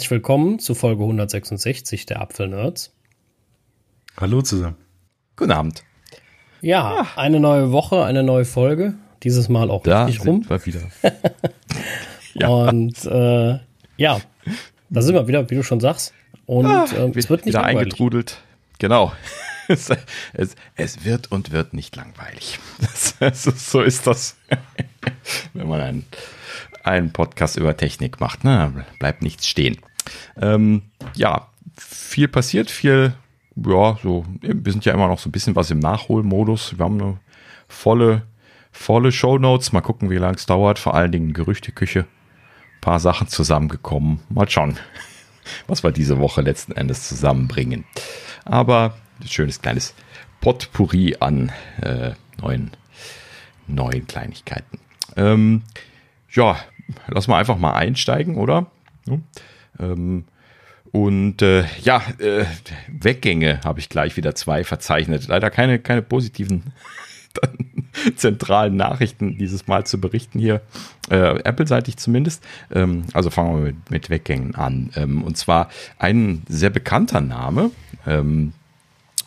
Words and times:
Herzlich 0.00 0.12
willkommen 0.12 0.58
zu 0.58 0.74
Folge 0.74 1.02
166 1.02 2.06
der 2.06 2.22
Apfelnerds. 2.22 2.94
Hallo 4.18 4.40
zusammen. 4.40 4.78
Guten 5.36 5.52
Abend. 5.52 5.84
Ja, 6.62 7.08
eine 7.16 7.38
neue 7.38 7.70
Woche, 7.70 8.02
eine 8.06 8.22
neue 8.22 8.46
Folge. 8.46 8.94
Dieses 9.24 9.50
Mal 9.50 9.68
auch 9.68 9.82
Da 9.82 10.06
richtig 10.06 10.26
rum. 10.26 10.42
wir 10.48 10.64
wieder. 10.64 10.80
Und 12.48 13.04
äh, 13.04 13.58
ja, 13.98 14.20
da 14.88 15.02
sind 15.02 15.16
wir 15.16 15.28
wieder, 15.28 15.50
wie 15.50 15.56
du 15.56 15.62
schon 15.62 15.80
sagst. 15.80 16.14
Und 16.46 16.64
ähm, 16.96 17.12
es 17.14 17.28
wird 17.28 17.44
nicht 17.44 17.52
wieder 17.52 17.60
langweilig. 17.60 17.92
eingetrudelt. 17.92 18.40
Genau. 18.78 19.12
Es, 19.68 19.88
es, 20.32 20.56
es 20.74 21.04
wird 21.04 21.30
und 21.30 21.52
wird 21.52 21.74
nicht 21.74 21.94
langweilig. 21.94 22.58
Das, 22.80 23.16
das 23.20 23.46
ist, 23.46 23.70
so 23.70 23.82
ist 23.82 24.04
das, 24.08 24.36
wenn 25.52 25.68
man 25.68 25.80
einen, 25.80 26.06
einen 26.82 27.12
Podcast 27.12 27.56
über 27.56 27.76
Technik 27.76 28.18
macht. 28.18 28.42
Ne? 28.42 28.84
Bleibt 28.98 29.22
nichts 29.22 29.46
stehen. 29.46 29.78
Ähm, 30.40 30.82
ja, 31.14 31.48
viel 31.76 32.28
passiert, 32.28 32.70
viel, 32.70 33.14
ja, 33.56 33.98
so, 34.02 34.24
wir 34.40 34.72
sind 34.72 34.84
ja 34.84 34.92
immer 34.92 35.08
noch 35.08 35.18
so 35.18 35.28
ein 35.28 35.32
bisschen 35.32 35.56
was 35.56 35.70
im 35.70 35.78
Nachholmodus. 35.78 36.78
Wir 36.78 36.84
haben 36.84 37.00
eine 37.00 37.18
volle, 37.68 38.22
volle 38.72 39.12
Shownotes. 39.12 39.72
Mal 39.72 39.80
gucken, 39.80 40.10
wie 40.10 40.16
lange 40.16 40.36
es 40.36 40.46
dauert. 40.46 40.78
Vor 40.78 40.94
allen 40.94 41.12
Dingen 41.12 41.32
Gerüchteküche. 41.32 42.00
Ein 42.00 42.80
paar 42.80 43.00
Sachen 43.00 43.28
zusammengekommen. 43.28 44.20
Mal 44.28 44.48
schauen, 44.48 44.78
was 45.66 45.82
wir 45.82 45.92
diese 45.92 46.18
Woche 46.18 46.40
letzten 46.40 46.72
Endes 46.72 47.08
zusammenbringen. 47.08 47.84
Aber 48.44 48.94
ein 49.20 49.28
schönes 49.28 49.60
kleines 49.60 49.94
Potpourri 50.40 51.16
an 51.20 51.52
äh, 51.82 52.12
neuen, 52.40 52.70
neuen 53.66 54.06
Kleinigkeiten. 54.06 54.78
Ähm, 55.16 55.62
ja, 56.30 56.56
lass 57.08 57.28
mal 57.28 57.38
einfach 57.38 57.58
mal 57.58 57.74
einsteigen, 57.74 58.36
oder? 58.36 58.66
Hm? 59.06 59.24
Ähm, 59.80 60.24
und 60.92 61.40
äh, 61.42 61.64
ja, 61.82 62.02
äh, 62.18 62.44
Weggänge 62.88 63.60
habe 63.64 63.80
ich 63.80 63.88
gleich 63.88 64.16
wieder 64.16 64.34
zwei 64.34 64.64
verzeichnet. 64.64 65.28
Leider 65.28 65.50
keine, 65.50 65.78
keine 65.78 66.02
positiven 66.02 66.72
zentralen 68.16 68.76
Nachrichten 68.76 69.38
dieses 69.38 69.68
Mal 69.68 69.86
zu 69.86 70.00
berichten 70.00 70.38
hier, 70.40 70.62
äh, 71.10 71.38
Apple-seitig 71.42 71.96
zumindest. 71.96 72.44
Ähm, 72.72 73.04
also 73.12 73.30
fangen 73.30 73.56
wir 73.56 73.72
mit, 73.72 73.90
mit 73.90 74.10
Weggängen 74.10 74.54
an. 74.56 74.90
Ähm, 74.96 75.22
und 75.22 75.36
zwar 75.36 75.70
ein 75.98 76.42
sehr 76.48 76.70
bekannter 76.70 77.20
Name. 77.20 77.70
Ähm, 78.06 78.52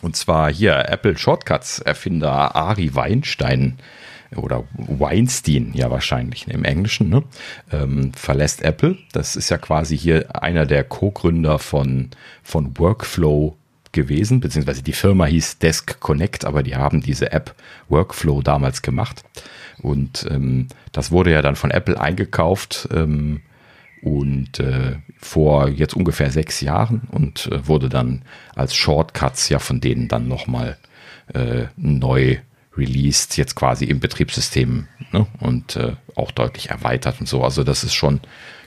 und 0.02 0.16
zwar 0.16 0.52
hier 0.52 0.90
Apple 0.90 1.16
Shortcuts 1.16 1.78
Erfinder 1.78 2.54
Ari 2.54 2.94
Weinstein 2.94 3.78
oder 4.36 4.64
Weinstein, 4.74 5.72
ja 5.74 5.90
wahrscheinlich 5.90 6.48
im 6.48 6.64
Englischen, 6.64 7.08
ne? 7.08 7.22
ähm, 7.72 8.12
verlässt 8.14 8.62
Apple. 8.62 8.96
Das 9.12 9.36
ist 9.36 9.50
ja 9.50 9.58
quasi 9.58 9.96
hier 9.96 10.42
einer 10.42 10.66
der 10.66 10.84
Co-Gründer 10.84 11.58
von, 11.58 12.10
von 12.42 12.78
Workflow 12.78 13.56
gewesen, 13.92 14.40
beziehungsweise 14.40 14.82
die 14.82 14.92
Firma 14.92 15.24
hieß 15.26 15.58
Desk 15.58 15.98
Connect, 16.00 16.44
aber 16.44 16.62
die 16.62 16.76
haben 16.76 17.00
diese 17.00 17.32
App 17.32 17.54
Workflow 17.88 18.42
damals 18.42 18.82
gemacht. 18.82 19.22
Und 19.80 20.26
ähm, 20.30 20.68
das 20.92 21.10
wurde 21.10 21.32
ja 21.32 21.40
dann 21.40 21.56
von 21.56 21.70
Apple 21.70 21.98
eingekauft 21.98 22.88
ähm, 22.92 23.40
und 24.02 24.60
äh, 24.60 24.96
vor 25.16 25.68
jetzt 25.68 25.94
ungefähr 25.94 26.30
sechs 26.30 26.60
Jahren 26.60 27.08
und 27.10 27.46
äh, 27.46 27.66
wurde 27.66 27.88
dann 27.88 28.22
als 28.54 28.74
Shortcuts 28.74 29.48
ja 29.48 29.58
von 29.58 29.80
denen 29.80 30.08
dann 30.08 30.28
nochmal 30.28 30.76
äh, 31.32 31.64
neu 31.76 32.36
released, 32.76 33.36
jetzt 33.36 33.54
quasi 33.54 33.84
im 33.84 34.00
Betriebssystem 34.00 34.88
ne? 35.12 35.26
und 35.40 35.76
äh, 35.76 35.92
auch 36.14 36.30
deutlich 36.30 36.70
erweitert 36.70 37.20
und 37.20 37.28
so. 37.28 37.42
Also 37.42 37.64
das 37.64 37.84
ist 37.84 37.94
schon, 37.94 38.20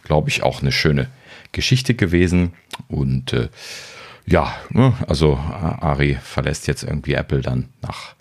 glaube 0.03 0.29
ich, 0.29 0.43
auch 0.43 0.61
eine 0.61 0.71
schöne 0.71 1.07
Geschichte 1.51 1.93
gewesen 1.93 2.53
und 2.87 3.33
äh, 3.33 3.49
ja, 4.25 4.53
ne, 4.69 4.93
also 5.07 5.37
Ari 5.37 6.17
verlässt 6.21 6.67
jetzt 6.67 6.83
irgendwie 6.83 7.13
Apple 7.13 7.41
dann 7.41 7.69
nach 7.81 8.15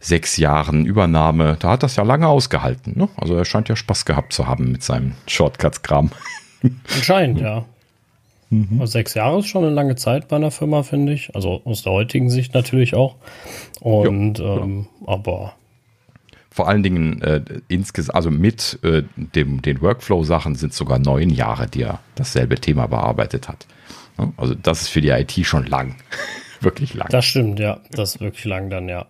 sechs 0.00 0.36
Jahren 0.36 0.84
Übernahme. 0.84 1.56
Da 1.60 1.70
hat 1.70 1.84
das 1.84 1.96
ja 1.96 2.02
lange 2.02 2.26
ausgehalten. 2.26 2.98
Ne? 2.98 3.08
Also 3.16 3.36
er 3.36 3.44
scheint 3.44 3.68
ja 3.68 3.76
Spaß 3.76 4.04
gehabt 4.04 4.32
zu 4.32 4.48
haben 4.48 4.72
mit 4.72 4.82
seinem 4.82 5.14
Shortcuts-Kram. 5.28 6.10
Anscheinend, 6.92 7.40
ja. 7.40 7.64
Also 8.78 8.86
sechs 8.92 9.14
Jahre 9.14 9.38
ist 9.40 9.46
schon 9.46 9.64
eine 9.64 9.72
lange 9.74 9.96
Zeit 9.96 10.28
bei 10.28 10.36
einer 10.36 10.50
Firma, 10.50 10.82
finde 10.82 11.12
ich. 11.12 11.34
Also 11.34 11.62
aus 11.64 11.82
der 11.82 11.92
heutigen 11.92 12.28
Sicht 12.30 12.54
natürlich 12.54 12.94
auch. 12.94 13.16
Und 13.80 14.40
ähm, 14.40 14.86
aber 15.06 15.54
Vor 16.50 16.68
allen 16.68 16.82
Dingen 16.82 17.22
äh, 17.22 17.42
insgesamt, 17.68 18.14
also 18.14 18.30
mit 18.30 18.78
äh, 18.82 19.02
dem, 19.16 19.62
den 19.62 19.80
Workflow-Sachen 19.80 20.54
sind 20.54 20.74
sogar 20.74 20.98
neun 20.98 21.30
Jahre, 21.30 21.66
die 21.66 21.82
er 21.82 22.00
dasselbe 22.14 22.56
Thema 22.56 22.86
bearbeitet 22.86 23.48
hat. 23.48 23.66
Also 24.36 24.54
das 24.54 24.82
ist 24.82 24.88
für 24.88 25.00
die 25.00 25.08
IT 25.08 25.32
schon 25.46 25.66
lang. 25.66 25.96
Wirklich 26.60 26.94
lang. 26.94 27.08
Das 27.10 27.24
stimmt, 27.24 27.58
ja. 27.58 27.80
Das 27.90 28.14
ist 28.14 28.20
wirklich 28.20 28.44
lang 28.44 28.70
dann, 28.70 28.88
ja. 28.88 29.06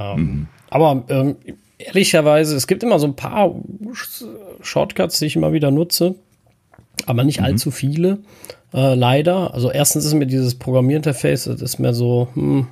Ähm, 0.00 0.48
Aber 0.68 1.04
ähm, 1.10 1.36
ehrlicherweise, 1.78 2.56
es 2.56 2.66
gibt 2.66 2.82
immer 2.82 2.98
so 2.98 3.06
ein 3.06 3.14
paar 3.14 3.54
Sh- 3.92 4.24
Shortcuts, 4.62 5.20
die 5.20 5.26
ich 5.26 5.36
immer 5.36 5.52
wieder 5.52 5.70
nutze, 5.70 6.16
aber 7.06 7.22
nicht 7.22 7.40
allzu 7.40 7.70
viele, 7.70 8.18
äh, 8.74 8.94
leider. 8.94 9.54
Also 9.54 9.70
erstens 9.70 10.04
ist 10.04 10.14
mir 10.14 10.26
dieses 10.26 10.54
Programmierinterface, 10.56 11.44
das 11.44 11.60
ist 11.62 11.78
mir 11.78 11.94
so, 11.94 12.28
hm, 12.34 12.66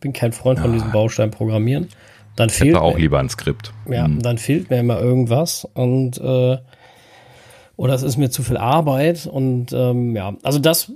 bin 0.00 0.12
kein 0.12 0.32
Freund 0.32 0.58
von 0.60 0.72
diesem 0.72 0.92
Baustein 0.92 1.30
Programmieren. 1.30 1.88
Dann 2.36 2.48
Ich 2.48 2.54
fehlt 2.54 2.70
hätte 2.76 2.82
auch 2.82 2.94
mir- 2.94 3.00
lieber 3.00 3.18
ein 3.18 3.28
Skript. 3.28 3.72
ja, 3.90 4.06
dann 4.08 4.38
fehlt 4.38 4.70
mir 4.70 4.78
immer 4.78 5.00
irgendwas 5.00 5.66
und 5.74 6.18
äh, 6.18 6.58
oder 7.76 7.94
es 7.94 8.02
ist 8.02 8.16
mir 8.16 8.30
zu 8.30 8.42
viel 8.42 8.56
Arbeit 8.56 9.26
und 9.26 9.72
ähm, 9.72 10.14
ja, 10.16 10.34
also 10.42 10.58
das, 10.58 10.88
äh, 10.88 10.92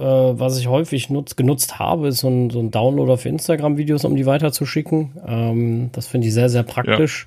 was 0.00 0.58
ich 0.58 0.66
häufig 0.68 1.08
nutz, 1.10 1.36
genutzt 1.36 1.78
habe, 1.78 2.08
ist 2.08 2.20
so 2.20 2.28
ein, 2.28 2.50
so 2.50 2.58
ein 2.60 2.70
Downloader 2.70 3.16
für 3.18 3.28
Instagram-Videos, 3.30 4.04
um 4.04 4.16
die 4.16 4.26
weiterzuschicken. 4.26 5.12
Ähm, 5.26 5.90
das 5.92 6.06
finde 6.06 6.26
ich 6.28 6.34
sehr, 6.34 6.48
sehr 6.48 6.62
praktisch. 6.62 7.26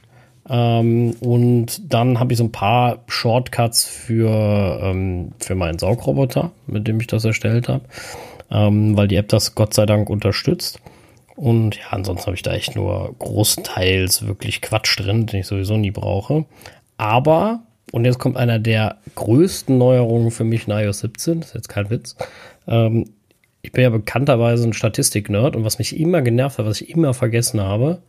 Ähm, 0.49 1.11
und 1.19 1.93
dann 1.93 2.19
habe 2.19 2.33
ich 2.33 2.37
so 2.37 2.43
ein 2.43 2.51
paar 2.51 3.03
Shortcuts 3.07 3.85
für, 3.85 4.79
ähm, 4.81 5.31
für 5.39 5.55
meinen 5.55 5.77
Saugroboter, 5.77 6.51
mit 6.65 6.87
dem 6.87 6.99
ich 6.99 7.07
das 7.07 7.23
erstellt 7.23 7.69
habe, 7.69 7.83
ähm, 8.49 8.97
weil 8.97 9.07
die 9.07 9.15
App 9.15 9.27
das 9.29 9.53
Gott 9.53 9.73
sei 9.73 9.85
Dank 9.85 10.09
unterstützt. 10.09 10.81
Und 11.35 11.77
ja, 11.77 11.83
ansonsten 11.91 12.25
habe 12.25 12.35
ich 12.35 12.41
da 12.41 12.53
echt 12.53 12.75
nur 12.75 13.15
großteils 13.19 14.27
wirklich 14.27 14.61
Quatsch 14.61 14.99
drin, 14.99 15.25
den 15.25 15.41
ich 15.41 15.47
sowieso 15.47 15.77
nie 15.77 15.91
brauche. 15.91 16.45
Aber, 16.97 17.61
und 17.91 18.03
jetzt 18.03 18.19
kommt 18.19 18.35
einer 18.35 18.59
der 18.59 18.97
größten 19.15 19.77
Neuerungen 19.77 20.31
für 20.31 20.43
mich 20.43 20.67
in 20.67 20.73
iOS 20.73 20.99
17, 20.99 21.41
das 21.41 21.49
ist 21.49 21.55
jetzt 21.55 21.69
kein 21.69 21.89
Witz. 21.89 22.17
Ähm, 22.67 23.05
ich 23.61 23.71
bin 23.71 23.83
ja 23.83 23.89
bekannterweise 23.89 24.67
ein 24.67 24.73
Statistik-Nerd 24.73 25.55
und 25.55 25.63
was 25.63 25.79
mich 25.79 25.97
immer 25.97 26.21
genervt 26.21 26.57
hat, 26.57 26.65
was 26.65 26.81
ich 26.81 26.89
immer 26.89 27.13
vergessen 27.13 27.61
habe, 27.61 28.01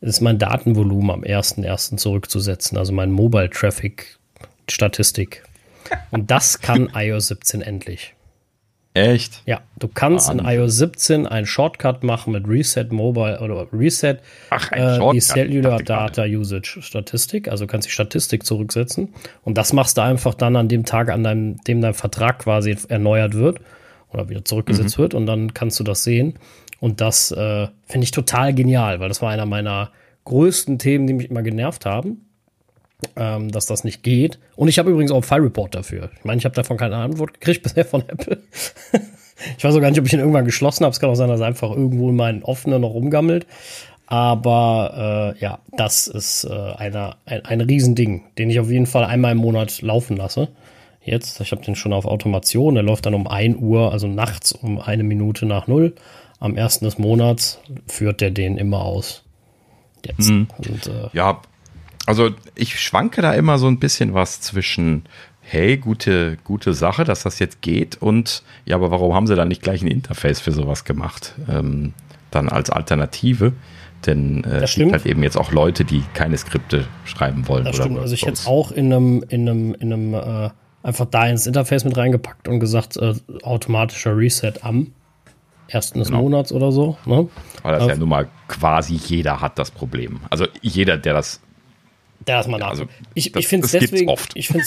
ist 0.00 0.20
mein 0.20 0.38
Datenvolumen 0.38 1.10
am 1.10 1.22
1.1. 1.22 1.96
zurückzusetzen, 1.96 2.76
also 2.78 2.92
mein 2.92 3.10
Mobile 3.10 3.50
Traffic 3.50 4.18
Statistik. 4.68 5.42
Und 6.10 6.30
das 6.30 6.60
kann 6.60 6.90
iOS 6.94 7.28
17 7.28 7.62
endlich. 7.62 8.12
Echt? 8.94 9.42
Ja, 9.44 9.60
du 9.78 9.88
kannst 9.88 10.30
in 10.30 10.38
Wahnsinn. 10.38 10.58
iOS 10.60 10.76
17 10.78 11.26
einen 11.26 11.46
Shortcut 11.46 12.02
machen 12.02 12.32
mit 12.32 12.48
Reset 12.48 12.86
Mobile 12.90 13.40
oder 13.40 13.66
Reset 13.70 14.16
Ach, 14.48 14.72
äh, 14.72 14.98
die 15.12 15.20
Cellular. 15.20 15.82
Data 15.82 16.24
Usage 16.24 16.78
Statistik. 16.80 17.48
Also 17.48 17.66
du 17.66 17.70
kannst 17.70 17.88
die 17.88 17.92
Statistik 17.92 18.46
zurücksetzen. 18.46 19.12
Und 19.44 19.58
das 19.58 19.74
machst 19.74 19.98
du 19.98 20.02
einfach 20.02 20.32
dann 20.34 20.56
an 20.56 20.68
dem 20.68 20.86
Tag, 20.86 21.10
an 21.10 21.22
deinem, 21.24 21.62
dem 21.64 21.82
dein 21.82 21.92
Vertrag 21.92 22.38
quasi 22.38 22.74
erneuert 22.88 23.34
wird 23.34 23.60
oder 24.14 24.30
wieder 24.30 24.46
zurückgesetzt 24.46 24.96
Mhm. 24.96 25.02
wird. 25.02 25.14
Und 25.14 25.26
dann 25.26 25.52
kannst 25.52 25.78
du 25.78 25.84
das 25.84 26.02
sehen. 26.02 26.38
Und 26.80 27.00
das 27.00 27.30
äh, 27.32 27.68
finde 27.86 28.04
ich 28.04 28.10
total 28.10 28.54
genial, 28.54 29.00
weil 29.00 29.08
das 29.08 29.22
war 29.22 29.30
einer 29.30 29.46
meiner 29.46 29.90
größten 30.24 30.78
Themen, 30.78 31.06
die 31.06 31.14
mich 31.14 31.30
immer 31.30 31.42
genervt 31.42 31.86
haben. 31.86 32.22
Ähm, 33.14 33.52
dass 33.52 33.66
das 33.66 33.84
nicht 33.84 34.02
geht. 34.02 34.38
Und 34.56 34.68
ich 34.68 34.78
habe 34.78 34.90
übrigens 34.90 35.10
auch 35.10 35.16
einen 35.16 35.22
File 35.22 35.42
Report 35.42 35.74
dafür. 35.74 36.08
Ich 36.16 36.24
meine, 36.24 36.38
ich 36.38 36.46
habe 36.46 36.54
davon 36.54 36.78
keine 36.78 36.96
Antwort 36.96 37.34
gekriegt 37.34 37.62
bisher 37.64 37.84
von 37.84 38.00
Apple. 38.08 38.38
ich 39.58 39.62
weiß 39.62 39.74
auch 39.74 39.80
gar 39.80 39.90
nicht, 39.90 40.00
ob 40.00 40.06
ich 40.06 40.14
ihn 40.14 40.18
irgendwann 40.18 40.46
geschlossen 40.46 40.84
habe. 40.84 40.92
Es 40.92 41.00
kann 41.00 41.10
auch 41.10 41.14
sein, 41.14 41.28
dass 41.28 41.40
er 41.40 41.46
einfach 41.46 41.70
irgendwo 41.70 42.08
in 42.08 42.16
meinen 42.16 42.42
offenen 42.42 42.80
noch 42.80 42.94
rumgammelt. 42.94 43.46
Aber 44.06 45.34
äh, 45.36 45.40
ja, 45.40 45.58
das 45.76 46.06
ist 46.06 46.44
äh, 46.44 46.72
eine, 46.76 47.16
ein, 47.26 47.44
ein 47.44 47.60
Riesending, 47.60 48.24
den 48.38 48.48
ich 48.48 48.58
auf 48.60 48.70
jeden 48.70 48.86
Fall 48.86 49.04
einmal 49.04 49.32
im 49.32 49.38
Monat 49.38 49.82
laufen 49.82 50.16
lasse. 50.16 50.48
Jetzt, 51.02 51.40
ich 51.40 51.52
habe 51.52 51.62
den 51.62 51.76
schon 51.76 51.92
auf 51.92 52.06
Automation, 52.06 52.74
der 52.74 52.82
läuft 52.82 53.06
dann 53.06 53.14
um 53.14 53.26
1 53.28 53.58
Uhr, 53.58 53.92
also 53.92 54.06
nachts 54.06 54.52
um 54.52 54.80
eine 54.80 55.02
Minute 55.02 55.44
nach 55.44 55.66
null. 55.66 55.94
Am 56.38 56.56
ersten 56.56 56.84
des 56.84 56.98
Monats 56.98 57.58
führt 57.86 58.20
der 58.20 58.30
den 58.30 58.58
immer 58.58 58.80
aus. 58.80 59.22
Jetzt. 60.04 60.30
Mhm. 60.30 60.48
Und, 60.58 60.86
äh, 60.86 61.08
ja, 61.12 61.40
also 62.06 62.30
ich 62.54 62.78
schwanke 62.78 63.22
da 63.22 63.32
immer 63.32 63.58
so 63.58 63.66
ein 63.66 63.78
bisschen 63.78 64.14
was 64.14 64.40
zwischen, 64.40 65.04
hey, 65.40 65.76
gute, 65.76 66.36
gute 66.44 66.74
Sache, 66.74 67.04
dass 67.04 67.22
das 67.22 67.38
jetzt 67.38 67.62
geht 67.62 68.00
und 68.00 68.42
ja, 68.64 68.76
aber 68.76 68.90
warum 68.90 69.14
haben 69.14 69.26
sie 69.26 69.34
dann 69.34 69.48
nicht 69.48 69.62
gleich 69.62 69.82
ein 69.82 69.88
Interface 69.88 70.40
für 70.40 70.52
sowas 70.52 70.84
gemacht? 70.84 71.34
Ähm, 71.48 71.94
dann 72.30 72.48
als 72.48 72.70
Alternative. 72.70 73.52
Denn 74.04 74.44
äh, 74.44 74.62
es 74.62 74.74
gibt 74.74 74.92
halt 74.92 75.06
eben 75.06 75.22
jetzt 75.22 75.36
auch 75.36 75.52
Leute, 75.52 75.84
die 75.84 76.02
keine 76.14 76.36
Skripte 76.36 76.86
schreiben 77.04 77.48
wollen. 77.48 77.64
Das 77.64 77.76
stimmt. 77.76 77.98
Also 77.98 78.14
ich 78.14 78.26
hätte 78.26 78.46
auch 78.46 78.70
in 78.70 78.92
einem, 78.92 79.24
in 79.28 79.48
einem, 79.48 79.74
in 79.74 79.92
einem 79.92 80.14
äh, 80.14 80.50
einfach 80.82 81.06
da 81.06 81.26
ins 81.26 81.46
Interface 81.46 81.84
mit 81.84 81.96
reingepackt 81.96 82.46
und 82.46 82.60
gesagt, 82.60 82.96
äh, 82.98 83.14
automatischer 83.42 84.16
Reset 84.16 84.52
am 84.62 84.92
ersten 85.68 85.98
des 85.98 86.08
genau. 86.08 86.22
Monats 86.22 86.52
oder 86.52 86.72
so. 86.72 86.96
Ne? 87.06 87.28
Weil 87.62 87.72
das 87.72 87.82
also, 87.82 87.88
ja 87.88 87.96
nun 87.96 88.08
mal 88.08 88.28
quasi 88.48 88.94
jeder 88.94 89.40
hat 89.40 89.58
das 89.58 89.70
Problem. 89.70 90.20
Also 90.30 90.46
jeder, 90.62 90.96
der 90.96 91.14
das 91.14 91.40
der 92.26 92.40
ist 92.40 92.48
mal 92.48 92.58
nach. 92.58 92.70
Also, 92.70 92.86
ich 93.14 93.36
ich 93.36 93.46
finde 93.46 93.66
es 93.66 93.72
deswegen, 93.72 94.12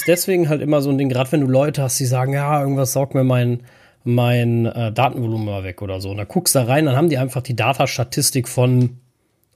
deswegen 0.07 0.49
halt 0.49 0.61
immer 0.61 0.81
so 0.81 0.89
ein 0.89 0.97
Ding, 0.97 1.09
gerade 1.09 1.31
wenn 1.31 1.41
du 1.41 1.47
Leute 1.47 1.81
hast, 1.81 1.99
die 1.99 2.05
sagen, 2.05 2.33
ja, 2.33 2.61
irgendwas 2.61 2.93
saugt 2.93 3.15
mir 3.15 3.23
mein, 3.23 3.61
mein 4.03 4.65
äh, 4.65 4.91
Datenvolumen 4.91 5.45
mal 5.45 5.63
weg 5.63 5.81
oder 5.81 5.99
so. 5.99 6.11
Und 6.11 6.17
dann 6.17 6.27
guckst 6.27 6.55
du 6.55 6.59
da 6.59 6.65
rein, 6.65 6.85
dann 6.85 6.95
haben 6.95 7.09
die 7.09 7.17
einfach 7.17 7.41
die 7.41 7.55
Datastatistik 7.55 8.47
von 8.47 8.99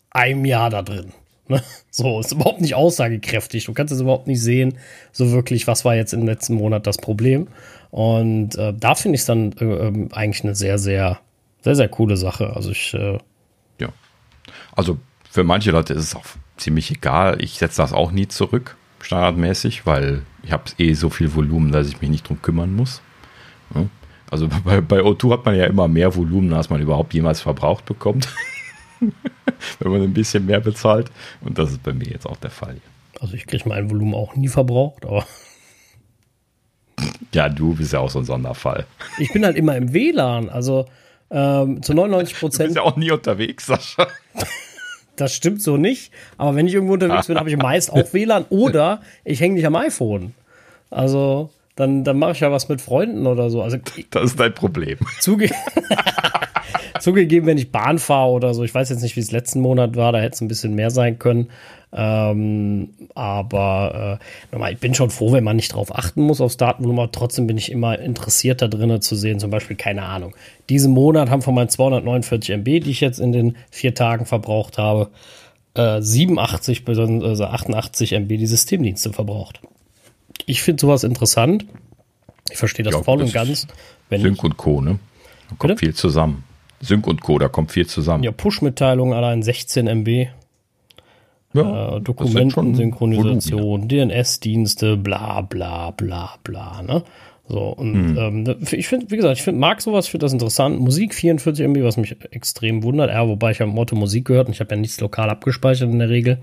einem 0.09 0.45
Jahr 0.45 0.69
da 0.69 0.81
drin. 0.81 1.13
Ne? 1.47 1.61
So, 1.95 2.19
ist 2.19 2.31
überhaupt 2.31 2.59
nicht 2.59 2.73
aussagekräftig. 2.73 3.65
Du 3.65 3.73
kannst 3.73 3.93
es 3.93 4.01
überhaupt 4.01 4.25
nicht 4.25 4.41
sehen, 4.41 4.79
so 5.11 5.31
wirklich, 5.31 5.67
was 5.67 5.85
war 5.85 5.95
jetzt 5.95 6.11
im 6.13 6.25
letzten 6.25 6.55
Monat 6.55 6.87
das 6.87 6.97
Problem. 6.97 7.47
Und 7.91 8.55
äh, 8.55 8.73
da 8.75 8.95
finde 8.95 9.17
ich 9.17 9.21
es 9.21 9.27
dann 9.27 9.51
äh, 9.59 9.63
ähm, 9.63 10.09
eigentlich 10.11 10.43
eine 10.43 10.55
sehr, 10.55 10.79
sehr, 10.79 11.19
sehr, 11.63 11.75
sehr 11.75 11.89
coole 11.89 12.17
Sache. 12.17 12.55
Also 12.55 12.71
ich. 12.71 12.93
Äh, 12.93 13.17
ja. 13.79 13.89
Also 14.75 14.99
für 15.29 15.43
manche 15.43 15.71
Leute 15.71 15.93
ist 15.93 16.03
es 16.03 16.15
auch 16.15 16.25
ziemlich 16.57 16.91
egal. 16.91 17.41
Ich 17.41 17.57
setze 17.57 17.81
das 17.81 17.93
auch 17.93 18.11
nie 18.11 18.27
zurück, 18.27 18.75
standardmäßig, 18.99 19.85
weil 19.85 20.23
ich 20.43 20.51
habe 20.51 20.65
eh 20.77 20.93
so 20.93 21.09
viel 21.09 21.33
Volumen, 21.33 21.71
dass 21.71 21.87
ich 21.87 22.01
mich 22.01 22.09
nicht 22.09 22.27
drum 22.27 22.41
kümmern 22.41 22.75
muss. 22.75 23.01
Ja. 23.73 23.85
Also 24.29 24.49
bei, 24.63 24.81
bei 24.81 24.99
O2 24.99 25.31
hat 25.31 25.45
man 25.45 25.55
ja 25.55 25.65
immer 25.65 25.87
mehr 25.87 26.15
Volumen, 26.15 26.53
als 26.53 26.69
man 26.69 26.81
überhaupt 26.81 27.13
jemals 27.13 27.41
verbraucht 27.41 27.85
bekommt. 27.85 28.27
Wenn 29.79 29.91
man 29.91 30.01
ein 30.01 30.13
bisschen 30.13 30.45
mehr 30.45 30.59
bezahlt. 30.59 31.11
Und 31.41 31.57
das 31.57 31.71
ist 31.71 31.83
bei 31.83 31.93
mir 31.93 32.07
jetzt 32.07 32.25
auch 32.25 32.37
der 32.37 32.51
Fall. 32.51 32.77
Also 33.19 33.35
ich 33.35 33.47
kriege 33.47 33.67
mein 33.69 33.89
Volumen 33.89 34.13
auch 34.13 34.35
nie 34.35 34.49
verbraucht, 34.49 35.05
aber. 35.05 35.25
Ja, 37.33 37.49
du 37.49 37.75
bist 37.75 37.93
ja 37.93 37.99
auch 37.99 38.09
so 38.09 38.19
ein 38.19 38.25
Sonderfall. 38.25 38.85
Ich 39.17 39.31
bin 39.31 39.45
halt 39.45 39.55
immer 39.55 39.75
im 39.75 39.93
WLAN, 39.93 40.49
also 40.49 40.85
ähm, 41.31 41.81
zu 41.81 41.93
99 41.93 42.39
Prozent. 42.39 42.69
Du 42.69 42.73
bist 42.73 42.75
ja 42.77 42.83
auch 42.83 42.95
nie 42.95 43.11
unterwegs, 43.11 43.65
Sascha. 43.65 44.07
das 45.15 45.33
stimmt 45.33 45.61
so 45.61 45.77
nicht. 45.77 46.11
Aber 46.37 46.55
wenn 46.55 46.67
ich 46.67 46.73
irgendwo 46.73 46.93
unterwegs 46.93 47.27
bin, 47.27 47.37
habe 47.37 47.49
ich 47.49 47.57
meist 47.57 47.91
auch 47.91 48.13
WLAN 48.13 48.45
oder 48.49 49.01
ich 49.23 49.39
hänge 49.39 49.55
nicht 49.55 49.65
am 49.65 49.75
iPhone. 49.75 50.33
Also 50.89 51.49
dann, 51.75 52.03
dann 52.03 52.19
mache 52.19 52.33
ich 52.33 52.39
ja 52.39 52.51
was 52.51 52.69
mit 52.69 52.81
Freunden 52.81 53.25
oder 53.25 53.49
so. 53.49 53.61
Also, 53.61 53.77
das 54.11 54.23
ist 54.23 54.39
dein 54.39 54.53
Problem. 54.53 54.99
Zuge 55.19 55.49
Zugegeben, 57.03 57.47
wenn 57.47 57.57
ich 57.57 57.69
Bahn 57.69 57.99
fahre 57.99 58.31
oder 58.31 58.53
so, 58.53 58.63
ich 58.63 58.73
weiß 58.73 58.87
jetzt 58.87 59.01
nicht, 59.01 59.17
wie 59.17 59.19
es 59.19 59.29
letzten 59.29 59.59
Monat 59.59 59.97
war, 59.97 60.13
da 60.13 60.21
hätte 60.21 60.35
es 60.35 60.41
ein 60.41 60.47
bisschen 60.47 60.73
mehr 60.73 60.89
sein 60.89 61.19
können. 61.19 61.49
Ähm, 61.91 62.91
aber 63.13 64.19
äh, 64.21 64.53
nochmal, 64.53 64.71
ich 64.71 64.79
bin 64.79 64.93
schon 64.93 65.09
froh, 65.09 65.33
wenn 65.33 65.43
man 65.43 65.57
nicht 65.57 65.73
drauf 65.73 65.93
achten 65.93 66.21
muss 66.21 66.39
aufs 66.39 66.55
Datenvolumen, 66.55 67.03
aber 67.03 67.11
trotzdem 67.11 67.45
bin 67.45 67.57
ich 67.57 67.73
immer 67.73 67.99
interessiert 67.99 68.61
da 68.61 68.69
drinnen 68.69 69.01
zu 69.01 69.17
sehen, 69.17 69.41
zum 69.41 69.51
Beispiel, 69.51 69.75
keine 69.75 70.03
Ahnung. 70.03 70.33
Diesen 70.69 70.93
Monat 70.93 71.29
haben 71.29 71.41
von 71.41 71.53
meinen 71.53 71.67
249 71.67 72.51
MB, 72.51 72.79
die 72.85 72.91
ich 72.91 73.01
jetzt 73.01 73.19
in 73.19 73.33
den 73.33 73.57
vier 73.69 73.93
Tagen 73.93 74.25
verbraucht 74.25 74.77
habe, 74.77 75.09
äh, 75.73 76.01
87 76.01 76.85
bzw. 76.85 77.43
88 77.43 78.13
MB 78.13 78.29
die 78.37 78.47
Systemdienste 78.47 79.11
verbraucht. 79.11 79.59
Ich 80.45 80.61
finde 80.61 80.79
sowas 80.79 81.03
interessant. 81.03 81.65
Ich 82.49 82.55
verstehe 82.55 82.85
das 82.85 82.93
ja, 82.93 83.03
voll 83.03 83.17
das 83.17 83.27
und 83.27 83.33
ganz. 83.33 83.67
Wenn 84.07 84.21
Sync 84.21 84.41
und 84.41 84.55
Co., 84.55 84.79
ne? 84.79 84.99
Da 85.49 85.55
kommt 85.57 85.73
Bitte? 85.73 85.79
viel 85.79 85.93
zusammen. 85.93 86.45
Sync 86.83 87.07
und 87.07 87.21
Co., 87.21 87.39
da 87.39 87.47
kommt 87.47 87.71
viel 87.71 87.87
zusammen. 87.87 88.23
Ja, 88.23 88.31
Push-Mitteilungen 88.31 89.13
allein 89.13 89.41
16 89.41 89.87
MB. 89.87 90.27
Ja, 91.53 91.97
äh, 91.97 92.01
Dokumentensynchronisation, 92.01 93.87
DNS-Dienste, 93.87 94.97
bla 94.97 95.41
bla 95.41 95.91
bla 95.91 96.35
bla. 96.43 96.81
Ne? 96.81 97.03
So, 97.47 97.59
und 97.59 98.17
hm. 98.17 98.47
ähm, 98.47 98.55
ich 98.71 98.87
finde, 98.87 99.11
wie 99.11 99.17
gesagt, 99.17 99.37
ich 99.37 99.43
find, 99.43 99.59
mag 99.59 99.81
sowas, 99.81 100.07
finde 100.07 100.25
das 100.25 100.33
interessant. 100.33 100.79
Musik 100.79 101.13
44 101.13 101.67
MB, 101.67 101.83
was 101.83 101.97
mich 101.97 102.15
extrem 102.31 102.83
wundert. 102.83 103.11
Ja, 103.11 103.27
wobei 103.27 103.51
ich 103.51 103.61
am 103.61 103.69
Motto 103.69 103.95
Musik 103.95 104.25
gehört 104.25 104.47
und 104.47 104.53
ich 104.53 104.59
habe 104.61 104.73
ja 104.73 104.81
nichts 104.81 104.99
lokal 104.99 105.29
abgespeichert 105.29 105.91
in 105.91 105.99
der 105.99 106.09
Regel. 106.09 106.39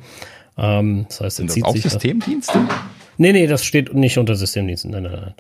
Ähm, 0.57 1.07
das 1.09 1.21
heißt, 1.21 1.37
Sind 1.39 1.51
das 1.51 1.63
auch 1.65 1.77
Systemdienste? 1.77 2.59
Das. 2.69 2.77
Nee, 3.17 3.33
nee, 3.33 3.47
das 3.47 3.65
steht 3.65 3.93
nicht 3.95 4.19
unter 4.19 4.37
Systemdiensten. 4.37 4.91
Nein, 4.91 5.05
nein, 5.05 5.13
nein. 5.13 5.35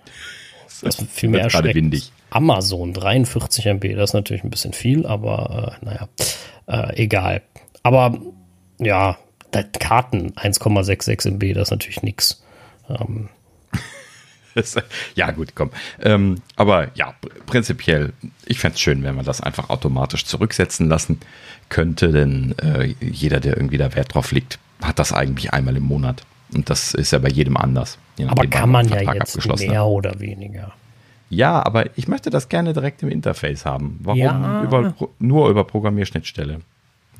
Das 0.82 0.98
ist 0.98 1.10
viel 1.10 1.28
mehr 1.28 1.42
erschreckend. 1.42 1.74
windig. 1.74 2.12
Amazon 2.30 2.92
43 2.92 3.66
MB, 3.66 3.96
das 3.96 4.10
ist 4.10 4.14
natürlich 4.14 4.44
ein 4.44 4.50
bisschen 4.50 4.72
viel, 4.72 5.06
aber 5.06 5.76
äh, 5.82 5.84
naja, 5.84 6.08
äh, 6.66 7.02
egal. 7.02 7.42
Aber 7.82 8.18
ja, 8.78 9.18
Karten 9.78 10.32
1,66 10.32 11.28
MB, 11.32 11.54
das 11.54 11.68
ist 11.68 11.70
natürlich 11.72 12.02
nichts. 12.02 12.42
Ähm. 12.88 13.28
ja, 15.14 15.30
gut, 15.30 15.54
komm. 15.54 15.70
Ähm, 16.00 16.36
aber 16.56 16.90
ja, 16.94 17.14
prinzipiell, 17.46 18.12
ich 18.46 18.58
fände 18.58 18.74
es 18.74 18.80
schön, 18.80 19.02
wenn 19.02 19.14
man 19.14 19.24
das 19.24 19.40
einfach 19.40 19.70
automatisch 19.70 20.24
zurücksetzen 20.24 20.88
lassen 20.88 21.20
könnte, 21.68 22.12
denn 22.12 22.54
äh, 22.58 22.94
jeder, 23.00 23.40
der 23.40 23.56
irgendwie 23.56 23.78
da 23.78 23.94
Wert 23.94 24.14
drauf 24.14 24.32
legt, 24.32 24.58
hat 24.82 24.98
das 24.98 25.12
eigentlich 25.12 25.52
einmal 25.52 25.76
im 25.76 25.84
Monat. 25.84 26.24
Und 26.52 26.70
das 26.70 26.94
ist 26.94 27.12
ja 27.12 27.18
bei 27.18 27.28
jedem 27.28 27.56
anders. 27.56 27.98
Aber 28.28 28.46
kann 28.46 28.70
man 28.70 28.88
ja 28.88 29.14
jetzt 29.14 29.58
mehr 29.58 29.86
oder 29.86 30.20
weniger. 30.20 30.72
Ja, 31.30 31.64
aber 31.64 31.96
ich 31.96 32.08
möchte 32.08 32.28
das 32.30 32.48
gerne 32.48 32.72
direkt 32.72 33.02
im 33.02 33.08
Interface 33.08 33.64
haben. 33.64 34.00
Warum 34.02 34.18
ja. 34.18 34.64
über, 34.64 34.94
nur 35.20 35.48
über 35.48 35.64
Programmierschnittstelle? 35.64 36.60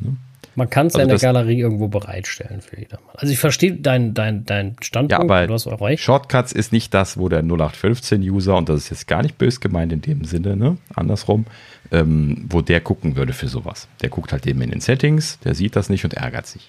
Ne? 0.01 0.17
Man 0.57 0.69
kann 0.69 0.89
es 0.89 0.95
also 0.97 1.07
ja 1.07 1.15
in 1.15 1.19
der 1.21 1.33
Galerie 1.33 1.61
irgendwo 1.61 1.87
bereitstellen 1.87 2.61
für 2.61 2.79
jedermann. 2.79 3.15
Also 3.15 3.33
ich 3.33 3.39
verstehe 3.39 3.73
deinen 3.75 4.15
dein, 4.15 4.45
dein 4.45 4.77
Standpunkt, 4.81 5.13
ja, 5.13 5.19
aber 5.21 5.47
du 5.47 5.55
hast 5.55 5.69
auch 5.69 5.81
recht. 5.81 6.03
Shortcuts 6.03 6.53
ist 6.53 6.73
nicht 6.73 6.93
das, 6.93 7.17
wo 7.17 7.29
der 7.29 7.45
0815-User, 7.45 8.57
und 8.57 8.69
das 8.69 8.81
ist 8.81 8.91
jetzt 8.91 9.07
gar 9.07 9.23
nicht 9.23 9.39
bös 9.39 9.61
gemeint 9.61 9.93
in 9.93 10.03
dem 10.03 10.25
Sinne, 10.25 10.57
ne? 10.57 10.77
andersrum, 10.95 11.47
ähm, 11.93 12.47
wo 12.49 12.63
der 12.63 12.81
gucken 12.81 13.15
würde 13.15 13.33
für 13.33 13.47
sowas. 13.47 13.87
Der 14.03 14.09
guckt 14.09 14.33
halt 14.33 14.47
eben 14.47 14.61
in 14.61 14.71
den 14.71 14.81
Settings, 14.81 15.39
der 15.41 15.55
sieht 15.55 15.77
das 15.77 15.89
nicht 15.89 16.05
und 16.05 16.15
ärgert 16.15 16.47
sich. 16.47 16.69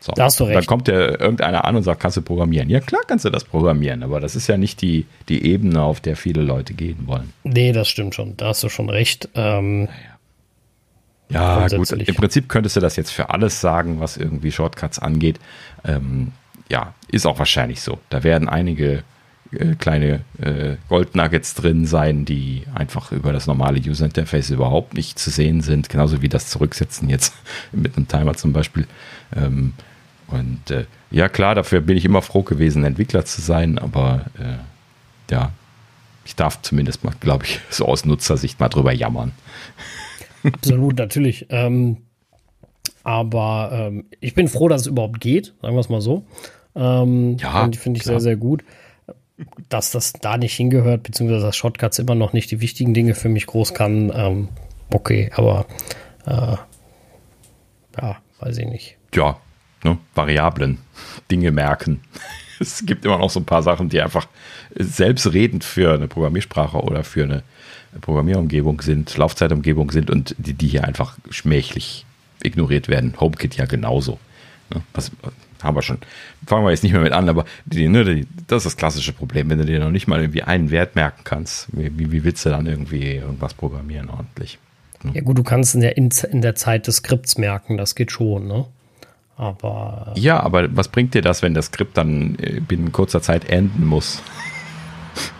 So. 0.00 0.12
Da 0.12 0.24
hast 0.24 0.40
du 0.40 0.44
recht. 0.44 0.56
Dann 0.56 0.66
kommt 0.66 0.88
der 0.88 1.20
irgendeiner 1.20 1.64
an 1.64 1.76
und 1.76 1.82
sagt, 1.82 2.00
kannst 2.00 2.16
du 2.16 2.22
programmieren? 2.22 2.70
Ja, 2.70 2.80
klar 2.80 3.02
kannst 3.06 3.26
du 3.26 3.30
das 3.30 3.44
programmieren, 3.44 4.02
aber 4.02 4.18
das 4.18 4.34
ist 4.34 4.46
ja 4.46 4.56
nicht 4.56 4.80
die, 4.80 5.06
die 5.28 5.44
Ebene, 5.44 5.82
auf 5.82 6.00
der 6.00 6.16
viele 6.16 6.42
Leute 6.42 6.72
gehen 6.72 7.06
wollen. 7.06 7.32
Nee, 7.44 7.72
das 7.72 7.88
stimmt 7.88 8.14
schon. 8.14 8.36
Da 8.36 8.48
hast 8.48 8.62
du 8.62 8.70
schon 8.70 8.88
recht. 8.88 9.28
Ähm, 9.34 9.88
ja, 11.28 11.68
gut. 11.68 11.92
Im 11.92 12.14
Prinzip 12.14 12.48
könntest 12.48 12.76
du 12.76 12.80
das 12.80 12.96
jetzt 12.96 13.10
für 13.10 13.30
alles 13.30 13.60
sagen, 13.60 14.00
was 14.00 14.16
irgendwie 14.16 14.50
Shortcuts 14.50 14.98
angeht. 14.98 15.38
Ähm, 15.84 16.32
ja, 16.70 16.94
ist 17.08 17.26
auch 17.26 17.38
wahrscheinlich 17.38 17.82
so. 17.82 17.98
Da 18.08 18.24
werden 18.24 18.48
einige 18.48 19.04
äh, 19.52 19.74
kleine 19.74 20.20
äh, 20.40 20.76
Goldnuggets 20.88 21.54
drin 21.54 21.86
sein, 21.86 22.24
die 22.24 22.64
einfach 22.74 23.12
über 23.12 23.32
das 23.32 23.46
normale 23.46 23.80
User 23.80 24.06
Interface 24.06 24.50
überhaupt 24.50 24.94
nicht 24.94 25.18
zu 25.18 25.30
sehen 25.30 25.60
sind. 25.60 25.88
Genauso 25.88 26.22
wie 26.22 26.28
das 26.28 26.48
Zurücksetzen 26.48 27.08
jetzt 27.08 27.34
mit 27.72 27.96
einem 27.96 28.08
Timer 28.08 28.34
zum 28.34 28.52
Beispiel. 28.52 28.86
Ähm, 29.36 29.74
und 30.30 30.70
äh, 30.70 30.84
ja, 31.10 31.28
klar, 31.28 31.54
dafür 31.54 31.80
bin 31.80 31.96
ich 31.96 32.04
immer 32.04 32.22
froh 32.22 32.42
gewesen, 32.42 32.84
Entwickler 32.84 33.24
zu 33.24 33.40
sein, 33.40 33.78
aber 33.78 34.26
äh, 34.38 35.32
ja, 35.32 35.52
ich 36.24 36.36
darf 36.36 36.62
zumindest 36.62 37.04
mal, 37.04 37.14
glaube 37.20 37.44
ich, 37.44 37.60
so 37.70 37.86
aus 37.86 38.04
Nutzersicht 38.04 38.60
mal 38.60 38.68
drüber 38.68 38.92
jammern. 38.92 39.32
Absolut, 40.44 40.96
natürlich. 40.98 41.46
Ähm, 41.50 41.98
aber 43.02 43.70
ähm, 43.72 44.04
ich 44.20 44.34
bin 44.34 44.48
froh, 44.48 44.68
dass 44.68 44.82
es 44.82 44.86
überhaupt 44.86 45.20
geht, 45.20 45.54
sagen 45.62 45.74
wir 45.74 45.80
es 45.80 45.88
mal 45.88 46.00
so. 46.00 46.24
Ähm, 46.74 47.36
ja, 47.38 47.68
finde 47.72 47.98
ich 47.98 48.04
klar. 48.04 48.14
sehr, 48.14 48.20
sehr 48.20 48.36
gut. 48.36 48.64
Dass 49.68 49.90
das 49.90 50.12
da 50.12 50.36
nicht 50.36 50.54
hingehört, 50.54 51.02
beziehungsweise 51.02 51.46
dass 51.46 51.56
Shotcuts 51.56 51.98
immer 51.98 52.14
noch 52.14 52.32
nicht 52.32 52.50
die 52.50 52.60
wichtigen 52.60 52.92
Dinge 52.92 53.14
für 53.14 53.30
mich 53.30 53.46
groß 53.46 53.72
kann, 53.72 54.12
ähm, 54.14 54.48
okay, 54.92 55.30
aber 55.34 55.66
äh, 56.26 56.56
ja, 58.00 58.16
weiß 58.38 58.58
ich 58.58 58.66
nicht. 58.66 58.96
Ja, 59.14 59.38
ne, 59.84 59.98
Variablen, 60.14 60.78
Dinge 61.30 61.50
merken. 61.50 62.00
Es 62.62 62.84
gibt 62.84 63.06
immer 63.06 63.16
noch 63.16 63.30
so 63.30 63.40
ein 63.40 63.46
paar 63.46 63.62
Sachen, 63.62 63.88
die 63.88 64.02
einfach 64.02 64.28
selbstredend 64.74 65.64
für 65.64 65.94
eine 65.94 66.08
Programmiersprache 66.08 66.76
oder 66.76 67.04
für 67.04 67.24
eine 67.24 67.42
Programmierumgebung 68.02 68.82
sind, 68.82 69.16
Laufzeitumgebung 69.16 69.90
sind 69.90 70.10
und 70.10 70.34
die, 70.36 70.52
die 70.52 70.68
hier 70.68 70.84
einfach 70.84 71.16
schmächlich 71.30 72.04
ignoriert 72.42 72.88
werden. 72.88 73.14
HomeKit 73.18 73.56
ja 73.56 73.64
genauso. 73.64 74.18
Ne? 74.74 74.82
Was 74.92 75.10
haben 75.62 75.76
wir 75.76 75.82
schon. 75.82 75.98
Fangen 76.46 76.64
wir 76.64 76.70
jetzt 76.70 76.82
nicht 76.82 76.92
mehr 76.92 77.02
mit 77.02 77.12
an, 77.12 77.28
aber 77.28 77.44
die, 77.64 77.88
ne, 77.88 78.04
die, 78.04 78.26
das 78.46 78.58
ist 78.58 78.66
das 78.66 78.76
klassische 78.76 79.12
Problem. 79.12 79.50
Wenn 79.50 79.58
du 79.58 79.64
dir 79.64 79.78
noch 79.78 79.90
nicht 79.90 80.06
mal 80.06 80.20
irgendwie 80.20 80.42
einen 80.42 80.70
Wert 80.70 80.96
merken 80.96 81.22
kannst, 81.24 81.68
wie, 81.72 82.10
wie 82.12 82.24
willst 82.24 82.44
du 82.44 82.50
dann 82.50 82.66
irgendwie 82.66 83.16
irgendwas 83.16 83.54
programmieren 83.54 84.10
ordentlich? 84.10 84.58
Ne? 85.02 85.12
Ja 85.14 85.22
gut, 85.22 85.38
du 85.38 85.42
kannst 85.42 85.74
in 85.74 85.80
der, 85.80 85.96
in 85.96 86.10
der 86.42 86.54
Zeit 86.54 86.86
des 86.86 86.96
Skripts 86.96 87.38
merken, 87.38 87.76
das 87.76 87.94
geht 87.94 88.10
schon, 88.10 88.46
ne? 88.46 88.66
Aber. 89.40 90.12
Ja, 90.16 90.38
aber 90.40 90.76
was 90.76 90.88
bringt 90.88 91.14
dir 91.14 91.22
das, 91.22 91.40
wenn 91.40 91.54
das 91.54 91.66
Skript 91.66 91.96
dann 91.96 92.36
äh, 92.40 92.60
binnen 92.60 92.92
kurzer 92.92 93.22
Zeit 93.22 93.48
enden 93.48 93.86
muss? 93.86 94.22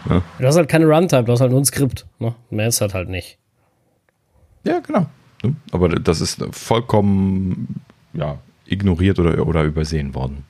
ja? 0.09 0.23
Du 0.39 0.47
hast 0.47 0.57
halt 0.57 0.71
keine 0.71 0.87
Runtime, 0.87 1.25
du 1.25 1.33
hast 1.33 1.41
halt 1.41 1.51
nur 1.51 1.61
ein 1.61 1.67
Skript. 1.67 2.07
Ne? 2.19 2.35
Mehr 2.49 2.69
ist 2.69 2.81
halt 2.81 2.95
halt 2.95 3.11
nicht. 3.11 3.37
Ja, 4.65 4.79
genau. 4.81 5.05
Aber 5.71 5.91
das 5.91 6.23
ist 6.23 6.43
vollkommen 6.51 7.83
ja, 8.15 8.39
ignoriert 8.65 9.19
oder, 9.19 9.47
oder 9.47 9.65
übersehen 9.65 10.15
worden. 10.15 10.45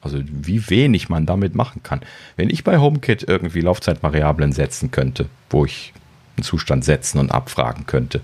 Also 0.00 0.18
wie 0.24 0.68
wenig 0.68 1.08
man 1.08 1.26
damit 1.26 1.54
machen 1.54 1.84
kann. 1.84 2.00
Wenn 2.34 2.50
ich 2.50 2.64
bei 2.64 2.78
HomeKit 2.78 3.22
irgendwie 3.28 3.60
Laufzeitvariablen 3.60 4.50
setzen 4.50 4.90
könnte, 4.90 5.26
wo 5.48 5.64
ich 5.64 5.94
einen 6.36 6.42
Zustand 6.42 6.84
setzen 6.84 7.20
und 7.20 7.30
abfragen 7.30 7.86
könnte, 7.86 8.20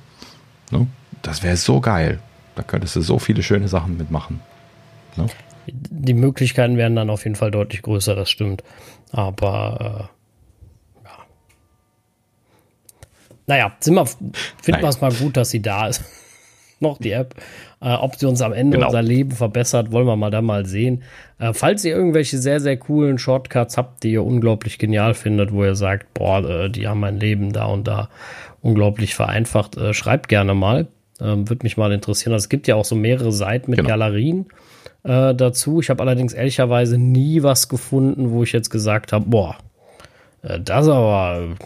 ne? 0.73 0.89
das 1.23 1.45
wäre 1.45 1.57
so 1.57 1.81
geil. 1.81 2.21
Da 2.55 2.63
könntest 2.63 2.97
du 2.97 3.01
so 3.01 3.19
viele 3.19 3.43
schöne 3.43 3.69
Sachen 3.69 3.97
mitmachen. 3.97 4.41
Ne? 5.17 5.27
Die 5.67 6.15
Möglichkeiten 6.15 6.77
wären 6.77 6.97
dann 6.97 7.11
auf 7.11 7.25
jeden 7.25 7.37
Fall 7.37 7.51
deutlich 7.51 7.83
größer, 7.83 8.15
das 8.15 8.31
stimmt. 8.31 8.63
Aber 9.13 10.11
äh, 11.01 11.05
ja. 11.05 11.19
Naja, 13.47 13.73
sind 13.81 13.95
wir, 13.95 14.07
finden 14.07 14.83
wir 14.83 14.89
es 14.89 15.01
mal 15.01 15.13
gut, 15.13 15.37
dass 15.37 15.51
sie 15.51 15.63
da 15.63 15.87
ist. 15.87 16.03
Noch 16.81 16.99
die 16.99 17.13
App. 17.13 17.37
Äh, 17.81 17.95
ob 17.95 18.17
sie 18.17 18.27
uns 18.27 18.43
am 18.43 18.53
Ende 18.53 18.77
genau. 18.77 18.89
unser 18.89 19.03
Leben 19.03 19.31
verbessert, 19.31 19.93
wollen 19.93 20.07
wir 20.07 20.17
mal 20.17 20.31
da 20.31 20.43
mal 20.43 20.67
sehen. 20.67 21.05
Äh, 21.39 21.53
falls 21.53 21.85
ihr 21.85 21.95
irgendwelche 21.95 22.39
sehr, 22.39 22.59
sehr 22.59 22.77
coolen 22.77 23.19
Shortcuts 23.19 23.77
habt, 23.77 24.03
die 24.03 24.13
ihr 24.13 24.25
unglaublich 24.25 24.79
genial 24.79 25.15
findet, 25.15 25.53
wo 25.53 25.65
ihr 25.65 25.77
sagt, 25.77 26.13
boah, 26.13 26.45
äh, 26.45 26.71
die 26.71 26.89
haben 26.89 27.01
mein 27.01 27.21
Leben 27.21 27.53
da 27.53 27.67
und 27.67 27.87
da 27.87 28.09
unglaublich 28.63 29.15
vereinfacht, 29.15 29.77
äh, 29.77 29.95
schreibt 29.95 30.29
gerne 30.29 30.55
mal. 30.55 30.89
Ähm, 31.23 31.49
Würde 31.49 31.65
mich 31.65 31.77
mal 31.77 31.93
interessieren. 31.93 32.33
Also 32.33 32.45
es 32.45 32.49
gibt 32.49 32.67
ja 32.67 32.75
auch 32.75 32.85
so 32.85 32.97
mehrere 32.97 33.33
Seiten 33.33 33.71
mit 33.71 33.79
genau. 33.79 33.91
Galerien 33.91 34.47
äh, 35.05 35.35
dazu. 35.35 35.81
Ich 35.81 35.91
habe 35.91 36.03
allerdings 36.03 36.33
ehrlicherweise 36.33 36.99
nie 36.99 37.43
was 37.43 37.69
gefunden, 37.69 38.31
wo 38.31 38.43
ich 38.43 38.53
jetzt 38.53 38.71
gesagt 38.71 39.13
habe, 39.13 39.27
boah, 39.29 39.57
äh, 40.43 40.61
das 40.61 40.89
aber, 40.89 41.57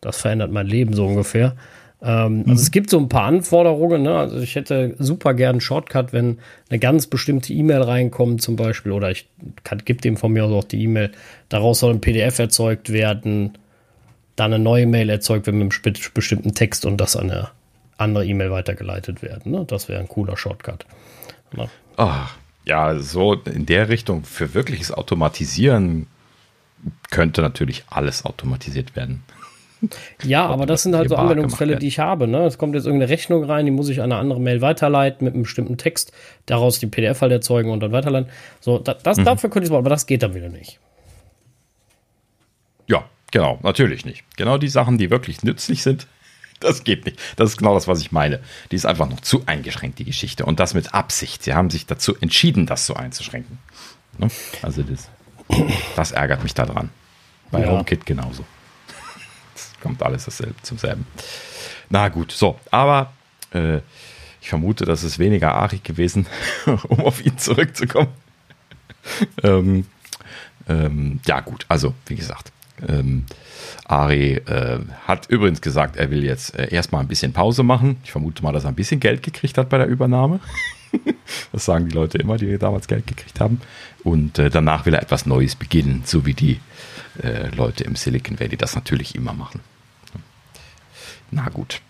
das 0.00 0.20
verändert 0.20 0.50
mein 0.50 0.66
Leben 0.66 0.94
so 0.94 1.06
ungefähr. 1.06 1.56
Ähm, 2.02 2.38
mhm. 2.38 2.50
Also 2.50 2.62
es 2.62 2.70
gibt 2.70 2.90
so 2.90 2.98
ein 2.98 3.08
paar 3.08 3.24
Anforderungen. 3.24 4.02
Ne? 4.02 4.16
Also 4.16 4.38
ich 4.38 4.54
hätte 4.54 4.94
super 4.98 5.34
gern 5.34 5.54
einen 5.54 5.60
Shortcut, 5.60 6.12
wenn 6.12 6.38
eine 6.68 6.78
ganz 6.78 7.06
bestimmte 7.06 7.52
E-Mail 7.52 7.82
reinkommt 7.82 8.42
zum 8.42 8.56
Beispiel 8.56 8.92
oder 8.92 9.10
ich 9.10 9.28
gebe 9.84 10.00
dem 10.00 10.16
von 10.16 10.32
mir 10.32 10.44
aus 10.44 10.52
auch 10.52 10.64
die 10.64 10.82
E-Mail. 10.82 11.12
Daraus 11.48 11.80
soll 11.80 11.94
ein 11.94 12.00
PDF 12.00 12.38
erzeugt 12.38 12.92
werden, 12.92 13.58
dann 14.36 14.52
eine 14.52 14.62
neue 14.62 14.86
Mail 14.86 15.08
erzeugt 15.08 15.46
werden 15.46 15.58
mit 15.58 15.72
einem 15.84 15.94
bestimmten 16.12 16.54
Text 16.54 16.84
und 16.84 16.98
das 16.98 17.16
an 17.16 17.30
eine 17.30 17.48
andere 17.98 18.26
E-Mail 18.26 18.50
weitergeleitet 18.50 19.22
werden. 19.22 19.52
Ne? 19.52 19.64
Das 19.66 19.88
wäre 19.88 20.00
ein 20.00 20.08
cooler 20.08 20.36
Shortcut. 20.36 20.86
Ne? 21.52 21.68
Ach, 21.96 22.36
ja, 22.64 22.98
so 22.98 23.34
in 23.34 23.66
der 23.66 23.88
Richtung 23.88 24.24
für 24.24 24.54
wirkliches 24.54 24.92
Automatisieren 24.92 26.06
könnte 27.10 27.40
natürlich 27.40 27.84
alles 27.88 28.24
automatisiert 28.24 28.96
werden. 28.96 29.22
Ja, 30.24 30.46
aber 30.46 30.64
das 30.64 30.84
sind 30.84 30.96
halt 30.96 31.10
so 31.10 31.16
Anwendungsfälle, 31.16 31.76
die 31.76 31.86
ich 31.86 31.98
habe. 31.98 32.26
Ne? 32.26 32.46
Es 32.46 32.56
kommt 32.56 32.74
jetzt 32.74 32.86
irgendeine 32.86 33.12
Rechnung 33.12 33.44
rein, 33.44 33.66
die 33.66 33.70
muss 33.70 33.90
ich 33.90 34.00
an 34.00 34.10
eine 34.10 34.20
andere 34.20 34.40
Mail 34.40 34.62
weiterleiten 34.62 35.24
mit 35.24 35.34
einem 35.34 35.42
bestimmten 35.42 35.76
Text, 35.76 36.12
daraus 36.46 36.78
die 36.78 36.86
PDF 36.86 37.20
halt 37.20 37.30
erzeugen 37.30 37.70
und 37.70 37.80
dann 37.80 37.92
weiterleiten. 37.92 38.30
So, 38.58 38.78
das, 38.78 39.02
das 39.02 39.18
mhm. 39.18 39.24
dafür 39.24 39.50
könnte 39.50 39.64
ich 39.64 39.68
es 39.68 39.70
machen, 39.70 39.80
aber 39.80 39.90
das 39.90 40.06
geht 40.06 40.22
dann 40.22 40.34
wieder 40.34 40.48
nicht. 40.48 40.80
Ja, 42.86 43.04
genau, 43.30 43.58
natürlich 43.62 44.06
nicht. 44.06 44.24
Genau 44.38 44.56
die 44.56 44.68
Sachen, 44.68 44.96
die 44.96 45.10
wirklich 45.10 45.42
nützlich 45.42 45.82
sind, 45.82 46.06
das 46.60 46.84
geht 46.84 47.04
nicht. 47.04 47.18
Das 47.36 47.50
ist 47.50 47.56
genau 47.56 47.74
das, 47.74 47.88
was 47.88 48.00
ich 48.00 48.12
meine. 48.12 48.40
Die 48.70 48.76
ist 48.76 48.86
einfach 48.86 49.08
noch 49.08 49.20
zu 49.20 49.42
eingeschränkt, 49.46 49.98
die 49.98 50.04
Geschichte. 50.04 50.44
Und 50.44 50.60
das 50.60 50.74
mit 50.74 50.94
Absicht. 50.94 51.42
Sie 51.42 51.54
haben 51.54 51.70
sich 51.70 51.86
dazu 51.86 52.16
entschieden, 52.20 52.66
das 52.66 52.86
so 52.86 52.94
einzuschränken. 52.94 53.58
Ne? 54.18 54.28
Also 54.62 54.82
das, 54.82 55.08
das 55.96 56.12
ärgert 56.12 56.42
mich 56.42 56.54
daran. 56.54 56.90
Bei 57.50 57.60
ja. 57.60 57.68
HomeKit 57.68 58.06
genauso 58.06 58.44
kommt 59.86 60.02
alles 60.02 60.24
dasselbe 60.24 60.60
zum 60.62 60.78
selben. 60.78 61.06
Na 61.90 62.08
gut, 62.08 62.32
so, 62.32 62.58
aber 62.72 63.12
äh, 63.52 63.78
ich 64.40 64.48
vermute, 64.48 64.84
das 64.84 65.04
ist 65.04 65.20
weniger 65.20 65.54
Ari 65.54 65.78
gewesen, 65.78 66.26
um 66.88 67.00
auf 67.00 67.24
ihn 67.24 67.38
zurückzukommen. 67.38 68.08
ähm, 69.44 69.86
ähm, 70.68 71.20
ja, 71.24 71.40
gut, 71.40 71.66
also 71.68 71.94
wie 72.06 72.16
gesagt, 72.16 72.50
ähm, 72.86 73.24
Ari 73.84 74.34
äh, 74.34 74.80
hat 75.06 75.26
übrigens 75.28 75.60
gesagt, 75.60 75.96
er 75.96 76.10
will 76.10 76.24
jetzt 76.24 76.56
äh, 76.58 76.72
erstmal 76.72 77.00
ein 77.00 77.08
bisschen 77.08 77.32
Pause 77.32 77.62
machen. 77.62 77.98
Ich 78.04 78.12
vermute 78.12 78.42
mal, 78.42 78.52
dass 78.52 78.64
er 78.64 78.68
ein 78.68 78.74
bisschen 78.74 79.00
Geld 79.00 79.22
gekriegt 79.22 79.58
hat 79.58 79.68
bei 79.68 79.78
der 79.78 79.86
Übernahme. 79.86 80.40
das 81.52 81.64
sagen 81.64 81.88
die 81.88 81.94
Leute 81.94 82.18
immer, 82.18 82.36
die 82.36 82.58
damals 82.58 82.88
Geld 82.88 83.06
gekriegt 83.06 83.40
haben. 83.40 83.60
Und 84.04 84.38
äh, 84.38 84.50
danach 84.50 84.86
will 84.86 84.94
er 84.94 85.02
etwas 85.02 85.26
Neues 85.26 85.56
beginnen, 85.56 86.02
so 86.04 86.26
wie 86.26 86.34
die 86.34 86.60
äh, 87.22 87.48
Leute 87.54 87.84
im 87.84 87.96
Silicon 87.96 88.38
Valley 88.38 88.56
das 88.56 88.74
natürlich 88.74 89.14
immer 89.14 89.32
machen. 89.32 89.60
Na 91.30 91.48
gut. 91.48 91.80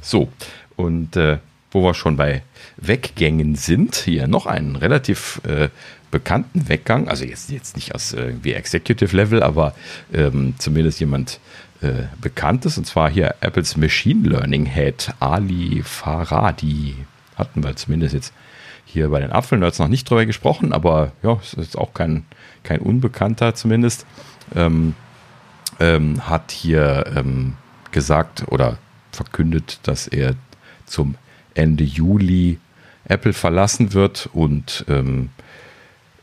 So, 0.00 0.30
und 0.76 1.16
äh, 1.16 1.38
wo 1.70 1.82
wir 1.82 1.94
schon 1.94 2.16
bei 2.16 2.42
Weggängen 2.76 3.54
sind, 3.54 3.94
hier 3.94 4.26
noch 4.26 4.46
einen 4.46 4.76
relativ 4.76 5.40
äh, 5.44 5.68
bekannten 6.10 6.68
Weggang, 6.68 7.08
also 7.08 7.24
jetzt, 7.24 7.50
jetzt 7.50 7.76
nicht 7.76 7.94
aus 7.94 8.12
äh, 8.12 8.34
wie 8.42 8.52
Executive 8.52 9.14
Level, 9.16 9.42
aber 9.42 9.74
ähm, 10.12 10.54
zumindest 10.58 11.00
jemand 11.00 11.40
äh, 11.82 12.04
Bekanntes, 12.20 12.76
und 12.78 12.86
zwar 12.86 13.10
hier 13.10 13.34
Apples 13.40 13.76
Machine 13.76 14.28
Learning 14.28 14.66
Head 14.66 15.14
Ali 15.20 15.82
Faradi. 15.84 16.96
Hatten 17.36 17.62
wir 17.62 17.76
zumindest 17.76 18.14
jetzt 18.14 18.32
hier 18.84 19.08
bei 19.08 19.20
den 19.20 19.32
Apfelnerds 19.32 19.78
noch 19.78 19.88
nicht 19.88 20.08
drüber 20.08 20.26
gesprochen, 20.26 20.72
aber 20.72 21.12
ja, 21.22 21.38
ist 21.40 21.56
jetzt 21.56 21.78
auch 21.78 21.94
kein, 21.94 22.24
kein 22.64 22.80
Unbekannter 22.80 23.54
zumindest. 23.54 24.04
Ähm, 24.54 24.94
ähm, 25.78 26.28
hat 26.28 26.50
hier 26.50 27.10
ähm, 27.16 27.54
gesagt 27.92 28.44
oder 28.48 28.78
verkündet, 29.12 29.80
dass 29.84 30.06
er 30.06 30.34
zum 30.86 31.14
Ende 31.54 31.84
Juli 31.84 32.58
Apple 33.04 33.32
verlassen 33.32 33.92
wird 33.94 34.28
und 34.32 34.84
ähm, 34.88 35.30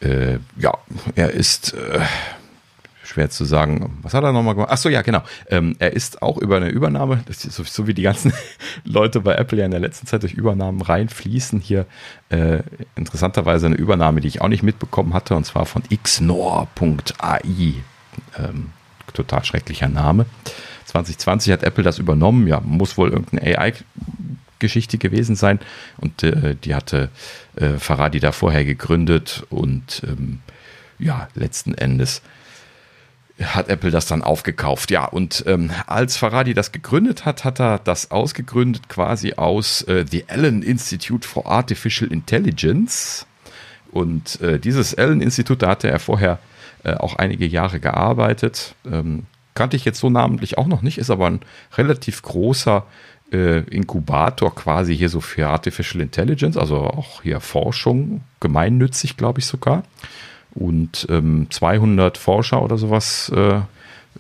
äh, 0.02 0.38
ja, 0.58 0.74
er 1.16 1.32
ist 1.32 1.74
äh, 1.74 2.00
schwer 3.04 3.30
zu 3.30 3.46
sagen, 3.46 3.98
was 4.02 4.14
hat 4.14 4.24
er 4.24 4.32
nochmal 4.32 4.54
gemacht? 4.54 4.72
Achso, 4.72 4.90
ja, 4.90 5.02
genau. 5.02 5.24
Ähm, 5.50 5.76
er 5.80 5.94
ist 5.94 6.22
auch 6.22 6.38
über 6.38 6.58
eine 6.58 6.70
Übernahme, 6.70 7.24
so, 7.30 7.64
so, 7.64 7.88
wie 7.88 7.94
die 7.94 8.04
ganzen 8.04 8.34
Leute 8.84 9.22
bei 9.22 9.36
Apple 9.36 9.58
ja 9.58 9.66
in 9.66 9.72
der 9.72 9.80
letzten 9.80 10.08
Zeit 10.08 10.24
durch 10.24 10.34
Übernahmen 10.34 10.82
reinfließen, 10.82 11.60
hier 11.60 11.86
äh, 12.30 12.60
interessanterweise 12.96 13.66
eine 13.66 13.76
Übernahme, 13.76 14.22
die 14.22 14.28
ich 14.28 14.42
auch 14.42 14.50
nicht 14.50 14.64
mitbekommen 14.64 15.14
hatte, 15.14 15.36
und 15.36 15.46
zwar 15.46 15.66
von 15.66 15.84
xnor.ai. 15.84 17.74
Ähm, 18.38 18.72
total 19.14 19.44
schrecklicher 19.44 19.88
Name. 19.88 20.26
2020 20.86 21.54
hat 21.54 21.64
Apple 21.64 21.84
das 21.84 22.00
übernommen. 22.00 22.48
Ja, 22.48 22.62
muss 22.62 22.98
wohl 22.98 23.10
irgendeine 23.10 23.74
AI-Geschichte 24.58 24.98
gewesen 24.98 25.36
sein. 25.36 25.60
Und 25.98 26.24
äh, 26.24 26.56
die 26.56 26.76
hatte 26.76 27.10
äh, 27.56 27.74
Faradi 27.78 28.20
da 28.20 28.32
vorher 28.32 28.66
gegründet. 28.66 29.46
Und 29.50 30.02
ähm, 30.06 30.40
ja, 31.00 31.28
letzten 31.36 31.74
Endes 31.74 32.22
hat 33.42 33.70
Apple 33.70 33.92
das 33.92 34.08
dann 34.08 34.24
aufgekauft. 34.24 34.90
Ja, 34.90 35.06
und 35.06 35.44
ähm, 35.48 35.70
als 35.86 36.18
Faradi 36.18 36.54
das 36.54 36.72
gegründet 36.72 37.26
hat, 37.26 37.46
hat 37.46 37.60
er 37.60 37.80
das 37.80 38.10
ausgegründet 38.10 38.90
quasi 38.90 39.34
aus 39.34 39.84
äh, 39.84 40.06
The 40.10 40.26
Allen 40.28 40.64
Institute 40.64 41.28
for 41.28 41.46
Artificial 41.46 42.12
Intelligence. 42.12 43.26
Und 43.92 44.42
äh, 44.42 44.60
dieses 44.60 44.96
Allen-Institut, 44.96 45.62
da 45.62 45.70
hatte 45.70 45.90
er 45.90 46.00
vorher 46.00 46.40
äh, 46.84 46.96
auch 46.96 47.16
einige 47.16 47.46
Jahre 47.46 47.80
gearbeitet. 47.80 48.76
Ähm, 48.86 49.26
kannte 49.54 49.78
ich 49.78 49.86
jetzt 49.86 50.00
so 50.00 50.10
namentlich 50.10 50.58
auch 50.58 50.68
noch 50.68 50.82
nicht, 50.82 50.98
ist 50.98 51.10
aber 51.10 51.28
ein 51.28 51.40
relativ 51.78 52.22
großer 52.22 52.86
äh, 53.32 53.60
Inkubator 53.60 54.54
quasi 54.56 54.96
hier 54.96 55.10
so 55.10 55.22
für 55.22 55.48
Artificial 55.48 56.02
Intelligence, 56.02 56.58
also 56.58 56.78
auch 56.78 57.22
hier 57.24 57.40
Forschung, 57.40 58.22
gemeinnützig, 58.40 59.18
glaube 59.18 59.40
ich 59.40 59.46
sogar. 59.46 59.84
Und 60.54 61.08
ähm, 61.10 61.48
200 61.50 62.18
Forscher 62.18 62.62
oder 62.64 62.78
sowas 62.78 63.30
äh, 63.30 63.62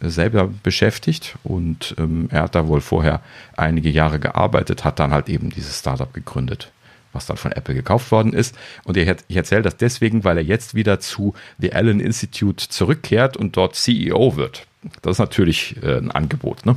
selber 0.02 0.50
beschäftigt 0.64 1.38
und 1.44 1.96
ähm, 1.98 2.28
er 2.32 2.44
hat 2.44 2.56
da 2.56 2.68
wohl 2.68 2.82
vorher 2.82 3.22
einige 3.56 3.90
Jahre 3.90 4.20
gearbeitet, 4.20 4.84
hat 4.84 5.00
dann 5.00 5.12
halt 5.12 5.30
eben 5.30 5.50
dieses 5.50 5.80
Startup 5.80 6.14
gegründet, 6.14 6.72
was 7.14 7.26
dann 7.26 7.38
von 7.38 7.52
Apple 7.52 7.74
gekauft 7.74 8.12
worden 8.12 8.34
ist. 8.34 8.56
Und 8.84 8.98
ich, 8.98 9.12
ich 9.28 9.36
erzähle 9.36 9.64
das 9.64 9.78
deswegen, 9.78 10.24
weil 10.24 10.38
er 10.38 10.44
jetzt 10.44 10.76
wieder 10.76 11.00
zu 11.00 11.34
The 11.58 11.74
Allen 11.74 12.00
Institute 12.00 12.70
zurückkehrt 12.70 13.38
und 13.38 13.58
dort 13.58 13.76
CEO 13.76 14.36
wird. 14.36 14.68
Das 15.02 15.14
ist 15.14 15.20
natürlich 15.20 15.82
äh, 15.82 15.98
ein 15.98 16.12
Angebot. 16.12 16.66
Ne? 16.66 16.76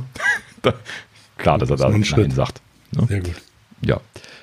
Klar, 1.37 1.57
dass 1.57 1.69
er 1.69 1.77
da 1.77 1.89
Nein 1.89 2.31
sagt. 2.31 2.61
Ne? 2.91 3.05
Sehr 3.07 3.21
gut. 3.21 3.41
ja. 3.81 3.99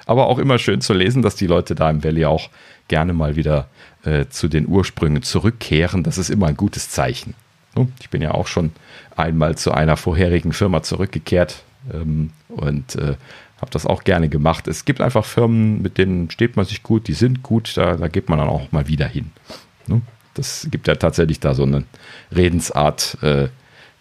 Aber 0.07 0.27
auch 0.27 0.39
immer 0.39 0.59
schön 0.59 0.81
zu 0.81 0.95
lesen, 0.95 1.21
dass 1.23 1.37
die 1.37 1.47
Leute 1.47 1.75
da 1.75 1.91
im 1.91 2.03
Valley 2.03 2.25
auch 2.25 2.49
gerne 2.89 3.13
mal 3.13 3.37
wieder 3.37 3.69
äh, 4.05 4.27
zu 4.31 4.49
den 4.49 4.67
Ursprüngen 4.67 5.23
zurückkehren. 5.23 6.03
Das 6.03 6.17
ist 6.17 6.31
immer 6.31 6.47
ein 6.47 6.57
gutes 6.57 6.89
Zeichen. 6.89 7.35
Ne? 7.77 7.89
Ich 8.01 8.09
bin 8.09 8.23
ja 8.23 8.33
auch 8.33 8.47
schon 8.47 8.73
einmal 9.17 9.57
zu 9.57 9.73
einer 9.73 9.97
vorherigen 9.97 10.53
Firma 10.53 10.83
zurückgekehrt 10.83 11.63
ähm, 11.93 12.31
und 12.49 12.97
äh, 12.97 13.17
habe 13.61 13.71
das 13.71 13.87
auch 13.87 14.05
gerne 14.05 14.29
gemacht. 14.29 14.69
Es 14.69 14.85
gibt 14.85 15.01
einfach 15.01 15.25
Firmen, 15.25 15.83
mit 15.83 15.99
denen 15.99 16.31
steht 16.31 16.57
man 16.57 16.65
sich 16.65 16.83
gut, 16.83 17.09
die 17.09 17.15
sind 17.15 17.43
gut, 17.43 17.77
da, 17.77 17.97
da 17.97 18.09
geht 18.09 18.29
man 18.29 18.39
dann 18.39 18.49
auch 18.49 18.71
mal 18.73 18.89
wieder 18.89 19.07
hin. 19.07 19.33
Ne? 19.87 20.01
Das 20.35 20.69
gibt 20.71 20.87
ja 20.87 20.95
tatsächlich 20.95 21.41
da 21.41 21.55
so 21.55 21.65
eine 21.65 21.85
Redensart, 22.35 23.19
äh, 23.23 23.49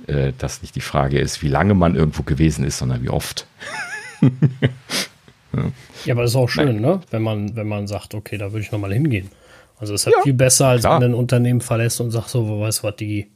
äh, 0.06 0.34
dass 0.38 0.62
nicht 0.62 0.75
die 0.75 0.82
Frage 0.82 1.20
ist, 1.20 1.42
wie 1.42 1.48
lange 1.48 1.74
man 1.74 1.96
irgendwo 1.96 2.24
gewesen 2.24 2.63
ist, 2.63 2.77
sondern 2.77 3.01
wie 3.04 3.10
oft. 3.10 3.48
ja. 4.22 4.30
ja, 6.06 6.13
aber 6.13 6.22
das 6.22 6.32
ist 6.32 6.36
auch 6.36 6.50
schön, 6.50 6.82
ne? 6.82 7.01
wenn, 7.10 7.24
man, 7.24 7.56
wenn 7.56 7.68
man 7.68 7.88
sagt, 7.88 8.13
okay, 8.13 8.38
da 8.38 8.51
würde 8.51 8.62
ich 8.62 8.72
nochmal 8.72 8.94
hingehen. 8.94 9.30
Also 9.80 9.94
es 9.94 10.01
ist 10.01 10.06
halt 10.08 10.16
ja, 10.18 10.24
viel 10.24 10.34
besser, 10.34 10.68
als 10.68 10.82
klar. 10.82 11.01
wenn 11.01 11.12
ein 11.12 11.16
Unternehmen 11.16 11.62
verlässt 11.62 12.01
und 12.01 12.12
sagt 12.12 12.30
so, 12.30 12.60
weißt 12.60 12.80
du 12.80 12.88
was, 12.88 12.96
die, 12.96 13.32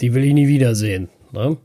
die 0.00 0.14
will 0.14 0.24
ich 0.24 0.34
nie 0.34 0.48
wiedersehen. 0.48 1.08
Ne? 1.32 1.56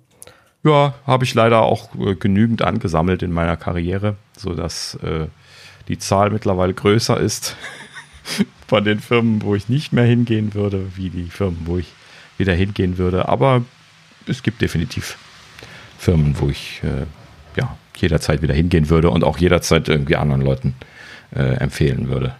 Ja, 0.64 0.94
habe 1.06 1.26
ich 1.26 1.34
leider 1.34 1.62
auch 1.62 1.94
äh, 1.96 2.16
genügend 2.16 2.62
angesammelt 2.62 3.22
in 3.22 3.32
meiner 3.32 3.58
Karriere, 3.58 4.16
sodass 4.38 4.96
äh, 5.04 5.28
die 5.88 5.98
Zahl 5.98 6.30
mittlerweile 6.30 6.74
größer 6.74 7.20
ist 7.20 7.56
von 8.68 8.84
den 8.84 9.00
Firmen, 9.00 9.42
wo 9.42 9.56
ich 9.56 9.68
nicht 9.68 9.94
mehr 9.94 10.06
hingehen 10.06 10.54
würde, 10.54 10.96
wie 10.96 11.10
die 11.10 11.26
Firmen, 11.26 11.62
wo 11.66 11.78
ich 11.78 11.92
wieder 12.38 12.54
hingehen 12.54 12.98
würde. 12.98 13.28
Aber 13.28 13.64
es 14.28 14.44
gibt 14.44 14.62
definitiv 14.62 15.18
Firmen, 15.98 16.40
wo 16.40 16.50
ich 16.50 16.82
äh, 16.84 17.06
ja, 17.60 17.78
jederzeit 17.96 18.42
wieder 18.42 18.54
hingehen 18.54 18.90
würde 18.90 19.10
und 19.10 19.24
auch 19.24 19.38
jederzeit 19.38 19.88
irgendwie 19.88 20.16
anderen 20.16 20.42
Leuten 20.42 20.76
äh, 21.36 21.56
empfehlen 21.56 22.10
würde, 22.10 22.36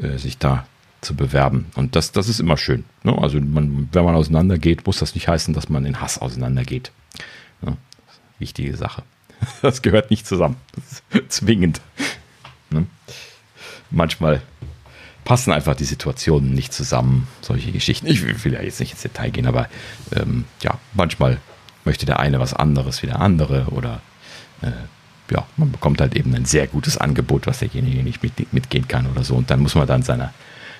äh, 0.00 0.16
sich 0.18 0.38
da 0.38 0.66
zu 1.00 1.14
bewerben. 1.14 1.66
Und 1.76 1.96
das, 1.96 2.12
das 2.12 2.28
ist 2.28 2.40
immer 2.40 2.56
schön. 2.56 2.84
Ne? 3.02 3.16
Also 3.16 3.40
man, 3.40 3.88
wenn 3.92 4.04
man 4.04 4.14
auseinandergeht, 4.14 4.86
muss 4.86 4.98
das 4.98 5.14
nicht 5.14 5.28
heißen, 5.28 5.54
dass 5.54 5.68
man 5.68 5.86
in 5.86 6.00
Hass 6.00 6.18
auseinandergeht. 6.18 6.92
Ja, 7.64 7.76
wichtige 8.38 8.76
Sache. 8.76 9.02
Das 9.62 9.80
gehört 9.80 10.10
nicht 10.10 10.26
zusammen. 10.26 10.56
zwingend. 11.28 11.80
Ne? 12.68 12.86
Manchmal 13.90 14.42
passen 15.24 15.52
einfach 15.52 15.74
die 15.76 15.84
Situationen 15.84 16.54
nicht 16.54 16.72
zusammen. 16.72 17.28
Solche 17.40 17.72
Geschichten. 17.72 18.06
Ich 18.06 18.44
will 18.44 18.52
ja 18.52 18.62
jetzt 18.62 18.80
nicht 18.80 18.92
ins 18.92 19.02
Detail 19.02 19.30
gehen, 19.30 19.46
aber 19.46 19.68
ähm, 20.14 20.44
ja, 20.62 20.78
manchmal 20.94 21.38
möchte 21.84 22.06
der 22.06 22.20
eine 22.20 22.40
was 22.40 22.54
anderes 22.54 23.02
wie 23.02 23.06
der 23.06 23.20
andere 23.20 23.66
oder 23.70 24.00
äh, 24.62 24.70
ja, 25.30 25.46
man 25.56 25.70
bekommt 25.70 26.00
halt 26.00 26.16
eben 26.16 26.34
ein 26.34 26.44
sehr 26.44 26.66
gutes 26.66 26.98
Angebot, 26.98 27.46
was 27.46 27.60
derjenige 27.60 28.02
nicht 28.02 28.22
mit, 28.22 28.52
mitgehen 28.52 28.88
kann 28.88 29.06
oder 29.06 29.22
so. 29.22 29.36
Und 29.36 29.50
dann 29.50 29.60
muss 29.60 29.74
man 29.74 29.86
dann 29.86 30.02
seine 30.02 30.32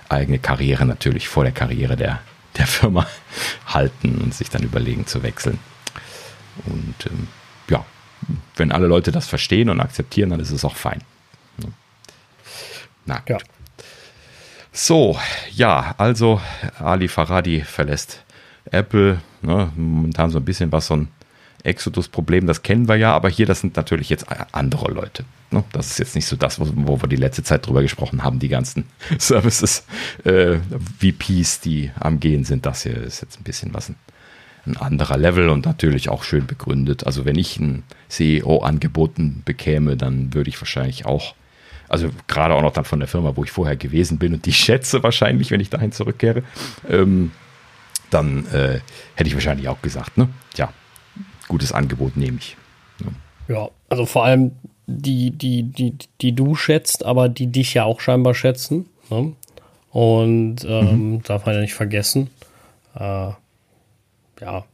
eigene 0.08 0.38
Karriere 0.38 0.84
natürlich 0.84 1.28
vor 1.28 1.44
der 1.44 1.52
Karriere 1.52 1.96
der, 1.96 2.20
der 2.58 2.66
Firma 2.66 3.06
halten 3.66 4.18
und 4.18 4.34
sich 4.34 4.50
dann 4.50 4.62
überlegen 4.62 5.06
zu 5.06 5.22
wechseln. 5.22 5.58
Und 6.66 6.94
ähm, 7.06 7.28
ja, 7.68 7.84
wenn 8.56 8.72
alle 8.72 8.88
Leute 8.88 9.12
das 9.12 9.28
verstehen 9.28 9.70
und 9.70 9.80
akzeptieren, 9.80 10.30
dann 10.30 10.40
ist 10.40 10.50
es 10.50 10.64
auch 10.64 10.76
fein. 10.76 11.02
Na 13.06 13.18
gut. 13.18 13.28
Ja. 13.28 13.38
So, 14.72 15.18
ja, 15.52 15.94
also 15.98 16.40
Ali 16.78 17.08
Faradi 17.08 17.60
verlässt 17.60 18.24
Apple. 18.70 19.20
Ne, 19.42 19.72
momentan 19.76 20.30
so 20.30 20.38
ein 20.38 20.44
bisschen 20.44 20.70
was 20.70 20.86
so 20.86 20.96
ein 20.96 21.08
Exodus-Problem, 21.62 22.46
das 22.46 22.62
kennen 22.62 22.88
wir 22.88 22.96
ja, 22.96 23.12
aber 23.12 23.28
hier, 23.28 23.46
das 23.46 23.60
sind 23.60 23.76
natürlich 23.76 24.08
jetzt 24.08 24.26
andere 24.52 24.90
Leute. 24.90 25.24
Ne? 25.50 25.62
Das 25.72 25.90
ist 25.90 25.98
jetzt 25.98 26.14
nicht 26.14 26.26
so 26.26 26.36
das, 26.36 26.58
wo, 26.58 26.66
wo, 26.74 27.02
wir 27.02 27.08
die 27.08 27.16
letzte 27.16 27.42
Zeit 27.42 27.66
drüber 27.66 27.82
gesprochen 27.82 28.22
haben, 28.22 28.38
die 28.38 28.48
ganzen 28.48 28.84
Services, 29.18 29.84
äh, 30.24 30.58
VPs, 31.00 31.60
die 31.60 31.90
am 31.98 32.20
Gehen 32.20 32.44
sind. 32.44 32.64
Das 32.64 32.82
hier 32.82 32.96
ist 32.96 33.20
jetzt 33.20 33.38
ein 33.38 33.44
bisschen 33.44 33.74
was 33.74 33.90
ein 33.90 33.96
ein 34.66 34.76
anderer 34.76 35.16
Level 35.16 35.48
und 35.48 35.66
natürlich 35.66 36.08
auch 36.08 36.22
schön 36.22 36.46
begründet. 36.46 37.06
Also 37.06 37.24
wenn 37.24 37.36
ich 37.36 37.58
ein 37.58 37.82
CEO 38.08 38.58
angeboten 38.58 39.42
bekäme, 39.44 39.96
dann 39.96 40.34
würde 40.34 40.50
ich 40.50 40.60
wahrscheinlich 40.60 41.06
auch, 41.06 41.34
also 41.90 42.08
gerade 42.28 42.54
auch 42.54 42.62
noch 42.62 42.72
dann 42.72 42.84
von 42.84 43.00
der 43.00 43.08
Firma, 43.08 43.36
wo 43.36 43.44
ich 43.44 43.50
vorher 43.50 43.76
gewesen 43.76 44.18
bin 44.18 44.32
und 44.32 44.46
die 44.46 44.52
schätze 44.52 45.02
wahrscheinlich, 45.02 45.50
wenn 45.50 45.60
ich 45.60 45.70
dahin 45.70 45.92
zurückkehre, 45.92 46.44
ähm, 46.88 47.32
dann 48.10 48.46
äh, 48.46 48.80
hätte 49.16 49.28
ich 49.28 49.34
wahrscheinlich 49.34 49.68
auch 49.68 49.82
gesagt, 49.82 50.16
ne? 50.16 50.28
Ja, 50.56 50.72
gutes 51.48 51.72
Angebot 51.72 52.16
nehme 52.16 52.38
ich. 52.38 52.56
Ja. 53.48 53.54
ja, 53.54 53.68
also 53.88 54.06
vor 54.06 54.24
allem 54.24 54.52
die, 54.86 55.32
die, 55.32 55.64
die, 55.64 55.94
die 56.20 56.32
du 56.32 56.54
schätzt, 56.54 57.04
aber 57.04 57.28
die 57.28 57.48
dich 57.48 57.74
ja 57.74 57.84
auch 57.84 58.00
scheinbar 58.00 58.34
schätzen. 58.34 58.86
Ne? 59.10 59.32
Und 59.90 60.64
ähm, 60.64 61.14
mhm. 61.14 61.22
darf 61.22 61.46
man 61.46 61.56
ja 61.56 61.60
nicht 61.60 61.74
vergessen. 61.74 62.30
Äh, 62.94 63.32
ja. 64.40 64.64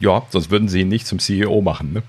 Ja, 0.00 0.26
sonst 0.30 0.50
würden 0.50 0.68
sie 0.68 0.80
ihn 0.80 0.88
nicht 0.88 1.06
zum 1.06 1.18
CEO 1.18 1.60
machen, 1.60 1.92
ne? 1.92 2.02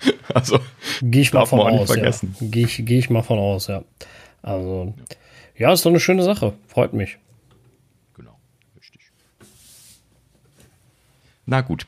Also, 0.34 0.60
gehe 1.02 1.22
ich 1.22 1.32
mal 1.32 1.46
von 1.46 1.60
aus. 1.60 1.94
Ja. 1.96 2.10
Gehe 2.40 2.64
ich, 2.66 2.82
geh 2.84 2.98
ich 2.98 3.10
mal 3.10 3.22
von 3.22 3.38
aus, 3.38 3.66
ja. 3.66 3.82
Also, 4.42 4.94
ja, 5.56 5.72
ist 5.72 5.84
doch 5.84 5.90
eine 5.90 6.00
schöne 6.00 6.22
Sache. 6.22 6.52
Freut 6.66 6.92
mich. 6.92 7.18
Genau, 8.14 8.38
richtig. 8.76 9.10
Na 11.50 11.62
gut. 11.62 11.86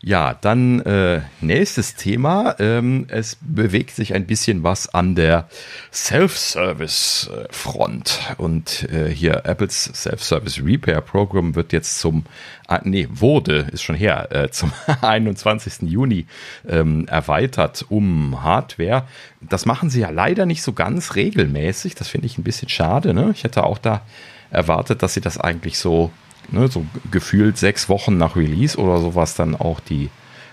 Ja, 0.00 0.32
dann 0.32 0.80
äh, 0.80 1.20
nächstes 1.42 1.94
Thema. 1.94 2.56
Ähm, 2.58 3.04
es 3.08 3.36
bewegt 3.38 3.94
sich 3.94 4.14
ein 4.14 4.26
bisschen 4.26 4.62
was 4.62 4.94
an 4.94 5.14
der 5.14 5.46
Self-Service-Front. 5.92 8.34
Und 8.38 8.88
äh, 8.90 9.10
hier 9.10 9.44
Apples 9.44 9.90
Self-Service 9.92 10.64
Repair 10.64 11.02
Program 11.02 11.54
wird 11.54 11.74
jetzt 11.74 12.00
zum, 12.00 12.24
äh, 12.70 12.78
nee, 12.84 13.06
wurde, 13.10 13.66
ist 13.72 13.82
schon 13.82 13.94
her, 13.94 14.32
äh, 14.32 14.48
zum 14.48 14.72
21. 15.02 15.82
Juni 15.82 16.24
ähm, 16.66 17.06
erweitert 17.06 17.84
um 17.90 18.42
Hardware. 18.42 19.06
Das 19.42 19.66
machen 19.66 19.90
sie 19.90 20.00
ja 20.00 20.08
leider 20.08 20.46
nicht 20.46 20.62
so 20.62 20.72
ganz 20.72 21.14
regelmäßig. 21.14 21.94
Das 21.94 22.08
finde 22.08 22.24
ich 22.24 22.38
ein 22.38 22.42
bisschen 22.42 22.70
schade. 22.70 23.12
Ne? 23.12 23.32
Ich 23.34 23.44
hätte 23.44 23.64
auch 23.64 23.76
da 23.76 24.00
erwartet, 24.48 25.02
dass 25.02 25.12
sie 25.12 25.20
das 25.20 25.38
eigentlich 25.38 25.78
so 25.78 26.10
ne, 26.50 26.68
so 26.68 26.86
gefühlt 27.10 27.58
sechs 27.58 27.88
Wochen 27.88 28.16
nach 28.16 28.36
Release 28.36 28.78
oder 28.78 29.00
sowas 29.00 29.34
dann 29.34 29.54
auch 29.54 29.80
die 29.80 30.10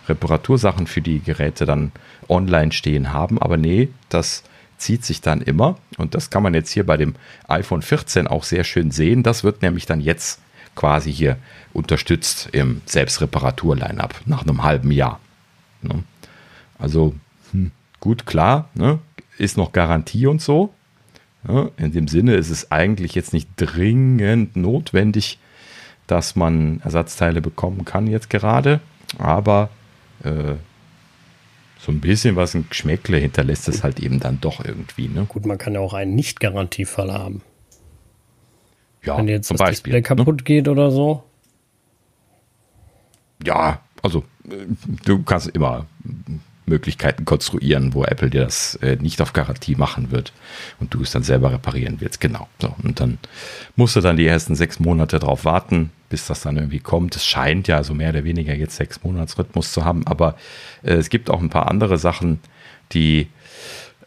Reparatursachen 0.07 0.87
für 0.87 1.01
die 1.01 1.19
Geräte 1.19 1.65
dann 1.65 1.91
online 2.27 2.71
stehen 2.71 3.13
haben. 3.13 3.39
Aber 3.39 3.57
nee, 3.57 3.89
das 4.09 4.43
zieht 4.77 5.05
sich 5.05 5.21
dann 5.21 5.41
immer. 5.41 5.77
Und 5.97 6.15
das 6.15 6.29
kann 6.29 6.43
man 6.43 6.53
jetzt 6.53 6.71
hier 6.71 6.85
bei 6.85 6.97
dem 6.97 7.15
iPhone 7.47 7.81
14 7.81 8.27
auch 8.27 8.43
sehr 8.43 8.63
schön 8.63 8.91
sehen. 8.91 9.23
Das 9.23 9.43
wird 9.43 9.61
nämlich 9.61 9.85
dann 9.85 10.01
jetzt 10.01 10.41
quasi 10.75 11.11
hier 11.11 11.37
unterstützt 11.73 12.49
im 12.51 12.81
Selbstreparatur-Line-Up 12.85 14.21
nach 14.25 14.43
einem 14.43 14.63
halben 14.63 14.91
Jahr. 14.91 15.19
Ne? 15.81 16.03
Also 16.79 17.13
hm, 17.51 17.71
gut, 17.99 18.25
klar, 18.25 18.69
ne? 18.73 18.99
ist 19.37 19.57
noch 19.57 19.71
Garantie 19.71 20.27
und 20.27 20.41
so. 20.41 20.73
Ne? 21.43 21.71
In 21.77 21.91
dem 21.91 22.07
Sinne 22.07 22.35
ist 22.35 22.49
es 22.49 22.71
eigentlich 22.71 23.15
jetzt 23.15 23.33
nicht 23.33 23.49
dringend 23.57 24.55
notwendig, 24.55 25.39
dass 26.11 26.35
man 26.35 26.81
Ersatzteile 26.83 27.39
bekommen 27.39 27.85
kann 27.85 28.05
jetzt 28.05 28.29
gerade, 28.29 28.81
aber 29.17 29.69
äh, 30.23 30.55
so 31.79 31.91
ein 31.91 32.01
bisschen 32.01 32.35
was 32.35 32.53
ein 32.53 32.67
Geschmäckle 32.67 33.17
hinterlässt 33.17 33.69
es 33.69 33.81
halt 33.81 34.01
eben 34.01 34.19
dann 34.19 34.41
doch 34.41 34.63
irgendwie. 34.63 35.07
Ne? 35.07 35.25
Gut, 35.25 35.45
man 35.45 35.57
kann 35.57 35.73
ja 35.73 35.79
auch 35.79 35.93
einen 35.93 36.13
Nicht-Garantiefall 36.13 37.13
haben. 37.13 37.41
Ja, 39.03 39.17
Wenn 39.17 39.29
jetzt 39.29 39.47
zum 39.47 39.55
das 39.55 39.69
Beispiel, 39.69 39.93
Display 39.93 40.01
kaputt 40.01 40.37
ne? 40.37 40.43
geht 40.43 40.67
oder 40.67 40.91
so. 40.91 41.23
Ja, 43.43 43.79
also 44.03 44.25
äh, 44.49 44.65
du 45.05 45.23
kannst 45.23 45.47
immer 45.47 45.87
Möglichkeiten 46.71 47.25
konstruieren, 47.25 47.93
wo 47.93 48.03
Apple 48.03 48.29
dir 48.29 48.45
das 48.45 48.75
äh, 48.75 48.95
nicht 48.95 49.21
auf 49.21 49.33
Garantie 49.33 49.75
machen 49.75 50.09
wird 50.11 50.33
und 50.79 50.93
du 50.93 51.01
es 51.01 51.11
dann 51.11 51.23
selber 51.23 51.51
reparieren 51.51 51.97
willst. 51.99 52.21
Genau. 52.21 52.47
So, 52.59 52.73
und 52.81 52.99
dann 52.99 53.19
musst 53.75 53.95
du 53.95 54.01
dann 54.01 54.17
die 54.17 54.25
ersten 54.25 54.55
sechs 54.55 54.79
Monate 54.79 55.19
drauf 55.19 55.45
warten, 55.45 55.91
bis 56.09 56.25
das 56.25 56.41
dann 56.41 56.57
irgendwie 56.57 56.79
kommt. 56.79 57.15
Es 57.15 57.25
scheint 57.25 57.67
ja 57.67 57.83
so 57.83 57.93
mehr 57.93 58.09
oder 58.09 58.23
weniger 58.23 58.55
jetzt 58.55 58.77
sechs 58.77 59.03
Monats 59.03 59.37
Rhythmus 59.37 59.73
zu 59.73 59.85
haben, 59.85 60.07
aber 60.07 60.35
äh, 60.83 60.93
es 60.93 61.09
gibt 61.09 61.29
auch 61.29 61.41
ein 61.41 61.49
paar 61.49 61.69
andere 61.69 61.97
Sachen, 61.97 62.39
die 62.93 63.27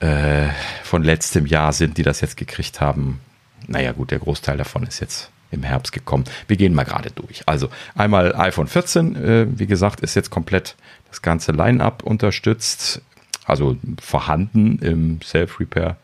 äh, 0.00 0.48
von 0.83 1.05
letztem 1.05 1.46
Jahr 1.46 1.72
sind, 1.72 1.98
die 1.98 2.03
das 2.03 2.20
jetzt 2.20 2.37
gekriegt 2.37 2.81
haben. 2.81 3.20
Naja, 3.66 3.92
gut, 3.92 4.11
der 4.11 4.18
Großteil 4.18 4.57
davon 4.57 4.83
ist 4.85 5.00
jetzt 5.00 5.31
im 5.55 5.62
Herbst 5.62 5.93
gekommen. 5.93 6.25
Wir 6.47 6.57
gehen 6.57 6.75
mal 6.75 6.85
gerade 6.85 7.11
durch. 7.11 7.43
Also 7.47 7.69
einmal 7.95 8.35
iPhone 8.37 8.67
14, 8.67 9.17
äh, 9.17 9.47
wie 9.59 9.67
gesagt, 9.67 10.01
ist 10.01 10.14
jetzt 10.14 10.31
komplett 10.31 10.77
das 11.09 11.23
ganze 11.23 11.53
Line-up 11.53 12.03
unterstützt, 12.03 13.01
also 13.47 13.77
vorhanden 14.01 14.79
im 14.81 15.21
Self-Repair. 15.23 15.97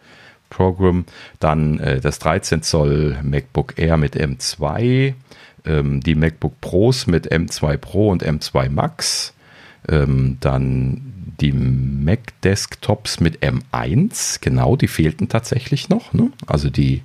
Program, 0.50 1.04
dann 1.38 1.78
äh, 1.78 2.00
das 2.00 2.18
13 2.18 2.62
Zoll 2.62 3.18
MacBook 3.22 3.78
Air 3.78 3.96
mit 3.96 4.16
M2, 4.16 5.14
ähm, 5.64 6.00
die 6.00 6.14
MacBook 6.16 6.60
Pros 6.60 7.06
mit 7.06 7.32
M2 7.32 7.76
Pro 7.76 8.10
und 8.10 8.24
M2 8.24 8.68
Max, 8.68 9.32
Ähm, 9.88 10.36
dann 10.40 11.34
die 11.40 11.52
Mac-Desktops 11.52 13.20
mit 13.20 13.42
M1, 13.42 14.38
genau, 14.42 14.76
die 14.76 14.88
fehlten 14.88 15.30
tatsächlich 15.30 15.88
noch. 15.88 16.12
Ne? 16.12 16.30
Also 16.46 16.68
die, 16.68 17.02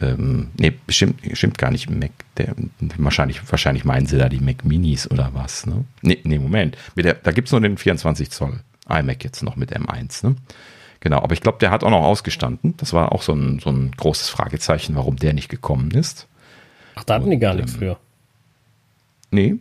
ähm, 0.00 0.50
nee, 0.56 0.72
bestimmt, 0.86 1.22
bestimmt 1.22 1.58
gar 1.58 1.70
nicht 1.70 1.90
Mac, 1.90 2.12
der, 2.36 2.54
wahrscheinlich, 2.96 3.40
wahrscheinlich 3.50 3.84
meinen 3.84 4.06
sie 4.06 4.18
da 4.18 4.28
die 4.28 4.40
Mac 4.40 4.64
Minis 4.64 5.10
oder 5.10 5.30
was. 5.34 5.66
Ne? 5.66 5.84
Nee, 6.02 6.18
nee 6.24 6.38
Moment, 6.38 6.76
mit 6.94 7.04
der, 7.04 7.14
da 7.14 7.32
gibt 7.32 7.48
es 7.48 7.52
nur 7.52 7.60
den 7.60 7.76
24 7.76 8.30
Zoll 8.30 8.60
iMac 8.88 9.22
jetzt 9.24 9.42
noch 9.42 9.56
mit 9.56 9.76
M1. 9.76 10.26
Ne? 10.26 10.36
Genau, 11.00 11.18
aber 11.18 11.32
ich 11.32 11.40
glaube, 11.40 11.58
der 11.58 11.70
hat 11.70 11.84
auch 11.84 11.90
noch 11.90 12.02
ausgestanden. 12.02 12.74
Das 12.76 12.92
war 12.92 13.12
auch 13.12 13.22
so 13.22 13.32
ein, 13.32 13.58
so 13.58 13.70
ein 13.70 13.92
großes 13.92 14.28
Fragezeichen, 14.28 14.96
warum 14.96 15.16
der 15.16 15.32
nicht 15.32 15.48
gekommen 15.48 15.90
ist. 15.92 16.26
Ach, 16.94 17.04
da 17.04 17.14
hatten 17.14 17.24
Und, 17.24 17.30
die 17.30 17.38
gar 17.38 17.54
nichts 17.54 17.72
ähm, 17.74 17.78
früher. 17.78 17.98
Nee, 19.30 19.56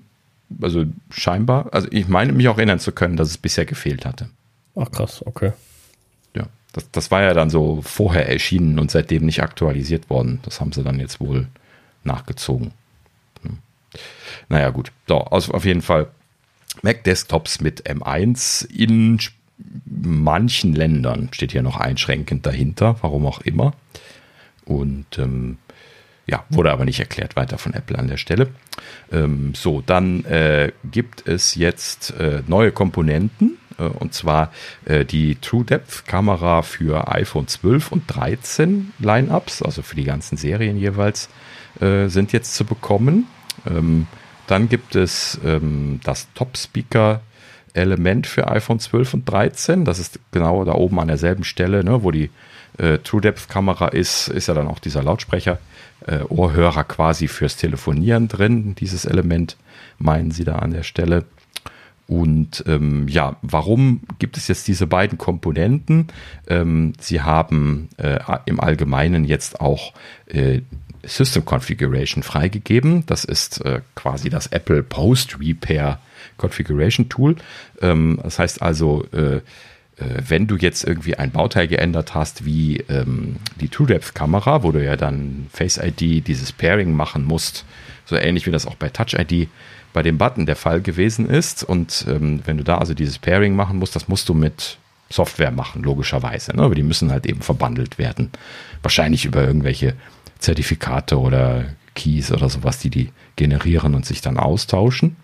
also 0.62 0.86
scheinbar, 1.10 1.74
also 1.74 1.88
ich 1.92 2.08
meine 2.08 2.34
mich 2.34 2.48
auch 2.48 2.58
erinnern 2.58 2.80
zu 2.80 2.92
können, 2.92 3.18
dass 3.18 3.30
es 3.30 3.38
bisher 3.38 3.66
gefehlt 3.66 4.06
hatte. 4.06 4.30
Ach 4.76 4.90
krass, 4.90 5.26
okay. 5.26 5.54
Das, 6.74 6.90
das 6.92 7.12
war 7.12 7.22
ja 7.22 7.34
dann 7.34 7.50
so 7.50 7.82
vorher 7.82 8.30
erschienen 8.30 8.80
und 8.80 8.92
seitdem 8.92 9.26
nicht 9.26 9.42
aktualisiert 9.42 10.10
worden. 10.10 10.40
Das 10.44 10.62
haben 10.62 10.72
sie 10.72 10.84
dann 10.84 11.00
jetzt 11.00 11.20
wohl 11.20 11.48
nachgezogen. 12.04 12.72
Hm. 13.44 13.58
Naja, 14.50 14.70
gut. 14.70 14.92
So, 15.08 15.20
also 15.20 15.54
auf 15.54 15.66
jeden 15.66 15.82
Fall 15.82 16.08
Mac-Desktops 16.82 17.62
mit 17.62 17.90
M1 17.90 18.70
in 18.70 19.20
manchen 19.86 20.74
Ländern 20.74 21.30
steht 21.32 21.52
hier 21.52 21.64
noch 21.64 21.78
einschränkend 21.78 22.46
dahinter, 22.46 22.98
warum 23.02 23.26
auch 23.26 23.42
immer. 23.42 23.74
Und 24.66 25.18
ähm, 25.18 25.58
ja, 26.28 26.46
wurde 26.50 26.72
aber 26.72 26.86
nicht 26.86 27.00
erklärt 27.00 27.36
weiter 27.36 27.58
von 27.58 27.74
Apple 27.74 27.98
an 27.98 28.08
der 28.08 28.18
Stelle. 28.18 28.50
Ähm, 29.12 29.54
so, 29.56 29.82
dann 29.82 30.24
äh, 30.26 30.72
gibt 30.84 31.28
es 31.28 31.56
jetzt 31.56 32.12
äh, 32.20 32.44
neue 32.48 32.72
Komponenten 32.72 33.58
und 33.84 34.14
zwar 34.14 34.52
äh, 34.86 35.06
die 35.06 35.36
True 35.36 35.64
Depth 35.64 36.06
Kamera 36.06 36.62
für 36.62 37.08
iPhone 37.08 37.48
12 37.48 37.92
und 37.92 38.04
13 38.08 38.94
Lineups, 39.00 39.62
also 39.62 39.82
für 39.82 39.96
die 39.96 40.04
ganzen 40.04 40.38
Serien 40.38 40.78
jeweils, 40.78 41.30
äh, 41.80 42.08
sind 42.08 42.34
jetzt 42.34 42.56
zu 42.56 42.66
bekommen. 42.66 43.28
Ähm, 43.68 44.08
dann 44.48 44.70
gibt 44.70 44.96
es 44.96 45.40
ähm, 45.46 46.00
das 46.04 46.28
Top 46.34 46.58
Speaker 46.58 47.22
Element 47.74 48.28
für 48.28 48.48
iPhone 48.48 48.80
12 48.80 49.14
und 49.14 49.30
13. 49.30 49.86
Das 49.86 50.00
ist 50.00 50.20
genau 50.32 50.66
da 50.66 50.74
oben 50.74 51.00
an 51.00 51.08
derselben 51.08 51.44
Stelle, 51.44 51.84
ne, 51.84 52.04
wo 52.04 52.12
die 52.12 52.30
äh, 52.78 52.98
True 53.00 53.22
Depth 53.22 53.50
Kamera 53.50 53.90
ist, 53.90 54.28
ist 54.28 54.48
ja 54.48 54.54
dann 54.54 54.68
auch 54.68 54.80
dieser 54.80 55.04
Lautsprecher 55.04 55.60
äh, 56.08 56.20
Ohrhörer 56.30 56.84
quasi 56.84 57.28
fürs 57.28 57.58
Telefonieren 57.58 58.28
drin, 58.28 58.76
dieses 58.76 59.06
Element, 59.06 59.58
meinen 59.98 60.32
sie 60.32 60.44
da 60.44 60.56
an 60.58 60.72
der 60.72 60.84
Stelle. 60.84 61.26
Und 62.10 62.64
ähm, 62.66 63.08
ja, 63.08 63.36
warum 63.44 64.02
gibt 64.18 64.36
es 64.36 64.48
jetzt 64.48 64.68
diese 64.68 64.88
beiden 64.88 65.20
Komponenten? 65.20 66.08
Ähm, 66.48 66.94
sie 67.00 67.22
haben 67.22 67.90
äh, 67.98 68.18
im 68.48 68.60
Allgemeinen 68.60 69.26
jetzt 69.26 69.62
auch 69.62 69.94
äh, 70.26 70.62
System 71.04 71.46
Configuration 71.46 72.24
freigegeben. 72.24 73.06
Das 73.06 73.26
ist 73.26 73.64
äh, 73.64 73.82
quasi 73.94 74.32
das 74.32 74.48
Apple 74.48 74.82
Post 74.82 75.40
Repair 75.40 76.00
Configuration 76.38 77.10
Tool. 77.10 77.36
Ähm, 77.80 78.20
das 78.24 78.40
heißt 78.40 78.64
also, 78.64 79.06
äh, 79.14 79.36
äh, 79.36 79.42
wenn 80.28 80.48
du 80.48 80.56
jetzt 80.56 80.86
irgendwie 80.86 81.16
ein 81.16 81.30
Bauteil 81.30 81.68
geändert 81.68 82.16
hast, 82.16 82.44
wie 82.44 82.78
ähm, 82.90 83.36
die 83.62 83.70
TrueDepth-Kamera, 83.70 84.64
wo 84.64 84.72
du 84.72 84.84
ja 84.84 84.96
dann 84.96 85.46
Face 85.54 85.78
ID 85.78 86.28
dieses 86.28 86.54
Pairing 86.54 86.92
machen 86.92 87.24
musst, 87.24 87.66
so 88.06 88.16
ähnlich 88.16 88.48
wie 88.48 88.52
das 88.52 88.66
auch 88.66 88.76
bei 88.76 88.90
Touch 88.90 89.14
ID 89.14 89.48
bei 89.94 90.04
dem 90.04 90.18
Button 90.18 90.46
der 90.46 90.56
Fall 90.56 90.82
gewesen 90.82 91.30
ist. 91.30 91.64
Und 91.64 92.06
ähm, 92.08 92.42
wenn 92.46 92.58
du 92.58 92.64
da 92.64 92.78
also 92.78 92.94
dieses 92.94 93.20
Pairing 93.20 93.56
machen 93.56 93.78
musst, 93.78 93.96
das 93.96 94.08
musst 94.08 94.30
du 94.30 94.34
mit 94.34 94.78
Software 95.10 95.52
machen, 95.52 95.84
logischerweise. 95.84 96.56
Ne? 96.56 96.64
Aber 96.64 96.76
die 96.76 96.84
müssen 96.84 97.12
halt 97.12 97.26
eben 97.26 97.42
verbandelt 97.42 97.98
werden. 97.98 98.32
Wahrscheinlich 98.82 99.26
über 99.26 99.44
irgendwelche 99.44 99.96
Zertifikate 100.38 101.20
oder 101.20 101.66
Keys 101.96 102.32
oder 102.32 102.50
sowas, 102.50 102.80
die 102.80 102.90
die 102.90 103.10
generieren 103.36 103.96
und 103.96 104.06
sich 104.06 104.22
dann 104.22 104.38
austauschen. 104.38 105.18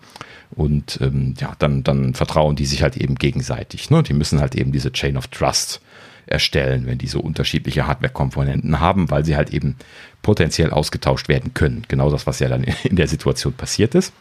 Und 0.50 0.98
ähm, 1.00 1.34
ja, 1.38 1.54
dann, 1.58 1.82
dann 1.82 2.14
vertrauen 2.14 2.56
die 2.56 2.66
sich 2.66 2.82
halt 2.82 2.96
eben 2.96 3.16
gegenseitig. 3.16 3.90
Ne? 3.90 4.02
Die 4.02 4.12
müssen 4.12 4.40
halt 4.40 4.54
eben 4.54 4.72
diese 4.72 4.92
Chain 4.92 5.16
of 5.16 5.28
Trust 5.28 5.80
erstellen, 6.26 6.86
wenn 6.86 6.98
die 6.98 7.06
so 7.06 7.20
unterschiedliche 7.20 7.86
Hardware-Komponenten 7.86 8.80
haben, 8.80 9.10
weil 9.10 9.24
sie 9.24 9.36
halt 9.36 9.50
eben 9.50 9.76
potenziell 10.22 10.70
ausgetauscht 10.70 11.28
werden 11.28 11.54
können. 11.54 11.84
Genau 11.88 12.10
das, 12.10 12.26
was 12.26 12.40
ja 12.40 12.48
dann 12.48 12.64
in 12.84 12.96
der 12.96 13.08
Situation 13.08 13.52
passiert 13.52 13.94
ist. 13.94 14.12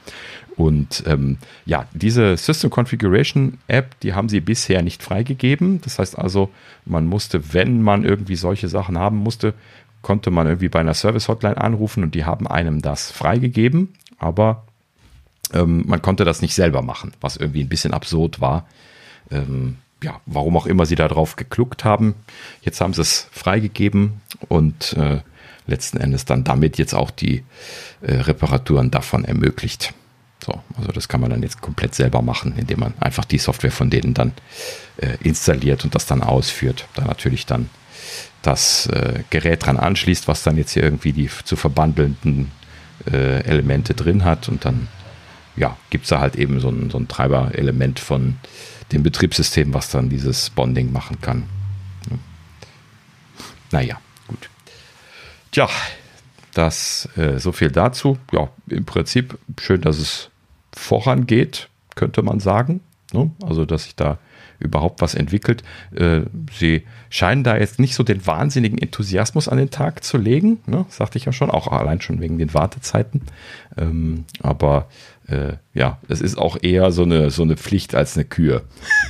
Und 0.56 1.04
ähm, 1.06 1.38
ja, 1.66 1.88
diese 1.94 2.38
System 2.38 2.70
Configuration 2.70 3.58
App, 3.68 4.00
die 4.02 4.14
haben 4.14 4.30
sie 4.30 4.40
bisher 4.40 4.82
nicht 4.82 5.04
freigegeben. 5.04 5.82
Das 5.82 6.00
heißt 6.00 6.18
also, 6.18 6.50
man 6.86 7.08
musste, 7.08 7.54
wenn 7.54 7.82
man 7.82 8.06
irgendwie 8.06 8.36
solche 8.36 8.70
Sachen 8.70 8.98
haben 8.98 9.18
musste, 9.18 9.54
konnte 10.02 10.32
man 10.32 10.48
irgendwie 10.48 10.70
bei 10.70 10.80
einer 10.80 10.94
Service 10.94 11.28
Hotline 11.28 11.58
anrufen 11.58 12.04
und 12.04 12.16
die 12.16 12.24
haben 12.24 12.48
einem 12.48 12.82
das 12.82 13.12
freigegeben. 13.12 13.96
Aber 14.18 14.66
ähm, 15.54 15.84
man 15.88 16.02
konnte 16.02 16.24
das 16.24 16.42
nicht 16.42 16.56
selber 16.56 16.82
machen, 16.82 17.14
was 17.20 17.36
irgendwie 17.36 17.62
ein 17.62 17.70
bisschen 17.70 17.94
absurd 17.94 18.40
war. 18.40 18.68
Ähm, 19.32 19.78
ja, 20.04 20.20
warum 20.26 20.58
auch 20.58 20.66
immer 20.66 20.86
sie 20.86 20.96
da 20.96 21.08
drauf 21.08 21.36
gekluckt 21.36 21.84
haben. 21.84 22.16
Jetzt 22.62 22.82
haben 22.82 22.94
sie 22.94 23.02
es 23.02 23.28
freigegeben 23.32 24.22
und 24.48 24.94
äh, 24.94 25.22
letzten 25.68 25.98
Endes 25.98 26.26
dann 26.26 26.44
damit 26.44 26.78
jetzt 26.78 26.94
auch 26.94 27.12
die 27.12 27.44
äh, 28.02 28.14
Reparaturen 28.14 28.92
davon 28.92 29.26
ermöglicht. 29.26 29.94
So, 30.44 30.62
also 30.78 30.92
das 30.92 31.08
kann 31.08 31.22
man 31.22 31.32
dann 31.32 31.42
jetzt 31.42 31.62
komplett 31.62 31.96
selber 31.96 32.22
machen, 32.22 32.56
indem 32.58 32.80
man 32.82 32.94
einfach 33.00 33.26
die 33.26 33.40
Software 33.40 33.72
von 33.72 33.90
denen 33.90 34.14
dann 34.14 34.34
äh, 34.98 35.18
installiert 35.22 35.84
und 35.86 35.96
das 35.96 36.06
dann 36.06 36.22
ausführt. 36.22 36.88
Da 36.94 37.06
natürlich 37.06 37.46
dann 37.46 37.70
das 38.42 38.86
äh, 38.88 39.24
Gerät 39.32 39.66
dran 39.66 39.78
anschließt, 39.78 40.28
was 40.28 40.44
dann 40.44 40.58
jetzt 40.58 40.72
hier 40.72 40.84
irgendwie 40.84 41.14
die 41.14 41.30
zu 41.46 41.56
verbandelnden 41.56 42.52
äh, 43.12 43.44
Elemente 43.44 43.96
drin 43.96 44.24
hat 44.24 44.48
und 44.48 44.66
dann 44.66 44.88
ja, 45.56 45.78
gibt 45.90 46.04
es 46.04 46.10
da 46.10 46.20
halt 46.20 46.36
eben 46.36 46.60
so 46.60 46.70
ein, 46.70 46.90
so 46.90 46.98
ein 46.98 47.08
Treiberelement 47.08 48.00
von 48.00 48.36
dem 48.92 49.04
Betriebssystem, 49.04 49.74
was 49.74 49.90
dann 49.90 50.10
dieses 50.10 50.50
Bonding 50.50 50.92
machen 50.92 51.20
kann. 51.22 51.44
Ja. 52.10 52.18
Naja, 53.72 54.00
gut. 54.28 54.50
Tja, 55.52 55.70
das 56.54 57.10
äh, 57.18 57.40
so 57.40 57.52
viel 57.52 57.72
dazu. 57.72 58.18
Ja, 58.32 58.50
im 58.68 58.86
Prinzip 58.86 59.38
schön, 59.60 59.82
dass 59.82 59.98
es 59.98 60.30
vorangeht, 60.72 61.70
könnte 61.96 62.22
man 62.22 62.40
sagen. 62.40 62.82
Ne? 63.14 63.32
Also, 63.44 63.66
dass 63.66 63.84
sich 63.84 63.96
da 63.96 64.20
überhaupt 64.60 65.02
was 65.02 65.16
entwickelt. 65.16 65.64
Äh, 65.94 66.22
sie 66.58 66.84
scheinen 67.10 67.44
da 67.44 67.58
jetzt 67.58 67.80
nicht 67.80 67.96
so 67.96 68.04
den 68.04 68.26
wahnsinnigen 68.26 68.78
Enthusiasmus 68.78 69.48
an 69.48 69.58
den 69.58 69.70
Tag 69.70 70.04
zu 70.04 70.18
legen, 70.18 70.60
ne? 70.66 70.86
sagte 70.90 71.18
ich 71.18 71.26
ja 71.26 71.34
schon, 71.34 71.52
auch 71.52 71.68
allein 71.68 72.02
schon 72.02 72.22
wegen 72.22 72.38
den 72.38 72.54
Wartezeiten. 72.54 73.22
Ähm, 73.78 74.26
aber 74.42 74.88
äh, 75.28 75.54
ja, 75.74 76.00
es 76.08 76.22
ist 76.22 76.38
auch 76.38 76.58
eher 76.62 76.92
so 76.92 77.04
eine, 77.04 77.30
so 77.32 77.44
eine 77.44 77.58
Pflicht 77.58 77.96
als 77.96 78.16
eine 78.16 78.26
Kür. 78.26 78.64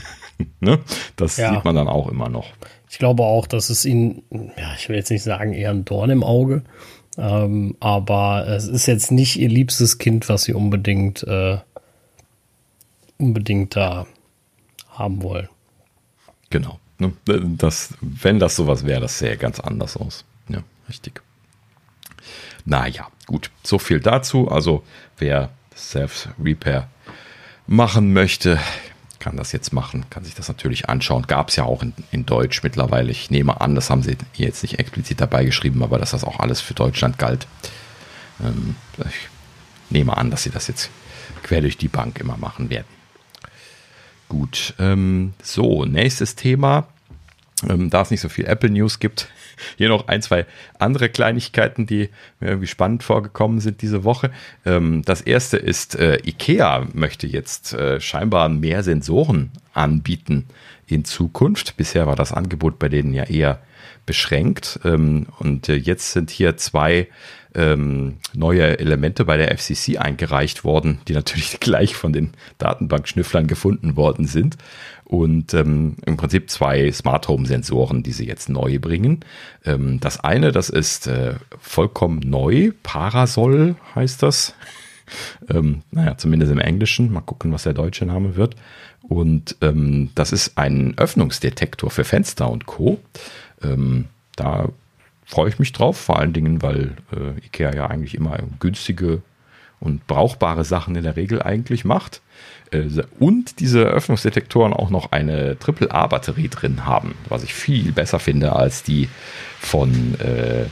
ne? 0.60 0.80
Das 1.16 1.38
ja. 1.38 1.54
sieht 1.54 1.66
man 1.66 1.76
dann 1.76 1.88
auch 1.88 2.08
immer 2.10 2.30
noch. 2.30 2.48
Ich 2.90 3.00
glaube 3.00 3.24
auch, 3.24 3.48
dass 3.48 3.70
es 3.70 3.86
ihnen, 3.86 4.24
ja, 4.58 4.74
ich 4.78 4.88
will 4.88 4.96
jetzt 4.96 5.12
nicht 5.12 5.24
sagen, 5.24 5.54
eher 5.54 5.72
ein 5.72 5.86
Dorn 5.86 6.10
im 6.10 6.24
Auge, 6.24 6.64
ähm, 7.18 7.76
aber 7.80 8.48
es 8.48 8.68
ist 8.68 8.86
jetzt 8.86 9.12
nicht 9.12 9.38
ihr 9.38 9.50
liebstes 9.50 9.98
Kind, 9.98 10.30
was 10.30 10.44
sie 10.44 10.54
unbedingt, 10.54 11.24
äh, 11.24 11.58
unbedingt 13.18 13.76
da 13.76 14.06
haben 14.90 15.22
wollen. 15.24 15.50
Genau. 16.50 16.80
Ne? 17.00 17.12
Das, 17.26 17.94
wenn 18.00 18.40
das 18.40 18.56
sowas 18.56 18.86
wäre, 18.86 19.02
das 19.02 19.20
sähe 19.20 19.38
ganz 19.38 19.60
anders 19.60 19.98
aus. 19.98 20.24
Ja, 20.48 20.64
richtig. 20.88 21.22
Naja, 22.64 23.08
gut. 23.26 23.52
So 23.64 23.78
viel 23.78 24.00
dazu. 24.00 24.50
Also, 24.50 24.84
wer 25.18 25.50
Self-Repair 25.76 26.88
machen 27.68 28.14
möchte, 28.14 28.60
kann 29.20 29.38
das 29.38 29.52
jetzt 29.52 29.74
machen, 29.74 30.06
kann 30.10 30.24
sich 30.24 30.36
das 30.36 30.48
natürlich 30.48 30.88
anschauen. 30.88 31.26
Gab 31.28 31.50
es 31.50 31.56
ja 31.56 31.64
auch 31.64 31.82
in, 31.82 31.94
in, 32.12 32.26
Deutsch 32.26 32.62
mittlerweile. 32.62 33.10
Ich 33.10 33.32
nehme 33.32 33.60
an, 33.60 33.74
das 33.74 33.90
haben 33.90 34.04
sie 34.04 34.18
jetzt 34.36 34.62
nicht 34.62 34.78
explizit 34.78 35.20
dabei 35.20 35.46
geschrieben, 35.46 35.84
aber 35.84 35.98
dass 35.98 36.12
das 36.12 36.24
auch 36.24 36.40
alles 36.40 36.62
für 36.62 36.76
Deutschland 36.76 37.18
galt. 37.18 37.48
Ähm, 38.40 38.76
ich 39.00 39.30
nehme 39.90 40.16
an, 40.16 40.30
dass 40.30 40.44
sie 40.44 40.52
das 40.52 40.68
jetzt 40.68 40.90
quer 41.42 41.62
durch 41.62 41.78
die 41.78 41.88
Bank 41.88 42.20
immer 42.20 42.38
machen 42.38 42.70
werden. 42.70 42.86
Gut, 44.30 44.74
ähm, 44.80 45.34
so, 45.42 45.86
nächstes 45.86 46.36
Thema. 46.36 46.88
Ähm, 47.68 47.90
da 47.90 48.02
es 48.02 48.12
nicht 48.12 48.22
so 48.22 48.30
viel 48.30 48.46
Apple 48.46 48.70
News 48.70 49.00
gibt, 49.00 49.30
hier 49.78 49.90
noch 49.90 50.08
ein, 50.08 50.22
zwei 50.22 50.46
andere 50.80 51.10
Kleinigkeiten, 51.10 51.86
die 51.86 52.10
mir 52.40 52.50
irgendwie 52.50 52.68
spannend 52.68 53.04
vorgekommen 53.04 53.60
sind 53.60 53.82
diese 53.82 54.04
Woche. 54.04 54.32
Ähm, 54.66 55.04
das 55.06 55.22
erste 55.22 55.58
ist, 55.58 55.96
äh, 55.96 56.18
IKEA 56.26 56.88
möchte 56.94 57.28
jetzt 57.28 57.74
äh, 57.74 58.00
scheinbar 58.00 58.50
mehr 58.50 58.84
Sensoren 58.84 59.52
anbieten 59.74 60.46
in 60.88 61.06
Zukunft. 61.06 61.78
Bisher 61.78 62.08
war 62.08 62.16
das 62.16 62.32
Angebot 62.32 62.80
bei 62.80 62.90
denen 62.90 63.14
ja 63.14 63.24
eher 63.24 63.60
beschränkt. 64.06 64.80
Ähm, 64.84 65.28
und 65.40 65.70
äh, 65.70 65.76
jetzt 65.76 66.12
sind 66.12 66.30
hier 66.30 66.58
zwei 66.58 67.08
ähm, 67.56 68.18
neue 68.34 68.80
Elemente 68.80 69.26
bei 69.26 69.38
der 69.38 69.56
FCC 69.58 69.98
eingereicht 69.98 70.64
worden, 70.64 71.00
die 71.08 71.14
natürlich 71.14 71.60
gleich 71.60 71.96
von 71.96 72.14
den 72.14 72.32
Datenbankschnüfflern 72.58 73.48
gefunden 73.48 73.96
worden 73.96 74.28
sind. 74.28 74.58
Und 75.06 75.54
ähm, 75.54 75.98
im 76.06 76.18
Prinzip 76.18 76.50
zwei 76.50 76.92
Smart 76.92 77.28
Home 77.28 77.46
Sensoren, 77.46 78.02
die 78.02 78.12
sie 78.12 78.26
jetzt 78.26 78.50
neu 78.50 78.80
bringen. 78.80 79.20
Ähm, 79.64 80.00
das 80.00 80.20
eine, 80.20 80.52
das 80.52 80.70
ist 80.70 81.08
äh, 81.08 81.36
vollkommen 81.60 82.20
neu. 82.20 82.72
Parasol 82.84 83.76
heißt 83.94 84.24
das. 84.24 84.56
ähm, 85.50 85.84
naja, 85.92 86.18
zumindest 86.18 86.52
im 86.52 86.60
Englischen. 86.60 87.14
Mal 87.14 87.22
gucken, 87.22 87.52
was 87.52 87.64
der 87.64 87.74
deutsche 87.74 88.06
Name 88.06 88.36
wird. 88.36 88.56
Und 89.08 89.56
ähm, 89.62 90.10
das 90.16 90.32
ist 90.32 90.58
ein 90.58 90.98
Öffnungsdetektor 90.98 91.92
für 91.92 92.04
Fenster 92.04 92.50
und 92.50 92.66
Co. 92.66 93.00
Ähm, 93.62 94.06
da 94.36 94.70
freue 95.26 95.50
ich 95.50 95.60
mich 95.60 95.74
drauf, 95.74 95.98
vor 95.98 96.20
allen 96.20 96.34
Dingen, 96.34 96.62
weil 96.62 96.96
äh, 97.12 97.46
IKEA 97.46 97.76
ja 97.76 97.88
eigentlich 97.88 98.16
immer 98.16 98.38
günstige 98.60 99.22
und 99.80 100.08
brauchbare 100.08 100.64
Sachen 100.64 100.96
in 100.96 101.04
der 101.04 101.16
Regel 101.16 101.42
eigentlich 101.42 101.86
macht. 101.86 102.22
Äh, 102.72 102.90
und 103.20 103.60
diese 103.60 103.82
Öffnungsdetektoren 103.82 104.74
auch 104.74 104.90
noch 104.90 105.12
eine 105.12 105.58
AAA-Batterie 105.64 106.50
drin 106.50 106.86
haben, 106.86 107.16
was 107.30 107.44
ich 107.44 107.54
viel 107.54 107.92
besser 107.92 108.20
finde 108.20 108.54
als 108.54 108.84
die 108.84 109.10
von, 109.60 110.20
äh, 110.20 110.66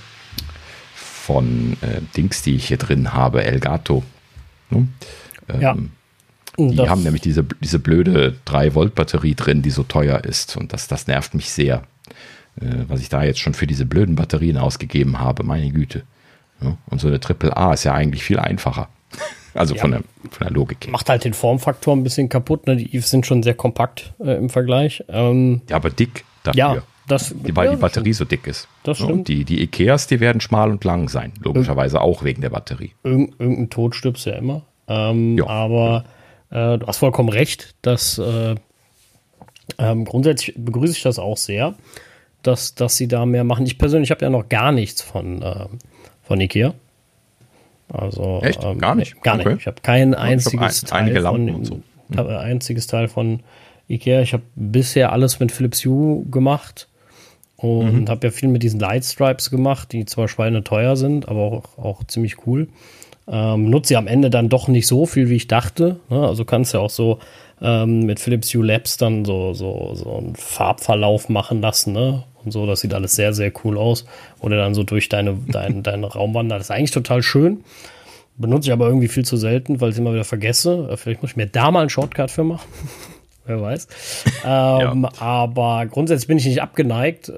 von 0.96 1.78
äh, 1.82 2.02
Dings, 2.16 2.42
die 2.42 2.56
ich 2.56 2.68
hier 2.68 2.78
drin 2.78 3.14
habe, 3.14 3.44
Elgato. 3.44 4.04
Ne? 4.70 4.88
Ähm, 5.50 5.62
ja. 5.62 5.76
Die 6.58 6.76
das 6.76 6.88
haben 6.88 7.02
nämlich 7.02 7.24
diese, 7.24 7.44
diese 7.62 7.80
blöde 7.80 8.36
3-Volt-Batterie 8.46 9.34
drin, 9.34 9.64
die 9.64 9.72
so 9.72 9.82
teuer 9.82 10.24
ist. 10.24 10.56
Und 10.56 10.72
das, 10.72 10.88
das 10.88 11.08
nervt 11.08 11.34
mich 11.34 11.50
sehr. 11.50 11.84
Äh, 12.60 12.86
was 12.88 13.02
ich 13.02 13.10
da 13.10 13.24
jetzt 13.24 13.40
schon 13.40 13.54
für 13.54 13.68
diese 13.68 13.86
blöden 13.86 14.16
Batterien 14.16 14.58
ausgegeben 14.58 15.20
habe, 15.20 15.44
meine 15.44 15.70
Güte. 15.72 16.04
Und 16.88 17.02
so 17.02 17.08
eine 17.08 17.20
AAA 17.20 17.74
ist 17.74 17.84
ja 17.84 17.94
eigentlich 17.94 18.24
viel 18.24 18.40
einfacher. 18.40 18.90
Also 19.56 19.76
ja, 19.76 19.82
von, 19.82 19.92
der, 19.92 20.02
von 20.32 20.48
der 20.48 20.50
Logik 20.50 20.84
her. 20.84 20.92
Macht 20.92 21.10
halt 21.10 21.26
den 21.26 21.36
Formfaktor 21.36 21.96
ein 21.96 22.04
bisschen 22.04 22.28
kaputt. 22.28 22.66
Ne? 22.66 22.76
Die 22.76 22.96
Eves 22.96 23.12
sind 23.12 23.28
schon 23.28 23.44
sehr 23.44 23.54
kompakt 23.54 24.12
äh, 24.20 24.36
im 24.36 24.50
Vergleich. 24.50 25.04
Ähm, 25.10 25.62
ja, 25.70 25.76
aber 25.76 25.92
dick 25.92 26.26
dafür. 26.42 26.58
Ja, 26.58 26.82
das, 27.08 27.36
weil 27.54 27.68
ja, 27.68 27.76
die 27.76 27.78
Batterie 27.78 28.14
so 28.14 28.26
dick 28.26 28.48
ist. 28.48 28.68
Das 28.82 28.98
stimmt. 28.98 29.12
Und 29.12 29.28
die, 29.28 29.46
die 29.46 29.62
Ikeas, 29.62 30.08
die 30.08 30.20
werden 30.20 30.42
schmal 30.42 30.72
und 30.72 30.84
lang 30.84 31.08
sein. 31.08 31.34
Logischerweise 31.40 32.02
auch 32.02 32.24
wegen 32.24 32.42
der 32.42 32.50
Batterie. 32.50 32.94
Irgend, 33.04 33.40
irgendein 33.40 33.70
Tod 33.70 33.94
stirbst 33.94 34.26
ja 34.26 34.34
immer. 34.34 34.64
Ähm, 34.88 35.38
ja, 35.38 35.46
aber 35.46 36.06
äh, 36.50 36.80
du 36.80 36.88
hast 36.88 36.98
vollkommen 36.98 37.30
recht, 37.30 37.76
dass 37.84 38.18
äh, 38.18 38.56
ähm, 39.78 40.06
grundsätzlich 40.06 40.56
begrüße 40.58 40.94
ich 40.94 41.04
das 41.04 41.20
auch 41.20 41.38
sehr 41.38 41.76
dass, 42.44 42.76
dass 42.76 42.98
sie 42.98 43.08
da 43.08 43.26
mehr 43.26 43.44
machen. 43.44 43.66
Ich 43.66 43.78
persönlich 43.78 44.12
habe 44.12 44.22
ja 44.22 44.30
noch 44.30 44.50
gar 44.50 44.72
nichts 44.72 45.02
von, 45.02 45.42
äh, 45.42 45.66
von 46.22 46.40
Ikea. 46.40 46.74
Also 47.92 48.42
Echt? 48.44 48.64
Ähm, 48.64 48.80
gar 48.80 48.96
nicht? 48.96 49.22
Gar 49.22 49.40
okay. 49.40 49.50
nicht. 49.50 49.62
Ich 49.62 49.68
habe 49.68 49.82
kein 49.82 50.14
einziges 50.14 50.84
hab 50.84 50.94
ein, 50.94 51.14
Teil 51.14 51.22
von, 51.22 51.66
so. 51.66 51.80
hm. 52.16 52.28
einziges 52.28 52.88
Teil 52.88 53.08
von 53.08 53.42
Ikea. 53.88 54.22
Ich 54.22 54.34
habe 54.34 54.44
bisher 54.56 55.12
alles 55.12 55.40
mit 55.40 55.52
Philips 55.52 55.86
Hue 55.86 56.26
gemacht 56.30 56.88
und 57.58 58.02
mhm. 58.02 58.10
habe 58.10 58.28
ja 58.28 58.32
viel 58.32 58.50
mit 58.50 58.64
diesen 58.64 58.80
Light 58.80 59.06
Stripes 59.06 59.50
gemacht, 59.50 59.92
die 59.92 60.06
zwar 60.06 60.28
schweineteuer 60.28 60.96
sind, 60.96 61.30
aber 61.30 61.42
auch, 61.42 61.78
auch 61.78 62.04
ziemlich 62.06 62.46
cool. 62.46 62.68
Ähm, 63.26 63.70
nutze 63.70 63.90
sie 63.90 63.96
am 63.96 64.08
Ende 64.08 64.30
dann 64.30 64.50
doch 64.50 64.68
nicht 64.68 64.86
so 64.86 65.06
viel, 65.06 65.30
wie 65.30 65.36
ich 65.36 65.48
dachte. 65.48 65.98
Ne? 66.10 66.28
Also 66.28 66.44
kannst 66.44 66.74
ja 66.74 66.82
auch 66.82 66.90
so 66.90 67.20
ähm, 67.64 68.02
mit 68.02 68.20
Philips 68.20 68.54
Hue 68.54 68.64
Labs 68.64 68.98
dann 68.98 69.26
so, 69.26 69.54
so, 69.54 69.96
so 69.96 70.18
einen 70.18 70.36
Farbverlauf 70.36 71.30
machen 71.30 71.62
lassen, 71.62 71.94
ne? 71.94 72.24
und 72.46 72.52
so. 72.52 72.66
Das 72.66 72.82
sieht 72.82 72.94
alles 72.94 73.16
sehr, 73.16 73.34
sehr 73.34 73.52
cool 73.64 73.78
aus. 73.78 74.06
Oder 74.40 74.58
dann 74.58 74.74
so 74.74 74.84
durch 74.84 75.10
deine, 75.10 75.38
dein, 75.48 75.84
deine 75.84 76.08
Raumwander. 76.08 76.58
Das 76.58 76.68
ist 76.68 76.72
eigentlich 76.72 76.92
total 76.92 77.24
schön. 77.24 77.64
Benutze 78.38 78.70
ich 78.70 78.74
aber 78.74 78.88
irgendwie 78.88 79.08
viel 79.08 79.26
zu 79.26 79.38
selten, 79.38 79.80
weil 79.80 79.90
ich 79.90 79.96
es 79.96 80.00
immer 80.00 80.14
wieder 80.14 80.24
vergesse. 80.24 80.90
Äh, 80.92 80.98
vielleicht 80.98 81.22
muss 81.22 81.32
ich 81.32 81.38
mir 81.38 81.48
da 81.48 81.72
mal 81.72 81.82
einen 81.82 81.90
Shortcut 81.90 82.32
für 82.32 82.44
machen. 82.44 82.68
Wer 83.46 83.62
weiß. 83.62 83.88
ähm, 84.46 85.04
ja. 85.04 85.10
Aber 85.20 85.86
grundsätzlich 85.88 86.28
bin 86.28 86.38
ich 86.38 86.46
nicht 86.46 86.62
abgeneigt. 86.62 87.34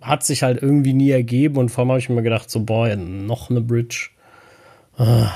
Hat 0.00 0.24
sich 0.24 0.42
halt 0.42 0.60
irgendwie 0.60 0.94
nie 0.94 1.10
ergeben 1.10 1.58
und 1.58 1.68
vor 1.68 1.82
allem 1.82 1.90
habe 1.90 2.00
ich 2.00 2.08
mir 2.08 2.22
gedacht, 2.22 2.50
so, 2.50 2.60
boah, 2.64 2.96
noch 2.96 3.50
eine 3.50 3.60
Bridge. 3.60 4.08
Ah, 4.96 5.30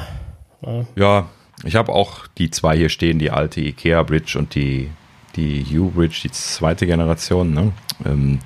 ja, 0.96 1.28
ich 1.66 1.76
habe 1.76 1.92
auch 1.92 2.26
die 2.38 2.50
zwei 2.50 2.76
hier 2.76 2.88
stehen, 2.88 3.18
die 3.18 3.30
alte 3.30 3.60
Ikea 3.60 4.02
Bridge 4.02 4.38
und 4.38 4.54
die, 4.54 4.90
die 5.34 5.64
U-Bridge, 5.78 6.20
die 6.24 6.30
zweite 6.30 6.86
Generation. 6.86 7.52
Ne? 7.52 7.72
Ähm, 8.04 8.38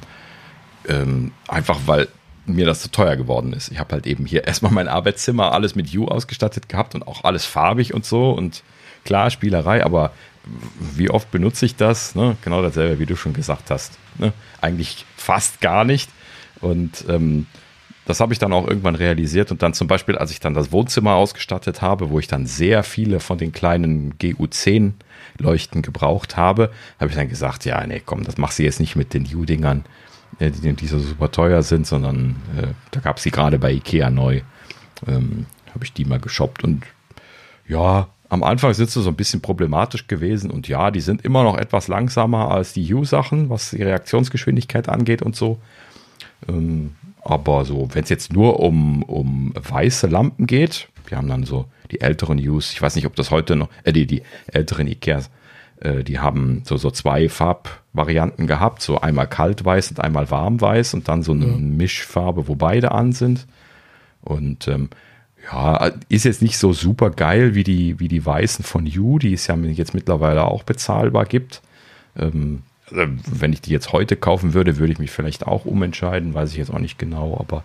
ähm, 0.89 1.33
einfach 1.49 1.79
weil 1.87 2.09
mir 2.47 2.67
das 2.67 2.81
zu 2.81 2.91
teuer 2.91 3.17
geworden 3.17 3.53
ist. 3.53 3.71
Ich 3.71 3.79
habe 3.79 3.93
halt 3.93 4.07
eben 4.07 4.27
hier 4.27 4.45
erstmal 4.47 4.73
mein 4.73 4.89
Arbeitszimmer 4.89 5.53
alles 5.53 5.75
mit 5.75 5.95
U 5.97 6.07
ausgestattet 6.07 6.69
gehabt 6.69 6.95
und 6.95 7.07
auch 7.07 7.25
alles 7.25 7.45
farbig 7.45 7.95
und 7.95 8.05
so 8.05 8.31
und 8.33 8.63
klar, 9.05 9.31
Spielerei, 9.31 9.85
aber 9.85 10.13
wie 10.97 11.11
oft 11.11 11.31
benutze 11.31 11.67
ich 11.67 11.77
das? 11.77 12.15
Ne? 12.15 12.37
Genau 12.43 12.63
dasselbe, 12.63 12.99
wie 12.99 13.07
du 13.07 13.17
schon 13.17 13.35
gesagt 13.35 13.71
hast. 13.71 13.99
Ne? 14.19 14.33
Eigentlich 14.61 15.05
fast 15.17 15.61
gar 15.61 15.85
nicht. 15.85 16.11
Und 16.61 17.05
ähm, 17.09 17.47
das 18.11 18.21
habe 18.21 18.33
ich 18.33 18.39
dann 18.39 18.53
auch 18.53 18.67
irgendwann 18.67 18.95
realisiert 18.95 19.51
und 19.51 19.63
dann 19.63 19.73
zum 19.73 19.87
Beispiel, 19.87 20.19
als 20.19 20.31
ich 20.31 20.41
dann 20.41 20.55
das 20.55 20.73
Wohnzimmer 20.73 21.15
ausgestattet 21.15 21.81
habe, 21.81 22.11
wo 22.11 22.19
ich 22.19 22.27
dann 22.27 22.47
sehr 22.47 22.83
viele 22.83 23.21
von 23.21 23.39
den 23.39 23.53
kleinen 23.53 24.15
GU10 24.19 24.93
Leuchten 25.39 25.83
gebraucht 25.83 26.37
habe, 26.37 26.71
habe 26.99 27.11
ich 27.11 27.17
dann 27.17 27.29
gesagt, 27.29 27.65
ja, 27.65 27.87
nee, 27.87 28.03
komm, 28.05 28.25
das 28.25 28.37
machst 28.37 28.59
du 28.59 28.65
jetzt 28.65 28.81
nicht 28.81 28.97
mit 28.97 29.15
den 29.15 29.27
U-Dingern 29.35 29.85
äh, 30.39 30.51
die, 30.51 30.73
die 30.73 30.87
so 30.87 30.99
super 30.99 31.31
teuer 31.31 31.63
sind, 31.63 31.87
sondern 31.87 32.37
äh, 32.57 32.69
da 32.91 33.01
gab 33.01 33.19
es 33.19 33.23
die 33.23 33.31
gerade 33.31 33.59
bei 33.59 33.73
Ikea 33.73 34.11
neu. 34.11 34.43
Ähm, 35.07 35.47
Habe 35.75 35.85
ich 35.85 35.93
die 35.93 36.05
mal 36.05 36.21
geshoppt 36.21 36.65
und 36.65 36.85
ja, 37.67 38.09
am 38.29 38.43
Anfang 38.43 38.75
sind 38.75 38.91
sie 38.91 39.03
so 39.03 39.09
ein 39.09 39.17
bisschen 39.17 39.41
problematisch 39.41 40.07
gewesen 40.07 40.51
und 40.51 40.69
ja, 40.69 40.91
die 40.91 41.01
sind 41.01 41.25
immer 41.25 41.43
noch 41.43 41.57
etwas 41.57 41.89
langsamer 41.89 42.51
als 42.51 42.73
die 42.73 42.93
U-Sachen, 42.95 43.51
was 43.51 43.71
die 43.71 43.83
Reaktionsgeschwindigkeit 43.83 44.89
angeht 44.89 45.23
und 45.23 45.35
so. 45.35 45.61
Ähm, 46.49 46.95
aber 47.23 47.65
so, 47.65 47.89
wenn 47.93 48.05
es 48.05 48.11
jetzt 48.11 48.33
nur 48.33 48.61
um, 48.61 49.03
um 49.03 49.53
weiße 49.55 50.07
Lampen 50.07 50.47
geht, 50.47 50.89
wir 51.07 51.19
haben 51.19 51.29
dann 51.29 51.45
so 51.45 51.67
die 51.91 52.01
älteren 52.01 52.39
Use, 52.39 52.73
ich 52.73 52.81
weiß 52.81 52.95
nicht, 52.97 53.07
ob 53.07 53.17
das 53.17 53.31
heute 53.31 53.57
noch, 53.57 53.69
äh, 53.85 53.93
die, 53.93 54.07
die 54.07 54.23
älteren 54.47 54.87
Ikeas, 54.87 55.31
äh, 55.81 56.05
die 56.05 56.19
haben 56.19 56.63
so, 56.65 56.77
so 56.77 56.91
zwei 56.91 57.29
Farbvarianten 57.29 58.47
gehabt, 58.47 58.83
so 58.83 59.01
einmal 59.01 59.27
kaltweiß 59.27 59.91
und 59.91 60.01
einmal 60.01 60.31
warmweiß 60.31 60.95
und 60.95 61.09
dann 61.09 61.23
so 61.23 61.33
eine 61.33 61.47
ja. 61.47 61.57
Mischfarbe, 61.57 62.49
wo 62.49 62.55
beide 62.55 62.93
an 62.93 63.13
sind. 63.13 63.47
Und 64.23 64.69
ähm, 64.69 64.91
ja, 65.51 65.93
ist 66.09 66.25
jetzt 66.25 66.43
nicht 66.43 66.59
so 66.59 66.73
super 66.73 67.11
geil 67.11 67.55
wie 67.55 67.65
die, 67.65 67.99
wie 67.99 68.09
die 68.09 68.25
weißen 68.25 68.65
von 68.65 68.87
You, 68.87 69.19
die 69.19 69.33
es 69.33 69.47
ja 69.47 69.57
jetzt 69.57 69.95
mittlerweile 69.95 70.45
auch 70.45 70.63
bezahlbar 70.63 71.25
gibt. 71.25 71.63
Ähm, 72.17 72.63
wenn 72.93 73.53
ich 73.53 73.61
die 73.61 73.71
jetzt 73.71 73.93
heute 73.93 74.17
kaufen 74.17 74.55
würde, 74.55 74.79
würde 74.79 74.93
ich 74.93 74.99
mich 74.99 75.11
vielleicht 75.11 75.47
auch 75.47 75.65
umentscheiden, 75.65 76.35
weiß 76.35 76.51
ich 76.53 76.57
jetzt 76.57 76.73
auch 76.73 76.79
nicht 76.79 76.99
genau, 76.99 77.37
aber 77.39 77.65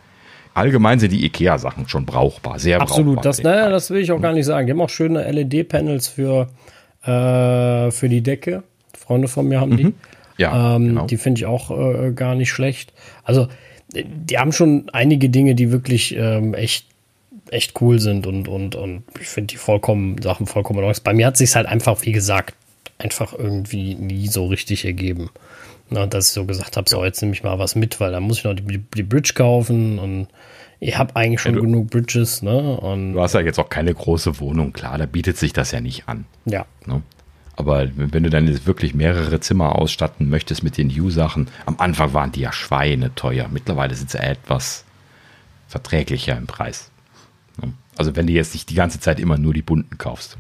allgemein 0.54 1.00
sind 1.00 1.12
die 1.12 1.26
IKEA-Sachen 1.26 1.88
schon 1.88 2.06
brauchbar, 2.06 2.60
sehr 2.60 2.82
Absolut, 2.82 3.16
brauchbar. 3.16 3.32
Absolut, 3.32 3.46
das, 3.46 3.60
naja, 3.60 3.70
das 3.70 3.90
will 3.90 4.02
ich 4.02 4.12
auch 4.12 4.22
gar 4.22 4.34
nicht 4.34 4.46
sagen. 4.46 4.68
Die 4.68 4.74
haben 4.74 4.82
auch 4.82 4.90
schöne 4.90 5.30
LED-Panels 5.30 6.08
für 6.08 6.50
äh, 7.06 7.92
für 7.92 8.10
die 8.10 8.22
Decke. 8.22 8.64
Freunde 8.98 9.28
von 9.28 9.48
mir 9.48 9.60
haben 9.60 9.72
mhm. 9.72 9.78
die. 9.78 9.94
Ja, 10.38 10.76
ähm, 10.76 10.88
genau. 10.88 11.06
Die 11.06 11.18
finde 11.18 11.40
ich 11.40 11.46
auch 11.46 11.72
äh, 11.72 12.12
gar 12.12 12.36
nicht 12.36 12.52
schlecht. 12.52 12.94
Also, 13.24 13.48
die 13.94 14.38
haben 14.38 14.52
schon 14.52 14.90
einige 14.92 15.30
Dinge, 15.30 15.56
die 15.56 15.72
wirklich 15.72 16.16
ähm, 16.18 16.54
echt, 16.54 16.88
echt 17.52 17.80
cool 17.80 18.00
sind 18.00 18.28
und, 18.28 18.48
und, 18.48 18.76
und 18.76 19.04
ich 19.20 19.28
finde 19.28 19.48
die 19.48 19.58
vollkommen, 19.58 20.22
Sachen 20.22 20.48
vollkommen 20.48 20.82
neu. 20.82 20.92
Bei 21.04 21.14
mir 21.14 21.28
hat 21.28 21.38
sich 21.38 21.56
halt 21.56 21.68
einfach, 21.68 22.02
wie 22.02 22.12
gesagt, 22.12 22.56
einfach 22.98 23.34
irgendwie 23.34 23.96
nie 23.96 24.28
so 24.28 24.46
richtig 24.46 24.86
ergeben. 24.86 25.30
Na, 25.90 26.08
dass 26.08 26.30
ich 26.30 26.34
so 26.34 26.46
gesagt 26.46 26.78
habe, 26.78 26.90
so, 26.90 27.04
jetzt 27.04 27.22
nehme 27.22 27.34
ich 27.34 27.44
mal 27.44 27.60
was 27.60 27.76
mit, 27.76 28.00
weil 28.00 28.12
da 28.12 28.20
muss 28.20 28.40
ich 28.40 28.44
noch 28.44 28.56
die, 28.56 28.80
die 28.80 29.04
Bridge 29.04 29.34
kaufen 29.36 30.00
und 30.00 30.28
ich 30.80 30.98
habe 30.98 31.16
eigentlich 31.16 31.42
schon 31.42 31.54
ja, 31.54 31.62
du, 31.62 31.66
genug 31.66 31.90
Bridges, 31.90 32.42
ne? 32.42 32.78
Und 32.78 33.14
du 33.14 33.22
hast 33.22 33.34
ja 33.34 33.42
jetzt 33.42 33.60
auch 33.60 33.70
keine 33.70 33.94
große 33.94 34.40
Wohnung, 34.40 34.74
klar, 34.74 34.98
da 34.98 35.06
bietet 35.06 35.38
sich 35.38 35.54
das 35.54 35.72
ja 35.72 35.82
nicht 35.82 36.08
an. 36.08 36.26
Ja. 36.46 36.66
Ne? 36.86 37.02
Aber 37.56 37.88
wenn 37.96 38.24
du 38.24 38.30
dann 38.30 38.48
jetzt 38.48 38.66
wirklich 38.66 38.94
mehrere 38.94 39.40
Zimmer 39.40 39.76
ausstatten 39.76 40.30
möchtest 40.30 40.64
mit 40.64 40.78
den 40.78 40.90
U-Sachen, 40.90 41.48
am 41.66 41.80
Anfang 41.80 42.14
waren 42.14 42.32
die 42.32 42.42
ja 42.42 42.52
Schweine 42.52 43.16
teuer. 43.16 43.48
Mittlerweile 43.50 43.96
sind 43.96 44.12
sie 44.12 44.20
etwas 44.20 44.84
verträglicher 45.68 46.38
im 46.38 46.48
Preis. 46.48 46.92
Ne? 47.62 47.74
Also 47.98 48.16
wenn 48.18 48.28
du 48.28 48.34
jetzt 48.34 48.54
nicht 48.54 48.70
die 48.70 48.76
ganze 48.76 49.00
Zeit 49.00 49.20
immer 49.20 49.38
nur 49.38 49.54
die 49.54 49.62
bunten 49.62 49.98
kaufst. 49.98 50.38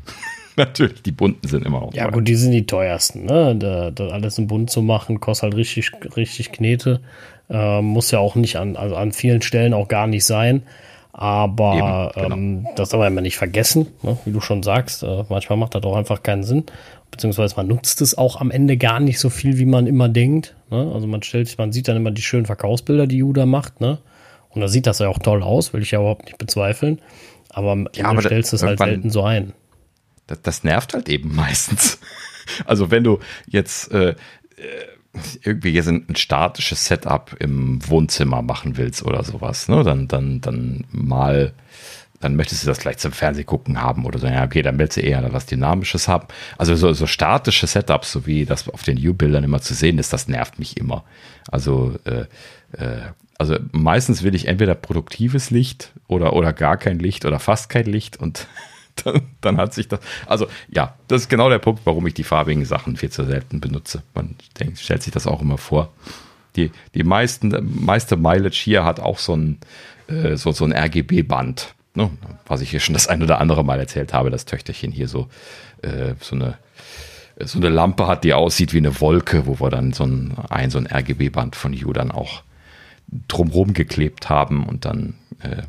Natürlich, 0.57 1.01
die 1.03 1.11
bunten 1.11 1.47
sind 1.47 1.65
immer 1.65 1.81
auch 1.81 1.93
Ja, 1.93 2.03
teuer. 2.05 2.11
gut, 2.13 2.27
die 2.27 2.35
sind 2.35 2.51
die 2.51 2.65
teuersten. 2.65 3.25
Ne? 3.25 3.55
Da, 3.57 3.91
da 3.91 4.07
alles 4.09 4.37
im 4.37 4.47
Bunt 4.47 4.69
zu 4.69 4.81
machen, 4.81 5.19
kostet 5.19 5.43
halt 5.43 5.55
richtig, 5.55 5.91
richtig 6.15 6.51
Knete. 6.51 7.01
Äh, 7.49 7.81
muss 7.81 8.11
ja 8.11 8.19
auch 8.19 8.35
nicht 8.35 8.55
an, 8.57 8.75
also 8.75 8.95
an 8.95 9.11
vielen 9.11 9.41
Stellen 9.41 9.73
auch 9.73 9.87
gar 9.87 10.07
nicht 10.07 10.25
sein. 10.25 10.63
Aber 11.11 12.11
Eben, 12.15 12.23
genau. 12.23 12.35
ähm, 12.35 12.67
das 12.75 12.89
soll 12.89 12.99
man 12.99 13.11
immer 13.13 13.21
nicht 13.21 13.37
vergessen, 13.37 13.87
ne? 14.03 14.17
wie 14.25 14.31
du 14.31 14.41
schon 14.41 14.63
sagst. 14.63 15.03
Äh, 15.03 15.23
manchmal 15.29 15.57
macht 15.57 15.73
das 15.75 15.83
auch 15.83 15.95
einfach 15.95 16.23
keinen 16.23 16.43
Sinn. 16.43 16.65
Beziehungsweise 17.11 17.55
man 17.55 17.67
nutzt 17.67 18.01
es 18.01 18.17
auch 18.17 18.41
am 18.41 18.51
Ende 18.51 18.75
gar 18.75 18.99
nicht 18.99 19.19
so 19.19 19.29
viel, 19.29 19.57
wie 19.57 19.65
man 19.65 19.87
immer 19.87 20.09
denkt. 20.09 20.55
Ne? 20.71 20.91
Also 20.93 21.07
man 21.07 21.23
stellt, 21.23 21.57
man 21.57 21.71
sieht 21.71 21.87
dann 21.87 21.95
immer 21.95 22.11
die 22.11 22.21
schönen 22.21 22.45
Verkaufsbilder, 22.45 23.07
die 23.07 23.17
Juda 23.17 23.45
macht, 23.45 23.79
ne? 23.79 23.99
Und 24.49 24.61
da 24.61 24.67
sieht 24.69 24.87
das 24.87 24.99
ja 24.99 25.07
auch 25.09 25.19
toll 25.19 25.43
aus, 25.43 25.73
will 25.73 25.81
ich 25.81 25.91
ja 25.91 25.99
überhaupt 25.99 26.25
nicht 26.25 26.37
bezweifeln. 26.37 26.99
Aber 27.49 27.85
ja, 27.95 28.05
aber 28.05 28.21
stellst 28.21 28.53
es 28.53 28.63
halt 28.63 28.79
selten 28.79 29.09
so 29.09 29.21
ein. 29.23 29.53
Das, 30.27 30.41
das, 30.41 30.63
nervt 30.63 30.93
halt 30.93 31.09
eben 31.09 31.35
meistens. 31.35 31.99
Also 32.65 32.91
wenn 32.91 33.03
du 33.03 33.19
jetzt 33.47 33.91
äh, 33.91 34.09
äh 34.09 34.15
irgendwie 35.43 35.71
jetzt 35.71 35.87
ein, 35.87 36.05
ein, 36.09 36.15
statisches 36.15 36.85
Setup 36.85 37.35
im 37.39 37.79
Wohnzimmer 37.87 38.41
machen 38.41 38.77
willst 38.77 39.03
oder 39.03 39.23
sowas, 39.23 39.67
ne, 39.67 39.83
dann, 39.83 40.07
dann, 40.07 40.41
dann 40.41 40.85
mal, 40.91 41.53
dann 42.19 42.35
möchtest 42.35 42.63
du 42.63 42.67
das 42.67 42.79
gleich 42.79 42.97
zum 42.97 43.11
Fernsehen 43.11 43.45
gucken 43.45 43.81
haben 43.81 44.05
oder 44.05 44.19
so. 44.19 44.27
Ja, 44.27 44.43
okay, 44.43 44.61
dann 44.61 44.77
willst 44.79 44.97
du 44.97 45.01
eher 45.01 45.31
was 45.31 45.45
Dynamisches 45.45 46.07
haben. 46.07 46.27
Also 46.57 46.75
so, 46.75 46.93
so 46.93 47.07
statische 47.07 47.67
Setups, 47.67 48.11
so 48.11 48.25
wie 48.25 48.45
das 48.45 48.67
auf 48.69 48.83
den 48.83 48.97
U-Bildern 48.97 49.43
immer 49.43 49.61
zu 49.61 49.73
sehen 49.73 49.99
ist, 49.99 50.13
das 50.13 50.27
nervt 50.27 50.59
mich 50.59 50.77
immer. 50.77 51.03
Also, 51.49 51.95
äh, 52.05 52.25
äh, 52.77 53.01
also 53.37 53.57
meistens 53.71 54.23
will 54.23 54.35
ich 54.35 54.47
entweder 54.47 54.75
produktives 54.75 55.49
Licht 55.49 55.91
oder, 56.07 56.33
oder 56.33 56.53
gar 56.53 56.77
kein 56.77 56.99
Licht 56.99 57.25
oder 57.25 57.39
fast 57.39 57.69
kein 57.69 57.85
Licht 57.85 58.17
und 58.17 58.47
dann, 59.03 59.21
dann, 59.41 59.57
hat 59.57 59.73
sich 59.73 59.87
das. 59.87 59.99
Also 60.25 60.47
ja, 60.69 60.95
das 61.07 61.23
ist 61.23 61.29
genau 61.29 61.49
der 61.49 61.59
Punkt, 61.59 61.81
warum 61.85 62.05
ich 62.07 62.13
die 62.13 62.23
farbigen 62.23 62.65
Sachen 62.65 62.97
viel 62.97 63.09
zu 63.09 63.25
selten 63.25 63.59
benutze. 63.59 64.03
Man 64.13 64.35
denkt, 64.59 64.79
stellt 64.79 65.03
sich 65.03 65.13
das 65.13 65.27
auch 65.27 65.41
immer 65.41 65.57
vor. 65.57 65.91
Die, 66.55 66.71
die 66.93 67.03
meisten, 67.03 67.53
meiste 67.83 68.15
Mileage 68.15 68.61
hier 68.63 68.85
hat 68.85 68.99
auch 68.99 69.19
so 69.19 69.35
ein, 69.35 69.59
äh, 70.07 70.37
so, 70.37 70.51
so 70.51 70.65
ein 70.65 70.73
RGB-Band. 70.73 71.75
Ne? 71.93 72.09
Was 72.45 72.61
ich 72.61 72.71
hier 72.71 72.79
schon 72.79 72.93
das 72.93 73.07
ein 73.07 73.21
oder 73.21 73.41
andere 73.41 73.65
Mal 73.65 73.79
erzählt 73.79 74.13
habe, 74.13 74.29
das 74.29 74.45
Töchterchen 74.45 74.91
hier 74.91 75.07
so, 75.07 75.27
äh, 75.81 76.13
so 76.19 76.35
eine 76.35 76.57
so 77.43 77.59
eine 77.59 77.69
Lampe 77.69 78.07
hat, 78.07 78.23
die 78.23 78.33
aussieht 78.33 78.73
wie 78.73 78.77
eine 78.77 79.01
Wolke, 79.01 79.45
wo 79.45 79.59
wir 79.59 79.69
dann 79.69 79.91
so 79.91 80.05
ein, 80.05 80.35
ein, 80.49 80.69
so 80.69 80.77
ein 80.77 80.87
RGB-Band 80.87 81.55
von 81.55 81.73
You 81.73 81.91
dann 81.91 82.11
auch 82.11 82.43
drumherum 83.27 83.73
geklebt 83.73 84.29
haben 84.29 84.65
und 84.65 84.85
dann, 84.85 85.15
äh, 85.41 85.63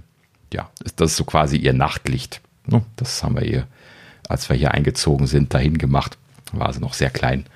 ja, 0.53 0.71
das 0.97 1.13
ist 1.13 1.17
so 1.17 1.25
quasi 1.25 1.57
ihr 1.57 1.73
Nachtlicht. 1.73 2.41
Ne? 2.67 2.83
Das 2.97 3.23
haben 3.23 3.37
wir 3.37 3.43
hier, 3.47 3.67
als 4.29 4.49
wir 4.49 4.57
hier 4.57 4.73
eingezogen 4.73 5.27
sind, 5.27 5.55
dahin 5.55 5.79
gemacht. 5.79 6.19
War 6.53 6.73
sie 6.73 6.81
noch 6.81 6.95
sehr 6.95 7.11
klein. 7.11 7.47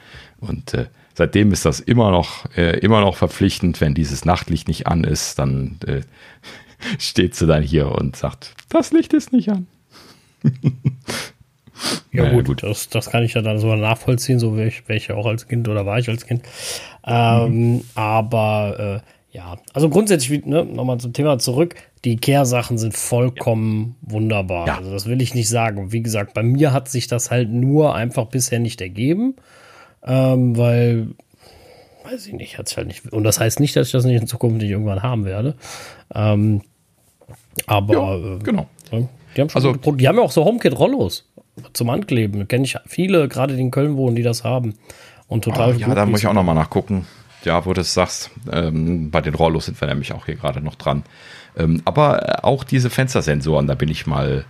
Und 0.40 0.74
äh, 0.74 0.86
seitdem 1.14 1.52
ist 1.52 1.64
das 1.64 1.80
immer 1.80 2.10
noch, 2.10 2.46
äh, 2.56 2.78
immer 2.78 3.00
noch 3.00 3.16
verpflichtend. 3.16 3.80
Wenn 3.80 3.94
dieses 3.94 4.24
Nachtlicht 4.24 4.68
nicht 4.68 4.86
an 4.86 5.04
ist, 5.04 5.38
dann 5.38 5.78
äh, 5.86 6.02
steht 6.98 7.34
sie 7.34 7.46
dann 7.46 7.62
hier 7.62 7.92
und 7.92 8.16
sagt, 8.16 8.54
das 8.68 8.92
Licht 8.92 9.12
ist 9.12 9.32
nicht 9.32 9.50
an. 9.50 9.66
ja, 12.12 12.30
gut, 12.30 12.46
gut. 12.46 12.62
Das, 12.62 12.88
das 12.88 13.10
kann 13.10 13.22
ich 13.22 13.34
ja 13.34 13.42
dann 13.42 13.58
sogar 13.58 13.76
nachvollziehen, 13.76 14.38
so 14.38 14.56
wäre 14.56 14.68
ich, 14.68 14.88
wär 14.88 14.96
ich 14.96 15.08
ja 15.08 15.14
auch 15.16 15.26
als 15.26 15.46
Kind 15.46 15.68
oder 15.68 15.86
war 15.86 15.98
ich 15.98 16.08
als 16.08 16.26
Kind. 16.26 16.42
Ähm, 17.04 17.74
mhm. 17.74 17.84
Aber 17.94 19.02
äh, 19.04 19.19
ja, 19.32 19.56
also 19.74 19.88
grundsätzlich, 19.88 20.44
ne, 20.44 20.64
nochmal 20.64 20.98
zum 20.98 21.12
Thema 21.12 21.38
zurück. 21.38 21.76
Die 22.04 22.16
Kehrsachen 22.16 22.78
sind 22.78 22.94
vollkommen 22.94 23.96
ja. 24.02 24.12
wunderbar. 24.12 24.66
Ja. 24.66 24.78
Also 24.78 24.90
das 24.90 25.06
will 25.06 25.22
ich 25.22 25.34
nicht 25.34 25.48
sagen. 25.48 25.92
Wie 25.92 26.02
gesagt, 26.02 26.34
bei 26.34 26.42
mir 26.42 26.72
hat 26.72 26.88
sich 26.88 27.06
das 27.06 27.30
halt 27.30 27.48
nur 27.48 27.94
einfach 27.94 28.26
bisher 28.26 28.58
nicht 28.58 28.80
ergeben, 28.80 29.36
ähm, 30.04 30.56
weil, 30.56 31.08
weiß 32.04 32.26
ich 32.26 32.32
nicht, 32.32 32.58
hat 32.58 32.68
es 32.68 32.76
halt 32.76 32.88
nicht. 32.88 33.12
Und 33.12 33.22
das 33.22 33.38
heißt 33.38 33.60
nicht, 33.60 33.76
dass 33.76 33.88
ich 33.88 33.92
das 33.92 34.04
nicht 34.04 34.20
in 34.20 34.26
Zukunft 34.26 34.58
nicht 34.58 34.70
irgendwann 34.70 35.02
haben 35.02 35.24
werde. 35.24 35.54
Ähm, 36.12 36.62
aber 37.66 37.94
ja, 37.94 38.16
äh, 38.16 38.38
genau. 38.38 38.66
Äh, 38.90 39.02
die 39.36 39.42
haben 39.42 39.48
schon, 39.48 39.64
also, 39.64 39.92
die 39.92 40.08
haben 40.08 40.16
ja 40.16 40.22
auch 40.22 40.32
so 40.32 40.44
HomeKit-Rollos 40.44 41.30
zum 41.72 41.90
Ankleben. 41.90 42.48
Kenne 42.48 42.64
ich 42.64 42.76
viele, 42.86 43.28
gerade 43.28 43.54
die 43.54 43.62
in 43.62 43.70
Köln 43.70 43.96
wohnen, 43.96 44.16
die 44.16 44.22
das 44.22 44.42
haben. 44.42 44.74
Und 45.28 45.44
total. 45.44 45.76
Oh, 45.76 45.78
ja, 45.78 45.94
da 45.94 46.04
muss 46.04 46.20
ich 46.20 46.26
auch 46.26 46.32
noch 46.32 46.42
mal 46.42 46.54
nachgucken 46.54 47.06
ja, 47.44 47.64
wo 47.64 47.72
du 47.72 47.80
es 47.80 47.94
sagst, 47.94 48.30
ähm, 48.50 49.10
bei 49.10 49.20
den 49.20 49.34
Rollos 49.34 49.66
sind 49.66 49.80
wir 49.80 49.88
nämlich 49.88 50.12
auch 50.12 50.26
hier 50.26 50.36
gerade 50.36 50.60
noch 50.60 50.74
dran. 50.74 51.04
Ähm, 51.56 51.82
aber 51.84 52.44
auch 52.44 52.64
diese 52.64 52.90
Fenstersensoren, 52.90 53.66
da 53.66 53.74
bin 53.74 53.88
ich 53.88 54.06
mal, 54.06 54.44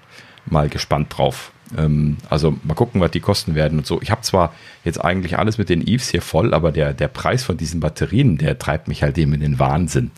mal 0.47 0.69
gespannt 0.69 1.17
drauf. 1.17 1.53
Ähm, 1.77 2.19
also 2.29 2.57
mal 2.63 2.75
gucken, 2.75 3.01
was 3.01 3.11
die 3.11 3.21
kosten 3.21 3.55
werden 3.55 3.79
und 3.79 3.87
so. 3.87 4.01
Ich 4.03 4.11
habe 4.11 4.23
zwar 4.23 4.53
jetzt 4.85 5.03
eigentlich 5.03 5.39
alles 5.39 5.59
mit 5.59 5.69
den 5.69 5.87
Eves 5.87 6.11
hier 6.11 6.23
voll, 6.23 6.53
aber 6.53 6.73
der, 6.73 6.93
der 6.93 7.09
Preis 7.09 7.45
von 7.45 7.57
diesen 7.57 7.81
Batterien, 7.81 8.39
der 8.39 8.59
treibt 8.59 8.89
mich 8.89 9.03
halt 9.03 9.17
eben 9.19 9.33
in 9.33 9.41
den 9.41 9.59
Wahnsinn. 9.59 10.11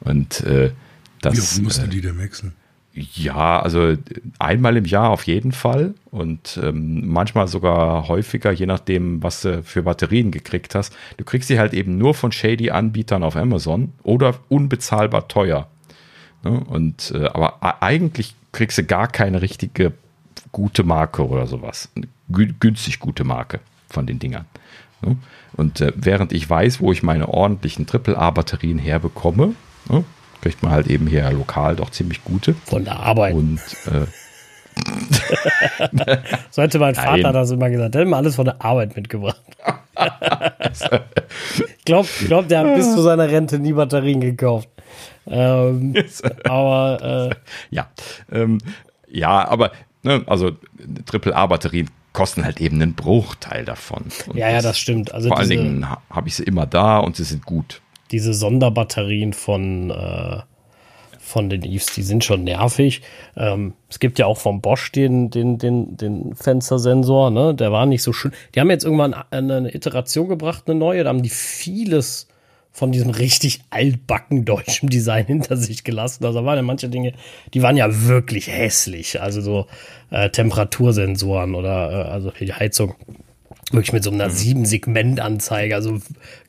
Und 0.00 0.40
äh, 0.40 0.72
das. 1.20 1.34
Wie 1.34 1.40
oft 1.40 1.62
mussten 1.62 1.86
äh, 1.86 1.88
die 1.88 2.00
denn 2.00 2.18
wechseln? 2.18 2.54
Ja, 2.98 3.60
also 3.60 3.94
einmal 4.38 4.78
im 4.78 4.86
Jahr 4.86 5.10
auf 5.10 5.24
jeden 5.24 5.52
Fall 5.52 5.92
und 6.10 6.58
ähm, 6.62 7.06
manchmal 7.06 7.46
sogar 7.46 8.08
häufiger, 8.08 8.52
je 8.52 8.64
nachdem, 8.64 9.22
was 9.22 9.42
du 9.42 9.62
für 9.62 9.82
Batterien 9.82 10.30
gekriegt 10.30 10.74
hast. 10.74 10.96
Du 11.18 11.24
kriegst 11.24 11.48
sie 11.48 11.58
halt 11.58 11.74
eben 11.74 11.98
nur 11.98 12.14
von 12.14 12.32
shady 12.32 12.70
Anbietern 12.70 13.22
auf 13.22 13.36
Amazon 13.36 13.92
oder 14.02 14.36
unbezahlbar 14.48 15.28
teuer. 15.28 15.68
Ne? 16.42 16.58
Und 16.58 17.12
äh, 17.14 17.26
aber 17.26 17.82
eigentlich 17.82 18.34
kriegst 18.52 18.78
du 18.78 18.84
gar 18.84 19.08
keine 19.08 19.42
richtige 19.42 19.92
gute 20.52 20.82
Marke 20.82 21.28
oder 21.28 21.46
sowas. 21.46 21.90
Günstig 22.30 22.98
gute 22.98 23.24
Marke 23.24 23.60
von 23.90 24.06
den 24.06 24.18
Dingern. 24.18 24.46
Ne? 25.02 25.18
Und 25.52 25.82
äh, 25.82 25.92
während 25.96 26.32
ich 26.32 26.48
weiß, 26.48 26.80
wo 26.80 26.92
ich 26.92 27.02
meine 27.02 27.28
ordentlichen 27.28 27.86
AAA-Batterien 27.86 28.78
herbekomme, 28.78 29.54
ne? 29.90 30.04
Kriegt 30.46 30.62
man 30.62 30.70
halt 30.70 30.86
eben 30.86 31.08
hier 31.08 31.28
lokal 31.32 31.74
doch 31.74 31.90
ziemlich 31.90 32.22
gute. 32.22 32.54
Von 32.64 32.84
der 32.84 33.00
Arbeit. 33.00 33.34
Und 33.34 33.58
äh, 33.86 34.06
so 36.50 36.62
hätte 36.62 36.78
mein 36.78 36.94
Vater 36.94 37.16
Nein. 37.16 37.32
das 37.32 37.50
immer 37.50 37.68
gesagt. 37.68 37.94
Der 37.94 38.02
hat 38.02 38.06
immer 38.06 38.18
alles 38.18 38.36
von 38.36 38.44
der 38.44 38.64
Arbeit 38.64 38.94
mitgebracht. 38.94 39.40
ich 40.70 41.84
glaube, 41.84 42.08
glaub, 42.26 42.46
der 42.46 42.60
hat 42.60 42.76
bis 42.76 42.94
zu 42.94 43.02
seiner 43.02 43.28
Rente 43.28 43.58
nie 43.58 43.72
Batterien 43.72 44.20
gekauft. 44.20 44.68
Ähm, 45.26 45.94
aber 46.44 47.30
äh, 47.32 47.34
ja, 47.70 47.88
ähm, 48.30 48.58
ja, 49.08 49.48
aber 49.48 49.72
ne, 50.04 50.22
also 50.26 50.52
AAA-Batterien 51.12 51.90
kosten 52.12 52.44
halt 52.44 52.60
eben 52.60 52.80
einen 52.80 52.94
Bruchteil 52.94 53.64
davon. 53.64 54.04
Und 54.28 54.36
ja, 54.36 54.48
ja, 54.50 54.62
das 54.62 54.78
stimmt. 54.78 55.12
Also 55.12 55.28
vor 55.28 55.38
allen 55.38 55.48
Dingen 55.48 55.86
habe 56.08 56.28
ich 56.28 56.36
sie 56.36 56.44
immer 56.44 56.66
da 56.66 56.98
und 56.98 57.16
sie 57.16 57.24
sind 57.24 57.44
gut 57.44 57.80
diese 58.10 58.34
Sonderbatterien 58.34 59.32
von, 59.32 59.90
äh, 59.90 60.38
von 61.18 61.50
den 61.50 61.64
Eves, 61.64 61.86
die 61.86 62.02
sind 62.02 62.24
schon 62.24 62.44
nervig. 62.44 63.02
Ähm, 63.36 63.74
es 63.88 63.98
gibt 63.98 64.18
ja 64.18 64.26
auch 64.26 64.38
vom 64.38 64.60
Bosch 64.60 64.92
den, 64.92 65.30
den, 65.30 65.58
den, 65.58 65.96
den 65.96 66.34
Fenstersensor, 66.34 67.30
ne? 67.30 67.54
Der 67.54 67.72
war 67.72 67.86
nicht 67.86 68.02
so 68.02 68.12
schön. 68.12 68.32
Die 68.54 68.60
haben 68.60 68.70
jetzt 68.70 68.84
irgendwann 68.84 69.14
eine 69.30 69.74
Iteration 69.74 70.28
gebracht, 70.28 70.64
eine 70.66 70.78
neue, 70.78 71.04
da 71.04 71.10
haben 71.10 71.22
die 71.22 71.28
vieles 71.28 72.28
von 72.76 72.92
diesem 72.92 73.08
richtig 73.08 73.62
altbacken 73.70 74.44
deutschen 74.44 74.90
Design 74.90 75.24
hinter 75.26 75.56
sich 75.56 75.82
gelassen. 75.82 76.26
Also 76.26 76.40
da 76.40 76.44
waren 76.44 76.56
ja 76.56 76.62
manche 76.62 76.90
Dinge, 76.90 77.14
die 77.54 77.62
waren 77.62 77.76
ja 77.76 77.88
wirklich 78.06 78.48
hässlich. 78.48 79.20
Also 79.22 79.40
so 79.40 79.66
äh, 80.10 80.28
Temperatursensoren 80.28 81.54
oder 81.54 81.90
äh, 81.90 82.10
also 82.10 82.32
die 82.38 82.52
Heizung 82.52 82.94
Wirklich 83.72 83.92
mit 83.92 84.04
so 84.04 84.10
einer 84.10 84.28
mhm. 84.28 84.32
sieben 84.32 84.64
Segment-Anzeige, 84.64 85.74
also 85.74 85.98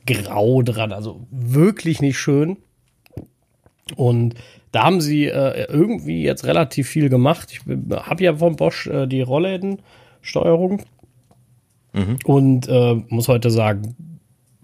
grau 0.06 0.62
dran, 0.62 0.92
also 0.92 1.26
wirklich 1.30 2.00
nicht 2.00 2.18
schön. 2.18 2.58
Und 3.96 4.34
da 4.72 4.84
haben 4.84 5.00
sie 5.00 5.26
äh, 5.26 5.64
irgendwie 5.70 6.22
jetzt 6.22 6.44
relativ 6.44 6.88
viel 6.88 7.08
gemacht. 7.08 7.48
Ich 7.52 7.60
habe 7.92 8.22
ja 8.22 8.36
von 8.36 8.56
Bosch 8.56 8.86
äh, 8.86 9.06
die 9.06 9.22
Rolllädensteuerung 9.22 10.82
mhm. 11.92 12.18
und 12.24 12.68
äh, 12.68 12.94
muss 13.08 13.28
heute 13.28 13.50
sagen, 13.50 13.96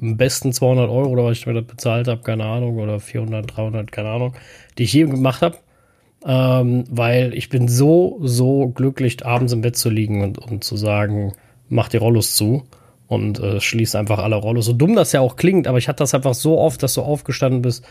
am 0.01 0.17
besten 0.17 0.53
200 0.53 0.90
Euro 0.90 1.09
oder 1.09 1.25
was 1.25 1.38
ich 1.38 1.45
damit 1.45 1.67
bezahlt 1.67 2.09
habe, 2.09 2.23
keine 2.23 2.45
Ahnung, 2.45 2.79
oder 2.79 3.01
400, 3.01 3.57
300, 3.57 3.93
keine 3.93 4.11
Ahnung, 4.11 4.35
die 4.77 4.85
ich 4.85 4.93
je 4.93 5.05
gemacht 5.05 5.43
habe. 5.43 5.57
Ähm, 6.27 6.85
weil 6.88 7.35
ich 7.35 7.51
bin 7.51 7.69
so, 7.69 8.19
so 8.23 8.69
glücklich, 8.69 9.25
abends 9.27 9.53
im 9.53 9.61
Bett 9.61 9.77
zu 9.77 9.90
liegen 9.90 10.23
und, 10.23 10.38
und 10.38 10.64
zu 10.64 10.77
sagen, 10.77 11.35
mach 11.75 11.89
die 11.89 11.99
Rollos 11.99 12.35
zu 12.35 12.65
und 13.09 13.39
äh, 13.41 13.61
schließt 13.61 13.97
einfach 13.97 14.19
alle 14.19 14.37
Rollos. 14.37 14.67
So 14.67 14.73
dumm 14.73 14.95
das 14.95 15.13
ja 15.13 15.21
auch 15.21 15.37
klingt, 15.37 15.67
aber 15.67 15.79
ich 15.79 15.89
hatte 15.89 15.99
das 15.99 16.15
einfach 16.15 16.35
so 16.35 16.59
oft, 16.59 16.83
dass 16.83 16.95
du 16.95 17.03
aufgestanden 17.03 17.63
bist 17.63 17.85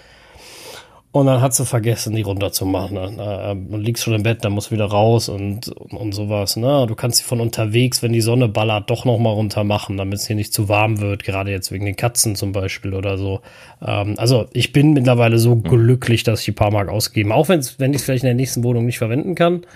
und 1.13 1.27
dann 1.27 1.41
hast 1.41 1.59
du 1.59 1.63
vergessen, 1.63 2.15
die 2.15 2.23
runterzumachen. 2.23 2.97
Und 2.97 3.81
liegst 3.83 4.03
schon 4.03 4.15
im 4.15 4.23
Bett, 4.23 4.43
dann 4.43 4.51
musst 4.51 4.71
du 4.71 4.73
wieder 4.73 4.85
raus 4.85 5.29
und, 5.29 5.67
und, 5.67 5.93
und, 5.93 6.11
sowas. 6.11 6.55
Ne? 6.55 6.87
Du 6.87 6.95
kannst 6.95 7.19
sie 7.19 7.23
von 7.23 7.39
unterwegs, 7.39 8.01
wenn 8.01 8.13
die 8.13 8.21
Sonne 8.21 8.47
ballert, 8.47 8.89
doch 8.89 9.05
noch 9.05 9.19
mal 9.19 9.29
runter 9.29 9.63
machen, 9.63 9.95
damit 9.95 10.15
es 10.15 10.25
hier 10.25 10.35
nicht 10.35 10.51
zu 10.51 10.69
warm 10.69 11.01
wird. 11.01 11.23
Gerade 11.23 11.51
jetzt 11.51 11.71
wegen 11.71 11.85
den 11.85 11.95
Katzen 11.95 12.35
zum 12.35 12.51
Beispiel 12.51 12.95
oder 12.95 13.19
so. 13.19 13.41
Ähm, 13.85 14.15
also 14.17 14.47
ich 14.53 14.73
bin 14.73 14.93
mittlerweile 14.93 15.37
so 15.37 15.53
mhm. 15.53 15.61
glücklich, 15.61 16.23
dass 16.23 16.39
ich 16.39 16.45
die 16.45 16.51
paar 16.51 16.71
Mark 16.71 16.89
ausgeben. 16.89 17.31
Auch 17.31 17.47
wenn's, 17.47 17.79
wenn 17.79 17.91
ich 17.91 17.97
es 17.97 18.05
vielleicht 18.05 18.23
in 18.23 18.29
der 18.29 18.33
nächsten 18.33 18.63
Wohnung 18.63 18.87
nicht 18.87 18.97
verwenden 18.97 19.35
kann. 19.35 19.67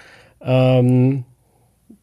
Ähm, 0.41 1.23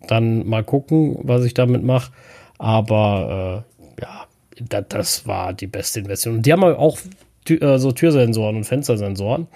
dann 0.07 0.46
mal 0.46 0.64
gucken, 0.64 1.18
was 1.22 1.44
ich 1.44 1.55
damit 1.55 1.82
mache. 1.82 2.12
Aber 2.59 3.64
äh, 3.98 4.02
ja, 4.02 4.26
das, 4.68 4.84
das 4.88 5.26
war 5.26 5.52
die 5.52 5.66
beste 5.66 6.00
Investition. 6.00 6.36
Und 6.36 6.46
die 6.46 6.52
haben 6.52 6.62
auch 6.62 6.98
Tür, 7.44 7.62
äh, 7.62 7.78
so 7.78 7.92
Türsensoren 7.92 8.57
und 8.57 8.64
Fenstersensoren. 8.64 9.48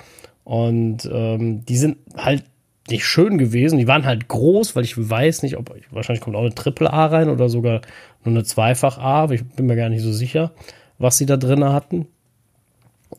Und 0.45 1.09
ähm, 1.13 1.65
die 1.67 1.77
sind 1.77 1.99
halt 2.17 2.45
nicht 2.89 3.05
schön 3.05 3.39
gewesen. 3.39 3.79
Die 3.79 3.87
waren 3.87 4.07
halt 4.07 4.29
groß, 4.29 4.75
weil 4.75 4.85
ich 4.85 4.97
weiß 4.97 5.43
nicht, 5.43 5.57
ob 5.57 5.75
wahrscheinlich 5.91 6.23
kommt 6.23 6.37
auch 6.37 6.41
eine 6.41 6.55
Triple 6.55 6.91
A 6.93 7.07
rein 7.07 7.29
oder 7.29 7.49
sogar 7.49 7.83
nur 8.25 8.35
eine 8.35 8.45
Zweifach 8.45 8.99
A. 8.99 9.31
Ich 9.31 9.45
bin 9.45 9.67
mir 9.67 9.77
gar 9.77 9.91
nicht 9.91 10.03
so 10.03 10.13
sicher, 10.13 10.53
was 10.99 11.19
sie 11.19 11.27
da 11.27 11.37
drin 11.37 11.65
hatten. 11.65 12.07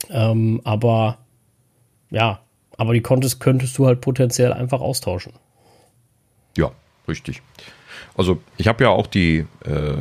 Ähm, 0.09 0.61
aber 0.63 1.19
ja, 2.09 2.39
aber 2.77 2.93
die 2.93 3.01
konntest, 3.01 3.39
könntest 3.39 3.77
du 3.77 3.85
halt 3.85 4.01
potenziell 4.01 4.53
einfach 4.53 4.81
austauschen. 4.81 5.33
Ja, 6.57 6.71
richtig. 7.09 7.41
Also 8.15 8.41
ich 8.57 8.67
habe 8.67 8.83
ja 8.83 8.89
auch 8.89 9.07
die 9.07 9.45
äh, 9.65 9.97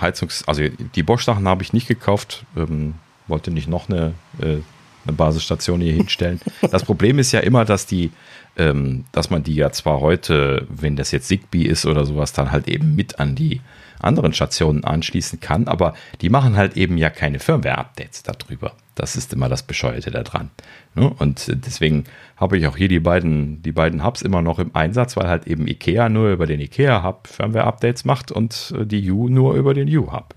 Heizungs-, 0.00 0.44
also 0.46 0.62
die 0.94 1.02
Bosch-Sachen 1.02 1.48
habe 1.48 1.62
ich 1.62 1.72
nicht 1.72 1.88
gekauft. 1.88 2.44
Ähm, 2.56 2.94
wollte 3.26 3.50
nicht 3.50 3.68
noch 3.68 3.88
eine, 3.88 4.14
äh, 4.40 4.58
eine 5.04 5.12
Basisstation 5.16 5.80
hier 5.80 5.92
hinstellen. 5.94 6.40
Das 6.70 6.84
Problem 6.84 7.18
ist 7.18 7.32
ja 7.32 7.40
immer, 7.40 7.64
dass 7.64 7.86
die 7.86 8.10
ähm, 8.58 9.04
dass 9.12 9.30
man 9.30 9.42
die 9.42 9.54
ja 9.54 9.70
zwar 9.70 10.00
heute, 10.00 10.66
wenn 10.68 10.96
das 10.96 11.12
jetzt 11.12 11.28
Zigbee 11.28 11.62
ist 11.62 11.86
oder 11.86 12.04
sowas, 12.04 12.32
dann 12.32 12.50
halt 12.50 12.68
eben 12.68 12.94
mit 12.94 13.20
an 13.20 13.34
die 13.34 13.60
anderen 14.00 14.32
Stationen 14.32 14.84
anschließen 14.84 15.40
kann, 15.40 15.68
aber 15.68 15.94
die 16.20 16.28
machen 16.28 16.56
halt 16.56 16.76
eben 16.76 16.98
ja 16.98 17.10
keine 17.10 17.38
Firmware-Updates 17.38 18.24
darüber. 18.24 18.72
Das 18.98 19.14
ist 19.14 19.32
immer 19.32 19.48
das 19.48 19.62
Bescheuerte 19.62 20.10
daran. 20.10 20.50
Ne? 20.96 21.08
Und 21.18 21.52
deswegen 21.64 22.04
habe 22.36 22.58
ich 22.58 22.66
auch 22.66 22.76
hier 22.76 22.88
die 22.88 22.98
beiden, 22.98 23.62
die 23.62 23.70
beiden 23.70 24.04
Hubs 24.04 24.22
immer 24.22 24.42
noch 24.42 24.58
im 24.58 24.74
Einsatz, 24.74 25.16
weil 25.16 25.28
halt 25.28 25.46
eben 25.46 25.68
IKEA 25.68 26.08
nur 26.08 26.32
über 26.32 26.46
den 26.46 26.58
IKEA-Hub 26.60 27.28
Firmware-Updates 27.28 28.04
macht 28.04 28.32
und 28.32 28.74
äh, 28.76 28.84
die 28.84 29.08
U 29.10 29.28
nur 29.28 29.54
über 29.54 29.72
den 29.72 29.88
U-Hub. 29.88 30.34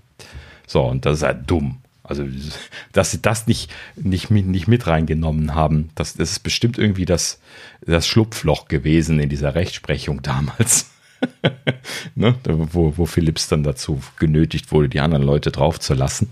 So, 0.68 0.82
und 0.82 1.04
das 1.04 1.18
ist 1.18 1.22
halt 1.24 1.50
dumm. 1.50 1.78
Also, 2.04 2.24
dass 2.92 3.10
sie 3.10 3.20
das 3.20 3.48
nicht, 3.48 3.68
nicht, 3.96 4.30
nicht 4.30 4.68
mit 4.68 4.86
reingenommen 4.86 5.56
haben, 5.56 5.90
das, 5.96 6.14
das 6.14 6.30
ist 6.30 6.40
bestimmt 6.44 6.78
irgendwie 6.78 7.04
das, 7.04 7.40
das 7.84 8.06
Schlupfloch 8.06 8.68
gewesen 8.68 9.18
in 9.18 9.28
dieser 9.28 9.56
Rechtsprechung 9.56 10.22
damals. 10.22 10.92
ne? 12.14 12.36
wo, 12.44 12.96
wo 12.96 13.06
Philips 13.06 13.48
dann 13.48 13.64
dazu 13.64 14.00
genötigt 14.20 14.70
wurde, 14.70 14.88
die 14.88 15.00
anderen 15.00 15.24
Leute 15.24 15.50
draufzulassen. 15.50 16.28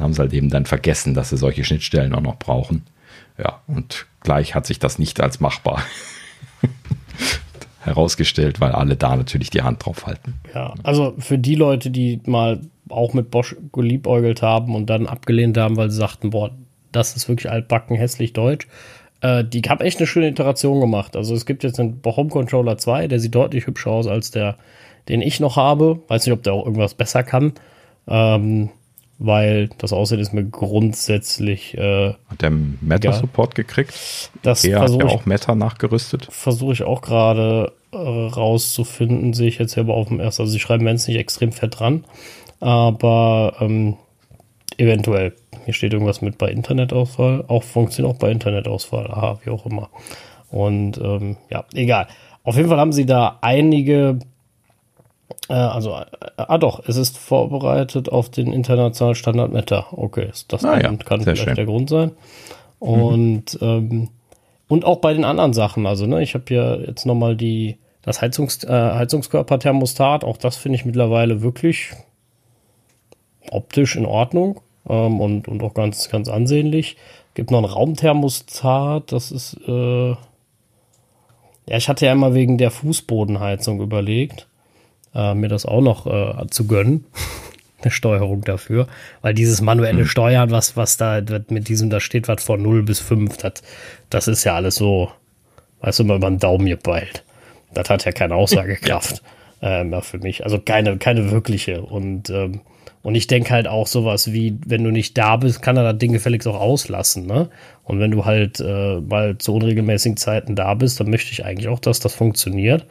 Da 0.00 0.04
haben 0.04 0.14
sie 0.14 0.22
halt 0.22 0.32
eben 0.32 0.48
dann 0.48 0.64
vergessen, 0.64 1.12
dass 1.12 1.28
sie 1.28 1.36
solche 1.36 1.62
Schnittstellen 1.62 2.14
auch 2.14 2.22
noch 2.22 2.38
brauchen. 2.38 2.84
Ja, 3.36 3.60
und 3.66 4.06
gleich 4.20 4.54
hat 4.54 4.64
sich 4.64 4.78
das 4.78 4.98
nicht 4.98 5.20
als 5.20 5.40
machbar 5.40 5.82
herausgestellt, 7.84 8.62
weil 8.62 8.72
alle 8.72 8.96
da 8.96 9.14
natürlich 9.14 9.50
die 9.50 9.60
Hand 9.60 9.84
drauf 9.84 10.06
halten. 10.06 10.40
Ja, 10.54 10.72
also 10.84 11.12
für 11.18 11.36
die 11.36 11.54
Leute, 11.54 11.90
die 11.90 12.18
mal 12.24 12.62
auch 12.88 13.12
mit 13.12 13.30
Bosch 13.30 13.54
geliebäugelt 13.74 14.40
haben 14.40 14.74
und 14.74 14.88
dann 14.88 15.06
abgelehnt 15.06 15.58
haben, 15.58 15.76
weil 15.76 15.90
sie 15.90 15.98
sagten, 15.98 16.30
boah, 16.30 16.50
das 16.92 17.14
ist 17.14 17.28
wirklich 17.28 17.50
altbacken, 17.50 17.94
hässlich 17.94 18.32
deutsch. 18.32 18.68
Äh, 19.20 19.44
die 19.44 19.60
haben 19.60 19.84
echt 19.84 19.98
eine 19.98 20.06
schöne 20.06 20.28
Iteration 20.28 20.80
gemacht. 20.80 21.14
Also 21.14 21.34
es 21.34 21.44
gibt 21.44 21.62
jetzt 21.62 21.78
einen 21.78 22.00
Home 22.06 22.30
Controller 22.30 22.78
2, 22.78 23.06
der 23.06 23.20
sieht 23.20 23.34
deutlich 23.34 23.66
hübscher 23.66 23.90
aus 23.90 24.06
als 24.06 24.30
der, 24.30 24.56
den 25.10 25.20
ich 25.20 25.40
noch 25.40 25.56
habe. 25.56 26.00
Weiß 26.08 26.24
nicht, 26.24 26.32
ob 26.32 26.42
der 26.42 26.54
auch 26.54 26.64
irgendwas 26.64 26.94
besser 26.94 27.22
kann. 27.22 27.52
Ähm, 28.08 28.70
weil 29.20 29.70
das 29.78 29.92
Aussehen 29.92 30.18
ist 30.18 30.32
mir 30.32 30.44
grundsätzlich. 30.44 31.78
Äh, 31.78 32.14
Hat 32.28 32.42
der 32.42 32.50
Meta-Support 32.50 33.54
gekriegt? 33.54 33.94
Das 34.42 34.64
er 34.64 34.80
hat 34.80 34.90
ja 34.90 35.06
auch 35.06 35.26
Meta 35.26 35.54
nachgerüstet. 35.54 36.26
Versuche 36.30 36.72
ich 36.72 36.82
auch 36.82 37.02
gerade 37.02 37.72
äh, 37.92 37.96
rauszufinden, 37.96 39.32
sehe 39.32 39.48
ich 39.48 39.58
jetzt 39.58 39.74
hier 39.74 39.84
aber 39.84 39.94
auf 39.94 40.08
dem 40.08 40.18
ersten. 40.18 40.42
Also 40.42 40.52
sie 40.52 40.60
schreiben 40.60 40.86
es 40.88 41.06
nicht 41.06 41.18
extrem 41.18 41.52
fett 41.52 41.78
dran 41.78 42.04
aber 42.60 43.56
ähm, 43.60 43.96
eventuell. 44.76 45.34
Hier 45.64 45.74
steht 45.74 45.92
irgendwas 45.92 46.22
mit 46.22 46.38
bei 46.38 46.50
Internetausfall. 46.50 47.44
Auch 47.48 47.62
funktioniert 47.62 48.14
auch 48.14 48.18
bei 48.18 48.30
Internetausfall. 48.30 49.10
Aha, 49.10 49.40
wie 49.44 49.50
auch 49.50 49.66
immer. 49.66 49.88
Und 50.50 50.98
ähm, 50.98 51.36
ja, 51.50 51.64
egal. 51.74 52.06
Auf 52.44 52.56
jeden 52.56 52.68
Fall 52.68 52.78
haben 52.78 52.92
sie 52.92 53.06
da 53.06 53.38
einige, 53.40 54.18
also, 55.48 55.94
äh, 55.94 56.04
ah 56.36 56.58
doch, 56.58 56.82
es 56.86 56.96
ist 56.96 57.18
vorbereitet 57.18 58.08
auf 58.08 58.30
den 58.30 58.52
internationalen 58.52 59.14
Standard 59.14 59.52
Meta. 59.52 59.86
Okay, 59.90 60.30
das 60.48 60.64
ah, 60.64 60.78
kann, 60.78 60.98
ja. 60.98 61.04
kann 61.04 61.20
vielleicht 61.22 61.42
schön. 61.42 61.54
der 61.54 61.66
Grund 61.66 61.90
sein. 61.90 62.12
Und, 62.78 63.60
mhm. 63.60 63.68
ähm, 63.68 64.08
und 64.68 64.84
auch 64.84 64.98
bei 64.98 65.12
den 65.12 65.24
anderen 65.24 65.52
Sachen. 65.52 65.86
Also, 65.86 66.06
ne, 66.06 66.22
ich 66.22 66.34
habe 66.34 66.44
hier 66.46 66.84
jetzt 66.86 67.04
nochmal 67.04 67.36
die, 67.36 67.78
das 68.02 68.22
Heizungs, 68.22 68.64
äh, 68.64 68.68
Heizungskörperthermostat. 68.70 70.24
Auch 70.24 70.36
das 70.36 70.56
finde 70.56 70.76
ich 70.76 70.84
mittlerweile 70.84 71.42
wirklich 71.42 71.92
optisch 73.50 73.96
in 73.96 74.06
Ordnung 74.06 74.60
ähm, 74.88 75.20
und, 75.20 75.48
und 75.48 75.62
auch 75.62 75.74
ganz, 75.74 76.08
ganz 76.08 76.28
ansehnlich. 76.28 76.96
Gibt 77.34 77.50
noch 77.50 77.58
ein 77.58 77.64
Raumthermostat, 77.64 79.12
das 79.12 79.30
ist, 79.30 79.56
äh, 79.66 80.10
ja, 80.10 80.16
ich 81.76 81.88
hatte 81.88 82.06
ja 82.06 82.12
immer 82.12 82.34
wegen 82.34 82.58
der 82.58 82.70
Fußbodenheizung 82.70 83.80
überlegt, 83.80 84.48
äh, 85.14 85.34
mir 85.34 85.48
das 85.48 85.66
auch 85.66 85.80
noch 85.80 86.06
äh, 86.06 86.46
zu 86.48 86.66
gönnen. 86.66 87.04
eine 87.82 87.90
Steuerung 87.90 88.42
dafür, 88.42 88.88
weil 89.22 89.32
dieses 89.32 89.62
manuelle 89.62 90.00
hm. 90.00 90.06
Steuern, 90.06 90.50
was, 90.50 90.76
was 90.76 90.98
da 90.98 91.22
mit 91.48 91.68
diesem, 91.68 91.88
da 91.88 91.98
steht 91.98 92.28
was 92.28 92.44
von 92.44 92.60
0 92.60 92.82
bis 92.82 93.00
5, 93.00 93.38
das, 93.38 93.54
das 94.10 94.28
ist 94.28 94.44
ja 94.44 94.54
alles 94.54 94.74
so, 94.74 95.10
weißt 95.80 96.00
du, 96.00 96.04
mal 96.04 96.16
über 96.16 96.28
den 96.28 96.38
Daumen 96.38 96.66
gepeilt. 96.66 97.24
Das 97.72 97.88
hat 97.88 98.04
ja 98.04 98.12
keine 98.12 98.34
Aussagekraft 98.34 99.22
ja. 99.62 99.82
äh, 99.82 100.02
für 100.02 100.18
mich. 100.18 100.44
Also 100.44 100.58
keine, 100.58 100.98
keine 100.98 101.30
wirkliche. 101.30 101.80
Und 101.80 102.28
ähm, 102.28 102.60
und 103.02 103.14
ich 103.14 103.26
denke 103.26 103.50
halt 103.50 103.66
auch 103.66 103.86
sowas 103.86 104.32
wie, 104.32 104.58
wenn 104.66 104.84
du 104.84 104.90
nicht 104.90 105.16
da 105.16 105.36
bist, 105.36 105.62
kann 105.62 105.76
er 105.76 105.84
das 105.84 105.98
Ding 105.98 106.12
gefälligst 106.12 106.46
auch 106.46 106.60
auslassen, 106.60 107.26
ne? 107.26 107.48
Und 107.84 107.98
wenn 107.98 108.10
du 108.10 108.26
halt 108.26 108.60
äh, 108.60 109.00
mal 109.00 109.38
zu 109.38 109.54
unregelmäßigen 109.54 110.18
Zeiten 110.18 110.54
da 110.54 110.74
bist, 110.74 111.00
dann 111.00 111.08
möchte 111.08 111.32
ich 111.32 111.44
eigentlich 111.44 111.68
auch, 111.68 111.80
dass 111.80 112.00
das 112.00 112.14
funktioniert. 112.14 112.86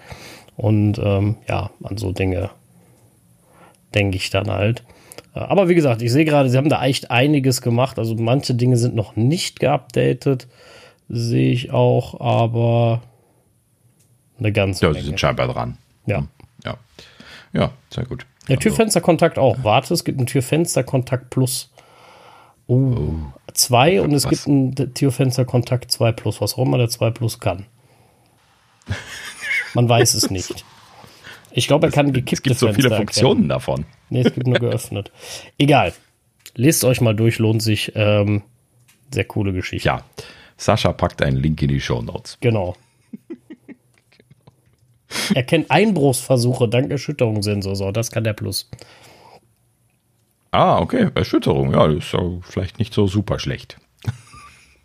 Und 0.60 1.00
ähm, 1.02 1.38
ja, 1.48 1.70
an 1.84 1.96
so 1.96 2.12
Dinge 2.12 2.50
denke 3.96 4.18
ich 4.18 4.30
dann 4.30 4.52
halt. 4.52 4.84
Äh, 5.34 5.40
aber 5.40 5.70
wie 5.70 5.76
gesagt, 5.76 6.02
ich 6.02 6.12
sehe 6.12 6.26
gerade, 6.26 6.50
sie 6.50 6.58
haben 6.58 6.68
da 6.68 6.84
echt 6.84 7.12
einiges 7.12 7.62
gemacht. 7.62 7.98
Also 7.98 8.16
manche 8.16 8.54
Dinge 8.56 8.76
sind 8.76 8.94
noch 8.94 9.16
nicht 9.16 9.62
geupdatet, 9.62 10.50
sehe 11.08 11.54
ich 11.54 11.72
auch, 11.72 12.20
aber 12.20 13.02
eine 14.38 14.52
ganze 14.52 14.82
ja, 14.82 14.90
Menge. 14.90 14.98
Ja, 14.98 15.02
sie 15.02 15.08
sind 15.08 15.20
scheinbar 15.22 15.48
dran. 15.48 15.78
Ja. 16.06 16.28
Ja, 16.66 16.76
ja 17.54 17.72
sehr 17.90 18.04
gut. 18.04 18.26
Der 18.50 18.58
also. 18.58 18.68
Türfensterkontakt 18.68 19.40
auch. 19.40 19.64
Warte, 19.64 19.94
es 19.94 20.04
gibt 20.04 20.18
einen 20.18 20.28
Türfensterkontakt 20.28 21.30
Plus. 21.30 21.72
Oh, 22.68 22.74
oh. 22.74 23.14
zwei 23.54 24.02
und 24.02 24.12
es 24.12 24.26
was? 24.26 24.32
gibt 24.32 24.48
einen 24.48 24.94
Türfensterkontakt 24.94 25.90
2 25.90 26.12
Plus, 26.12 26.42
was 26.42 26.56
auch 26.56 26.66
immer 26.66 26.78
der 26.78 26.90
2 26.90 27.12
Plus 27.12 27.40
kann. 27.40 27.66
Man 29.74 29.88
weiß 29.90 30.14
es 30.14 30.30
nicht. 30.30 30.66
Ich 31.52 31.68
glaube, 31.68 31.88
er 31.88 31.92
kann 31.92 32.14
gekippte 32.14 32.34
Es 32.36 32.42
gibt 32.44 32.58
so 32.60 32.68
Fenster 32.68 32.84
viele 32.90 32.96
Funktionen 32.96 33.32
erkennen. 33.32 33.50
davon. 33.50 33.86
Nee, 34.10 34.22
es 34.22 34.34
gibt 34.34 34.48
nur 34.48 34.60
geöffnet. 34.60 35.12
Egal. 35.58 35.94
Lest 36.56 36.84
euch 36.84 37.02
mal 37.02 37.16
durch, 37.16 37.40
lohnt 37.40 37.62
sich. 37.62 37.92
Ähm, 37.96 38.44
sehr 39.14 39.26
coole 39.26 39.54
Geschichte. 39.54 39.88
Ja. 39.88 40.04
Sascha 40.58 40.92
packt 40.94 41.22
einen 41.22 41.38
Link 41.38 41.62
in 41.62 41.70
die 41.70 41.82
Show 41.82 42.02
Notes. 42.02 42.38
Genau. 42.42 42.76
Er 45.34 45.44
kennt 45.44 45.72
Einbruchsversuche 45.72 46.68
dank 46.70 46.92
Erschütterungssensor. 46.92 47.76
So, 47.76 47.92
das 47.92 48.12
kann 48.12 48.24
der 48.24 48.34
Plus. 48.34 48.70
Ah, 50.52 50.80
okay. 50.80 51.10
Erschütterung. 51.16 51.74
Ja, 51.74 51.88
das 51.88 52.06
ist 52.06 52.14
ja 52.14 52.20
vielleicht 52.42 52.80
nicht 52.80 52.94
so 52.94 53.08
super 53.08 53.40
schlecht. 53.40 53.78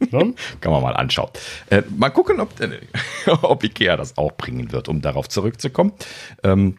Kann 0.11 0.73
man 0.73 0.83
mal 0.83 0.97
anschauen. 0.97 1.31
Äh, 1.71 1.83
mal 1.97 2.11
gucken, 2.11 2.41
ob, 2.41 2.61
äh, 2.61 2.81
ob 3.43 3.63
Ikea 3.65 3.97
das 3.97 4.17
auch 4.19 4.33
bringen 4.33 4.73
wird, 4.73 4.89
um 4.89 5.01
darauf 5.01 5.29
zurückzukommen. 5.29 5.93
Ähm, 6.43 6.77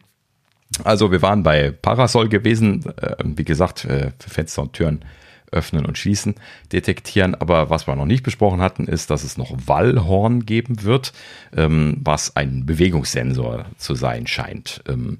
also 0.84 1.12
wir 1.12 1.22
waren 1.22 1.42
bei 1.42 1.70
Parasol 1.70 2.28
gewesen. 2.28 2.84
Äh, 2.96 3.16
wie 3.24 3.44
gesagt, 3.44 3.84
äh, 3.84 4.12
Fenster 4.18 4.62
und 4.62 4.72
Türen 4.72 5.04
öffnen 5.52 5.86
und 5.86 5.96
schließen 5.96 6.34
detektieren. 6.72 7.34
Aber 7.34 7.70
was 7.70 7.86
wir 7.86 7.96
noch 7.96 8.06
nicht 8.06 8.22
besprochen 8.22 8.60
hatten, 8.60 8.86
ist, 8.86 9.10
dass 9.10 9.24
es 9.24 9.38
noch 9.38 9.52
Wallhorn 9.66 10.44
geben 10.44 10.82
wird, 10.82 11.12
ähm, 11.56 11.98
was 12.00 12.36
ein 12.36 12.66
Bewegungssensor 12.66 13.66
zu 13.78 13.94
sein 13.94 14.26
scheint. 14.26 14.82
Ähm, 14.88 15.18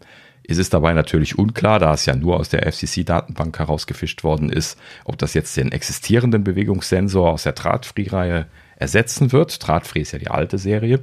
es 0.49 0.59
ist 0.59 0.74
dabei 0.74 0.92
natürlich 0.92 1.38
unklar, 1.38 1.78
da 1.78 1.92
es 1.94 2.07
ja 2.07 2.14
nur 2.14 2.38
aus 2.38 2.49
der 2.49 2.70
FCC-Datenbank 2.70 3.59
herausgefischt 3.59 4.24
worden 4.24 4.51
ist, 4.51 4.78
ob 5.05 5.18
das 5.18 5.34
jetzt 5.34 5.57
den 5.57 5.72
existierenden 5.72 6.44
Bewegungssensor 6.44 7.32
aus 7.32 7.42
der 7.42 7.53
Drahtfree-Reihe 7.53 8.47
ersetzen 8.76 9.32
wird. 9.32 9.66
Drahtfree 9.66 10.03
ist 10.03 10.12
ja 10.12 10.18
die 10.18 10.30
alte 10.30 10.59
Serie, 10.59 11.01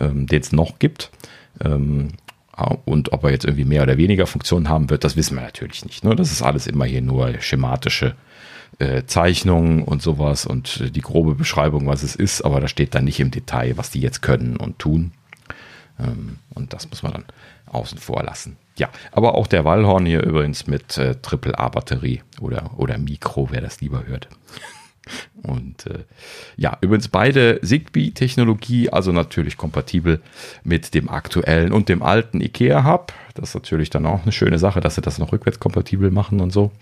ähm, 0.00 0.26
den 0.26 0.40
es 0.40 0.52
noch 0.52 0.78
gibt. 0.78 1.10
Ähm, 1.64 2.08
und 2.84 3.12
ob 3.12 3.22
er 3.24 3.30
jetzt 3.30 3.44
irgendwie 3.44 3.64
mehr 3.64 3.84
oder 3.84 3.96
weniger 3.96 4.26
Funktionen 4.26 4.68
haben 4.68 4.90
wird, 4.90 5.04
das 5.04 5.16
wissen 5.16 5.36
wir 5.36 5.42
natürlich 5.42 5.84
nicht. 5.84 6.04
Ne? 6.04 6.16
Das 6.16 6.32
ist 6.32 6.42
alles 6.42 6.66
immer 6.66 6.86
hier 6.86 7.02
nur 7.02 7.40
schematische 7.40 8.16
äh, 8.80 9.04
Zeichnungen 9.06 9.82
und 9.84 10.02
sowas 10.02 10.44
und 10.44 10.80
äh, 10.80 10.90
die 10.90 11.00
grobe 11.00 11.36
Beschreibung, 11.36 11.86
was 11.86 12.02
es 12.02 12.16
ist, 12.16 12.42
aber 12.42 12.60
da 12.60 12.68
steht 12.68 12.94
dann 12.94 13.04
nicht 13.04 13.20
im 13.20 13.30
Detail, 13.30 13.76
was 13.76 13.90
die 13.90 14.00
jetzt 14.00 14.22
können 14.22 14.56
und 14.56 14.78
tun. 14.78 15.12
Ähm, 16.00 16.38
und 16.54 16.72
das 16.72 16.90
muss 16.90 17.02
man 17.02 17.12
dann 17.12 17.24
außen 17.68 17.98
vor 17.98 18.22
lassen. 18.22 18.56
Ja, 18.76 18.90
aber 19.10 19.34
auch 19.34 19.46
der 19.46 19.64
Wallhorn 19.64 20.06
hier 20.06 20.22
übrigens 20.22 20.66
mit 20.66 20.96
äh, 20.98 21.16
Triple 21.16 21.58
A-Batterie 21.58 22.22
oder, 22.40 22.70
oder 22.76 22.96
Mikro, 22.96 23.48
wer 23.50 23.60
das 23.60 23.80
lieber 23.80 24.06
hört. 24.06 24.28
Und 25.42 25.86
äh, 25.86 26.04
ja, 26.56 26.76
übrigens 26.80 27.08
beide 27.08 27.60
Zigbee-Technologie, 27.62 28.90
also 28.90 29.10
natürlich 29.12 29.56
kompatibel 29.56 30.20
mit 30.64 30.94
dem 30.94 31.08
aktuellen 31.08 31.72
und 31.72 31.88
dem 31.88 32.02
alten 32.02 32.40
IKEA-Hub. 32.40 33.12
Das 33.34 33.50
ist 33.50 33.54
natürlich 33.54 33.90
dann 33.90 34.06
auch 34.06 34.22
eine 34.22 34.32
schöne 34.32 34.58
Sache, 34.58 34.80
dass 34.80 34.96
sie 34.96 35.00
das 35.00 35.18
noch 35.18 35.32
rückwärtskompatibel 35.32 36.10
machen 36.10 36.40
und 36.40 36.52
so. 36.52 36.72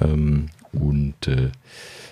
Ähm, 0.00 0.50
und 0.72 1.26
äh, 1.26 1.50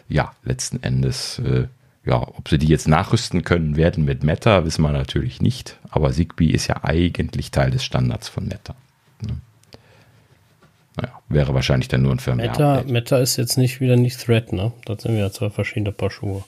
ja, 0.08 0.32
letzten 0.44 0.82
Endes, 0.82 1.38
äh, 1.40 1.66
ja, 2.04 2.20
ob 2.20 2.48
sie 2.48 2.58
die 2.58 2.66
jetzt 2.66 2.88
nachrüsten 2.88 3.44
können 3.44 3.76
werden 3.76 4.04
mit 4.04 4.24
Meta, 4.24 4.64
wissen 4.64 4.82
wir 4.82 4.92
natürlich 4.92 5.40
nicht. 5.40 5.78
Aber 5.90 6.10
Zigbee 6.10 6.46
ist 6.46 6.66
ja 6.66 6.82
eigentlich 6.82 7.50
Teil 7.50 7.70
des 7.70 7.84
Standards 7.84 8.28
von 8.28 8.46
Meta. 8.46 8.74
Ne? 9.20 9.36
Naja, 10.96 11.20
wäre 11.28 11.54
wahrscheinlich 11.54 11.88
dann 11.88 12.02
nur 12.02 12.12
ein 12.12 12.18
Firmware. 12.18 12.48
Meta, 12.48 12.84
Meta 12.86 13.18
ist 13.18 13.36
jetzt 13.36 13.56
nicht 13.56 13.80
wieder 13.80 13.96
nicht 13.96 14.20
Thread, 14.20 14.52
ne? 14.52 14.72
Das 14.84 15.02
sind 15.02 15.16
ja 15.16 15.30
zwei 15.30 15.48
verschiedene 15.48 15.92
Paar 15.92 16.10
Schuhe. 16.10 16.44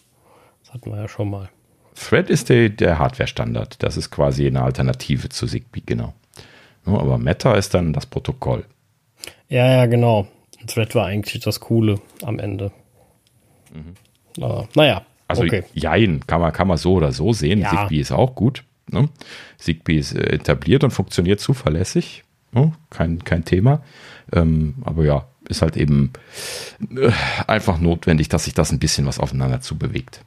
Das 0.63 0.75
hatten 0.75 0.91
wir 0.91 0.99
ja 0.99 1.09
schon 1.09 1.31
mal. 1.31 1.49
Thread 1.95 2.29
ist 2.31 2.49
der, 2.49 2.69
der 2.71 2.99
Hardware-Standard. 2.99 3.83
Das 3.83 3.97
ist 3.97 4.11
quasi 4.11 4.47
eine 4.47 4.63
Alternative 4.63 5.29
zu 5.29 5.47
Zigbee, 5.47 5.83
genau. 5.87 6.15
Ja, 6.85 6.95
aber 6.95 7.17
Meta 7.19 7.55
ist 7.55 7.73
dann 7.75 7.93
das 7.93 8.07
Protokoll. 8.07 8.65
Ja, 9.49 9.71
ja, 9.71 9.87
genau. 9.87 10.27
Thread 10.67 10.95
war 10.95 11.07
eigentlich 11.07 11.43
das 11.43 11.61
Coole 11.61 12.01
am 12.23 12.41
Ende. 12.41 12.73
Mhm. 13.73 14.43
Aber, 14.43 14.69
naja. 14.75 15.07
Also, 15.29 15.43
okay. 15.43 15.65
jein, 15.73 16.21
kann 16.27 16.41
man, 16.41 16.53
kann 16.53 16.69
man 16.69 16.77
so 16.77 16.95
oder 16.95 17.13
so 17.13 17.33
sehen. 17.33 17.61
Ja. 17.61 17.71
Zigbee 17.71 18.01
ist 18.01 18.13
auch 18.13 18.35
gut. 18.35 18.65
Ne? 18.91 19.09
Zigbee 19.59 19.99
ist 19.99 20.15
äh, 20.15 20.35
etabliert 20.35 20.85
und 20.85 20.91
funktioniert 20.91 21.41
zuverlässig. 21.41 22.25
Ne? 22.53 22.73
Kein, 22.91 23.25
kein 23.25 23.45
Thema. 23.45 23.83
Ähm, 24.33 24.75
aber 24.85 25.05
ja, 25.05 25.27
ist 25.49 25.63
halt 25.63 25.77
eben 25.77 26.13
äh, 26.97 27.11
einfach 27.47 27.79
notwendig, 27.79 28.29
dass 28.29 28.45
sich 28.45 28.55
das 28.55 28.73
ein 28.73 28.79
bisschen 28.79 29.07
was 29.07 29.19
aufeinander 29.19 29.61
zu 29.61 29.79
bewegt. 29.79 30.21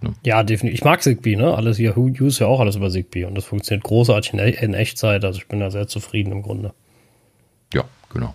Ne? 0.00 0.12
Ja, 0.24 0.42
definitiv. 0.42 0.80
Ich 0.80 0.84
mag 0.84 1.02
Zigbee, 1.02 1.36
ne? 1.36 1.54
Alles 1.54 1.76
hier, 1.76 1.96
use 1.96 2.40
ja 2.40 2.46
auch 2.48 2.60
alles 2.60 2.74
über 2.74 2.90
Zigbee 2.90 3.24
und 3.24 3.36
das 3.36 3.44
funktioniert 3.44 3.84
großartig 3.84 4.32
in, 4.32 4.38
e-, 4.40 4.50
in 4.50 4.74
Echtzeit. 4.74 5.24
Also 5.24 5.38
ich 5.38 5.46
bin 5.46 5.60
da 5.60 5.70
sehr 5.70 5.86
zufrieden 5.86 6.32
im 6.32 6.42
Grunde. 6.42 6.74
Ja, 7.72 7.84
genau 8.12 8.34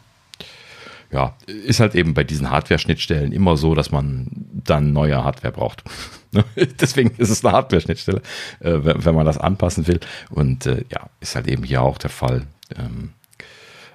ja, 1.12 1.36
ist 1.45 1.80
halt 1.80 1.95
eben 1.95 2.14
bei 2.14 2.24
diesen 2.24 2.49
Hardware-Schnittstellen 2.49 3.32
immer 3.32 3.58
so, 3.58 3.76
dass 3.76 3.91
man 3.91 4.28
dann 4.51 4.91
neue 4.93 5.24
Hardware 5.24 5.53
braucht. 5.53 5.84
Deswegen 6.82 7.12
ist 7.18 7.30
es 7.30 7.45
eine 7.45 7.53
Hardware-Schnittstelle, 7.53 8.22
äh, 8.60 8.80
wenn, 8.84 9.16
man 9.16 9.26
das 9.26 9.38
anpassen 9.38 9.88
will. 9.88 9.99
Und 10.30 10.66
äh, 10.66 10.84
ja, 10.91 11.10
ist 11.22 11.36
halt 11.36 11.47
eben 11.47 11.64
hier 11.64 11.82
auch 11.82 11.97
der 11.97 12.10
Fall. 12.10 12.47
Ähm, 12.78 13.12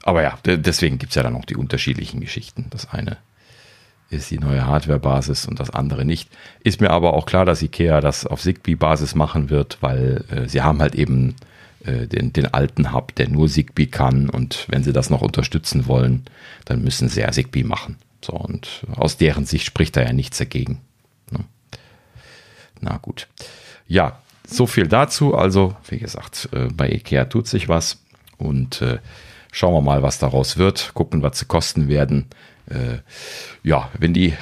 aber 0.03 0.23
ja, 0.23 0.37
deswegen 0.45 0.99
gibt 0.99 1.11
es 1.11 1.17
ja 1.17 1.23
dann 1.23 1.37
auch 1.37 1.45
die 1.45 1.55
unterschiedlichen 1.55 2.21
Geschichten. 2.21 2.67
Das 2.71 2.91
eine 2.91 3.19
ist 4.11 4.31
die 4.31 4.39
neue 4.39 4.67
Hardware-Basis 4.67 5.47
und 5.47 5.61
das 5.61 5.71
andere 5.71 6.05
nicht. 6.05 6.29
Ist 6.61 6.81
mir 6.81 6.91
aber 6.91 7.15
auch 7.15 7.25
klar, 7.27 7.45
dass 7.45 7.63
IKEA 7.63 8.01
das 8.01 8.27
auf 8.27 8.43
Zigbee-Basis 8.43 9.15
machen 9.15 9.49
wird, 9.49 9.79
weil 9.81 10.25
äh, 10.31 10.49
sie 10.49 10.63
haben 10.63 10.81
halt 10.81 10.95
eben 10.95 11.37
den, 11.85 12.33
den 12.33 12.47
alten 12.47 12.93
Hub, 12.93 13.15
der 13.17 13.29
nur 13.29 13.49
Zigbee 13.49 13.87
kann 13.87 14.31
und 14.31 14.67
wenn 14.69 14.85
sie 14.85 14.93
das 14.93 15.11
noch 15.11 15.23
unterstützen 15.23 15.87
wollen, 15.87 16.25
dann 16.65 16.83
müssen 16.83 17.09
sie 17.09 17.21
ja 17.21 17.33
Zigbee 17.33 17.65
machen. 17.65 17.97
So, 18.25 18.35
und 18.35 18.85
aus 18.95 19.17
deren 19.17 19.47
Sicht 19.47 19.67
spricht 19.67 19.97
da 19.97 20.03
ja 20.03 20.13
nichts 20.13 20.39
dagegen. 20.39 20.81
Ne? 21.31 21.41
Na 22.81 22.99
gut. 22.99 23.27
Ja, 23.89 24.21
so 24.47 24.67
viel 24.67 24.87
dazu. 24.87 25.35
Also, 25.35 25.75
wie 25.89 25.99
gesagt, 25.99 26.49
äh, 26.53 26.69
bei 26.73 26.89
IKEA 26.89 27.25
tut 27.25 27.49
sich 27.49 27.69
was 27.69 28.01
und 28.39 28.81
äh, 28.81 28.99
Schauen 29.55 29.75
wir 29.75 29.83
mal, 29.83 30.03
was 30.03 30.19
daraus 30.19 30.57
wird. 30.57 30.93
Gucken, 30.95 31.23
was 31.23 31.39
sie 31.39 31.45
kosten 31.45 31.87
werden. 31.87 32.25
Äh, 32.71 32.99
ja, 33.63 33.91
wenn 33.99 34.15
die 34.15 34.33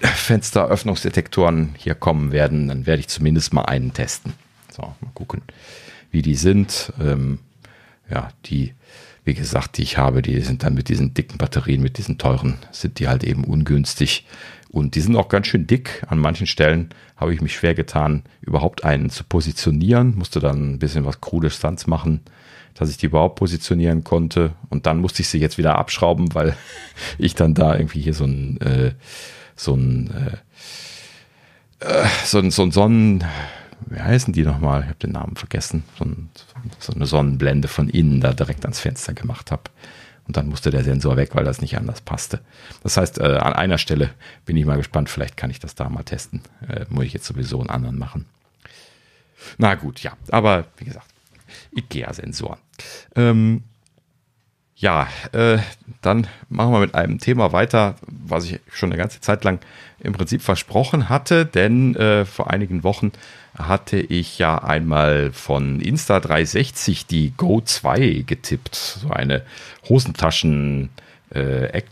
Fensteröffnungsdetektoren 0.00 1.76
hier 1.78 1.94
kommen 1.94 2.32
werden, 2.32 2.66
dann 2.66 2.84
werde 2.84 2.98
ich 2.98 3.08
zumindest 3.08 3.54
mal 3.54 3.66
einen 3.66 3.94
testen. 3.94 4.34
So, 4.76 4.82
mal 4.82 5.12
gucken, 5.14 5.42
wie 6.10 6.22
die 6.22 6.34
sind. 6.34 6.92
Ähm, 7.00 7.40
ja, 8.10 8.28
die, 8.46 8.74
wie 9.24 9.34
gesagt, 9.34 9.76
die 9.78 9.82
ich 9.82 9.98
habe, 9.98 10.22
die 10.22 10.40
sind 10.40 10.62
dann 10.62 10.74
mit 10.74 10.88
diesen 10.88 11.14
dicken 11.14 11.38
Batterien, 11.38 11.82
mit 11.82 11.98
diesen 11.98 12.18
teuren, 12.18 12.58
sind 12.72 12.98
die 12.98 13.08
halt 13.08 13.24
eben 13.24 13.44
ungünstig. 13.44 14.26
Und 14.70 14.94
die 14.94 15.00
sind 15.00 15.16
auch 15.16 15.28
ganz 15.28 15.46
schön 15.46 15.66
dick. 15.66 16.02
An 16.08 16.18
manchen 16.18 16.46
Stellen 16.46 16.90
habe 17.16 17.32
ich 17.32 17.40
mich 17.40 17.54
schwer 17.54 17.74
getan, 17.74 18.22
überhaupt 18.40 18.84
einen 18.84 19.10
zu 19.10 19.24
positionieren. 19.24 20.14
Musste 20.16 20.40
dann 20.40 20.74
ein 20.74 20.78
bisschen 20.78 21.04
was 21.04 21.20
krude 21.20 21.50
Stunts 21.50 21.86
machen 21.86 22.20
dass 22.78 22.90
ich 22.90 22.96
die 22.96 23.06
überhaupt 23.06 23.36
positionieren 23.36 24.04
konnte. 24.04 24.52
Und 24.70 24.86
dann 24.86 24.98
musste 24.98 25.22
ich 25.22 25.28
sie 25.28 25.38
jetzt 25.38 25.58
wieder 25.58 25.76
abschrauben, 25.76 26.34
weil 26.34 26.56
ich 27.18 27.34
dann 27.34 27.54
da 27.54 27.76
irgendwie 27.76 28.00
hier 28.00 28.14
so 28.14 28.24
ein, 28.24 28.60
äh, 28.60 28.92
so 29.56 29.74
ein, 29.74 30.10
äh, 31.80 31.84
äh, 31.84 32.06
so 32.24 32.38
ein, 32.38 32.50
so 32.50 32.62
ein 32.62 32.70
Sonnen, 32.70 33.24
wie 33.90 34.00
heißen 34.00 34.32
die 34.32 34.42
nochmal? 34.42 34.82
Ich 34.82 34.88
habe 34.88 34.98
den 34.98 35.12
Namen 35.12 35.36
vergessen. 35.36 35.84
So, 35.98 36.04
ein, 36.04 36.30
so, 36.78 36.92
eine 36.92 37.06
Sonnenblende 37.06 37.68
von 37.68 37.88
innen 37.88 38.20
da 38.20 38.32
direkt 38.32 38.64
ans 38.64 38.80
Fenster 38.80 39.14
gemacht 39.14 39.50
habe. 39.50 39.64
Und 40.26 40.36
dann 40.36 40.48
musste 40.48 40.70
der 40.70 40.84
Sensor 40.84 41.16
weg, 41.16 41.30
weil 41.34 41.44
das 41.44 41.62
nicht 41.62 41.78
anders 41.78 42.02
passte. 42.02 42.40
Das 42.82 42.96
heißt, 42.98 43.18
äh, 43.18 43.38
an 43.38 43.54
einer 43.54 43.78
Stelle 43.78 44.10
bin 44.44 44.56
ich 44.56 44.66
mal 44.66 44.76
gespannt, 44.76 45.08
vielleicht 45.08 45.36
kann 45.38 45.50
ich 45.50 45.58
das 45.58 45.74
da 45.74 45.88
mal 45.88 46.02
testen. 46.02 46.42
Äh, 46.68 46.84
muss 46.90 47.06
ich 47.06 47.14
jetzt 47.14 47.26
sowieso 47.26 47.60
einen 47.60 47.70
anderen 47.70 47.98
machen. 47.98 48.26
Na 49.56 49.74
gut, 49.74 50.02
ja. 50.02 50.12
Aber 50.30 50.66
wie 50.76 50.84
gesagt, 50.84 51.06
IKEA-Sensoren. 51.74 52.58
Ähm, 53.16 53.62
ja, 54.76 55.08
äh, 55.32 55.58
dann 56.02 56.28
machen 56.48 56.72
wir 56.72 56.78
mit 56.78 56.94
einem 56.94 57.18
Thema 57.18 57.52
weiter, 57.52 57.96
was 58.06 58.44
ich 58.44 58.60
schon 58.72 58.90
eine 58.90 58.98
ganze 58.98 59.20
Zeit 59.20 59.42
lang 59.42 59.58
im 59.98 60.12
Prinzip 60.12 60.42
versprochen 60.42 61.08
hatte, 61.08 61.46
denn 61.46 61.96
äh, 61.96 62.24
vor 62.24 62.50
einigen 62.50 62.84
Wochen 62.84 63.10
hatte 63.58 63.98
ich 63.98 64.38
ja 64.38 64.58
einmal 64.58 65.32
von 65.32 65.80
Insta360 65.80 67.06
die 67.08 67.32
Go 67.36 67.60
2 67.60 68.24
getippt. 68.26 68.74
So 68.74 69.10
eine 69.10 69.42
Hosentaschen- 69.88 70.88
äh, 71.30 71.82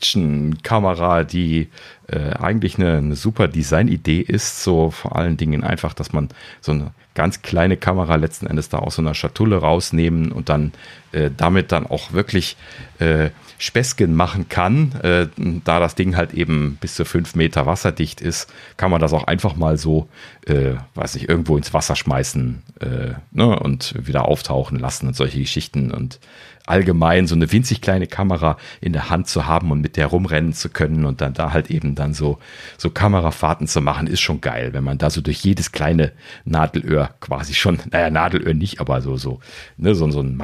die 1.24 1.68
äh, 2.08 2.30
eigentlich 2.38 2.78
eine, 2.78 2.98
eine 2.98 3.16
super 3.16 3.48
Design-Idee 3.48 4.20
ist. 4.20 4.62
So 4.62 4.90
vor 4.90 5.16
allen 5.16 5.36
Dingen 5.36 5.64
einfach, 5.64 5.92
dass 5.92 6.12
man 6.12 6.28
so 6.60 6.72
eine 6.72 6.92
ganz 7.14 7.42
kleine 7.42 7.76
Kamera 7.76 8.16
letzten 8.16 8.46
Endes 8.46 8.68
da 8.68 8.78
aus 8.78 8.96
so 8.96 9.02
einer 9.02 9.14
Schatulle 9.14 9.58
rausnehmen 9.58 10.32
und 10.32 10.48
dann 10.48 10.72
äh, 11.12 11.30
damit 11.36 11.72
dann 11.72 11.86
auch 11.86 12.12
wirklich 12.12 12.56
äh, 12.98 13.30
Späßchen 13.58 14.14
machen 14.14 14.48
kann. 14.48 14.92
Äh, 15.02 15.28
da 15.64 15.80
das 15.80 15.94
Ding 15.94 16.16
halt 16.16 16.34
eben 16.34 16.76
bis 16.80 16.94
zu 16.94 17.04
fünf 17.04 17.34
Meter 17.34 17.66
wasserdicht 17.66 18.20
ist, 18.20 18.52
kann 18.76 18.90
man 18.90 19.00
das 19.00 19.12
auch 19.12 19.24
einfach 19.24 19.56
mal 19.56 19.78
so, 19.78 20.08
äh, 20.46 20.74
weiß 20.94 21.16
ich, 21.16 21.28
irgendwo 21.28 21.56
ins 21.56 21.72
Wasser 21.72 21.96
schmeißen 21.96 22.62
äh, 22.80 23.14
ne, 23.32 23.58
und 23.58 23.94
wieder 24.06 24.26
auftauchen 24.26 24.78
lassen 24.78 25.08
und 25.08 25.16
solche 25.16 25.38
Geschichten. 25.38 25.90
Und 25.90 26.20
allgemein 26.66 27.26
so 27.26 27.34
eine 27.34 27.50
winzig 27.50 27.80
kleine 27.80 28.06
Kamera 28.06 28.56
in 28.80 28.92
der 28.92 29.08
Hand 29.08 29.28
zu 29.28 29.46
haben 29.46 29.70
und 29.70 29.80
mit 29.80 29.96
der 29.96 30.08
rumrennen 30.08 30.52
zu 30.52 30.68
können 30.68 31.04
und 31.04 31.20
dann 31.20 31.32
da 31.32 31.52
halt 31.52 31.70
eben 31.70 31.94
dann 31.94 32.12
so, 32.12 32.38
so 32.76 32.90
Kamerafahrten 32.90 33.68
zu 33.68 33.80
machen, 33.80 34.08
ist 34.08 34.20
schon 34.20 34.40
geil, 34.40 34.72
wenn 34.72 34.84
man 34.84 34.98
da 34.98 35.08
so 35.08 35.20
durch 35.20 35.38
jedes 35.38 35.72
kleine 35.72 36.12
Nadelöhr 36.44 37.10
quasi 37.20 37.54
schon, 37.54 37.78
naja, 37.90 38.10
Nadelöhr 38.10 38.54
nicht, 38.54 38.80
aber 38.80 39.00
so, 39.00 39.16
so, 39.16 39.40
ne, 39.76 39.94
so, 39.94 40.10
so 40.10 40.20
ein 40.20 40.36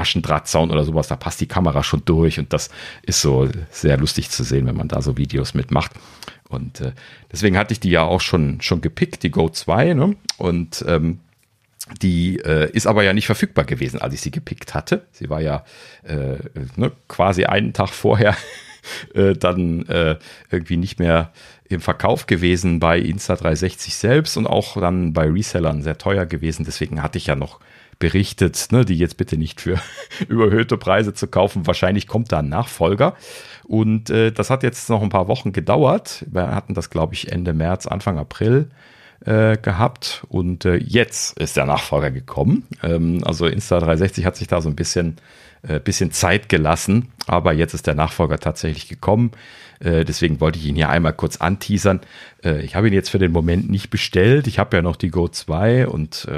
Maschendrahtzaun 0.53 0.71
oder 0.71 0.85
sowas, 0.85 1.09
da 1.09 1.17
passt 1.17 1.41
die 1.41 1.47
Kamera 1.47 1.83
schon 1.83 2.03
durch 2.05 2.39
und 2.39 2.53
das 2.53 2.71
ist 3.03 3.21
so 3.21 3.49
sehr 3.71 3.97
lustig 3.97 4.31
zu 4.31 4.45
sehen, 4.45 4.67
wenn 4.67 4.77
man 4.77 4.89
da 4.89 5.03
so 5.03 5.17
Videos 5.17 5.55
mitmacht. 5.55 5.93
Und 6.49 6.81
äh, 6.81 6.93
deswegen 7.31 7.57
hatte 7.57 7.73
ich 7.73 7.81
die 7.81 7.91
ja 7.91 8.03
auch 8.03 8.21
schon, 8.21 8.61
schon 8.61 8.81
gepickt, 8.81 9.23
die 9.23 9.31
Go 9.31 9.49
2, 9.49 9.95
ne? 9.95 10.17
Und 10.37 10.85
ähm, 10.87 11.21
die 12.01 12.39
äh, 12.39 12.71
ist 12.73 12.87
aber 12.87 13.03
ja 13.03 13.13
nicht 13.13 13.27
verfügbar 13.27 13.65
gewesen, 13.65 14.01
als 14.01 14.15
ich 14.15 14.21
sie 14.21 14.31
gepickt 14.31 14.75
hatte. 14.75 15.07
Sie 15.13 15.31
war 15.31 15.41
ja 15.41 15.65
äh, 16.05 16.37
ne, 16.77 16.93
quasi 17.09 17.45
einen 17.45 17.73
Tag 17.73 17.89
vorher 17.89 18.37
äh, 19.15 19.33
dann 19.33 19.87
äh, 19.87 20.17
irgendwie 20.51 20.77
nicht 20.77 20.99
mehr 20.99 21.33
im 21.69 21.81
Verkauf 21.81 22.27
gewesen 22.27 22.81
bei 22.81 22.99
Insta360 22.99 23.91
selbst 23.93 24.37
und 24.37 24.47
auch 24.47 24.79
dann 24.79 25.15
bei 25.15 25.29
Resellern 25.29 25.83
sehr 25.83 25.97
teuer 25.97 26.27
gewesen. 26.27 26.65
Deswegen 26.65 27.03
hatte 27.03 27.19
ich 27.19 27.27
ja 27.27 27.35
noch 27.35 27.61
berichtet, 28.03 28.67
ne, 28.73 28.85
die 28.85 28.99
jetzt 28.99 29.17
bitte 29.17 29.37
nicht 29.37 29.61
für 29.61 29.81
überhöhte 30.29 30.77
Preise 30.77 31.15
zu 31.15 31.29
kaufen. 31.29 31.69
Wahrscheinlich 31.69 32.09
kommt 32.09 32.33
da 32.33 32.41
ein 32.41 32.49
Nachfolger. 32.49 33.15
Und 33.63 34.11
äh, 34.11 34.33
das 34.33 34.51
hat 34.51 34.65
jetzt 34.65 34.91
noch 34.91 35.03
ein 35.03 35.09
paar 35.09 35.29
Wochen 35.29 35.53
gedauert. 35.53 36.27
Wir 36.29 36.53
hatten 36.53 36.75
das, 36.75 36.91
glaube 36.91 37.15
ich, 37.15 37.31
Ende 37.31 37.53
März, 37.53 37.87
Anfang 37.87 38.19
April 38.19 38.71
äh, 39.25 39.57
gehabt 39.57 40.25
und 40.31 40.65
äh, 40.65 40.79
jetzt 40.79 41.39
ist 41.39 41.57
der 41.57 41.65
Nachfolger 41.65 42.11
gekommen. 42.11 42.67
Ähm, 42.83 43.23
also 43.25 43.45
Insta360 43.47 44.25
hat 44.25 44.35
sich 44.35 44.49
da 44.49 44.61
so 44.61 44.69
ein 44.69 44.75
bisschen, 44.75 45.19
äh, 45.63 45.79
bisschen 45.79 46.11
Zeit 46.11 46.49
gelassen, 46.49 47.13
aber 47.29 47.53
jetzt 47.53 47.73
ist 47.73 47.87
der 47.87 47.95
Nachfolger 47.95 48.39
tatsächlich 48.39 48.89
gekommen. 48.89 49.31
Deswegen 49.85 50.41
wollte 50.41 50.61
ich 50.61 50.67
ihn 50.67 50.77
hier 50.77 50.91
einmal 50.91 51.13
kurz 51.13 51.39
anteasern. 51.39 52.03
Ich 52.63 52.77
habe 52.77 52.87
ihn 52.87 52.95
jetzt 52.95 53.09
für 53.09 53.19
den 53.19 53.33
Moment 53.33 53.69
nicht 53.69 53.91
bestellt. 53.91 54.47
Ich 54.47 54.61
habe 54.61 54.77
ja 54.77 54.81
noch 54.81 54.95
die 54.95 55.11
Go 55.11 55.27
2 55.27 55.89
und 55.89 56.29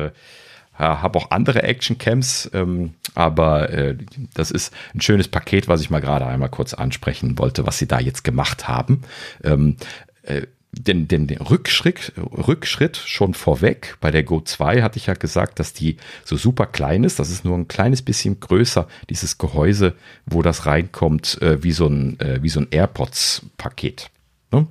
habe 0.79 1.18
auch 1.18 1.31
andere 1.31 1.62
Action-Cams, 1.62 2.51
ähm, 2.53 2.95
aber 3.14 3.70
äh, 3.70 3.97
das 4.35 4.51
ist 4.51 4.72
ein 4.95 5.01
schönes 5.01 5.29
Paket, 5.29 5.68
was 5.68 5.81
ich 5.81 5.91
mal 5.91 6.01
gerade 6.01 6.27
einmal 6.27 6.49
kurz 6.49 6.75
ansprechen 6.75 7.39
wollte, 7.39 7.66
was 7.66 7.79
sie 7.79 7.87
da 7.87 8.01
jetzt 8.01 8.25
gemacht 8.25 8.66
haben. 8.68 9.03
Ähm, 9.43 9.77
äh, 10.22 10.43
den, 10.79 11.09
den, 11.09 11.27
den 11.27 11.39
Rückschritt, 11.39 12.12
Rückschritt 12.16 12.97
schon 12.97 13.35
vorweg. 13.35 13.97
Bei 14.01 14.11
der 14.11 14.25
Go 14.25 14.41
2 14.41 14.83
hatte 14.83 14.99
ich 14.99 15.07
ja 15.07 15.14
gesagt, 15.14 15.61
dass 15.61 15.72
die 15.72 15.97
so 16.25 16.37
super 16.37 16.66
klein 16.66 17.05
ist. 17.05 17.18
Das 17.18 17.31
ist 17.31 17.45
nur 17.45 17.57
ein 17.57 17.68
kleines 17.68 18.03
bisschen 18.03 18.41
größer, 18.41 18.89
dieses 19.11 19.39
Gehäuse, 19.39 19.95
wo 20.27 20.43
das 20.43 20.66
reinkommt, 20.66 21.41
äh, 21.43 21.62
wie 21.62 21.72
so 21.72 21.87
ein, 21.87 22.18
äh, 22.20 22.43
wie 22.43 22.49
so 22.49 22.61
ein 22.61 22.68
AirPods-Paket. 22.70 24.11
Ne? 24.51 24.66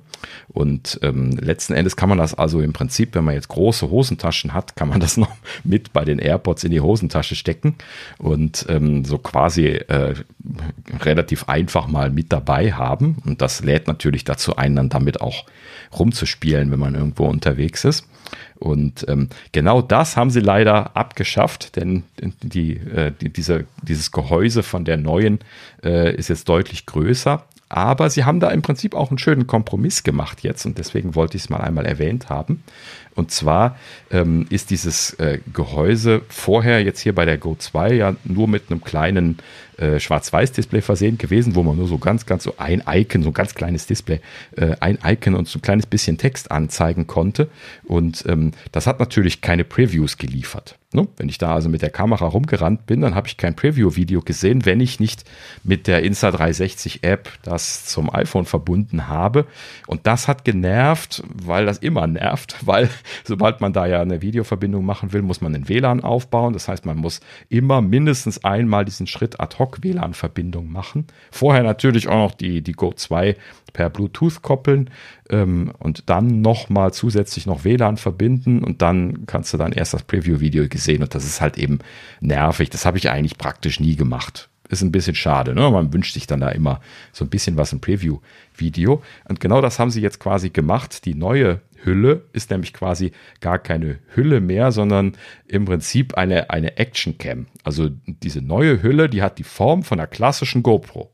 Und 0.48 0.98
ähm, 1.02 1.32
letzten 1.32 1.72
Endes 1.74 1.96
kann 1.96 2.08
man 2.08 2.18
das 2.18 2.34
also 2.34 2.60
im 2.60 2.72
Prinzip, 2.72 3.14
wenn 3.14 3.24
man 3.24 3.34
jetzt 3.34 3.48
große 3.48 3.90
Hosentaschen 3.90 4.54
hat, 4.54 4.76
kann 4.76 4.88
man 4.88 5.00
das 5.00 5.16
noch 5.18 5.34
mit 5.64 5.92
bei 5.92 6.04
den 6.04 6.18
AirPods 6.18 6.64
in 6.64 6.70
die 6.70 6.80
Hosentasche 6.80 7.34
stecken 7.34 7.76
und 8.18 8.66
ähm, 8.68 9.04
so 9.04 9.18
quasi 9.18 9.66
äh, 9.66 10.14
relativ 11.00 11.48
einfach 11.48 11.86
mal 11.86 12.10
mit 12.10 12.32
dabei 12.32 12.72
haben. 12.72 13.16
Und 13.24 13.40
das 13.42 13.62
lädt 13.62 13.86
natürlich 13.88 14.24
dazu 14.24 14.56
ein, 14.56 14.76
dann 14.76 14.88
damit 14.88 15.20
auch 15.20 15.44
rumzuspielen, 15.98 16.70
wenn 16.70 16.80
man 16.80 16.94
irgendwo 16.94 17.24
unterwegs 17.26 17.84
ist. 17.84 18.06
Und 18.56 19.04
ähm, 19.08 19.28
genau 19.52 19.82
das 19.82 20.16
haben 20.16 20.30
sie 20.30 20.40
leider 20.40 20.96
abgeschafft, 20.96 21.76
denn 21.76 22.04
die, 22.42 22.76
äh, 22.76 23.12
die, 23.20 23.30
diese, 23.30 23.66
dieses 23.82 24.10
Gehäuse 24.10 24.62
von 24.62 24.84
der 24.84 24.96
neuen 24.96 25.40
äh, 25.82 26.14
ist 26.14 26.28
jetzt 26.28 26.48
deutlich 26.48 26.86
größer. 26.86 27.44
Aber 27.74 28.08
sie 28.08 28.22
haben 28.24 28.38
da 28.38 28.50
im 28.50 28.62
Prinzip 28.62 28.94
auch 28.94 29.10
einen 29.10 29.18
schönen 29.18 29.48
Kompromiss 29.48 30.04
gemacht 30.04 30.44
jetzt 30.44 30.64
und 30.64 30.78
deswegen 30.78 31.16
wollte 31.16 31.36
ich 31.36 31.42
es 31.42 31.50
mal 31.50 31.56
einmal 31.60 31.86
erwähnt 31.86 32.28
haben. 32.28 32.62
Und 33.16 33.32
zwar 33.32 33.76
ähm, 34.12 34.46
ist 34.48 34.70
dieses 34.70 35.14
äh, 35.14 35.40
Gehäuse 35.52 36.22
vorher 36.28 36.84
jetzt 36.84 37.00
hier 37.00 37.16
bei 37.16 37.24
der 37.24 37.36
Go 37.36 37.56
2 37.58 37.94
ja 37.94 38.14
nur 38.22 38.46
mit 38.46 38.70
einem 38.70 38.80
kleinen 38.80 39.38
äh, 39.76 39.98
Schwarz-Weiß-Display 39.98 40.82
versehen 40.82 41.18
gewesen, 41.18 41.56
wo 41.56 41.64
man 41.64 41.76
nur 41.76 41.88
so 41.88 41.98
ganz, 41.98 42.26
ganz 42.26 42.44
so 42.44 42.54
ein 42.58 42.84
Icon, 42.86 43.24
so 43.24 43.30
ein 43.30 43.34
ganz 43.34 43.56
kleines 43.56 43.88
Display, 43.88 44.20
äh, 44.56 44.76
ein 44.78 44.98
Icon 45.04 45.34
und 45.34 45.48
so 45.48 45.58
ein 45.58 45.62
kleines 45.62 45.86
bisschen 45.86 46.16
Text 46.16 46.52
anzeigen 46.52 47.08
konnte. 47.08 47.48
Und 47.82 48.24
ähm, 48.28 48.52
das 48.70 48.86
hat 48.86 49.00
natürlich 49.00 49.40
keine 49.40 49.64
Previews 49.64 50.16
geliefert. 50.16 50.78
Ne? 50.94 51.08
Wenn 51.16 51.28
ich 51.28 51.38
da 51.38 51.52
also 51.52 51.68
mit 51.68 51.82
der 51.82 51.90
Kamera 51.90 52.26
rumgerannt 52.26 52.86
bin, 52.86 53.00
dann 53.00 53.16
habe 53.16 53.26
ich 53.26 53.36
kein 53.36 53.56
Preview-Video 53.56 54.20
gesehen, 54.20 54.64
wenn 54.64 54.78
ich 54.78 55.00
nicht 55.00 55.24
mit 55.64 55.88
der 55.88 56.04
Insta360-App 56.04 57.28
das 57.42 57.86
zum 57.86 58.14
iPhone 58.14 58.44
verbunden 58.44 59.08
habe. 59.08 59.46
Und 59.88 60.06
das 60.06 60.28
hat 60.28 60.44
genervt, 60.44 61.24
weil 61.34 61.66
das 61.66 61.78
immer 61.78 62.06
nervt, 62.06 62.56
weil 62.64 62.88
sobald 63.24 63.60
man 63.60 63.72
da 63.72 63.86
ja 63.86 64.00
eine 64.00 64.22
Videoverbindung 64.22 64.84
machen 64.84 65.12
will, 65.12 65.22
muss 65.22 65.40
man 65.40 65.52
den 65.52 65.68
WLAN 65.68 66.00
aufbauen. 66.00 66.52
Das 66.52 66.68
heißt, 66.68 66.86
man 66.86 66.98
muss 66.98 67.20
immer 67.48 67.82
mindestens 67.82 68.44
einmal 68.44 68.84
diesen 68.84 69.08
Schritt 69.08 69.40
ad 69.40 69.56
hoc 69.58 69.82
WLAN-Verbindung 69.82 70.70
machen. 70.70 71.08
Vorher 71.32 71.64
natürlich 71.64 72.06
auch 72.06 72.28
noch 72.28 72.34
die, 72.34 72.62
die 72.62 72.72
Go 72.72 72.92
2 72.92 73.34
per 73.74 73.90
Bluetooth 73.90 74.40
koppeln 74.40 74.88
ähm, 75.28 75.72
und 75.78 76.08
dann 76.08 76.40
nochmal 76.40 76.94
zusätzlich 76.94 77.44
noch 77.44 77.64
WLAN 77.64 77.98
verbinden 77.98 78.64
und 78.64 78.80
dann 78.80 79.26
kannst 79.26 79.52
du 79.52 79.58
dann 79.58 79.72
erst 79.72 79.92
das 79.92 80.04
Preview-Video 80.04 80.66
gesehen 80.68 81.02
und 81.02 81.14
das 81.14 81.24
ist 81.24 81.42
halt 81.42 81.58
eben 81.58 81.80
nervig. 82.20 82.70
Das 82.70 82.86
habe 82.86 82.96
ich 82.96 83.10
eigentlich 83.10 83.36
praktisch 83.36 83.78
nie 83.80 83.96
gemacht 83.96 84.48
ist 84.70 84.82
ein 84.82 84.92
bisschen 84.92 85.14
schade. 85.14 85.54
Ne? 85.54 85.70
Man 85.70 85.92
wünscht 85.92 86.14
sich 86.14 86.26
dann 86.26 86.40
da 86.40 86.48
immer 86.48 86.80
so 87.12 87.24
ein 87.24 87.28
bisschen 87.28 87.56
was 87.56 87.72
im 87.72 87.80
Preview-Video. 87.80 89.02
Und 89.28 89.38
genau 89.38 89.60
das 89.60 89.78
haben 89.78 89.90
sie 89.90 90.00
jetzt 90.00 90.20
quasi 90.20 90.50
gemacht. 90.50 91.04
Die 91.04 91.14
neue 91.14 91.60
Hülle 91.84 92.24
ist 92.32 92.50
nämlich 92.50 92.72
quasi 92.72 93.12
gar 93.40 93.58
keine 93.58 93.98
Hülle 94.14 94.40
mehr, 94.40 94.72
sondern 94.72 95.12
im 95.46 95.64
Prinzip 95.66 96.14
eine, 96.14 96.50
eine 96.50 96.76
Action 96.78 97.18
Cam. 97.18 97.46
Also 97.62 97.90
diese 98.06 98.40
neue 98.40 98.82
Hülle, 98.82 99.08
die 99.08 99.22
hat 99.22 99.38
die 99.38 99.44
Form 99.44 99.82
von 99.82 99.98
einer 99.98 100.06
klassischen 100.06 100.62
GoPro. 100.62 101.13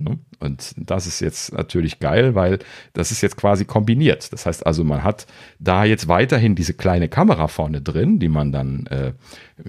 Ne? 0.00 0.18
Und 0.38 0.74
das 0.76 1.06
ist 1.06 1.20
jetzt 1.20 1.52
natürlich 1.52 2.00
geil, 2.00 2.34
weil 2.34 2.58
das 2.94 3.10
ist 3.10 3.20
jetzt 3.20 3.36
quasi 3.36 3.64
kombiniert. 3.64 4.32
Das 4.32 4.46
heißt 4.46 4.66
also, 4.66 4.82
man 4.82 5.04
hat 5.04 5.26
da 5.58 5.84
jetzt 5.84 6.08
weiterhin 6.08 6.54
diese 6.54 6.74
kleine 6.74 7.08
Kamera 7.08 7.48
vorne 7.48 7.80
drin, 7.80 8.18
die 8.18 8.28
man 8.28 8.50
dann 8.50 8.86
äh, 8.86 9.12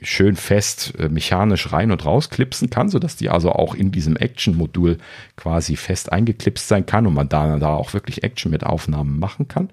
schön 0.02 0.36
fest 0.36 0.94
äh, 0.98 1.10
mechanisch 1.10 1.72
rein 1.74 1.92
und 1.92 2.06
raus 2.06 2.30
klipsen 2.30 2.70
kann, 2.70 2.90
sodass 2.90 3.18
die 3.18 3.30
also 3.30 3.52
auch 3.52 3.76
in 3.76 3.92
diesem 3.92 4.16
Action-Modul 4.16 4.98
quasi 5.36 5.76
fest 5.76 6.12
eingeklipst 6.12 6.68
sein 6.68 6.86
kann 6.86 7.06
und 7.06 7.14
man 7.14 7.30
da, 7.30 7.58
da 7.58 7.76
auch 7.76 7.94
wirklich 7.94 8.24
Action 8.24 8.52
mit 8.52 8.64
Aufnahmen 8.64 9.20
machen 9.20 9.48
kann. 9.48 9.70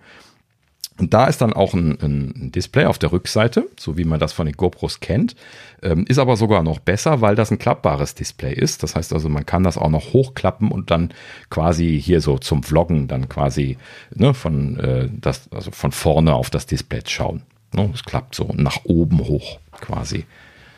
Und 0.98 1.14
da 1.14 1.26
ist 1.26 1.40
dann 1.40 1.52
auch 1.52 1.74
ein, 1.74 1.98
ein, 2.02 2.52
Display 2.52 2.86
auf 2.86 2.98
der 2.98 3.12
Rückseite, 3.12 3.68
so 3.78 3.96
wie 3.96 4.04
man 4.04 4.18
das 4.18 4.32
von 4.32 4.46
den 4.46 4.56
GoPros 4.56 4.98
kennt. 4.98 5.36
Ähm, 5.80 6.04
ist 6.08 6.18
aber 6.18 6.36
sogar 6.36 6.64
noch 6.64 6.80
besser, 6.80 7.20
weil 7.20 7.36
das 7.36 7.52
ein 7.52 7.58
klappbares 7.58 8.14
Display 8.14 8.52
ist. 8.52 8.82
Das 8.82 8.96
heißt 8.96 9.12
also, 9.12 9.28
man 9.28 9.46
kann 9.46 9.62
das 9.62 9.78
auch 9.78 9.90
noch 9.90 10.12
hochklappen 10.12 10.72
und 10.72 10.90
dann 10.90 11.14
quasi 11.50 12.00
hier 12.02 12.20
so 12.20 12.38
zum 12.38 12.64
Vloggen 12.64 13.06
dann 13.06 13.28
quasi 13.28 13.78
ne, 14.12 14.34
von, 14.34 14.78
äh, 14.80 15.08
das, 15.20 15.48
also 15.52 15.70
von 15.70 15.92
vorne 15.92 16.34
auf 16.34 16.50
das 16.50 16.66
Display 16.66 17.02
schauen. 17.06 17.42
Ne, 17.72 17.90
es 17.94 18.02
klappt 18.02 18.34
so 18.34 18.52
nach 18.56 18.84
oben 18.84 19.20
hoch 19.20 19.60
quasi, 19.80 20.24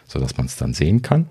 sodass 0.06 0.36
man 0.36 0.46
es 0.46 0.56
dann 0.56 0.74
sehen 0.74 1.00
kann. 1.00 1.28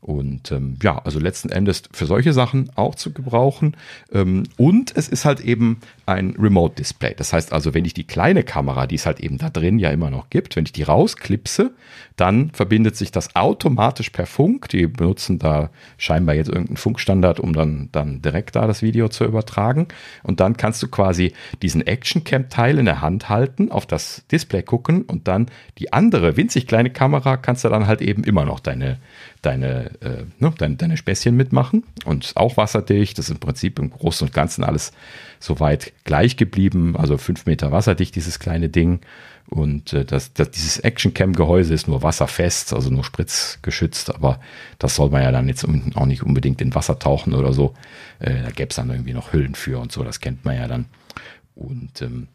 Und 0.00 0.52
ähm, 0.52 0.76
ja, 0.82 0.98
also 0.98 1.18
letzten 1.18 1.50
Endes 1.50 1.82
für 1.92 2.06
solche 2.06 2.32
Sachen 2.32 2.70
auch 2.76 2.94
zu 2.94 3.12
gebrauchen. 3.12 3.76
Ähm, 4.12 4.44
und 4.56 4.96
es 4.96 5.08
ist 5.08 5.24
halt 5.24 5.40
eben 5.40 5.80
ein 6.08 6.34
Remote-Display. 6.38 7.14
Das 7.16 7.32
heißt 7.32 7.52
also, 7.52 7.74
wenn 7.74 7.84
ich 7.84 7.94
die 7.94 8.06
kleine 8.06 8.42
Kamera, 8.42 8.86
die 8.86 8.96
es 8.96 9.06
halt 9.06 9.20
eben 9.20 9.38
da 9.38 9.50
drin 9.50 9.78
ja 9.78 9.90
immer 9.90 10.10
noch 10.10 10.30
gibt, 10.30 10.56
wenn 10.56 10.64
ich 10.64 10.72
die 10.72 10.82
rausklipse, 10.82 11.72
dann 12.16 12.50
verbindet 12.50 12.96
sich 12.96 13.12
das 13.12 13.36
automatisch 13.36 14.10
per 14.10 14.26
Funk. 14.26 14.68
Die 14.70 14.86
benutzen 14.86 15.38
da 15.38 15.70
scheinbar 15.96 16.34
jetzt 16.34 16.48
irgendeinen 16.48 16.76
Funkstandard, 16.76 17.38
um 17.38 17.52
dann, 17.52 17.90
dann 17.92 18.22
direkt 18.22 18.56
da 18.56 18.66
das 18.66 18.82
Video 18.82 19.08
zu 19.08 19.24
übertragen. 19.24 19.88
Und 20.22 20.40
dann 20.40 20.56
kannst 20.56 20.82
du 20.82 20.88
quasi 20.88 21.32
diesen 21.62 21.86
Action-Cam-Teil 21.86 22.78
in 22.78 22.86
der 22.86 23.00
Hand 23.00 23.28
halten, 23.28 23.70
auf 23.70 23.86
das 23.86 24.24
Display 24.32 24.62
gucken 24.62 25.02
und 25.02 25.28
dann 25.28 25.46
die 25.78 25.92
andere 25.92 26.36
winzig 26.36 26.66
kleine 26.66 26.90
Kamera 26.90 27.36
kannst 27.36 27.64
du 27.64 27.68
dann 27.68 27.86
halt 27.86 28.00
eben 28.00 28.24
immer 28.24 28.44
noch 28.44 28.60
deine 28.60 28.98
deine, 29.42 29.90
äh, 30.00 30.24
ne, 30.38 30.52
deine, 30.56 30.76
deine 30.76 30.96
Späßchen 30.96 31.36
mitmachen 31.36 31.84
und 32.04 32.32
auch 32.34 32.56
wasserdicht. 32.56 33.18
Das 33.18 33.26
ist 33.26 33.30
im 33.30 33.40
Prinzip 33.40 33.78
im 33.78 33.90
Großen 33.90 34.26
und 34.26 34.34
Ganzen 34.34 34.64
alles 34.64 34.92
soweit 35.40 35.92
gleich 36.04 36.36
geblieben. 36.36 36.96
Also 36.96 37.18
fünf 37.18 37.46
Meter 37.46 37.72
wasserdicht, 37.72 38.16
dieses 38.16 38.38
kleine 38.38 38.68
Ding. 38.68 39.00
Und 39.48 39.94
äh, 39.94 40.04
das, 40.04 40.34
das, 40.34 40.50
dieses 40.50 40.78
Action-Cam-Gehäuse 40.78 41.72
ist 41.72 41.88
nur 41.88 42.02
wasserfest, 42.02 42.74
also 42.74 42.90
nur 42.90 43.04
spritzgeschützt, 43.04 44.14
aber 44.14 44.40
das 44.78 44.94
soll 44.94 45.10
man 45.10 45.22
ja 45.22 45.32
dann 45.32 45.48
jetzt 45.48 45.66
auch 45.94 46.06
nicht 46.06 46.22
unbedingt 46.22 46.60
in 46.60 46.74
Wasser 46.74 46.98
tauchen 46.98 47.32
oder 47.32 47.52
so. 47.52 47.74
Äh, 48.18 48.42
da 48.42 48.50
gäbe 48.50 48.68
es 48.70 48.76
dann 48.76 48.90
irgendwie 48.90 49.14
noch 49.14 49.32
Hüllen 49.32 49.54
für 49.54 49.78
und 49.78 49.90
so, 49.90 50.04
das 50.04 50.20
kennt 50.20 50.44
man 50.44 50.56
ja 50.56 50.68
dann. 50.68 50.84
Und 51.54 52.02
ähm, 52.02 52.28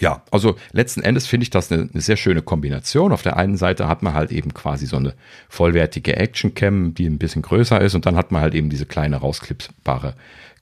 ja, 0.00 0.22
also 0.30 0.56
letzten 0.72 1.02
Endes 1.02 1.26
finde 1.26 1.44
ich 1.44 1.50
das 1.50 1.70
eine, 1.70 1.88
eine, 1.92 2.00
sehr 2.00 2.16
schöne 2.16 2.40
Kombination. 2.40 3.12
Auf 3.12 3.22
der 3.22 3.36
einen 3.36 3.56
Seite 3.56 3.88
hat 3.88 4.02
man 4.02 4.14
halt 4.14 4.32
eben 4.32 4.54
quasi 4.54 4.86
so 4.86 4.96
eine 4.96 5.14
vollwertige 5.48 6.16
Action-Cam, 6.16 6.94
die 6.94 7.06
ein 7.06 7.18
bisschen 7.18 7.42
größer 7.42 7.80
ist 7.80 7.94
und 7.94 8.06
dann 8.06 8.16
hat 8.16 8.32
man 8.32 8.40
halt 8.40 8.54
eben 8.54 8.70
diese 8.70 8.86
kleine 8.86 9.16
rausklippbare 9.16 10.14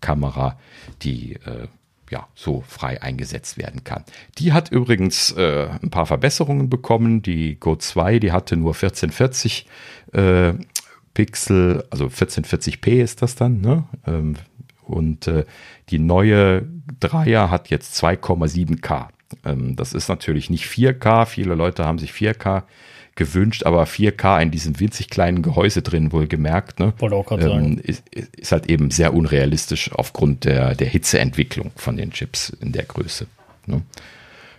Kamera, 0.07 0.57
die 1.02 1.34
äh, 1.34 1.66
ja 2.11 2.28
so 2.36 2.62
frei 2.66 3.02
eingesetzt 3.02 3.59
werden 3.59 3.82
kann. 3.82 4.04
Die 4.38 4.52
hat 4.52 4.70
übrigens 4.70 5.32
äh, 5.32 5.68
ein 5.82 5.90
paar 5.90 6.07
Verbesserungen 6.07 6.70
bekommen. 6.70 7.22
Die 7.22 7.59
Go 7.59 7.74
2, 7.74 8.20
die 8.20 8.30
hatte 8.30 8.57
nur 8.57 8.74
1440 8.74 9.66
äh, 10.12 10.52
Pixel, 11.14 11.84
also 11.90 12.07
1440p 12.07 13.02
ist 13.02 13.22
das 13.22 13.34
dann, 13.34 13.61
ne? 13.61 13.84
Ähm, 14.07 14.36
und 14.84 15.26
äh, 15.26 15.44
die 15.88 15.98
neue 15.98 16.68
Dreier 17.00 17.50
hat 17.50 17.70
jetzt 17.70 18.00
2,7K. 18.00 19.09
Ähm, 19.44 19.74
das 19.74 19.92
ist 19.94 20.09
natürlich 20.09 20.48
nicht 20.48 20.66
4K. 20.66 21.26
Viele 21.26 21.57
Leute 21.57 21.84
haben 21.84 21.98
sich 21.98 22.12
4K 22.12 22.62
gewünscht, 23.16 23.64
aber 23.64 23.84
4K 23.84 24.42
in 24.42 24.50
diesem 24.50 24.78
winzig 24.78 25.08
kleinen 25.08 25.42
Gehäuse 25.42 25.82
drin, 25.82 26.12
wohl 26.12 26.28
gemerkt, 26.28 26.78
ne, 26.78 26.92
ähm, 27.30 27.78
ist, 27.82 28.04
ist, 28.10 28.52
halt 28.52 28.68
eben 28.68 28.90
sehr 28.90 29.14
unrealistisch 29.14 29.90
aufgrund 29.92 30.44
der, 30.44 30.74
der 30.74 30.86
Hitzeentwicklung 30.86 31.72
von 31.76 31.96
den 31.96 32.12
Chips 32.12 32.50
in 32.50 32.72
der 32.72 32.84
Größe. 32.84 33.26
Ne. 33.66 33.82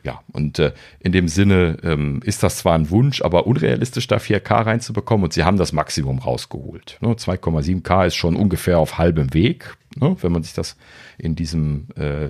Ja, 0.04 0.22
und 0.32 0.58
äh, 0.60 0.72
in 1.00 1.12
dem 1.12 1.28
Sinne 1.28 1.78
ähm, 1.84 2.22
ist 2.24 2.42
das 2.42 2.58
zwar 2.58 2.76
ein 2.76 2.90
Wunsch, 2.90 3.22
aber 3.22 3.46
unrealistisch, 3.46 4.08
da 4.08 4.18
4K 4.18 4.66
reinzubekommen 4.66 5.26
und 5.26 5.34
sie 5.34 5.44
haben 5.44 5.58
das 5.58 5.74
Maximum 5.74 6.20
rausgeholt. 6.20 6.98
Ne, 7.02 7.10
2,7K 7.10 8.08
ist 8.08 8.16
schon 8.16 8.36
ungefähr 8.36 8.80
auf 8.80 8.98
halbem 8.98 9.34
Weg, 9.34 9.76
ne, 10.00 10.16
wenn 10.22 10.32
man 10.32 10.44
sich 10.44 10.54
das 10.54 10.78
in 11.18 11.36
diesem 11.36 11.88
äh, 11.96 12.30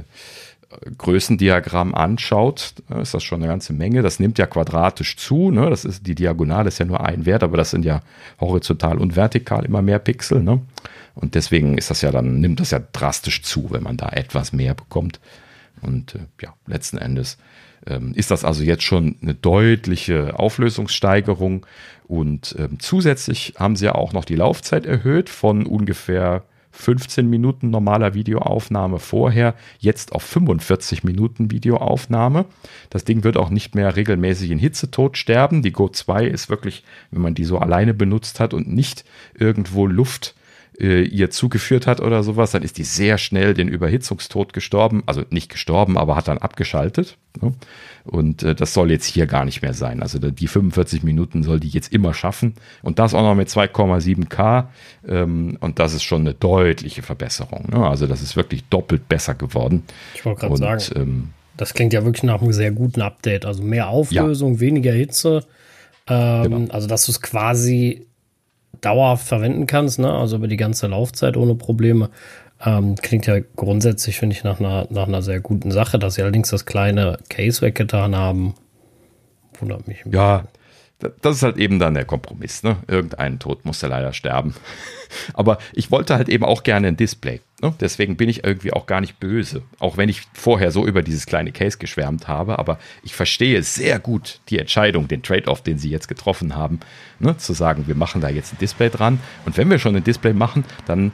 Größendiagramm 0.97 1.95
anschaut, 1.95 2.73
ist 3.01 3.13
das 3.13 3.23
schon 3.23 3.41
eine 3.41 3.47
ganze 3.47 3.71
Menge. 3.71 4.01
Das 4.01 4.19
nimmt 4.19 4.37
ja 4.37 4.45
quadratisch 4.45 5.15
zu. 5.15 5.49
Ne? 5.49 5.69
Das 5.69 5.85
ist, 5.85 6.05
die 6.05 6.15
Diagonale 6.15 6.67
ist 6.67 6.79
ja 6.79 6.85
nur 6.85 7.05
ein 7.05 7.25
Wert, 7.25 7.43
aber 7.43 7.55
das 7.55 7.71
sind 7.71 7.85
ja 7.85 8.01
horizontal 8.39 8.97
und 8.97 9.15
vertikal 9.15 9.63
immer 9.65 9.81
mehr 9.81 9.99
Pixel. 9.99 10.43
Ne? 10.43 10.61
Und 11.15 11.35
deswegen 11.35 11.77
ist 11.77 11.89
das 11.89 12.01
ja 12.01 12.11
dann, 12.11 12.41
nimmt 12.41 12.59
das 12.59 12.71
ja 12.71 12.81
drastisch 12.91 13.43
zu, 13.43 13.71
wenn 13.71 13.83
man 13.83 13.97
da 13.97 14.09
etwas 14.09 14.51
mehr 14.51 14.73
bekommt. 14.73 15.19
Und 15.81 16.15
äh, 16.15 16.19
ja, 16.41 16.53
letzten 16.65 16.97
Endes 16.97 17.37
ähm, 17.85 18.13
ist 18.13 18.29
das 18.31 18.43
also 18.43 18.61
jetzt 18.61 18.83
schon 18.83 19.15
eine 19.21 19.35
deutliche 19.35 20.37
Auflösungssteigerung. 20.37 21.65
Und 22.07 22.55
ähm, 22.59 22.79
zusätzlich 22.79 23.53
haben 23.57 23.77
sie 23.77 23.85
ja 23.85 23.95
auch 23.95 24.11
noch 24.11 24.25
die 24.25 24.35
Laufzeit 24.35 24.85
erhöht 24.85 25.29
von 25.29 25.65
ungefähr 25.65 26.43
15 26.77 27.27
Minuten 27.27 27.69
normaler 27.69 28.13
Videoaufnahme 28.13 28.99
vorher, 28.99 29.55
jetzt 29.79 30.13
auf 30.13 30.23
45 30.23 31.03
Minuten 31.03 31.49
Videoaufnahme. 31.51 32.45
Das 32.89 33.03
Ding 33.03 33.23
wird 33.23 33.35
auch 33.35 33.49
nicht 33.49 33.73
mehr 33.75 33.95
regelmäßig 33.95 34.51
in 34.51 34.59
Hitzetod 34.59 35.17
sterben. 35.17 35.63
Die 35.63 35.71
Go 35.71 35.89
2 35.89 36.25
ist 36.27 36.49
wirklich, 36.49 36.83
wenn 37.11 37.21
man 37.21 37.33
die 37.33 37.45
so 37.45 37.57
alleine 37.57 37.93
benutzt 37.93 38.39
hat 38.39 38.53
und 38.53 38.67
nicht 38.67 39.05
irgendwo 39.33 39.87
Luft 39.87 40.35
äh, 40.79 41.01
ihr 41.01 41.31
zugeführt 41.31 41.87
hat 41.87 41.99
oder 41.99 42.21
sowas, 42.21 42.51
dann 42.51 42.61
ist 42.61 42.77
die 42.77 42.83
sehr 42.83 43.17
schnell 43.17 43.55
den 43.55 43.67
Überhitzungstod 43.67 44.53
gestorben. 44.53 45.03
Also 45.07 45.23
nicht 45.31 45.49
gestorben, 45.49 45.97
aber 45.97 46.15
hat 46.15 46.27
dann 46.27 46.37
abgeschaltet. 46.37 47.17
Ne? 47.41 47.53
Und 48.07 48.43
äh, 48.43 48.55
das 48.55 48.73
soll 48.73 48.91
jetzt 48.91 49.05
hier 49.05 49.27
gar 49.27 49.45
nicht 49.45 49.61
mehr 49.61 49.73
sein. 49.73 50.01
Also 50.01 50.19
die 50.19 50.47
45 50.47 51.03
Minuten 51.03 51.43
soll 51.43 51.59
die 51.59 51.69
jetzt 51.69 51.93
immer 51.93 52.13
schaffen. 52.13 52.53
Und 52.81 52.99
das 52.99 53.13
auch 53.13 53.21
noch 53.21 53.35
mit 53.35 53.49
2,7K. 53.49 54.65
Ähm, 55.07 55.57
und 55.59 55.79
das 55.79 55.93
ist 55.93 56.03
schon 56.03 56.21
eine 56.21 56.33
deutliche 56.33 57.01
Verbesserung. 57.01 57.67
Ne? 57.71 57.87
Also 57.87 58.07
das 58.07 58.21
ist 58.21 58.35
wirklich 58.35 58.63
doppelt 58.69 59.07
besser 59.07 59.35
geworden. 59.35 59.83
Ich 60.15 60.25
wollte 60.25 60.41
gerade 60.41 60.57
sagen, 60.57 60.83
ähm, 60.95 61.29
das 61.57 61.73
klingt 61.73 61.93
ja 61.93 62.05
wirklich 62.05 62.23
nach 62.23 62.41
einem 62.41 62.53
sehr 62.53 62.71
guten 62.71 63.01
Update. 63.01 63.45
Also 63.45 63.63
mehr 63.63 63.89
Auflösung, 63.89 64.55
ja. 64.55 64.59
weniger 64.59 64.93
Hitze. 64.93 65.43
Ähm, 66.07 66.43
genau. 66.43 66.73
Also 66.73 66.87
dass 66.87 67.05
du 67.05 67.11
es 67.11 67.21
quasi 67.21 68.07
dauerhaft 68.81 69.27
verwenden 69.27 69.65
kannst, 69.65 69.99
ne? 69.99 70.11
also 70.11 70.37
über 70.37 70.47
die 70.47 70.57
ganze 70.57 70.87
Laufzeit 70.87 71.35
ohne 71.35 71.55
Probleme. 71.55 72.09
Ähm, 72.65 72.95
klingt 72.95 73.27
ja 73.27 73.39
grundsätzlich, 73.55 74.19
finde 74.19 74.35
ich, 74.35 74.43
nach 74.43 74.59
einer, 74.59 74.87
nach 74.89 75.07
einer 75.07 75.21
sehr 75.21 75.39
guten 75.39 75.71
Sache. 75.71 75.99
Dass 75.99 76.15
sie 76.15 76.21
allerdings 76.21 76.49
das 76.49 76.65
kleine 76.65 77.19
Case 77.29 77.61
weggetan 77.61 78.15
haben, 78.15 78.55
wundert 79.59 79.87
mich. 79.87 80.03
Ja, 80.11 80.45
das 81.21 81.37
ist 81.37 81.43
halt 81.43 81.57
eben 81.57 81.77
dann 81.77 81.93
der 81.93 82.05
Kompromiss. 82.05 82.63
Ne? 82.63 82.77
Irgendein 82.87 83.37
Tod 83.37 83.65
musste 83.65 83.85
leider 83.87 84.13
sterben. 84.13 84.55
Aber 85.33 85.59
ich 85.73 85.91
wollte 85.91 86.15
halt 86.15 86.27
eben 86.27 86.43
auch 86.43 86.63
gerne 86.63 86.87
ein 86.87 86.97
Display. 86.97 87.41
Ne? 87.61 87.75
Deswegen 87.79 88.17
bin 88.17 88.29
ich 88.29 88.43
irgendwie 88.43 88.73
auch 88.73 88.87
gar 88.87 88.99
nicht 88.99 89.19
böse. 89.19 89.61
Auch 89.77 89.97
wenn 89.97 90.09
ich 90.09 90.23
vorher 90.33 90.71
so 90.71 90.87
über 90.87 91.03
dieses 91.03 91.27
kleine 91.27 91.51
Case 91.51 91.77
geschwärmt 91.77 92.27
habe. 92.27 92.57
Aber 92.57 92.79
ich 93.03 93.13
verstehe 93.13 93.61
sehr 93.61 93.99
gut 93.99 94.41
die 94.49 94.57
Entscheidung, 94.57 95.07
den 95.07 95.21
Trade-off, 95.21 95.61
den 95.61 95.77
sie 95.77 95.91
jetzt 95.91 96.07
getroffen 96.07 96.55
haben, 96.55 96.79
ne? 97.19 97.37
zu 97.37 97.53
sagen, 97.53 97.83
wir 97.87 97.95
machen 97.95 98.19
da 98.19 98.29
jetzt 98.29 98.53
ein 98.53 98.57
Display 98.57 98.89
dran. 98.89 99.19
Und 99.45 99.55
wenn 99.55 99.69
wir 99.69 99.77
schon 99.77 99.95
ein 99.95 100.03
Display 100.03 100.33
machen, 100.33 100.65
dann 100.87 101.11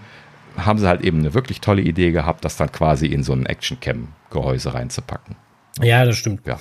haben 0.58 0.80
sie 0.80 0.88
halt 0.88 1.02
eben 1.02 1.20
eine 1.20 1.34
wirklich 1.34 1.62
tolle 1.62 1.82
Idee 1.82 2.12
gehabt, 2.12 2.46
das 2.46 2.58
dann 2.58 2.72
quasi 2.72 3.08
in 3.08 3.24
so 3.24 3.34
ein 3.34 3.46
Action-Cam-Gehäuse 3.46 4.74
reinzupacken. 4.74 5.36
Ja, 5.82 6.06
das 6.06 6.18
stimmt. 6.18 6.46
Ja. 6.46 6.60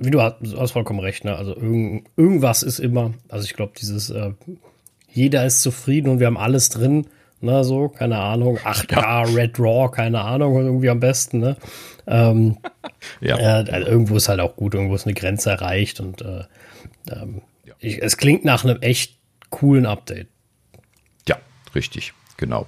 Wie 0.00 0.10
du 0.10 0.20
hast, 0.20 0.36
du 0.40 0.58
hast 0.58 0.72
vollkommen 0.72 1.00
recht, 1.00 1.24
ne? 1.24 1.36
Also 1.36 1.54
irgend, 1.54 2.08
irgendwas 2.16 2.62
ist 2.62 2.78
immer, 2.78 3.12
also 3.28 3.44
ich 3.44 3.54
glaube, 3.54 3.72
dieses 3.78 4.10
äh, 4.10 4.32
jeder 5.12 5.46
ist 5.46 5.62
zufrieden 5.62 6.08
und 6.08 6.20
wir 6.20 6.26
haben 6.26 6.36
alles 6.36 6.68
drin, 6.68 7.06
ne, 7.40 7.64
so, 7.64 7.88
keine 7.88 8.18
Ahnung, 8.18 8.58
8K, 8.58 9.00
ja. 9.00 9.22
Red 9.22 9.58
Raw, 9.58 9.90
keine 9.90 10.20
Ahnung, 10.20 10.56
irgendwie 10.56 10.90
am 10.90 11.00
besten, 11.00 11.38
ne? 11.38 11.56
Ähm, 12.06 12.58
ja. 13.20 13.36
Äh, 13.38 13.70
also 13.70 13.88
irgendwo 13.88 14.16
ist 14.16 14.28
halt 14.28 14.40
auch 14.40 14.56
gut, 14.56 14.74
irgendwo 14.74 14.94
ist 14.94 15.06
eine 15.06 15.14
Grenze 15.14 15.50
erreicht 15.50 16.00
und 16.00 16.22
äh, 16.22 16.44
ähm, 17.10 17.42
ja. 17.64 17.74
ich, 17.78 18.02
es 18.02 18.16
klingt 18.16 18.44
nach 18.44 18.64
einem 18.64 18.80
echt 18.80 19.18
coolen 19.50 19.86
Update. 19.86 20.28
Ja, 21.28 21.36
richtig, 21.74 22.12
genau. 22.36 22.66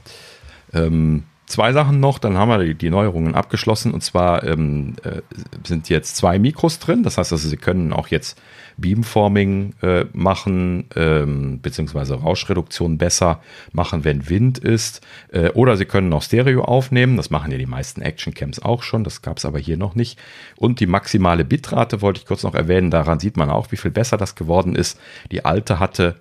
Ähm, 0.72 1.24
zwei 1.46 1.72
Sachen 1.72 2.00
noch, 2.00 2.18
dann 2.18 2.36
haben 2.36 2.48
wir 2.48 2.74
die, 2.74 2.90
Neuerungen 2.90 3.34
abgeschlossen 3.34 3.92
und 3.92 4.02
zwar 4.02 4.44
ähm, 4.44 4.96
äh, 5.02 5.20
sind 5.66 5.88
jetzt 5.88 6.16
zwei 6.16 6.38
Mikros 6.38 6.78
drin, 6.78 7.02
das 7.02 7.18
heißt 7.18 7.32
also, 7.32 7.48
Sie 7.48 7.56
können 7.56 7.92
auch 7.92 8.08
jetzt 8.08 8.40
Beamforming 8.80 9.74
äh, 9.82 10.06
machen, 10.12 10.86
ähm, 10.96 11.60
beziehungsweise 11.60 12.14
Rauschreduktion 12.14 12.98
besser 12.98 13.42
machen, 13.72 14.04
wenn 14.04 14.28
Wind 14.28 14.58
ist. 14.58 15.06
Äh, 15.32 15.50
oder 15.50 15.76
Sie 15.76 15.84
können 15.84 16.12
auch 16.12 16.22
Stereo 16.22 16.62
aufnehmen. 16.64 17.16
Das 17.16 17.30
machen 17.30 17.52
ja 17.52 17.58
die 17.58 17.66
meisten 17.66 18.00
Actioncams 18.00 18.60
auch 18.60 18.82
schon. 18.82 19.04
Das 19.04 19.22
gab 19.22 19.36
es 19.36 19.44
aber 19.44 19.58
hier 19.58 19.76
noch 19.76 19.94
nicht. 19.94 20.18
Und 20.56 20.80
die 20.80 20.86
maximale 20.86 21.44
Bitrate 21.44 22.00
wollte 22.00 22.20
ich 22.20 22.26
kurz 22.26 22.42
noch 22.42 22.54
erwähnen. 22.54 22.90
Daran 22.90 23.20
sieht 23.20 23.36
man 23.36 23.50
auch, 23.50 23.70
wie 23.70 23.76
viel 23.76 23.90
besser 23.90 24.16
das 24.16 24.34
geworden 24.34 24.74
ist. 24.74 24.98
Die 25.30 25.44
alte 25.44 25.78
hatte, 25.78 26.16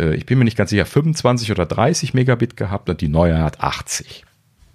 äh, 0.00 0.14
ich 0.14 0.26
bin 0.26 0.38
mir 0.38 0.44
nicht 0.44 0.56
ganz 0.56 0.70
sicher, 0.70 0.86
25 0.86 1.50
oder 1.50 1.66
30 1.66 2.14
Megabit 2.14 2.56
gehabt 2.56 2.88
und 2.88 3.00
die 3.00 3.08
neue 3.08 3.38
hat 3.42 3.60
80. 3.60 4.24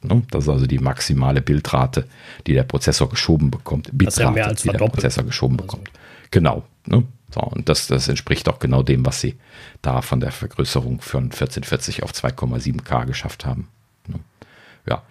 Ne? 0.04 0.24
Das 0.32 0.44
ist 0.44 0.50
also 0.50 0.68
die 0.68 0.80
maximale 0.80 1.42
Bildrate, 1.42 2.06
die 2.48 2.54
der 2.54 2.64
Prozessor 2.64 3.10
geschoben 3.10 3.52
bekommt. 3.52 3.90
Bitrate, 3.92 4.06
das 4.06 4.14
ist 4.14 4.20
ja 4.20 4.32
mehr 4.32 4.48
als 4.48 4.62
die 4.62 4.70
der 4.70 4.78
Prozessor 4.78 5.24
geschoben 5.24 5.56
also. 5.56 5.66
bekommt. 5.66 5.90
Genau. 6.32 6.64
Ne? 6.86 7.04
So, 7.34 7.42
und 7.42 7.68
das, 7.68 7.88
das 7.88 8.08
entspricht 8.08 8.48
auch 8.48 8.60
genau 8.60 8.84
dem, 8.84 9.06
was 9.06 9.20
sie 9.20 9.36
da 9.82 10.02
von 10.02 10.20
der 10.20 10.32
Vergrößerung 10.32 11.02
von 11.02 11.26
1440 11.26 12.04
auf 12.04 12.12
2,7K 12.12 13.06
geschafft 13.06 13.46
haben. 13.46 13.68
Ne? 14.08 14.20
Ja, 14.88 15.04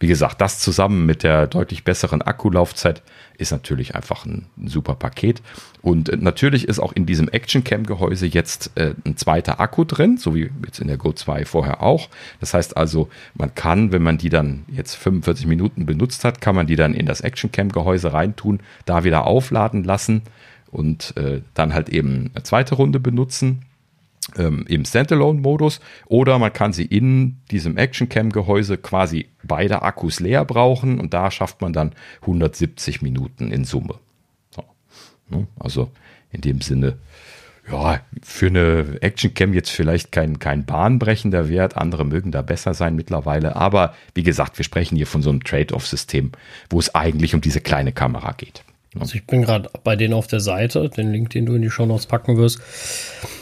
wie 0.00 0.08
gesagt, 0.08 0.40
das 0.40 0.58
zusammen 0.58 1.06
mit 1.06 1.22
der 1.22 1.46
deutlich 1.46 1.84
besseren 1.84 2.22
Akkulaufzeit 2.22 3.02
ist 3.40 3.50
natürlich 3.50 3.94
einfach 3.94 4.26
ein, 4.26 4.46
super 4.64 4.94
Paket. 4.94 5.42
Und 5.82 6.08
äh, 6.08 6.16
natürlich 6.16 6.68
ist 6.68 6.78
auch 6.78 6.92
in 6.92 7.06
diesem 7.06 7.28
Action 7.28 7.64
Cam 7.64 7.84
Gehäuse 7.84 8.26
jetzt 8.26 8.70
äh, 8.76 8.94
ein 9.04 9.16
zweiter 9.16 9.60
Akku 9.60 9.84
drin, 9.84 10.18
so 10.18 10.34
wie 10.34 10.50
jetzt 10.64 10.80
in 10.80 10.88
der 10.88 10.98
Go 10.98 11.12
2 11.12 11.44
vorher 11.44 11.82
auch. 11.82 12.08
Das 12.40 12.54
heißt 12.54 12.76
also, 12.76 13.08
man 13.34 13.54
kann, 13.54 13.92
wenn 13.92 14.02
man 14.02 14.18
die 14.18 14.28
dann 14.28 14.64
jetzt 14.68 14.94
45 14.96 15.46
Minuten 15.46 15.86
benutzt 15.86 16.24
hat, 16.24 16.40
kann 16.40 16.54
man 16.54 16.66
die 16.66 16.76
dann 16.76 16.94
in 16.94 17.06
das 17.06 17.20
Action 17.20 17.50
Cam 17.50 17.70
Gehäuse 17.70 18.12
reintun, 18.12 18.60
da 18.84 19.04
wieder 19.04 19.26
aufladen 19.26 19.84
lassen 19.84 20.22
und 20.70 21.16
äh, 21.16 21.40
dann 21.54 21.74
halt 21.74 21.88
eben 21.88 22.30
eine 22.34 22.42
zweite 22.42 22.74
Runde 22.74 23.00
benutzen 23.00 23.64
ähm, 24.36 24.64
im 24.68 24.84
Standalone-Modus 24.84 25.80
oder 26.06 26.38
man 26.38 26.52
kann 26.52 26.72
sie 26.72 26.84
in 26.84 27.38
diesem 27.50 27.76
Action-Cam-Gehäuse 27.76 28.78
quasi 28.78 29.28
beide 29.42 29.82
Akkus 29.82 30.20
leer 30.20 30.44
brauchen 30.44 31.00
und 31.00 31.14
da 31.14 31.30
schafft 31.30 31.60
man 31.60 31.72
dann 31.72 31.92
170 32.22 33.02
Minuten 33.02 33.50
in 33.50 33.64
Summe. 33.64 33.94
So. 34.50 34.64
Ne? 35.28 35.46
Also 35.58 35.90
in 36.30 36.42
dem 36.42 36.60
Sinne, 36.60 36.98
ja, 37.70 38.00
für 38.22 38.46
eine 38.46 38.98
Action-Cam 39.00 39.52
jetzt 39.52 39.70
vielleicht 39.70 40.12
kein, 40.12 40.38
kein 40.38 40.64
bahnbrechender 40.64 41.48
Wert, 41.48 41.76
andere 41.76 42.04
mögen 42.04 42.32
da 42.32 42.42
besser 42.42 42.74
sein 42.74 42.96
mittlerweile, 42.96 43.56
aber 43.56 43.94
wie 44.14 44.22
gesagt, 44.22 44.58
wir 44.58 44.64
sprechen 44.64 44.96
hier 44.96 45.06
von 45.06 45.22
so 45.22 45.30
einem 45.30 45.44
Trade-off-System, 45.44 46.32
wo 46.68 46.78
es 46.78 46.94
eigentlich 46.94 47.34
um 47.34 47.40
diese 47.40 47.60
kleine 47.60 47.92
Kamera 47.92 48.32
geht. 48.32 48.64
Also 48.98 49.14
ich 49.14 49.24
bin 49.26 49.42
gerade 49.42 49.70
bei 49.84 49.94
denen 49.94 50.14
auf 50.14 50.26
der 50.26 50.40
Seite, 50.40 50.88
den 50.88 51.12
Link, 51.12 51.30
den 51.30 51.46
du 51.46 51.54
in 51.54 51.62
die 51.62 51.70
Show 51.70 51.86
Notes 51.86 52.06
packen 52.06 52.36
wirst. 52.36 52.60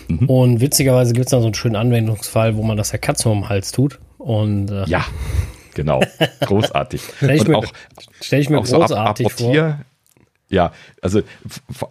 Mhm. 0.08 0.28
Und 0.28 0.60
witzigerweise 0.60 1.14
gibt 1.14 1.26
es 1.26 1.30
da 1.30 1.40
so 1.40 1.46
einen 1.46 1.54
schönen 1.54 1.76
Anwendungsfall, 1.76 2.56
wo 2.56 2.62
man 2.62 2.76
das 2.76 2.90
der 2.90 2.98
Katze 2.98 3.30
um 3.30 3.42
den 3.42 3.48
Hals 3.48 3.72
tut. 3.72 3.98
Und 4.18 4.70
äh, 4.70 4.84
ja, 4.86 5.06
genau, 5.74 6.02
großartig. 6.40 7.00
stell 7.16 7.36
ich, 7.36 7.48
mir, 7.48 7.56
auch, 7.56 7.66
stell 8.20 8.40
ich 8.40 8.50
mir 8.50 8.60
großartig 8.60 9.28
so 9.36 9.44
vor. 9.44 9.78
Ja, 10.50 10.72
also 11.02 11.22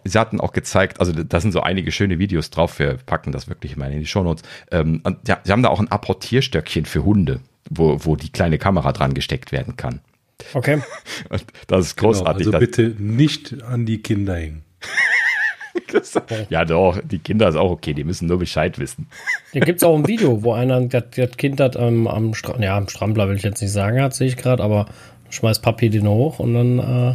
sie 0.04 0.18
hatten 0.18 0.40
auch 0.40 0.52
gezeigt, 0.52 0.98
also 0.98 1.12
da 1.12 1.40
sind 1.40 1.52
so 1.52 1.60
einige 1.60 1.92
schöne 1.92 2.18
Videos 2.18 2.50
drauf, 2.50 2.80
wir 2.80 2.96
packen 3.06 3.30
das 3.30 3.48
wirklich 3.48 3.76
mal 3.76 3.92
in 3.92 4.00
die 4.00 4.06
Shownotes. 4.06 4.42
Ähm, 4.72 5.02
ja, 5.26 5.38
sie 5.44 5.52
haben 5.52 5.62
da 5.62 5.68
auch 5.68 5.78
ein 5.78 5.90
Apportierstöckchen 5.90 6.84
für 6.84 7.04
Hunde, 7.04 7.40
wo, 7.70 8.04
wo 8.04 8.16
die 8.16 8.30
kleine 8.30 8.58
Kamera 8.58 8.92
dran 8.92 9.14
gesteckt 9.14 9.52
werden 9.52 9.76
kann. 9.76 10.00
Okay. 10.54 10.82
Das 11.66 11.86
ist 11.86 11.96
großartig. 11.96 12.46
Genau, 12.46 12.56
also 12.56 12.66
bitte 12.66 12.94
nicht 12.98 13.62
an 13.62 13.84
die 13.84 13.98
Kinder 13.98 14.36
hängen. 14.36 14.62
ja, 16.50 16.64
doch, 16.64 17.00
die 17.02 17.18
Kinder 17.18 17.48
ist 17.48 17.56
auch 17.56 17.70
okay, 17.70 17.94
die 17.94 18.04
müssen 18.04 18.26
nur 18.26 18.38
Bescheid 18.38 18.78
wissen. 18.78 19.06
Hier 19.52 19.62
gibt 19.62 19.78
es 19.78 19.84
auch 19.84 19.96
ein 19.96 20.06
Video, 20.08 20.42
wo 20.42 20.52
einer, 20.52 20.80
das, 20.82 21.04
das 21.14 21.36
Kind 21.36 21.60
hat 21.60 21.76
ähm, 21.76 22.06
am, 22.06 22.34
Stra 22.34 22.58
ja, 22.60 22.76
am 22.76 22.88
Strampler 22.88 23.28
will 23.28 23.36
ich 23.36 23.42
jetzt 23.42 23.60
nicht 23.60 23.72
sagen, 23.72 24.00
hat, 24.00 24.14
sehe 24.14 24.28
ich 24.28 24.36
gerade, 24.36 24.62
aber 24.62 24.86
schmeißt 25.30 25.62
Papi 25.62 25.90
den 25.90 26.08
hoch 26.08 26.38
und 26.38 26.54
dann 26.54 26.78
äh, 26.78 27.14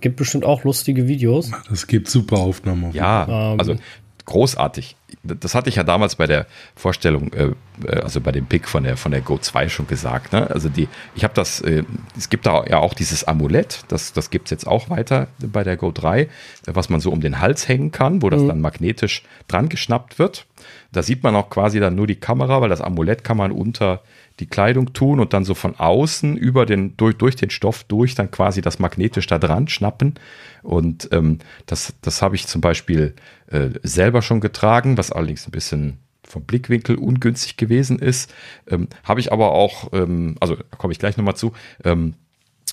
gibt 0.00 0.16
bestimmt 0.16 0.44
auch 0.44 0.64
lustige 0.64 1.08
Videos. 1.08 1.50
Das 1.68 1.86
gibt 1.86 2.08
super 2.08 2.38
Aufnahmen. 2.38 2.92
Ja, 2.92 3.52
ähm, 3.52 3.60
also 3.60 3.76
großartig 4.24 4.96
das 5.22 5.54
hatte 5.54 5.68
ich 5.68 5.76
ja 5.76 5.82
damals 5.82 6.16
bei 6.16 6.26
der 6.26 6.46
Vorstellung, 6.74 7.32
äh, 7.32 7.50
äh, 7.86 8.00
also 8.00 8.20
bei 8.20 8.32
dem 8.32 8.46
Pick 8.46 8.68
von 8.68 8.84
der, 8.84 8.96
von 8.96 9.12
der 9.12 9.20
Go 9.20 9.38
2 9.38 9.68
schon 9.68 9.86
gesagt. 9.86 10.32
Ne? 10.32 10.48
Also 10.50 10.68
die, 10.68 10.88
ich 11.14 11.24
habe 11.24 11.34
das, 11.34 11.60
äh, 11.60 11.84
es 12.16 12.28
gibt 12.28 12.46
da 12.46 12.64
ja 12.66 12.78
auch 12.78 12.94
dieses 12.94 13.24
Amulett, 13.24 13.84
das, 13.88 14.12
das 14.12 14.30
gibt 14.30 14.46
es 14.46 14.50
jetzt 14.50 14.66
auch 14.66 14.90
weiter 14.90 15.28
bei 15.38 15.64
der 15.64 15.76
Go 15.76 15.92
3, 15.92 16.28
was 16.66 16.88
man 16.88 17.00
so 17.00 17.10
um 17.10 17.20
den 17.20 17.40
Hals 17.40 17.68
hängen 17.68 17.92
kann, 17.92 18.22
wo 18.22 18.30
das 18.30 18.42
mhm. 18.42 18.48
dann 18.48 18.60
magnetisch 18.60 19.22
dran 19.48 19.68
geschnappt 19.68 20.18
wird. 20.18 20.46
Da 20.92 21.02
sieht 21.02 21.22
man 21.22 21.34
auch 21.36 21.50
quasi 21.50 21.80
dann 21.80 21.94
nur 21.94 22.06
die 22.06 22.16
Kamera, 22.16 22.60
weil 22.60 22.68
das 22.68 22.80
Amulett 22.80 23.24
kann 23.24 23.36
man 23.36 23.52
unter 23.52 24.02
die 24.40 24.46
Kleidung 24.46 24.92
tun 24.92 25.20
und 25.20 25.32
dann 25.32 25.44
so 25.44 25.54
von 25.54 25.76
außen 25.76 26.36
über 26.36 26.66
den, 26.66 26.96
durch, 26.96 27.16
durch 27.16 27.36
den 27.36 27.50
Stoff 27.50 27.84
durch 27.84 28.14
dann 28.14 28.30
quasi 28.30 28.62
das 28.62 28.78
magnetisch 28.78 29.26
da 29.26 29.38
dran 29.38 29.68
schnappen. 29.68 30.14
Und 30.62 31.08
ähm, 31.12 31.38
das, 31.66 31.94
das 32.02 32.20
habe 32.20 32.34
ich 32.34 32.46
zum 32.46 32.60
Beispiel 32.60 33.14
äh, 33.46 33.70
selber 33.82 34.22
schon 34.22 34.40
getragen, 34.40 34.98
was 34.98 35.12
allerdings 35.12 35.46
ein 35.46 35.52
bisschen 35.52 35.98
vom 36.26 36.42
Blickwinkel 36.42 36.96
ungünstig 36.96 37.56
gewesen 37.56 37.98
ist. 37.98 38.32
Ähm, 38.68 38.88
habe 39.04 39.20
ich 39.20 39.32
aber 39.32 39.52
auch, 39.52 39.92
ähm, 39.92 40.36
also 40.40 40.56
komme 40.78 40.92
ich 40.92 40.98
gleich 40.98 41.16
nochmal 41.16 41.36
zu, 41.36 41.52
ähm, 41.84 42.14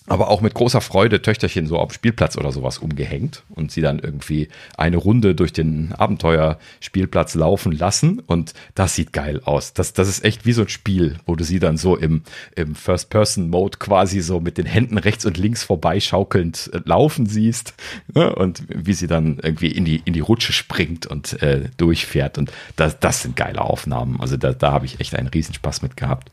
aber 0.08 0.30
auch 0.30 0.41
mit 0.41 0.56
großer 0.56 0.82
Freude 0.82 1.22
Töchterchen 1.22 1.68
so 1.68 1.78
auf 1.78 1.93
Spielplatz 1.93 2.36
oder 2.36 2.52
sowas 2.52 2.80
umgehängt 2.80 3.43
und 3.49 3.72
sie 3.72 3.82
dann 3.82 3.99
irgendwie 3.99 4.49
eine 4.76 4.97
Runde 4.97 5.36
durch 5.36 5.54
den 5.54 5.93
Abenteuerspielplatz 5.93 7.36
laufen 7.36 7.72
lassen 7.72 8.20
und 8.20 8.54
das 8.74 8.95
sieht 8.95 9.14
geil 9.14 9.41
aus. 9.45 9.74
Das, 9.74 9.93
das 9.93 10.08
ist 10.08 10.26
echt 10.26 10.45
wie 10.45 10.54
so 10.54 10.64
ein 10.64 10.70
Spiel, 10.70 11.18
wo 11.28 11.36
du 11.36 11.43
sie 11.43 11.60
dann 11.60 11.78
so 11.78 11.95
im, 11.95 12.24
im 12.56 12.74
First-Person-Mode 12.74 13.78
quasi 13.78 14.22
so 14.22 14.39
mit 14.39 14.58
den 14.58 14.66
Händen 14.66 14.97
rechts 14.97 15.26
und 15.26 15.38
links 15.38 15.64
vorbeischaukelnd 15.64 16.72
äh, 16.74 16.82
laufen 16.84 17.28
siehst 17.28 17.76
ne? 18.14 18.34
und 18.36 18.64
wie 18.70 18.93
sie 18.93 19.08
dann 19.08 19.39
irgendwie 19.41 19.72
in 19.72 19.86
die, 19.86 20.02
in 20.04 20.14
die 20.14 20.20
Rutsche 20.20 20.52
springt 20.52 21.06
und 21.06 21.41
äh, 21.43 21.70
durchfährt 21.78 22.39
und 22.39 22.52
das, 22.76 22.99
das 22.99 23.22
sind 23.22 23.36
geile 23.36 23.62
Aufnahmen. 23.62 24.20
Also 24.20 24.36
da, 24.36 24.52
da 24.54 24.72
habe 24.72 24.86
ich 24.88 24.99
echt 24.99 25.14
einen 25.14 25.28
Riesenspaß 25.28 25.84
mit 25.84 25.95
gehabt. 25.95 26.32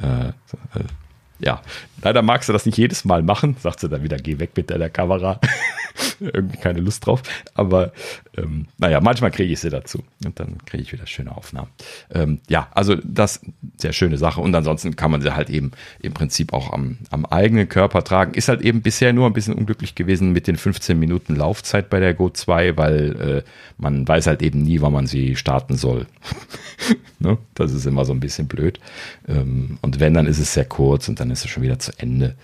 Äh, 0.00 0.28
äh 0.28 0.84
ja, 1.38 1.60
leider 2.02 2.22
magst 2.22 2.48
du 2.48 2.52
das 2.52 2.66
nicht 2.66 2.78
jedes 2.78 3.04
Mal 3.04 3.22
machen, 3.22 3.56
sagt 3.60 3.80
sie 3.80 3.88
dann 3.88 4.02
wieder, 4.02 4.16
geh 4.16 4.38
weg 4.38 4.50
mit 4.56 4.70
deiner 4.70 4.90
Kamera. 4.90 5.40
Irgendwie 6.20 6.58
keine 6.58 6.80
Lust 6.80 7.06
drauf. 7.06 7.22
Aber 7.54 7.92
ähm, 8.36 8.66
naja, 8.78 9.00
manchmal 9.00 9.30
kriege 9.30 9.52
ich 9.52 9.60
sie 9.60 9.70
dazu 9.70 10.02
und 10.24 10.38
dann 10.38 10.58
kriege 10.64 10.82
ich 10.82 10.92
wieder 10.92 11.06
schöne 11.06 11.36
Aufnahmen. 11.36 11.68
Ähm, 12.12 12.40
ja, 12.48 12.68
also 12.74 12.96
das 13.02 13.40
sehr 13.78 13.92
schöne 13.92 14.18
Sache. 14.18 14.40
Und 14.40 14.54
ansonsten 14.54 14.96
kann 14.96 15.10
man 15.10 15.22
sie 15.22 15.34
halt 15.34 15.50
eben 15.50 15.72
im 16.00 16.12
Prinzip 16.12 16.52
auch 16.52 16.72
am, 16.72 16.98
am 17.10 17.26
eigenen 17.26 17.68
Körper 17.68 18.02
tragen. 18.04 18.34
Ist 18.34 18.48
halt 18.48 18.62
eben 18.62 18.82
bisher 18.82 19.12
nur 19.12 19.26
ein 19.26 19.32
bisschen 19.32 19.54
unglücklich 19.54 19.94
gewesen 19.94 20.32
mit 20.32 20.46
den 20.46 20.56
15 20.56 20.98
Minuten 20.98 21.36
Laufzeit 21.36 21.90
bei 21.90 22.00
der 22.00 22.14
Go 22.14 22.30
2, 22.30 22.76
weil 22.76 23.16
äh, 23.20 23.50
man 23.78 24.06
weiß 24.06 24.26
halt 24.26 24.42
eben 24.42 24.62
nie, 24.62 24.80
wann 24.80 24.92
man 24.92 25.06
sie 25.06 25.36
starten 25.36 25.76
soll. 25.76 26.06
ne? 27.18 27.38
Das 27.54 27.72
ist 27.72 27.86
immer 27.86 28.04
so 28.04 28.12
ein 28.12 28.20
bisschen 28.20 28.46
blöd. 28.46 28.80
Ähm, 29.28 29.78
und 29.82 30.00
wenn, 30.00 30.14
dann 30.14 30.26
ist 30.26 30.38
es 30.38 30.54
sehr 30.54 30.64
kurz 30.64 31.08
und 31.08 31.20
dann 31.20 31.30
ist 31.30 31.44
es 31.44 31.50
schon 31.50 31.62
wieder 31.62 31.78
zu 31.86 31.98
Ende. 31.98 32.36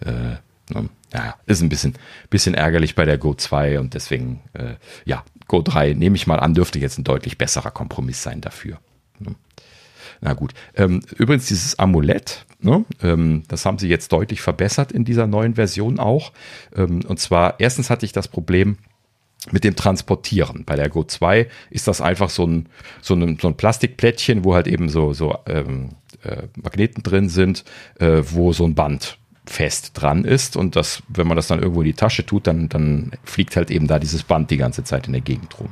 Äh, 0.00 0.36
ne? 0.74 0.88
Ja, 1.12 1.36
ist 1.46 1.62
ein 1.62 1.68
bisschen, 1.68 1.94
bisschen 2.30 2.54
ärgerlich 2.54 2.94
bei 2.94 3.04
der 3.04 3.18
Go 3.18 3.34
2 3.34 3.78
und 3.78 3.94
deswegen, 3.94 4.40
äh, 4.54 4.74
ja, 5.04 5.24
Go 5.46 5.62
3 5.62 5.94
nehme 5.94 6.16
ich 6.16 6.26
mal 6.26 6.40
an, 6.40 6.54
dürfte 6.54 6.78
jetzt 6.78 6.98
ein 6.98 7.04
deutlich 7.04 7.38
besserer 7.38 7.70
Kompromiss 7.70 8.22
sein 8.22 8.40
dafür. 8.40 8.78
Ne? 9.18 9.34
Na 10.20 10.32
gut. 10.32 10.52
Ähm, 10.74 11.02
übrigens, 11.16 11.46
dieses 11.46 11.78
Amulett, 11.78 12.44
ne, 12.60 12.84
ähm, 13.02 13.44
das 13.48 13.64
haben 13.64 13.78
sie 13.78 13.88
jetzt 13.88 14.12
deutlich 14.12 14.40
verbessert 14.40 14.90
in 14.92 15.04
dieser 15.04 15.26
neuen 15.26 15.54
Version 15.54 15.98
auch. 15.98 16.32
Ähm, 16.74 17.02
und 17.06 17.20
zwar, 17.20 17.60
erstens 17.60 17.90
hatte 17.90 18.06
ich 18.06 18.12
das 18.12 18.28
Problem, 18.28 18.78
mit 19.52 19.64
dem 19.64 19.76
Transportieren. 19.76 20.64
Bei 20.64 20.76
der 20.76 20.88
Go 20.88 21.04
2 21.04 21.48
ist 21.70 21.86
das 21.86 22.00
einfach 22.00 22.30
so 22.30 22.46
ein, 22.46 22.68
so 23.00 23.14
ein, 23.14 23.38
so 23.40 23.48
ein 23.48 23.56
Plastikplättchen, 23.56 24.44
wo 24.44 24.54
halt 24.54 24.66
eben 24.66 24.88
so, 24.88 25.12
so 25.12 25.38
ähm, 25.46 25.90
äh, 26.26 26.48
Magneten 26.60 27.02
drin 27.02 27.28
sind, 27.28 27.64
äh, 27.98 28.22
wo 28.22 28.52
so 28.52 28.64
ein 28.64 28.74
Band 28.74 29.18
fest 29.46 29.92
dran 29.94 30.24
ist 30.24 30.56
und 30.56 30.74
das, 30.76 31.02
wenn 31.08 31.26
man 31.26 31.36
das 31.36 31.46
dann 31.46 31.60
irgendwo 31.60 31.82
in 31.82 31.86
die 31.86 31.94
Tasche 31.94 32.26
tut, 32.26 32.46
dann, 32.46 32.68
dann 32.68 33.12
fliegt 33.24 33.56
halt 33.56 33.70
eben 33.70 33.86
da 33.86 33.98
dieses 33.98 34.24
Band 34.24 34.50
die 34.50 34.56
ganze 34.56 34.82
Zeit 34.82 35.06
in 35.06 35.12
der 35.12 35.22
Gegend 35.22 35.58
rum. 35.58 35.68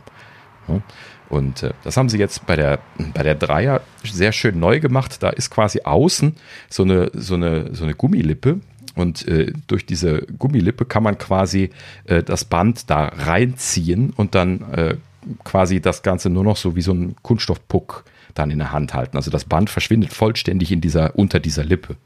Ja. 0.68 0.80
Und 1.28 1.62
äh, 1.62 1.72
das 1.82 1.96
haben 1.96 2.08
sie 2.08 2.18
jetzt 2.18 2.46
bei 2.46 2.54
der, 2.54 2.78
bei 3.12 3.22
der 3.22 3.34
Dreier 3.34 3.80
sehr 4.04 4.32
schön 4.32 4.60
neu 4.60 4.78
gemacht. 4.78 5.22
Da 5.22 5.30
ist 5.30 5.50
quasi 5.50 5.80
außen 5.82 6.36
so 6.68 6.84
eine, 6.84 7.10
so 7.14 7.34
eine, 7.34 7.74
so 7.74 7.84
eine 7.84 7.94
Gummilippe. 7.94 8.60
Und 8.94 9.26
äh, 9.26 9.52
durch 9.66 9.86
diese 9.86 10.22
Gummilippe 10.38 10.84
kann 10.84 11.02
man 11.02 11.18
quasi 11.18 11.70
äh, 12.04 12.22
das 12.22 12.44
Band 12.44 12.88
da 12.90 13.06
reinziehen 13.06 14.12
und 14.14 14.36
dann 14.36 14.60
äh, 14.72 14.96
quasi 15.42 15.80
das 15.80 16.02
Ganze 16.02 16.30
nur 16.30 16.44
noch 16.44 16.56
so 16.56 16.76
wie 16.76 16.82
so 16.82 16.92
ein 16.92 17.16
Kunststoffpuck 17.22 18.04
dann 18.34 18.50
in 18.50 18.58
der 18.58 18.72
Hand 18.72 18.94
halten. 18.94 19.16
Also 19.16 19.30
das 19.30 19.44
Band 19.44 19.70
verschwindet 19.70 20.12
vollständig 20.12 20.72
in 20.72 20.80
dieser, 20.80 21.16
unter 21.16 21.40
dieser 21.40 21.64
Lippe. 21.64 21.96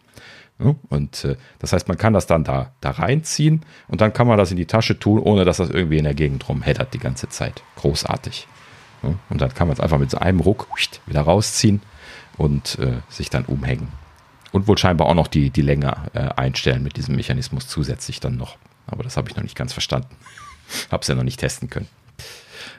Und 0.89 1.25
äh, 1.25 1.37
das 1.61 1.73
heißt, 1.73 1.87
man 1.87 1.99
kann 1.99 2.13
das 2.13 2.27
dann 2.27 2.43
da, 2.43 2.73
da 2.81 2.91
reinziehen 2.91 3.65
und 3.87 4.01
dann 4.01 4.13
kann 4.13 4.27
man 4.27 4.39
das 4.39 4.51
in 4.51 4.57
die 4.57 4.67
Tasche 4.67 4.99
tun, 4.99 5.21
ohne 5.21 5.45
dass 5.45 5.59
das 5.59 5.71
irgendwie 5.71 5.99
in 5.99 6.05
der 6.05 6.15
Gegend 6.15 6.49
rumheddert 6.49 6.93
die 6.95 6.99
ganze 6.99 7.29
Zeit. 7.29 7.63
Großartig. 7.77 8.49
Und 9.03 9.41
dann 9.41 9.55
kann 9.55 9.69
man 9.69 9.75
es 9.75 9.81
einfach 9.81 9.99
mit 9.99 10.11
so 10.11 10.19
einem 10.19 10.41
Ruck 10.41 10.67
wieder 11.07 11.21
rausziehen 11.21 11.81
und 12.37 12.79
äh, 12.81 13.01
sich 13.09 13.31
dann 13.31 13.45
umhängen. 13.45 13.89
Und 14.51 14.67
wohl 14.67 14.79
scheinbar 14.79 15.07
auch 15.09 15.15
noch 15.15 15.29
die, 15.29 15.51
die 15.51 15.63
Länge 15.63 15.95
äh, 16.15 16.31
einstellen 16.37 16.83
mit 16.83 16.97
diesem 16.97 17.15
Mechanismus 17.15 17.69
zusätzlich 17.69 18.19
dann 18.19 18.37
noch. 18.37 18.57
Aber 18.87 19.05
das 19.05 19.17
habe 19.17 19.29
ich 19.29 19.37
noch 19.37 19.43
nicht 19.43 19.57
ganz 19.57 19.73
verstanden. 19.73 20.17
habe 20.91 21.03
es 21.03 21.09
ja 21.09 21.15
noch 21.15 21.23
nicht 21.23 21.39
testen 21.39 21.71
können. 21.71 21.89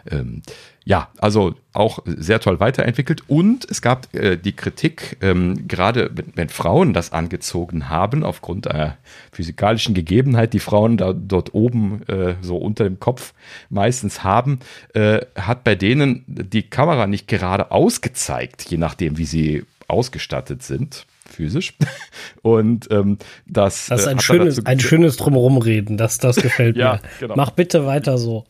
Ähm, 0.09 0.41
ja, 0.85 1.09
also 1.19 1.55
auch 1.73 1.99
sehr 2.05 2.39
toll 2.39 2.59
weiterentwickelt. 2.59 3.23
Und 3.27 3.69
es 3.69 3.81
gab 3.81 4.13
äh, 4.15 4.37
die 4.37 4.53
Kritik, 4.53 5.17
ähm, 5.21 5.67
gerade 5.67 6.09
wenn, 6.13 6.33
wenn, 6.35 6.49
Frauen 6.49 6.93
das 6.93 7.11
angezogen 7.11 7.89
haben, 7.89 8.23
aufgrund 8.23 8.65
der 8.65 8.97
physikalischen 9.31 9.93
Gegebenheit, 9.93 10.53
die 10.53 10.59
Frauen 10.59 10.97
da 10.97 11.13
dort 11.13 11.53
oben 11.53 12.01
äh, 12.07 12.35
so 12.41 12.57
unter 12.57 12.85
dem 12.85 12.99
Kopf 12.99 13.33
meistens 13.69 14.23
haben, 14.23 14.59
äh, 14.93 15.19
hat 15.35 15.63
bei 15.63 15.75
denen 15.75 16.23
die 16.27 16.63
Kamera 16.63 17.07
nicht 17.07 17.27
gerade 17.27 17.71
ausgezeigt, 17.71 18.63
je 18.69 18.77
nachdem, 18.77 19.17
wie 19.17 19.25
sie 19.25 19.65
ausgestattet 19.87 20.63
sind 20.63 21.05
physisch. 21.29 21.75
Und 22.41 22.91
ähm, 22.91 23.17
das, 23.45 23.87
das 23.87 24.01
ist 24.01 24.07
äh, 24.07 24.09
ein, 24.09 24.19
schönes, 24.19 24.65
ein 24.65 24.79
schönes 24.79 25.17
Drumherumreden. 25.17 25.97
Das, 25.97 26.17
das 26.17 26.37
gefällt 26.37 26.75
ja, 26.77 26.93
mir. 26.93 27.01
Genau. 27.19 27.35
Mach 27.35 27.51
bitte 27.51 27.85
weiter 27.85 28.17
so. 28.17 28.45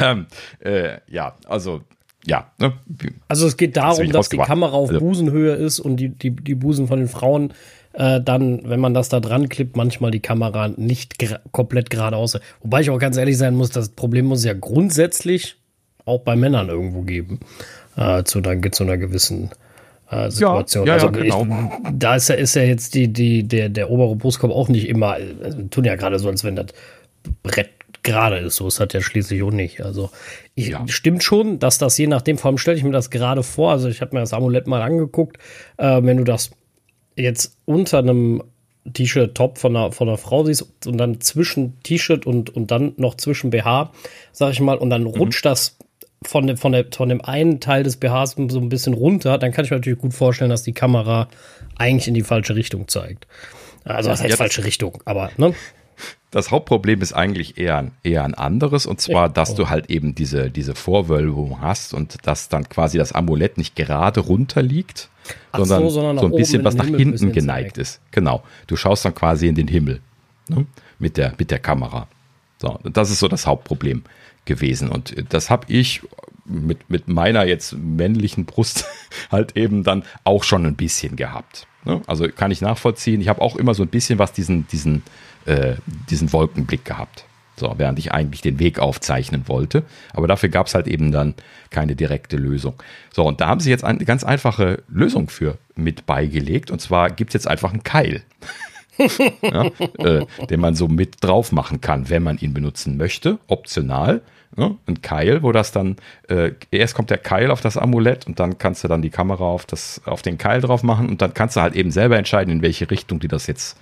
Ähm, 0.00 0.26
äh, 0.60 0.98
ja, 1.08 1.36
also 1.48 1.80
ja. 2.24 2.50
Ne? 2.58 2.74
Also 3.28 3.46
es 3.46 3.56
geht 3.56 3.76
darum, 3.76 4.10
dass 4.10 4.28
die 4.28 4.36
Kamera 4.36 4.72
auf 4.72 4.90
also, 4.90 5.00
Busenhöhe 5.00 5.54
ist 5.54 5.80
und 5.80 5.96
die, 5.96 6.10
die, 6.10 6.30
die 6.30 6.54
Busen 6.54 6.86
von 6.86 6.98
den 6.98 7.08
Frauen 7.08 7.52
äh, 7.92 8.20
dann, 8.20 8.60
wenn 8.68 8.80
man 8.80 8.94
das 8.94 9.08
da 9.08 9.20
dran 9.20 9.48
klippt, 9.48 9.76
manchmal 9.76 10.10
die 10.10 10.20
Kamera 10.20 10.68
nicht 10.68 11.18
gra 11.18 11.40
komplett 11.50 11.90
geradeaus. 11.90 12.38
Wobei 12.62 12.82
ich 12.82 12.90
auch 12.90 12.98
ganz 12.98 13.16
ehrlich 13.16 13.36
sein 13.36 13.54
muss, 13.54 13.70
das 13.70 13.88
Problem 13.88 14.26
muss 14.26 14.44
ja 14.44 14.52
grundsätzlich 14.52 15.56
auch 16.04 16.20
bei 16.20 16.36
Männern 16.36 16.68
irgendwo 16.68 17.02
geben. 17.02 17.40
Äh, 17.96 18.22
zu, 18.24 18.38
einer, 18.38 18.70
zu 18.70 18.84
einer 18.84 18.96
gewissen 18.96 19.50
äh, 20.10 20.30
Situation. 20.30 20.86
Ja, 20.86 20.96
ja, 20.96 21.02
also 21.02 21.18
ja, 21.18 21.22
genau. 21.22 21.70
ich, 21.84 21.98
da 21.98 22.14
ist 22.14 22.28
ja, 22.28 22.36
ist 22.36 22.54
ja 22.54 22.62
jetzt 22.62 22.94
die, 22.94 23.12
die, 23.12 23.46
der, 23.46 23.68
der 23.68 23.90
obere 23.90 24.14
Brustkorb 24.14 24.52
auch 24.52 24.68
nicht 24.68 24.88
immer, 24.88 25.16
also, 25.42 25.62
tun 25.70 25.84
ja 25.84 25.96
gerade 25.96 26.18
so, 26.18 26.28
als 26.28 26.44
wenn 26.44 26.56
das 26.56 26.66
Brett 27.42 27.70
gerade 28.02 28.38
ist. 28.38 28.56
So 28.56 28.68
ist 28.68 28.80
das 28.80 28.92
ja 28.92 29.00
schließlich 29.00 29.42
auch 29.42 29.50
nicht. 29.50 29.82
Also 29.82 30.10
ich, 30.54 30.68
ja. 30.68 30.84
stimmt 30.88 31.22
schon, 31.22 31.58
dass 31.58 31.78
das 31.78 31.96
je 31.98 32.06
nachdem, 32.06 32.38
vor 32.38 32.48
allem 32.48 32.58
stelle 32.58 32.76
ich 32.76 32.84
mir 32.84 32.92
das 32.92 33.10
gerade 33.10 33.42
vor, 33.42 33.72
also 33.72 33.88
ich 33.88 34.00
habe 34.00 34.14
mir 34.14 34.20
das 34.20 34.32
Amulett 34.32 34.66
mal 34.66 34.82
angeguckt, 34.82 35.38
äh, 35.76 36.02
wenn 36.02 36.16
du 36.16 36.24
das 36.24 36.50
jetzt 37.16 37.56
unter 37.64 37.98
einem 37.98 38.42
T-Shirt-Top 38.92 39.58
von 39.58 39.76
einer, 39.76 39.92
von 39.92 40.08
einer 40.08 40.18
Frau 40.18 40.44
siehst 40.44 40.86
und 40.86 40.98
dann 40.98 41.20
zwischen 41.20 41.80
T-Shirt 41.82 42.26
und, 42.26 42.50
und 42.50 42.70
dann 42.70 42.94
noch 42.96 43.16
zwischen 43.16 43.50
BH, 43.50 43.92
sag 44.32 44.52
ich 44.52 44.60
mal, 44.60 44.78
und 44.78 44.90
dann 44.90 45.02
mhm. 45.02 45.08
rutscht 45.08 45.44
das 45.44 45.76
von, 46.24 46.46
dem, 46.46 46.56
von, 46.56 46.72
der, 46.72 46.86
von 46.92 47.08
dem 47.08 47.22
einen 47.24 47.60
Teil 47.60 47.82
des 47.82 47.96
BHs 47.96 48.36
so 48.48 48.60
ein 48.60 48.68
bisschen 48.68 48.94
runter, 48.94 49.38
dann 49.38 49.52
kann 49.52 49.64
ich 49.64 49.70
mir 49.70 49.78
natürlich 49.78 49.98
gut 49.98 50.14
vorstellen, 50.14 50.50
dass 50.50 50.62
die 50.62 50.72
Kamera 50.72 51.28
eigentlich 51.76 52.08
in 52.08 52.14
die 52.14 52.22
falsche 52.22 52.56
Richtung 52.56 52.88
zeigt. 52.88 53.26
Also 53.84 54.10
was 54.10 54.20
heißt 54.20 54.30
ja, 54.30 54.36
falsche 54.36 54.64
Richtung, 54.64 55.02
aber 55.06 55.30
ne? 55.38 55.54
Das 56.30 56.50
Hauptproblem 56.50 57.02
ist 57.02 57.12
eigentlich 57.12 57.58
eher, 57.58 57.90
eher 58.02 58.24
ein 58.24 58.34
anderes, 58.34 58.86
und 58.86 59.00
zwar, 59.00 59.28
dass 59.28 59.54
du 59.54 59.68
halt 59.68 59.90
eben 59.90 60.14
diese, 60.14 60.50
diese 60.50 60.74
Vorwölbung 60.74 61.60
hast 61.60 61.92
und 61.92 62.18
dass 62.26 62.48
dann 62.48 62.68
quasi 62.68 62.98
das 62.98 63.12
Amulett 63.12 63.58
nicht 63.58 63.74
gerade 63.74 64.20
runterliegt, 64.20 65.08
sondern, 65.52 65.82
so, 65.82 65.90
sondern 65.90 66.18
so 66.18 66.26
ein 66.26 66.32
bisschen 66.32 66.64
was 66.64 66.74
nach 66.74 66.86
hinten 66.86 67.32
geneigt 67.32 67.78
ist. 67.78 68.00
Genau. 68.12 68.42
Du 68.66 68.76
schaust 68.76 69.04
dann 69.04 69.14
quasi 69.14 69.48
in 69.48 69.54
den 69.54 69.68
Himmel 69.68 70.00
ne? 70.48 70.66
mit, 70.98 71.16
der, 71.16 71.34
mit 71.38 71.50
der 71.50 71.58
Kamera. 71.58 72.06
So, 72.58 72.78
das 72.84 73.10
ist 73.10 73.18
so 73.18 73.28
das 73.28 73.46
Hauptproblem 73.46 74.04
gewesen. 74.44 74.88
Und 74.88 75.14
das 75.32 75.50
habe 75.50 75.66
ich 75.68 76.02
mit, 76.44 76.90
mit 76.90 77.08
meiner 77.08 77.44
jetzt 77.44 77.74
männlichen 77.74 78.44
Brust 78.44 78.84
halt 79.32 79.56
eben 79.56 79.82
dann 79.82 80.04
auch 80.24 80.44
schon 80.44 80.66
ein 80.66 80.76
bisschen 80.76 81.16
gehabt. 81.16 81.66
Ne? 81.84 82.02
Also 82.06 82.28
kann 82.28 82.50
ich 82.50 82.60
nachvollziehen. 82.60 83.20
Ich 83.20 83.28
habe 83.28 83.40
auch 83.40 83.56
immer 83.56 83.74
so 83.74 83.82
ein 83.82 83.88
bisschen 83.88 84.18
was 84.18 84.32
diesen, 84.32 84.66
diesen, 84.68 85.02
äh, 85.50 85.74
diesen 86.08 86.32
Wolkenblick 86.32 86.84
gehabt. 86.84 87.24
So, 87.56 87.74
während 87.76 87.98
ich 87.98 88.12
eigentlich 88.12 88.40
den 88.40 88.58
Weg 88.58 88.78
aufzeichnen 88.78 89.46
wollte. 89.46 89.82
Aber 90.14 90.26
dafür 90.26 90.48
gab 90.48 90.68
es 90.68 90.74
halt 90.74 90.86
eben 90.86 91.12
dann 91.12 91.34
keine 91.68 91.94
direkte 91.94 92.36
Lösung. 92.36 92.74
So, 93.12 93.26
und 93.26 93.40
da 93.40 93.48
haben 93.48 93.60
sie 93.60 93.68
jetzt 93.68 93.84
eine 93.84 94.04
ganz 94.04 94.24
einfache 94.24 94.82
Lösung 94.88 95.28
für 95.28 95.58
mit 95.74 96.06
beigelegt. 96.06 96.70
Und 96.70 96.80
zwar 96.80 97.10
gibt 97.10 97.30
es 97.30 97.34
jetzt 97.34 97.48
einfach 97.48 97.72
einen 97.72 97.82
Keil. 97.82 98.22
ja, 99.42 99.66
äh, 99.98 100.26
den 100.48 100.60
man 100.60 100.74
so 100.74 100.88
mit 100.88 101.16
drauf 101.22 101.52
machen 101.52 101.80
kann, 101.80 102.08
wenn 102.08 102.22
man 102.22 102.38
ihn 102.38 102.54
benutzen 102.54 102.96
möchte, 102.96 103.38
optional. 103.46 104.22
Ja, 104.56 104.74
ein 104.86 105.00
Keil, 105.00 105.42
wo 105.42 105.52
das 105.52 105.70
dann, 105.70 105.96
äh, 106.28 106.52
erst 106.70 106.94
kommt 106.94 107.10
der 107.10 107.18
Keil 107.18 107.50
auf 107.50 107.60
das 107.60 107.76
Amulett 107.76 108.26
und 108.26 108.40
dann 108.40 108.58
kannst 108.58 108.82
du 108.82 108.88
dann 108.88 109.00
die 109.00 109.10
Kamera 109.10 109.44
auf, 109.44 109.64
das, 109.64 110.02
auf 110.06 110.22
den 110.22 110.38
Keil 110.38 110.60
drauf 110.60 110.82
machen 110.82 111.08
und 111.08 111.22
dann 111.22 111.34
kannst 111.34 111.56
du 111.56 111.60
halt 111.60 111.76
eben 111.76 111.92
selber 111.92 112.18
entscheiden, 112.18 112.52
in 112.52 112.62
welche 112.62 112.90
Richtung 112.90 113.20
die 113.20 113.28
das 113.28 113.46
jetzt 113.46 113.78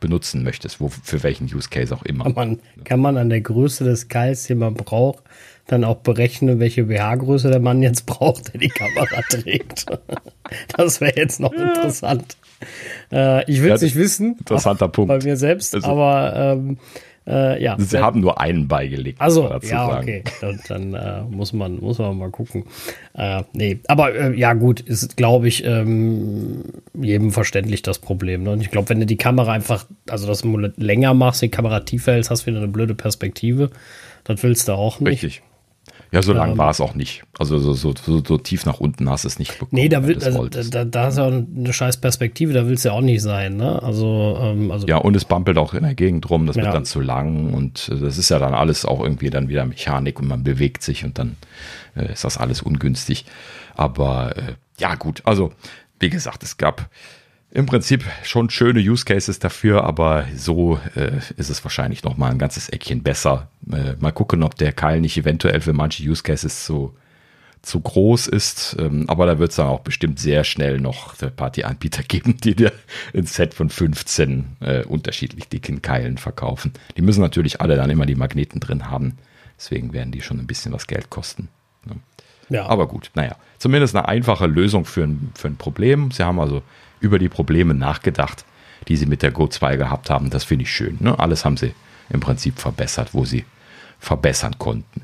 benutzen 0.00 0.42
möchtest, 0.42 0.80
wo, 0.80 0.88
für 0.88 1.22
welchen 1.22 1.44
Use 1.52 1.68
Case 1.68 1.94
auch 1.94 2.04
immer. 2.04 2.24
Kann 2.24 2.34
man, 2.34 2.58
kann 2.84 3.00
man 3.00 3.16
an 3.16 3.28
der 3.30 3.40
Größe 3.40 3.84
des 3.84 4.08
Keils, 4.08 4.46
den 4.46 4.58
man 4.58 4.74
braucht, 4.74 5.24
dann 5.66 5.84
auch 5.84 5.96
berechnen, 5.96 6.60
welche 6.60 6.84
BH-Größe 6.84 7.50
der 7.50 7.60
Mann 7.60 7.82
jetzt 7.82 8.06
braucht, 8.06 8.52
der 8.52 8.60
die 8.60 8.68
Kamera 8.68 9.20
trägt. 9.28 9.86
Das 10.78 11.02
wäre 11.02 11.14
jetzt 11.14 11.40
noch 11.40 11.52
interessant. 11.52 12.38
Äh, 13.12 13.44
ich 13.52 13.60
will 13.62 13.70
es 13.70 13.82
Ja, 13.82 13.86
nicht 13.86 13.96
wissen. 13.96 14.36
interessanter 14.38 14.88
Punkt. 14.88 15.08
Bei 15.08 15.18
mir 15.22 15.36
selbst, 15.36 15.74
Also- 15.74 15.86
aber 15.88 16.32
ähm, 16.56 16.78
äh, 17.28 17.62
ja. 17.62 17.76
Sie 17.78 17.98
haben 17.98 18.20
nur 18.20 18.40
einen 18.40 18.68
beigelegt. 18.68 19.20
Also, 19.20 19.48
ja, 19.48 19.60
sagen. 19.60 20.02
okay. 20.02 20.24
Dann, 20.40 20.60
dann 20.68 20.94
äh, 20.94 21.22
muss, 21.30 21.52
man, 21.52 21.78
muss 21.78 21.98
man 21.98 22.16
mal 22.16 22.30
gucken. 22.30 22.64
Äh, 23.14 23.42
nee, 23.52 23.80
aber 23.86 24.14
äh, 24.14 24.38
ja, 24.38 24.54
gut, 24.54 24.80
ist, 24.80 25.16
glaube 25.16 25.48
ich, 25.48 25.64
ähm, 25.64 26.64
jedem 26.98 27.30
verständlich 27.30 27.82
das 27.82 27.98
Problem. 27.98 28.44
Ne? 28.44 28.52
Und 28.52 28.60
ich 28.62 28.70
glaube, 28.70 28.88
wenn 28.88 29.00
du 29.00 29.06
die 29.06 29.16
Kamera 29.16 29.52
einfach, 29.52 29.86
also 30.08 30.26
das 30.26 30.42
länger 30.76 31.14
machst, 31.14 31.42
die 31.42 31.50
Kamera 31.50 31.80
tiefer 31.80 32.12
hältst, 32.12 32.30
hast 32.30 32.42
du 32.42 32.46
wieder 32.46 32.58
eine 32.58 32.68
blöde 32.68 32.94
Perspektive. 32.94 33.70
Das 34.24 34.42
willst 34.42 34.68
du 34.68 34.72
auch 34.72 35.00
nicht. 35.00 35.24
Richtig. 35.24 35.42
Ja, 36.10 36.22
so 36.22 36.32
lang 36.32 36.52
Ähm, 36.52 36.58
war 36.58 36.70
es 36.70 36.80
auch 36.80 36.94
nicht. 36.94 37.22
Also 37.38 37.58
so, 37.58 37.74
so, 37.74 37.92
so, 37.94 38.22
so 38.24 38.38
tief 38.38 38.64
nach 38.64 38.80
unten 38.80 39.10
hast 39.10 39.24
du 39.24 39.28
es 39.28 39.38
nicht 39.38 39.52
bekommen. 39.58 39.70
Nee, 39.72 39.88
da, 39.90 40.06
will, 40.06 40.14
du 40.14 40.20
es 40.20 40.26
also, 40.26 40.48
da, 40.48 40.62
da, 40.62 40.84
da 40.84 41.08
ist 41.08 41.18
ja 41.18 41.26
eine 41.26 41.72
scheiß 41.72 41.98
Perspektive, 41.98 42.52
da 42.54 42.66
willst 42.66 42.84
du 42.84 42.88
ja 42.88 42.94
auch 42.94 43.02
nicht 43.02 43.20
sein, 43.20 43.56
ne? 43.56 43.82
Also, 43.82 44.38
ähm, 44.40 44.70
also 44.70 44.86
Ja, 44.86 44.96
und 44.96 45.14
es 45.16 45.26
bampelt 45.26 45.58
auch 45.58 45.74
in 45.74 45.82
der 45.82 45.94
Gegend 45.94 46.28
rum, 46.30 46.46
das 46.46 46.56
Ja. 46.56 46.62
wird 46.64 46.74
dann 46.74 46.84
zu 46.86 47.00
lang 47.00 47.52
und 47.52 47.90
äh, 47.92 47.96
das 48.00 48.16
ist 48.16 48.30
ja 48.30 48.38
dann 48.38 48.54
alles 48.54 48.84
auch 48.86 49.02
irgendwie 49.02 49.28
dann 49.30 49.48
wieder 49.48 49.64
Mechanik 49.66 50.18
und 50.18 50.28
man 50.28 50.42
bewegt 50.44 50.82
sich 50.82 51.04
und 51.04 51.18
dann 51.18 51.36
äh, 51.94 52.12
ist 52.12 52.24
das 52.24 52.38
alles 52.38 52.62
ungünstig. 52.62 53.26
Aber 53.74 54.36
äh, 54.36 54.54
ja, 54.78 54.94
gut, 54.94 55.20
also 55.24 55.52
wie 56.00 56.08
gesagt, 56.10 56.42
es 56.42 56.56
gab 56.56 56.88
im 57.58 57.66
Prinzip 57.66 58.04
schon 58.22 58.50
schöne 58.50 58.78
Use 58.78 59.04
Cases 59.04 59.40
dafür, 59.40 59.82
aber 59.82 60.26
so 60.36 60.78
äh, 60.94 61.18
ist 61.36 61.50
es 61.50 61.64
wahrscheinlich 61.64 62.04
noch 62.04 62.16
mal 62.16 62.30
ein 62.30 62.38
ganzes 62.38 62.68
Eckchen 62.68 63.02
besser. 63.02 63.48
Äh, 63.68 63.94
mal 63.98 64.12
gucken, 64.12 64.44
ob 64.44 64.54
der 64.54 64.72
Keil 64.72 65.00
nicht 65.00 65.16
eventuell 65.16 65.60
für 65.60 65.72
manche 65.72 66.08
Use 66.08 66.22
Cases 66.22 66.64
so 66.64 66.94
zu 67.62 67.80
groß 67.80 68.28
ist, 68.28 68.76
ähm, 68.78 69.06
aber 69.08 69.26
da 69.26 69.40
wird 69.40 69.50
es 69.50 69.56
dann 69.56 69.66
auch 69.66 69.80
bestimmt 69.80 70.20
sehr 70.20 70.44
schnell 70.44 70.78
noch 70.78 71.16
Party-Anbieter 71.16 72.02
geben, 72.08 72.36
die 72.36 72.54
dir 72.54 72.72
ein 73.12 73.26
Set 73.26 73.54
von 73.54 73.70
15 73.70 74.56
äh, 74.60 74.84
unterschiedlich 74.84 75.48
dicken 75.48 75.82
Keilen 75.82 76.16
verkaufen. 76.16 76.74
Die 76.96 77.02
müssen 77.02 77.22
natürlich 77.22 77.60
alle 77.60 77.74
dann 77.74 77.90
immer 77.90 78.06
die 78.06 78.14
Magneten 78.14 78.60
drin 78.60 78.88
haben, 78.88 79.18
deswegen 79.58 79.92
werden 79.92 80.12
die 80.12 80.22
schon 80.22 80.38
ein 80.38 80.46
bisschen 80.46 80.72
was 80.72 80.86
Geld 80.86 81.10
kosten. 81.10 81.48
Ne? 81.84 81.96
ja. 82.50 82.66
Aber 82.66 82.86
gut, 82.86 83.10
naja, 83.14 83.34
zumindest 83.58 83.96
eine 83.96 84.06
einfache 84.06 84.46
Lösung 84.46 84.84
für 84.84 85.02
ein, 85.02 85.32
für 85.34 85.48
ein 85.48 85.56
Problem. 85.56 86.12
Sie 86.12 86.22
haben 86.22 86.38
also 86.38 86.62
über 87.00 87.18
die 87.18 87.28
Probleme 87.28 87.74
nachgedacht, 87.74 88.44
die 88.88 88.96
sie 88.96 89.06
mit 89.06 89.22
der 89.22 89.30
Go 89.30 89.46
2 89.46 89.76
gehabt 89.76 90.10
haben. 90.10 90.30
Das 90.30 90.44
finde 90.44 90.64
ich 90.64 90.72
schön. 90.72 90.96
Ne? 91.00 91.18
Alles 91.18 91.44
haben 91.44 91.56
sie 91.56 91.74
im 92.10 92.20
Prinzip 92.20 92.58
verbessert, 92.58 93.10
wo 93.12 93.24
sie 93.24 93.44
verbessern 93.98 94.58
konnten. 94.58 95.02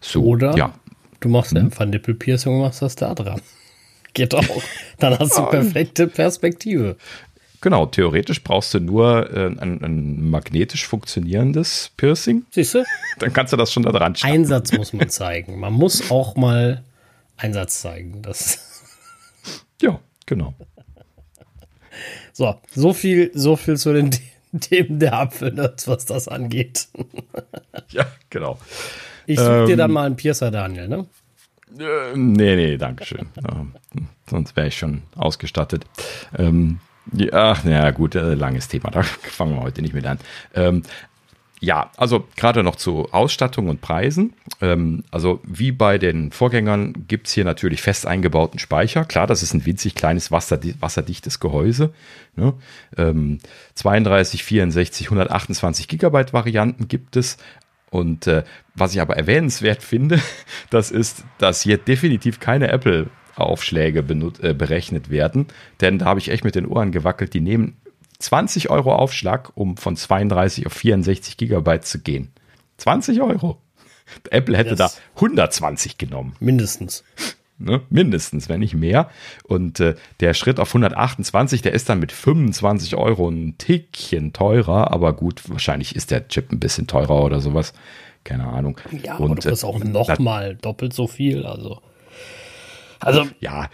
So, 0.00 0.24
Oder 0.24 0.56
ja, 0.56 0.74
du 1.20 1.28
machst 1.28 1.56
einfach 1.56 1.82
ein 1.82 1.90
Nippelpiercing 1.90 2.52
und 2.52 2.62
machst 2.62 2.82
das 2.82 2.96
da 2.96 3.14
dran. 3.14 3.40
Geht 4.14 4.34
auch. 4.34 4.62
Dann 4.98 5.18
hast 5.18 5.38
du 5.38 5.46
perfekte 5.46 6.06
Perspektive. 6.06 6.96
Genau, 7.62 7.86
theoretisch 7.86 8.42
brauchst 8.42 8.74
du 8.74 8.80
nur 8.80 9.32
äh, 9.32 9.46
ein, 9.46 9.82
ein 9.82 10.30
magnetisch 10.30 10.86
funktionierendes 10.86 11.92
Piercing. 11.96 12.44
Siehst 12.50 12.74
du? 12.74 12.84
Dann 13.20 13.32
kannst 13.32 13.52
du 13.52 13.56
das 13.56 13.72
schon 13.72 13.84
da 13.84 13.92
dran 13.92 14.16
schaffen. 14.16 14.34
Einsatz 14.34 14.72
muss 14.72 14.92
man 14.92 15.08
zeigen. 15.08 15.60
Man 15.60 15.72
muss 15.72 16.10
auch 16.10 16.34
mal 16.34 16.82
Einsatz 17.36 17.80
zeigen. 17.80 18.20
Das 18.20 18.58
Ja, 19.80 20.00
genau. 20.26 20.54
So, 22.32 22.54
so 22.74 22.92
viel, 22.92 23.30
so 23.34 23.56
viel 23.56 23.76
zu 23.76 23.92
den 23.92 24.10
Themen 24.60 24.98
der 24.98 25.14
Apfelnerds, 25.14 25.88
was 25.88 26.04
das 26.06 26.28
angeht. 26.28 26.88
Ja, 27.88 28.06
genau. 28.30 28.58
Ich 29.26 29.38
suche 29.38 29.66
dir 29.66 29.72
Ähm. 29.72 29.78
dann 29.78 29.92
mal 29.92 30.06
einen 30.06 30.16
Piercer, 30.16 30.50
Daniel, 30.50 30.88
ne? 30.88 31.06
Äh, 31.78 32.16
nee, 32.16 32.56
nee, 32.56 32.76
danke 32.78 33.04
schön. 33.04 33.26
Ähm, 33.50 33.72
sonst 34.28 34.56
wäre 34.56 34.68
ich 34.68 34.76
schon 34.78 35.02
ausgestattet. 35.14 35.84
Ähm, 36.38 36.80
ja, 37.12 37.28
ach, 37.32 37.64
naja, 37.64 37.90
gut, 37.90 38.14
äh, 38.14 38.32
langes 38.34 38.68
Thema, 38.68 38.90
da 38.90 39.02
fangen 39.02 39.54
wir 39.56 39.62
heute 39.62 39.82
nicht 39.82 39.92
mit 39.94 40.06
an. 40.06 40.18
Ähm, 40.54 40.82
ja, 41.62 41.92
also 41.96 42.26
gerade 42.34 42.64
noch 42.64 42.74
zu 42.74 43.06
Ausstattung 43.12 43.68
und 43.68 43.80
Preisen. 43.80 44.34
Ähm, 44.60 45.04
also 45.12 45.40
wie 45.44 45.70
bei 45.70 45.96
den 45.96 46.32
Vorgängern 46.32 47.06
gibt 47.06 47.28
es 47.28 47.34
hier 47.34 47.44
natürlich 47.44 47.80
fest 47.80 48.04
eingebauten 48.04 48.58
Speicher. 48.58 49.04
Klar, 49.04 49.28
das 49.28 49.44
ist 49.44 49.54
ein 49.54 49.64
winzig 49.64 49.94
kleines 49.94 50.32
wasserdi 50.32 50.74
wasserdichtes 50.80 51.38
Gehäuse. 51.38 51.94
Ne? 52.34 52.54
Ähm, 52.98 53.38
32, 53.76 54.42
64, 54.42 55.06
128 55.06 55.86
Gigabyte 55.86 56.32
Varianten 56.32 56.88
gibt 56.88 57.16
es. 57.16 57.36
Und 57.90 58.26
äh, 58.26 58.42
was 58.74 58.92
ich 58.92 59.00
aber 59.00 59.16
erwähnenswert 59.16 59.82
finde, 59.84 60.20
das 60.70 60.90
ist, 60.90 61.22
dass 61.38 61.62
hier 61.62 61.78
definitiv 61.78 62.40
keine 62.40 62.68
Apple 62.70 63.08
Aufschläge 63.36 64.00
äh, 64.00 64.52
berechnet 64.52 65.10
werden, 65.10 65.46
denn 65.80 66.00
da 66.00 66.06
habe 66.06 66.20
ich 66.20 66.30
echt 66.30 66.44
mit 66.44 66.56
den 66.56 66.66
Ohren 66.66 66.92
gewackelt. 66.92 67.32
Die 67.32 67.40
nehmen 67.40 67.76
20 68.22 68.70
Euro 68.70 68.94
Aufschlag, 68.94 69.50
um 69.54 69.76
von 69.76 69.96
32 69.96 70.66
auf 70.66 70.72
64 70.72 71.36
Gigabyte 71.36 71.84
zu 71.84 72.00
gehen. 72.00 72.32
20 72.78 73.20
Euro. 73.22 73.58
Apple 74.30 74.56
hätte 74.56 74.74
Das- 74.76 74.94
da 74.96 75.00
120 75.16 75.98
genommen. 75.98 76.34
Mindestens. 76.40 77.04
Ne? 77.58 77.80
Mindestens, 77.90 78.48
wenn 78.48 78.60
nicht 78.60 78.74
mehr. 78.74 79.08
Und 79.44 79.78
äh, 79.78 79.94
der 80.20 80.34
Schritt 80.34 80.58
auf 80.58 80.70
128, 80.70 81.62
der 81.62 81.72
ist 81.72 81.88
dann 81.88 82.00
mit 82.00 82.10
25 82.10 82.96
Euro 82.96 83.28
ein 83.28 83.56
Tickchen 83.58 84.32
teurer, 84.32 84.90
aber 84.90 85.12
gut, 85.12 85.42
wahrscheinlich 85.48 85.94
ist 85.94 86.10
der 86.10 86.26
Chip 86.28 86.50
ein 86.50 86.58
bisschen 86.58 86.86
teurer 86.88 87.22
oder 87.22 87.40
sowas. 87.40 87.72
Keine 88.24 88.46
Ahnung. 88.48 88.80
Ja, 89.04 89.16
Und, 89.16 89.44
du 89.44 89.48
kriegst 89.48 89.62
äh, 89.62 89.66
auch 89.66 89.78
na- 89.78 89.84
noch 89.90 90.18
mal 90.18 90.56
doppelt 90.56 90.92
so 90.92 91.06
viel. 91.06 91.46
Also, 91.46 91.80
also 93.00 93.26
Ja, 93.40 93.68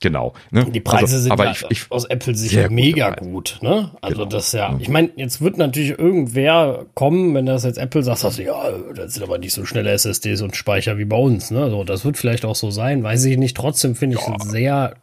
genau. 0.00 0.32
Ne? 0.50 0.66
die 0.70 0.80
Preise 0.80 1.02
also, 1.02 1.18
sind 1.18 1.32
aber 1.32 1.44
ja 1.44 1.52
ich, 1.52 1.64
ich, 1.68 1.90
aus 1.90 2.04
Apple 2.06 2.34
Sicht 2.34 2.70
mega 2.70 3.10
gut. 3.10 3.58
Ne? 3.62 3.90
Also 4.00 4.16
Genau. 4.20 4.28
das 4.28 4.52
ja, 4.52 4.76
ich 4.78 4.88
meine, 4.88 5.10
jetzt 5.16 5.40
wird 5.40 5.58
natürlich 5.58 5.98
irgendwer 5.98 6.86
kommen, 6.94 7.34
wenn 7.34 7.46
das 7.46 7.64
jetzt 7.64 7.78
Apple 7.78 8.02
sagt, 8.02 8.22
du, 8.38 8.42
ja, 8.42 8.70
das 8.94 9.14
sind 9.14 9.22
aber 9.22 9.38
nicht 9.38 9.52
so 9.52 9.64
schnelle 9.64 9.90
SSDs 9.90 10.42
und 10.42 10.56
Speicher 10.56 10.98
wie 10.98 11.04
bei 11.04 11.16
uns. 11.16 11.50
Ne? 11.50 11.70
So, 11.70 11.84
das 11.84 12.04
wird 12.04 12.16
vielleicht 12.16 12.44
auch 12.44 12.56
so 12.56 12.70
sein, 12.70 13.02
weiß 13.02 13.24
ich 13.26 13.38
nicht. 13.38 13.56
Trotzdem 13.56 13.94
finde 13.94 14.16
ich 14.16 14.22
es 14.22 14.28
einen 14.28 14.50
sehr 14.50 14.94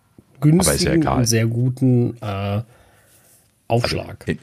günstigen 0.41 1.01
egal. 1.01 1.19
und 1.19 1.25
sehr 1.25 1.47
guten 1.47 2.17
äh, 2.21 2.61
Aufschlag. 3.67 4.23
In, 4.27 4.39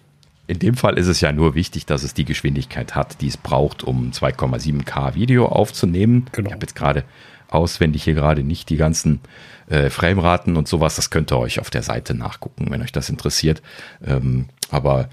in 0.46 0.58
dem 0.58 0.74
Fall 0.74 0.98
ist 0.98 1.06
es 1.06 1.20
ja 1.20 1.32
nur 1.32 1.54
wichtig, 1.54 1.86
dass 1.86 2.02
es 2.02 2.14
die 2.14 2.24
Geschwindigkeit 2.24 2.94
hat, 2.94 3.20
die 3.20 3.28
es 3.28 3.36
braucht, 3.36 3.82
um 3.82 4.10
2,7K 4.10 5.14
Video 5.14 5.46
aufzunehmen. 5.46 6.26
Genau. 6.32 6.48
Ich 6.48 6.54
habe 6.54 6.64
jetzt 6.64 6.74
gerade 6.74 7.04
auswendig 7.48 8.04
hier 8.04 8.14
gerade 8.14 8.42
nicht 8.42 8.68
die 8.70 8.76
ganzen 8.76 9.20
äh, 9.68 9.90
Frameraten 9.90 10.56
und 10.56 10.68
sowas. 10.68 10.96
Das 10.96 11.10
könnt 11.10 11.32
ihr 11.32 11.38
euch 11.38 11.60
auf 11.60 11.70
der 11.70 11.82
Seite 11.82 12.14
nachgucken, 12.14 12.66
wenn 12.70 12.82
euch 12.82 12.92
das 12.92 13.08
interessiert. 13.08 13.62
Ähm, 14.04 14.48
aber 14.70 15.08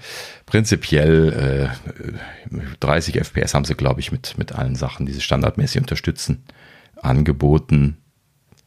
prinzipiell 0.46 1.70
äh, 2.50 2.56
30 2.80 3.16
FPS 3.16 3.54
haben 3.54 3.64
sie, 3.64 3.74
glaube 3.74 4.00
ich, 4.00 4.12
mit, 4.12 4.36
mit 4.38 4.52
allen 4.52 4.74
Sachen, 4.74 5.06
die 5.06 5.12
sie 5.12 5.20
standardmäßig 5.20 5.80
unterstützen, 5.80 6.44
angeboten. 7.00 7.98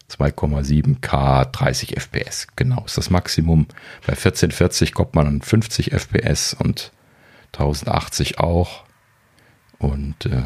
2,7K 0.09 1.45
30 1.45 1.97
FPS, 1.97 2.47
genau, 2.55 2.83
ist 2.85 2.97
das 2.97 3.09
Maximum. 3.09 3.65
Bei 4.05 4.13
1440 4.13 4.93
kommt 4.93 5.15
man 5.15 5.25
an 5.25 5.41
50 5.41 5.93
FPS 5.93 6.53
und 6.53 6.91
1080 7.53 8.39
auch. 8.39 8.83
Und 9.79 10.27
äh, 10.27 10.43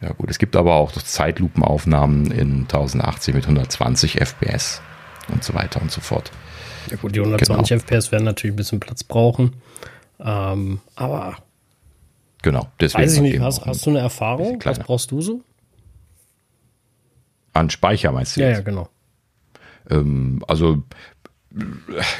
ja 0.00 0.12
gut, 0.12 0.30
es 0.30 0.38
gibt 0.38 0.56
aber 0.56 0.74
auch 0.74 0.92
Zeitlupenaufnahmen 0.92 2.30
in 2.30 2.62
1080 2.62 3.34
mit 3.34 3.44
120 3.44 4.20
FPS 4.20 4.80
und 5.28 5.44
so 5.44 5.54
weiter 5.54 5.80
und 5.82 5.90
so 5.92 6.00
fort. 6.00 6.30
Ja 6.90 6.96
gut, 6.96 7.14
die 7.14 7.20
120 7.20 7.68
Genau. 7.68 7.80
FPS 7.80 8.10
werden 8.12 8.24
natürlich 8.24 8.54
ein 8.54 8.56
bisschen 8.56 8.80
Platz 8.80 9.04
brauchen. 9.04 9.54
Ähm, 10.18 10.80
aber 10.96 11.36
Genau, 12.42 12.68
deswegen 12.80 13.02
weiß 13.04 13.14
ich 13.14 13.20
nicht, 13.20 13.40
hast, 13.40 13.64
hast 13.66 13.84
du 13.84 13.90
eine 13.90 13.98
Erfahrung? 13.98 14.58
bisschen 14.58 14.78
Was 14.78 14.78
brauchst 14.86 15.10
du 15.10 15.20
so? 15.20 15.42
an 17.52 17.68
Speicher 17.68 18.12
meinst 18.12 18.36
du 18.36 18.40
Ja, 18.40 18.48
jetzt? 18.48 18.58
ja, 18.58 18.62
genau. 18.64 18.88
Ähm, 19.90 20.42
also 20.48 20.82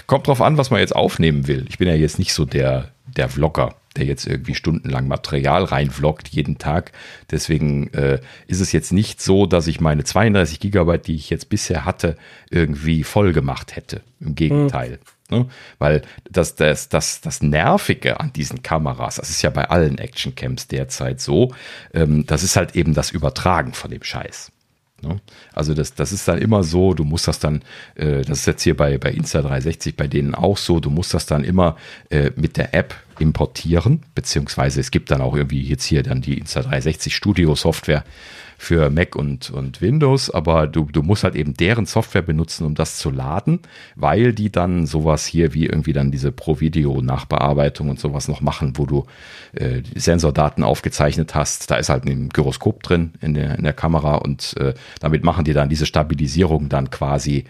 kommt 0.06 0.26
drauf 0.26 0.40
an, 0.42 0.58
was 0.58 0.70
man 0.70 0.80
jetzt 0.80 0.94
aufnehmen 0.94 1.46
will. 1.46 1.64
Ich 1.68 1.78
bin 1.78 1.86
ja 1.88 1.94
jetzt 1.94 2.18
nicht 2.18 2.34
so 2.34 2.44
der, 2.44 2.88
der 3.16 3.28
Vlogger, 3.28 3.74
der 3.96 4.04
jetzt 4.04 4.26
irgendwie 4.26 4.54
stundenlang 4.54 5.08
Material 5.08 5.64
reinvloggt 5.64 6.28
jeden 6.28 6.58
Tag. 6.58 6.92
Deswegen 7.30 7.92
äh, 7.92 8.20
ist 8.46 8.60
es 8.60 8.72
jetzt 8.72 8.92
nicht 8.92 9.20
so, 9.20 9.46
dass 9.46 9.66
ich 9.66 9.80
meine 9.80 10.04
32 10.04 10.60
Gigabyte, 10.60 11.06
die 11.06 11.16
ich 11.16 11.30
jetzt 11.30 11.48
bisher 11.48 11.84
hatte, 11.84 12.16
irgendwie 12.50 13.02
voll 13.02 13.32
gemacht 13.32 13.74
hätte. 13.74 14.02
Im 14.20 14.34
Gegenteil. 14.34 15.00
Ne? 15.30 15.46
Weil 15.78 16.02
das, 16.30 16.54
das, 16.54 16.88
das, 16.88 17.20
das 17.20 17.42
Nervige 17.42 18.20
an 18.20 18.32
diesen 18.32 18.62
Kameras, 18.62 19.16
das 19.16 19.30
ist 19.30 19.42
ja 19.42 19.50
bei 19.50 19.68
allen 19.68 19.98
Actioncams 19.98 20.68
derzeit 20.68 21.20
so, 21.20 21.54
ähm, 21.94 22.26
das 22.26 22.42
ist 22.42 22.56
halt 22.56 22.76
eben 22.76 22.94
das 22.94 23.10
Übertragen 23.10 23.72
von 23.72 23.90
dem 23.90 24.02
Scheiß. 24.02 24.52
Ne? 25.02 25.20
Also 25.52 25.74
das, 25.74 25.94
das 25.94 26.12
ist 26.12 26.26
dann 26.28 26.38
immer 26.38 26.62
so, 26.62 26.94
du 26.94 27.04
musst 27.04 27.28
das 27.28 27.38
dann, 27.38 27.62
äh, 27.94 28.22
das 28.22 28.40
ist 28.40 28.46
jetzt 28.46 28.62
hier 28.62 28.76
bei, 28.76 28.98
bei 28.98 29.12
Insta360 29.12 29.94
bei 29.96 30.06
denen 30.06 30.34
auch 30.34 30.56
so, 30.56 30.80
du 30.80 30.90
musst 30.90 31.14
das 31.14 31.26
dann 31.26 31.44
immer 31.44 31.76
äh, 32.10 32.30
mit 32.36 32.56
der 32.56 32.74
App 32.74 32.94
importieren, 33.18 34.02
beziehungsweise 34.14 34.80
es 34.80 34.90
gibt 34.90 35.10
dann 35.10 35.20
auch 35.20 35.36
irgendwie 35.36 35.62
jetzt 35.62 35.84
hier 35.84 36.02
dann 36.02 36.20
die 36.20 36.42
Insta360 36.42 37.10
Studio 37.10 37.54
Software, 37.54 38.04
für 38.60 38.90
Mac 38.90 39.16
und, 39.16 39.50
und 39.50 39.80
Windows, 39.80 40.28
aber 40.28 40.66
du, 40.66 40.84
du 40.84 41.02
musst 41.02 41.24
halt 41.24 41.34
eben 41.34 41.54
deren 41.54 41.86
Software 41.86 42.20
benutzen, 42.20 42.66
um 42.66 42.74
das 42.74 42.98
zu 42.98 43.10
laden, 43.10 43.60
weil 43.96 44.34
die 44.34 44.52
dann 44.52 44.84
sowas 44.84 45.24
hier 45.24 45.54
wie 45.54 45.64
irgendwie 45.64 45.94
dann 45.94 46.10
diese 46.10 46.30
Pro-Video-Nachbearbeitung 46.30 47.88
und 47.88 47.98
sowas 47.98 48.28
noch 48.28 48.42
machen, 48.42 48.74
wo 48.76 48.84
du 48.84 49.06
äh, 49.54 49.80
Sensordaten 49.94 50.62
aufgezeichnet 50.62 51.34
hast. 51.34 51.70
Da 51.70 51.76
ist 51.76 51.88
halt 51.88 52.04
ein 52.04 52.28
Gyroskop 52.28 52.82
drin 52.82 53.14
in 53.22 53.32
der, 53.32 53.56
in 53.56 53.64
der 53.64 53.72
Kamera 53.72 54.16
und 54.16 54.54
äh, 54.58 54.74
damit 55.00 55.24
machen 55.24 55.46
die 55.46 55.54
dann 55.54 55.70
diese 55.70 55.86
Stabilisierung 55.86 56.68
dann 56.68 56.90
quasi 56.90 57.46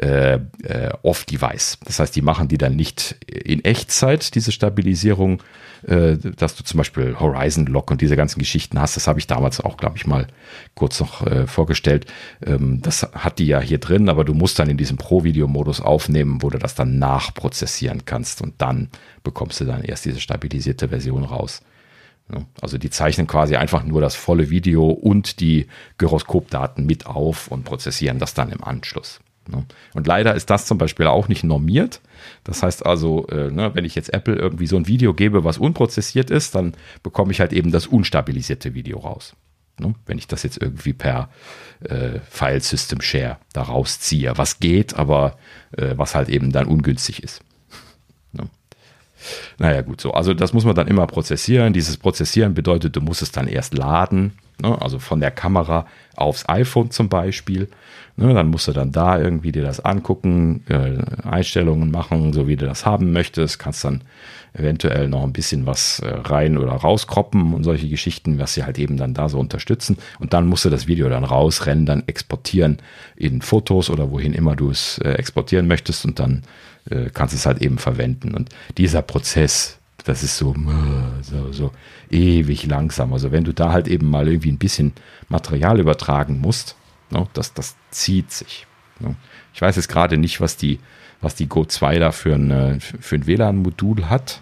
äh, 0.00 0.36
äh, 0.62 0.90
off-Device. 1.02 1.78
Das 1.84 1.98
heißt, 1.98 2.16
die 2.16 2.22
machen 2.22 2.48
die 2.48 2.58
dann 2.58 2.74
nicht 2.74 3.16
in 3.26 3.62
Echtzeit, 3.66 4.34
diese 4.34 4.50
Stabilisierung, 4.50 5.42
äh, 5.86 6.16
dass 6.16 6.56
du 6.56 6.64
zum 6.64 6.78
Beispiel 6.78 7.18
Horizon 7.18 7.66
Lock 7.66 7.90
und 7.90 8.00
diese 8.00 8.16
ganzen 8.16 8.38
Geschichten 8.38 8.80
hast. 8.80 8.96
Das 8.96 9.06
habe 9.06 9.18
ich 9.18 9.26
damals 9.26 9.60
auch, 9.60 9.76
glaube 9.76 9.96
ich, 9.96 10.06
mal 10.06 10.26
kurz 10.74 11.00
noch 11.00 11.26
äh, 11.26 11.46
vorgestellt. 11.46 12.06
Ähm, 12.44 12.80
das 12.82 13.02
hat 13.12 13.38
die 13.38 13.46
ja 13.46 13.60
hier 13.60 13.78
drin, 13.78 14.08
aber 14.08 14.24
du 14.24 14.34
musst 14.34 14.58
dann 14.58 14.70
in 14.70 14.76
diesem 14.76 14.96
Pro-Video-Modus 14.96 15.80
aufnehmen, 15.80 16.42
wo 16.42 16.50
du 16.50 16.58
das 16.58 16.74
dann 16.74 16.98
nachprozessieren 16.98 18.04
kannst 18.04 18.42
und 18.42 18.54
dann 18.58 18.88
bekommst 19.22 19.60
du 19.60 19.64
dann 19.64 19.82
erst 19.82 20.04
diese 20.04 20.20
stabilisierte 20.20 20.88
Version 20.88 21.24
raus. 21.24 21.62
Also 22.60 22.78
die 22.78 22.90
zeichnen 22.90 23.26
quasi 23.26 23.56
einfach 23.56 23.84
nur 23.84 24.00
das 24.00 24.14
volle 24.14 24.48
Video 24.48 24.88
und 24.88 25.40
die 25.40 25.66
Gyroskopdaten 25.98 26.86
mit 26.86 27.06
auf 27.06 27.48
und 27.48 27.64
prozessieren 27.64 28.18
das 28.18 28.32
dann 28.32 28.50
im 28.50 28.64
Anschluss. 28.64 29.20
Ne? 29.48 29.64
Und 29.92 30.06
leider 30.06 30.34
ist 30.34 30.50
das 30.50 30.66
zum 30.66 30.78
Beispiel 30.78 31.06
auch 31.06 31.28
nicht 31.28 31.44
normiert. 31.44 32.00
Das 32.44 32.62
heißt 32.62 32.86
also, 32.86 33.26
äh, 33.28 33.50
ne, 33.50 33.74
wenn 33.74 33.84
ich 33.84 33.94
jetzt 33.94 34.12
Apple 34.12 34.34
irgendwie 34.34 34.66
so 34.66 34.76
ein 34.76 34.86
Video 34.86 35.14
gebe, 35.14 35.44
was 35.44 35.58
unprozessiert 35.58 36.30
ist, 36.30 36.54
dann 36.54 36.74
bekomme 37.02 37.32
ich 37.32 37.40
halt 37.40 37.52
eben 37.52 37.70
das 37.70 37.86
unstabilisierte 37.86 38.74
Video 38.74 38.98
raus. 38.98 39.34
Ne? 39.78 39.94
Wenn 40.06 40.18
ich 40.18 40.26
das 40.26 40.42
jetzt 40.42 40.60
irgendwie 40.60 40.92
per 40.92 41.28
äh, 41.80 42.20
File 42.28 42.60
System 42.60 43.00
Share 43.00 43.38
da 43.52 43.62
rausziehe, 43.62 44.36
was 44.36 44.60
geht, 44.60 44.94
aber 44.96 45.36
äh, 45.76 45.94
was 45.96 46.14
halt 46.14 46.28
eben 46.28 46.52
dann 46.52 46.66
ungünstig 46.66 47.22
ist. 47.22 47.42
Naja, 49.58 49.82
gut, 49.82 50.00
so. 50.00 50.12
Also, 50.12 50.34
das 50.34 50.52
muss 50.52 50.64
man 50.64 50.74
dann 50.74 50.88
immer 50.88 51.06
prozessieren. 51.06 51.72
Dieses 51.72 51.96
Prozessieren 51.96 52.54
bedeutet, 52.54 52.96
du 52.96 53.00
musst 53.00 53.22
es 53.22 53.32
dann 53.32 53.48
erst 53.48 53.74
laden, 53.74 54.32
also 54.62 54.98
von 54.98 55.20
der 55.20 55.30
Kamera 55.30 55.86
aufs 56.16 56.48
iPhone 56.48 56.90
zum 56.90 57.08
Beispiel. 57.08 57.68
Ne, 58.16 58.32
dann 58.32 58.48
musst 58.48 58.68
du 58.68 58.72
dann 58.72 58.92
da 58.92 59.18
irgendwie 59.18 59.50
dir 59.50 59.64
das 59.64 59.80
angucken, 59.80 60.62
äh, 60.68 60.98
Einstellungen 61.28 61.90
machen, 61.90 62.32
so 62.32 62.46
wie 62.46 62.54
du 62.54 62.64
das 62.64 62.86
haben 62.86 63.12
möchtest. 63.12 63.58
Kannst 63.58 63.84
dann 63.84 64.02
eventuell 64.52 65.08
noch 65.08 65.24
ein 65.24 65.32
bisschen 65.32 65.66
was 65.66 65.98
äh, 65.98 66.08
rein 66.08 66.56
oder 66.56 66.72
rauskroppen 66.72 67.52
und 67.54 67.64
solche 67.64 67.88
Geschichten, 67.88 68.38
was 68.38 68.54
sie 68.54 68.62
halt 68.62 68.78
eben 68.78 68.96
dann 68.96 69.14
da 69.14 69.28
so 69.28 69.40
unterstützen. 69.40 69.98
Und 70.20 70.32
dann 70.32 70.46
musst 70.46 70.64
du 70.64 70.70
das 70.70 70.86
Video 70.86 71.08
dann 71.08 71.24
rausrennen, 71.24 71.86
dann 71.86 72.04
exportieren 72.06 72.78
in 73.16 73.42
Fotos 73.42 73.90
oder 73.90 74.12
wohin 74.12 74.32
immer 74.32 74.54
du 74.54 74.70
es 74.70 74.98
äh, 74.98 75.10
exportieren 75.14 75.66
möchtest 75.66 76.04
und 76.04 76.20
dann 76.20 76.42
äh, 76.90 77.10
kannst 77.12 77.34
du 77.34 77.36
es 77.36 77.46
halt 77.46 77.62
eben 77.62 77.78
verwenden. 77.78 78.32
Und 78.32 78.50
dieser 78.78 79.02
Prozess, 79.02 79.78
das 80.04 80.22
ist 80.22 80.36
so, 80.36 80.54
so, 81.22 81.50
so 81.50 81.72
ewig 82.10 82.66
langsam. 82.66 83.12
Also 83.12 83.32
wenn 83.32 83.42
du 83.42 83.52
da 83.52 83.72
halt 83.72 83.88
eben 83.88 84.08
mal 84.08 84.28
irgendwie 84.28 84.52
ein 84.52 84.58
bisschen 84.58 84.92
Material 85.28 85.80
übertragen 85.80 86.38
musst, 86.40 86.76
No, 87.14 87.28
das, 87.32 87.54
das 87.54 87.76
zieht 87.90 88.32
sich. 88.32 88.66
No. 88.98 89.14
Ich 89.54 89.62
weiß 89.62 89.76
jetzt 89.76 89.88
gerade 89.88 90.18
nicht, 90.18 90.40
was 90.40 90.56
die, 90.56 90.80
was 91.20 91.36
die 91.36 91.48
Go 91.48 91.64
2 91.64 92.00
da 92.00 92.10
für 92.12 92.34
ein, 92.34 92.50
äh, 92.50 92.80
für 92.80 93.14
ein 93.14 93.26
WLAN-Modul 93.26 94.10
hat. 94.10 94.40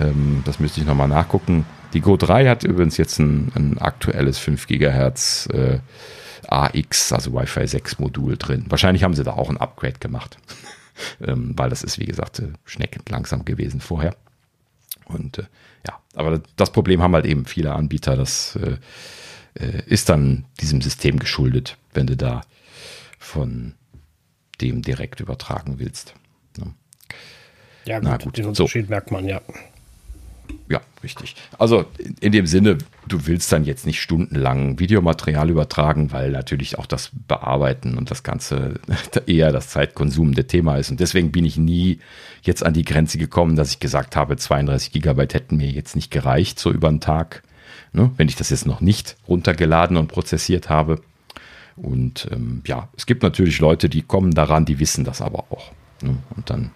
Ähm, 0.00 0.42
das 0.46 0.58
müsste 0.58 0.80
ich 0.80 0.86
nochmal 0.86 1.08
nachgucken. 1.08 1.66
Die 1.92 2.00
Go 2.00 2.16
3 2.16 2.48
hat 2.48 2.64
übrigens 2.64 2.96
jetzt 2.96 3.18
ein, 3.18 3.52
ein 3.54 3.78
aktuelles 3.78 4.38
5 4.38 4.66
GHz 4.66 5.48
äh, 5.52 5.80
AX, 6.48 7.12
also 7.12 7.34
Wi-Fi 7.34 7.66
6 7.66 7.98
Modul 7.98 8.38
drin. 8.38 8.64
Wahrscheinlich 8.68 9.04
haben 9.04 9.14
sie 9.14 9.24
da 9.24 9.32
auch 9.32 9.50
ein 9.50 9.58
Upgrade 9.58 9.98
gemacht, 10.00 10.38
ähm, 11.20 11.52
weil 11.56 11.68
das 11.68 11.82
ist, 11.82 11.98
wie 11.98 12.06
gesagt, 12.06 12.38
äh, 12.38 12.52
schneckend 12.64 13.10
langsam 13.10 13.44
gewesen 13.44 13.80
vorher. 13.80 14.16
Und 15.04 15.38
äh, 15.38 15.44
ja, 15.86 15.98
aber 16.14 16.40
das 16.56 16.72
Problem 16.72 17.02
haben 17.02 17.14
halt 17.14 17.26
eben 17.26 17.44
viele 17.44 17.74
Anbieter, 17.74 18.16
dass 18.16 18.56
äh, 18.56 18.78
äh, 19.58 19.82
ist 19.86 20.08
dann 20.08 20.44
diesem 20.60 20.80
System 20.80 21.18
geschuldet, 21.18 21.76
wenn 21.92 22.06
du 22.06 22.16
da 22.16 22.42
von 23.18 23.74
dem 24.60 24.82
direkt 24.82 25.20
übertragen 25.20 25.78
willst. 25.78 26.14
Ne? 26.56 26.74
Ja, 27.84 28.00
gut, 28.00 28.24
gut. 28.24 28.38
den 28.38 28.46
Unterschied 28.46 28.86
so. 28.86 28.90
merkt 28.90 29.10
man, 29.10 29.26
ja. 29.26 29.40
Ja, 30.70 30.80
richtig. 31.02 31.36
Also 31.58 31.86
in 32.20 32.32
dem 32.32 32.46
Sinne, 32.46 32.78
du 33.06 33.26
willst 33.26 33.52
dann 33.52 33.64
jetzt 33.64 33.86
nicht 33.86 34.00
stundenlang 34.00 34.78
Videomaterial 34.78 35.50
übertragen, 35.50 36.12
weil 36.12 36.30
natürlich 36.30 36.78
auch 36.78 36.86
das 36.86 37.10
Bearbeiten 37.26 37.96
und 37.96 38.10
das 38.10 38.22
Ganze 38.22 38.80
eher 39.26 39.52
das 39.52 39.68
zeitkonsumende 39.68 40.46
Thema 40.46 40.76
ist. 40.76 40.90
Und 40.90 41.00
deswegen 41.00 41.32
bin 41.32 41.44
ich 41.44 41.56
nie 41.56 42.00
jetzt 42.42 42.64
an 42.64 42.74
die 42.74 42.84
Grenze 42.84 43.18
gekommen, 43.18 43.56
dass 43.56 43.70
ich 43.70 43.80
gesagt 43.80 44.16
habe, 44.16 44.36
32 44.36 44.92
Gigabyte 44.92 45.34
hätten 45.34 45.56
mir 45.56 45.70
jetzt 45.70 45.96
nicht 45.96 46.10
gereicht, 46.10 46.58
so 46.58 46.70
über 46.70 46.88
den 46.88 47.00
Tag 47.00 47.42
ne, 47.92 48.10
wenn 48.16 48.28
ich 48.28 48.36
das 48.36 48.50
jetzt 48.50 48.66
noch 48.66 48.80
nicht 48.80 49.16
runtergeladen 49.26 49.96
und 49.96 50.08
prozessiert 50.08 50.68
habe. 50.68 51.00
Und 51.76 52.28
ähm, 52.32 52.62
ja, 52.66 52.88
es 52.96 53.06
gibt 53.06 53.22
natürlich 53.22 53.60
Leute, 53.60 53.88
die 53.88 54.02
kommen 54.02 54.32
daran, 54.32 54.64
die 54.64 54.80
wissen 54.80 55.04
das 55.04 55.20
aber 55.20 55.44
auch. 55.50 55.70
Ne? 56.02 56.16
Und 56.36 56.50
dann 56.50 56.72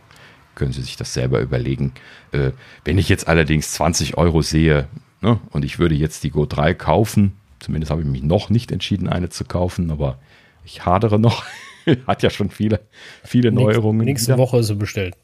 können 0.54 0.72
sie 0.72 0.82
sich 0.82 0.96
das 0.96 1.12
selber 1.14 1.40
überlegen. 1.40 1.92
Äh, 2.32 2.52
wenn 2.84 2.98
ich 2.98 3.08
jetzt 3.08 3.26
allerdings 3.26 3.72
20 3.72 4.16
Euro 4.16 4.42
sehe 4.42 4.88
ne, 5.20 5.40
und 5.50 5.64
ich 5.64 5.78
würde 5.78 5.94
jetzt 5.94 6.24
die 6.24 6.30
Go 6.30 6.46
3 6.46 6.74
kaufen, 6.74 7.32
zumindest 7.58 7.90
habe 7.90 8.02
ich 8.02 8.08
mich 8.08 8.22
noch 8.22 8.50
nicht 8.50 8.70
entschieden, 8.70 9.08
eine 9.08 9.28
zu 9.28 9.44
kaufen, 9.44 9.90
aber 9.90 10.18
ich 10.64 10.84
hadere 10.84 11.18
noch. 11.18 11.44
Hat 12.06 12.22
ja 12.22 12.30
schon 12.30 12.50
viele, 12.50 12.80
viele 13.24 13.50
Neuerungen. 13.50 14.04
Nächste 14.04 14.38
Woche 14.38 14.58
ist 14.58 14.68
sie 14.68 14.76
bestellt. 14.76 15.16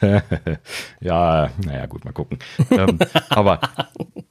ja, 1.00 1.50
naja, 1.64 1.86
gut, 1.86 2.04
mal 2.04 2.12
gucken. 2.12 2.38
ähm, 2.70 2.98
aber 3.28 3.60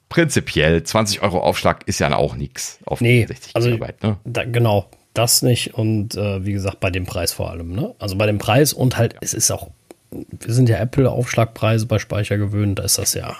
prinzipiell 0.10 0.84
20 0.84 1.22
Euro 1.22 1.40
Aufschlag 1.40 1.88
ist 1.88 2.00
ja 2.00 2.14
auch 2.16 2.36
nichts 2.36 2.80
auf 2.86 3.02
nee, 3.02 3.26
60 3.26 3.56
also, 3.56 3.70
Gigabyte. 3.70 4.04
Ne? 4.04 4.18
Da, 4.26 4.44
genau, 4.44 4.90
das 5.14 5.42
nicht 5.42 5.74
und 5.74 6.16
äh, 6.16 6.46
wie 6.46 6.54
gesagt, 6.54 6.80
bei 6.80 6.90
dem 6.90 7.06
Preis 7.06 7.34
vor 7.34 7.50
allem. 7.50 7.74
Ne? 7.74 7.94
Also 8.00 8.18
bei 8.18 8.26
dem 8.26 8.38
Preis 8.38 8.74
und 8.74 8.98
halt, 8.98 9.16
es 9.22 9.34
ist 9.34 9.52
auch, 9.52 9.70
wir 10.12 10.54
sind 10.54 10.70
ja 10.70 10.78
Apple-Aufschlagpreise 10.78 11.86
bei 11.86 12.00
Speicher 12.00 12.38
gewöhnt, 12.38 12.80
da 12.80 12.84
ist 12.84 12.98
das 12.98 13.14
ja, 13.14 13.38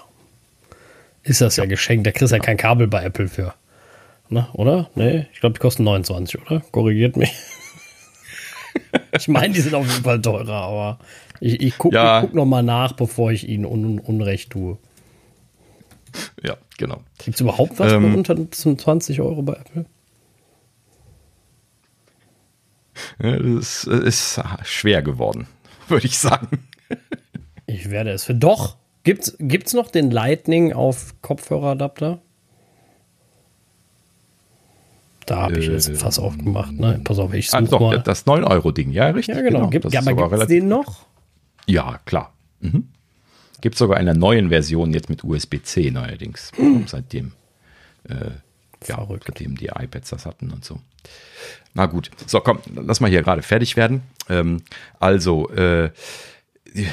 ist 1.24 1.42
das 1.42 1.58
ja, 1.58 1.64
ja 1.64 1.70
geschenkt. 1.70 2.08
Da 2.08 2.12
kriegst 2.12 2.32
du 2.32 2.36
ja 2.36 2.42
kein 2.42 2.58
Kabel 2.58 2.88
bei 2.88 3.04
Apple 3.04 3.28
für. 3.28 3.54
Ne? 4.30 4.48
Oder? 4.54 4.90
Nee, 4.96 5.28
ich 5.34 5.42
glaube, 5.42 5.54
die 5.54 5.60
kosten 5.60 5.84
29, 5.84 6.42
oder? 6.42 6.62
Korrigiert 6.72 7.18
mich. 7.18 7.34
ich 9.18 9.28
meine, 9.28 9.54
die 9.54 9.60
sind 9.60 9.76
auf 9.76 9.86
jeden 9.86 10.04
Fall 10.04 10.22
teurer, 10.22 10.54
aber 10.54 11.00
ich, 11.42 11.60
ich 11.60 11.78
gucke 11.78 11.96
ja. 11.96 12.22
guck 12.22 12.36
noch 12.36 12.46
mal 12.46 12.62
nach, 12.62 12.94
bevor 12.94 13.32
ich 13.32 13.50
ihnen 13.50 13.66
un 13.66 14.00
Unrecht 14.00 14.52
tue. 14.52 14.78
Ja, 16.44 16.56
genau. 16.78 17.02
Gibt 17.18 17.36
es 17.36 17.42
überhaupt 17.42 17.80
was 17.80 17.92
ähm, 17.92 18.16
unter 18.16 18.38
20 18.52 19.22
Euro 19.22 19.42
bei 19.42 19.54
Apple? 19.54 19.86
Es 23.18 23.86
ist 23.86 24.40
schwer 24.64 25.02
geworden, 25.02 25.48
würde 25.88 26.06
ich 26.06 26.20
sagen. 26.20 26.60
Ich 27.66 27.90
werde 27.90 28.12
es 28.12 28.24
für. 28.24 28.36
Doch! 28.36 28.78
Gibt 29.04 29.40
es 29.40 29.74
noch 29.74 29.90
den 29.90 30.12
Lightning 30.12 30.74
auf 30.74 31.16
Kopfhöreradapter? 31.24 32.22
Da 35.26 35.42
habe 35.44 35.58
ich 35.58 35.68
jetzt 35.68 35.90
fast 35.98 36.20
aufgemacht. 36.20 36.74
Ne? 36.74 37.02
Pass 37.04 37.18
auf, 37.18 37.34
ich 37.34 37.50
suche 37.50 37.64
ah, 37.64 37.66
doch, 37.66 37.80
mal. 37.80 38.00
Das 38.00 38.28
9-Euro-Ding, 38.28 38.92
ja, 38.92 39.08
richtig. 39.08 39.36
Ja, 39.36 39.42
genau. 39.42 39.60
genau. 39.60 39.70
Gibt, 39.72 39.92
ja, 39.92 40.02
aber 40.02 40.30
gibt 40.30 40.42
es 40.44 40.48
den 40.48 40.68
noch? 40.68 41.08
Ja, 41.66 42.00
klar. 42.06 42.34
Mhm. 42.60 42.90
Gibt 43.62 43.78
sogar 43.78 44.00
in 44.00 44.06
der 44.06 44.16
neuen 44.16 44.50
Version 44.50 44.94
jetzt 44.94 45.10
mit 45.10 45.24
USB-C 45.24 45.92
neuerdings. 45.92 46.52
Mhm. 46.58 46.86
Seitdem, 46.88 47.32
äh, 48.10 48.32
ja, 48.88 49.08
seitdem 49.08 49.56
die 49.56 49.68
iPads 49.68 50.10
das 50.10 50.26
hatten 50.26 50.52
und 50.52 50.66
so. 50.66 50.80
Na 51.74 51.86
gut, 51.86 52.12
so 52.26 52.42
komm, 52.42 52.60
lass 52.76 53.00
mal 53.00 53.10
hier 53.10 53.22
gerade 53.22 53.44
fertig 53.44 53.78
werden. 53.78 54.02
Ähm, 54.30 54.64
also, 55.00 55.50
äh, 55.52 55.92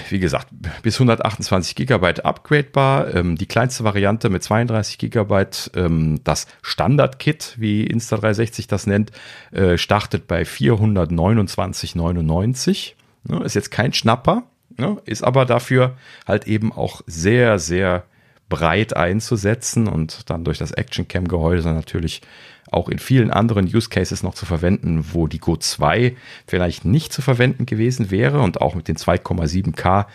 wie 0.08 0.18
gesagt, 0.18 0.48
bis 0.82 0.96
128 0.96 1.76
Gigabyte 1.76 2.24
upgradebar. 2.24 3.14
Ähm, 3.14 3.36
die 3.36 3.46
kleinste 3.46 3.84
Variante 3.84 4.28
mit 4.28 4.42
32 4.42 4.98
Gigabyte, 4.98 5.70
ähm, 5.74 6.20
das 6.24 6.48
Standard-Kit, 6.62 7.54
wie 7.58 7.86
Insta360 7.86 8.66
das 8.68 8.86
nennt, 8.86 9.12
äh, 9.52 9.78
startet 9.78 10.26
bei 10.26 10.44
429,99. 10.44 12.94
Ne, 13.24 13.42
ist 13.44 13.54
jetzt 13.54 13.70
kein 13.70 13.92
Schnapper, 13.92 14.44
ne, 14.78 15.00
ist 15.04 15.22
aber 15.22 15.44
dafür 15.44 15.96
halt 16.26 16.46
eben 16.46 16.72
auch 16.72 17.02
sehr, 17.06 17.58
sehr 17.58 18.04
breit 18.48 18.96
einzusetzen 18.96 19.88
und 19.88 20.30
dann 20.30 20.44
durch 20.44 20.58
das 20.58 20.72
Action-Cam-Gehäuse 20.72 21.68
natürlich 21.72 22.22
auch 22.70 22.88
in 22.88 22.98
vielen 22.98 23.30
anderen 23.30 23.64
Use 23.64 23.88
Cases 23.88 24.22
noch 24.22 24.34
zu 24.34 24.46
verwenden, 24.46 25.06
wo 25.12 25.26
die 25.26 25.38
Go 25.38 25.56
2 25.56 26.16
vielleicht 26.46 26.84
nicht 26.84 27.12
zu 27.12 27.22
verwenden 27.22 27.66
gewesen 27.66 28.10
wäre 28.10 28.40
und 28.40 28.60
auch 28.60 28.74
mit 28.74 28.88
den 28.88 28.96
2,7K 28.96 30.06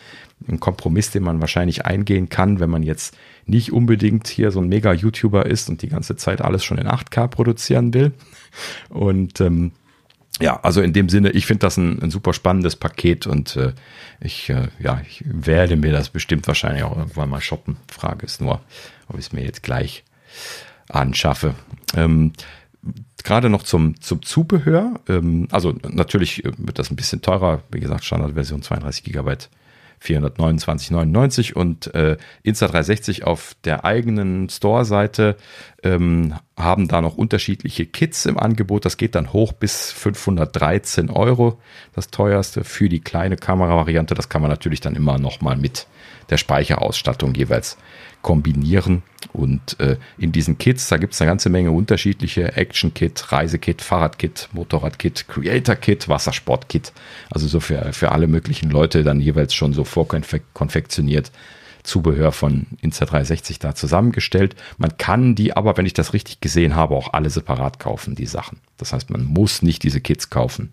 ein 0.48 0.60
Kompromiss, 0.60 1.12
den 1.12 1.24
man 1.24 1.42
wahrscheinlich 1.42 1.86
eingehen 1.86 2.30
kann, 2.30 2.60
wenn 2.60 2.70
man 2.70 2.84
jetzt 2.84 3.18
nicht 3.46 3.72
unbedingt 3.72 4.28
hier 4.28 4.52
so 4.52 4.60
ein 4.60 4.68
Mega-YouTuber 4.68 5.46
ist 5.46 5.70
und 5.70 5.82
die 5.82 5.90
ganze 5.90 6.16
Zeit 6.16 6.42
alles 6.42 6.64
schon 6.64 6.78
in 6.78 6.88
8K 6.88 7.28
produzieren 7.28 7.94
will. 7.94 8.12
Und 8.90 9.42
ähm, 9.42 9.72
ja, 10.42 10.60
also 10.62 10.82
in 10.82 10.94
dem 10.94 11.10
Sinne, 11.10 11.32
ich 11.32 11.46
finde 11.46 11.60
das 11.60 11.78
ein, 11.78 12.02
ein, 12.02 12.12
super 12.12 12.34
spannendes 12.34 12.76
Paket 12.76 13.28
und 13.28 13.56
äh, 13.56 13.74
ich, 14.20 14.50
äh, 14.50 14.68
ja, 14.80 15.02
ich 15.08 15.24
werde 15.26 15.76
mir 15.76 15.92
das 15.92 16.10
bestimmt 16.10 16.48
wahrscheinlich 16.48 16.84
auch 16.84 16.98
irgendwann 16.98 17.30
mal 17.30 17.42
shoppen. 17.42 17.78
Frage 17.92 18.26
ist 18.26 18.42
nur, 18.42 18.62
ob 19.08 19.20
ich 19.20 19.28
es 19.28 19.34
mir 19.34 19.44
jetzt 19.44 19.64
gleich 19.64 20.04
anschaffe. 20.90 21.56
Ähm, 21.96 22.34
Gerade 23.24 23.50
noch 23.50 23.64
zum, 23.64 24.02
zum 24.02 24.22
Zubehör. 24.22 25.00
Ähm, 25.08 25.48
also 25.52 25.74
natürlich 25.88 26.44
wird 26.44 26.80
das 26.80 26.92
ein 26.92 26.98
bisschen 26.98 27.22
teurer. 27.22 27.62
Wie 27.72 27.80
gesagt, 27.80 28.04
Standardversion 28.04 28.64
32 28.64 29.04
Gigabyte 29.04 29.50
429,99 30.04 31.54
und 31.54 31.94
äh, 31.96 32.18
Insta360 32.46 33.24
auf 33.24 33.56
der 33.64 33.86
eigenen 33.86 34.50
Store-Seite 34.50 35.38
ähm, 35.84 36.36
haben 36.58 36.88
da 36.88 37.02
noch 37.02 37.18
unterschiedliche 37.18 37.86
Kits 37.86 38.26
im 38.26 38.38
Angebot. 38.38 38.86
Das 38.86 38.98
geht 38.98 39.16
dann 39.16 39.34
hoch 39.34 39.54
bis 39.54 39.92
513 39.92 41.10
Euro, 41.10 41.60
das 41.94 42.10
teuerste 42.10 42.64
für 42.64 42.90
die 42.90 43.00
kleine 43.00 43.38
Kameravariante. 43.38 44.14
Das 44.14 44.30
kann 44.30 44.42
man 44.42 44.52
natürlich 44.52 44.82
dann 44.82 44.96
immer 44.96 45.18
noch 45.20 45.42
mal 45.42 45.58
mit 45.58 45.88
der 46.30 46.38
Speicherausstattung 46.38 47.34
jeweils 47.36 47.78
kombinieren. 48.24 49.04
Und 49.32 49.80
äh, 49.80 49.98
in 50.18 50.32
diesen 50.32 50.58
Kits, 50.58 50.88
da 50.88 50.98
gibt 50.98 51.14
es 51.14 51.22
eine 51.22 51.30
ganze 51.30 51.50
Menge 51.50 51.72
unterschiedliche 51.72 52.56
Action-Kit, 52.56 53.32
Reisekit, 53.32 53.82
Fahrradkit, 53.82 54.50
Motorradkit, 54.52 55.28
Creator-Kit, 55.28 56.10
Wassersport-Kit. 56.10 56.92
Also 57.30 57.48
so 57.48 57.60
für, 57.60 57.94
für 57.94 58.12
alle 58.12 58.28
möglichen 58.28 58.72
Leute 58.72 59.04
dann 59.04 59.20
jeweils 59.20 59.54
schon 59.54 59.74
so 59.74 59.84
vorkonfektioniert. 59.84 61.32
Zubehör 61.84 62.32
von 62.32 62.66
Insta360 62.82 63.60
da 63.60 63.76
zusammengestellt. 63.76 64.56
Man 64.78 64.98
kann 64.98 65.36
die 65.36 65.56
aber, 65.56 65.76
wenn 65.78 65.86
ich 65.86 65.94
das 65.94 66.14
richtig 66.14 66.40
gesehen 66.40 66.76
habe, 66.76 66.96
auch 66.96 67.12
alle 67.12 67.30
separat 67.30 67.78
kaufen, 67.78 68.16
die 68.16 68.26
Sachen. 68.26 68.60
Das 68.78 68.94
heißt, 68.94 69.10
man 69.10 69.26
muss 69.26 69.62
nicht 69.62 69.84
diese 69.84 70.00
Kits 70.00 70.30
kaufen, 70.30 70.72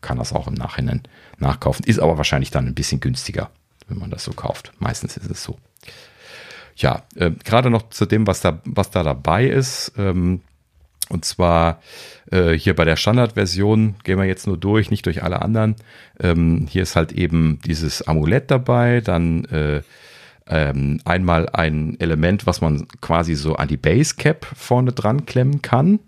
kann 0.00 0.18
das 0.18 0.32
auch 0.32 0.46
im 0.46 0.54
Nachhinein 0.54 1.02
nachkaufen, 1.38 1.84
ist 1.84 1.98
aber 1.98 2.18
wahrscheinlich 2.18 2.52
dann 2.52 2.66
ein 2.66 2.74
bisschen 2.74 3.00
günstiger, 3.00 3.50
wenn 3.88 3.98
man 3.98 4.10
das 4.10 4.22
so 4.22 4.32
kauft. 4.32 4.72
Meistens 4.78 5.16
ist 5.16 5.28
es 5.28 5.42
so 5.42 5.58
ja, 6.76 7.02
äh, 7.16 7.30
gerade 7.44 7.70
noch 7.70 7.90
zu 7.90 8.06
dem, 8.06 8.26
was 8.26 8.40
da, 8.40 8.60
was 8.64 8.90
da 8.90 9.02
dabei 9.02 9.46
ist. 9.46 9.92
Ähm, 9.96 10.40
und 11.10 11.24
zwar 11.24 11.80
äh, 12.30 12.52
hier 12.52 12.74
bei 12.74 12.84
der 12.84 12.96
Standardversion 12.96 13.96
gehen 14.04 14.18
wir 14.18 14.24
jetzt 14.24 14.46
nur 14.46 14.56
durch, 14.56 14.90
nicht 14.90 15.06
durch 15.06 15.22
alle 15.22 15.42
anderen. 15.42 15.76
Ähm, 16.18 16.66
hier 16.68 16.82
ist 16.82 16.96
halt 16.96 17.12
eben 17.12 17.60
dieses 17.64 18.02
Amulett 18.02 18.50
dabei, 18.50 19.00
dann 19.00 19.44
äh, 19.46 19.82
ähm, 20.46 21.00
einmal 21.04 21.48
ein 21.50 21.98
Element, 22.00 22.46
was 22.46 22.60
man 22.60 22.86
quasi 23.00 23.34
so 23.34 23.56
an 23.56 23.68
die 23.68 23.76
Basecap 23.76 24.44
vorne 24.44 24.92
dran 24.92 25.24
klemmen 25.26 25.62
kann. 25.62 26.00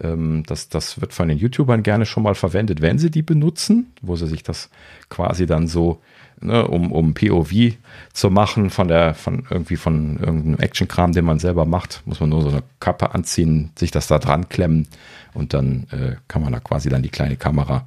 Ähm, 0.00 0.44
das, 0.46 0.68
das 0.68 1.00
wird 1.00 1.12
von 1.12 1.28
den 1.28 1.38
YouTubern 1.38 1.82
gerne 1.82 2.06
schon 2.06 2.22
mal 2.22 2.34
verwendet, 2.34 2.82
wenn 2.82 2.98
sie 2.98 3.10
die 3.10 3.22
benutzen, 3.22 3.92
wo 4.02 4.16
sie 4.16 4.26
sich 4.26 4.42
das 4.42 4.70
quasi 5.08 5.46
dann 5.46 5.66
so 5.66 6.00
ne, 6.40 6.66
um, 6.66 6.92
um 6.92 7.14
POV 7.14 7.74
zu 8.12 8.30
machen 8.30 8.70
von 8.70 8.88
der, 8.88 9.14
von 9.14 9.46
irgendwie 9.50 9.76
von 9.76 10.18
irgendeinem 10.18 10.58
Actionkram, 10.58 11.12
den 11.12 11.24
man 11.24 11.38
selber 11.38 11.64
macht, 11.64 12.02
muss 12.06 12.20
man 12.20 12.30
nur 12.30 12.42
so 12.42 12.48
eine 12.48 12.62
Kappe 12.80 13.14
anziehen, 13.14 13.70
sich 13.76 13.90
das 13.90 14.06
da 14.06 14.18
dran 14.18 14.48
klemmen 14.48 14.88
und 15.34 15.54
dann 15.54 15.86
äh, 15.90 16.16
kann 16.28 16.42
man 16.42 16.52
da 16.52 16.60
quasi 16.60 16.88
dann 16.88 17.02
die 17.02 17.08
kleine 17.08 17.36
Kamera 17.36 17.86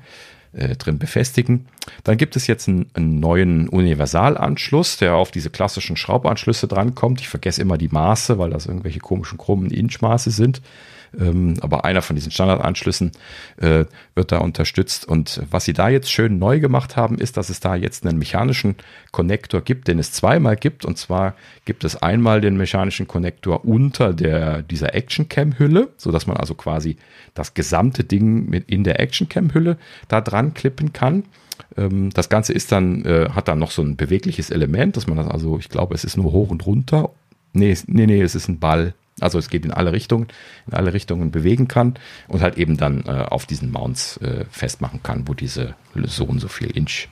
äh, 0.54 0.76
drin 0.76 1.00
befestigen. 1.00 1.66
Dann 2.04 2.18
gibt 2.18 2.36
es 2.36 2.48
jetzt 2.48 2.68
einen, 2.68 2.90
einen, 2.94 3.20
neuen 3.20 3.68
Universalanschluss, 3.68 4.98
der 4.98 5.16
auf 5.16 5.32
diese 5.32 5.50
klassischen 5.50 5.98
Schraubanschlüsse 5.98 6.68
drankommt. 6.68 7.22
Ich 7.22 7.30
vergesse 7.30 7.62
immer 7.62 7.78
die 7.78 7.90
Maße, 7.90 8.38
weil 8.38 8.52
das 8.52 8.68
irgendwelche 8.68 9.00
komischen 9.00 9.38
krummen 9.38 9.72
Inchmaße 9.72 10.32
sind. 10.32 10.62
Ähm, 11.20 11.56
aber 11.62 11.86
einer 11.86 12.02
von 12.02 12.16
diesen 12.16 12.32
Standardanschlüssen 12.32 13.12
äh, 13.58 13.86
wird 14.16 14.32
da 14.32 14.40
unterstützt. 14.40 15.08
Und 15.08 15.42
was 15.50 15.66
sie 15.66 15.74
da 15.74 15.90
jetzt 15.90 16.12
schön 16.12 16.40
neu 16.40 16.60
gemacht 16.60 16.96
haben, 16.96 17.18
ist, 17.18 17.38
dass 17.38 17.50
es 17.50 17.60
da 17.60 17.76
jetzt 17.76 18.06
einen 18.06 18.18
mechanischen 18.18 18.76
Konnektor 19.12 19.62
gibt, 19.62 19.88
den 19.88 20.00
es 20.00 20.12
zweimal 20.12 20.56
gibt. 20.56 20.86
Und 20.86 20.98
zwar 20.98 21.36
gibt 21.66 21.84
es 21.84 22.02
einmal 22.02 22.42
den 22.42 22.58
mechanischen 22.58 23.08
Konnektor 23.08 23.66
unter 23.66 24.14
der, 24.14 24.62
dieser 24.64 24.96
Action-Cam-Hülle, 24.96 25.90
sodass 25.98 26.28
man 26.28 26.38
also 26.38 26.56
quasi 26.56 26.98
das 27.34 27.54
gesamte 27.54 28.04
Ding 28.04 28.50
mit 28.50 28.70
in 28.70 28.84
der 28.84 29.00
Action-Cam-Hülle 29.00 29.78
da 30.08 30.22
dran 30.22 30.54
klippen 30.54 30.94
kann 30.94 31.24
ähm, 31.78 32.10
das 32.14 32.30
Ganze 32.30 32.54
ist 32.54 32.72
dann, 32.72 33.06
äh, 33.06 33.30
hat 33.30 33.48
dann 33.48 33.60
noch 33.60 33.72
so 33.72 33.82
ein 33.82 33.96
bewegliches 33.96 34.50
Element, 34.50 34.98
dass 34.98 35.08
man 35.08 35.18
das 35.18 35.28
also, 35.28 35.58
ich 35.60 35.70
glaube, 35.70 35.96
es 35.96 36.04
ist 36.04 36.18
nur 36.18 36.32
hoch 36.32 36.50
und 36.50 36.66
runter. 36.66 37.12
Nee, 37.54 37.76
nee, 37.88 38.08
nee, 38.08 38.22
es 38.22 38.36
ist 38.36 38.48
ein 38.48 38.60
Ball. 38.60 38.94
Also 39.20 39.38
es 39.38 39.50
geht 39.50 39.66
in 39.66 39.72
alle 39.72 39.92
Richtungen, 39.92 40.28
in 40.68 40.74
alle 40.74 40.94
Richtungen 40.94 41.32
bewegen 41.32 41.68
kann 41.68 41.96
und 42.28 42.42
halt 42.42 42.58
eben 42.58 42.78
dann 42.78 43.04
äh, 43.06 43.12
auf 43.12 43.46
diesen 43.46 43.72
Mounts 43.72 44.18
äh, 44.18 44.46
festmachen 44.50 45.04
kann, 45.04 45.28
wo 45.28 45.34
diese 45.34 45.76
so 46.04 46.26
und 46.26 46.40
so 46.40 46.48
viel 46.48 46.72
Inch 46.72 47.08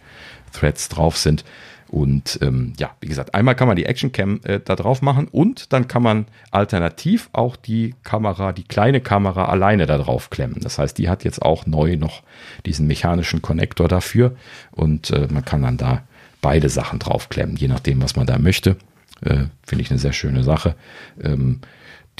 Threads 0.52 0.90
drauf 0.90 1.18
sind. 1.18 1.46
Und 1.88 2.40
ähm, 2.42 2.72
ja, 2.80 2.92
wie 3.02 3.08
gesagt, 3.08 3.36
einmal 3.36 3.54
kann 3.54 3.68
man 3.68 3.76
die 3.76 3.86
Action 3.86 4.14
Cam 4.14 4.40
äh, 4.44 4.62
da 4.64 4.78
drauf 4.78 5.02
machen 5.02 5.28
und 5.28 5.74
dann 5.74 5.90
kann 5.90 6.02
man 6.02 6.26
alternativ 6.50 7.30
auch 7.34 7.58
die 7.58 7.96
Kamera, 8.04 8.54
die 8.54 8.64
kleine 8.64 9.02
Kamera 9.02 9.46
alleine 9.46 9.88
da 9.88 9.98
drauf 9.98 10.30
klemmen. 10.30 10.62
Das 10.62 10.80
heißt, 10.80 10.98
die 10.98 11.10
hat 11.10 11.26
jetzt 11.26 11.42
auch 11.42 11.66
neu 11.66 11.98
noch 11.98 12.24
diesen 12.66 12.88
mechanischen 12.88 13.42
Konnektor 13.42 13.90
dafür 13.90 14.38
und 14.72 15.12
äh, 15.12 15.28
man 15.30 15.44
kann 15.44 15.64
dann 15.64 15.76
da 15.76 16.04
beide 16.40 16.70
Sachen 16.70 16.98
draufklemmen, 17.00 17.58
je 17.58 17.68
nachdem, 17.68 18.02
was 18.02 18.16
man 18.16 18.26
da 18.26 18.40
möchte. 18.40 18.78
Äh, 19.22 19.46
Finde 19.64 19.84
ich 19.84 19.92
eine 19.92 20.00
sehr 20.00 20.14
schöne 20.14 20.44
Sache. 20.44 20.76
Ähm, 21.22 21.60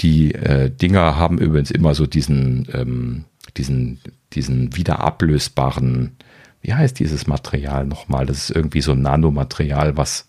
die 0.02 0.34
äh, 0.34 0.70
Dinger 0.70 1.16
haben 1.16 1.38
übrigens 1.38 1.70
immer 1.70 1.94
so 1.94 2.06
diesen, 2.06 2.68
ähm, 2.72 3.24
diesen, 3.56 4.00
diesen 4.32 4.76
wieder 4.76 5.00
ablösbaren, 5.00 6.16
wie 6.60 6.74
heißt 6.74 6.98
dieses 6.98 7.26
Material 7.26 7.86
nochmal? 7.86 8.26
Das 8.26 8.38
ist 8.38 8.56
irgendwie 8.56 8.80
so 8.80 8.92
ein 8.92 9.02
Nanomaterial, 9.02 9.96
was 9.96 10.28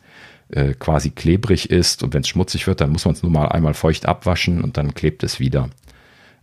äh, 0.50 0.74
quasi 0.74 1.10
klebrig 1.10 1.70
ist 1.70 2.04
und 2.04 2.14
wenn 2.14 2.22
es 2.22 2.28
schmutzig 2.28 2.68
wird, 2.68 2.82
dann 2.82 2.91
muss 2.91 3.06
man 3.06 3.16
es 3.16 3.24
nur 3.24 3.32
mal 3.32 3.48
einmal 3.48 3.74
feucht 3.74 4.06
abwaschen 4.06 4.64
und 4.64 4.78
dann 4.78 4.94
klebt 4.94 5.24
es 5.24 5.40
wieder. 5.40 5.70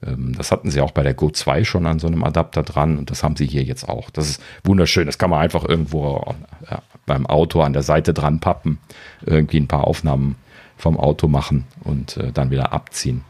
Ähm, 0.05 0.35
das 0.37 0.51
hatten 0.51 0.71
sie 0.71 0.81
auch 0.81 0.93
bei 0.93 1.03
der 1.03 1.15
Go 1.15 1.31
2 1.31 1.65
schon 1.65 1.87
an 1.87 1.99
so 1.99 2.07
einem 2.07 2.25
Adapter 2.25 2.63
dran 2.63 2.99
und 2.99 3.11
das 3.11 3.23
haben 3.23 3.37
sie 3.37 3.47
hier 3.47 3.63
jetzt 3.63 3.89
auch. 3.89 4.11
Das 4.11 4.29
ist 4.29 4.43
wunderschön. 4.65 5.07
Das 5.07 5.19
kann 5.19 5.31
man 5.31 5.41
einfach 5.41 5.65
irgendwo 5.65 6.35
äh, 6.69 6.77
beim 7.07 7.27
Auto 7.27 7.61
an 7.61 7.73
der 7.73 7.83
Seite 7.83 8.15
dran 8.15 8.41
pappen, 8.41 8.79
irgendwie 9.25 9.61
ein 9.61 9.69
paar 9.69 9.87
Aufnahmen 9.87 10.37
vom 10.81 10.99
Auto 10.99 11.29
machen 11.29 11.67
und 11.85 12.17
äh, 12.17 12.33
dann 12.33 12.51
wieder 12.51 12.73
abziehen 12.73 13.23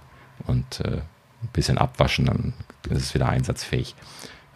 und 0.46 0.80
äh, 0.80 0.98
ein 1.42 1.48
bisschen 1.52 1.78
abwaschen, 1.78 2.26
dann 2.26 2.52
ist 2.88 3.02
es 3.02 3.14
wieder 3.14 3.28
einsatzfähig. 3.28 3.94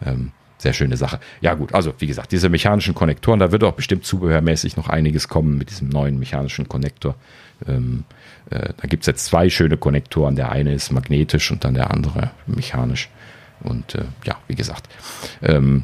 Ähm, 0.05 0.31
sehr 0.57 0.73
schöne 0.73 0.97
Sache. 0.97 1.19
Ja 1.41 1.53
gut, 1.53 1.73
also 1.73 1.93
wie 1.99 2.07
gesagt, 2.07 2.31
diese 2.31 2.49
mechanischen 2.49 2.95
Konnektoren, 2.95 3.39
da 3.39 3.51
wird 3.51 3.63
auch 3.63 3.73
bestimmt 3.73 4.05
zubehörmäßig 4.05 4.77
noch 4.77 4.87
einiges 4.87 5.27
kommen 5.27 5.57
mit 5.57 5.69
diesem 5.69 5.89
neuen 5.89 6.17
mechanischen 6.17 6.69
Konnektor. 6.69 7.15
Ähm, 7.67 8.05
äh, 8.49 8.73
da 8.77 8.87
gibt 8.87 9.03
es 9.03 9.07
jetzt 9.07 9.25
zwei 9.25 9.49
schöne 9.49 9.77
Konnektoren. 9.77 10.35
Der 10.35 10.51
eine 10.51 10.73
ist 10.73 10.91
magnetisch 10.91 11.51
und 11.51 11.63
dann 11.65 11.73
der 11.73 11.91
andere 11.91 12.31
mechanisch. 12.47 13.09
Und 13.61 13.95
äh, 13.95 14.05
ja, 14.23 14.37
wie 14.47 14.55
gesagt, 14.55 14.87
ähm, 15.41 15.83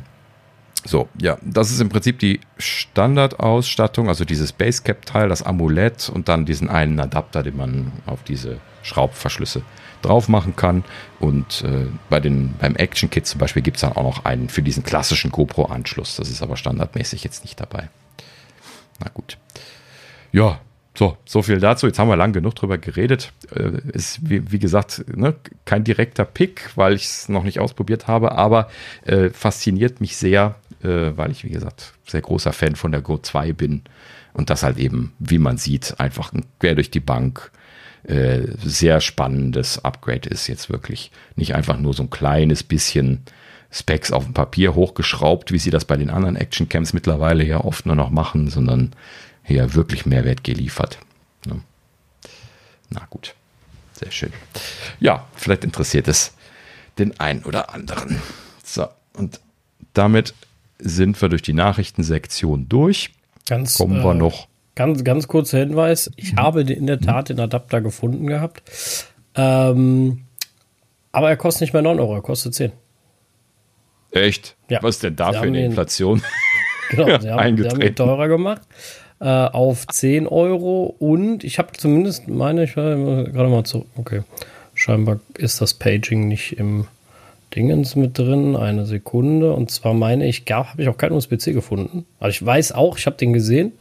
so, 0.83 1.07
ja, 1.19 1.37
das 1.41 1.71
ist 1.71 1.79
im 1.79 1.89
Prinzip 1.89 2.19
die 2.19 2.39
Standardausstattung, 2.57 4.07
also 4.07 4.25
dieses 4.25 4.51
Basecap-Teil, 4.51 5.29
das 5.29 5.43
Amulett 5.43 6.09
und 6.09 6.27
dann 6.27 6.45
diesen 6.45 6.69
einen 6.69 6.99
Adapter, 6.99 7.43
den 7.43 7.57
man 7.57 7.91
auf 8.07 8.23
diese 8.23 8.57
Schraubverschlüsse 8.81 9.61
drauf 10.01 10.27
machen 10.27 10.55
kann. 10.55 10.83
Und 11.19 11.63
äh, 11.63 11.85
bei 12.09 12.19
den, 12.19 12.55
beim 12.59 12.75
Action 12.75 13.09
Kit 13.09 13.27
zum 13.27 13.39
Beispiel 13.39 13.61
gibt 13.61 13.77
es 13.77 13.81
dann 13.81 13.93
auch 13.93 14.03
noch 14.03 14.25
einen 14.25 14.49
für 14.49 14.63
diesen 14.63 14.83
klassischen 14.83 15.31
GoPro-Anschluss. 15.31 16.15
Das 16.15 16.29
ist 16.29 16.41
aber 16.41 16.57
standardmäßig 16.57 17.23
jetzt 17.23 17.43
nicht 17.43 17.59
dabei. 17.59 17.89
Na 18.99 19.09
gut. 19.13 19.37
Ja, 20.31 20.59
so, 21.01 21.17
so 21.25 21.41
viel 21.41 21.59
dazu. 21.59 21.87
Jetzt 21.87 21.97
haben 21.97 22.09
wir 22.09 22.15
lang 22.15 22.31
genug 22.31 22.53
drüber 22.53 22.77
geredet. 22.77 23.33
Äh, 23.55 23.71
ist, 23.91 24.19
wie, 24.21 24.51
wie 24.51 24.59
gesagt, 24.59 25.03
ne, 25.07 25.33
kein 25.65 25.83
direkter 25.83 26.25
Pick, 26.25 26.69
weil 26.75 26.93
ich 26.93 27.05
es 27.05 27.27
noch 27.27 27.43
nicht 27.43 27.59
ausprobiert 27.59 28.05
habe, 28.05 28.33
aber 28.33 28.69
äh, 29.05 29.31
fasziniert 29.31 29.99
mich 29.99 30.15
sehr, 30.15 30.53
äh, 30.83 31.11
weil 31.15 31.31
ich, 31.31 31.43
wie 31.43 31.49
gesagt, 31.49 31.95
sehr 32.05 32.21
großer 32.21 32.53
Fan 32.53 32.75
von 32.75 32.91
der 32.91 33.01
Go 33.01 33.17
2 33.17 33.51
bin 33.53 33.81
und 34.33 34.51
das 34.51 34.61
halt 34.61 34.77
eben, 34.77 35.13
wie 35.17 35.39
man 35.39 35.57
sieht, 35.57 35.99
einfach 35.99 36.31
quer 36.59 36.75
durch 36.75 36.91
die 36.91 36.99
Bank 36.99 37.49
äh, 38.03 38.41
sehr 38.63 39.01
spannendes 39.01 39.83
Upgrade 39.83 40.29
ist 40.29 40.45
jetzt 40.45 40.69
wirklich. 40.69 41.09
Nicht 41.35 41.55
einfach 41.55 41.79
nur 41.79 41.95
so 41.95 42.03
ein 42.03 42.11
kleines 42.11 42.61
bisschen 42.61 43.23
Specs 43.71 44.11
auf 44.11 44.25
dem 44.25 44.35
Papier 44.35 44.75
hochgeschraubt, 44.75 45.51
wie 45.51 45.57
sie 45.57 45.71
das 45.71 45.85
bei 45.85 45.97
den 45.97 46.11
anderen 46.11 46.35
Action 46.35 46.69
Camps 46.69 46.93
mittlerweile 46.93 47.43
ja 47.43 47.63
oft 47.63 47.87
nur 47.87 47.95
noch 47.95 48.11
machen, 48.11 48.49
sondern 48.49 48.91
hier 49.43 49.73
wirklich 49.73 50.05
Mehrwert 50.05 50.43
geliefert. 50.43 50.97
Ne? 51.45 51.61
Na 52.89 53.05
gut, 53.09 53.35
sehr 53.93 54.11
schön. 54.11 54.33
Ja, 54.99 55.27
vielleicht 55.35 55.63
interessiert 55.63 56.07
es 56.07 56.33
den 56.99 57.19
einen 57.19 57.43
oder 57.43 57.73
anderen. 57.73 58.21
So, 58.63 58.87
und 59.13 59.39
damit 59.93 60.33
sind 60.79 61.21
wir 61.21 61.29
durch 61.29 61.41
die 61.41 61.53
Nachrichtensektion 61.53 62.67
durch. 62.69 63.11
Ganz, 63.47 63.77
Kommen 63.77 64.03
wir 64.03 64.11
äh, 64.11 64.15
noch. 64.15 64.47
Ganz, 64.75 65.03
ganz 65.03 65.27
kurzer 65.27 65.59
Hinweis. 65.59 66.11
Ich 66.15 66.35
habe 66.35 66.61
in 66.61 66.87
der 66.87 66.99
Tat 66.99 67.29
den 67.29 67.39
Adapter 67.39 67.81
gefunden 67.81 68.27
gehabt. 68.27 68.61
Ähm, 69.35 70.23
aber 71.11 71.29
er 71.29 71.37
kostet 71.37 71.61
nicht 71.61 71.73
mehr 71.73 71.81
9 71.81 71.99
Euro, 71.99 72.15
er 72.15 72.21
kostet 72.21 72.53
10. 72.55 72.71
Echt? 74.11 74.55
Ja. 74.69 74.81
Was 74.83 74.95
ist 74.95 75.03
denn 75.03 75.15
da 75.15 75.31
Sie 75.33 75.39
für 75.39 75.43
eine 75.45 75.57
den- 75.57 75.65
Inflation? 75.67 76.21
Genau, 76.89 77.05
sie 77.05 77.13
haben, 77.31 77.57
sie 77.57 77.69
haben 77.69 77.81
ihn 77.81 77.95
teurer 77.95 78.27
gemacht. 78.27 78.61
Äh, 79.21 79.25
auf 79.25 79.85
10 79.85 80.25
Euro. 80.25 80.95
Und 80.97 81.43
ich 81.43 81.59
habe 81.59 81.73
zumindest 81.73 82.27
meine, 82.27 82.63
ich 82.63 82.75
war 82.75 82.95
gerade 82.95 83.49
mal 83.49 83.63
zu. 83.63 83.85
Okay. 83.95 84.23
Scheinbar 84.73 85.19
ist 85.37 85.61
das 85.61 85.75
Paging 85.75 86.27
nicht 86.27 86.57
im 86.57 86.87
Dingens 87.55 87.95
mit 87.95 88.17
drin. 88.17 88.55
Eine 88.55 88.87
Sekunde. 88.87 89.53
Und 89.53 89.69
zwar 89.69 89.93
meine 89.93 90.25
ich, 90.25 90.45
habe 90.49 90.81
ich 90.81 90.89
auch 90.89 90.97
keinen 90.97 91.11
USB-C 91.11 91.53
gefunden. 91.53 92.07
Also 92.19 92.31
ich 92.31 92.43
weiß 92.43 92.71
auch, 92.71 92.97
ich 92.97 93.05
habe 93.05 93.15
den 93.15 93.31
gesehen. 93.31 93.73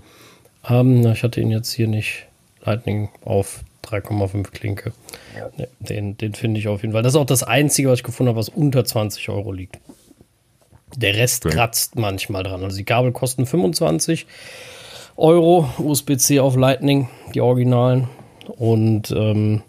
Ähm, 0.68 1.06
ich 1.06 1.22
hatte 1.22 1.40
ihn 1.40 1.50
jetzt 1.50 1.72
hier 1.72 1.88
nicht 1.88 2.26
Lightning 2.62 3.08
auf 3.24 3.60
3,5 3.86 4.50
Klinke. 4.50 4.92
Nee, 5.56 5.68
den 5.78 6.18
den 6.18 6.34
finde 6.34 6.60
ich 6.60 6.68
auf 6.68 6.82
jeden 6.82 6.92
Fall. 6.92 7.02
Das 7.02 7.14
ist 7.14 7.18
auch 7.18 7.24
das 7.24 7.44
Einzige, 7.44 7.88
was 7.88 8.00
ich 8.00 8.04
gefunden 8.04 8.28
habe, 8.28 8.38
was 8.38 8.50
unter 8.50 8.84
20 8.84 9.30
Euro 9.30 9.52
liegt. 9.52 9.78
Der 10.96 11.14
Rest 11.14 11.46
Okay. 11.46 11.54
kratzt 11.54 11.96
manchmal 11.96 12.42
dran. 12.42 12.62
Also 12.62 12.76
die 12.76 12.84
Kabel 12.84 13.12
kosten 13.12 13.46
25 13.46 14.26
Euro, 15.20 15.68
USB-C 15.78 16.40
auf 16.40 16.56
Lightning, 16.56 17.08
die 17.34 17.40
Originalen. 17.42 18.08
Und 18.56 19.10
ähm, 19.10 19.62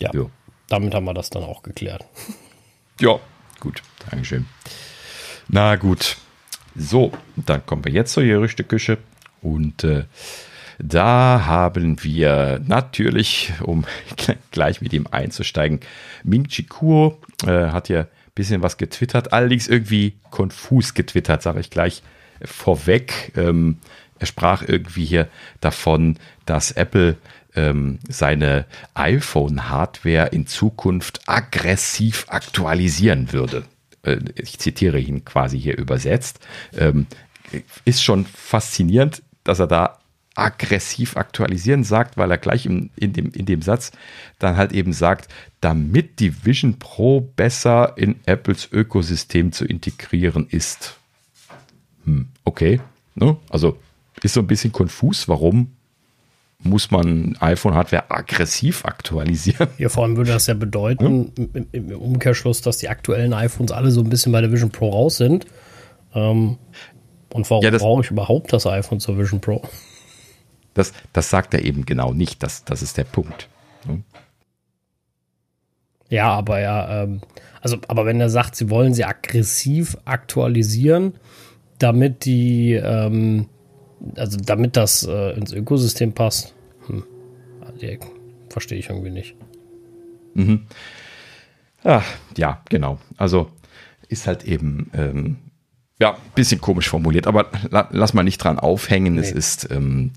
ja, 0.00 0.10
Jo. 0.14 0.30
damit 0.68 0.94
haben 0.94 1.04
wir 1.04 1.14
das 1.14 1.30
dann 1.30 1.44
auch 1.44 1.62
geklärt. 1.62 2.04
Ja, 3.00 3.18
gut. 3.60 3.82
Dankeschön. 4.10 4.46
Na 5.48 5.76
gut. 5.76 6.16
So, 6.74 7.12
dann 7.36 7.64
kommen 7.66 7.84
wir 7.84 7.92
jetzt 7.92 8.14
zur 8.14 8.22
Gerüchteküche. 8.22 8.96
Und 9.42 9.84
äh, 9.84 10.04
da 10.78 11.44
haben 11.44 12.02
wir 12.02 12.60
natürlich, 12.66 13.52
um 13.62 13.84
gleich 14.52 14.80
mit 14.80 14.94
ihm 14.94 15.06
einzusteigen, 15.10 15.80
Ming 16.24 16.48
Chi 16.48 16.64
Kuo 16.64 17.18
äh, 17.46 17.68
hat 17.68 17.90
ja 17.90 18.00
ein 18.00 18.08
bisschen 18.34 18.62
was 18.62 18.78
getwittert, 18.78 19.34
allerdings 19.34 19.68
irgendwie 19.68 20.14
konfus 20.30 20.94
getwittert, 20.94 21.42
sage 21.42 21.60
ich 21.60 21.68
gleich 21.68 22.02
vorweg. 22.44 23.32
Ähm, 23.36 23.78
er 24.22 24.26
sprach 24.26 24.62
irgendwie 24.66 25.04
hier 25.04 25.28
davon, 25.60 26.16
dass 26.46 26.70
Apple 26.70 27.16
ähm, 27.56 27.98
seine 28.08 28.66
iPhone-Hardware 28.94 30.28
in 30.28 30.46
Zukunft 30.46 31.20
aggressiv 31.26 32.26
aktualisieren 32.28 33.32
würde. 33.32 33.64
Äh, 34.04 34.18
ich 34.36 34.60
zitiere 34.60 35.00
ihn 35.00 35.24
quasi 35.24 35.60
hier 35.60 35.76
übersetzt. 35.76 36.38
Ähm, 36.78 37.08
ist 37.84 38.02
schon 38.02 38.24
faszinierend, 38.24 39.22
dass 39.42 39.58
er 39.58 39.66
da 39.66 39.98
aggressiv 40.34 41.16
aktualisieren 41.16 41.82
sagt, 41.82 42.16
weil 42.16 42.30
er 42.30 42.38
gleich 42.38 42.64
im, 42.64 42.90
in, 42.96 43.12
dem, 43.12 43.32
in 43.32 43.44
dem 43.44 43.60
Satz 43.60 43.90
dann 44.38 44.56
halt 44.56 44.72
eben 44.72 44.92
sagt, 44.92 45.28
damit 45.60 46.20
die 46.20 46.46
Vision 46.46 46.78
Pro 46.78 47.20
besser 47.20 47.94
in 47.96 48.20
Apples 48.24 48.68
Ökosystem 48.70 49.50
zu 49.50 49.64
integrieren 49.64 50.46
ist. 50.48 50.96
Hm, 52.04 52.28
okay. 52.44 52.80
Ne? 53.14 53.36
Also 53.50 53.78
ist 54.22 54.34
so 54.34 54.40
ein 54.40 54.46
bisschen 54.46 54.72
konfus, 54.72 55.28
warum 55.28 55.72
muss 56.64 56.90
man 56.90 57.36
iPhone-Hardware 57.40 58.10
aggressiv 58.10 58.84
aktualisieren? 58.84 59.68
Ja, 59.78 59.88
vor 59.88 60.04
allem 60.04 60.16
würde 60.16 60.32
das 60.32 60.46
ja 60.46 60.54
bedeuten, 60.54 61.32
im, 61.36 61.66
im 61.72 61.90
Umkehrschluss, 61.90 62.60
dass 62.60 62.78
die 62.78 62.88
aktuellen 62.88 63.32
iPhones 63.32 63.72
alle 63.72 63.90
so 63.90 64.00
ein 64.00 64.08
bisschen 64.08 64.32
bei 64.32 64.40
der 64.40 64.52
Vision 64.52 64.70
Pro 64.70 64.90
raus 64.90 65.16
sind. 65.16 65.46
Ähm, 66.14 66.58
und 67.32 67.50
warum 67.50 67.64
Ja, 67.64 67.70
brauche 67.70 68.02
ich 68.02 68.10
überhaupt 68.10 68.52
das 68.52 68.66
iPhone 68.66 69.00
zur 69.00 69.18
Vision 69.18 69.40
Pro? 69.40 69.62
Das, 70.74 70.92
das 71.12 71.30
sagt 71.30 71.54
er 71.54 71.64
eben 71.64 71.84
genau 71.84 72.12
nicht. 72.12 72.42
Das, 72.42 72.64
das 72.64 72.82
ist 72.82 72.96
der 72.96 73.04
Punkt. 73.04 73.48
Ne? 73.86 74.02
Ja, 76.08 76.30
aber 76.32 76.60
ja, 76.60 77.02
ähm, 77.02 77.22
also, 77.60 77.78
aber 77.88 78.06
wenn 78.06 78.20
er 78.20 78.28
sagt, 78.28 78.54
sie 78.54 78.70
wollen 78.70 78.92
sie 78.92 79.04
aggressiv 79.04 79.96
aktualisieren, 80.04 81.14
damit 81.78 82.24
die, 82.24 82.74
ähm, 82.74 83.48
also 84.16 84.38
damit 84.38 84.76
das 84.76 85.04
äh, 85.04 85.36
ins 85.36 85.52
Ökosystem 85.52 86.12
passt, 86.12 86.54
hm, 86.86 87.04
verstehe 88.48 88.78
ich 88.78 88.88
irgendwie 88.88 89.10
nicht. 89.10 89.34
Ah, 91.84 92.02
ja, 92.36 92.62
genau. 92.68 92.98
Also 93.16 93.50
ist 94.08 94.26
halt 94.26 94.44
eben 94.44 94.90
ähm, 94.94 95.36
ja, 96.02 96.14
ein 96.14 96.20
bisschen 96.34 96.60
komisch 96.60 96.88
formuliert, 96.88 97.28
aber 97.28 97.46
la 97.70 97.88
lass 97.92 98.12
mal 98.12 98.24
nicht 98.24 98.38
dran 98.38 98.58
aufhängen. 98.58 99.18
Es 99.18 99.30
Nee. 99.30 99.38
ist 99.38 99.70
ähm, 99.70 100.10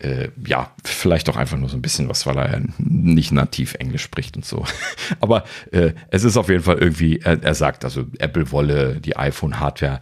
äh, 0.00 0.28
ja 0.44 0.72
vielleicht 0.82 1.28
auch 1.28 1.36
einfach 1.36 1.56
nur 1.56 1.68
so 1.68 1.76
ein 1.76 1.82
bisschen 1.82 2.08
was, 2.08 2.26
weil 2.26 2.36
er 2.36 2.60
nicht 2.78 3.30
nativ 3.30 3.74
Englisch 3.74 4.02
spricht 4.02 4.34
und 4.34 4.44
so. 4.44 4.64
aber 5.20 5.44
äh, 5.70 5.92
es 6.10 6.24
ist 6.24 6.36
auf 6.36 6.48
jeden 6.48 6.64
Fall 6.64 6.78
irgendwie, 6.78 7.20
er, 7.20 7.40
er 7.42 7.54
sagt, 7.54 7.84
also 7.84 8.06
Apple 8.18 8.50
wolle 8.50 8.96
die 9.00 9.16
iPhone-Hardware 9.16 10.00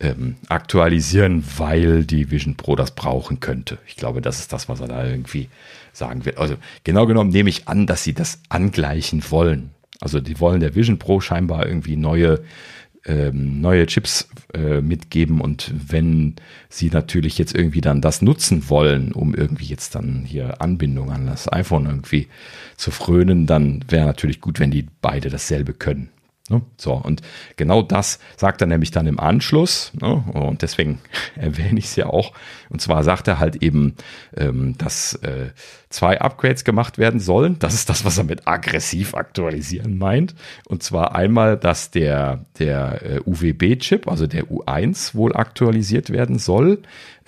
ähm, 0.00 0.36
aktualisieren, 0.48 1.44
weil 1.58 2.04
die 2.04 2.30
Vision 2.30 2.56
Pro 2.56 2.74
das 2.74 2.92
brauchen 2.92 3.40
könnte. 3.40 3.76
Ich 3.86 3.96
glaube, 3.96 4.22
das 4.22 4.38
ist 4.40 4.52
das, 4.54 4.68
was 4.70 4.80
er 4.80 4.88
da 4.88 5.04
irgendwie 5.04 5.50
sagen 5.92 6.24
wird. 6.24 6.38
Also 6.38 6.54
genau 6.84 7.04
genommen 7.06 7.30
nehme 7.30 7.50
ich 7.50 7.68
an, 7.68 7.86
dass 7.86 8.02
sie 8.02 8.14
das 8.14 8.38
angleichen 8.48 9.22
wollen. 9.30 9.70
Also 10.00 10.20
die 10.20 10.40
wollen 10.40 10.60
der 10.60 10.74
Vision 10.74 10.98
Pro 10.98 11.20
scheinbar 11.20 11.66
irgendwie 11.66 11.96
neue 11.96 12.40
ähm, 13.06 13.60
neue 13.60 13.86
Chips 13.86 14.28
äh, 14.52 14.80
mitgeben 14.80 15.40
und 15.40 15.72
wenn 15.74 16.36
sie 16.68 16.90
natürlich 16.90 17.38
jetzt 17.38 17.54
irgendwie 17.54 17.80
dann 17.80 18.00
das 18.00 18.22
nutzen 18.22 18.68
wollen, 18.68 19.12
um 19.12 19.34
irgendwie 19.34 19.66
jetzt 19.66 19.94
dann 19.94 20.24
hier 20.24 20.60
Anbindung 20.60 21.10
an 21.10 21.26
das 21.26 21.50
iPhone 21.52 21.86
irgendwie 21.86 22.28
zu 22.76 22.90
frönen, 22.90 23.46
dann 23.46 23.84
wäre 23.88 24.06
natürlich 24.06 24.40
gut, 24.40 24.60
wenn 24.60 24.70
die 24.70 24.86
beide 25.00 25.30
dasselbe 25.30 25.72
können. 25.72 26.10
Ne? 26.50 26.62
So, 26.76 26.94
und 26.94 27.22
genau 27.56 27.80
das 27.80 28.18
sagt 28.36 28.60
er 28.60 28.66
nämlich 28.66 28.90
dann 28.90 29.06
im 29.06 29.20
Anschluss, 29.20 29.92
ne? 30.00 30.16
und 30.32 30.62
deswegen 30.62 31.00
erwähne 31.36 31.78
ich 31.78 31.86
es 31.86 31.96
ja 31.96 32.06
auch. 32.06 32.32
Und 32.70 32.80
zwar 32.80 33.02
sagt 33.02 33.28
er 33.28 33.38
halt 33.38 33.56
eben, 33.56 33.96
ähm, 34.36 34.78
dass 34.78 35.14
äh, 35.16 35.50
zwei 35.90 36.20
Upgrades 36.20 36.64
gemacht 36.64 36.98
werden 36.98 37.18
sollen. 37.18 37.58
Das 37.58 37.74
ist 37.74 37.90
das, 37.90 38.04
was 38.04 38.16
er 38.16 38.24
mit 38.24 38.46
aggressiv 38.46 39.14
aktualisieren 39.14 39.98
meint. 39.98 40.36
Und 40.68 40.82
zwar 40.84 41.16
einmal, 41.16 41.56
dass 41.56 41.90
der, 41.90 42.46
der 42.60 43.02
äh, 43.02 43.20
UWB-Chip, 43.26 44.08
also 44.08 44.28
der 44.28 44.44
U1, 44.44 45.16
wohl 45.16 45.34
aktualisiert 45.34 46.10
werden 46.10 46.38
soll. 46.38 46.78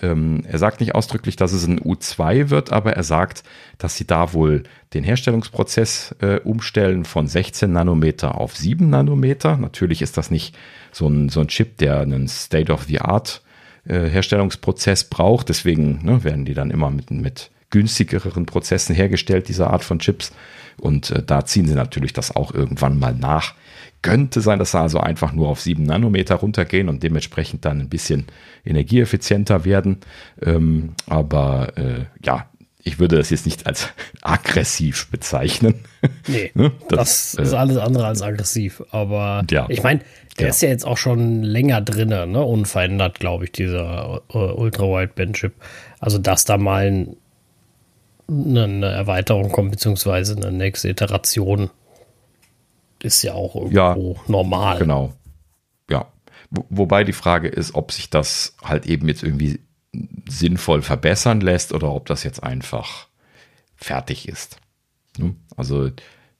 Ähm, 0.01 0.43
er 0.47 0.59
sagt 0.59 0.79
nicht 0.79 0.95
ausdrücklich, 0.95 1.35
dass 1.35 1.51
es 1.51 1.67
ein 1.67 1.79
U2 1.79 2.49
wird, 2.49 2.71
aber 2.71 2.93
er 2.93 3.03
sagt, 3.03 3.43
dass 3.77 3.97
sie 3.97 4.07
da 4.07 4.31
wohl 4.33 4.63
den 4.93 5.03
Herstellungsprozess 5.03 6.15
äh, 6.21 6.39
umstellen 6.39 7.03
von 7.03 7.27
16 7.27 7.69
Nanometer 7.69 8.39
auf 8.39 8.55
7 8.55 8.89
Nanometer. 8.89 9.57
Natürlich 9.57 10.01
ist 10.01 10.17
das 10.17 10.31
nicht 10.31 10.55
so 10.93 11.07
ein, 11.07 11.27
so 11.27 11.41
ein 11.41 11.49
Chip, 11.49 11.77
der 11.79 11.99
einen 11.99 12.29
State-of-the-Art 12.29 13.41
äh, 13.87 14.07
Herstellungsprozess 14.07 15.05
braucht. 15.05 15.49
Deswegen 15.49 15.99
ne, 16.03 16.23
werden 16.23 16.45
die 16.45 16.53
dann 16.53 16.71
immer 16.71 16.89
mit, 16.89 17.11
mit 17.11 17.51
günstigeren 17.69 18.45
Prozessen 18.45 18.95
hergestellt, 18.95 19.47
diese 19.47 19.67
Art 19.67 19.83
von 19.83 19.99
Chips. 19.99 20.31
Und 20.79 21.11
äh, 21.11 21.23
da 21.23 21.45
ziehen 21.45 21.67
sie 21.67 21.75
natürlich 21.75 22.13
das 22.13 22.35
auch 22.35 22.53
irgendwann 22.53 22.99
mal 22.99 23.13
nach. 23.13 23.55
Könnte 24.01 24.41
sein, 24.41 24.59
dass 24.59 24.71
sie 24.71 24.79
also 24.79 24.99
einfach 24.99 25.31
nur 25.31 25.47
auf 25.47 25.61
7 25.61 25.81
Nanometer 25.81 26.35
runtergehen 26.35 26.89
und 26.89 27.03
dementsprechend 27.03 27.63
dann 27.65 27.79
ein 27.79 27.89
bisschen 27.89 28.25
energieeffizienter 28.65 29.65
werden. 29.65 29.97
Ähm, 30.41 30.89
aber 31.07 31.77
äh, 31.77 32.05
ja, 32.23 32.47
ich 32.83 32.99
würde 32.99 33.15
das 33.17 33.29
jetzt 33.29 33.45
nicht 33.45 33.65
als 33.65 33.87
aggressiv 34.21 35.07
bezeichnen. 35.09 35.75
Nee, 36.27 36.51
Ne? 36.55 36.71
das, 36.89 37.33
Das, 37.37 37.47
ist 37.47 37.53
äh, 37.53 37.55
alles 37.57 37.77
andere 37.77 38.05
als 38.07 38.21
aggressiv. 38.21 38.83
Aber 38.91 39.43
Ja. 39.49 39.67
ich 39.69 39.83
meine, 39.83 40.01
der 40.37 40.47
Ja. 40.47 40.49
ist 40.51 40.61
ja 40.61 40.69
jetzt 40.69 40.85
auch 40.85 40.97
schon 40.97 41.43
länger 41.43 41.81
drinne, 41.81 42.27
ne? 42.27 42.43
unverändert, 42.43 43.19
glaube 43.19 43.45
ich, 43.45 43.51
dieser 43.53 44.21
äh, 44.33 44.37
Ultra-Wideband-Chip. 44.37 45.53
Also, 45.99 46.17
dass 46.17 46.43
da 46.45 46.57
mal 46.57 46.87
ein, 46.87 47.15
eine, 48.27 48.63
eine 48.65 48.85
Erweiterung 48.91 49.49
kommt, 49.51 49.71
beziehungsweise 49.71 50.35
eine 50.35 50.51
nächste 50.51 50.89
Iteration, 50.89 51.69
ist 53.01 53.21
ja 53.23 53.33
auch 53.33 53.55
irgendwo 53.55 54.17
normal. 54.27 54.79
Genau. 54.79 55.13
Ja. 55.89 56.07
Wo, 56.49 56.65
wobei 56.69 57.03
die 57.03 57.13
Frage 57.13 57.47
ist, 57.47 57.75
ob 57.75 57.91
sich 57.91 58.09
das 58.09 58.55
halt 58.63 58.85
eben 58.85 59.07
jetzt 59.07 59.23
irgendwie 59.23 59.59
sinnvoll 60.27 60.81
verbessern 60.81 61.41
lässt 61.41 61.73
oder 61.73 61.91
ob 61.93 62.05
das 62.07 62.23
jetzt 62.23 62.41
einfach 62.43 63.07
fertig 63.75 64.27
ist. 64.27 64.57
Ne? 65.17 65.35
Also, 65.55 65.87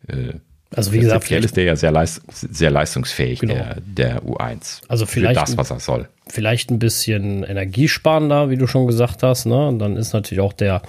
äh, 0.07 0.34
Also 0.75 0.91
wie 0.93 0.99
gesagt, 0.99 1.30
ist 1.30 1.55
der 1.57 1.63
ja 1.65 1.75
sehr, 1.75 1.91
leist 1.91 2.21
sehr 2.31 2.71
leistungsfähig, 2.71 3.39
Genau. 3.41 3.53
der, 3.53 3.77
der 3.81 4.21
U1. 4.23 4.81
Also 4.88 5.05
vielleicht- 5.05 5.39
Für 5.39 5.45
das, 5.45 5.57
was 5.57 5.69
er 5.69 5.80
soll. 5.80 6.09
vielleicht 6.27 6.71
ein 6.71 6.80
bisschen 6.80 7.43
energiesparender, 7.43 8.49
wie 8.49 8.57
du 8.57 8.65
schon 8.65 8.88
gesagt 8.88 9.21
hast. 9.21 9.45
Ne? 9.45 9.67
Und 9.67 9.77
dann 9.80 9.97
ist 9.97 10.13
natürlich 10.13 10.41
auch 10.41 10.53
der, 10.53 10.81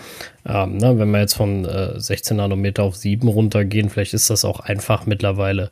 ähm, 0.46 0.78
ne, 0.78 0.98
wenn 0.98 1.10
wir 1.10 1.20
jetzt 1.20 1.34
von 1.34 1.64
äh, 1.66 2.00
16 2.00 2.36
Nanometer 2.38 2.84
auf 2.84 2.96
7 2.96 3.28
runtergehen, 3.28 3.90
vielleicht 3.90 4.14
ist 4.14 4.30
das 4.30 4.44
auch 4.46 4.60
einfach 4.60 5.04
mittlerweile 5.06 5.70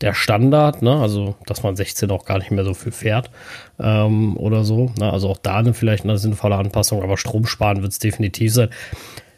der 0.00 0.14
Standard, 0.14 0.82
ne? 0.82 0.96
also 0.96 1.34
dass 1.46 1.62
man 1.62 1.76
16 1.76 2.10
auch 2.10 2.24
gar 2.24 2.38
nicht 2.38 2.50
mehr 2.50 2.64
so 2.64 2.74
viel 2.74 2.92
fährt 2.92 3.30
ähm, 3.78 4.36
oder 4.36 4.64
so. 4.64 4.92
Ne? 4.98 5.12
Also 5.12 5.28
auch 5.28 5.38
da 5.38 5.56
eine 5.56 5.74
vielleicht 5.74 6.04
eine 6.04 6.18
sinnvolle 6.18 6.56
Anpassung, 6.56 7.02
aber 7.02 7.16
Strom 7.16 7.46
sparen 7.46 7.82
wird 7.82 7.92
es 7.92 7.98
definitiv 7.98 8.52
sein. 8.52 8.70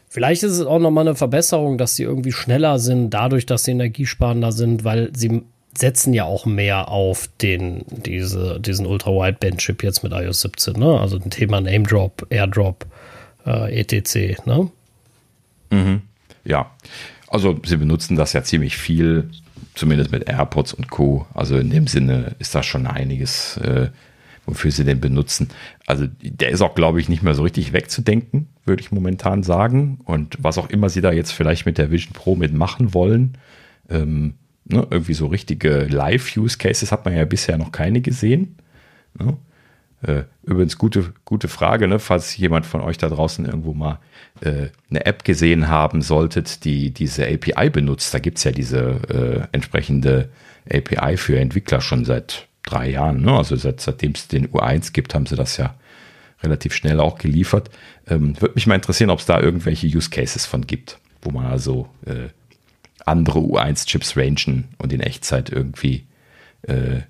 Vielleicht 0.08 0.42
ist 0.42 0.52
es 0.52 0.66
auch 0.66 0.78
nochmal 0.78 1.06
eine 1.06 1.16
Verbesserung, 1.16 1.78
dass 1.78 1.96
sie 1.96 2.02
irgendwie 2.02 2.32
schneller 2.32 2.78
sind, 2.78 3.10
dadurch, 3.10 3.46
dass 3.46 3.64
sie 3.64 3.70
energiesparender 3.70 4.52
sind, 4.52 4.84
weil 4.84 5.10
sie 5.16 5.42
setzen 5.76 6.12
ja 6.12 6.24
auch 6.24 6.44
mehr 6.44 6.88
auf 6.88 7.28
den, 7.40 7.84
diese, 7.88 8.60
diesen 8.60 8.86
Ultra-Wideband-Chip 8.86 9.82
jetzt 9.82 10.02
mit 10.02 10.12
iOS 10.12 10.42
17, 10.42 10.74
ne? 10.78 11.00
Also 11.00 11.16
ein 11.16 11.30
Thema 11.30 11.62
Name 11.62 11.84
Drop, 11.84 12.26
Airdrop, 12.28 12.84
äh, 13.46 13.80
etc., 13.80 14.44
ne? 14.44 14.70
Ja, 16.44 16.70
also 17.28 17.58
sie 17.64 17.78
benutzen 17.78 18.16
das 18.16 18.34
ja 18.34 18.42
ziemlich 18.42 18.76
viel, 18.76 19.30
zumindest 19.74 20.12
mit 20.12 20.28
AirPods 20.28 20.74
und 20.74 20.90
Co. 20.90 21.26
Also 21.34 21.58
in 21.58 21.70
dem 21.70 21.86
Sinne 21.86 22.34
ist 22.38 22.54
da 22.54 22.62
schon 22.62 22.86
einiges, 22.86 23.56
äh, 23.58 23.88
wofür 24.46 24.70
sie 24.70 24.84
den 24.84 25.00
benutzen. 25.00 25.48
Also 25.86 26.06
der 26.20 26.50
ist 26.50 26.62
auch, 26.62 26.74
glaube 26.74 27.00
ich, 27.00 27.08
nicht 27.08 27.22
mehr 27.22 27.34
so 27.34 27.42
richtig 27.42 27.72
wegzudenken, 27.72 28.48
würde 28.64 28.82
ich 28.82 28.92
momentan 28.92 29.42
sagen. 29.42 29.98
Und 30.04 30.36
was 30.40 30.58
auch 30.58 30.68
immer 30.70 30.88
sie 30.88 31.00
da 31.00 31.12
jetzt 31.12 31.32
vielleicht 31.32 31.66
mit 31.66 31.78
der 31.78 31.90
Vision 31.90 32.12
Pro 32.12 32.36
mitmachen 32.36 32.94
wollen, 32.94 33.38
ähm, 33.88 34.34
ne, 34.64 34.86
irgendwie 34.90 35.14
so 35.14 35.26
richtige 35.26 35.86
Live-Use-Cases 35.86 36.92
hat 36.92 37.04
man 37.04 37.16
ja 37.16 37.24
bisher 37.24 37.58
noch 37.58 37.72
keine 37.72 38.00
gesehen. 38.00 38.56
Ne? 39.18 39.36
Äh, 40.02 40.24
übrigens, 40.42 40.78
gute, 40.78 41.12
gute 41.24 41.48
Frage, 41.48 41.86
ne? 41.86 41.98
falls 41.98 42.36
jemand 42.36 42.66
von 42.66 42.80
euch 42.80 42.98
da 42.98 43.08
draußen 43.08 43.44
irgendwo 43.44 43.72
mal 43.72 44.00
äh, 44.40 44.68
eine 44.90 45.06
App 45.06 45.24
gesehen 45.24 45.68
haben 45.68 46.02
solltet, 46.02 46.64
die 46.64 46.90
diese 46.90 47.26
API 47.26 47.70
benutzt. 47.70 48.12
Da 48.12 48.18
gibt 48.18 48.38
es 48.38 48.44
ja 48.44 48.50
diese 48.50 49.00
äh, 49.08 49.46
entsprechende 49.52 50.30
API 50.68 51.16
für 51.16 51.38
Entwickler 51.38 51.80
schon 51.80 52.04
seit 52.04 52.48
drei 52.64 52.90
Jahren. 52.90 53.22
Ne? 53.22 53.32
Also 53.32 53.54
seit, 53.56 53.80
seitdem 53.80 54.12
es 54.12 54.28
den 54.28 54.48
U1 54.48 54.92
gibt, 54.92 55.14
haben 55.14 55.26
sie 55.26 55.36
das 55.36 55.56
ja 55.56 55.74
relativ 56.42 56.74
schnell 56.74 56.98
auch 56.98 57.18
geliefert. 57.18 57.70
Ähm, 58.08 58.40
Würde 58.40 58.54
mich 58.54 58.66
mal 58.66 58.74
interessieren, 58.74 59.10
ob 59.10 59.20
es 59.20 59.26
da 59.26 59.40
irgendwelche 59.40 59.86
Use 59.86 60.10
Cases 60.10 60.46
von 60.46 60.66
gibt, 60.66 60.98
wo 61.22 61.30
man 61.30 61.46
also 61.46 61.88
äh, 62.06 62.28
andere 63.06 63.38
U1-Chips 63.38 64.16
rangen 64.16 64.68
und 64.78 64.92
in 64.92 65.00
Echtzeit 65.00 65.50
irgendwie 65.50 66.06
äh, 66.62 67.02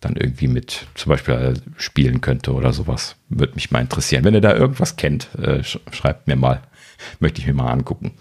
dann 0.00 0.16
irgendwie 0.16 0.48
mit 0.48 0.86
zum 0.94 1.10
Beispiel 1.10 1.34
äh, 1.34 1.54
spielen 1.76 2.20
könnte 2.20 2.52
oder 2.52 2.72
sowas. 2.72 3.16
Würde 3.28 3.54
mich 3.54 3.70
mal 3.70 3.80
interessieren. 3.80 4.24
Wenn 4.24 4.34
ihr 4.34 4.40
da 4.40 4.54
irgendwas 4.54 4.96
kennt, 4.96 5.28
äh, 5.38 5.62
sch 5.62 5.78
schreibt 5.92 6.26
mir 6.26 6.36
mal. 6.36 6.62
Möchte 7.20 7.40
ich 7.40 7.46
mir 7.46 7.54
mal 7.54 7.70
angucken. 7.70 8.12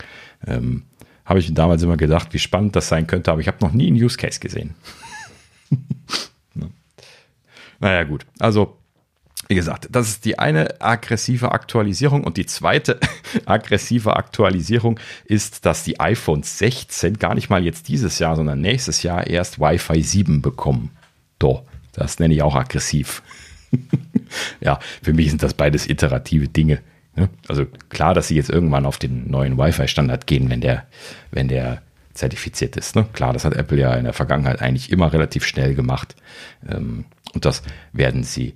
Ähm, 0.45 0.83
habe 1.25 1.39
ich 1.39 1.53
damals 1.53 1.81
immer 1.81 1.97
gedacht, 1.97 2.33
wie 2.33 2.39
spannend 2.39 2.75
das 2.75 2.87
sein 2.87 3.07
könnte, 3.07 3.31
aber 3.31 3.41
ich 3.41 3.47
habe 3.47 3.57
noch 3.61 3.73
nie 3.73 3.87
einen 3.87 3.95
Use 3.95 4.17
Case 4.17 4.39
gesehen. 4.39 4.75
Naja, 7.79 8.03
gut. 8.03 8.25
Also, 8.39 8.77
wie 9.47 9.55
gesagt, 9.55 9.89
das 9.91 10.07
ist 10.07 10.25
die 10.25 10.39
eine 10.39 10.81
aggressive 10.81 11.51
Aktualisierung 11.51 12.23
und 12.23 12.37
die 12.37 12.45
zweite 12.45 12.99
aggressive 13.45 14.15
Aktualisierung 14.15 14.99
ist, 15.25 15.65
dass 15.65 15.83
die 15.83 15.99
iPhones 15.99 16.57
16 16.57 17.19
gar 17.19 17.35
nicht 17.35 17.49
mal 17.49 17.63
jetzt 17.63 17.87
dieses 17.87 18.17
Jahr, 18.19 18.35
sondern 18.35 18.61
nächstes 18.61 19.03
Jahr 19.03 19.27
erst 19.27 19.59
Wi-Fi 19.59 20.01
7 20.01 20.41
bekommen. 20.41 20.91
Doch, 21.39 21.63
das 21.93 22.19
nenne 22.19 22.33
ich 22.33 22.41
auch 22.41 22.55
aggressiv. 22.55 23.23
ja, 24.61 24.79
für 25.01 25.13
mich 25.13 25.29
sind 25.29 25.43
das 25.43 25.53
beides 25.53 25.87
iterative 25.89 26.47
Dinge. 26.47 26.79
ne? 27.15 27.29
Also 27.47 27.65
klar, 27.89 28.13
dass 28.13 28.27
sie 28.27 28.35
jetzt 28.35 28.49
irgendwann 28.49 28.85
auf 28.85 28.97
den 28.97 29.29
neuen 29.29 29.57
Wi-Fi-Standard 29.57 30.27
gehen, 30.27 30.49
wenn 30.49 30.61
der, 30.61 30.87
wenn 31.31 31.47
der 31.47 31.81
zertifiziert 32.13 32.77
ist. 32.77 32.95
Ne? 32.95 33.05
Klar, 33.13 33.33
das 33.33 33.45
hat 33.45 33.53
Apple 33.53 33.79
ja 33.79 33.93
in 33.93 34.05
der 34.05 34.13
Vergangenheit 34.13 34.61
eigentlich 34.61 34.91
immer 34.91 35.11
relativ 35.13 35.45
schnell 35.45 35.75
gemacht. 35.75 36.15
Ähm, 36.67 37.05
und 37.33 37.45
das 37.45 37.61
werden 37.91 38.23
sie 38.23 38.55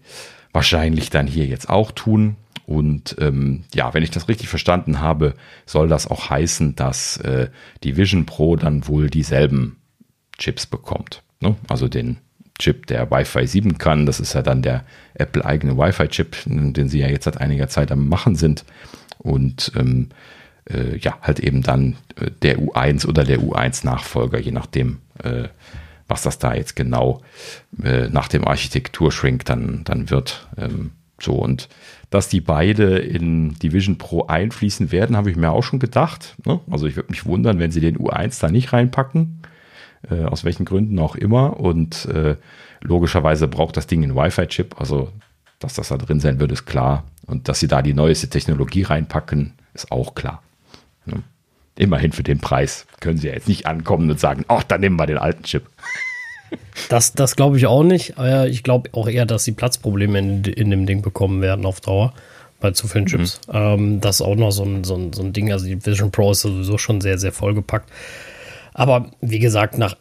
wahrscheinlich 0.53 1.10
dann 1.10 1.27
hier 1.27 1.45
jetzt 1.45 1.69
auch 1.69 1.91
tun. 1.91 2.38
Und 2.65 3.15
ähm, 3.19 3.64
ja, 3.73 3.93
wenn 3.93 4.03
ich 4.03 4.11
das 4.11 4.27
richtig 4.27 4.47
verstanden 4.47 5.01
habe, 5.01 5.34
soll 5.65 5.88
das 5.88 6.10
auch 6.10 6.30
heißen, 6.30 6.76
dass 6.76 7.18
äh, 7.18 7.49
die 7.84 7.97
Vision 7.97 8.26
Pro 8.26 8.56
dann 8.56 8.88
wohl 8.88 9.10
dieselben 9.10 9.77
Chips 10.38 10.65
bekommt. 10.65 11.23
Ne? 11.39 11.56
Also 11.68 11.88
den 11.88 12.18
Chip, 12.60 12.86
der 12.88 13.10
Wi-Fi 13.10 13.48
7 13.48 13.77
kann. 13.77 14.06
Das 14.06 14.19
ist 14.19 14.34
ja 14.34 14.41
dann 14.41 14.61
der 14.61 14.84
Apple-eigene 15.15 15.77
Wi-Fi-Chip, 15.77 16.36
den 16.45 16.90
sie 16.90 16.99
ja 16.99 17.07
jetzt 17.07 17.23
seit 17.23 17.41
einiger 17.41 17.69
Zeit 17.69 17.91
am 17.91 18.07
Machen 18.07 18.36
sind. 18.36 18.65
Und 19.18 19.72
ähm, 19.76 20.10
äh, 20.69 20.98
ja, 20.98 21.18
halt 21.22 21.40
eben 21.40 21.64
dann 21.64 21.95
äh, 22.15 22.30
der 22.41 22.60
U1 22.60 23.07
oder 23.07 23.23
der 23.23 23.40
U1-Nachfolger, 23.40 24.40
je 24.40 24.52
nachdem, 24.52 24.99
äh, 25.23 25.48
was 26.07 26.22
das 26.22 26.38
da 26.38 26.53
jetzt 26.53 26.76
genau 26.76 27.22
äh, 27.84 28.10
nach 28.10 28.27
dem 28.27 28.45
Architekturschrink 28.48 29.45
dann, 29.45 29.84
dann 29.86 30.10
wird. 30.10 30.48
Ähm, 30.57 30.91
so 31.22 31.34
und 31.34 31.68
dass 32.10 32.30
die 32.30 32.41
beide 32.41 32.98
in 32.98 33.53
die 33.56 33.73
Vision 33.73 33.98
Pro 33.98 34.26
einfließen 34.26 34.91
werden, 34.91 35.15
habe 35.15 35.30
ich 35.30 35.38
mir 35.38 35.52
auch 35.52 35.64
schon 35.64 35.80
gedacht. 35.80 36.36
Ne? 36.45 36.60
Also 36.72 36.88
ich 36.88 36.95
würde 36.95 37.11
mich 37.11 37.26
wundern, 37.26 37.60
wenn 37.60 37.72
sie 37.72 37.81
den 37.81 37.98
U1 37.98 38.40
da 38.41 38.49
nicht 38.49 38.73
reinpacken 38.73 39.41
äh, 40.09 40.23
aus 40.23 40.43
welchen 40.43 40.65
Gründen 40.65 40.99
auch 40.99 41.15
immer. 41.15 41.59
Und 41.59 42.05
äh, 42.05 42.35
logischerweise 42.81 43.47
braucht 43.47 43.77
das 43.77 43.88
Ding 43.88 44.03
einen 44.03 44.15
Wi-Fi-Chip, 44.15 44.80
also 44.80 45.09
dass 45.59 45.73
das 45.73 45.89
da 45.89 45.97
drin 45.97 46.19
sein 46.19 46.39
wird, 46.39 46.51
ist 46.51 46.65
klar. 46.65 47.03
Und 47.26 47.47
dass 47.47 47.59
sie 47.59 47.67
da 47.67 47.81
die 47.81 47.93
neueste 47.93 48.30
Technologie 48.30 48.84
reinpacken, 48.84 49.53
ist 49.73 49.91
auch 49.91 50.15
klar. 50.15 50.41
Ne? 51.05 51.21
Immerhin 51.77 52.11
für 52.11 52.23
den 52.23 52.39
Preis 52.39 52.88
können 52.99 53.17
sie 53.17 53.27
ja 53.27 53.34
jetzt 53.34 53.47
nicht 53.47 53.67
ankommen 53.67 54.09
und 54.09 54.19
sagen, 54.19 54.45
ach, 54.47 54.63
dann 54.63 54.81
nehmen 54.81 54.97
wir 54.97 55.05
den 55.05 55.17
alten 55.17 55.43
Chip. 55.43 55.67
Das, 56.89 57.13
das 57.13 57.35
glaube 57.35 57.57
ich 57.57 57.67
auch 57.67 57.84
nicht. 57.84 58.17
Aber 58.17 58.47
ich 58.47 58.63
glaube 58.63 58.89
auch 58.93 59.07
eher, 59.07 59.26
dass 59.26 59.43
sie 59.43 59.51
Platzprobleme 59.51 60.17
in, 60.17 60.43
in 60.45 60.71
dem 60.71 60.85
Ding 60.85 61.01
bekommen 61.01 61.41
werden 61.41 61.65
auf 61.65 61.81
Dauer 61.81 62.13
bei 62.59 62.71
zu 62.71 62.88
vielen 62.88 63.05
Chips. 63.05 63.39
Ähm, 63.51 64.01
das 64.01 64.17
ist 64.17 64.21
auch 64.21 64.35
noch 64.35 64.51
so 64.51 64.63
ein, 64.63 64.84
so, 64.84 64.95
ein, 64.95 65.13
so 65.13 65.21
ein 65.21 65.34
Ding. 65.34 65.51
Also 65.51 65.65
die 65.65 65.85
Vision 65.85 66.11
Pro 66.11 66.31
ist 66.31 66.41
sowieso 66.41 66.77
schon 66.77 67.01
sehr, 67.01 67.17
sehr 67.17 67.31
vollgepackt. 67.31 67.89
Aber 68.80 69.11
wie 69.19 69.39
gesagt, 69.39 69.77
nach 69.77 69.97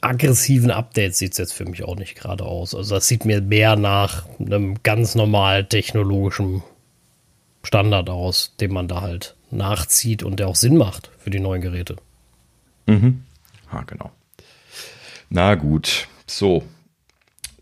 aggressiven 0.00 0.70
Updates 0.70 1.18
sieht 1.18 1.32
es 1.32 1.38
jetzt 1.38 1.52
für 1.52 1.66
mich 1.66 1.84
auch 1.84 1.96
nicht 1.96 2.14
gerade 2.14 2.46
aus. 2.46 2.74
Also 2.74 2.94
das 2.94 3.06
sieht 3.06 3.26
mir 3.26 3.42
mehr 3.42 3.76
nach 3.76 4.26
einem 4.38 4.82
ganz 4.82 5.14
normal 5.14 5.66
technologischen 5.66 6.62
Standard 7.62 8.08
aus, 8.08 8.56
den 8.58 8.72
man 8.72 8.88
da 8.88 9.02
halt 9.02 9.36
nachzieht 9.50 10.22
und 10.22 10.40
der 10.40 10.48
auch 10.48 10.56
Sinn 10.56 10.78
macht 10.78 11.10
für 11.18 11.28
die 11.28 11.40
neuen 11.40 11.60
Geräte. 11.60 11.96
Ah, 13.70 13.82
genau. 13.86 14.10
Na 15.28 15.54
gut, 15.54 16.08
so. 16.26 16.62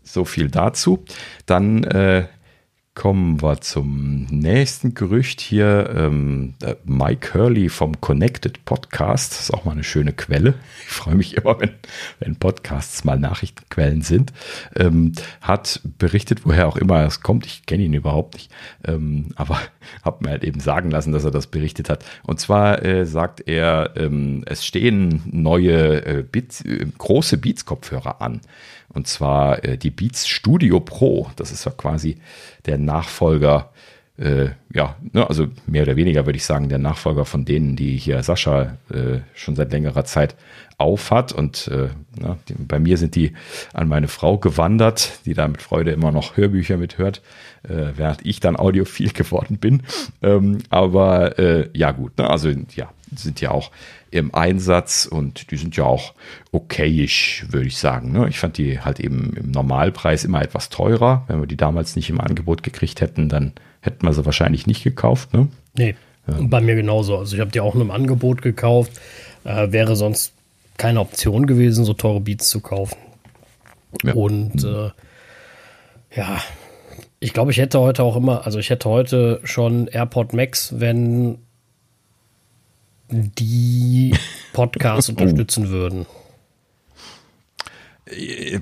So 0.03 0.23
viel 0.23 0.49
dazu. 0.49 1.03
Dann 1.47 1.83
äh, 1.83 2.27
kommen 2.99 3.41
wir 3.41 3.61
zum 3.61 4.25
nächsten 4.25 4.93
Gerücht 4.93 5.39
hier. 5.39 5.89
Ähm, 5.95 6.55
äh, 6.61 6.75
Mike 6.83 7.33
Hurley 7.33 7.69
vom 7.69 8.01
Connected 8.01 8.65
Podcast. 8.65 9.31
Das 9.31 9.43
ist 9.43 9.53
auch 9.53 9.63
mal 9.63 9.71
eine 9.71 9.85
schöne 9.85 10.11
Quelle. 10.11 10.55
Ich 10.81 10.89
freue 10.89 11.15
mich 11.15 11.37
immer, 11.37 11.57
wenn, 11.61 11.71
wenn 12.19 12.35
Podcasts 12.35 13.05
mal 13.05 13.17
Nachrichtenquellen 13.17 14.01
sind. 14.01 14.33
Ähm, 14.75 15.13
hat 15.39 15.79
berichtet, 15.97 16.45
woher 16.45 16.67
auch 16.67 16.75
immer 16.75 17.05
es 17.05 17.21
kommt. 17.21 17.45
Ich 17.45 17.65
kenne 17.65 17.83
ihn 17.83 17.93
überhaupt 17.93 18.33
nicht. 18.33 18.51
Ähm, 18.85 19.29
aber 19.37 19.57
habe 20.03 20.25
mir 20.25 20.31
halt 20.31 20.43
eben 20.43 20.59
sagen 20.59 20.91
lassen, 20.91 21.13
dass 21.13 21.23
er 21.23 21.31
das 21.31 21.47
berichtet 21.47 21.89
hat. 21.89 22.03
Und 22.23 22.41
zwar 22.41 22.83
äh, 22.83 23.05
sagt 23.05 23.47
er, 23.47 23.93
ähm, 23.95 24.43
es 24.45 24.65
stehen 24.65 25.21
neue 25.25 26.05
äh, 26.05 26.23
Beats, 26.29 26.65
äh, 26.65 26.85
große 26.97 27.37
Beats-Kopfhörer 27.37 28.21
an. 28.21 28.41
Und 28.93 29.07
zwar 29.07 29.63
äh, 29.63 29.77
die 29.77 29.91
Beats 29.91 30.27
Studio 30.27 30.79
Pro. 30.79 31.29
Das 31.35 31.51
ist 31.51 31.65
ja 31.65 31.71
quasi 31.71 32.17
der 32.65 32.77
Nachfolger, 32.77 33.71
äh, 34.17 34.49
ja, 34.73 34.95
ne, 35.13 35.27
also 35.27 35.47
mehr 35.67 35.83
oder 35.83 35.95
weniger 35.95 36.25
würde 36.25 36.37
ich 36.37 36.45
sagen, 36.45 36.69
der 36.69 36.79
Nachfolger 36.79 37.25
von 37.25 37.45
denen, 37.45 37.75
die 37.75 37.95
hier 37.97 38.21
Sascha 38.23 38.77
äh, 38.91 39.19
schon 39.33 39.55
seit 39.55 39.71
längerer 39.71 40.05
Zeit 40.05 40.35
aufhat. 40.77 41.31
Und 41.31 41.67
äh, 41.67 41.89
na, 42.19 42.37
die, 42.47 42.55
bei 42.55 42.79
mir 42.79 42.97
sind 42.97 43.15
die 43.15 43.33
an 43.73 43.87
meine 43.87 44.07
Frau 44.07 44.37
gewandert, 44.37 45.19
die 45.25 45.33
da 45.35 45.47
mit 45.47 45.61
Freude 45.61 45.91
immer 45.91 46.11
noch 46.11 46.35
Hörbücher 46.35 46.77
mithört, 46.77 47.21
äh, 47.63 47.93
während 47.95 48.25
ich 48.25 48.39
dann 48.39 48.55
audiophil 48.55 49.09
geworden 49.13 49.57
bin. 49.57 49.83
Ähm, 50.21 50.59
aber 50.69 51.37
äh, 51.37 51.69
ja, 51.73 51.91
gut, 51.91 52.17
ne, 52.17 52.29
also 52.29 52.49
ja, 52.75 52.89
sind 53.15 53.41
ja 53.41 53.51
auch 53.51 53.71
im 54.11 54.33
Einsatz 54.33 55.05
und 55.05 55.51
die 55.51 55.57
sind 55.57 55.75
ja 55.75 55.85
auch 55.85 56.13
okayisch, 56.51 57.45
würde 57.49 57.67
ich 57.67 57.77
sagen. 57.77 58.11
Ne? 58.11 58.27
Ich 58.29 58.39
fand 58.39 58.57
die 58.57 58.79
halt 58.79 58.99
eben 58.99 59.33
im 59.35 59.51
Normalpreis 59.51 60.23
immer 60.23 60.41
etwas 60.41 60.69
teurer. 60.69 61.23
Wenn 61.27 61.39
wir 61.39 61.47
die 61.47 61.57
damals 61.57 61.95
nicht 61.95 62.09
im 62.09 62.19
Angebot 62.19 62.63
gekriegt 62.63 63.01
hätten, 63.01 63.29
dann 63.29 63.53
hätten 63.81 64.05
wir 64.05 64.13
sie 64.13 64.25
wahrscheinlich 64.25 64.67
nicht 64.67 64.83
gekauft. 64.83 65.33
Ne? 65.33 65.47
Nee, 65.77 65.95
bei 66.25 66.61
mir 66.61 66.75
genauso. 66.75 67.17
Also 67.17 67.35
ich 67.35 67.41
habe 67.41 67.51
die 67.51 67.59
auch 67.59 67.75
in 67.75 67.81
einem 67.81 67.91
Angebot 67.91 68.41
gekauft. 68.41 68.91
Äh, 69.43 69.71
wäre 69.71 69.95
sonst 69.95 70.33
keine 70.77 70.99
Option 70.99 71.45
gewesen, 71.45 71.85
so 71.85 71.93
teure 71.93 72.19
Beats 72.19 72.49
zu 72.49 72.61
kaufen. 72.61 72.97
Ja. 74.03 74.13
Und 74.13 74.63
äh, 74.63 74.89
ja, 76.15 76.41
ich 77.19 77.33
glaube, 77.33 77.51
ich 77.51 77.57
hätte 77.57 77.79
heute 77.79 78.03
auch 78.03 78.15
immer, 78.15 78.45
also 78.45 78.59
ich 78.59 78.69
hätte 78.69 78.89
heute 78.89 79.41
schon 79.43 79.87
AirPod 79.87 80.33
Max, 80.33 80.79
wenn 80.79 81.39
die 83.09 84.13
Podcasts 84.53 85.09
unterstützen 85.09 85.69
würden. 85.69 86.05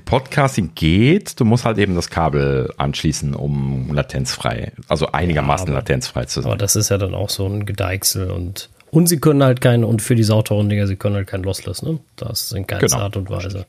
Podcasting 0.04 0.72
geht, 0.74 1.40
du 1.40 1.44
musst 1.46 1.64
halt 1.64 1.78
eben 1.78 1.94
das 1.94 2.10
Kabel 2.10 2.72
anschließen, 2.76 3.34
um 3.34 3.92
latenzfrei, 3.94 4.72
also 4.88 5.06
einigermaßen 5.12 5.68
Ja, 5.68 5.72
aber- 5.72 5.80
latenzfrei 5.80 6.26
zu 6.26 6.42
sein. 6.42 6.50
Aber 6.50 6.58
das 6.58 6.76
ist 6.76 6.90
ja 6.90 6.98
dann 6.98 7.14
auch 7.14 7.30
so 7.30 7.46
ein 7.46 7.64
Gedeichsel 7.64 8.30
und 8.30 8.68
und 8.90 9.06
sie 9.06 9.18
können 9.20 9.42
halt 9.42 9.60
kein, 9.60 9.84
und 9.84 10.00
für 10.00 10.14
die 10.14 10.22
sauteuren 10.22 10.70
Dinger, 10.70 10.86
sie 10.86 10.96
können 10.96 11.14
halt 11.14 11.26
kein 11.26 11.42
Lossless, 11.42 11.82
ne? 11.82 11.98
Das 12.16 12.44
ist 12.44 12.52
in 12.54 12.66
keinster 12.66 12.86
Genau. 12.96 13.02
Art 13.04 13.16
und 13.18 13.28
Weise. 13.28 13.66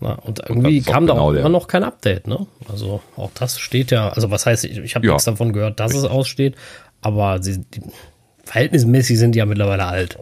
Na, 0.00 0.12
und 0.14 0.40
irgendwie 0.48 0.80
auch 0.80 0.92
kam 0.92 1.06
da 1.06 1.12
genau 1.12 1.28
auch 1.28 1.32
immer 1.34 1.50
noch 1.50 1.68
kein 1.68 1.84
Update, 1.84 2.26
ne? 2.26 2.46
Also 2.70 3.02
auch 3.16 3.30
das 3.34 3.58
steht 3.58 3.90
ja, 3.90 4.08
also 4.08 4.30
was 4.30 4.46
heißt, 4.46 4.64
ich, 4.64 4.78
ich 4.78 4.94
habe 4.94 5.06
Ja. 5.06 5.12
nichts 5.12 5.24
davon 5.26 5.52
gehört, 5.52 5.78
dass 5.78 5.94
es 5.94 6.04
aussteht, 6.04 6.54
aber 7.02 7.42
sie, 7.42 7.58
die, 7.74 7.82
verhältnismäßig 8.46 9.18
sind 9.18 9.34
die 9.34 9.40
ja 9.40 9.46
mittlerweile 9.46 9.84
alt. 9.84 10.18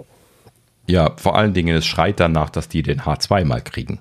Ja, 0.86 1.12
vor 1.16 1.36
allen 1.36 1.54
Dingen, 1.54 1.76
es 1.76 1.86
schreit 1.86 2.20
danach, 2.20 2.50
dass 2.50 2.68
die 2.68 2.82
den 2.82 3.02
H2 3.02 3.44
mal 3.44 3.60
kriegen. 3.62 4.00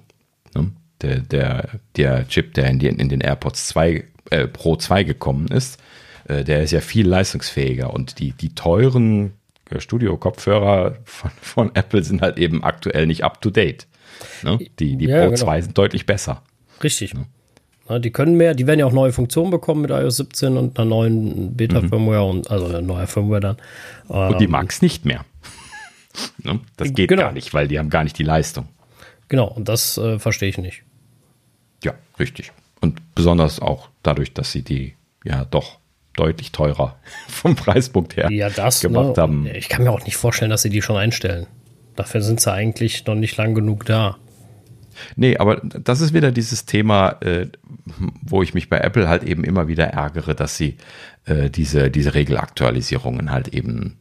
Ne? 0.55 0.71
Der, 1.01 1.19
der, 1.19 1.69
der 1.95 2.27
Chip, 2.27 2.53
der 2.55 2.67
in, 2.67 2.79
die, 2.79 2.87
in 2.87 3.09
den 3.09 3.21
AirPods 3.21 3.67
2, 3.67 4.03
äh, 4.31 4.47
Pro 4.47 4.75
2 4.75 5.03
gekommen 5.03 5.47
ist, 5.47 5.79
äh, 6.27 6.43
der 6.43 6.63
ist 6.63 6.71
ja 6.71 6.81
viel 6.81 7.07
leistungsfähiger 7.07 7.93
und 7.93 8.19
die, 8.19 8.31
die 8.31 8.55
teuren 8.55 9.33
äh, 9.69 9.79
Studio-Kopfhörer 9.79 10.97
von, 11.05 11.31
von 11.41 11.75
Apple 11.75 12.03
sind 12.03 12.21
halt 12.21 12.37
eben 12.37 12.63
aktuell 12.63 13.07
nicht 13.07 13.23
up 13.23 13.41
to 13.41 13.49
date. 13.49 13.87
Ne? 14.41 14.59
Die, 14.79 14.97
die 14.97 15.05
Ja, 15.05 15.21
Pro 15.21 15.31
genau. 15.31 15.37
2 15.37 15.61
sind 15.61 15.77
deutlich 15.77 16.05
besser. 16.05 16.41
Richtig. 16.81 17.13
Na, 17.13 17.25
die 17.89 18.11
können 18.11 18.35
mehr, 18.37 18.53
die 18.55 18.65
werden 18.65 18.79
ja 18.79 18.85
auch 18.85 18.93
neue 18.93 19.11
Funktionen 19.11 19.51
bekommen 19.51 19.81
mit 19.81 19.91
iOS 19.91 20.17
17 20.17 20.57
und 20.57 20.79
einer 20.79 20.89
neuen 20.89 21.55
Beta-Firmware 21.55 22.23
und 22.23 22.49
also 22.49 22.65
eine 22.67 22.81
neue 22.81 23.07
Firmware 23.07 23.41
dann. 23.41 23.57
Und 24.07 24.39
die 24.39 24.47
mag's 24.47 24.81
nicht 24.81 25.05
mehr. 25.05 25.25
ne? 26.43 26.59
Das 26.77 26.93
geht 26.93 27.09
Genau. 27.09 27.23
gar 27.23 27.31
nicht, 27.33 27.53
weil 27.53 27.67
die 27.67 27.79
haben 27.79 27.89
gar 27.89 28.03
nicht 28.03 28.17
die 28.17 28.23
Leistung. 28.23 28.67
Genau, 29.27 29.47
und 29.47 29.67
das 29.67 29.97
äh, 29.97 30.19
verstehe 30.19 30.49
ich 30.49 30.57
nicht. 30.57 30.83
Ja, 31.83 31.93
richtig. 32.19 32.51
Und 32.81 33.01
besonders 33.15 33.59
auch 33.59 33.89
dadurch, 34.03 34.33
dass 34.33 34.51
sie 34.51 34.61
die 34.61 34.95
ja 35.25 35.45
doch 35.45 35.79
deutlich 36.15 36.51
teurer 36.51 36.95
vom 37.27 37.55
Preispunkt 37.55 38.15
her 38.15 38.29
Ja, 38.31 38.49
das 38.49 38.81
gemacht 38.81 39.17
ne? 39.17 39.21
haben. 39.23 39.47
Ich 39.53 39.67
kann 39.69 39.83
mir 39.83 39.91
auch 39.91 40.05
nicht 40.05 40.15
vorstellen, 40.17 40.51
dass 40.51 40.61
sie 40.61 40.69
die 40.69 40.81
schon 40.81 40.97
einstellen. 40.97 41.47
Dafür 41.95 42.21
sind 42.21 42.39
sie 42.39 42.51
eigentlich 42.51 43.05
noch 43.05 43.15
nicht 43.15 43.35
lang 43.37 43.53
genug 43.55 43.85
da. 43.85 44.17
Nee, 45.15 45.37
aber 45.37 45.57
das 45.63 46.01
ist 46.01 46.13
wieder 46.13 46.31
dieses 46.31 46.65
Thema, 46.65 47.17
äh, 47.21 47.47
wo 48.21 48.41
ich 48.43 48.53
mich 48.53 48.69
bei 48.69 48.79
Apple 48.79 49.07
halt 49.07 49.23
eben 49.23 49.43
immer 49.43 49.67
wieder 49.67 49.85
ärgere, 49.87 50.35
dass 50.35 50.57
sie 50.57 50.77
äh, 51.25 51.49
diese, 51.49 51.89
diese 51.91 52.13
Regelaktualisierungen 52.13 53.31
halt 53.31 53.49
eben 53.49 53.97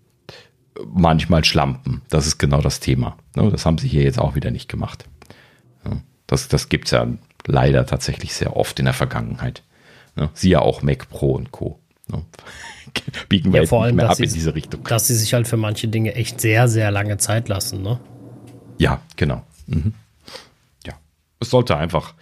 manchmal 0.93 1.45
schlampen. 1.45 2.03
Das 2.09 2.27
ist 2.27 2.39
genau 2.39 2.61
das 2.61 2.81
Thema. 2.81 3.17
Ne, 3.37 3.51
Das 3.51 3.67
haben 3.67 3.79
sie 3.79 3.89
hier 3.89 4.03
jetzt 4.03 4.19
auch 4.19 4.35
wieder 4.35 4.51
nicht 4.51 4.69
gemacht. 4.69 5.05
Ja, 5.85 5.93
Das, 6.27 6.49
das 6.49 6.69
gibt 6.69 6.87
es 6.87 6.93
ja 6.93 7.07
leider 7.47 7.87
tatsächlich 7.87 8.35
sehr 8.35 8.57
oft 8.57 8.79
in 8.79 8.87
der 8.87 8.95
Vergangenheit. 8.95 9.63
Ne, 10.17 10.31
Siehe 10.35 10.61
auch 10.63 10.83
Mac 10.83 11.09
Pro 11.11 11.33
und 11.33 11.53
Co. 11.53 11.79
Ne, 12.09 12.23
Biegen 13.29 13.53
wir 13.53 13.63
Ja, 13.63 13.67
vor 13.67 13.85
allem, 13.85 14.01
ab 14.01 14.19
in 14.19 14.29
sie- 14.29 14.35
diese 14.35 14.55
Richtung. 14.55 14.83
Dass 14.85 15.07
sie 15.09 15.15
sich 15.15 15.35
halt 15.35 15.47
für 15.47 15.57
manche 15.57 15.89
Dinge 15.89 16.15
echt 16.15 16.41
sehr, 16.41 16.69
sehr 16.69 16.91
lange 16.91 17.19
Zeit 17.19 17.49
lassen, 17.49 17.83
ne? 17.83 18.01
Ja, 18.79 19.01
genau. 19.17 19.43
Mhm. 19.67 19.95
Es 21.43 21.51
sollte 21.51 21.77
einfach 21.77 22.15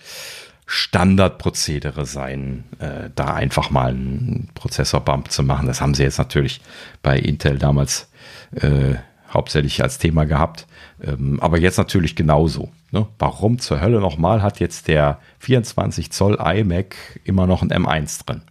Standardprozedere 0.66 2.06
sein, 2.06 2.64
äh, 2.78 3.10
da 3.14 3.34
einfach 3.34 3.70
mal 3.70 3.90
einen 3.90 4.50
Prozessor-Bump 4.54 5.30
zu 5.30 5.42
machen. 5.42 5.66
Das 5.66 5.80
haben 5.80 5.94
sie 5.94 6.04
jetzt 6.04 6.18
natürlich 6.18 6.60
bei 7.02 7.18
Intel 7.18 7.58
damals 7.58 8.08
äh, 8.52 8.94
hauptsächlich 9.32 9.82
als 9.82 9.98
Thema 9.98 10.26
gehabt, 10.26 10.66
ähm, 11.02 11.40
aber 11.40 11.58
jetzt 11.58 11.76
natürlich 11.76 12.16
genauso. 12.16 12.70
Ne? 12.92 13.06
Warum 13.18 13.58
zur 13.58 13.80
Hölle 13.80 14.00
nochmal 14.00 14.42
hat 14.42 14.60
jetzt 14.60 14.88
der 14.88 15.20
24 15.40 16.12
Zoll 16.12 16.38
iMac 16.40 17.20
immer 17.24 17.46
noch 17.46 17.62
ein 17.62 17.70
M1 17.70 18.24
drin? 18.24 18.42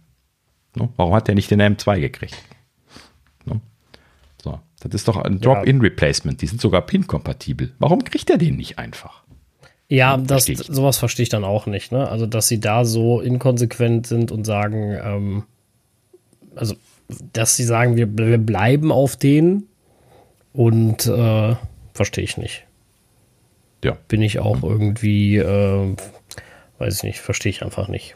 Ne? 0.74 0.88
Warum 0.96 1.14
hat 1.14 1.28
der 1.28 1.34
nicht 1.34 1.50
den 1.50 1.60
M2 1.62 2.00
gekriegt? 2.00 2.36
Ne? 3.44 3.60
So, 4.42 4.60
das 4.80 4.92
ist 4.92 5.08
doch 5.08 5.16
ein 5.16 5.40
Drop-in-Replacement. 5.40 6.40
Die 6.40 6.46
sind 6.46 6.60
sogar 6.60 6.82
PIN-kompatibel. 6.82 7.72
Warum 7.78 8.04
kriegt 8.04 8.30
er 8.30 8.38
den 8.38 8.56
nicht 8.56 8.78
einfach? 8.78 9.22
Ja, 9.90 10.16
das, 10.16 10.46
verstehe 10.46 10.54
ich. 10.54 10.74
sowas 10.74 10.98
verstehe 10.98 11.24
ich 11.24 11.28
dann 11.30 11.42
auch 11.42 11.66
nicht, 11.66 11.90
ne? 11.90 12.08
Also, 12.08 12.24
dass 12.24 12.46
sie 12.46 12.60
da 12.60 12.84
so 12.84 13.20
inkonsequent 13.20 14.06
sind 14.06 14.30
und 14.30 14.44
sagen, 14.44 14.96
ähm, 15.02 15.42
also, 16.54 16.76
dass 17.32 17.56
sie 17.56 17.64
sagen, 17.64 17.96
wir, 17.96 18.08
wir 18.16 18.38
bleiben 18.38 18.92
auf 18.92 19.16
denen 19.16 19.64
und 20.52 21.06
äh, 21.06 21.56
verstehe 21.92 22.22
ich 22.22 22.36
nicht. 22.36 22.64
Ja. 23.84 23.96
bin 24.08 24.22
ich 24.22 24.38
auch 24.38 24.62
irgendwie, 24.62 25.38
äh, 25.38 25.96
weiß 26.78 26.98
ich 26.98 27.02
nicht, 27.02 27.18
verstehe 27.18 27.50
ich 27.50 27.62
einfach 27.62 27.88
nicht. 27.88 28.14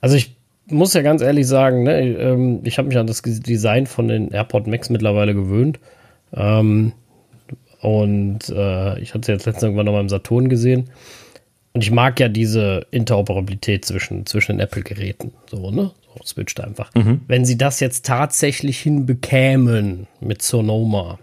Also 0.00 0.16
ich 0.16 0.36
muss 0.66 0.92
ja 0.92 1.02
ganz 1.02 1.22
ehrlich 1.22 1.46
sagen, 1.46 1.82
ne, 1.82 2.00
ähm, 2.00 2.60
ich 2.62 2.78
habe 2.78 2.88
mich 2.88 2.98
an 2.98 3.06
das 3.06 3.22
Design 3.22 3.86
von 3.86 4.06
den 4.06 4.30
AirPod 4.30 4.66
Max 4.66 4.90
mittlerweile 4.90 5.34
gewöhnt. 5.34 5.80
Ähm, 6.32 6.92
und 7.80 8.48
äh, 8.48 8.98
ich 9.00 9.14
hatte 9.14 9.26
sie 9.26 9.32
jetzt 9.32 9.46
letztens 9.46 9.62
irgendwann 9.62 9.86
noch 9.86 9.92
mal 9.92 10.00
im 10.00 10.08
Saturn 10.08 10.48
gesehen. 10.48 10.90
Und 11.72 11.82
ich 11.82 11.90
mag 11.90 12.18
ja 12.18 12.28
diese 12.28 12.86
Interoperabilität 12.90 13.84
zwischen, 13.84 14.26
zwischen 14.26 14.52
den 14.52 14.60
Apple-Geräten. 14.60 15.32
So, 15.48 15.70
ne? 15.70 15.92
So 16.02 16.24
switcht 16.24 16.60
einfach. 16.60 16.90
Wenn 17.28 17.44
sie 17.44 17.56
das 17.56 17.78
jetzt 17.78 18.04
tatsächlich 18.06 18.80
hinbekämen 18.80 20.08
mit 20.20 20.42
Sonoma, 20.42 21.18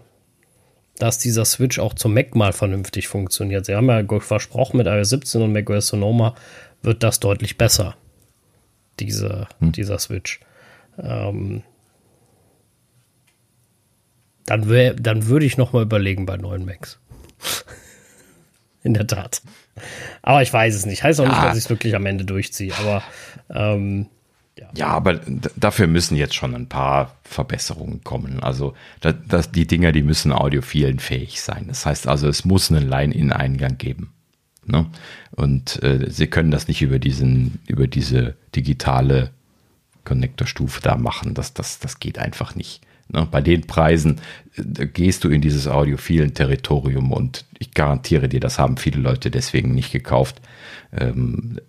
dass 0.98 1.18
dieser 1.18 1.44
Switch 1.44 1.78
auch 1.78 1.94
zum 1.94 2.14
Mac 2.14 2.34
mal 2.34 2.52
vernünftig 2.52 3.08
funktioniert. 3.08 3.66
Sie 3.66 3.74
haben 3.74 3.88
ja 3.88 4.02
versprochen, 4.20 4.78
mit 4.78 4.86
iOS 4.86 5.10
17 5.10 5.42
und 5.42 5.52
macOS 5.52 5.88
Sonoma 5.88 6.34
wird 6.82 7.02
das 7.02 7.20
deutlich 7.20 7.58
besser, 7.58 7.96
diese, 8.98 9.48
dieser 9.60 9.98
Switch. 9.98 10.40
Ähm, 10.98 11.62
dann, 14.46 14.68
wär, 14.68 14.94
dann 14.94 15.26
würde 15.26 15.44
ich 15.46 15.56
noch 15.56 15.72
mal 15.72 15.82
überlegen 15.82 16.26
bei 16.26 16.36
neuen 16.36 16.64
Macs. 16.64 16.98
In 18.82 18.94
der 18.94 19.06
Tat. 19.06 19.42
Aber 20.22 20.42
ich 20.42 20.52
weiß 20.52 20.74
es 20.74 20.86
nicht. 20.86 21.02
Heißt 21.02 21.20
auch 21.20 21.26
nicht, 21.26 21.36
Ja. 21.36 21.46
dass 21.48 21.56
ich 21.58 21.64
es 21.64 21.70
wirklich 21.70 21.94
am 21.96 22.06
Ende 22.06 22.24
durchziehe. 22.24 22.72
Aber 22.78 23.02
ähm, 23.50 24.06
Ja, 24.74 24.86
aber 24.88 25.14
d- 25.14 25.50
dafür 25.56 25.86
müssen 25.88 26.16
jetzt 26.16 26.34
schon 26.36 26.54
ein 26.54 26.68
paar 26.68 27.16
Verbesserungen 27.24 28.02
kommen. 28.04 28.40
Also 28.42 28.74
das, 29.00 29.14
das, 29.26 29.50
die 29.52 29.66
Dinger, 29.66 29.92
die 29.92 30.02
müssen 30.02 30.32
audiophilen 30.32 30.98
fähig 31.00 31.40
sein. 31.42 31.64
Das 31.68 31.84
heißt 31.84 32.06
also, 32.06 32.28
es 32.28 32.44
muss 32.44 32.70
einen 32.70 32.88
Line-in-Eingang 32.88 33.76
geben. 33.76 34.12
Ne? 34.64 34.86
Und 35.32 35.82
äh, 35.82 36.08
sie 36.10 36.28
können 36.28 36.50
das 36.52 36.68
nicht 36.68 36.80
über 36.80 36.98
diesen, 37.00 37.60
über 37.66 37.86
diese 37.88 38.36
digitale 38.54 39.30
Connector-Stufe 40.04 40.80
da 40.80 40.96
machen. 40.96 41.34
Das, 41.34 41.52
das, 41.54 41.80
das 41.80 41.98
geht 41.98 42.18
einfach 42.18 42.54
nicht. 42.54 42.80
Ne? 43.08 43.26
Bei 43.30 43.40
den 43.40 43.66
Preisen 43.66 44.20
äh, 44.56 44.86
gehst 44.86 45.24
du 45.24 45.28
in 45.28 45.40
dieses 45.40 45.68
audiophilen 45.68 46.34
Territorium 46.34 47.12
und 47.12 47.44
ich 47.58 47.72
garantiere 47.72 48.28
dir, 48.28 48.40
das 48.40 48.58
haben 48.58 48.76
viele 48.76 49.00
Leute 49.00 49.30
deswegen 49.30 49.74
nicht 49.74 49.92
gekauft, 49.92 50.40
ähm, 50.92 51.60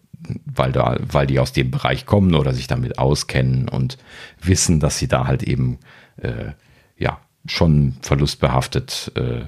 weil, 0.46 0.72
da, 0.72 0.98
weil 1.00 1.28
die 1.28 1.40
aus 1.40 1.54
dem 1.54 1.72
Bereich 1.72 2.06
kommen 2.06 2.34
oder 2.36 2.54
sich 2.54 2.68
damit 2.68 2.98
auskennen 2.98 3.70
und 3.70 3.98
wissen, 4.42 4.80
dass 4.80 4.98
sie 4.98 5.08
da 5.08 5.28
halt 5.28 5.44
eben 5.44 5.80
äh, 6.18 6.52
ja 6.98 7.20
schon 7.46 7.96
verlustbehaftet 8.02 9.12
äh, 9.16 9.46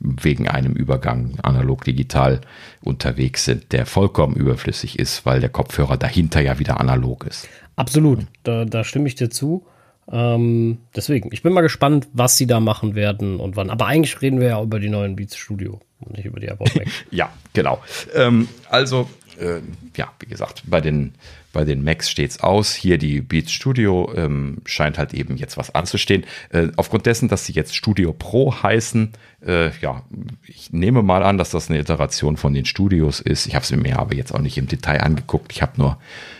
wegen 0.00 0.48
einem 0.48 0.72
Übergang 0.72 1.38
analog-digital 1.42 2.40
unterwegs 2.82 3.44
sind, 3.44 3.72
der 3.72 3.84
vollkommen 3.84 4.34
überflüssig 4.34 4.98
ist, 4.98 5.26
weil 5.26 5.40
der 5.40 5.50
Kopfhörer 5.50 5.98
dahinter 5.98 6.40
ja 6.40 6.58
wieder 6.58 6.80
analog 6.80 7.24
ist. 7.24 7.48
Absolut, 7.76 8.26
da, 8.42 8.64
da 8.64 8.82
stimme 8.82 9.08
ich 9.08 9.14
dir 9.14 9.30
zu. 9.30 9.66
Ähm, 10.12 10.78
deswegen, 10.94 11.30
ich 11.32 11.42
bin 11.42 11.52
mal 11.52 11.60
gespannt, 11.60 12.08
was 12.12 12.36
sie 12.36 12.46
da 12.46 12.60
machen 12.60 12.94
werden 12.94 13.38
und 13.38 13.56
wann. 13.56 13.70
Aber 13.70 13.86
eigentlich 13.86 14.20
reden 14.20 14.40
wir 14.40 14.48
ja 14.48 14.62
über 14.62 14.80
die 14.80 14.88
neuen 14.88 15.16
Beats 15.16 15.36
Studio 15.36 15.80
und 16.00 16.16
nicht 16.16 16.26
über 16.26 16.40
die 16.40 16.46
AirPod 16.46 16.74
Max. 16.74 16.90
Ja, 17.10 17.32
genau. 17.52 17.80
Ähm, 18.14 18.48
also, 18.68 19.08
äh, 19.38 19.60
ja, 19.96 20.12
wie 20.18 20.26
gesagt, 20.26 20.62
bei 20.66 20.80
den, 20.80 21.12
bei 21.52 21.64
den 21.64 21.84
Macs 21.84 22.10
steht's 22.10 22.40
aus. 22.40 22.74
Hier 22.74 22.98
die 22.98 23.20
Beats 23.20 23.52
Studio 23.52 24.12
ähm, 24.16 24.58
scheint 24.64 24.98
halt 24.98 25.14
eben 25.14 25.36
jetzt 25.36 25.56
was 25.56 25.74
anzustehen. 25.74 26.24
Äh, 26.50 26.68
aufgrund 26.76 27.06
dessen, 27.06 27.28
dass 27.28 27.46
sie 27.46 27.52
jetzt 27.52 27.76
Studio 27.76 28.12
Pro 28.12 28.52
heißen, 28.62 29.12
äh, 29.46 29.70
ja, 29.80 30.02
ich 30.46 30.72
nehme 30.72 31.02
mal 31.02 31.22
an, 31.22 31.38
dass 31.38 31.50
das 31.50 31.70
eine 31.70 31.78
Iteration 31.78 32.36
von 32.36 32.52
den 32.52 32.64
Studios 32.64 33.20
ist. 33.20 33.46
Ich 33.46 33.54
habe 33.54 33.62
es 33.62 33.70
mir 33.70 33.98
aber 33.98 34.14
jetzt 34.14 34.34
auch 34.34 34.40
nicht 34.40 34.58
im 34.58 34.66
Detail 34.66 35.02
angeguckt. 35.02 35.52
Ich 35.52 35.62
habe 35.62 35.72
nur 35.76 35.98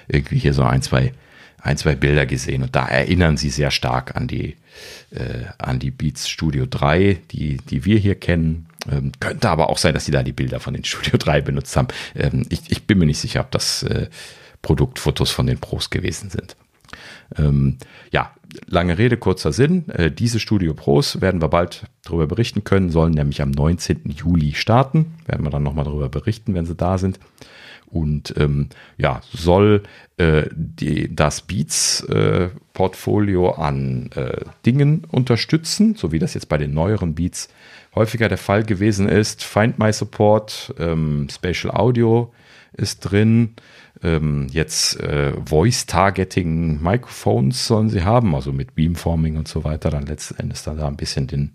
irgendwie 0.09 0.39
hier 0.39 0.55
so 0.55 0.63
ein, 0.65 0.83
zwei 0.83 1.13
ein, 1.63 1.77
zwei 1.77 1.95
Bilder 1.95 2.27
gesehen 2.27 2.63
und 2.63 2.75
da 2.75 2.87
erinnern 2.87 3.37
sie 3.37 3.51
sehr 3.51 3.71
stark 3.71 4.17
an 4.17 4.27
die, 4.27 4.57
äh, 5.11 5.45
an 5.59 5.79
die 5.79 5.91
Beats 5.91 6.29
Studio 6.29 6.67
3, 6.69 7.19
die, 7.31 7.59
die 7.59 7.85
wir 7.85 7.99
hier 7.99 8.15
kennen. 8.15 8.67
Ähm, 8.91 9.13
könnte 9.21 9.51
aber 9.51 9.69
auch 9.69 9.79
sein, 9.79 9.95
dass 9.95 10.07
sie 10.07 10.13
da 10.13 10.23
die 10.23 10.33
Bilder 10.33 10.61
von 10.61 10.75
den 10.75 10.85
Studio 10.85 11.19
3 11.19 11.43
benutzt 11.43 11.77
haben. 11.77 11.89
Ähm, 12.15 12.47
ich, 12.49 12.71
ich, 12.71 12.87
bin 12.87 12.99
mir 12.99 13.07
nicht 13.07 13.19
sicher, 13.19 13.41
ob 13.41 13.51
das 13.51 13.83
äh, 13.83 14.09
Produktfotos 14.63 15.31
von 15.31 15.47
den 15.47 15.59
Pros 15.59 15.91
gewesen 15.91 16.31
sind. 16.31 16.57
Ähm, 17.37 17.79
ja, 18.11 18.33
lange 18.67 18.99
Rede, 18.99 19.17
kurzer 19.17 19.53
Sinn. 19.53 19.89
Äh, 19.91 20.11
diese 20.11 20.41
Studio 20.41 20.75
Pros 20.75 21.21
werden 21.21 21.43
wir 21.43 21.49
bald 21.49 21.85
darüber 22.05 22.27
berichten 22.27 22.65
können, 22.65 22.91
sollen 22.91 23.13
nämlich 23.13 23.43
am 23.43 23.51
19. 23.51 24.03
Juli 24.17 24.55
starten. 24.55 25.15
Werden 25.27 25.45
wir 25.45 25.51
dann 25.51 25.63
nochmal 25.63 25.85
darüber 25.85 26.09
berichten, 26.09 26.55
wenn 26.55 26.67
sie 26.67 26.75
da 26.75 26.99
sind. 26.99 27.21
Und 27.91 28.35
ähm, 28.37 28.69
ja, 28.99 29.21
soll 29.33 29.85
äh, 30.17 30.45
die, 30.53 31.15
das 31.15 31.43
Beats-Portfolio 31.43 33.51
äh, 33.51 33.55
an 33.55 34.11
äh, 34.15 34.45
Dingen 34.65 35.05
unterstützen, 35.11 35.95
so 35.97 36.13
wie 36.13 36.19
das 36.19 36.33
jetzt 36.35 36.49
bei 36.49 36.59
den 36.59 36.73
neueren 36.73 37.15
Beats 37.15 37.49
häufiger 37.95 38.29
der 38.29 38.39
Fall 38.39 38.65
gewesen 38.65 39.09
ist. 39.09 39.45
Find 39.45 39.79
My 39.79 39.93
Support, 39.93 40.75
ähm, 40.79 41.29
Spatial 41.31 41.75
Audio 41.75 42.33
ist 42.73 43.01
drin. 43.01 43.55
Ähm, 44.03 44.47
jetzt 44.51 44.99
äh, 45.01 45.33
Voice 45.45 45.85
Targeting 45.87 46.83
Microphones 46.83 47.67
sollen 47.67 47.91
sie 47.91 48.05
haben, 48.05 48.35
also 48.35 48.53
mit 48.53 48.75
Beamforming 48.75 49.37
und 49.37 49.49
so 49.49 49.65
weiter. 49.65 49.91
Dann 49.91 50.07
letzten 50.07 50.39
Endes 50.39 50.63
dann 50.63 50.79
da 50.79 50.87
ein 50.87 50.97
bisschen 50.97 51.27
den 51.27 51.53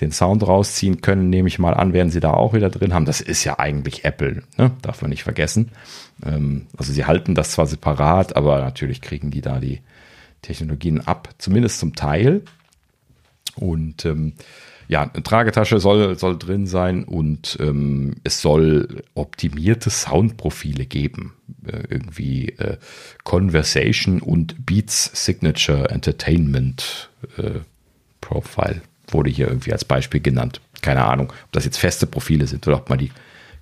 den 0.00 0.10
Sound 0.10 0.46
rausziehen 0.46 1.00
können, 1.02 1.28
nehme 1.28 1.48
ich 1.48 1.58
mal 1.58 1.74
an, 1.74 1.92
werden 1.92 2.10
sie 2.10 2.20
da 2.20 2.32
auch 2.32 2.54
wieder 2.54 2.70
drin 2.70 2.94
haben. 2.94 3.04
Das 3.04 3.20
ist 3.20 3.44
ja 3.44 3.58
eigentlich 3.58 4.04
Apple, 4.04 4.42
ne? 4.56 4.72
darf 4.82 5.02
man 5.02 5.10
nicht 5.10 5.22
vergessen. 5.22 5.70
Ähm, 6.24 6.66
also 6.76 6.92
sie 6.92 7.04
halten 7.04 7.34
das 7.34 7.52
zwar 7.52 7.66
separat, 7.66 8.36
aber 8.36 8.60
natürlich 8.60 9.00
kriegen 9.00 9.30
die 9.30 9.42
da 9.42 9.60
die 9.60 9.80
Technologien 10.40 11.00
ab, 11.00 11.28
zumindest 11.38 11.78
zum 11.78 11.94
Teil. 11.94 12.42
Und 13.54 14.06
ähm, 14.06 14.32
ja, 14.88 15.02
eine 15.02 15.22
Tragetasche 15.22 15.78
soll, 15.78 16.18
soll 16.18 16.38
drin 16.38 16.66
sein 16.66 17.04
und 17.04 17.56
ähm, 17.60 18.16
es 18.24 18.40
soll 18.40 19.04
optimierte 19.14 19.90
Soundprofile 19.90 20.86
geben. 20.86 21.34
Äh, 21.66 21.82
irgendwie 21.88 22.48
äh, 22.50 22.78
Conversation 23.24 24.20
und 24.20 24.66
Beats 24.66 25.10
Signature 25.24 25.90
Entertainment 25.90 27.10
äh, 27.36 27.60
Profile 28.20 28.80
wurde 29.12 29.30
hier 29.30 29.48
irgendwie 29.48 29.72
als 29.72 29.84
Beispiel 29.84 30.20
genannt. 30.20 30.60
Keine 30.80 31.04
Ahnung, 31.04 31.32
ob 31.44 31.52
das 31.52 31.64
jetzt 31.64 31.78
feste 31.78 32.06
Profile 32.06 32.46
sind 32.46 32.66
oder 32.66 32.78
ob 32.78 32.88
man 32.88 32.98
die 32.98 33.10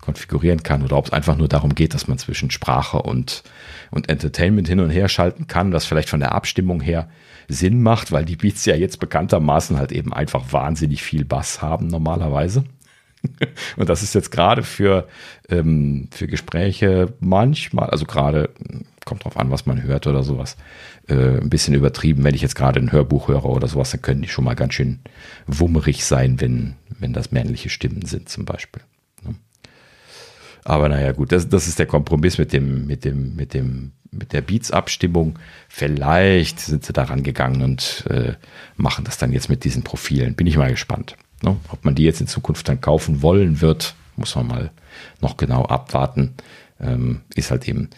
konfigurieren 0.00 0.62
kann 0.62 0.82
oder 0.82 0.96
ob 0.96 1.06
es 1.06 1.12
einfach 1.12 1.36
nur 1.36 1.48
darum 1.48 1.74
geht, 1.74 1.94
dass 1.94 2.08
man 2.08 2.18
zwischen 2.18 2.50
Sprache 2.50 3.02
und, 3.02 3.42
und 3.90 4.08
Entertainment 4.08 4.66
hin 4.66 4.80
und 4.80 4.90
her 4.90 5.08
schalten 5.08 5.46
kann, 5.46 5.72
was 5.72 5.84
vielleicht 5.84 6.08
von 6.08 6.20
der 6.20 6.32
Abstimmung 6.32 6.80
her 6.80 7.08
Sinn 7.48 7.82
macht, 7.82 8.12
weil 8.12 8.24
die 8.24 8.36
Beats 8.36 8.64
ja 8.64 8.74
jetzt 8.74 8.98
bekanntermaßen 8.98 9.76
halt 9.76 9.92
eben 9.92 10.12
einfach 10.12 10.52
wahnsinnig 10.52 11.02
viel 11.02 11.24
Bass 11.24 11.60
haben 11.60 11.88
normalerweise. 11.88 12.64
Und 13.76 13.88
das 13.88 14.02
ist 14.02 14.14
jetzt 14.14 14.30
gerade 14.30 14.62
für, 14.62 15.08
ähm, 15.48 16.08
für 16.10 16.26
Gespräche 16.26 17.12
manchmal, 17.20 17.90
also 17.90 18.06
gerade, 18.06 18.50
kommt 19.04 19.24
drauf 19.24 19.36
an, 19.36 19.50
was 19.50 19.66
man 19.66 19.82
hört 19.82 20.06
oder 20.06 20.22
sowas, 20.22 20.56
äh, 21.08 21.38
ein 21.40 21.50
bisschen 21.50 21.74
übertrieben. 21.74 22.24
Wenn 22.24 22.34
ich 22.34 22.42
jetzt 22.42 22.54
gerade 22.54 22.80
ein 22.80 22.92
Hörbuch 22.92 23.28
höre 23.28 23.44
oder 23.44 23.68
sowas, 23.68 23.90
dann 23.90 24.02
können 24.02 24.22
die 24.22 24.28
schon 24.28 24.44
mal 24.44 24.54
ganz 24.54 24.74
schön 24.74 25.00
wummerig 25.46 26.04
sein, 26.04 26.40
wenn, 26.40 26.74
wenn 26.98 27.12
das 27.12 27.32
männliche 27.32 27.68
Stimmen 27.68 28.04
sind 28.06 28.28
zum 28.28 28.44
Beispiel. 28.44 28.82
Ne? 29.22 29.34
Aber 30.64 30.88
naja, 30.88 31.12
gut, 31.12 31.32
das, 31.32 31.48
das 31.48 31.68
ist 31.68 31.78
der 31.78 31.86
Kompromiss 31.86 32.38
mit 32.38 32.52
dem, 32.52 32.86
mit 32.86 33.04
dem, 33.04 33.36
mit 33.36 33.54
dem, 33.54 33.92
mit 34.10 34.32
der 34.32 34.40
Beats-Abstimmung. 34.40 35.38
Vielleicht 35.68 36.60
sind 36.60 36.84
sie 36.84 36.92
daran 36.92 37.22
gegangen 37.22 37.62
und 37.62 38.04
äh, 38.08 38.34
machen 38.76 39.04
das 39.04 39.18
dann 39.18 39.32
jetzt 39.32 39.48
mit 39.48 39.64
diesen 39.64 39.82
Profilen. 39.82 40.34
Bin 40.34 40.46
ich 40.46 40.56
mal 40.56 40.70
gespannt. 40.70 41.16
Ne? 41.42 41.56
Ob 41.70 41.84
man 41.84 41.94
die 41.94 42.04
jetzt 42.04 42.20
in 42.20 42.26
Zukunft 42.26 42.68
dann 42.68 42.80
kaufen 42.80 43.22
wollen 43.22 43.60
wird, 43.60 43.94
muss 44.16 44.34
man 44.36 44.46
mal 44.46 44.70
noch 45.20 45.36
genau 45.36 45.64
abwarten. 45.64 46.34
Ähm, 46.80 47.20
ist 47.34 47.50
halt 47.50 47.68
eben 47.68 47.90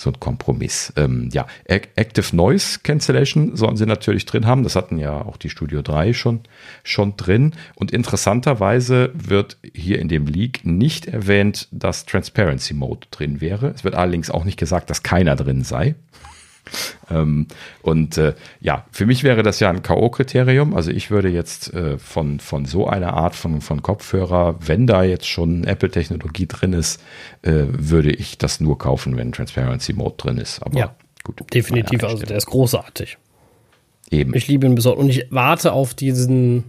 so 0.00 0.10
ein 0.10 0.18
Kompromiss. 0.18 0.92
Ähm, 0.96 1.28
ja, 1.32 1.46
Active 1.66 2.34
Noise 2.34 2.80
Cancellation 2.82 3.54
sollen 3.54 3.76
sie 3.76 3.84
natürlich 3.84 4.24
drin 4.24 4.46
haben. 4.46 4.62
Das 4.62 4.76
hatten 4.76 4.98
ja 4.98 5.20
auch 5.20 5.36
die 5.36 5.50
Studio 5.50 5.82
3 5.82 6.14
schon, 6.14 6.40
schon 6.82 7.16
drin. 7.16 7.52
Und 7.74 7.90
interessanterweise 7.90 9.10
wird 9.12 9.58
hier 9.74 9.98
in 9.98 10.08
dem 10.08 10.26
Leak 10.26 10.64
nicht 10.64 11.06
erwähnt, 11.06 11.68
dass 11.70 12.06
Transparency 12.06 12.72
Mode 12.72 13.06
drin 13.10 13.40
wäre. 13.42 13.68
Es 13.68 13.84
wird 13.84 13.94
allerdings 13.94 14.30
auch 14.30 14.44
nicht 14.44 14.58
gesagt, 14.58 14.88
dass 14.88 15.02
keiner 15.02 15.36
drin 15.36 15.62
sei. 15.62 15.94
Ähm, 17.10 17.46
und 17.82 18.16
äh, 18.18 18.34
ja, 18.60 18.84
für 18.92 19.06
mich 19.06 19.24
wäre 19.24 19.42
das 19.42 19.60
ja 19.60 19.70
ein 19.70 19.82
K.O.-Kriterium. 19.82 20.74
Also 20.74 20.90
ich 20.90 21.10
würde 21.10 21.28
jetzt 21.28 21.72
äh, 21.74 21.98
von, 21.98 22.40
von 22.40 22.64
so 22.64 22.86
einer 22.86 23.14
Art 23.14 23.34
von, 23.34 23.60
von 23.60 23.82
Kopfhörer, 23.82 24.56
wenn 24.60 24.86
da 24.86 25.02
jetzt 25.02 25.26
schon 25.28 25.64
Apple-Technologie 25.64 26.46
drin 26.46 26.72
ist, 26.72 27.02
äh, 27.42 27.64
würde 27.68 28.10
ich 28.10 28.38
das 28.38 28.60
nur 28.60 28.78
kaufen, 28.78 29.16
wenn 29.16 29.32
Transparency 29.32 29.92
Mode 29.92 30.14
drin 30.16 30.38
ist. 30.38 30.62
Aber 30.62 30.78
ja, 30.78 30.94
gut. 31.24 31.42
Definitiv, 31.52 32.04
also 32.04 32.24
der 32.24 32.36
ist 32.36 32.46
großartig. 32.46 33.18
Eben. 34.10 34.34
Ich 34.34 34.48
liebe 34.48 34.66
ihn 34.66 34.74
besonders. 34.74 35.00
Und 35.00 35.10
ich 35.10 35.26
warte 35.30 35.72
auf 35.72 35.94
diesen 35.94 36.64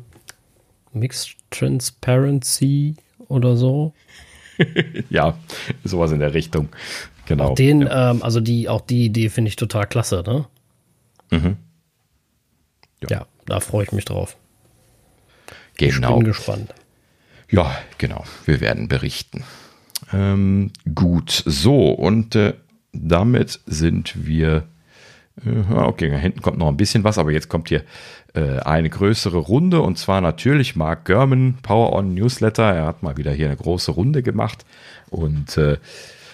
Mixed 0.94 1.36
Transparency 1.50 2.96
oder 3.28 3.56
so. 3.56 3.94
ja, 5.10 5.38
sowas 5.84 6.12
in 6.12 6.20
der 6.20 6.34
Richtung. 6.34 6.70
Genau. 7.26 7.50
Auch 7.50 7.56
den, 7.56 7.82
ja. 7.82 8.12
ähm, 8.12 8.24
also 8.24 8.40
die, 8.40 8.68
auch 8.70 8.82
die 8.82 9.06
Idee 9.06 9.30
finde 9.30 9.50
ich 9.50 9.56
total 9.56 9.88
klasse, 9.88 10.24
ne? 10.26 10.46
Mhm. 11.32 11.58
Ja. 13.02 13.10
ja, 13.10 13.26
da 13.46 13.60
freue 13.60 13.84
ich 13.84 13.92
mich 13.92 14.06
drauf. 14.06 14.38
Genau. 15.78 16.10
Ich 16.10 16.16
bin 16.16 16.24
gespannt. 16.26 16.74
Ja, 17.50 17.76
genau. 17.98 18.24
Wir 18.46 18.62
werden 18.62 18.88
berichten. 18.88 19.44
Ähm, 20.14 20.72
gut, 20.94 21.44
so 21.46 21.92
und 21.92 22.36
äh, 22.36 22.54
damit 22.94 23.60
sind 23.66 24.26
wir. 24.26 24.68
Äh, 25.46 25.74
okay, 25.74 26.10
da 26.10 26.18
hinten 26.18 26.42
kommt 26.42 26.58
noch 26.58 26.68
ein 26.68 26.78
bisschen 26.78 27.04
was, 27.04 27.18
aber 27.18 27.32
jetzt 27.32 27.50
kommt 27.50 27.70
hier 27.70 27.84
äh, 28.34 28.60
eine 28.60 28.90
größere 28.90 29.38
Runde 29.38 29.82
und 29.82 29.98
zwar 29.98 30.22
natürlich 30.22 30.76
Mark 30.76 31.06
Gurman, 31.06 31.58
Power 31.62 31.94
On 31.94 32.14
Newsletter. 32.14 32.74
Er 32.74 32.86
hat 32.86 33.04
mal 33.04 33.18
wieder 33.18 33.32
hier 33.32 33.48
eine 33.48 33.58
große 33.58 33.92
Runde 33.92 34.24
gemacht 34.24 34.66
und 35.10 35.58
äh, 35.58 35.78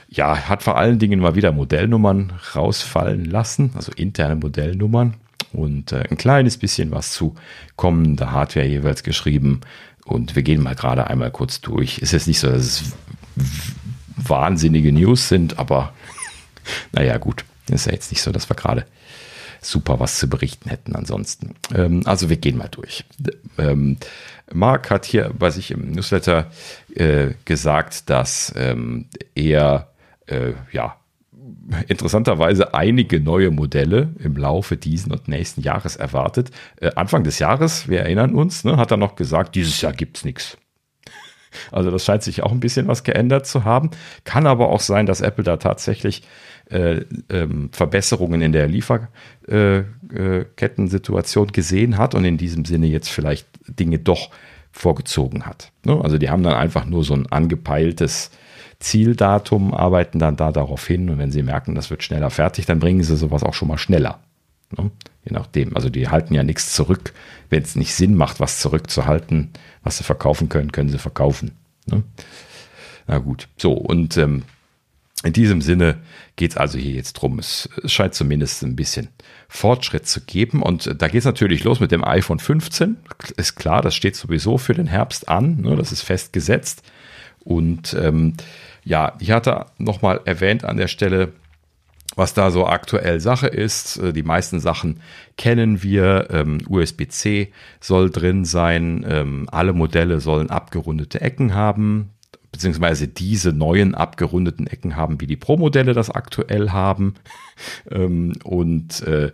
ja, 0.09 0.47
hat 0.47 0.63
vor 0.63 0.77
allen 0.77 0.99
Dingen 0.99 1.19
mal 1.19 1.35
wieder 1.35 1.51
Modellnummern 1.51 2.33
rausfallen 2.55 3.25
lassen, 3.25 3.71
also 3.75 3.91
interne 3.91 4.35
Modellnummern 4.35 5.15
und 5.53 5.91
äh, 5.91 6.03
ein 6.09 6.17
kleines 6.17 6.57
bisschen 6.57 6.91
was 6.91 7.11
zu 7.11 7.35
kommender 7.75 8.31
Hardware 8.31 8.65
jeweils 8.65 9.03
geschrieben. 9.03 9.61
Und 10.05 10.35
wir 10.35 10.43
gehen 10.43 10.63
mal 10.63 10.75
gerade 10.75 11.07
einmal 11.07 11.31
kurz 11.31 11.59
durch. 11.59 11.99
Ist 11.99 12.13
jetzt 12.13 12.27
nicht 12.27 12.39
so, 12.39 12.47
dass 12.47 12.61
es 12.61 12.83
wahnsinnige 14.15 14.93
News 14.93 15.27
sind, 15.27 15.59
aber 15.59 15.93
naja, 16.91 17.17
gut. 17.17 17.43
Ist 17.69 17.85
ja 17.85 17.91
jetzt 17.91 18.11
nicht 18.11 18.21
so, 18.21 18.31
dass 18.31 18.49
wir 18.49 18.55
gerade 18.55 18.85
super 19.61 19.99
was 19.99 20.17
zu 20.17 20.29
berichten 20.29 20.69
hätten 20.69 20.95
ansonsten. 20.95 21.55
Ähm, 21.75 22.03
also 22.05 22.29
wir 22.29 22.37
gehen 22.37 22.57
mal 22.57 22.69
durch. 22.69 23.03
Ähm, 23.57 23.97
Mark 24.53 24.89
hat 24.89 25.05
hier 25.05 25.31
bei 25.37 25.49
sich 25.49 25.71
im 25.71 25.91
Newsletter 25.91 26.49
äh, 26.95 27.31
gesagt, 27.43 28.09
dass 28.09 28.53
ähm, 28.55 29.07
er 29.35 29.89
äh, 30.27 30.53
ja, 30.71 30.97
interessanterweise 31.87 32.73
einige 32.73 33.19
neue 33.19 33.51
Modelle 33.51 34.09
im 34.19 34.35
Laufe 34.35 34.77
diesen 34.77 35.11
und 35.11 35.27
nächsten 35.27 35.61
Jahres 35.61 35.95
erwartet. 35.95 36.51
Äh, 36.79 36.91
Anfang 36.95 37.23
des 37.23 37.39
Jahres, 37.39 37.87
wir 37.87 38.01
erinnern 38.01 38.35
uns, 38.35 38.63
ne, 38.63 38.77
hat 38.77 38.91
er 38.91 38.97
noch 38.97 39.15
gesagt, 39.15 39.55
dieses 39.55 39.81
Jahr 39.81 39.93
gibt 39.93 40.17
es 40.17 40.25
nichts. 40.25 40.57
Also 41.71 41.89
das 41.91 42.03
scheint 42.05 42.23
sich 42.23 42.43
auch 42.43 42.51
ein 42.51 42.59
bisschen 42.59 42.87
was 42.87 43.03
geändert 43.03 43.47
zu 43.47 43.63
haben. 43.63 43.91
Kann 44.25 44.47
aber 44.47 44.69
auch 44.69 44.81
sein, 44.81 45.05
dass 45.05 45.21
Apple 45.21 45.43
da 45.43 45.57
tatsächlich 45.57 46.23
äh, 46.69 47.01
ähm, 47.29 47.69
Verbesserungen 47.71 48.41
in 48.41 48.51
der 48.51 48.67
Lieferkettensituation 48.67 51.47
äh, 51.47 51.49
äh, 51.49 51.53
gesehen 51.53 51.97
hat 51.97 52.15
und 52.15 52.25
in 52.25 52.37
diesem 52.37 52.65
Sinne 52.65 52.87
jetzt 52.87 53.09
vielleicht 53.09 53.47
Dinge 53.67 53.99
doch 53.99 54.31
vorgezogen 54.71 55.45
hat. 55.45 55.71
Ne? 55.85 55.99
Also 56.03 56.17
die 56.17 56.29
haben 56.29 56.43
dann 56.43 56.55
einfach 56.55 56.85
nur 56.85 57.03
so 57.03 57.13
ein 57.13 57.27
angepeiltes 57.27 58.31
Zieldatum, 58.79 59.73
arbeiten 59.73 60.19
dann 60.19 60.35
da 60.35 60.51
darauf 60.51 60.85
hin 60.85 61.09
und 61.09 61.17
wenn 61.17 61.31
sie 61.31 61.43
merken, 61.43 61.75
das 61.75 61.89
wird 61.89 62.03
schneller 62.03 62.29
fertig, 62.29 62.65
dann 62.65 62.79
bringen 62.79 63.03
sie 63.03 63.17
sowas 63.17 63.43
auch 63.43 63.53
schon 63.53 63.67
mal 63.67 63.77
schneller. 63.77 64.19
Ne? 64.77 64.91
Je 65.25 65.31
nachdem. 65.31 65.75
Also 65.75 65.89
die 65.89 66.09
halten 66.09 66.33
ja 66.33 66.43
nichts 66.43 66.73
zurück. 66.73 67.13
Wenn 67.49 67.63
es 67.63 67.75
nicht 67.75 67.93
Sinn 67.93 68.15
macht, 68.15 68.39
was 68.39 68.59
zurückzuhalten, 68.59 69.51
was 69.83 69.97
sie 69.97 70.03
verkaufen 70.03 70.49
können, 70.49 70.71
können 70.71 70.89
sie 70.89 70.99
verkaufen. 70.99 71.51
Ne? 71.85 72.03
Na 73.07 73.17
gut. 73.19 73.47
So, 73.57 73.73
und 73.73 74.17
ähm, 74.17 74.43
in 75.23 75.33
diesem 75.33 75.61
Sinne 75.61 75.97
geht 76.35 76.51
es 76.51 76.57
also 76.57 76.77
hier 76.77 76.93
jetzt 76.93 77.13
drum. 77.13 77.39
Es, 77.39 77.69
scheint 77.85 78.13
zumindest 78.13 78.63
ein 78.63 78.75
bisschen 78.75 79.09
Fortschritt 79.47 80.07
zu 80.07 80.21
geben. 80.21 80.61
Und 80.61 81.01
da 81.01 81.07
geht 81.07 81.19
es 81.19 81.25
natürlich 81.25 81.63
los 81.63 81.79
mit 81.79 81.91
dem 81.91 82.03
iPhone 82.03 82.39
15. 82.39 82.97
Ist 83.37 83.55
klar, 83.55 83.81
das 83.81 83.95
steht 83.95 84.15
sowieso 84.15 84.57
für 84.57 84.73
den 84.73 84.87
Herbst 84.87 85.27
an. 85.27 85.61
Ne? 85.61 85.75
Das 85.75 85.91
ist 85.91 86.01
festgesetzt. 86.01 86.83
Und 87.39 87.95
ähm, 87.99 88.33
ja, 88.87 89.13
ich 89.19 89.31
hatte 89.31 89.65
nochmal 89.77 90.21
erwähnt 90.25 90.63
an 90.63 90.77
der 90.77 90.87
Stelle, 90.87 91.33
was 92.15 92.33
da 92.33 92.51
so 92.51 92.65
aktuell 92.65 93.19
Sache 93.19 93.47
ist. 93.47 93.97
Äh, 93.97 94.13
die 94.13 94.23
meisten 94.23 94.59
Sachen 94.59 95.01
kennen 95.37 95.83
wir. 95.83 96.29
Ähm, 96.31 96.59
USB-C 96.67 97.51
soll 97.81 98.09
drin 98.09 98.45
sein. 98.45 99.05
Ähm, 99.07 99.47
alle 99.51 99.73
Modelle 99.73 100.19
sollen 100.21 100.49
abgerundete 100.49 101.21
Ecken 101.21 101.53
haben, 101.53 102.11
beziehungsweise 102.57 103.07
diese 103.07 103.53
neuen 103.53 103.93
abgerundeten 103.93 104.65
Ecken 104.65 104.95
haben, 104.95 105.21
wie 105.21 105.27
die 105.27 105.35
Pro-Modelle 105.35 105.93
das 105.93 106.09
aktuell 106.09 106.71
haben. 106.71 107.13
ähm, 107.91 108.33
und 108.43 109.01
äh, 109.03 109.31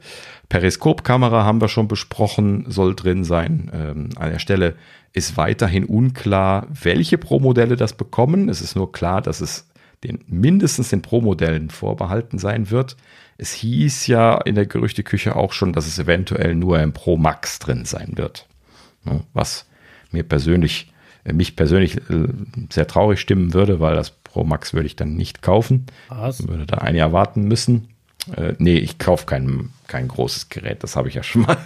Periskopkamera 0.50 1.46
haben 1.46 1.62
wir 1.62 1.70
schon 1.70 1.88
besprochen, 1.88 2.66
soll 2.68 2.96
drin 2.96 3.24
sein. 3.24 3.72
Ähm, 3.74 4.10
an 4.18 4.30
der 4.30 4.40
Stelle 4.40 4.76
ist 5.14 5.38
weiterhin 5.38 5.86
unklar, 5.86 6.68
welche 6.70 7.18
Pro-Modelle 7.18 7.78
das 7.78 7.94
bekommen. 7.94 8.50
Es 8.50 8.60
ist 8.60 8.76
nur 8.76 8.92
klar, 8.92 9.22
dass 9.22 9.40
es 9.40 9.70
den, 10.04 10.20
mindestens 10.28 10.90
den 10.90 11.02
Pro-Modellen 11.02 11.70
vorbehalten 11.70 12.40
sein 12.40 12.72
wird. 12.72 12.98
Es 13.38 13.54
hieß 13.54 14.08
ja 14.08 14.38
in 14.42 14.56
der 14.56 14.66
Gerüchteküche 14.66 15.38
auch 15.38 15.54
schon, 15.54 15.72
dass 15.72 15.88
es 15.88 15.98
eventuell 15.98 16.56
nur 16.56 16.82
im 16.82 16.92
Pro 16.92 17.16
Max 17.16 17.60
drin 17.60 17.86
sein 17.86 18.18
wird. 18.18 18.48
Was 19.34 19.66
mir 20.12 20.24
persönlich, 20.24 20.93
mich 21.32 21.56
persönlich 21.56 21.98
äh, 21.98 22.28
sehr 22.72 22.88
traurig 22.88 23.20
stimmen 23.20 23.54
würde, 23.54 23.80
weil 23.80 23.96
das 23.96 24.12
Pro 24.12 24.44
Max 24.44 24.74
würde 24.74 24.88
ich 24.88 24.96
dann 24.96 25.16
nicht 25.16 25.42
kaufen. 25.42 25.86
Was? 26.10 26.48
Würde 26.48 26.66
da 26.66 26.80
ein 26.80 26.96
Jahr 26.96 27.14
warten 27.14 27.44
müssen. 27.44 27.90
Äh, 28.36 28.54
nee, 28.58 28.78
ich 28.78 28.98
kaufe 28.98 29.26
kein, 29.26 29.70
kein 29.88 30.08
großes 30.08 30.50
Gerät. 30.50 30.84
Das 30.84 30.96
habe 30.96 31.10
ich 31.10 31.16
ja 31.16 31.24
schon 31.24 31.42
mal 31.42 31.58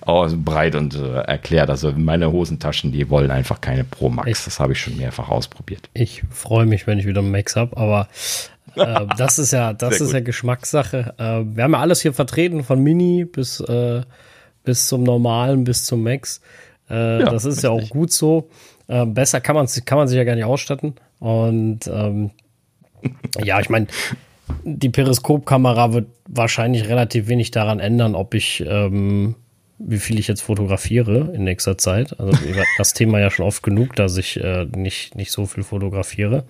breit 0.44 0.74
und 0.74 0.94
äh, 0.94 1.18
erklärt. 1.20 1.70
Also 1.70 1.92
meine 1.92 2.32
Hosentaschen, 2.32 2.92
die 2.92 3.10
wollen 3.10 3.30
einfach 3.30 3.60
keine 3.60 3.84
Pro 3.84 4.08
Max. 4.08 4.44
Das 4.44 4.60
habe 4.60 4.72
ich 4.72 4.80
schon 4.80 4.96
mehrfach 4.96 5.28
ausprobiert. 5.28 5.88
Ich 5.94 6.22
freue 6.30 6.66
mich, 6.66 6.86
wenn 6.86 6.98
ich 6.98 7.06
wieder 7.06 7.20
einen 7.20 7.30
Max 7.30 7.56
habe, 7.56 7.76
aber 7.76 8.08
äh, 8.76 9.06
das 9.16 9.38
ist 9.38 9.52
ja, 9.52 9.72
das 9.72 10.00
ist 10.00 10.12
ja 10.12 10.20
Geschmackssache. 10.20 11.14
Äh, 11.18 11.56
wir 11.56 11.64
haben 11.64 11.72
ja 11.72 11.80
alles 11.80 12.00
hier 12.02 12.12
vertreten, 12.12 12.62
von 12.62 12.82
Mini 12.82 13.24
bis, 13.24 13.60
äh, 13.60 14.02
bis 14.64 14.86
zum 14.86 15.02
normalen, 15.02 15.64
bis 15.64 15.84
zum 15.84 16.02
Max. 16.02 16.40
Äh, 16.88 17.20
ja, 17.20 17.26
das 17.26 17.44
ist 17.44 17.56
richtig. 17.56 17.64
ja 17.64 17.70
auch 17.70 17.88
gut 17.90 18.12
so. 18.12 18.48
Äh, 18.88 19.06
besser 19.06 19.40
kann 19.40 19.56
man, 19.56 19.66
kann 19.84 19.98
man 19.98 20.08
sich 20.08 20.16
ja 20.16 20.24
gar 20.24 20.34
nicht 20.34 20.44
ausstatten. 20.44 20.94
Und 21.18 21.80
ähm, 21.86 22.30
ja, 23.42 23.60
ich 23.60 23.68
meine, 23.68 23.86
die 24.64 24.88
Periskopkamera 24.88 25.92
wird 25.92 26.06
wahrscheinlich 26.28 26.88
relativ 26.88 27.28
wenig 27.28 27.50
daran 27.50 27.80
ändern, 27.80 28.14
ob 28.14 28.34
ich, 28.34 28.64
ähm, 28.66 29.34
wie 29.78 29.98
viel 29.98 30.18
ich 30.18 30.28
jetzt 30.28 30.42
fotografiere 30.42 31.32
in 31.34 31.44
nächster 31.44 31.78
Zeit. 31.78 32.18
Also 32.18 32.32
das 32.78 32.92
Thema 32.94 33.18
ja 33.18 33.30
schon 33.30 33.46
oft 33.46 33.62
genug, 33.62 33.94
dass 33.96 34.16
ich 34.16 34.38
äh, 34.38 34.66
nicht, 34.66 35.16
nicht 35.16 35.32
so 35.32 35.46
viel 35.46 35.64
fotografiere. 35.64 36.44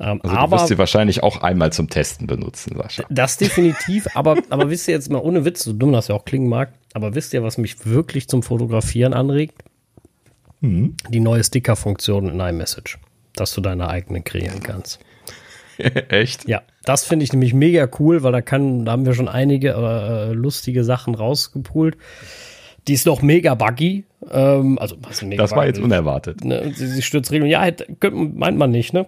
Ähm, 0.00 0.20
also 0.22 0.36
aber, 0.36 0.56
du 0.56 0.62
wirst 0.62 0.68
sie 0.68 0.78
wahrscheinlich 0.78 1.22
auch 1.22 1.42
einmal 1.42 1.72
zum 1.72 1.88
Testen 1.88 2.26
benutzen, 2.26 2.76
Sascha. 2.76 3.04
Das 3.10 3.36
definitiv, 3.36 4.08
aber, 4.14 4.36
aber 4.50 4.70
wisst 4.70 4.88
ihr 4.88 4.94
jetzt 4.94 5.10
mal 5.10 5.20
ohne 5.20 5.44
Witz, 5.44 5.64
so 5.64 5.72
dumm 5.72 5.92
das 5.92 6.08
ja 6.08 6.14
auch 6.14 6.24
klingen 6.24 6.48
mag, 6.48 6.72
aber 6.94 7.14
wisst 7.14 7.34
ihr, 7.34 7.42
was 7.42 7.58
mich 7.58 7.86
wirklich 7.86 8.28
zum 8.28 8.42
Fotografieren 8.42 9.14
anregt? 9.14 9.62
Mhm. 10.62 10.96
Die 11.10 11.20
neue 11.20 11.44
Sticker-Funktion 11.44 12.28
in 12.28 12.40
iMessage, 12.40 12.98
dass 13.34 13.52
du 13.52 13.60
deine 13.60 13.88
eigene 13.88 14.22
kreieren 14.22 14.62
kannst. 14.62 15.00
Echt? 16.08 16.48
Ja, 16.48 16.62
das 16.84 17.04
finde 17.04 17.24
ich 17.24 17.32
nämlich 17.32 17.52
mega 17.52 17.88
cool, 17.98 18.22
weil 18.22 18.32
da 18.32 18.40
kann, 18.40 18.84
da 18.84 18.92
haben 18.92 19.04
wir 19.04 19.14
schon 19.14 19.28
einige 19.28 19.70
äh, 19.72 20.32
lustige 20.32 20.84
Sachen 20.84 21.14
rausgepult. 21.14 21.96
Die 22.88 22.94
ist 22.94 23.06
noch 23.06 23.22
mega 23.22 23.54
buggy. 23.54 24.04
Ähm, 24.30 24.78
also, 24.78 24.96
was 25.02 25.22
mega 25.22 25.42
das 25.42 25.52
war 25.52 25.66
jetzt 25.66 25.80
unerwartet. 25.80 26.44
Ne? 26.44 26.72
Sie, 26.74 26.86
sie 26.86 27.02
stürzt 27.02 27.30
regeln. 27.30 27.50
Ja, 27.50 27.68
meint 28.12 28.58
man 28.58 28.70
nicht, 28.70 28.92
ne? 28.92 29.06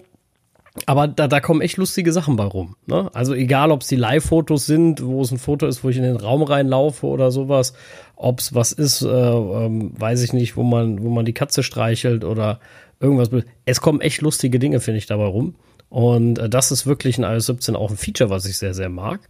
Aber 0.86 1.06
da, 1.06 1.28
da 1.28 1.40
kommen 1.40 1.60
echt 1.60 1.76
lustige 1.76 2.12
Sachen 2.12 2.34
bei 2.34 2.44
rum. 2.44 2.74
Ne? 2.86 3.09
Also 3.14 3.32
egal, 3.34 3.70
ob 3.70 3.82
es 3.82 3.88
die 3.88 3.96
Live-Fotos 3.96 4.66
sind, 4.66 5.05
wo 5.05 5.22
es 5.22 5.30
ein 5.30 5.38
Foto 5.38 5.66
ist, 5.66 5.84
wo 5.84 5.88
ich 5.88 5.96
in 5.96 6.02
den 6.02 6.16
Raum 6.16 6.42
reinlaufe 6.42 7.06
oder 7.06 7.30
sowas, 7.30 7.74
ob 8.16 8.40
es 8.40 8.55
was 8.55 8.72
ist, 8.72 9.02
äh, 9.02 9.06
ähm, 9.09 9.92
weiß 9.96 10.22
ich 10.22 10.32
nicht, 10.32 10.56
wo 10.56 10.64
man, 10.64 11.02
wo 11.02 11.10
man 11.10 11.24
die 11.24 11.32
Katze 11.32 11.62
streichelt 11.62 12.24
oder 12.24 12.59
irgendwas. 12.98 13.30
Es 13.64 13.80
kommen 13.80 14.01
echt 14.01 14.20
lustige 14.20 14.59
Dinge, 14.59 14.80
finde 14.80 14.98
ich, 14.98 15.06
dabei 15.06 15.26
rum. 15.26 15.55
Und 15.90 16.40
äh, 16.40 16.48
das 16.48 16.72
ist 16.72 16.86
wirklich 16.86 17.18
in 17.18 17.24
iOS 17.24 17.46
17 17.46 17.76
auch 17.76 17.90
ein 17.90 17.96
Feature, 17.96 18.28
was 18.28 18.44
ich 18.46 18.59
sehr, 18.59 18.74
sehr 18.74 18.88
mag. 18.88 19.20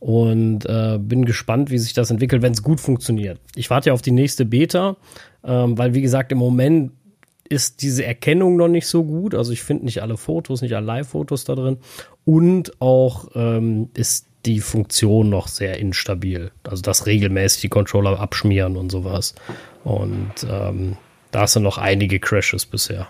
Und 0.00 0.66
äh, 0.66 0.98
bin 1.00 1.24
gespannt, 1.24 1.70
wie 1.70 1.78
sich 1.78 1.92
das 1.92 2.10
entwickelt, 2.10 2.42
wenn 2.42 2.52
es 2.52 2.64
gut 2.64 2.80
funktioniert. 2.80 3.40
Ich 3.54 3.70
warte 3.70 3.90
ja 3.90 3.94
auf 3.94 4.02
die 4.02 4.10
nächste 4.10 4.44
Beta, 4.44 4.96
ähm, 5.44 5.78
weil, 5.78 5.94
wie 5.94 6.02
gesagt, 6.02 6.32
im 6.32 6.38
Moment 6.38 6.90
ist 7.48 7.82
diese 7.82 8.04
Erkennung 8.04 8.56
noch 8.56 8.68
nicht 8.68 8.86
so 8.86 9.04
gut. 9.04 9.34
Also 9.34 9.52
ich 9.52 9.62
finde 9.62 9.84
nicht 9.84 10.02
alle 10.02 10.16
Fotos, 10.16 10.62
nicht 10.62 10.74
alle 10.74 10.86
Live-Fotos 10.86 11.44
da 11.44 11.54
drin. 11.54 11.78
Und 12.24 12.80
auch 12.80 13.28
ähm, 13.34 13.90
ist 13.94 14.26
die 14.46 14.60
Funktion 14.60 15.28
noch 15.28 15.48
sehr 15.48 15.78
instabil. 15.78 16.50
Also 16.64 16.82
das 16.82 17.06
regelmäßig 17.06 17.62
die 17.62 17.68
Controller 17.68 18.20
abschmieren 18.20 18.76
und 18.76 18.90
sowas. 18.90 19.34
Und 19.84 20.32
ähm, 20.48 20.96
da 21.30 21.46
sind 21.46 21.62
noch 21.62 21.78
einige 21.78 22.20
Crashes 22.20 22.66
bisher. 22.66 23.08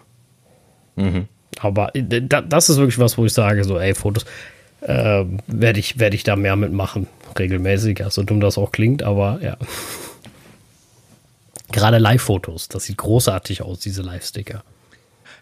Mhm. 0.97 1.27
Aber 1.61 1.95
äh, 1.95 2.23
das 2.23 2.69
ist 2.69 2.79
wirklich 2.79 2.99
was, 2.99 3.19
wo 3.19 3.25
ich 3.25 3.33
sage, 3.33 3.65
so, 3.65 3.79
ey, 3.79 3.95
Fotos 3.95 4.25
äh, 4.81 5.25
werde 5.47 5.81
ich, 5.81 5.99
werd 5.99 6.15
ich 6.15 6.25
da 6.25 6.37
mehr 6.37 6.57
mitmachen, 6.57 7.07
regelmäßig. 7.39 8.03
So 8.11 8.23
dumm 8.23 8.41
das 8.41 8.59
auch 8.59 8.73
klingt, 8.73 9.03
aber 9.03 9.41
ja. 9.43 9.57
Gerade 11.71 11.99
Live-Fotos, 11.99 12.69
das 12.69 12.85
sieht 12.85 12.97
großartig 12.99 13.63
aus, 13.63 13.81
diese 13.81 14.03
Live-Sticker. 14.03 14.65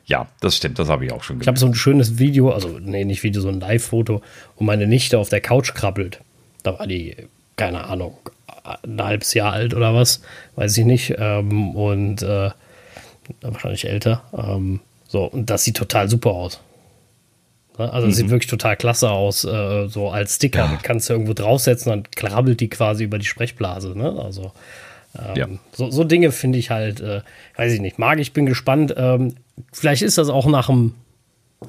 Ja, 0.07 0.29
das 0.41 0.57
stimmt, 0.57 0.79
das 0.79 0.89
habe 0.89 1.05
ich 1.05 1.13
auch 1.13 1.23
schon 1.23 1.39
gesehen. 1.39 1.45
Ich 1.45 1.49
habe 1.49 1.59
so 1.59 1.67
ein 1.67 1.75
schönes 1.75 2.19
Video, 2.19 2.51
also 2.51 2.79
nee, 2.81 3.05
nicht 3.05 3.23
Video, 3.23 3.41
so 3.41 3.49
ein 3.49 3.61
Live-Foto, 3.61 4.23
wo 4.57 4.65
meine 4.65 4.87
Nichte 4.87 5.19
auf 5.19 5.29
der 5.29 5.41
Couch 5.41 5.75
krabbelt. 5.75 6.21
Da 6.63 6.79
war 6.79 6.87
die, 6.87 7.17
keine 7.57 7.85
Ahnung, 7.85 8.17
ein 8.83 9.03
halbes 9.03 9.35
Jahr 9.35 9.53
alt 9.53 9.75
oder 9.75 9.95
was, 9.95 10.23
weiß 10.57 10.77
ich 10.79 10.85
nicht. 10.85 11.15
Ähm, 11.19 11.75
und 11.75 12.23
äh, 12.23 12.51
wahrscheinlich 13.41 13.89
älter. 13.89 14.23
Ähm, 14.37 14.81
so, 15.09 15.25
und 15.25 15.51
das 15.51 15.65
sieht 15.65 15.77
total 15.77 16.09
super 16.09 16.31
aus. 16.31 16.61
Ne? 17.79 17.93
Also 17.93 18.07
mhm. 18.07 18.13
sieht 18.13 18.31
wirklich 18.31 18.51
total 18.51 18.77
klasse 18.77 19.11
aus, 19.11 19.45
äh, 19.45 19.89
so 19.89 20.11
als 20.11 20.37
Sticker. 20.37 20.65
Ja. 20.65 20.79
Kannst 20.83 21.09
du 21.09 21.15
irgendwo 21.15 21.35
draufsetzen, 21.35 21.91
dann 21.91 22.11
krabbelt 22.11 22.61
die 22.61 22.69
quasi 22.69 23.05
über 23.05 23.19
die 23.19 23.27
Sprechblase. 23.27 23.97
Ne? 23.97 24.21
Also 24.21 24.53
ähm, 25.19 25.37
ja. 25.37 25.49
so, 25.73 25.91
so, 25.91 26.05
Dinge 26.05 26.33
finde 26.33 26.59
ich 26.59 26.71
halt, 26.71 27.01
äh, 27.01 27.23
weiß 27.57 27.73
ich 27.73 27.81
nicht, 27.81 27.99
mag 27.99 28.19
ich, 28.19 28.33
bin 28.33 28.47
gespannt. 28.47 28.95
Ähm, 28.97 29.35
vielleicht 29.73 30.03
ist 30.03 30.19
das 30.19 30.29
auch 30.29 30.47
nach 30.47 30.69
einem 30.69 30.95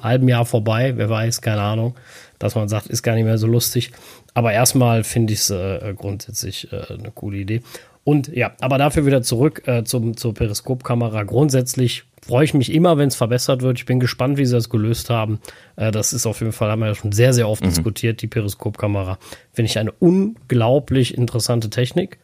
halben 0.02 0.28
Jahr 0.28 0.44
vorbei, 0.44 0.94
wer 0.96 1.08
weiß, 1.08 1.40
keine 1.40 1.62
Ahnung, 1.62 1.94
dass 2.38 2.54
man 2.54 2.68
sagt, 2.68 2.86
ist 2.86 3.02
gar 3.02 3.14
nicht 3.14 3.24
mehr 3.24 3.38
so 3.38 3.46
lustig. 3.46 3.92
Aber 4.34 4.52
erstmal 4.52 5.04
finde 5.04 5.32
ich 5.32 5.40
es 5.40 5.50
äh, 5.50 5.94
grundsätzlich 5.96 6.72
äh, 6.72 6.94
eine 6.94 7.10
coole 7.10 7.38
Idee. 7.38 7.62
Und 8.04 8.28
ja, 8.28 8.52
aber 8.60 8.78
dafür 8.78 9.04
wieder 9.04 9.22
zurück 9.22 9.62
äh, 9.66 9.84
zum, 9.84 10.16
zur 10.16 10.32
Periskopkamera. 10.32 11.24
Grundsätzlich 11.24 12.04
freue 12.22 12.44
ich 12.44 12.54
mich 12.54 12.72
immer, 12.72 12.96
wenn 12.96 13.08
es 13.08 13.16
verbessert 13.16 13.60
wird. 13.60 13.78
Ich 13.78 13.86
bin 13.86 14.00
gespannt, 14.00 14.38
wie 14.38 14.46
sie 14.46 14.54
das 14.54 14.70
gelöst 14.70 15.10
haben. 15.10 15.40
Äh, 15.76 15.90
das 15.90 16.12
ist 16.12 16.24
auf 16.24 16.40
jeden 16.40 16.52
Fall, 16.52 16.70
haben 16.70 16.80
wir 16.80 16.86
ja 16.86 16.94
schon 16.94 17.12
sehr, 17.12 17.34
sehr 17.34 17.48
oft 17.48 17.62
mhm. 17.62 17.68
diskutiert, 17.68 18.22
die 18.22 18.26
Periskopkamera. 18.26 19.18
Finde 19.52 19.70
ich 19.70 19.78
eine 19.78 19.92
unglaublich 19.92 21.18
interessante 21.18 21.68
Technik 21.68 22.18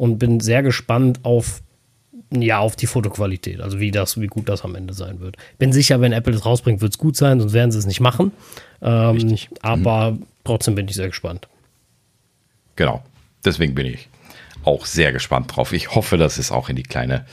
und 0.00 0.18
bin 0.18 0.40
sehr 0.40 0.62
gespannt 0.62 1.20
auf 1.24 1.62
ja, 2.32 2.60
auf 2.60 2.74
die 2.74 2.86
Fotoqualität, 2.86 3.60
also 3.60 3.80
wie 3.80 3.90
das, 3.90 4.18
wie 4.18 4.28
gut 4.28 4.48
das 4.48 4.64
am 4.64 4.74
Ende 4.76 4.94
sein 4.94 5.20
wird. 5.20 5.36
Bin 5.58 5.72
sicher, 5.72 6.00
wenn 6.00 6.12
Apple 6.12 6.32
es 6.32 6.46
rausbringt, 6.46 6.80
wird 6.80 6.92
es 6.92 6.98
gut 6.98 7.16
sein, 7.16 7.38
sonst 7.38 7.52
werden 7.52 7.70
sie 7.70 7.78
es 7.78 7.86
nicht 7.86 8.00
machen. 8.00 8.30
Ähm, 8.80 9.36
aber 9.60 10.12
mhm. 10.12 10.26
trotzdem 10.44 10.76
bin 10.76 10.88
ich 10.88 10.94
sehr 10.94 11.08
gespannt. 11.08 11.48
Genau. 12.76 13.02
Deswegen 13.44 13.74
bin 13.74 13.86
ich 13.86 14.08
auch 14.64 14.86
sehr 14.86 15.12
gespannt 15.12 15.54
drauf. 15.54 15.72
Ich 15.72 15.94
hoffe, 15.94 16.16
dass 16.16 16.36
sie 16.36 16.42
es 16.42 16.52
auch 16.52 16.68
in 16.68 16.76
die 16.76 16.84
kleine 16.84 17.26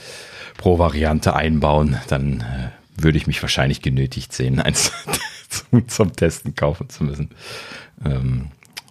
Pro-Variante 0.58 1.36
einbauen. 1.36 1.98
Dann 2.08 2.42
äh, 2.42 3.02
würde 3.02 3.20
ich 3.20 3.28
mich 3.28 3.42
wahrscheinlich 3.42 3.82
genötigt 3.82 4.34
sehen, 4.34 4.60
eins 4.60 4.92
zum, 5.50 5.88
zum, 5.88 6.16
Testen 6.16 6.56
kaufen 6.56 6.90
zu 6.90 7.04
müssen. 7.04 7.30
Ähm, 8.04 8.48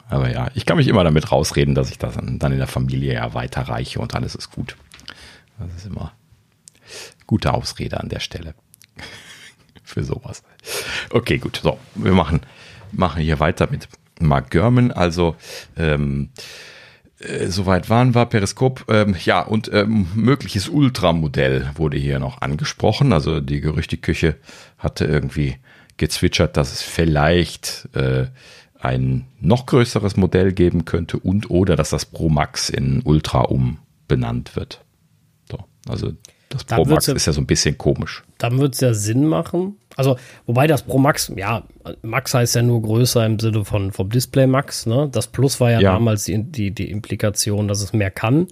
aber 0.08 0.30
ja, 0.32 0.50
ich 0.54 0.66
kann 0.66 0.76
mich 0.76 0.88
immer 0.88 1.04
damit 1.04 1.32
rausreden, 1.32 1.74
dass 1.74 1.90
ich 1.90 1.98
das 1.98 2.14
dann, 2.14 2.52
in 2.52 2.58
der 2.58 2.66
Familie 2.66 3.14
ja 3.14 3.34
weiterreiche 3.34 3.98
und 3.98 4.14
alles 4.14 4.34
ist 4.34 4.50
gut. 4.50 4.76
Das 5.58 5.74
ist 5.74 5.86
immer 5.86 6.12
gute 7.26 7.52
Ausrede 7.52 8.00
an 8.00 8.08
der 8.08 8.20
Stelle. 8.20 8.54
Für 9.82 10.04
sowas. 10.04 10.42
Okay, 11.10 11.38
gut. 11.38 11.60
So, 11.62 11.78
wir 11.94 12.12
machen, 12.12 12.40
machen 12.92 13.22
hier 13.22 13.40
weiter 13.40 13.68
mit 13.70 13.88
Mark 14.20 14.50
Gurman. 14.50 14.92
Also, 14.92 15.36
ähm, 15.76 16.30
äh, 17.18 17.46
soweit 17.46 17.88
waren 17.88 18.14
wir, 18.14 18.26
Periskop, 18.26 18.84
ähm, 18.88 19.16
ja, 19.24 19.40
und 19.40 19.72
ähm, 19.72 20.08
mögliches 20.14 20.68
Ultramodell 20.68 21.70
wurde 21.74 21.96
hier 21.96 22.18
noch 22.18 22.42
angesprochen. 22.42 23.12
Also 23.12 23.40
die 23.40 23.60
Gerüchteküche 23.60 24.36
hatte 24.78 25.04
irgendwie 25.06 25.56
gezwitschert, 25.96 26.56
dass 26.56 26.72
es 26.72 26.82
vielleicht 26.82 27.88
äh, 27.94 28.26
ein 28.86 29.26
noch 29.40 29.66
größeres 29.66 30.16
Modell 30.16 30.52
geben 30.52 30.84
könnte 30.84 31.18
und 31.18 31.50
oder 31.50 31.76
dass 31.76 31.90
das 31.90 32.06
Pro 32.06 32.28
Max 32.28 32.70
in 32.70 33.02
Ultra 33.04 33.42
umbenannt 33.42 34.56
wird. 34.56 34.80
So, 35.50 35.58
also 35.88 36.12
Das 36.48 36.64
Dann 36.66 36.76
Pro 36.76 36.84
Max 36.84 36.90
wird's 36.92 37.06
ja- 37.08 37.14
ist 37.14 37.26
ja 37.26 37.32
so 37.32 37.40
ein 37.40 37.46
bisschen 37.46 37.76
komisch. 37.76 38.22
Dann 38.38 38.58
wird 38.58 38.74
es 38.74 38.80
ja 38.80 38.94
Sinn 38.94 39.26
machen. 39.26 39.76
Also, 39.96 40.16
wobei 40.46 40.66
das 40.66 40.82
Pro 40.82 40.98
Max, 40.98 41.32
ja, 41.34 41.64
Max 42.02 42.34
heißt 42.34 42.54
ja 42.54 42.62
nur 42.62 42.82
größer 42.82 43.24
im 43.26 43.38
Sinne 43.40 43.64
von 43.64 43.90
vom 43.92 44.10
Display 44.10 44.46
Max. 44.46 44.86
Ne? 44.86 45.08
Das 45.10 45.26
Plus 45.26 45.58
war 45.60 45.70
ja, 45.72 45.80
Ja. 45.80 45.92
damals 45.94 46.24
die, 46.24 46.42
die, 46.44 46.70
die 46.70 46.90
Implikation, 46.90 47.66
dass 47.66 47.82
es 47.82 47.92
mehr 47.92 48.10
kann. 48.10 48.46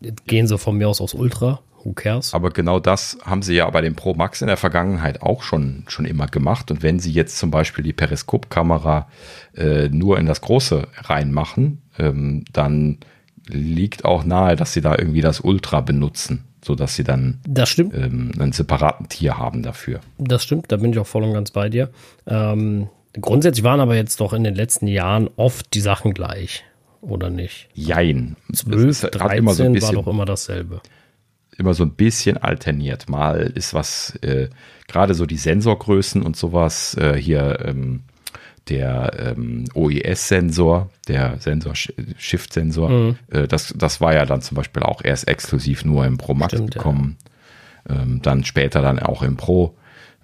Jetzt 0.00 0.24
gehen 0.26 0.46
sie 0.46 0.58
von 0.58 0.76
mir 0.78 0.88
aus 0.88 1.00
aus 1.00 1.14
Ultra. 1.14 1.60
Who 1.84 1.92
cares? 1.92 2.34
Aber 2.34 2.50
genau 2.50 2.80
das 2.80 3.18
haben 3.24 3.42
sie 3.42 3.54
ja 3.54 3.68
bei 3.70 3.80
dem 3.80 3.94
Pro 3.94 4.14
Max 4.14 4.40
in 4.42 4.48
der 4.48 4.56
Vergangenheit 4.56 5.22
auch 5.22 5.42
schon, 5.42 5.84
schon 5.88 6.04
immer 6.04 6.26
gemacht. 6.26 6.70
Und 6.70 6.82
wenn 6.82 6.98
sie 6.98 7.12
jetzt 7.12 7.38
zum 7.38 7.50
Beispiel 7.50 7.84
die 7.84 7.92
Periskopkamera 7.92 9.08
äh, 9.56 9.88
nur 9.88 10.18
in 10.18 10.26
das 10.26 10.40
Große 10.40 10.88
reinmachen, 10.96 11.82
ähm, 11.98 12.44
dann 12.52 12.98
liegt 13.46 14.04
auch 14.04 14.24
nahe, 14.24 14.56
dass 14.56 14.72
sie 14.72 14.80
da 14.80 14.96
irgendwie 14.96 15.20
das 15.20 15.40
Ultra 15.40 15.80
benutzen, 15.80 16.44
sodass 16.64 16.94
sie 16.96 17.04
dann 17.04 17.40
Das 17.46 17.68
stimmt. 17.68 17.94
ähm, 17.94 18.32
einen 18.38 18.52
separaten 18.52 19.08
Tier 19.08 19.38
haben 19.38 19.62
dafür. 19.62 20.00
Das 20.18 20.44
stimmt, 20.44 20.70
da 20.70 20.76
bin 20.76 20.92
ich 20.92 20.98
auch 20.98 21.06
voll 21.06 21.22
und 21.24 21.32
ganz 21.32 21.50
bei 21.50 21.68
dir. 21.68 21.90
Ähm, 22.26 22.88
grundsätzlich 23.20 23.64
waren 23.64 23.80
aber 23.80 23.96
jetzt 23.96 24.20
doch 24.20 24.32
in 24.32 24.44
den 24.44 24.54
letzten 24.54 24.86
Jahren 24.86 25.30
oft 25.36 25.72
die 25.74 25.80
Sachen 25.80 26.12
gleich, 26.12 26.64
oder 27.00 27.30
nicht? 27.30 27.68
Jein. 27.72 28.36
12, 28.52 28.88
Es 28.88 29.02
hat 29.04 29.14
13 29.14 29.38
immer 29.38 29.54
so 29.54 29.62
ein 29.62 29.68
war 29.68 29.72
bisschen 29.74 29.94
doch 29.94 30.06
immer 30.08 30.24
dasselbe. 30.26 30.80
Immer 31.58 31.74
so 31.74 31.84
ein 31.84 31.90
bisschen 31.94 32.38
alterniert. 32.38 33.08
Mal 33.10 33.40
ist 33.54 33.74
was, 33.74 34.14
äh, 34.22 34.48
gerade 34.86 35.14
so 35.14 35.26
die 35.26 35.36
Sensorgrößen 35.36 36.22
und 36.22 36.36
sowas, 36.36 36.94
äh, 36.96 37.14
hier 37.16 37.58
ähm, 37.64 38.04
der 38.68 39.34
ähm, 39.36 39.64
OIS-Sensor, 39.74 40.90
der 41.08 41.38
Sensor 41.40 41.74
Shift-Sensor, 41.74 42.90
Mhm. 42.90 43.16
äh, 43.30 43.48
das, 43.48 43.74
das 43.76 44.00
war 44.00 44.14
ja 44.14 44.24
dann 44.24 44.40
zum 44.42 44.56
Beispiel 44.56 44.82
auch 44.82 45.02
erst 45.02 45.26
exklusiv 45.28 45.84
nur 45.84 46.06
im 46.06 46.18
Pro 46.18 46.34
Max 46.34 46.52
Stimmt, 46.52 46.74
ja. 46.74 46.78
gekommen. 46.78 47.16
Ähm, 47.88 48.20
dann 48.22 48.44
später 48.44 48.82
dann 48.82 48.98
auch 48.98 49.22
im 49.22 49.36
Pro. 49.36 49.74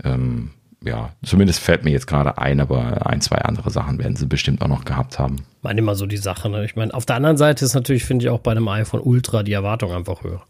Ähm, 0.05 0.51
ja, 0.85 1.13
zumindest 1.25 1.61
fällt 1.61 1.85
mir 1.85 1.93
jetzt 1.93 2.07
gerade 2.07 2.37
ein, 2.37 2.61
aber 2.61 3.07
ein, 3.07 3.23
zwei 3.23 3.39
andere 3.39 3.71
Sachen 3.71 3.99
werden 3.99 4.17
sie 4.17 4.27
bestimmt 4.27 4.61
auch 4.61 4.69
noch 4.69 4.85
gehabt 4.85 5.19
haben. 5.19 5.37
Ich 5.37 5.63
meine 5.63 5.79
immer 5.81 5.95
so 5.95 6.05
die 6.05 6.19
Sache. 6.19 6.51
Ne? 6.51 6.65
Ich 6.67 6.77
meine, 6.77 6.93
auf 6.93 7.07
der 7.07 7.17
anderen 7.17 7.39
Seite 7.39 7.65
ist 7.65 7.73
natürlich, 7.75 8.05
finde 8.05 8.27
ich, 8.27 8.31
auch 8.31 8.41
bei 8.41 8.51
einem 8.51 8.69
iPhone 8.69 9.01
Ultra 9.01 9.43
die 9.43 9.55
Erwartung 9.55 9.93
einfach 9.93 10.23
höher. 10.23 10.43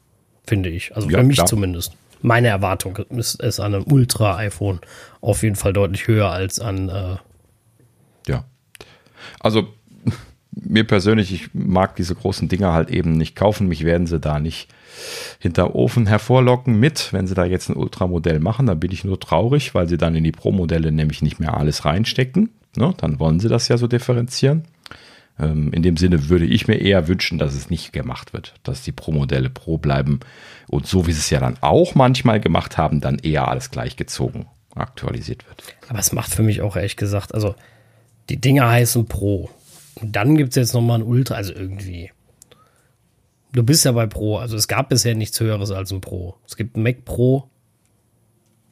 Finde 0.47 0.69
ich. 0.69 0.95
Also 0.95 1.09
Ja, 1.11 1.19
für 1.19 1.25
mich 1.25 1.37
klar. 1.37 1.47
zumindest. 1.47 1.93
Meine 2.23 2.49
Erwartung 2.49 2.97
ist, 3.11 3.43
ist 3.43 3.61
an 3.61 3.75
einem 3.75 3.85
Ultra-iPhone 3.85 4.81
auf 5.21 5.43
jeden 5.43 5.57
Fall 5.57 5.73
deutlich 5.73 6.07
höher 6.07 6.31
als 6.31 6.59
an. 6.61 6.89
Äh, 6.89 7.17
Ja. 8.29 8.45
Also 9.41 9.69
mir 10.53 10.85
persönlich, 10.85 11.33
ich 11.33 11.53
mag 11.55 11.97
diese 11.97 12.15
großen 12.15 12.49
Dinger 12.49 12.73
halt 12.73 12.91
eben 12.91 13.13
nicht 13.13 13.37
kaufen. 13.37 13.69
Mich 13.69 13.85
werden 13.85 14.07
sie 14.07 14.21
da 14.21 14.39
nicht 14.39 14.69
hinter 15.39 15.75
Ofen 15.75 16.07
hervorlocken 16.07 16.79
mit. 16.79 17.13
Wenn 17.13 17.27
sie 17.27 17.35
da 17.35 17.45
jetzt 17.45 17.69
ein 17.69 17.77
Ultramodell 17.77 18.41
machen, 18.41 18.67
dann 18.67 18.81
bin 18.81 18.93
ich 18.93 19.05
nur 19.05 19.19
traurig, 19.21 19.75
weil 19.75 19.89
sie 19.89 19.99
dann 19.99 20.15
in 20.15 20.25
die 20.25 20.33
Pro-Modelle 20.33 20.93
nämlich 20.93 21.21
nicht 21.21 21.41
mehr 21.41 21.55
alles 21.57 21.85
reinstecken. 21.85 22.51
Ne? 22.77 22.95
Dann 22.97 23.19
wollen 23.19 23.41
sie 23.41 23.49
das 23.49 23.69
ja 23.69 23.77
so 23.77 23.87
differenzieren. 23.87 24.65
Ähm, 25.39 25.73
in 25.73 25.83
dem 25.83 25.97
Sinne 25.97 26.29
würde 26.29 26.45
ich 26.47 26.69
mir 26.69 26.77
eher 26.77 27.09
wünschen, 27.09 27.39
dass 27.39 27.55
es 27.55 27.71
nicht 27.71 27.93
gemacht 27.93 28.33
wird, 28.33 28.55
dass 28.63 28.83
die 28.83 28.93
Pro-Modelle 28.93 29.51
Pro 29.51 29.79
bleiben 29.79 30.21
und 30.69 30.87
so 30.87 31.07
wie 31.07 31.13
sie 31.13 31.19
es 31.19 31.31
ja 31.31 31.41
dann 31.41 31.57
auch 31.61 31.95
manchmal 31.95 32.41
gemacht 32.41 32.79
haben, 32.79 33.01
dann 33.01 33.19
eher 33.19 33.49
alles 33.49 33.71
gleichgezogen 33.71 34.47
aktualisiert 34.77 35.47
wird. 35.47 35.63
aber 35.89 36.01
es 36.01 36.13
macht 36.13 36.33
für 36.33 36.43
mich 36.43 36.61
auch 36.61 36.77
ehrlich 36.77 36.97
gesagt, 36.97 37.35
also 37.35 37.55
die 38.29 38.41
Dinger 38.41 38.69
heißen 38.69 39.07
Pro. 39.07 39.51
Und 39.97 40.17
dann 40.17 40.37
gibt 40.37 40.51
es 40.51 40.57
jetzt 40.57 40.75
nochmal 40.75 40.99
ein 40.99 41.05
Ultra, 41.05 41.35
also 41.37 41.53
irgendwie. 41.53 42.11
Du 43.53 43.63
bist 43.63 43.85
ja 43.85 43.93
bei 43.93 44.07
Pro, 44.07 44.39
also 44.39 44.57
es 44.57 44.67
gab 44.67 44.89
bisher 44.89 45.15
nichts 45.15 45.39
Höheres 45.39 45.71
als 45.71 45.93
ein 45.93 46.01
Pro. 46.01 46.37
Es 46.47 46.57
gibt 46.57 46.77
ein 46.77 46.83
Mac 46.83 47.05
Pro, 47.05 47.49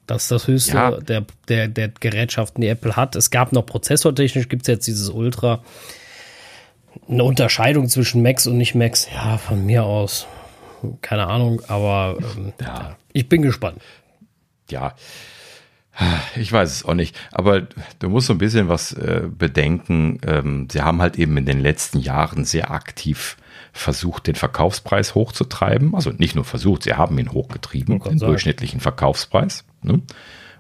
das 0.07 0.23
ist 0.25 0.31
das 0.33 0.49
höchste 0.49 0.73
Ja. 0.75 0.91
der, 1.01 1.25
der, 1.49 1.69
der 1.69 1.89
Gerätschaften, 1.89 2.61
die 2.61 2.69
Apple 2.69 2.97
hat. 2.97 3.15
Es 3.15 3.31
gab 3.31 3.53
noch 3.53 3.65
prozessortechnisch, 3.65 4.49
gibt 4.49 4.63
es 4.63 4.69
jetzt 4.69 4.87
dieses 4.87 5.09
Ultra. 5.09 5.63
Eine 7.09 7.24
Unterscheidung 7.24 7.89
zwischen 7.89 8.23
Macs 8.23 8.47
und 8.47 8.59
nicht 8.59 8.74
Macs, 8.74 9.09
ja, 9.12 9.39
von 9.39 9.64
mir 9.64 9.85
aus. 9.85 10.27
Keine 11.01 11.27
Ahnung, 11.27 11.62
aber 11.69 12.16
ähm, 12.36 12.52
ja. 12.60 12.97
ich 13.12 13.28
bin 13.28 13.43
gespannt. 13.43 13.81
ja, 14.69 14.94
ich 16.36 16.51
weiß 16.51 16.70
es 16.70 16.85
auch 16.85 16.94
nicht, 16.94 17.19
aber 17.32 17.62
du 17.98 18.09
musst 18.09 18.27
so 18.27 18.32
ein 18.32 18.39
bisschen 18.39 18.69
was 18.69 18.93
äh, 18.93 19.23
bedenken. 19.28 20.19
Ähm, 20.27 20.69
sie 20.70 20.81
haben 20.81 21.02
halt 21.02 21.19
eben 21.19 21.36
in 21.36 21.44
den 21.44 21.60
letzten 21.60 21.98
Jahren 21.98 22.44
sehr 22.44 22.70
aktiv 22.70 23.36
versucht, 23.73 24.27
den 24.27 24.35
Verkaufspreis 24.35 25.14
hochzutreiben. 25.14 25.94
Also 25.94 26.10
nicht 26.10 26.35
nur 26.35 26.44
versucht, 26.44 26.85
sie 26.85 26.94
haben 26.94 27.19
ihn 27.19 27.32
hochgetrieben, 27.32 27.98
den 28.01 28.19
sagen. 28.19 28.31
durchschnittlichen 28.31 28.81
Verkaufspreis. 28.81 29.64
Ne? 29.82 30.01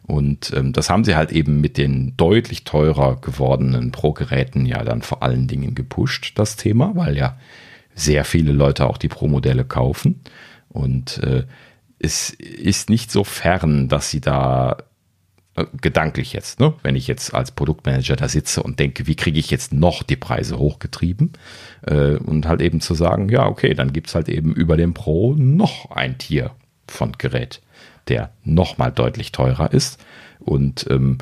Und 0.06 0.52
ähm, 0.54 0.72
das 0.72 0.90
haben 0.90 1.04
sie 1.04 1.14
halt 1.14 1.30
eben 1.32 1.60
mit 1.60 1.78
den 1.78 2.16
deutlich 2.16 2.64
teurer 2.64 3.20
gewordenen 3.20 3.92
Pro-Geräten 3.92 4.66
ja 4.66 4.82
dann 4.82 5.02
vor 5.02 5.22
allen 5.22 5.46
Dingen 5.46 5.74
gepusht, 5.74 6.32
das 6.34 6.56
Thema, 6.56 6.92
weil 6.94 7.16
ja 7.16 7.38
sehr 7.94 8.24
viele 8.24 8.52
Leute 8.52 8.86
auch 8.86 8.98
die 8.98 9.08
Pro-Modelle 9.08 9.64
kaufen. 9.64 10.20
Und 10.68 11.18
äh, 11.18 11.44
es 11.98 12.30
ist 12.30 12.90
nicht 12.90 13.10
so 13.10 13.22
fern, 13.22 13.88
dass 13.88 14.10
sie 14.10 14.20
da 14.20 14.78
äh, 15.54 15.66
gedanklich 15.80 16.32
jetzt, 16.32 16.60
ne? 16.60 16.72
wenn 16.82 16.96
ich 16.96 17.06
jetzt 17.06 17.34
als 17.34 17.52
Produktmanager 17.52 18.16
da 18.16 18.26
sitze 18.26 18.62
und 18.62 18.80
denke, 18.80 19.06
wie 19.06 19.14
kriege 19.14 19.38
ich 19.38 19.50
jetzt 19.50 19.72
noch 19.72 20.02
die 20.02 20.16
Preise 20.16 20.58
hochgetrieben 20.58 21.32
äh, 21.86 22.16
und 22.16 22.48
halt 22.48 22.62
eben 22.62 22.80
zu 22.80 22.94
sagen, 22.94 23.28
ja, 23.28 23.46
okay, 23.46 23.74
dann 23.74 23.92
gibt's 23.92 24.14
halt 24.14 24.30
eben 24.30 24.54
über 24.54 24.76
dem 24.76 24.94
Pro 24.94 25.34
noch 25.36 25.90
ein 25.90 26.16
Tier 26.16 26.52
von 26.88 27.12
Gerät, 27.18 27.60
der 28.08 28.30
noch 28.44 28.78
mal 28.78 28.90
deutlich 28.90 29.32
teurer 29.32 29.72
ist 29.72 30.00
und 30.40 30.86
ähm, 30.90 31.18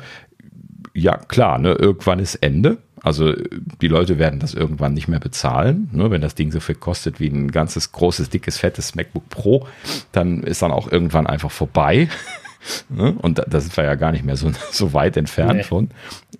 ja, 0.93 1.17
klar, 1.17 1.57
ne, 1.57 1.73
irgendwann 1.73 2.19
ist 2.19 2.35
Ende. 2.35 2.77
Also 3.03 3.33
die 3.81 3.87
Leute 3.87 4.19
werden 4.19 4.39
das 4.39 4.53
irgendwann 4.53 4.93
nicht 4.93 5.07
mehr 5.07 5.19
bezahlen. 5.19 5.89
Ne? 5.91 6.11
Wenn 6.11 6.21
das 6.21 6.35
Ding 6.35 6.51
so 6.51 6.59
viel 6.59 6.75
kostet 6.75 7.19
wie 7.19 7.29
ein 7.29 7.49
ganzes, 7.49 7.91
großes, 7.93 8.29
dickes, 8.29 8.57
fettes 8.57 8.93
MacBook 8.93 9.27
Pro, 9.29 9.67
dann 10.11 10.43
ist 10.43 10.61
dann 10.61 10.71
auch 10.71 10.91
irgendwann 10.91 11.25
einfach 11.25 11.49
vorbei. 11.49 12.09
ne? 12.89 13.13
Und 13.13 13.39
da, 13.39 13.43
da 13.43 13.59
sind 13.59 13.75
wir 13.75 13.85
ja 13.85 13.95
gar 13.95 14.11
nicht 14.11 14.23
mehr 14.23 14.35
so, 14.35 14.51
so 14.71 14.93
weit 14.93 15.17
entfernt 15.17 15.57
Nee. 15.57 15.63
von. 15.63 15.89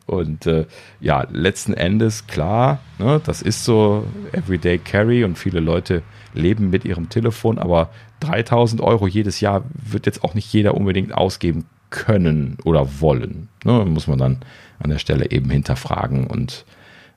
Und 0.06 0.46
äh, 0.46 0.66
ja, 1.00 1.26
letzten 1.32 1.74
Endes, 1.74 2.28
klar, 2.28 2.80
ne, 3.00 3.22
das 3.26 3.42
ist 3.42 3.64
so 3.66 4.06
Everyday 4.32 4.78
Carry 4.78 5.24
und 5.24 5.38
viele 5.40 5.62
Leute 5.62 6.04
leben 6.34 6.70
mit 6.70 6.86
ihrem 6.86 7.10
Telefon, 7.10 7.58
aber 7.58 7.90
3000 8.22 8.82
Euro 8.82 9.08
jedes 9.08 9.42
Jahr 9.42 9.64
wird 9.74 10.06
jetzt 10.06 10.24
auch 10.24 10.34
nicht 10.34 10.52
jeder 10.52 10.76
unbedingt 10.76 11.14
ausgeben 11.14 11.66
können 11.90 12.58
oder 12.64 13.02
wollen. 13.02 13.50
Ne, 13.66 13.86
muss 13.86 14.08
man 14.08 14.18
dann 14.18 14.38
an 14.80 14.90
der 14.90 15.00
Stelle 15.00 15.30
eben 15.30 15.50
hinterfragen 15.50 16.28
und 16.28 16.66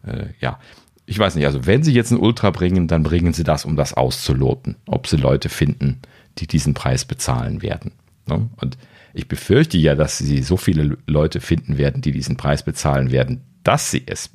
äh, 0.06 0.26
ja, 0.40 0.59
ich 1.06 1.18
weiß 1.18 1.35
nicht, 1.36 1.47
also 1.47 1.66
wenn 1.66 1.82
sie 1.82 1.93
jetzt 1.93 2.10
ein 2.10 2.18
Ultra 2.18 2.51
bringen, 2.51 2.89
dann 2.89 3.02
bringen 3.02 3.32
sie 3.32 3.44
das, 3.44 3.64
um 3.64 3.76
das 3.76 3.94
auszuloten, 3.94 4.76
ob 4.86 5.06
sie 5.06 5.16
Leute 5.16 5.48
finden, 5.48 6.01
die 6.39 6.47
diesen 6.47 6.74
Preis 6.74 7.05
bezahlen 7.05 7.62
werden. 7.62 7.93
Ne? 8.26 8.48
Und 8.56 8.78
ich 9.12 9.28
befürchte 9.28 9.78
ja, 9.78 9.94
dass 9.94 10.18
sie 10.18 10.43
so 10.43 10.56
viele 10.56 10.98
Leute 11.06 11.40
finden 11.40 11.78
werden, 11.78 12.02
die 12.02 12.10
diesen 12.10 12.36
Preis 12.36 12.62
bezahlen 12.62 13.12
werden, 13.12 13.43
dass 13.62 13.90
sie 13.90 14.02
es 14.06 14.31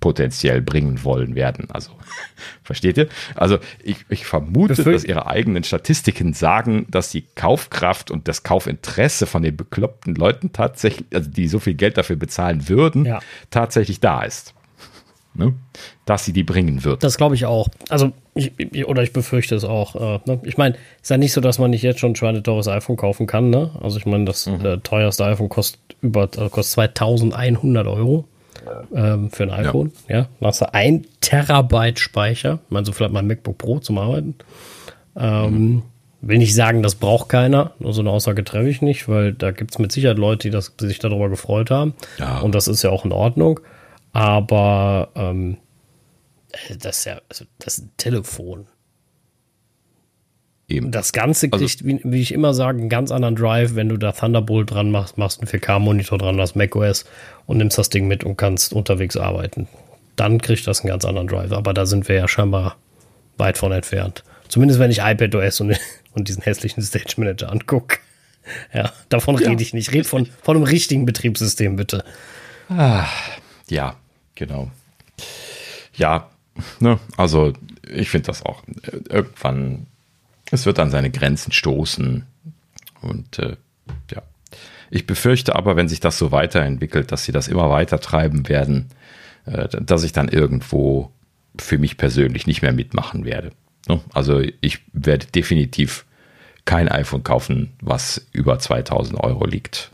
potenziell 0.00 0.62
bringen 0.62 1.02
wollen 1.04 1.34
werden. 1.34 1.68
Also, 1.70 1.90
versteht 2.62 2.96
ihr? 2.98 3.08
Also, 3.34 3.58
ich, 3.82 3.96
ich 4.08 4.26
vermute, 4.26 4.74
Befür- 4.74 4.92
dass 4.92 5.04
ihre 5.04 5.26
eigenen 5.26 5.64
Statistiken 5.64 6.32
sagen, 6.34 6.86
dass 6.90 7.10
die 7.10 7.22
Kaufkraft 7.34 8.10
und 8.10 8.28
das 8.28 8.42
Kaufinteresse 8.42 9.26
von 9.26 9.42
den 9.42 9.56
bekloppten 9.56 10.14
Leuten 10.14 10.52
tatsächlich, 10.52 11.06
also 11.12 11.30
die 11.30 11.48
so 11.48 11.58
viel 11.58 11.74
Geld 11.74 11.98
dafür 11.98 12.16
bezahlen 12.16 12.68
würden, 12.68 13.04
Ja. 13.06 13.20
tatsächlich 13.50 14.00
da 14.00 14.22
ist. 14.22 14.54
Ne? 15.34 15.54
Dass 16.04 16.24
sie 16.24 16.32
die 16.32 16.42
bringen 16.42 16.82
wird. 16.84 17.04
Das 17.04 17.16
glaube 17.16 17.34
ich 17.36 17.44
auch. 17.46 17.68
Also, 17.90 18.12
ich, 18.34 18.52
ich, 18.56 18.86
oder 18.86 19.02
ich 19.02 19.12
befürchte 19.12 19.54
es 19.54 19.62
auch. 19.64 19.94
Äh, 19.94 20.20
ne? 20.26 20.40
Ich 20.42 20.56
meine, 20.56 20.76
ist 21.00 21.10
ja 21.10 21.16
nicht 21.16 21.32
so, 21.32 21.40
dass 21.40 21.58
man 21.58 21.70
nicht 21.70 21.82
jetzt 21.82 22.00
schon 22.00 22.12
ein 22.12 22.16
schweineteures 22.16 22.66
iPhone 22.66 22.96
kaufen 22.96 23.26
kann. 23.26 23.50
Ne? 23.50 23.70
Also, 23.80 23.98
ich 23.98 24.06
meine, 24.06 24.24
das 24.24 24.46
äh, 24.48 24.78
teuerste 24.78 25.24
iPhone 25.26 25.48
kostet 25.48 25.80
über 26.00 26.24
äh, 26.24 26.48
kostet 26.48 26.72
2100 26.74 27.86
Euro 27.86 28.26
ähm, 28.94 29.30
für 29.30 29.44
ein 29.44 29.50
iPhone. 29.50 29.92
Ja, 30.08 30.28
dann 30.40 30.48
hast 30.48 30.60
du 30.60 30.72
ein 30.72 31.06
Terabyte 31.20 31.98
Speicher. 31.98 32.60
Ich 32.64 32.70
meine, 32.70 32.86
so 32.86 32.92
vielleicht 32.92 33.12
mal 33.12 33.20
ein 33.20 33.26
MacBook 33.26 33.58
Pro 33.58 33.78
zum 33.78 33.98
Arbeiten. 33.98 34.34
Ähm, 35.16 35.82
Will 36.20 36.38
nicht 36.38 36.54
sagen, 36.54 36.82
das 36.82 36.96
braucht 36.96 37.28
keiner. 37.28 37.72
Nur 37.78 37.92
so 37.92 38.00
eine 38.00 38.10
Aussage 38.10 38.42
treffe 38.42 38.68
ich 38.68 38.82
nicht, 38.82 39.08
weil 39.08 39.32
da 39.32 39.52
gibt 39.52 39.70
es 39.70 39.78
mit 39.78 39.92
Sicherheit 39.92 40.18
Leute, 40.18 40.48
die, 40.48 40.50
das, 40.50 40.74
die 40.76 40.88
sich 40.88 40.98
darüber 40.98 41.28
gefreut 41.28 41.70
haben. 41.70 41.94
Ja. 42.18 42.40
Und 42.40 42.56
das 42.56 42.66
ist 42.66 42.82
ja 42.82 42.90
auch 42.90 43.04
in 43.04 43.12
Ordnung. 43.12 43.60
Aber 44.12 45.10
ähm, 45.14 45.58
äh, 46.50 46.76
das 46.76 46.98
ist 46.98 47.04
ja, 47.04 47.20
also 47.28 47.44
das 47.60 47.78
ist 47.78 47.84
ein 47.84 47.90
Telefon. 47.98 48.66
Eben. 50.68 50.90
Das 50.90 51.12
Ganze 51.12 51.48
Also- 51.50 51.64
kriegt, 51.64 51.84
wie, 51.86 52.00
wie 52.04 52.20
ich 52.20 52.32
immer 52.32 52.52
sage, 52.52 52.78
einen 52.78 52.90
ganz 52.90 53.10
anderen 53.10 53.36
Drive, 53.36 53.74
wenn 53.74 53.88
du 53.88 53.96
da 53.96 54.12
Thunderbolt 54.12 54.70
dran 54.70 54.90
machst, 54.90 55.16
machst 55.16 55.40
einen 55.40 55.48
4K-Monitor 55.48 56.18
dran, 56.18 56.38
hast 56.40 56.56
macOS 56.56 57.06
und 57.46 57.56
nimmst 57.56 57.78
das 57.78 57.88
Ding 57.88 58.06
mit 58.06 58.22
und 58.22 58.36
kannst 58.36 58.74
unterwegs 58.74 59.16
arbeiten. 59.16 59.66
Dann 60.16 60.40
kriegt 60.42 60.66
das 60.66 60.80
einen 60.80 60.90
ganz 60.90 61.04
anderen 61.06 61.26
Drive. 61.28 61.52
Aber 61.52 61.72
da 61.72 61.86
sind 61.86 62.06
wir 62.08 62.16
ja 62.16 62.28
scheinbar 62.28 62.76
weit 63.38 63.56
von 63.56 63.72
entfernt. 63.72 64.24
Zumindest 64.48 64.78
wenn 64.80 64.90
ich 64.90 64.98
iPadOS 64.98 65.60
und, 65.60 65.78
und 66.14 66.28
diesen 66.28 66.42
hässlichen 66.42 66.82
Stage 66.82 67.14
Manager 67.16 67.50
angucke. 67.50 67.98
Ja, 68.72 68.92
davon 69.10 69.36
rede 69.36 69.62
ich 69.62 69.74
nicht. 69.74 69.92
Red 69.92 70.06
von, 70.06 70.26
von 70.42 70.56
einem 70.56 70.64
richtigen 70.64 71.04
Betriebssystem, 71.06 71.76
bitte. 71.76 72.02
Ah, 72.70 73.06
ja, 73.68 73.94
genau. 74.34 74.70
Ja, 75.94 76.28
ne, 76.80 76.98
also 77.16 77.52
ich 77.90 78.08
finde 78.10 78.26
das 78.28 78.44
auch. 78.44 78.62
Irgendwann, 79.10 79.86
es 80.50 80.66
wird 80.66 80.78
an 80.78 80.90
seine 80.90 81.10
Grenzen 81.10 81.52
stoßen. 81.52 82.26
Und 83.00 83.38
äh, 83.38 83.56
ja. 84.10 84.22
Ich 84.90 85.06
befürchte 85.06 85.54
aber, 85.56 85.76
wenn 85.76 85.88
sich 85.88 86.00
das 86.00 86.18
so 86.18 86.32
weiterentwickelt, 86.32 87.12
dass 87.12 87.24
sie 87.24 87.32
das 87.32 87.48
immer 87.48 87.70
weiter 87.70 88.00
treiben 88.00 88.48
werden, 88.48 88.88
äh, 89.44 89.68
dass 89.68 90.04
ich 90.04 90.12
dann 90.12 90.28
irgendwo 90.28 91.12
für 91.58 91.78
mich 91.78 91.96
persönlich 91.96 92.46
nicht 92.46 92.62
mehr 92.62 92.72
mitmachen 92.72 93.24
werde. 93.24 93.52
Ne? 93.88 94.00
Also 94.12 94.42
ich 94.60 94.80
werde 94.92 95.26
definitiv 95.26 96.04
kein 96.64 96.88
iPhone 96.88 97.24
kaufen, 97.24 97.72
was 97.80 98.26
über 98.32 98.58
2000 98.58 99.18
Euro 99.20 99.46
liegt. 99.46 99.90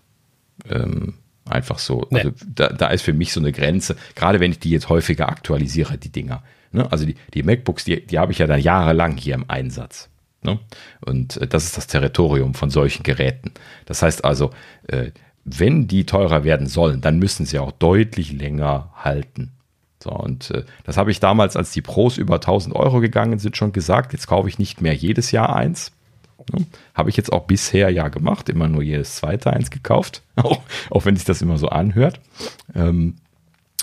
Ähm, 0.68 1.14
einfach 1.44 1.78
so. 1.78 2.06
Nee. 2.10 2.18
Also 2.18 2.32
da, 2.46 2.68
da, 2.68 2.88
ist 2.88 3.02
für 3.02 3.12
mich 3.12 3.32
so 3.32 3.40
eine 3.40 3.52
Grenze, 3.52 3.96
gerade 4.14 4.40
wenn 4.40 4.50
ich 4.50 4.58
die 4.58 4.70
jetzt 4.70 4.88
häufiger 4.88 5.28
aktualisiere, 5.28 5.98
die 5.98 6.10
Dinger. 6.10 6.42
Ne? 6.72 6.90
Also 6.90 7.06
die, 7.06 7.14
die 7.32 7.42
MacBooks, 7.42 7.84
die, 7.84 8.04
die 8.04 8.18
habe 8.18 8.32
ich 8.32 8.38
ja 8.38 8.46
dann 8.46 8.60
jahrelang 8.60 9.16
hier 9.16 9.34
im 9.34 9.48
Einsatz. 9.48 10.08
Ne? 10.44 10.58
Und 11.04 11.38
äh, 11.38 11.46
das 11.46 11.64
ist 11.64 11.76
das 11.76 11.86
Territorium 11.86 12.54
von 12.54 12.70
solchen 12.70 13.02
Geräten. 13.02 13.52
Das 13.86 14.02
heißt 14.02 14.24
also, 14.24 14.50
äh, 14.88 15.10
wenn 15.44 15.88
die 15.88 16.06
teurer 16.06 16.44
werden 16.44 16.66
sollen, 16.66 17.00
dann 17.00 17.18
müssen 17.18 17.46
sie 17.46 17.58
auch 17.58 17.72
deutlich 17.72 18.32
länger 18.32 18.90
halten. 18.96 19.52
So, 20.02 20.10
und 20.10 20.50
äh, 20.50 20.64
das 20.84 20.96
habe 20.96 21.10
ich 21.10 21.20
damals, 21.20 21.56
als 21.56 21.72
die 21.72 21.82
Pros 21.82 22.18
über 22.18 22.36
1000 22.36 22.74
Euro 22.76 23.00
gegangen 23.00 23.38
sind, 23.38 23.56
schon 23.56 23.72
gesagt. 23.72 24.12
Jetzt 24.12 24.26
kaufe 24.26 24.48
ich 24.48 24.58
nicht 24.58 24.80
mehr 24.80 24.94
jedes 24.94 25.30
Jahr 25.30 25.54
eins. 25.54 25.92
Ne? 26.52 26.66
Habe 26.94 27.10
ich 27.10 27.16
jetzt 27.16 27.32
auch 27.32 27.46
bisher 27.46 27.90
ja 27.90 28.08
gemacht, 28.08 28.48
immer 28.48 28.68
nur 28.68 28.82
jedes 28.82 29.16
zweite 29.16 29.50
eins 29.52 29.70
gekauft, 29.70 30.22
auch, 30.36 30.60
auch 30.90 31.04
wenn 31.04 31.16
sich 31.16 31.24
das 31.24 31.42
immer 31.42 31.56
so 31.56 31.68
anhört. 31.68 32.20
Ähm, 32.74 33.16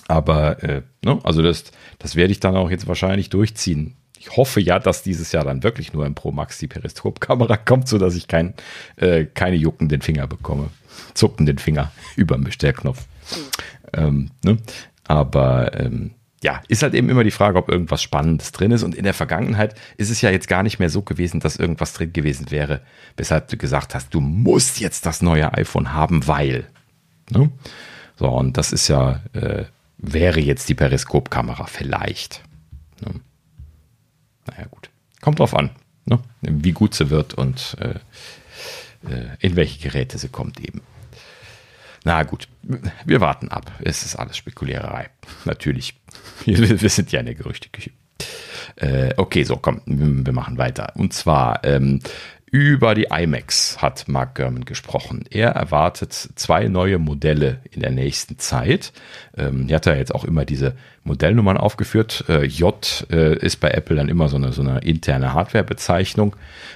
aber 0.07 0.61
äh, 0.63 0.81
ne? 1.03 1.19
also 1.23 1.41
das, 1.41 1.71
das 1.97 2.15
werde 2.15 2.31
ich 2.31 2.39
dann 2.39 2.55
auch 2.55 2.69
jetzt 2.69 2.87
wahrscheinlich 2.87 3.29
durchziehen. 3.29 3.95
Ich 4.21 4.37
hoffe 4.37 4.61
ja, 4.61 4.77
dass 4.77 5.01
dieses 5.01 5.31
Jahr 5.31 5.43
dann 5.43 5.63
wirklich 5.63 5.93
nur 5.93 6.05
im 6.05 6.13
Pro 6.13 6.31
Max 6.31 6.59
die 6.59 6.67
Periskopkamera 6.67 7.57
kommt, 7.65 7.87
sodass 7.87 8.15
ich 8.15 8.27
kein, 8.27 8.53
äh, 8.97 9.25
keine 9.25 9.55
juckenden 9.55 10.01
Finger 10.01 10.27
bekomme. 10.27 10.69
Zuckenden 11.15 11.57
Finger 11.57 11.91
über 12.15 12.35
dem 12.35 12.43
Bestellknopf. 12.43 13.07
Ähm, 13.93 14.29
ne? 14.43 14.59
Aber 15.05 15.75
ähm, 15.79 16.11
ja, 16.43 16.61
ist 16.67 16.83
halt 16.83 16.93
eben 16.93 17.09
immer 17.09 17.23
die 17.23 17.31
Frage, 17.31 17.57
ob 17.57 17.67
irgendwas 17.67 18.03
Spannendes 18.03 18.51
drin 18.51 18.69
ist. 18.69 18.83
Und 18.83 18.93
in 18.93 19.05
der 19.05 19.15
Vergangenheit 19.15 19.73
ist 19.97 20.11
es 20.11 20.21
ja 20.21 20.29
jetzt 20.29 20.47
gar 20.47 20.61
nicht 20.61 20.77
mehr 20.77 20.91
so 20.91 21.01
gewesen, 21.01 21.39
dass 21.39 21.55
irgendwas 21.55 21.93
drin 21.93 22.13
gewesen 22.13 22.51
wäre, 22.51 22.81
weshalb 23.17 23.47
du 23.47 23.57
gesagt 23.57 23.95
hast, 23.95 24.13
du 24.13 24.19
musst 24.19 24.79
jetzt 24.79 25.07
das 25.07 25.23
neue 25.23 25.51
iPhone 25.55 25.93
haben, 25.93 26.27
weil. 26.27 26.67
Ne? 27.31 27.49
So, 28.17 28.29
und 28.29 28.55
das 28.55 28.71
ist 28.71 28.87
ja, 28.87 29.21
äh, 29.33 29.65
wäre 29.97 30.39
jetzt 30.39 30.69
die 30.69 30.75
Periskopkamera 30.75 31.65
vielleicht. 31.65 32.43
Ne? 33.03 33.19
Naja, 34.47 34.65
gut. 34.69 34.89
Kommt 35.21 35.39
drauf 35.39 35.55
an, 35.55 35.69
ne? 36.05 36.19
wie 36.41 36.71
gut 36.71 36.93
sie 36.93 37.09
wird 37.09 37.33
und 37.33 37.77
äh, 37.79 37.99
äh, 39.09 39.27
in 39.39 39.55
welche 39.55 39.79
Geräte 39.79 40.17
sie 40.17 40.29
kommt 40.29 40.59
eben. 40.59 40.81
Na 42.03 42.23
gut, 42.23 42.47
wir 43.05 43.21
warten 43.21 43.49
ab. 43.49 43.71
Es 43.83 44.03
ist 44.03 44.15
alles 44.15 44.37
Spekuliererei. 44.37 45.09
Natürlich. 45.45 45.95
Wir, 46.45 46.57
wir 46.81 46.89
sind 46.89 47.11
ja 47.11 47.19
in 47.19 47.27
der 47.27 47.35
Gerüchteküche. 47.35 47.91
Äh, 48.75 49.13
okay, 49.17 49.43
so, 49.43 49.57
komm, 49.57 49.81
wir 49.85 50.33
machen 50.33 50.57
weiter. 50.57 50.93
Und 50.95 51.13
zwar 51.13 51.63
ähm, 51.63 51.99
über 52.51 52.95
die 52.95 53.07
IMAX 53.09 53.81
hat 53.81 54.09
Mark 54.09 54.35
Gurman 54.35 54.65
gesprochen. 54.65 55.23
Er 55.29 55.51
erwartet 55.51 56.11
zwei 56.35 56.67
neue 56.67 56.99
Modelle 56.99 57.61
in 57.71 57.79
der 57.79 57.91
nächsten 57.91 58.37
Zeit. 58.39 58.91
Ähm, 59.37 59.67
er 59.69 59.77
hat 59.77 59.85
ja 59.85 59.95
jetzt 59.95 60.13
auch 60.13 60.25
immer 60.25 60.43
diese 60.43 60.75
Modellnummern 61.05 61.55
aufgeführt. 61.55 62.25
Äh, 62.27 62.43
J 62.43 63.07
äh, 63.09 63.37
ist 63.37 63.61
bei 63.61 63.71
Apple 63.71 63.95
dann 63.95 64.09
immer 64.09 64.27
so 64.27 64.35
eine, 64.35 64.51
so 64.51 64.61
eine 64.61 64.79
interne 64.79 65.33
Hardwarebezeichnung. 65.33 66.35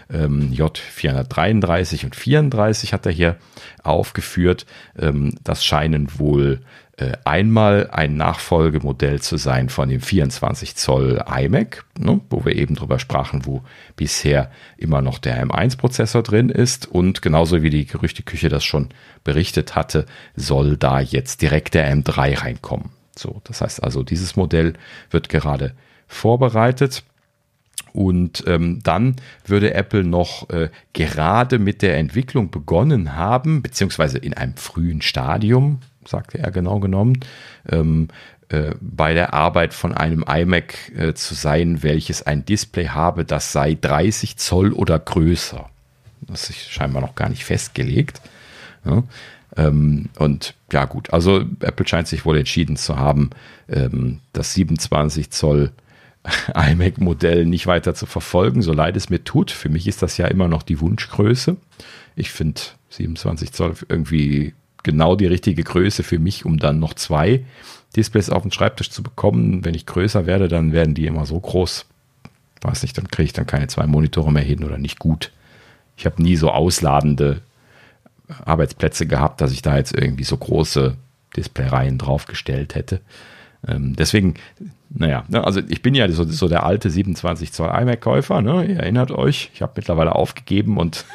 Ähm, 0.10 0.54
J 0.54 0.78
433 0.78 2.06
und 2.06 2.16
34 2.16 2.94
hat 2.94 3.06
er 3.06 3.12
hier 3.12 3.36
aufgeführt. 3.84 4.66
Ähm, 4.98 5.36
das 5.44 5.66
scheinen 5.66 6.08
wohl 6.18 6.62
einmal 7.26 7.90
ein 7.92 8.16
Nachfolgemodell 8.16 9.22
zu 9.22 9.36
sein 9.38 9.70
von 9.70 9.90
dem 9.90 10.00
24 10.00 10.76
Zoll 10.76 11.22
iMac, 11.28 11.84
ne, 12.00 12.22
wo 12.30 12.46
wir 12.46 12.56
eben 12.56 12.76
drüber 12.76 13.00
sprachen, 13.00 13.46
wo 13.46 13.64
bisher 13.98 14.50
immer 14.78 15.02
noch 15.02 15.20
der 15.20 15.46
M1-Prozessor 15.46 16.24
drin 16.24 16.50
ist 16.50 16.88
und 16.88 17.22
genauso 17.22 17.62
wie 17.62 17.70
die 17.70 17.86
Gerüchteküche 17.86 18.48
das 18.48 18.64
schon 18.64 18.90
berichtet 19.26 19.76
hatte, 19.76 20.06
soll 20.36 20.78
da 20.78 21.02
jetzt 21.02 21.42
direkt 21.42 21.74
der 21.74 21.94
M3 21.94 22.42
reinkommen. 22.42 22.92
So, 23.18 23.42
das 23.44 23.62
heißt 23.62 23.84
also, 23.84 24.04
dieses 24.04 24.36
Modell 24.36 24.74
wird 25.10 25.30
gerade 25.30 25.74
vorbereitet. 26.08 27.04
Und 27.94 28.44
ähm, 28.46 28.82
dann 28.84 29.16
würde 29.46 29.74
Apple 29.74 30.04
noch 30.04 30.50
äh, 30.50 30.70
gerade 30.92 31.60
mit 31.60 31.82
der 31.82 31.98
Entwicklung 31.98 32.52
begonnen 32.52 33.16
haben, 33.16 33.62
beziehungsweise 33.62 34.18
in 34.18 34.34
einem 34.34 34.58
frühen 34.58 35.02
Stadium, 35.02 35.80
sagte 36.08 36.40
er 36.40 36.52
genau 36.52 36.80
genommen, 36.80 37.20
ähm, 37.70 38.10
äh, 38.50 38.76
bei 38.80 39.14
der 39.14 39.34
Arbeit 39.34 39.74
von 39.74 39.94
einem 39.94 40.24
iMac 40.28 40.92
äh, 40.96 41.14
zu 41.14 41.34
sein, 41.34 41.82
welches 41.82 42.22
ein 42.22 42.46
Display 42.46 42.88
habe, 42.88 43.26
das 43.26 43.52
sei 43.52 43.76
30 43.80 44.38
Zoll 44.38 44.72
oder 44.72 45.00
größer. 45.00 45.70
Das 46.22 46.50
ist 46.50 46.70
scheinbar 46.70 47.02
noch 47.02 47.16
gar 47.16 47.30
nicht 47.30 47.44
festgelegt. 47.44 48.22
Ja. 48.86 49.04
Ähm, 49.58 50.10
und 50.20 50.54
ja 50.72 50.86
gut, 50.86 51.12
also 51.14 51.44
Apple 51.62 51.88
scheint 51.88 52.08
sich 52.08 52.26
wohl 52.26 52.38
entschieden 52.38 52.78
zu 52.78 52.98
haben, 52.98 53.32
ähm, 53.70 54.20
das 54.34 54.54
27 54.54 55.32
Zoll 55.32 55.72
iMac-Modell 56.54 57.46
nicht 57.46 57.68
weiter 57.68 57.96
zu 57.96 58.06
verfolgen, 58.06 58.62
so 58.62 58.74
leid 58.74 58.96
es 58.96 59.10
mir 59.10 59.24
tut. 59.24 59.52
Für 59.52 59.70
mich 59.70 59.88
ist 59.88 60.02
das 60.02 60.18
ja 60.18 60.28
immer 60.28 60.48
noch 60.48 60.64
die 60.64 60.82
Wunschgröße. 60.82 61.58
Ich 62.16 62.32
finde 62.32 62.62
27 62.90 63.52
Zoll 63.54 63.76
irgendwie 63.90 64.54
genau 64.86 65.18
die 65.18 65.26
richtige 65.26 65.64
Größe 65.64 66.04
für 66.04 66.20
mich, 66.20 66.46
um 66.46 66.58
dann 66.58 66.80
noch 66.80 66.94
zwei 66.94 67.44
Displays 67.96 68.30
auf 68.30 68.44
den 68.44 68.52
Schreibtisch 68.52 68.90
zu 68.90 69.04
bekommen. 69.04 69.66
Wenn 69.66 69.74
ich 69.74 69.86
größer 69.86 70.26
werde, 70.26 70.48
dann 70.48 70.72
werden 70.72 70.96
die 70.96 71.08
immer 71.08 71.26
so 71.26 71.38
groß. 71.38 71.86
Weiß 72.62 72.84
nicht, 72.84 72.98
dann 72.98 73.10
kriege 73.10 73.26
ich 73.26 73.34
dann 73.34 73.48
keine 73.48 73.68
zwei 73.68 73.88
Monitore 73.88 74.32
mehr 74.32 74.44
hin 74.44 74.64
oder 74.64 74.78
nicht 74.78 75.00
gut. 75.00 75.32
Ich 75.98 76.06
habe 76.06 76.22
nie 76.22 76.36
so 76.36 76.52
ausladende 76.52 77.42
Arbeitsplätze 78.46 79.06
gehabt, 79.08 79.42
dass 79.42 79.52
ich 79.52 79.62
da 79.62 79.76
jetzt 79.76 79.96
irgendwie 79.96 80.24
so 80.24 80.38
große 80.38 80.96
Displayreihen 81.36 81.98
draufgestellt 81.98 82.76
hätte. 82.76 83.02
Ähm, 83.68 83.96
deswegen, 83.96 84.36
naja, 84.90 85.26
ne, 85.28 85.44
also 85.44 85.62
ich 85.68 85.82
bin 85.82 85.96
ja 85.96 86.10
so, 86.12 86.24
so 86.26 86.48
der 86.48 86.64
alte 86.64 86.90
27 86.90 87.52
Zoll 87.52 87.70
iMac-Käufer, 87.70 88.42
ne? 88.42 88.66
ihr 88.66 88.78
erinnert 88.78 89.12
euch, 89.12 89.50
ich 89.54 89.62
habe 89.62 89.74
mittlerweile 89.76 90.16
aufgegeben 90.16 90.78
und 90.78 91.06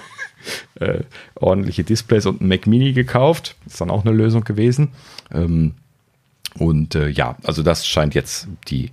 äh, 0.76 1.00
ordentliche 1.34 1.84
Displays 1.84 2.26
und 2.26 2.40
ein 2.40 2.48
Mac 2.48 2.66
Mini 2.66 2.92
gekauft. 2.92 3.56
Ist 3.66 3.80
dann 3.80 3.90
auch 3.90 4.04
eine 4.04 4.14
Lösung 4.14 4.44
gewesen. 4.44 4.92
Ähm, 5.32 5.74
und 6.54 6.94
äh, 6.94 7.08
ja, 7.08 7.36
also 7.44 7.62
das 7.62 7.86
scheint 7.86 8.14
jetzt 8.14 8.48
die 8.68 8.90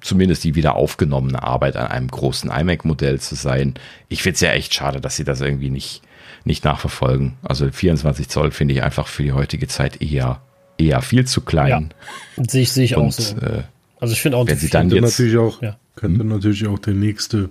zumindest 0.00 0.44
die 0.44 0.54
wieder 0.54 0.76
aufgenommene 0.76 1.42
Arbeit 1.42 1.76
an 1.76 1.88
einem 1.88 2.08
großen 2.08 2.50
iMac-Modell 2.50 3.20
zu 3.20 3.34
sein. 3.34 3.74
Ich 4.08 4.22
finde 4.22 4.34
es 4.34 4.40
ja 4.40 4.52
echt 4.52 4.74
schade, 4.74 5.00
dass 5.00 5.16
sie 5.16 5.24
das 5.24 5.40
irgendwie 5.40 5.70
nicht, 5.70 6.02
nicht 6.44 6.64
nachverfolgen. 6.64 7.34
Also 7.42 7.70
24 7.70 8.28
Zoll 8.28 8.50
finde 8.50 8.74
ich 8.74 8.82
einfach 8.82 9.06
für 9.06 9.22
die 9.22 9.32
heutige 9.32 9.66
Zeit 9.68 10.00
eher, 10.00 10.40
eher 10.78 11.02
viel 11.02 11.26
zu 11.26 11.40
klein. 11.40 11.92
Ja, 12.36 12.44
sehe 12.48 12.62
ich, 12.62 12.72
sehe 12.72 12.84
ich 12.84 12.96
auch 12.96 13.10
so. 13.10 13.36
Äh, 13.38 13.62
also 13.98 14.12
ich 14.14 14.22
finde 14.22 14.38
auch, 14.38 14.46
wenn 14.46 14.58
sie 14.58 14.70
dann 14.70 14.90
jetzt, 14.90 15.02
natürlich 15.02 15.36
auch 15.36 15.62
ja. 15.62 15.76
könnte 15.94 16.20
hm? 16.20 16.28
natürlich 16.28 16.66
auch 16.66 16.78
der 16.78 16.94
nächste 16.94 17.50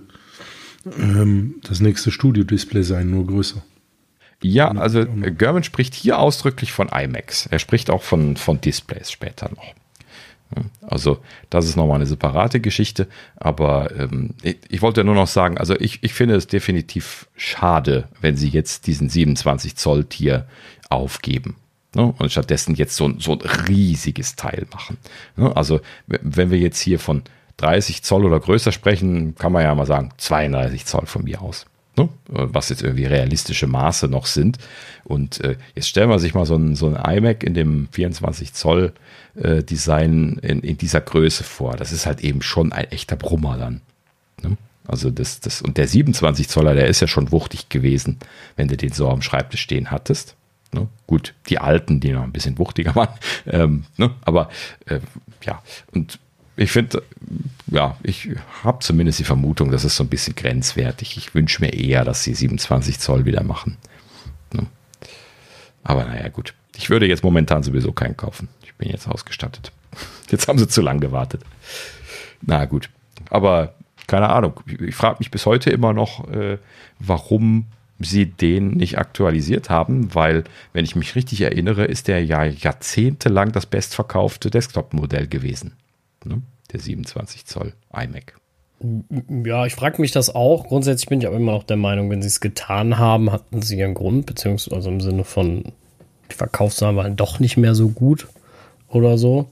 ähm, 0.86 1.56
das 1.62 1.80
nächste 1.80 2.10
Studio-Display 2.10 2.82
sein, 2.82 3.10
nur 3.10 3.26
größer. 3.26 3.62
Ja, 4.42 4.72
also 4.72 5.06
German 5.06 5.62
spricht 5.62 5.94
hier 5.94 6.18
ausdrücklich 6.18 6.72
von 6.72 6.88
IMAX. 6.88 7.46
Er 7.46 7.60
spricht 7.60 7.90
auch 7.90 8.02
von, 8.02 8.36
von 8.36 8.60
Displays 8.60 9.10
später 9.10 9.50
noch. 9.50 9.74
Also 10.82 11.18
das 11.48 11.66
ist 11.66 11.76
nochmal 11.76 11.96
eine 11.96 12.06
separate 12.06 12.60
Geschichte, 12.60 13.08
aber 13.36 13.96
ähm, 13.96 14.30
ich, 14.42 14.58
ich, 14.68 14.82
wollte 14.82 15.04
nur 15.04 15.14
noch 15.14 15.28
sagen, 15.28 15.56
also 15.56 15.74
ich, 15.78 16.02
ich 16.02 16.12
finde 16.12 16.34
es 16.34 16.46
definitiv 16.46 17.26
schade, 17.36 18.08
wenn 18.20 18.36
sie 18.36 18.48
jetzt 18.48 18.86
diesen 18.86 19.08
27 19.08 19.76
Zoll 19.76 20.04
Tier 20.04 20.46
aufgeben. 20.90 21.56
Ne? 21.94 22.14
Und 22.18 22.30
stattdessen 22.30 22.74
jetzt 22.74 22.96
so, 22.96 23.12
so 23.18 23.32
ein 23.32 23.40
riesiges 23.40 24.36
Teil 24.36 24.66
machen. 24.72 24.98
Ne? 25.36 25.54
Also 25.56 25.80
wenn 26.06 26.50
wir 26.50 26.58
jetzt 26.58 26.80
hier 26.80 26.98
von 26.98 27.22
30 27.58 28.02
Zoll 28.02 28.24
oder 28.24 28.40
größer 28.40 28.72
sprechen, 28.72 29.34
kann 29.34 29.52
man 29.52 29.62
ja 29.62 29.74
mal 29.74 29.86
sagen, 29.86 30.10
32 30.16 30.86
Zoll 30.86 31.06
von 31.06 31.24
mir 31.24 31.42
aus. 31.42 31.66
Ne? 31.96 32.08
Was 32.26 32.70
jetzt 32.70 32.82
irgendwie 32.82 33.04
realistische 33.04 33.66
Maße 33.66 34.08
noch 34.08 34.26
sind. 34.26 34.58
Und 35.04 35.40
äh, 35.44 35.56
jetzt 35.74 35.88
stellen 35.88 36.08
wir 36.08 36.18
sich 36.18 36.34
mal 36.34 36.46
so 36.46 36.56
ein, 36.56 36.74
so 36.74 36.92
ein 36.92 37.18
iMac 37.18 37.42
in 37.44 37.54
dem 37.54 37.88
24 37.92 38.54
Zoll 38.54 38.92
äh, 39.34 39.62
Design 39.62 40.38
in, 40.42 40.60
in 40.60 40.78
dieser 40.78 41.02
Größe 41.02 41.44
vor. 41.44 41.76
Das 41.76 41.92
ist 41.92 42.06
halt 42.06 42.20
eben 42.20 42.40
schon 42.40 42.72
ein 42.72 42.86
echter 42.86 43.16
Brummer 43.16 43.58
dann. 43.58 43.82
Ne? 44.42 44.56
Also 44.86 45.10
das, 45.10 45.40
das, 45.40 45.62
und 45.62 45.76
der 45.76 45.86
27 45.86 46.48
Zoller, 46.48 46.74
der 46.74 46.88
ist 46.88 47.00
ja 47.00 47.06
schon 47.06 47.30
wuchtig 47.30 47.68
gewesen, 47.68 48.18
wenn 48.56 48.68
du 48.68 48.76
den 48.76 48.92
so 48.92 49.08
am 49.08 49.22
Schreibtisch 49.22 49.60
stehen 49.60 49.90
hattest. 49.90 50.34
Ne? 50.72 50.88
Gut, 51.06 51.34
die 51.48 51.58
alten, 51.58 52.00
die 52.00 52.12
noch 52.12 52.22
ein 52.22 52.32
bisschen 52.32 52.58
wuchtiger 52.58 52.94
waren. 52.94 53.14
Ähm, 53.46 53.84
ne? 53.96 54.12
Aber 54.24 54.48
äh, 54.86 55.00
ja, 55.44 55.62
und 55.92 56.18
ich 56.56 56.70
finde, 56.70 57.02
ja, 57.66 57.96
ich 58.02 58.30
habe 58.62 58.80
zumindest 58.80 59.18
die 59.18 59.24
Vermutung, 59.24 59.70
das 59.70 59.84
ist 59.84 59.96
so 59.96 60.04
ein 60.04 60.08
bisschen 60.08 60.34
grenzwertig. 60.34 61.16
Ich 61.16 61.34
wünsche 61.34 61.62
mir 61.62 61.72
eher, 61.72 62.04
dass 62.04 62.22
sie 62.22 62.34
27 62.34 62.98
Zoll 62.98 63.24
wieder 63.24 63.42
machen. 63.42 63.78
Aber 65.82 66.04
naja, 66.04 66.28
gut. 66.28 66.54
Ich 66.76 66.90
würde 66.90 67.06
jetzt 67.06 67.24
momentan 67.24 67.62
sowieso 67.62 67.92
keinen 67.92 68.16
kaufen. 68.16 68.48
Ich 68.64 68.74
bin 68.74 68.88
jetzt 68.88 69.08
ausgestattet. 69.08 69.72
Jetzt 70.30 70.48
haben 70.48 70.58
sie 70.58 70.68
zu 70.68 70.80
lang 70.80 71.00
gewartet. 71.00 71.42
Na 72.40 72.64
gut. 72.64 72.88
Aber 73.28 73.74
keine 74.06 74.30
Ahnung. 74.30 74.60
Ich 74.66 74.94
frage 74.94 75.16
mich 75.18 75.30
bis 75.30 75.44
heute 75.44 75.68
immer 75.70 75.92
noch, 75.92 76.26
äh, 76.30 76.56
warum 76.98 77.66
sie 77.98 78.26
den 78.26 78.70
nicht 78.70 78.96
aktualisiert 78.98 79.68
haben, 79.68 80.14
weil, 80.14 80.44
wenn 80.72 80.84
ich 80.86 80.96
mich 80.96 81.14
richtig 81.14 81.42
erinnere, 81.42 81.84
ist 81.84 82.08
der 82.08 82.24
ja 82.24 82.44
jahrzehntelang 82.44 83.52
das 83.52 83.66
bestverkaufte 83.66 84.50
Desktop-Modell 84.50 85.28
gewesen. 85.28 85.74
Ne? 86.24 86.42
Der 86.72 86.80
27 86.80 87.46
Zoll 87.46 87.74
iMac. 87.92 88.34
Ja, 89.44 89.66
ich 89.66 89.74
frage 89.74 90.00
mich 90.00 90.10
das 90.10 90.34
auch. 90.34 90.66
Grundsätzlich 90.66 91.08
bin 91.08 91.20
ich 91.20 91.26
aber 91.26 91.36
immer 91.36 91.52
noch 91.52 91.62
der 91.62 91.76
Meinung, 91.76 92.10
wenn 92.10 92.20
sie 92.22 92.28
es 92.28 92.40
getan 92.40 92.98
haben, 92.98 93.30
hatten 93.30 93.62
sie 93.62 93.78
ihren 93.78 93.94
Grund, 93.94 94.26
beziehungsweise 94.26 94.88
im 94.88 95.00
Sinne 95.00 95.24
von, 95.24 95.72
die 96.30 96.34
Verkaufszahlen 96.34 96.96
waren 96.96 97.16
doch 97.16 97.38
nicht 97.38 97.56
mehr 97.56 97.74
so 97.74 97.90
gut 97.90 98.26
oder 98.88 99.18
so. 99.18 99.48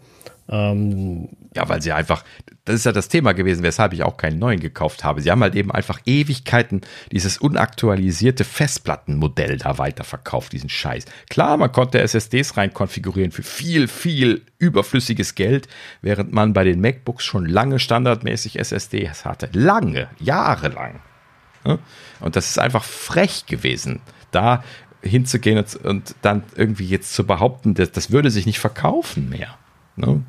Ähm, 0.53 1.29
ja, 1.55 1.69
weil 1.69 1.81
sie 1.81 1.93
einfach, 1.93 2.25
das 2.65 2.75
ist 2.77 2.87
ja 2.87 2.91
das 2.91 3.09
Thema 3.09 3.33
gewesen, 3.33 3.63
weshalb 3.63 3.93
ich 3.93 4.03
auch 4.03 4.17
keinen 4.17 4.41
neuen 4.41 4.59
gekauft 4.59 5.05
habe. 5.05 5.21
Sie 5.21 5.31
haben 5.31 5.43
halt 5.43 5.55
eben 5.55 5.71
einfach 5.71 6.01
Ewigkeiten 6.07 6.81
dieses 7.13 7.39
unaktualisierte 7.39 8.43
Festplattenmodell 8.43 9.59
da 9.59 9.79
weiterverkauft, 9.79 10.53
diesen 10.53 10.69
Scheiß. 10.69 11.05
Klar, 11.29 11.57
man 11.57 11.71
konnte 11.71 12.01
SSDs 12.01 12.57
rein 12.57 12.75
konfigurieren 12.75 13.31
für 13.31 13.45
viel, 13.45 13.87
viel 13.87 14.43
überflüssiges 14.59 15.37
Geld, 15.37 15.69
während 16.03 16.33
man 16.33 16.53
bei 16.53 16.65
den 16.65 16.81
MacBooks 16.81 17.25
schon 17.25 17.47
lange 17.47 17.79
standardmäßig 17.79 18.59
SSDs 18.59 19.25
hatte. 19.25 19.51
Lange, 19.53 20.09
jahrelang. 20.19 21.01
Und 22.21 22.37
das 22.37 22.51
ist 22.51 22.59
einfach 22.59 22.85
frech 22.85 23.47
gewesen, 23.47 24.01
da 24.33 24.65
hinzugehen 25.03 25.65
und, 25.85 26.15
dann 26.23 26.43
irgendwie 26.57 26.87
jetzt 26.87 27.15
zu 27.15 27.25
behaupten, 27.25 27.75
das 27.75 28.11
würde 28.11 28.31
sich 28.31 28.47
nicht 28.47 28.59
verkaufen 28.59 29.29
mehr. 29.29 29.57
Ne? 30.01 30.23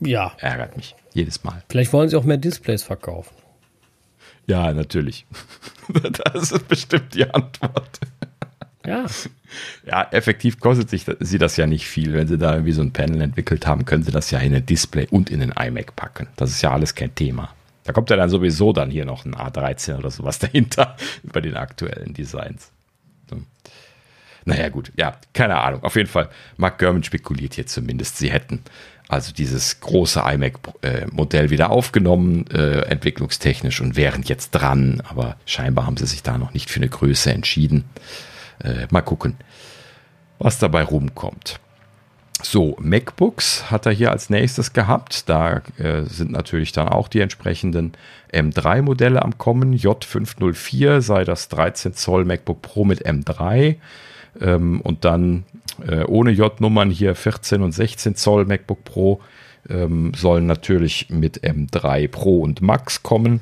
Ja. 0.00 0.32
Ärgert 0.38 0.76
mich 0.76 0.94
jedes 1.12 1.44
Mal. 1.44 1.62
Vielleicht 1.68 1.92
wollen 1.92 2.08
sie 2.08 2.16
auch 2.16 2.24
mehr 2.24 2.36
Displays 2.36 2.82
verkaufen. 2.82 3.34
Ja, 4.46 4.72
natürlich. 4.72 5.26
das 6.34 6.52
ist 6.52 6.68
bestimmt 6.68 7.14
die 7.14 7.28
Antwort. 7.30 8.00
Ja. 8.84 9.06
Ja, 9.86 10.08
effektiv 10.10 10.60
kostet 10.60 10.90
sich 10.90 11.06
sie 11.20 11.38
das 11.38 11.56
ja 11.56 11.66
nicht 11.66 11.86
viel. 11.86 12.12
Wenn 12.12 12.26
sie 12.26 12.36
da 12.36 12.52
irgendwie 12.52 12.72
so 12.72 12.82
ein 12.82 12.92
Panel 12.92 13.20
entwickelt 13.22 13.66
haben, 13.66 13.84
können 13.84 14.02
sie 14.02 14.10
das 14.10 14.30
ja 14.30 14.40
in 14.40 14.54
ein 14.54 14.66
Display 14.66 15.06
und 15.10 15.30
in 15.30 15.40
den 15.40 15.52
iMac 15.52 15.96
packen. 15.96 16.28
Das 16.36 16.50
ist 16.50 16.62
ja 16.62 16.72
alles 16.72 16.94
kein 16.94 17.14
Thema. 17.14 17.54
Da 17.84 17.92
kommt 17.92 18.10
ja 18.10 18.16
dann 18.16 18.30
sowieso 18.30 18.72
dann 18.72 18.90
hier 18.90 19.04
noch 19.04 19.24
ein 19.24 19.34
A13 19.34 19.98
oder 19.98 20.10
sowas 20.10 20.38
dahinter 20.40 20.96
bei 21.22 21.40
den 21.40 21.56
aktuellen 21.56 22.12
Designs. 22.14 22.70
So. 23.30 23.36
Naja, 24.44 24.68
gut, 24.68 24.92
ja, 24.96 25.16
keine 25.32 25.56
Ahnung. 25.56 25.82
Auf 25.82 25.96
jeden 25.96 26.08
Fall, 26.08 26.28
Mark 26.56 26.78
Gurman 26.78 27.02
spekuliert 27.02 27.54
hier 27.54 27.66
zumindest, 27.66 28.18
sie 28.18 28.30
hätten 28.30 28.62
also 29.08 29.32
dieses 29.32 29.80
große 29.80 30.20
iMac-Modell 30.20 31.50
wieder 31.50 31.70
aufgenommen, 31.70 32.46
äh, 32.50 32.80
entwicklungstechnisch 32.86 33.80
und 33.80 33.96
wären 33.96 34.22
jetzt 34.22 34.50
dran, 34.50 35.02
aber 35.08 35.36
scheinbar 35.46 35.86
haben 35.86 35.96
sie 35.96 36.06
sich 36.06 36.22
da 36.22 36.38
noch 36.38 36.54
nicht 36.54 36.70
für 36.70 36.80
eine 36.80 36.88
Größe 36.88 37.30
entschieden. 37.30 37.84
Äh, 38.62 38.86
mal 38.90 39.02
gucken, 39.02 39.36
was 40.38 40.58
dabei 40.58 40.82
rumkommt. 40.82 41.60
So, 42.42 42.76
MacBooks 42.80 43.70
hat 43.70 43.86
er 43.86 43.92
hier 43.92 44.10
als 44.10 44.28
nächstes 44.28 44.72
gehabt. 44.72 45.28
Da 45.28 45.62
äh, 45.78 46.02
sind 46.02 46.30
natürlich 46.30 46.72
dann 46.72 46.88
auch 46.88 47.08
die 47.08 47.20
entsprechenden 47.20 47.92
M3-Modelle 48.32 49.22
am 49.22 49.38
Kommen. 49.38 49.74
J504 49.74 51.00
sei 51.00 51.24
das 51.24 51.48
13 51.48 51.94
Zoll 51.94 52.24
MacBook 52.24 52.60
Pro 52.60 52.84
mit 52.84 53.06
M3. 53.06 53.76
Ähm, 54.40 54.80
und 54.80 55.04
dann 55.04 55.44
äh, 55.86 56.04
ohne 56.04 56.30
J-Nummern 56.30 56.90
hier 56.90 57.14
14 57.14 57.62
und 57.62 57.72
16 57.72 58.16
Zoll 58.16 58.44
MacBook 58.44 58.84
Pro 58.84 59.20
ähm, 59.68 60.12
sollen 60.14 60.46
natürlich 60.46 61.08
mit 61.10 61.42
M3 61.42 62.08
Pro 62.08 62.40
und 62.40 62.60
Max 62.62 63.02
kommen. 63.02 63.40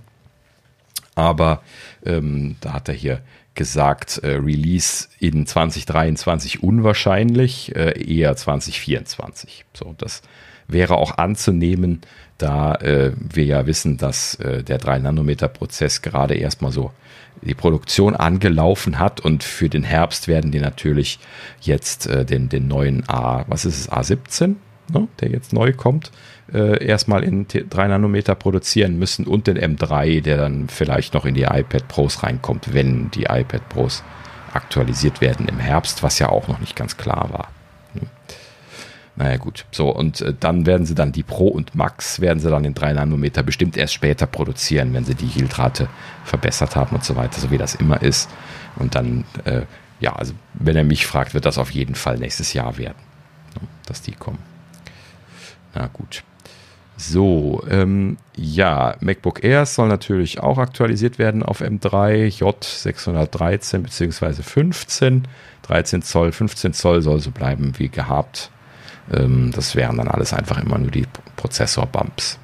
Aber 1.15 1.63
ähm, 2.05 2.57
da 2.61 2.73
hat 2.75 2.89
er 2.89 2.95
hier 2.95 3.21
gesagt, 3.55 4.19
äh, 4.23 4.37
Release 4.37 5.09
in 5.19 5.47
2023 5.47 6.63
unwahrscheinlich, 6.63 7.75
äh, 7.77 8.03
eher 8.03 8.35
2024. 8.35 9.67
So, 9.75 9.95
das 9.99 10.23
wäre 10.69 10.97
auch 10.97 11.19
anzunehmen, 11.19 12.01
da 12.39 12.75
äh, 12.77 13.13
wir 13.17 13.45
ja 13.45 13.67
wissen, 13.67 13.99
dass 13.99 14.37
äh, 14.37 14.65
der 14.65 14.81
3-Nanometer-Prozess 14.81 16.03
gerade 16.03 16.35
erstmal 16.35 16.73
so 16.73 16.93
die 17.43 17.55
Produktion 17.55 18.15
angelaufen 18.15 18.99
hat 18.99 19.21
und 19.21 19.43
für 19.43 19.69
den 19.69 19.83
Herbst 19.83 20.29
werden 20.29 20.51
die 20.51 20.61
natürlich 20.61 21.19
jetzt 21.61 22.07
äh, 22.07 22.25
den, 22.25 22.49
den 22.49 22.69
neuen 22.69 23.09
A, 23.09 23.45
was 23.49 23.65
ist 23.65 23.79
es, 23.79 23.93
A17, 23.93 24.55
ne, 24.93 25.09
der 25.21 25.31
jetzt 25.31 25.53
neu 25.53 25.73
kommt, 25.73 26.11
äh, 26.53 26.85
erstmal 26.85 27.25
in 27.25 27.47
3 27.49 27.89
Nanometer 27.89 28.35
produzieren 28.35 28.99
müssen 28.99 29.27
und 29.27 29.47
den 29.47 29.59
M3, 29.59 30.23
der 30.23 30.37
dann 30.37 30.69
vielleicht 30.69 31.15
noch 31.15 31.25
in 31.25 31.35
die 31.35 31.43
iPad 31.43 31.89
Pros 31.89 32.23
reinkommt, 32.23 32.73
wenn 32.75 33.11
die 33.11 33.25
iPad 33.25 33.69
Pros 33.69 34.05
aktualisiert 34.53 35.21
werden 35.21 35.49
im 35.49 35.59
Herbst, 35.59 36.03
was 36.03 36.19
ja 36.19 36.29
auch 36.29 36.47
noch 36.49 36.61
nicht 36.61 36.77
ganz 36.77 36.97
klar 36.97 37.29
war. 37.33 37.49
Naja 39.15 39.37
gut, 39.37 39.67
so 39.73 39.91
und 39.91 40.23
äh, 40.23 40.35
dann 40.39 40.65
werden 40.65 40.87
sie 40.87 40.95
dann 40.95 41.13
die 41.13 41.23
Pro 41.23 41.49
und 41.49 41.75
Max 41.75 42.21
werden 42.21 42.39
sie 42.39 42.49
dann 42.49 42.65
in 42.65 42.73
3 42.73 42.95
Nanometer 42.95 43.43
bestimmt 43.43 43.77
erst 43.77 43.93
später 43.93 44.27
produzieren, 44.27 44.95
wenn 44.95 45.05
sie 45.05 45.15
die 45.15 45.27
Yieldrate 45.27 45.89
verbessert 46.25 46.77
haben 46.77 46.97
und 46.97 47.05
so 47.05 47.15
weiter, 47.15 47.39
so 47.39 47.51
wie 47.51 47.59
das 47.59 47.75
immer 47.75 48.01
ist. 48.01 48.31
Und 48.77 48.95
dann, 48.95 49.25
äh, 49.45 49.63
ja, 50.01 50.15
also 50.15 50.33
wenn 50.55 50.77
er 50.77 50.85
mich 50.85 51.05
fragt, 51.07 51.35
wird 51.35 51.45
das 51.45 51.59
auf 51.59 51.71
jeden 51.71 51.95
Fall 51.95 52.17
nächstes 52.17 52.55
Jahr 52.55 52.79
werden, 52.79 52.97
ne, 53.61 53.69
dass 53.87 54.01
die 54.01 54.13
kommen. 54.13 54.39
Na 55.75 55.89
gut. 55.93 56.25
So, 56.97 57.63
ähm, 57.69 58.17
ja, 58.37 58.97
MacBook 59.01 59.43
Air 59.43 59.67
soll 59.67 59.89
natürlich 59.89 60.41
auch 60.41 60.59
aktualisiert 60.59 61.19
werden 61.19 61.43
auf 61.43 61.61
M3, 61.61 62.29
J613 62.39 63.79
bzw. 63.79 64.43
15. 64.43 65.29
13 65.63 66.03
Zoll, 66.03 66.33
15 66.33 66.73
Zoll 66.73 67.03
soll 67.03 67.21
so 67.21 67.31
bleiben 67.31 67.73
wie 67.79 67.89
gehabt. 67.89 68.51
Ähm, 69.13 69.53
das 69.55 69.75
wären 69.75 69.97
dann 69.97 70.09
alles 70.09 70.33
einfach 70.33 70.61
immer 70.63 70.79
nur 70.79 70.91
die 70.91 71.07
Prozessor-Bumps. 71.37 72.39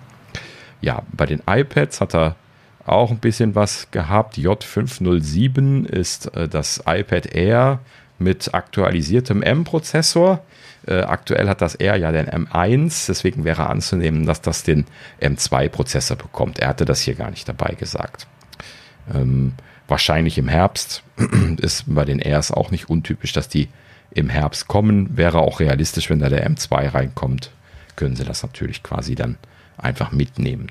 Ja, 0.80 1.02
bei 1.12 1.26
den 1.26 1.43
iPads 1.47 2.01
hat 2.01 2.14
er 2.14 2.36
auch 2.86 3.10
ein 3.10 3.18
bisschen 3.18 3.55
was 3.55 3.90
gehabt. 3.90 4.36
J507 4.39 5.86
ist 5.86 6.35
äh, 6.35 6.48
das 6.48 6.82
iPad 6.86 7.26
Air 7.35 7.80
mit 8.18 8.55
aktualisiertem 8.55 9.43
M-Prozessor. 9.43 10.43
Äh, 10.86 11.02
aktuell 11.02 11.48
hat 11.48 11.60
das 11.60 11.74
Air 11.74 11.97
ja 11.97 12.12
den 12.12 12.26
M1, 12.26 13.06
deswegen 13.06 13.44
wäre 13.44 13.66
anzunehmen, 13.66 14.26
dass 14.26 14.40
das 14.40 14.62
den 14.62 14.86
M2-Prozessor 15.20 16.16
bekommt. 16.16 16.59
Er 16.59 16.68
hatte 16.68 16.85
das 16.85 17.01
hier 17.01 17.14
gar 17.14 17.30
nicht 17.30 17.48
dabei 17.48 17.74
gesagt. 17.74 18.26
Ähm, 19.14 19.52
wahrscheinlich 19.86 20.39
im 20.39 20.48
Herbst 20.48 21.02
ist 21.59 21.85
bei 21.86 22.05
den 22.05 22.20
Airs 22.20 22.51
auch 22.51 22.70
nicht 22.70 22.89
untypisch, 22.89 23.32
dass 23.32 23.48
die 23.48 23.68
im 24.10 24.28
Herbst 24.28 24.68
kommen. 24.68 25.16
Wäre 25.16 25.39
auch 25.39 25.60
realistisch, 25.60 26.10
wenn 26.10 26.20
da 26.20 26.28
der 26.28 26.48
M2 26.48 26.94
reinkommt, 26.94 27.51
können 27.97 28.16
sie 28.16 28.24
das 28.24 28.43
natürlich 28.43 28.82
quasi 28.82 29.14
dann 29.14 29.36
einfach 29.76 30.12
mitnehmen. 30.12 30.70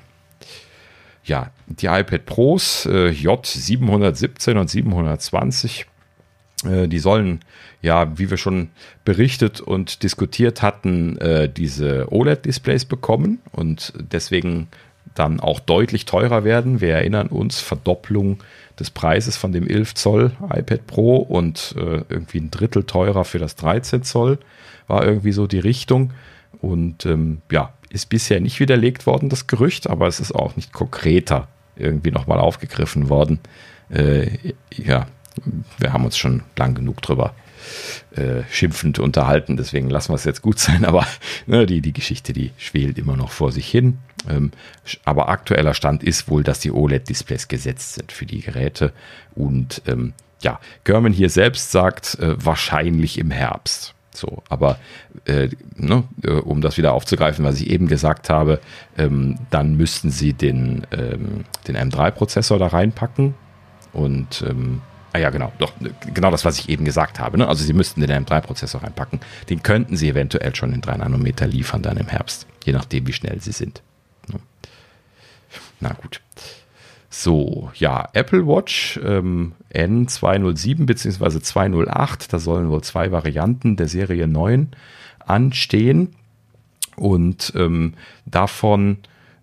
Ja, 1.24 1.50
die 1.66 1.86
iPad 1.86 2.24
Pros 2.24 2.86
äh, 2.86 3.10
J717 3.10 4.58
und 4.58 4.70
720, 4.70 5.86
äh, 6.64 6.88
die 6.88 6.98
sollen 6.98 7.40
ja, 7.82 8.18
wie 8.18 8.30
wir 8.30 8.36
schon 8.36 8.70
berichtet 9.04 9.60
und 9.60 10.02
diskutiert 10.02 10.62
hatten, 10.62 11.16
äh, 11.18 11.48
diese 11.48 12.10
OLED-Displays 12.10 12.86
bekommen 12.86 13.40
und 13.52 13.92
deswegen 13.96 14.68
dann 15.14 15.40
auch 15.40 15.60
deutlich 15.60 16.04
teurer 16.04 16.44
werden. 16.44 16.80
Wir 16.80 16.94
erinnern 16.94 17.28
uns, 17.28 17.60
Verdopplung 17.60 18.42
des 18.78 18.90
Preises 18.90 19.36
von 19.36 19.52
dem 19.52 19.66
11 19.66 19.94
Zoll 19.94 20.32
iPad 20.52 20.86
Pro 20.86 21.16
und 21.16 21.74
äh, 21.76 22.02
irgendwie 22.08 22.38
ein 22.38 22.50
Drittel 22.50 22.84
teurer 22.84 23.24
für 23.24 23.38
das 23.38 23.56
13 23.56 24.02
Zoll 24.02 24.38
war 24.86 25.04
irgendwie 25.04 25.32
so 25.32 25.46
die 25.46 25.58
Richtung. 25.58 26.12
Und 26.60 27.06
ähm, 27.06 27.42
ja, 27.50 27.72
ist 27.90 28.08
bisher 28.08 28.40
nicht 28.40 28.60
widerlegt 28.60 29.06
worden, 29.06 29.28
das 29.28 29.46
Gerücht, 29.46 29.88
aber 29.88 30.06
es 30.06 30.20
ist 30.20 30.34
auch 30.34 30.56
nicht 30.56 30.72
konkreter 30.72 31.48
irgendwie 31.76 32.10
nochmal 32.10 32.38
aufgegriffen 32.38 33.08
worden. 33.08 33.38
Äh, 33.90 34.52
ja, 34.74 35.06
wir 35.78 35.92
haben 35.92 36.04
uns 36.04 36.18
schon 36.18 36.42
lang 36.56 36.74
genug 36.74 37.00
drüber 37.02 37.34
äh, 38.14 38.42
schimpfend 38.50 38.98
unterhalten, 38.98 39.56
deswegen 39.56 39.90
lassen 39.90 40.10
wir 40.10 40.16
es 40.16 40.24
jetzt 40.24 40.42
gut 40.42 40.58
sein, 40.58 40.84
aber 40.86 41.06
ne, 41.46 41.66
die, 41.66 41.80
die 41.80 41.92
Geschichte, 41.92 42.32
die 42.32 42.50
schwelt 42.56 42.98
immer 42.98 43.16
noch 43.16 43.30
vor 43.30 43.52
sich 43.52 43.68
hin. 43.68 43.98
Ähm, 44.28 44.52
aber 45.04 45.28
aktueller 45.28 45.74
Stand 45.74 46.02
ist 46.02 46.28
wohl, 46.28 46.42
dass 46.42 46.60
die 46.60 46.72
OLED-Displays 46.72 47.48
gesetzt 47.48 47.94
sind 47.94 48.12
für 48.12 48.26
die 48.26 48.40
Geräte 48.40 48.92
und 49.34 49.82
ähm, 49.86 50.14
ja, 50.40 50.60
German 50.84 51.12
hier 51.12 51.30
selbst 51.30 51.72
sagt, 51.72 52.18
äh, 52.20 52.34
wahrscheinlich 52.44 53.18
im 53.18 53.30
Herbst. 53.30 53.94
So, 54.18 54.42
aber 54.48 54.78
äh, 55.26 55.48
ne, 55.76 56.04
äh, 56.24 56.30
um 56.32 56.60
das 56.60 56.76
wieder 56.76 56.92
aufzugreifen, 56.92 57.44
was 57.44 57.60
ich 57.60 57.70
eben 57.70 57.86
gesagt 57.86 58.30
habe, 58.30 58.60
ähm, 58.96 59.38
dann 59.50 59.76
müssten 59.76 60.10
sie 60.10 60.32
den, 60.32 60.86
ähm, 60.90 61.44
den 61.66 61.76
M3-Prozessor 61.76 62.58
da 62.58 62.68
reinpacken. 62.68 63.34
Und 63.92 64.44
ähm, 64.46 64.82
ah 65.12 65.18
ja, 65.18 65.30
genau, 65.30 65.52
doch, 65.58 65.72
genau 66.12 66.30
das, 66.30 66.44
was 66.44 66.58
ich 66.58 66.68
eben 66.68 66.84
gesagt 66.84 67.20
habe. 67.20 67.38
Ne? 67.38 67.46
Also 67.46 67.64
sie 67.64 67.72
müssten 67.72 68.00
den 68.00 68.10
M3-Prozessor 68.10 68.82
reinpacken. 68.82 69.20
Den 69.50 69.62
könnten 69.62 69.96
sie 69.96 70.08
eventuell 70.08 70.54
schon 70.54 70.72
in 70.72 70.80
3 70.80 70.96
Nanometer 70.96 71.46
liefern 71.46 71.82
dann 71.82 71.96
im 71.96 72.08
Herbst, 72.08 72.46
je 72.64 72.72
nachdem, 72.72 73.06
wie 73.06 73.12
schnell 73.12 73.40
sie 73.40 73.52
sind. 73.52 73.82
Na 75.80 75.92
gut. 75.92 76.20
So, 77.10 77.70
ja, 77.74 78.08
Apple 78.12 78.46
Watch 78.46 79.00
ähm, 79.02 79.52
N207 79.72 80.86
bzw. 80.86 81.40
208, 81.40 82.32
da 82.32 82.38
sollen 82.38 82.68
wohl 82.68 82.82
zwei 82.82 83.10
Varianten 83.12 83.76
der 83.76 83.88
Serie 83.88 84.26
9 84.26 84.68
anstehen. 85.18 86.14
Und 86.96 87.52
ähm, 87.56 87.94
davon 88.26 88.98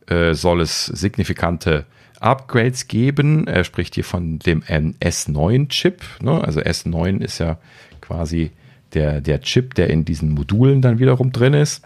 äh, 0.08 0.34
soll 0.34 0.62
es 0.62 0.86
signifikante 0.86 1.86
Upgrades 2.20 2.88
geben. 2.88 3.48
Er 3.48 3.64
spricht 3.64 3.96
hier 3.96 4.04
von 4.04 4.40
dem 4.40 4.62
S9-Chip. 4.62 6.02
Ne? 6.22 6.44
Also 6.44 6.60
S9 6.60 7.22
ist 7.22 7.40
ja 7.40 7.58
quasi 8.02 8.52
der, 8.96 9.22
der 9.22 9.42
Chip, 9.42 9.76
der 9.76 9.90
in 9.90 10.06
diesen 10.06 10.30
Modulen 10.30 10.82
dann 10.82 11.00
wiederum 11.00 11.32
drin 11.32 11.54
ist. 11.54 11.84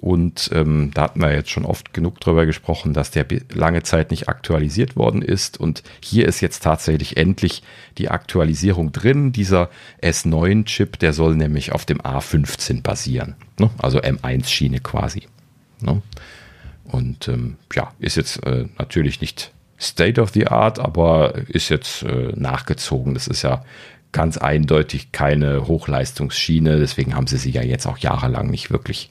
Und 0.00 0.50
ähm, 0.52 0.90
da 0.94 1.02
hatten 1.02 1.20
wir 1.20 1.32
jetzt 1.32 1.50
schon 1.50 1.64
oft 1.64 1.92
genug 1.92 2.20
drüber 2.20 2.46
gesprochen, 2.46 2.92
dass 2.92 3.10
der 3.10 3.26
lange 3.52 3.82
Zeit 3.82 4.10
nicht 4.10 4.28
aktualisiert 4.28 4.96
worden 4.96 5.22
ist. 5.22 5.58
Und 5.58 5.82
hier 6.02 6.26
ist 6.26 6.40
jetzt 6.40 6.62
tatsächlich 6.62 7.16
endlich 7.16 7.62
die 7.98 8.08
Aktualisierung 8.08 8.92
drin. 8.92 9.32
Dieser 9.32 9.70
S9-Chip, 10.02 10.98
der 10.98 11.12
soll 11.12 11.36
nämlich 11.36 11.72
auf 11.72 11.84
dem 11.84 12.00
A15 12.00 12.82
basieren. 12.82 13.36
Ne? 13.58 13.70
Also 13.78 13.98
M1-Schiene 13.98 14.80
quasi. 14.80 15.22
Ne? 15.80 16.02
Und 16.84 17.28
ähm, 17.28 17.56
ja, 17.74 17.92
ist 17.98 18.16
jetzt 18.16 18.44
äh, 18.46 18.66
natürlich 18.78 19.20
nicht 19.20 19.52
State 19.80 20.20
of 20.20 20.30
the 20.30 20.46
Art, 20.46 20.78
aber 20.78 21.34
ist 21.48 21.68
jetzt 21.68 22.02
äh, 22.02 22.32
nachgezogen. 22.36 23.14
Das 23.14 23.26
ist 23.26 23.42
ja 23.42 23.64
ganz 24.12 24.36
eindeutig 24.36 25.10
keine 25.12 25.66
Hochleistungsschiene. 25.66 26.78
Deswegen 26.78 27.14
haben 27.14 27.26
sie 27.26 27.38
sie 27.38 27.50
ja 27.50 27.62
jetzt 27.62 27.86
auch 27.86 27.98
jahrelang 27.98 28.50
nicht 28.50 28.70
wirklich 28.70 29.10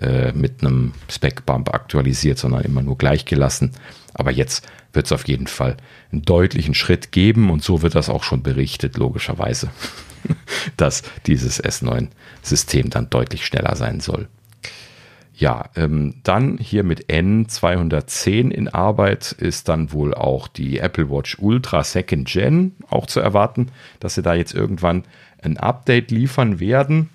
äh, 0.00 0.32
mit 0.32 0.62
einem 0.62 0.92
Spec-Bump 1.10 1.74
aktualisiert, 1.74 2.38
sondern 2.38 2.62
immer 2.62 2.82
nur 2.82 2.96
gleich 2.96 3.24
gelassen. 3.24 3.72
Aber 4.14 4.30
jetzt 4.30 4.66
wird 4.92 5.06
es 5.06 5.12
auf 5.12 5.26
jeden 5.28 5.46
Fall 5.46 5.76
einen 6.12 6.22
deutlichen 6.22 6.74
Schritt 6.74 7.12
geben 7.12 7.50
und 7.50 7.62
so 7.62 7.82
wird 7.82 7.94
das 7.94 8.08
auch 8.08 8.22
schon 8.22 8.42
berichtet, 8.42 8.96
logischerweise, 8.96 9.70
dass 10.76 11.02
dieses 11.26 11.62
S9-System 11.62 12.90
dann 12.90 13.10
deutlich 13.10 13.44
schneller 13.44 13.76
sein 13.76 14.00
soll. 14.00 14.28
Ja, 15.38 15.68
ähm, 15.76 16.14
dann 16.22 16.56
hier 16.56 16.82
mit 16.82 17.10
N210 17.10 18.50
in 18.50 18.68
Arbeit 18.68 19.32
ist 19.32 19.68
dann 19.68 19.92
wohl 19.92 20.14
auch 20.14 20.48
die 20.48 20.78
Apple 20.78 21.10
Watch 21.10 21.36
Ultra 21.38 21.84
Second 21.84 22.26
Gen 22.26 22.72
auch 22.88 23.04
zu 23.04 23.20
erwarten, 23.20 23.70
dass 24.00 24.14
sie 24.14 24.22
da 24.22 24.32
jetzt 24.32 24.54
irgendwann 24.54 25.04
ein 25.42 25.58
Update 25.58 26.10
liefern 26.10 26.58
werden. 26.58 27.10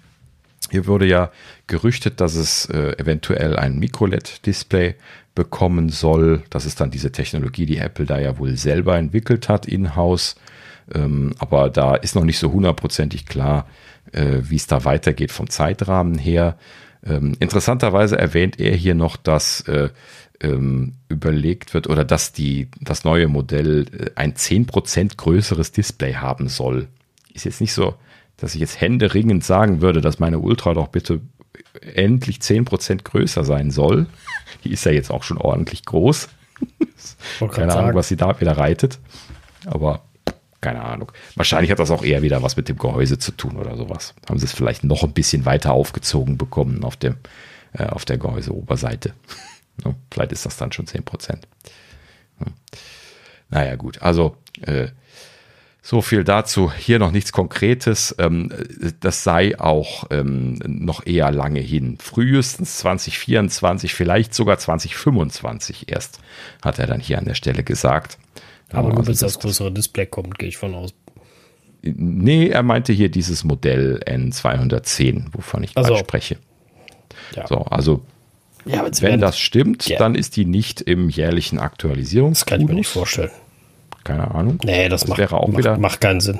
Hier 0.69 0.85
wurde 0.85 1.07
ja 1.07 1.31
gerüchtet, 1.65 2.21
dass 2.21 2.35
es 2.35 2.67
äh, 2.67 2.95
eventuell 2.99 3.57
ein 3.57 3.79
Micro-LED-Display 3.79 4.93
bekommen 5.33 5.89
soll. 5.89 6.43
Das 6.51 6.67
ist 6.67 6.79
dann 6.79 6.91
diese 6.91 7.11
Technologie, 7.11 7.65
die 7.65 7.77
Apple 7.77 8.05
da 8.05 8.19
ja 8.19 8.37
wohl 8.37 8.55
selber 8.55 8.97
entwickelt 8.97 9.49
hat 9.49 9.65
in-house. 9.65 10.35
Ähm, 10.93 11.33
aber 11.39 11.71
da 11.71 11.95
ist 11.95 12.13
noch 12.13 12.23
nicht 12.23 12.37
so 12.37 12.51
hundertprozentig 12.51 13.25
klar, 13.25 13.65
äh, 14.11 14.41
wie 14.43 14.57
es 14.57 14.67
da 14.67 14.85
weitergeht 14.85 15.31
vom 15.31 15.49
Zeitrahmen 15.49 16.19
her. 16.19 16.57
Ähm, 17.05 17.35
interessanterweise 17.39 18.17
erwähnt 18.17 18.59
er 18.59 18.75
hier 18.75 18.95
noch, 18.95 19.17
dass 19.17 19.61
äh, 19.61 19.89
ähm, 20.39 20.93
überlegt 21.09 21.73
wird 21.73 21.87
oder 21.87 22.03
dass 22.03 22.31
die, 22.33 22.69
das 22.79 23.03
neue 23.03 23.27
Modell 23.27 23.85
äh, 23.91 24.11
ein 24.15 24.33
10% 24.33 25.17
größeres 25.17 25.71
Display 25.71 26.13
haben 26.13 26.47
soll. 26.47 26.87
Ist 27.33 27.45
jetzt 27.45 27.61
nicht 27.61 27.73
so, 27.73 27.95
dass 28.37 28.55
ich 28.55 28.61
jetzt 28.61 28.81
händeringend 28.81 29.43
sagen 29.43 29.81
würde, 29.81 30.01
dass 30.01 30.19
meine 30.19 30.39
Ultra 30.39 30.73
doch 30.73 30.87
bitte 30.87 31.21
endlich 31.81 32.37
10% 32.37 33.03
größer 33.03 33.43
sein 33.43 33.71
soll. 33.71 34.07
Die 34.63 34.71
ist 34.71 34.85
ja 34.85 34.91
jetzt 34.91 35.11
auch 35.11 35.23
schon 35.23 35.37
ordentlich 35.37 35.85
groß. 35.85 36.29
Keine 37.51 37.75
Ahnung, 37.75 37.95
was 37.95 38.07
sie 38.07 38.17
da 38.17 38.39
wieder 38.39 38.57
reitet. 38.57 38.99
Aber 39.65 40.03
keine 40.61 40.83
Ahnung. 40.83 41.11
Wahrscheinlich 41.35 41.71
hat 41.71 41.79
das 41.79 41.91
auch 41.91 42.03
eher 42.03 42.21
wieder 42.21 42.43
was 42.43 42.55
mit 42.55 42.69
dem 42.69 42.77
Gehäuse 42.77 43.17
zu 43.17 43.31
tun 43.31 43.57
oder 43.57 43.75
sowas. 43.75 44.13
Haben 44.29 44.39
sie 44.39 44.45
es 44.45 44.53
vielleicht 44.53 44.83
noch 44.83 45.03
ein 45.03 45.13
bisschen 45.13 45.45
weiter 45.45 45.73
aufgezogen 45.73 46.37
bekommen 46.37 46.83
auf, 46.83 46.95
dem, 46.95 47.17
äh, 47.73 47.85
auf 47.85 48.05
der 48.05 48.17
Gehäuseoberseite. 48.17 49.13
vielleicht 50.11 50.31
ist 50.31 50.45
das 50.45 50.57
dann 50.57 50.71
schon 50.71 50.87
10 50.87 51.03
Prozent. 51.03 51.47
Ja. 52.39 52.45
Naja, 53.49 53.75
gut. 53.75 54.01
Also, 54.01 54.37
äh, 54.61 54.89
so 55.83 56.01
viel 56.01 56.23
dazu. 56.23 56.71
Hier 56.71 56.99
noch 56.99 57.11
nichts 57.11 57.31
Konkretes. 57.31 58.15
Ähm, 58.19 58.53
das 58.99 59.23
sei 59.23 59.59
auch 59.59 60.05
ähm, 60.11 60.59
noch 60.63 61.05
eher 61.07 61.31
lange 61.31 61.59
hin. 61.59 61.97
Frühestens 61.99 62.77
2024, 62.77 63.95
vielleicht 63.95 64.35
sogar 64.35 64.59
2025 64.59 65.91
erst, 65.91 66.19
hat 66.61 66.77
er 66.77 66.85
dann 66.85 66.99
hier 66.99 67.17
an 67.17 67.25
der 67.25 67.33
Stelle 67.33 67.63
gesagt. 67.63 68.19
Aber 68.73 68.93
nur 68.93 69.03
bis 69.03 69.19
das 69.19 69.39
größere 69.39 69.71
Display 69.71 70.05
kommt, 70.05 70.39
gehe 70.39 70.49
ich 70.49 70.57
von 70.57 70.73
aus. 70.75 70.93
Nee, 71.81 72.49
er 72.49 72.63
meinte 72.63 72.93
hier 72.93 73.09
dieses 73.09 73.43
Modell 73.43 74.01
N210, 74.05 75.25
wovon 75.33 75.63
ich 75.63 75.75
also, 75.75 75.93
gerade 75.93 76.05
spreche. 76.05 76.37
Ja. 77.35 77.47
So, 77.47 77.57
also 77.57 78.03
ja, 78.65 78.85
wenn 79.01 79.19
das 79.19 79.39
stimmt, 79.39 79.87
ja. 79.87 79.97
dann 79.97 80.13
ist 80.13 80.35
die 80.35 80.45
nicht 80.45 80.81
im 80.81 81.09
jährlichen 81.09 81.59
Aktualisierungs. 81.59 82.39
Das 82.39 82.45
kann 82.45 82.61
ich 82.61 82.67
mir 82.67 82.75
nicht 82.75 82.87
vorstellen. 82.87 83.31
Keine 84.03 84.29
Ahnung. 84.31 84.59
Nee, 84.63 84.89
das, 84.89 85.01
das 85.01 85.09
macht, 85.09 85.19
wäre 85.19 85.37
auch 85.37 85.47
macht, 85.47 85.57
wieder, 85.57 85.77
macht 85.77 86.01
keinen 86.01 86.21
Sinn. 86.21 86.39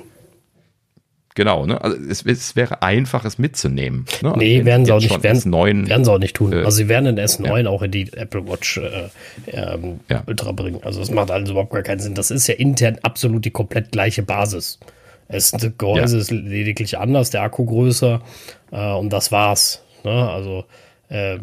Genau, 1.35 1.65
ne? 1.65 1.81
Also 1.81 1.97
es, 2.09 2.23
es 2.25 2.55
wäre 2.55 2.81
einfach, 2.81 3.23
es 3.23 3.37
mitzunehmen. 3.37 4.05
Ne? 4.21 4.33
Nee, 4.37 4.55
also 4.55 4.65
werden 4.65 4.85
sie 4.85 4.91
auch 4.91 4.99
nicht, 4.99 5.23
werden, 5.23 5.39
S9, 5.39 5.89
werden 5.89 6.05
sie 6.05 6.11
auch 6.11 6.19
nicht 6.19 6.35
tun. 6.35 6.51
Äh, 6.51 6.57
also 6.57 6.71
sie 6.71 6.89
werden 6.89 7.15
den 7.15 7.25
S9 7.25 7.63
ja. 7.63 7.69
auch 7.69 7.81
in 7.81 7.91
die 7.91 8.11
Apple 8.13 8.47
Watch 8.47 8.77
äh, 8.77 9.09
ähm, 9.47 10.01
ja. 10.09 10.23
Ultra 10.27 10.51
bringen. 10.51 10.79
Also 10.83 10.99
das 10.99 11.09
macht 11.11 11.31
also 11.31 11.53
überhaupt 11.53 11.71
gar 11.71 11.83
keinen 11.83 11.99
Sinn. 11.99 12.15
Das 12.15 12.31
ist 12.31 12.47
ja 12.47 12.55
intern 12.55 12.97
absolut 13.03 13.45
die 13.45 13.51
komplett 13.51 13.91
gleiche 13.91 14.23
Basis. 14.23 14.79
Es 15.29 15.51
das 15.51 15.71
Gehäuse 15.77 16.17
ja. 16.17 16.21
ist 16.21 16.31
lediglich 16.31 16.97
anders, 16.97 17.29
der 17.29 17.43
Akku 17.43 17.65
größer 17.65 18.21
äh, 18.71 18.91
und 18.93 19.11
das 19.13 19.31
war's. 19.31 19.83
Ne? 20.03 20.29
Also 20.29 20.65
äh, 21.11 21.39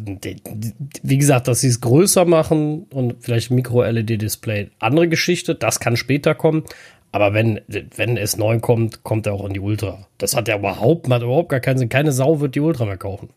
wie 1.02 1.19
gesagt, 1.19 1.47
dass 1.48 1.60
sie 1.60 1.69
es 1.69 1.81
größer 1.81 2.24
machen 2.24 2.86
und 2.90 3.16
vielleicht 3.20 3.51
Micro-LED-Display, 3.51 4.70
andere 4.78 5.09
Geschichte, 5.09 5.55
das 5.55 5.78
kann 5.78 5.97
später 5.97 6.35
kommen. 6.35 6.65
Aber 7.10 7.32
wenn, 7.32 7.60
wenn 7.68 8.18
S9 8.18 8.60
kommt, 8.60 9.02
kommt 9.02 9.26
er 9.26 9.32
auch 9.32 9.47
in 9.47 9.55
die 9.55 9.60
Ultra. 9.60 10.06
Das 10.18 10.36
hat 10.36 10.48
ja 10.48 10.59
überhaupt, 10.59 11.09
hat 11.10 11.22
überhaupt 11.22 11.48
gar 11.48 11.60
keinen 11.60 11.78
Sinn. 11.78 11.89
Keine 11.89 12.12
Sau 12.12 12.40
wird 12.40 12.55
die 12.55 12.60
Ultra 12.60 12.85
mehr 12.85 12.98
kaufen. 12.98 13.30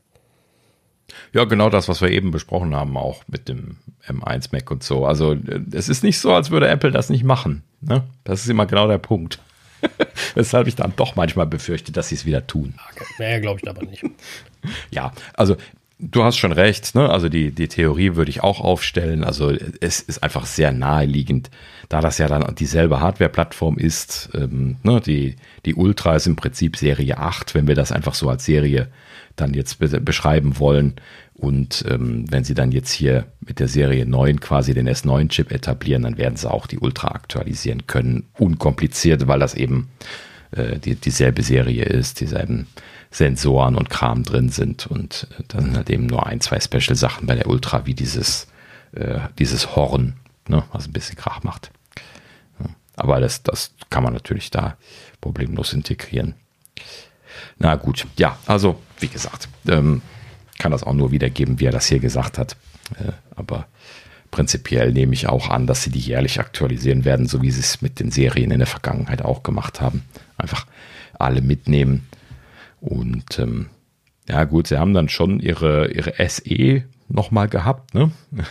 Ja, 1.34 1.45
genau 1.45 1.69
das, 1.69 1.88
was 1.88 2.02
wir 2.02 2.10
eben 2.10 2.31
besprochen 2.31 2.76
haben, 2.76 2.98
auch 2.98 3.23
mit 3.27 3.48
dem 3.49 3.77
M1 4.07 4.49
Mac 4.52 4.69
und 4.72 4.84
so. 4.84 5.06
Also 5.06 5.35
es 5.72 5.89
ist 5.89 6.03
nicht 6.03 6.19
so, 6.19 6.34
als 6.34 6.52
würde 6.52 6.68
Apple 6.68 6.91
das 6.91 7.10
nicht 7.10 7.23
machen. 7.23 7.64
Ne? 7.81 8.03
Das 8.23 8.43
ist 8.43 8.49
immer 8.49 8.65
genau 8.65 8.88
der 8.88 8.98
Punkt. 8.98 9.39
Weshalb 10.35 10.68
ich 10.68 10.76
dann 10.76 10.93
doch 10.95 11.15
manchmal 11.15 11.48
befürchte, 11.48 11.91
dass 11.91 12.10
sie 12.10 12.15
es 12.15 12.26
wieder 12.26 12.45
tun. 12.45 12.76
Okay. 12.91 13.06
Naja, 13.19 13.39
glaube 13.39 13.60
ich 13.61 13.69
aber 13.69 13.84
nicht. 13.84 14.03
ja, 14.91 15.11
also 15.34 15.56
du 16.02 16.23
hast 16.23 16.38
schon 16.38 16.52
recht, 16.52 16.95
ne? 16.95 17.10
Also 17.10 17.30
die, 17.30 17.52
die 17.52 17.68
Theorie 17.68 18.15
würde 18.15 18.30
ich 18.30 18.44
auch 18.44 18.60
aufstellen. 18.60 19.23
Also 19.23 19.53
es 19.80 19.99
ist 20.02 20.23
einfach 20.23 20.45
sehr 20.45 20.72
naheliegend, 20.72 21.49
da 21.90 22.02
das 22.02 22.18
ja 22.18 22.28
dann 22.28 22.56
dieselbe 22.56 22.99
Hardware-Plattform 22.99 23.78
ist. 23.78 24.30
Ähm, 24.34 24.78
ne? 24.84 24.99
die, 24.99 25.36
die 25.65 25.76
Ultra 25.76 26.15
ist 26.15 26.28
im 26.28 26.36
Prinzip 26.36 26.76
Serie 26.78 27.18
8, 27.18 27.53
wenn 27.53 27.68
wir 27.68 27.76
das 27.76 27.91
einfach 27.91 28.15
so 28.15 28.30
als 28.30 28.45
Serie 28.45 28.88
dann 29.36 29.53
jetzt 29.53 29.80
be 29.80 29.88
beschreiben 30.02 30.60
wollen. 30.60 30.95
Und 31.36 31.86
ähm, 31.88 32.26
wenn 32.30 32.44
sie 32.44 32.53
dann 32.53 32.72
jetzt 32.72 32.91
hier 32.91 33.26
mit 33.40 33.60
der 33.60 33.68
Serie 33.68 34.06
9 34.06 34.40
quasi 34.40 34.73
den 34.73 34.90
S9-Chip 34.90 35.52
etablieren, 35.52 36.03
dann 36.03 36.18
werden 36.18 36.36
sie 36.36 36.49
auch 36.49 36.68
die 36.68 36.80
Ultra 36.80 37.10
aktualisieren 37.10 37.88
können. 37.88 38.26
Unkompliziert, 38.38 39.28
weil 39.28 39.40
das 39.40 39.53
eben 39.53 39.90
äh, 40.52 40.78
die, 40.80 40.95
dieselbe 40.95 41.41
Serie 41.41 41.86
ist, 41.86 42.19
dieselben 42.19 42.68
Sensoren 43.11 43.75
und 43.75 43.89
Kram 43.89 44.23
drin 44.23 44.49
sind. 44.49 44.88
Und 44.88 45.27
äh, 45.38 45.43
dann 45.49 45.65
sind 45.65 45.77
halt 45.77 45.89
eben 45.89 46.07
nur 46.07 46.25
ein, 46.25 46.41
zwei 46.41 46.59
Special-Sachen 46.59 47.27
bei 47.27 47.35
der 47.35 47.47
Ultra, 47.47 47.85
wie 47.85 47.93
dieses, 47.93 48.47
äh, 48.93 49.19
dieses 49.38 49.75
Horn, 49.75 50.15
ne, 50.47 50.63
was 50.71 50.88
ein 50.88 50.93
bisschen 50.93 51.17
Krach 51.17 51.43
macht. 51.43 51.71
Aber 52.95 53.19
das, 53.19 53.41
das 53.43 53.73
kann 53.89 54.03
man 54.03 54.13
natürlich 54.13 54.51
da 54.51 54.77
problemlos 55.21 55.73
integrieren. 55.73 56.35
Na 57.57 57.75
gut, 57.75 58.05
ja, 58.17 58.38
also 58.45 58.79
wie 58.99 59.07
gesagt, 59.07 59.47
ähm, 59.67 60.01
kann 60.59 60.71
das 60.71 60.83
auch 60.83 60.93
nur 60.93 61.11
wiedergeben, 61.11 61.59
wie 61.59 61.65
er 61.65 61.71
das 61.71 61.88
hier 61.88 61.99
gesagt 61.99 62.38
hat. 62.38 62.55
Äh, 62.99 63.13
aber 63.35 63.67
prinzipiell 64.29 64.91
nehme 64.91 65.13
ich 65.13 65.27
auch 65.27 65.49
an, 65.49 65.67
dass 65.67 65.83
sie 65.83 65.89
die 65.89 65.99
jährlich 65.99 66.39
aktualisieren 66.39 67.05
werden, 67.05 67.27
so 67.27 67.41
wie 67.41 67.51
sie 67.51 67.61
es 67.61 67.81
mit 67.81 67.99
den 67.99 68.11
Serien 68.11 68.51
in 68.51 68.59
der 68.59 68.67
Vergangenheit 68.67 69.23
auch 69.23 69.43
gemacht 69.43 69.81
haben. 69.81 70.03
Einfach 70.38 70.67
alle 71.17 71.41
mitnehmen. 71.41 72.07
Und 72.82 73.40
ähm, 73.40 73.70
ja 74.28 74.44
gut, 74.44 74.68
sie 74.68 74.78
haben 74.78 74.94
dann 74.94 75.08
schon 75.08 75.40
ihre, 75.40 75.90
ihre 75.91 76.14
SE 76.28 76.84
nochmal 77.08 77.48
gehabt, 77.48 77.94
ne? 77.94 78.12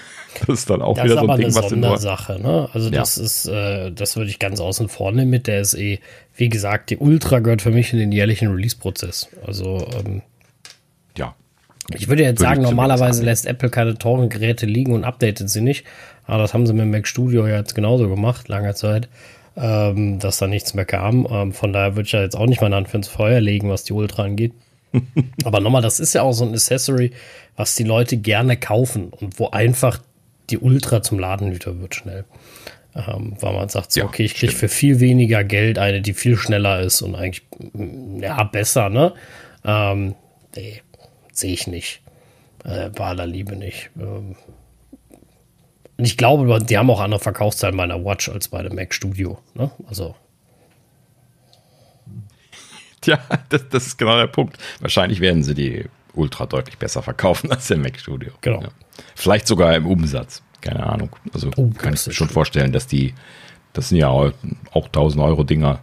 Das 0.46 0.60
ist 0.60 0.70
dann 0.70 0.80
auch 0.80 0.94
das 0.94 1.04
wieder 1.04 1.14
so 1.18 1.28
ein 1.28 1.36
Ding, 1.36 1.46
eine 1.46 1.54
was 1.56 1.68
Sondersache, 1.68 2.40
ne? 2.40 2.68
Also 2.72 2.88
ja. 2.88 3.00
das 3.00 3.18
ist, 3.18 3.46
äh, 3.46 3.90
das 3.90 4.16
würde 4.16 4.30
ich 4.30 4.38
ganz 4.38 4.60
außen 4.60 4.88
vor 4.88 5.10
nehmen 5.10 5.28
mit 5.28 5.48
der 5.48 5.64
SE. 5.64 5.98
Wie 6.36 6.48
gesagt, 6.48 6.90
die 6.90 6.98
Ultra 6.98 7.40
gehört 7.40 7.62
für 7.62 7.72
mich 7.72 7.92
in 7.92 7.98
den 7.98 8.12
jährlichen 8.12 8.48
Release-Prozess. 8.48 9.28
Also 9.44 9.86
ähm, 9.98 10.22
ja. 11.16 11.34
Ich 11.92 12.08
würde 12.08 12.22
jetzt 12.22 12.38
würde 12.38 12.48
sagen, 12.48 12.62
normalerweise 12.62 13.24
lässt 13.24 13.46
Apple 13.46 13.70
keine 13.70 13.98
teuren 13.98 14.28
Geräte 14.28 14.66
liegen 14.66 14.92
und 14.92 15.02
updatet 15.04 15.50
sie 15.50 15.60
nicht. 15.60 15.84
Aber 16.26 16.42
das 16.42 16.54
haben 16.54 16.64
sie 16.64 16.72
mit 16.72 16.82
dem 16.82 16.92
Mac 16.92 17.08
Studio 17.08 17.48
ja 17.48 17.56
jetzt 17.56 17.74
genauso 17.74 18.08
gemacht, 18.08 18.48
lange 18.48 18.72
Zeit, 18.74 19.08
ähm, 19.60 20.18
dass 20.18 20.38
da 20.38 20.46
nichts 20.46 20.74
mehr 20.74 20.84
kam. 20.84 21.26
Ähm, 21.30 21.52
von 21.52 21.72
daher 21.72 21.96
würde 21.96 22.06
ich 22.06 22.12
ja 22.12 22.22
jetzt 22.22 22.36
auch 22.36 22.46
nicht 22.46 22.62
meine 22.62 22.76
Hand 22.76 22.88
für 22.88 22.96
ins 22.96 23.08
Feuer 23.08 23.40
legen, 23.40 23.68
was 23.68 23.84
die 23.84 23.92
Ultra 23.92 24.24
angeht. 24.24 24.52
Aber 25.44 25.60
nochmal, 25.60 25.82
das 25.82 26.00
ist 26.00 26.14
ja 26.14 26.22
auch 26.22 26.32
so 26.32 26.44
ein 26.44 26.52
Accessory, 26.52 27.12
was 27.56 27.74
die 27.74 27.84
Leute 27.84 28.16
gerne 28.16 28.56
kaufen 28.56 29.08
und 29.08 29.38
wo 29.38 29.50
einfach 29.50 29.98
die 30.48 30.58
Ultra 30.58 31.02
zum 31.02 31.18
Ladenhüter 31.18 31.80
wird 31.80 31.94
schnell. 31.94 32.24
Ähm, 32.94 33.36
weil 33.38 33.52
man 33.52 33.68
sagt, 33.68 33.92
so, 33.92 34.00
ja, 34.00 34.06
okay, 34.06 34.24
ich 34.24 34.34
kriege 34.34 34.52
für 34.52 34.68
viel 34.68 34.98
weniger 34.98 35.44
Geld 35.44 35.78
eine, 35.78 36.00
die 36.00 36.14
viel 36.14 36.36
schneller 36.36 36.80
ist 36.80 37.02
und 37.02 37.14
eigentlich, 37.14 37.42
mm, 37.72 38.20
ja, 38.20 38.42
besser, 38.42 38.88
ne? 38.88 39.12
Ähm, 39.64 40.16
nee, 40.56 40.82
sehe 41.32 41.52
ich 41.52 41.68
nicht. 41.68 42.00
Äh, 42.64 42.88
bei 42.88 43.04
aller 43.04 43.26
Liebe 43.26 43.54
nicht. 43.54 43.90
Ähm, 43.96 44.34
und 46.00 46.06
ich 46.06 46.16
glaube, 46.16 46.64
die 46.64 46.78
haben 46.78 46.88
auch 46.88 47.00
andere 47.00 47.20
Verkaufszahlen 47.20 47.76
bei 47.76 47.82
einer 47.82 48.02
Watch 48.02 48.30
als 48.30 48.48
bei 48.48 48.62
dem 48.62 48.74
Mac 48.74 48.94
Studio. 48.94 49.38
Ne? 49.52 49.70
Also 49.86 50.14
Tja, 53.02 53.18
das, 53.50 53.68
das, 53.68 53.86
ist 53.88 53.98
genau 53.98 54.16
der 54.16 54.26
Punkt. 54.26 54.56
Wahrscheinlich 54.80 55.20
werden 55.20 55.42
sie 55.42 55.54
die 55.54 55.84
Ultra 56.14 56.46
deutlich 56.46 56.78
besser 56.78 57.02
verkaufen 57.02 57.50
als 57.52 57.68
der 57.68 57.76
Mac 57.76 57.98
Studio. 57.98 58.32
Genau. 58.40 58.62
Ja. 58.62 58.68
Vielleicht 59.14 59.46
sogar 59.46 59.76
im 59.76 59.86
Umsatz. 59.86 60.42
Keine 60.62 60.86
Ahnung. 60.86 61.14
Also 61.34 61.50
oh, 61.58 61.68
kann 61.76 61.92
ich 61.92 62.06
mir 62.06 62.14
schon 62.14 62.30
vorstellen, 62.30 62.72
dass 62.72 62.86
die, 62.86 63.12
das 63.74 63.90
sind 63.90 63.98
ja 63.98 64.08
auch, 64.08 64.32
1000 64.72 65.22
Euro 65.22 65.44
Dinger, 65.44 65.80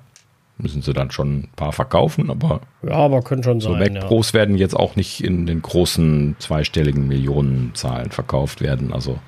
müssen 0.57 0.81
sie 0.81 0.93
dann 0.93 1.11
schon 1.11 1.41
ein 1.41 1.49
paar 1.55 1.73
verkaufen, 1.73 2.31
aber. 2.31 2.61
Ja, 2.81 2.93
aber 2.93 3.21
können 3.21 3.43
schon 3.43 3.61
so 3.61 3.73
sein. 3.73 3.79
Mac 3.79 3.93
ja. 3.93 4.07
Pros 4.07 4.33
werden 4.33 4.57
jetzt 4.57 4.75
auch 4.75 4.95
nicht 4.95 5.23
in 5.23 5.45
den 5.45 5.61
großen 5.61 6.37
zweistelligen 6.39 7.07
Millionenzahlen 7.07 8.09
verkauft 8.09 8.61
werden. 8.61 8.91
Also. 8.91 9.19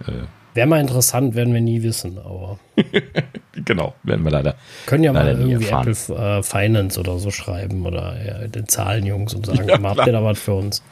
Äh, 0.00 0.26
Wäre 0.54 0.68
mal 0.68 0.80
interessant, 0.80 1.34
werden 1.34 1.52
wir 1.52 1.60
nie 1.60 1.82
wissen, 1.82 2.16
aber. 2.18 2.60
genau, 3.64 3.94
werden 4.04 4.24
wir 4.24 4.30
leider. 4.30 4.54
Können 4.86 5.02
ja 5.02 5.12
mal 5.12 5.26
irgendwie 5.26 5.66
Apple 5.66 6.16
äh, 6.16 6.42
Finance 6.44 6.98
oder 6.98 7.18
so 7.18 7.32
schreiben 7.32 7.84
oder 7.84 8.24
ja, 8.24 8.46
den 8.46 8.68
Zahlenjungs 8.68 9.34
und 9.34 9.46
sagen, 9.46 9.68
ja, 9.68 9.82
habt 9.82 10.06
ihr 10.06 10.12
da 10.12 10.22
was 10.22 10.38
für 10.38 10.54
uns? 10.54 10.84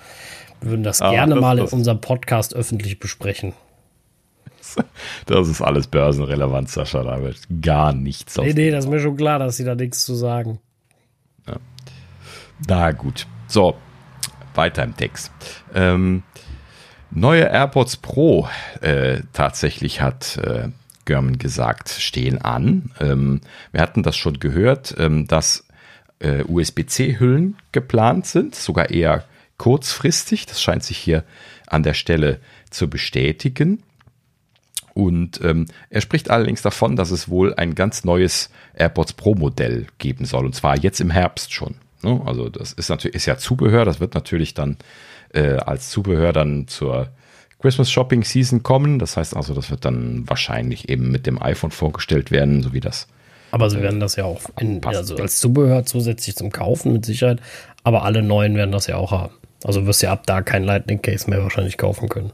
Wir 0.61 0.71
würden 0.71 0.83
das 0.83 1.01
ah, 1.01 1.13
gerne 1.13 1.37
das, 1.37 1.41
mal 1.41 1.59
in 1.61 1.67
unserem 1.67 2.01
Podcast 2.01 2.55
öffentlich 2.55 2.99
besprechen. 2.99 3.55
Das 5.27 5.49
ist 5.49 5.61
alles 5.61 5.87
börsenrelevant, 5.87 6.71
Sascha. 6.71 7.03
Da 7.03 7.21
wird 7.21 7.37
gar 7.61 7.93
nichts 7.93 8.39
Nee, 8.39 8.55
nee, 8.55 8.71
das 8.71 8.85
ist 8.85 8.91
mir 8.91 9.01
schon 9.01 9.17
klar, 9.17 9.39
dass 9.39 9.57
sie 9.57 9.65
da 9.65 9.75
nichts 9.75 10.05
zu 10.05 10.15
sagen. 10.15 10.61
Ja. 11.47 11.57
Na 12.69 12.93
gut. 12.93 13.27
So, 13.49 13.75
weiter 14.55 14.85
im 14.85 14.97
Text. 14.97 15.31
Ähm, 15.75 16.23
Neue 17.15 17.45
AirPods 17.45 17.99
Pro 17.99 18.49
äh, 18.81 19.21
tatsächlich 19.35 20.01
hat 20.01 20.39
äh, 20.39 20.69
German 21.05 21.37
gesagt, 21.37 21.91
stehen 21.91 22.41
an. 22.41 22.91
Ähm, 23.01 23.43
wir 23.71 23.83
hatten 23.83 24.03
das 24.03 24.17
schon 24.17 24.41
gehört, 24.41 24.95
ähm, 24.99 25.27
dass 25.27 25.67
äh, 26.21 26.43
USB-C-Hüllen 26.45 27.59
geplant 27.71 28.27
sind, 28.27 28.55
sogar 28.55 28.91
eher 28.91 29.25
kurzfristig. 29.59 30.47
Das 30.47 30.63
scheint 30.63 30.85
sich 30.85 30.97
hier 30.97 31.25
an 31.67 31.83
der 31.83 31.95
Stelle 31.95 32.41
zu 32.71 32.89
bestätigen. 32.89 33.83
Und 34.95 35.41
ähm, 35.43 35.67
er 35.91 36.01
spricht 36.01 36.31
allerdings 36.31 36.63
davon, 36.63 36.97
dass 36.97 37.11
es 37.11 37.29
wohl 37.29 37.55
ein 37.55 37.75
ganz 37.75 38.05
neues 38.05 38.51
AirPods 38.75 39.15
Pro 39.15 39.35
Modell 39.35 39.87
geben 39.99 40.25
soll. 40.25 40.47
Und 40.47 40.55
zwar 40.55 40.79
jetzt 40.79 41.01
im 41.01 41.11
Herbst 41.11 41.53
schon. 41.53 41.75
Ne? 42.03 42.23
Also 42.25 42.49
das 42.49 42.73
ist 42.73 42.89
natürlich 42.89 43.17
ist 43.17 43.27
ja 43.27 43.37
Zubehör. 43.37 43.85
Das 43.85 44.01
wird 44.01 44.15
natürlich 44.15 44.55
dann 44.55 44.79
äh, 45.33 45.57
als 45.57 45.91
Zubehör 45.91 46.33
dann 46.33 46.69
zur 46.69 47.09
Christmas 47.61 47.91
Shopping 47.91 48.25
Season 48.25 48.63
kommen. 48.63 48.99
Das 48.99 49.17
heißt 49.17 49.37
also, 49.37 49.55
das 49.55 49.71
wird 49.71 49.85
dann 49.85 50.29
wahrscheinlich 50.29 50.89
eben 50.89 51.11
mit 51.11 51.27
dem 51.27 51.41
iPhone 51.41 51.71
vorgestellt 51.71 52.31
werden, 52.31 52.63
so 52.63 52.73
wie 52.73 52.81
das. 52.81 53.07
Aber 53.53 53.69
sie 53.69 53.81
werden 53.81 54.01
das 54.01 54.17
ja 54.17 54.25
auch 54.25 54.41
in, 54.59 54.83
also 54.85 55.17
als 55.17 55.39
Zubehör 55.39 55.85
zusätzlich 55.85 56.37
zum 56.37 56.51
Kaufen 56.51 56.93
mit 56.93 57.05
Sicherheit. 57.05 57.41
Aber 57.85 58.05
alle 58.05 58.23
neuen 58.23 58.57
werden 58.57 58.73
das 58.73 58.87
ja 58.87 58.97
auch 58.97 59.13
haben. 59.13 59.35
Also 59.65 59.87
wirst 59.87 60.03
du 60.03 60.07
ja 60.07 60.13
ab 60.13 60.27
da 60.27 60.43
kein 60.43 60.65
Lightning 60.65 61.03
Case 61.03 61.29
mehr 61.29 61.43
wahrscheinlich 61.43 61.77
kaufen 61.77 62.09
können. 62.09 62.33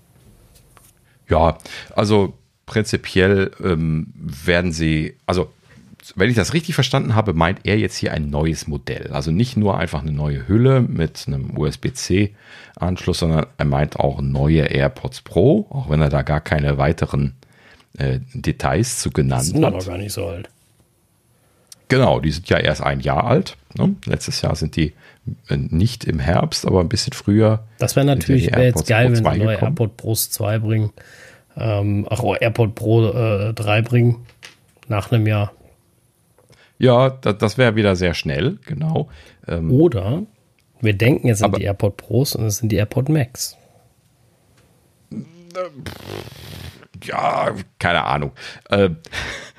Ja, 1.29 1.59
also 1.95 2.35
prinzipiell 2.67 3.51
ähm, 3.63 4.13
werden 4.15 4.73
sie, 4.73 5.17
also 5.27 5.51
wenn 6.17 6.31
ich 6.31 6.37
das 6.37 6.55
richtig 6.55 6.75
verstanden 6.75 7.15
habe, 7.15 7.33
meint 7.35 7.61
er 7.65 7.79
jetzt 7.79 7.97
hier 7.97 8.13
ein 8.13 8.31
neues 8.31 8.67
Modell. 8.67 9.09
Also 9.13 9.31
nicht 9.31 9.57
nur 9.57 9.79
einfach 9.79 10.03
eine 10.03 10.13
neue 10.13 10.47
Hülle 10.49 10.81
mit 10.81 11.25
einem 11.27 11.57
USB-C-Anschluss, 11.57 13.19
sondern 13.19 13.47
er 13.57 13.65
meint 13.65 13.97
auch 13.97 14.21
neue 14.21 14.63
AirPods 14.63 15.23
Pro, 15.23 15.67
auch 15.71 15.91
wenn 15.91 16.01
er 16.01 16.09
da 16.09 16.23
gar 16.23 16.41
keine 16.41 16.79
weiteren 16.79 17.35
äh, 17.99 18.21
Details 18.33 18.99
zu 18.99 19.11
genannt 19.11 19.41
hat. 19.41 19.47
Die 19.49 19.53
sind 19.53 19.65
aber 19.65 19.85
gar 19.85 19.99
nicht 19.99 20.13
so 20.13 20.27
alt. 20.27 20.49
Genau, 21.89 22.21
die 22.21 22.31
sind 22.31 22.49
ja 22.49 22.59
erst 22.59 22.83
ein 22.83 23.01
Jahr 23.01 23.25
alt. 23.25 23.57
Ne? 23.75 23.97
Letztes 24.05 24.43
Jahr 24.43 24.55
sind 24.55 24.77
die 24.77 24.93
äh, 25.49 25.57
nicht 25.57 26.05
im 26.05 26.19
Herbst, 26.19 26.67
aber 26.67 26.81
ein 26.81 26.89
bisschen 26.89 27.15
früher. 27.15 27.65
Das 27.79 27.97
wäre 27.97 28.07
natürlich 28.07 28.53
wär 28.53 28.65
jetzt 28.65 28.87
geil, 28.87 29.07
wenn 29.07 29.17
sie 29.17 29.23
neue 29.23 29.57
AirPod 29.57 29.97
Pros 29.97 30.31
2 30.31 30.59
bringen. 30.59 30.91
Ähm, 31.57 32.07
ach, 32.11 32.23
oh, 32.23 32.35
AirPod 32.35 32.75
Pro 32.75 33.09
äh, 33.09 33.55
3 33.55 33.83
bringen. 33.83 34.27
Nach 34.87 35.11
einem 35.11 35.27
Jahr. 35.27 35.53
Ja, 36.79 37.11
das, 37.11 37.39
das 37.39 37.59
wäre 37.59 37.77
wieder 37.77 37.97
sehr 37.97 38.15
schnell, 38.15 38.59
genau. 38.65 39.09
Ähm, 39.47 39.71
Oder 39.71 40.23
wir 40.81 40.93
denken 40.95 41.27
jetzt 41.27 41.43
an 41.43 41.53
die 41.53 41.63
AirPod 41.63 41.97
Pros 41.97 42.35
und 42.35 42.45
es 42.45 42.59
sind 42.59 42.71
die 42.71 42.77
AirPod 42.77 43.09
Max. 43.09 43.57
Ja, 47.03 47.55
keine 47.79 48.05
Ahnung. 48.05 48.33
Äh, 48.71 48.91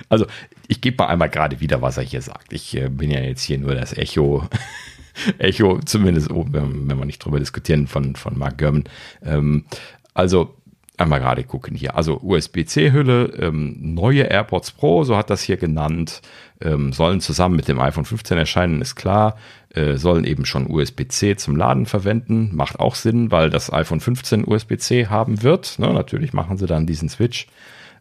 also, 0.07 0.25
ich 0.67 0.81
gebe 0.81 1.03
mal 1.03 1.09
einmal 1.09 1.29
gerade 1.29 1.59
wieder, 1.59 1.81
was 1.81 1.97
er 1.97 2.03
hier 2.03 2.21
sagt. 2.21 2.53
Ich 2.53 2.75
äh, 2.75 2.89
bin 2.89 3.11
ja 3.11 3.19
jetzt 3.19 3.43
hier 3.43 3.57
nur 3.57 3.75
das 3.75 3.97
Echo. 3.97 4.47
Echo, 5.37 5.79
zumindest, 5.79 6.31
oh, 6.31 6.45
wenn, 6.49 6.89
wenn 6.89 6.97
wir 6.97 7.05
nicht 7.05 7.19
drüber 7.19 7.39
diskutieren, 7.39 7.87
von, 7.87 8.15
von 8.15 8.37
Mark 8.37 8.57
Gurman. 8.57 8.85
Ähm, 9.23 9.65
also, 10.13 10.55
einmal 10.97 11.19
gerade 11.19 11.43
gucken 11.43 11.75
hier. 11.75 11.95
Also 11.95 12.19
USB-C-Hülle, 12.21 13.33
ähm, 13.39 13.75
neue 13.79 14.23
AirPods 14.23 14.71
Pro, 14.71 15.03
so 15.03 15.17
hat 15.17 15.29
das 15.29 15.41
hier 15.41 15.57
genannt, 15.57 16.21
ähm, 16.61 16.93
sollen 16.93 17.21
zusammen 17.21 17.55
mit 17.55 17.67
dem 17.67 17.79
iPhone 17.79 18.05
15 18.05 18.37
erscheinen, 18.37 18.81
ist 18.81 18.95
klar. 18.95 19.37
Äh, 19.73 19.95
sollen 19.95 20.25
eben 20.25 20.45
schon 20.45 20.69
USB-C 20.69 21.35
zum 21.35 21.55
Laden 21.55 21.85
verwenden. 21.85 22.51
Macht 22.53 22.79
auch 22.79 22.95
Sinn, 22.95 23.31
weil 23.31 23.49
das 23.49 23.71
iPhone 23.71 23.99
15 23.99 24.45
USB-C 24.45 25.07
haben 25.07 25.43
wird. 25.43 25.79
Ne? 25.79 25.93
Natürlich 25.93 26.33
machen 26.33 26.57
sie 26.57 26.65
dann 26.65 26.85
diesen 26.85 27.09
Switch 27.09 27.47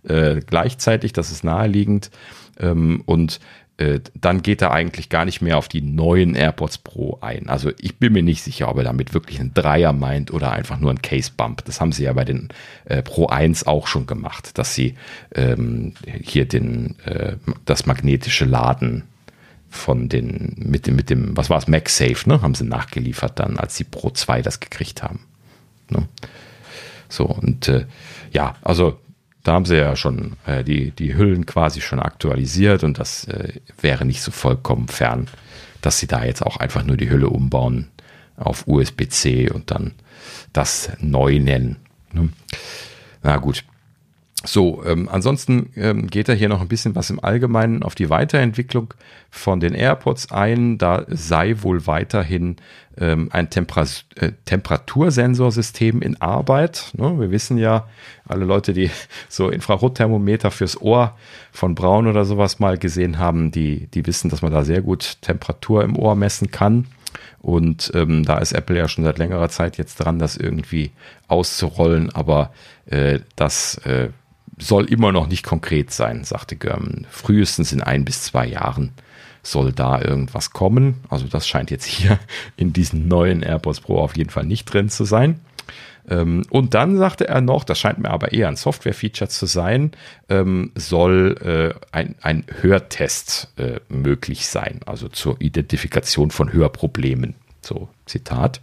äh, 0.04 0.40
gleichzeitig, 0.44 1.12
das 1.12 1.30
ist 1.30 1.44
naheliegend. 1.44 2.10
Ähm, 2.58 3.02
und 3.06 3.40
äh, 3.78 4.00
dann 4.14 4.42
geht 4.42 4.60
er 4.60 4.72
eigentlich 4.72 5.08
gar 5.08 5.24
nicht 5.24 5.40
mehr 5.40 5.56
auf 5.56 5.68
die 5.68 5.80
neuen 5.80 6.34
AirPods 6.34 6.78
Pro 6.78 7.18
ein. 7.20 7.48
Also 7.48 7.70
ich 7.78 7.96
bin 7.96 8.12
mir 8.12 8.24
nicht 8.24 8.42
sicher, 8.42 8.68
ob 8.68 8.76
er 8.78 8.84
damit 8.84 9.14
wirklich 9.14 9.38
einen 9.38 9.54
Dreier 9.54 9.92
meint 9.92 10.32
oder 10.32 10.52
einfach 10.52 10.80
nur 10.80 10.90
einen 10.90 11.00
Case 11.00 11.30
Bump. 11.34 11.64
Das 11.64 11.80
haben 11.80 11.92
sie 11.92 12.04
ja 12.04 12.12
bei 12.12 12.24
den 12.24 12.48
äh, 12.86 13.02
Pro 13.02 13.26
1 13.28 13.66
auch 13.68 13.86
schon 13.86 14.06
gemacht, 14.06 14.58
dass 14.58 14.74
sie 14.74 14.96
ähm, 15.32 15.94
hier 16.22 16.46
den, 16.46 16.96
äh, 17.04 17.36
das 17.64 17.86
magnetische 17.86 18.44
Laden 18.44 19.04
von 19.70 20.08
den, 20.08 20.56
mit 20.58 20.88
dem, 20.88 20.96
mit 20.96 21.08
dem, 21.08 21.36
was 21.36 21.48
war 21.48 21.58
es, 21.58 21.68
MagSafe, 21.68 22.28
ne, 22.28 22.42
haben 22.42 22.54
sie 22.54 22.64
nachgeliefert 22.64 23.38
dann, 23.38 23.58
als 23.58 23.76
die 23.76 23.84
Pro 23.84 24.10
2 24.10 24.42
das 24.42 24.58
gekriegt 24.58 25.04
haben. 25.04 25.20
Ne? 25.88 26.08
So, 27.08 27.26
und 27.26 27.68
äh, 27.68 27.86
ja, 28.32 28.56
also 28.62 28.98
da 29.48 29.54
haben 29.54 29.64
sie 29.64 29.78
ja 29.78 29.96
schon 29.96 30.36
äh, 30.44 30.62
die, 30.62 30.90
die 30.90 31.16
Hüllen 31.16 31.46
quasi 31.46 31.80
schon 31.80 32.00
aktualisiert 32.00 32.84
und 32.84 32.98
das 32.98 33.24
äh, 33.28 33.54
wäre 33.80 34.04
nicht 34.04 34.20
so 34.20 34.30
vollkommen 34.30 34.88
fern, 34.88 35.26
dass 35.80 35.98
sie 35.98 36.06
da 36.06 36.22
jetzt 36.22 36.42
auch 36.44 36.58
einfach 36.58 36.84
nur 36.84 36.98
die 36.98 37.08
Hülle 37.08 37.30
umbauen 37.30 37.88
auf 38.36 38.68
USB-C 38.68 39.50
und 39.50 39.70
dann 39.70 39.94
das 40.52 40.90
neu 41.00 41.38
nennen. 41.38 41.76
Ne? 42.12 42.28
Na 43.22 43.38
gut. 43.38 43.64
So, 44.44 44.84
ähm, 44.84 45.08
ansonsten 45.10 45.72
ähm, 45.74 46.06
geht 46.06 46.28
er 46.28 46.36
hier 46.36 46.48
noch 46.48 46.60
ein 46.60 46.68
bisschen 46.68 46.94
was 46.94 47.10
im 47.10 47.22
Allgemeinen 47.22 47.82
auf 47.82 47.96
die 47.96 48.08
Weiterentwicklung 48.08 48.94
von 49.30 49.58
den 49.58 49.74
AirPods 49.74 50.30
ein. 50.30 50.78
Da 50.78 51.04
sei 51.08 51.56
wohl 51.62 51.88
weiterhin 51.88 52.56
ähm, 52.96 53.30
ein 53.32 53.50
Temper 53.50 53.84
äh, 54.14 54.32
Temperatursensorsystem 54.44 56.02
in 56.02 56.20
Arbeit. 56.20 56.92
Ne? 56.96 57.18
Wir 57.18 57.32
wissen 57.32 57.58
ja, 57.58 57.88
alle 58.28 58.44
Leute, 58.44 58.72
die 58.72 58.90
so 59.28 59.48
Infrarotthermometer 59.48 60.52
fürs 60.52 60.80
Ohr 60.80 61.16
von 61.50 61.74
Braun 61.74 62.06
oder 62.06 62.24
sowas 62.24 62.60
mal 62.60 62.78
gesehen 62.78 63.18
haben, 63.18 63.50
die, 63.50 63.88
die 63.88 64.06
wissen, 64.06 64.30
dass 64.30 64.42
man 64.42 64.52
da 64.52 64.64
sehr 64.64 64.82
gut 64.82 65.18
Temperatur 65.20 65.82
im 65.82 65.98
Ohr 65.98 66.14
messen 66.14 66.52
kann. 66.52 66.86
Und 67.40 67.90
ähm, 67.94 68.24
da 68.24 68.38
ist 68.38 68.52
Apple 68.52 68.78
ja 68.78 68.88
schon 68.88 69.04
seit 69.04 69.18
längerer 69.18 69.48
Zeit 69.48 69.78
jetzt 69.78 69.96
dran, 69.96 70.20
das 70.20 70.36
irgendwie 70.36 70.92
auszurollen, 71.26 72.10
aber 72.10 72.52
äh, 72.86 73.20
das 73.36 73.78
äh, 73.78 74.10
soll 74.60 74.86
immer 74.86 75.12
noch 75.12 75.28
nicht 75.28 75.44
konkret 75.44 75.90
sein, 75.90 76.24
sagte 76.24 76.56
Görman. 76.56 77.06
Frühestens 77.10 77.72
in 77.72 77.82
ein 77.82 78.04
bis 78.04 78.22
zwei 78.22 78.46
Jahren 78.46 78.92
soll 79.42 79.72
da 79.72 80.00
irgendwas 80.00 80.50
kommen. 80.50 80.96
Also 81.08 81.26
das 81.26 81.46
scheint 81.46 81.70
jetzt 81.70 81.86
hier 81.86 82.18
in 82.56 82.72
diesen 82.72 83.08
neuen 83.08 83.42
AirPods 83.42 83.80
Pro 83.80 83.98
auf 83.98 84.16
jeden 84.16 84.30
Fall 84.30 84.44
nicht 84.44 84.64
drin 84.66 84.88
zu 84.88 85.04
sein. 85.04 85.40
Ähm, 86.08 86.44
und 86.50 86.74
dann 86.74 86.96
sagte 86.96 87.28
er 87.28 87.40
noch, 87.40 87.64
das 87.64 87.78
scheint 87.78 87.98
mir 87.98 88.10
aber 88.10 88.32
eher 88.32 88.48
ein 88.48 88.56
Software-Feature 88.56 89.28
zu 89.28 89.46
sein, 89.46 89.92
ähm, 90.28 90.72
soll 90.74 91.36
äh, 91.42 91.78
ein, 91.92 92.14
ein 92.22 92.44
Hörtest 92.60 93.52
äh, 93.56 93.80
möglich 93.88 94.48
sein, 94.48 94.80
also 94.86 95.08
zur 95.08 95.40
Identifikation 95.40 96.30
von 96.30 96.52
Hörproblemen. 96.52 97.34
So, 97.60 97.88
Zitat. 98.06 98.60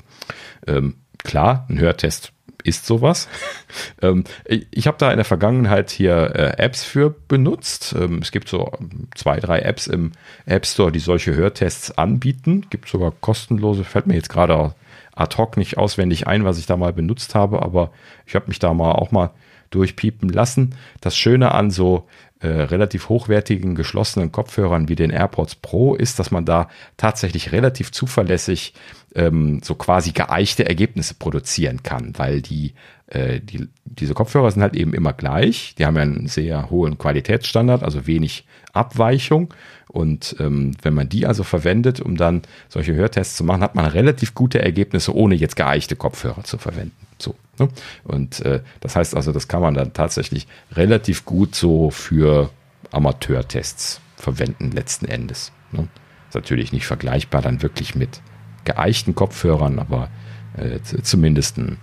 Klar, 1.23 1.65
ein 1.69 1.79
Hörtest 1.79 2.31
ist 2.63 2.85
sowas. 2.85 3.29
ähm, 4.01 4.23
ich 4.45 4.87
habe 4.87 4.97
da 4.97 5.11
in 5.11 5.17
der 5.17 5.25
Vergangenheit 5.25 5.91
hier 5.91 6.35
äh, 6.35 6.57
Apps 6.57 6.83
für 6.83 7.11
benutzt. 7.11 7.95
Ähm, 7.97 8.19
es 8.21 8.31
gibt 8.31 8.49
so 8.49 8.71
zwei, 9.13 9.39
drei 9.39 9.59
Apps 9.59 9.87
im 9.87 10.11
App 10.45 10.65
Store, 10.65 10.91
die 10.91 10.99
solche 10.99 11.35
Hörtests 11.35 11.97
anbieten. 11.97 12.65
Gibt 12.69 12.89
sogar 12.89 13.11
kostenlose, 13.11 13.83
fällt 13.83 14.07
mir 14.07 14.15
jetzt 14.15 14.29
gerade 14.29 14.73
ad 15.15 15.37
hoc 15.37 15.57
nicht 15.57 15.77
auswendig 15.77 16.27
ein, 16.27 16.43
was 16.43 16.57
ich 16.57 16.65
da 16.65 16.75
mal 16.75 16.91
benutzt 16.91 17.35
habe, 17.35 17.61
aber 17.61 17.91
ich 18.25 18.35
habe 18.35 18.47
mich 18.47 18.59
da 18.59 18.73
mal 18.73 18.91
auch 18.93 19.11
mal 19.11 19.31
durchpiepen 19.69 20.29
lassen. 20.29 20.75
Das 21.01 21.15
Schöne 21.15 21.53
an 21.53 21.71
so 21.71 22.07
äh, 22.45 22.61
relativ 22.61 23.09
hochwertigen 23.09 23.73
geschlossenen 23.73 24.31
Kopfhörern 24.31 24.87
wie 24.87 24.95
den 24.95 25.09
AirPods 25.09 25.55
Pro 25.55 25.95
ist, 25.95 26.19
dass 26.19 26.29
man 26.29 26.45
da 26.45 26.69
tatsächlich 26.95 27.51
relativ 27.51 27.91
zuverlässig 27.91 28.75
ähm, 29.15 29.61
so 29.63 29.73
quasi 29.73 30.11
geeichte 30.11 30.67
Ergebnisse 30.67 31.15
produzieren 31.15 31.81
kann, 31.81 32.13
weil 32.17 32.43
die, 32.43 32.73
äh, 33.07 33.39
die, 33.39 33.67
diese 33.85 34.13
Kopfhörer 34.13 34.51
sind 34.51 34.61
halt 34.61 34.75
eben 34.75 34.93
immer 34.93 35.11
gleich. 35.13 35.73
Die 35.79 35.87
haben 35.87 35.95
ja 35.95 36.03
einen 36.03 36.27
sehr 36.27 36.69
hohen 36.69 36.99
Qualitätsstandard, 36.99 37.81
also 37.81 38.05
wenig 38.05 38.45
Abweichung. 38.73 39.51
Und 39.87 40.35
ähm, 40.39 40.75
wenn 40.83 40.93
man 40.93 41.09
die 41.09 41.25
also 41.25 41.43
verwendet, 41.43 41.99
um 41.99 42.15
dann 42.15 42.43
solche 42.69 42.93
Hörtests 42.93 43.37
zu 43.37 43.43
machen, 43.43 43.61
hat 43.63 43.73
man 43.73 43.85
relativ 43.85 44.35
gute 44.35 44.61
Ergebnisse, 44.61 45.15
ohne 45.15 45.33
jetzt 45.33 45.55
geeichte 45.55 45.95
Kopfhörer 45.95 46.43
zu 46.43 46.59
verwenden. 46.59 47.04
So. 47.17 47.35
Ne? 47.59 47.69
Und 48.03 48.41
äh, 48.41 48.61
das 48.81 48.95
heißt 48.95 49.15
also, 49.15 49.31
das 49.31 49.47
kann 49.47 49.61
man 49.61 49.73
dann 49.73 49.93
tatsächlich 49.93 50.47
relativ 50.71 51.25
gut 51.25 51.55
so 51.55 51.89
für 51.89 52.49
Amateurtests 52.91 54.01
verwenden, 54.15 54.71
letzten 54.71 55.05
Endes. 55.05 55.51
Ne? 55.71 55.87
Ist 56.27 56.35
natürlich 56.35 56.71
nicht 56.71 56.85
vergleichbar 56.85 57.41
dann 57.41 57.61
wirklich 57.61 57.95
mit 57.95 58.21
geeichten 58.65 59.15
Kopfhörern, 59.15 59.79
aber 59.79 60.09
äh, 60.57 60.79
zumindest 60.81 61.57
ein, 61.57 61.77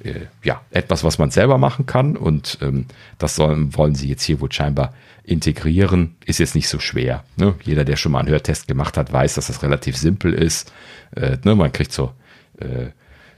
äh, 0.00 0.26
ja, 0.42 0.62
etwas, 0.70 1.04
was 1.04 1.18
man 1.18 1.30
selber 1.30 1.58
machen 1.58 1.86
kann. 1.86 2.16
Und 2.16 2.58
ähm, 2.62 2.86
das 3.18 3.36
sollen, 3.36 3.76
wollen 3.76 3.94
sie 3.94 4.08
jetzt 4.08 4.22
hier 4.22 4.40
wohl 4.40 4.52
scheinbar 4.52 4.94
integrieren. 5.24 6.16
Ist 6.24 6.38
jetzt 6.38 6.54
nicht 6.54 6.68
so 6.68 6.78
schwer. 6.78 7.24
Ne? 7.36 7.54
Jeder, 7.62 7.84
der 7.84 7.96
schon 7.96 8.12
mal 8.12 8.20
einen 8.20 8.28
Hörtest 8.28 8.68
gemacht 8.68 8.96
hat, 8.96 9.12
weiß, 9.12 9.34
dass 9.34 9.48
das 9.48 9.62
relativ 9.62 9.96
simpel 9.96 10.32
ist. 10.32 10.72
Äh, 11.16 11.38
ne? 11.44 11.54
Man 11.54 11.72
kriegt 11.72 11.92
so 11.92 12.12
äh, 12.58 12.88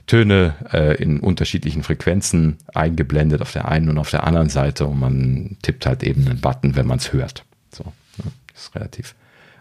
Töne 0.07 0.55
äh, 0.71 1.01
in 1.01 1.19
unterschiedlichen 1.19 1.83
Frequenzen 1.83 2.57
eingeblendet 2.73 3.41
auf 3.41 3.51
der 3.51 3.67
einen 3.67 3.89
und 3.89 3.97
auf 3.97 4.09
der 4.09 4.23
anderen 4.25 4.49
Seite 4.49 4.87
und 4.87 4.99
man 4.99 5.57
tippt 5.61 5.85
halt 5.85 6.01
eben 6.01 6.25
einen 6.27 6.39
Button, 6.39 6.75
wenn 6.75 6.87
man 6.87 6.97
es 6.97 7.11
hört. 7.11 7.43
So, 7.71 7.83
ne? 8.23 8.31
ist 8.55 8.73
relativ 8.73 9.15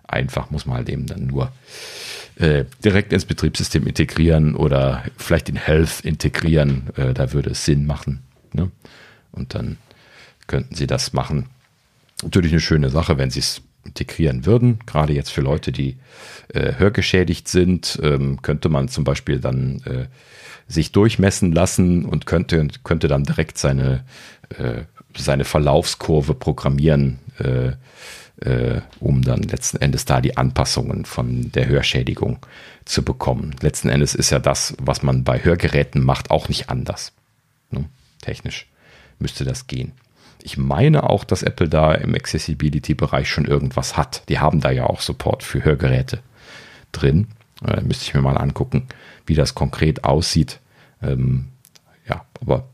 einfach, 0.06 0.50
muss 0.50 0.64
man 0.64 0.76
halt 0.76 0.88
eben 0.88 1.06
dann 1.06 1.26
nur 1.26 1.50
äh, 2.36 2.64
direkt 2.84 3.12
ins 3.12 3.24
Betriebssystem 3.24 3.86
integrieren 3.86 4.54
oder 4.54 5.04
vielleicht 5.16 5.48
in 5.48 5.56
Health 5.56 6.00
integrieren. 6.00 6.90
Äh, 6.96 7.12
da 7.12 7.32
würde 7.32 7.50
es 7.50 7.64
Sinn 7.64 7.86
machen. 7.86 8.22
Ne? 8.52 8.70
Und 9.32 9.54
dann 9.54 9.78
könnten 10.46 10.76
Sie 10.76 10.86
das 10.86 11.12
machen. 11.12 11.46
Natürlich 12.22 12.52
eine 12.52 12.60
schöne 12.60 12.90
Sache, 12.90 13.18
wenn 13.18 13.30
Sie 13.30 13.40
es 13.40 13.62
integrieren 13.86 14.46
würden. 14.46 14.80
Gerade 14.86 15.12
jetzt 15.12 15.30
für 15.30 15.40
Leute, 15.40 15.72
die 15.72 15.96
äh, 16.52 16.74
hörgeschädigt 16.76 17.48
sind, 17.48 17.98
ähm, 18.02 18.42
könnte 18.42 18.68
man 18.68 18.88
zum 18.88 19.04
Beispiel 19.04 19.40
dann 19.40 19.82
äh, 19.84 20.06
sich 20.68 20.92
durchmessen 20.92 21.52
lassen 21.52 22.04
und 22.04 22.26
könnte, 22.26 22.66
könnte 22.84 23.08
dann 23.08 23.24
direkt 23.24 23.58
seine, 23.58 24.04
äh, 24.58 24.82
seine 25.16 25.44
Verlaufskurve 25.44 26.34
programmieren 26.34 27.18
äh, 27.38 27.72
äh, 28.40 28.80
um 29.00 29.22
dann 29.22 29.42
letzten 29.42 29.78
Endes 29.78 30.04
da 30.04 30.20
die 30.20 30.36
Anpassungen 30.36 31.04
von 31.04 31.50
der 31.52 31.68
Hörschädigung 31.68 32.38
zu 32.84 33.02
bekommen. 33.02 33.56
Letzten 33.60 33.88
Endes 33.88 34.14
ist 34.14 34.30
ja 34.30 34.38
das, 34.38 34.74
was 34.78 35.02
man 35.02 35.24
bei 35.24 35.42
Hörgeräten 35.42 36.02
macht, 36.02 36.30
auch 36.30 36.48
nicht 36.48 36.68
anders. 36.68 37.12
Ne? 37.70 37.86
Technisch 38.20 38.66
müsste 39.18 39.44
das 39.44 39.66
gehen. 39.66 39.92
Ich 40.46 40.56
meine 40.56 41.10
auch, 41.10 41.24
dass 41.24 41.42
Apple 41.42 41.68
da 41.68 41.92
im 41.92 42.14
Accessibility-Bereich 42.14 43.28
schon 43.28 43.46
irgendwas 43.46 43.96
hat. 43.96 44.22
Die 44.28 44.38
haben 44.38 44.60
da 44.60 44.70
ja 44.70 44.84
auch 44.84 45.00
Support 45.00 45.42
für 45.42 45.64
Hörgeräte 45.64 46.20
drin. 46.92 47.26
Äh, 47.66 47.80
müsste 47.80 48.04
ich 48.04 48.14
mir 48.14 48.22
mal 48.22 48.36
angucken, 48.36 48.86
wie 49.26 49.34
das 49.34 49.56
konkret 49.56 50.04
aussieht. 50.04 50.60
Ähm, 51.02 51.48
ja, 52.08 52.24
aber 52.40 52.68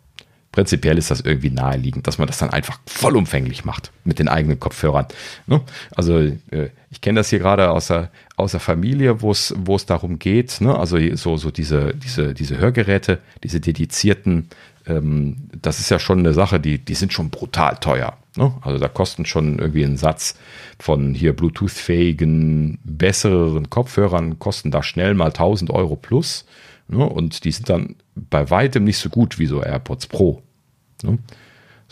prinzipiell 0.52 0.98
ist 0.98 1.10
das 1.10 1.22
irgendwie 1.22 1.48
naheliegend, 1.48 2.06
dass 2.06 2.18
man 2.18 2.26
das 2.26 2.36
dann 2.36 2.50
einfach 2.50 2.78
vollumfänglich 2.86 3.64
macht 3.64 3.90
mit 4.04 4.18
den 4.18 4.28
eigenen 4.28 4.60
Kopfhörern. 4.60 5.06
Ne? 5.46 5.62
Also 5.96 6.18
äh, 6.18 6.68
ich 6.90 7.00
kenne 7.00 7.20
das 7.20 7.30
hier 7.30 7.38
gerade 7.38 7.70
aus 7.70 7.86
der, 7.86 8.10
aus 8.36 8.50
der 8.50 8.60
Familie, 8.60 9.22
wo 9.22 9.30
es 9.30 9.86
darum 9.86 10.18
geht, 10.18 10.60
ne? 10.60 10.78
also 10.78 10.98
so, 11.16 11.38
so 11.38 11.50
diese, 11.50 11.94
diese, 11.94 12.34
diese 12.34 12.58
Hörgeräte, 12.58 13.18
diese 13.42 13.60
dedizierten, 13.60 14.50
ähm, 14.86 15.48
das 15.60 15.78
ist 15.78 15.90
ja 15.90 15.98
schon 15.98 16.20
eine 16.20 16.34
Sache, 16.34 16.60
die, 16.60 16.78
die 16.78 16.94
sind 16.94 17.12
schon 17.12 17.30
brutal 17.30 17.76
teuer. 17.76 18.16
Ne? 18.36 18.52
Also 18.62 18.78
da 18.78 18.88
kosten 18.88 19.26
schon 19.26 19.58
irgendwie 19.58 19.84
ein 19.84 19.96
Satz 19.96 20.36
von 20.78 21.14
hier 21.14 21.34
Bluetooth-fähigen, 21.34 22.78
besseren 22.84 23.70
Kopfhörern, 23.70 24.38
kosten 24.38 24.70
da 24.70 24.82
schnell 24.82 25.14
mal 25.14 25.26
1000 25.28 25.70
Euro 25.70 25.96
plus. 25.96 26.46
Ne? 26.88 27.04
Und 27.04 27.44
die 27.44 27.52
sind 27.52 27.68
dann 27.68 27.96
bei 28.14 28.50
weitem 28.50 28.84
nicht 28.84 28.98
so 28.98 29.08
gut 29.08 29.38
wie 29.38 29.46
so 29.46 29.62
AirPods 29.62 30.06
Pro. 30.06 30.42
Ne? 31.02 31.18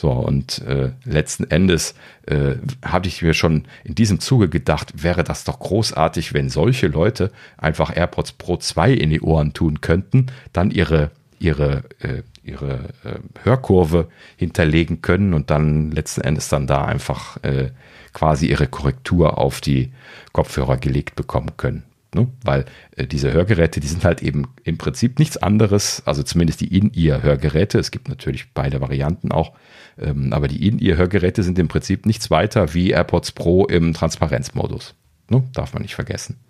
So, 0.01 0.11
und 0.13 0.63
äh, 0.63 0.93
letzten 1.05 1.45
Endes 1.51 1.95
äh, 2.27 2.55
habe 2.83 3.07
ich 3.07 3.21
mir 3.21 3.35
schon 3.35 3.65
in 3.85 3.95
diesem 3.95 4.19
Zuge 4.19 4.49
gedacht, 4.49 5.03
wäre 5.03 5.25
das 5.25 5.45
doch 5.45 5.59
großartig, 5.59 6.33
wenn 6.33 6.49
solche 6.49 6.87
Leute 6.87 7.31
einfach 7.59 7.95
AirPods 7.95 8.33
Pro 8.33 8.57
2 8.57 8.95
in 8.95 9.11
die 9.11 9.21
Ohren 9.21 9.53
tun 9.53 9.83
könnten, 9.83 10.29
dann 10.55 10.71
ihre, 10.71 11.11
ihre, 11.39 11.83
äh, 11.99 12.23
ihre 12.43 12.91
äh, 13.05 13.19
Hörkurve 13.45 14.09
hinterlegen 14.37 15.03
können 15.03 15.35
und 15.35 15.51
dann 15.51 15.91
letzten 15.91 16.23
Endes 16.23 16.49
dann 16.49 16.67
da 16.67 16.85
einfach 16.85 17.43
äh, 17.43 17.71
quasi 18.13 18.47
ihre 18.47 18.67
Korrektur 18.67 19.39
auf 19.39 19.61
die 19.61 19.93
Kopfhörer 20.33 20.77
gelegt 20.77 21.17
bekommen 21.17 21.57
können. 21.57 21.85
Ne? 22.15 22.29
Weil 22.43 22.65
äh, 22.97 23.07
diese 23.07 23.33
Hörgeräte, 23.33 23.81
die 23.81 23.87
sind 23.87 24.05
halt 24.05 24.23
eben 24.23 24.49
im 24.65 24.79
Prinzip 24.79 25.19
nichts 25.19 25.37
anderes, 25.37 26.03
also 26.07 26.23
zumindest 26.23 26.61
die 26.61 26.77
In-Ear-Hörgeräte. 26.77 27.79
Es 27.79 27.91
gibt 27.91 28.09
natürlich 28.09 28.53
beide 28.53 28.81
Varianten 28.81 29.31
auch, 29.31 29.53
ähm, 29.99 30.33
aber 30.33 30.49
die 30.49 30.67
In-Ear-Hörgeräte 30.67 31.43
sind 31.43 31.59
im 31.59 31.69
Prinzip 31.69 32.07
nichts 32.07 32.31
weiter 32.31 32.75
wie 32.75 32.91
AirPods 32.91 33.33
Pro 33.33 33.67
im 33.67 33.95
Transparenzmodus. 33.95 34.95
Ne? 35.29 35.45
Darf 35.53 35.73
man 35.73 35.83
nicht 35.83 35.95
vergessen. 35.95 36.41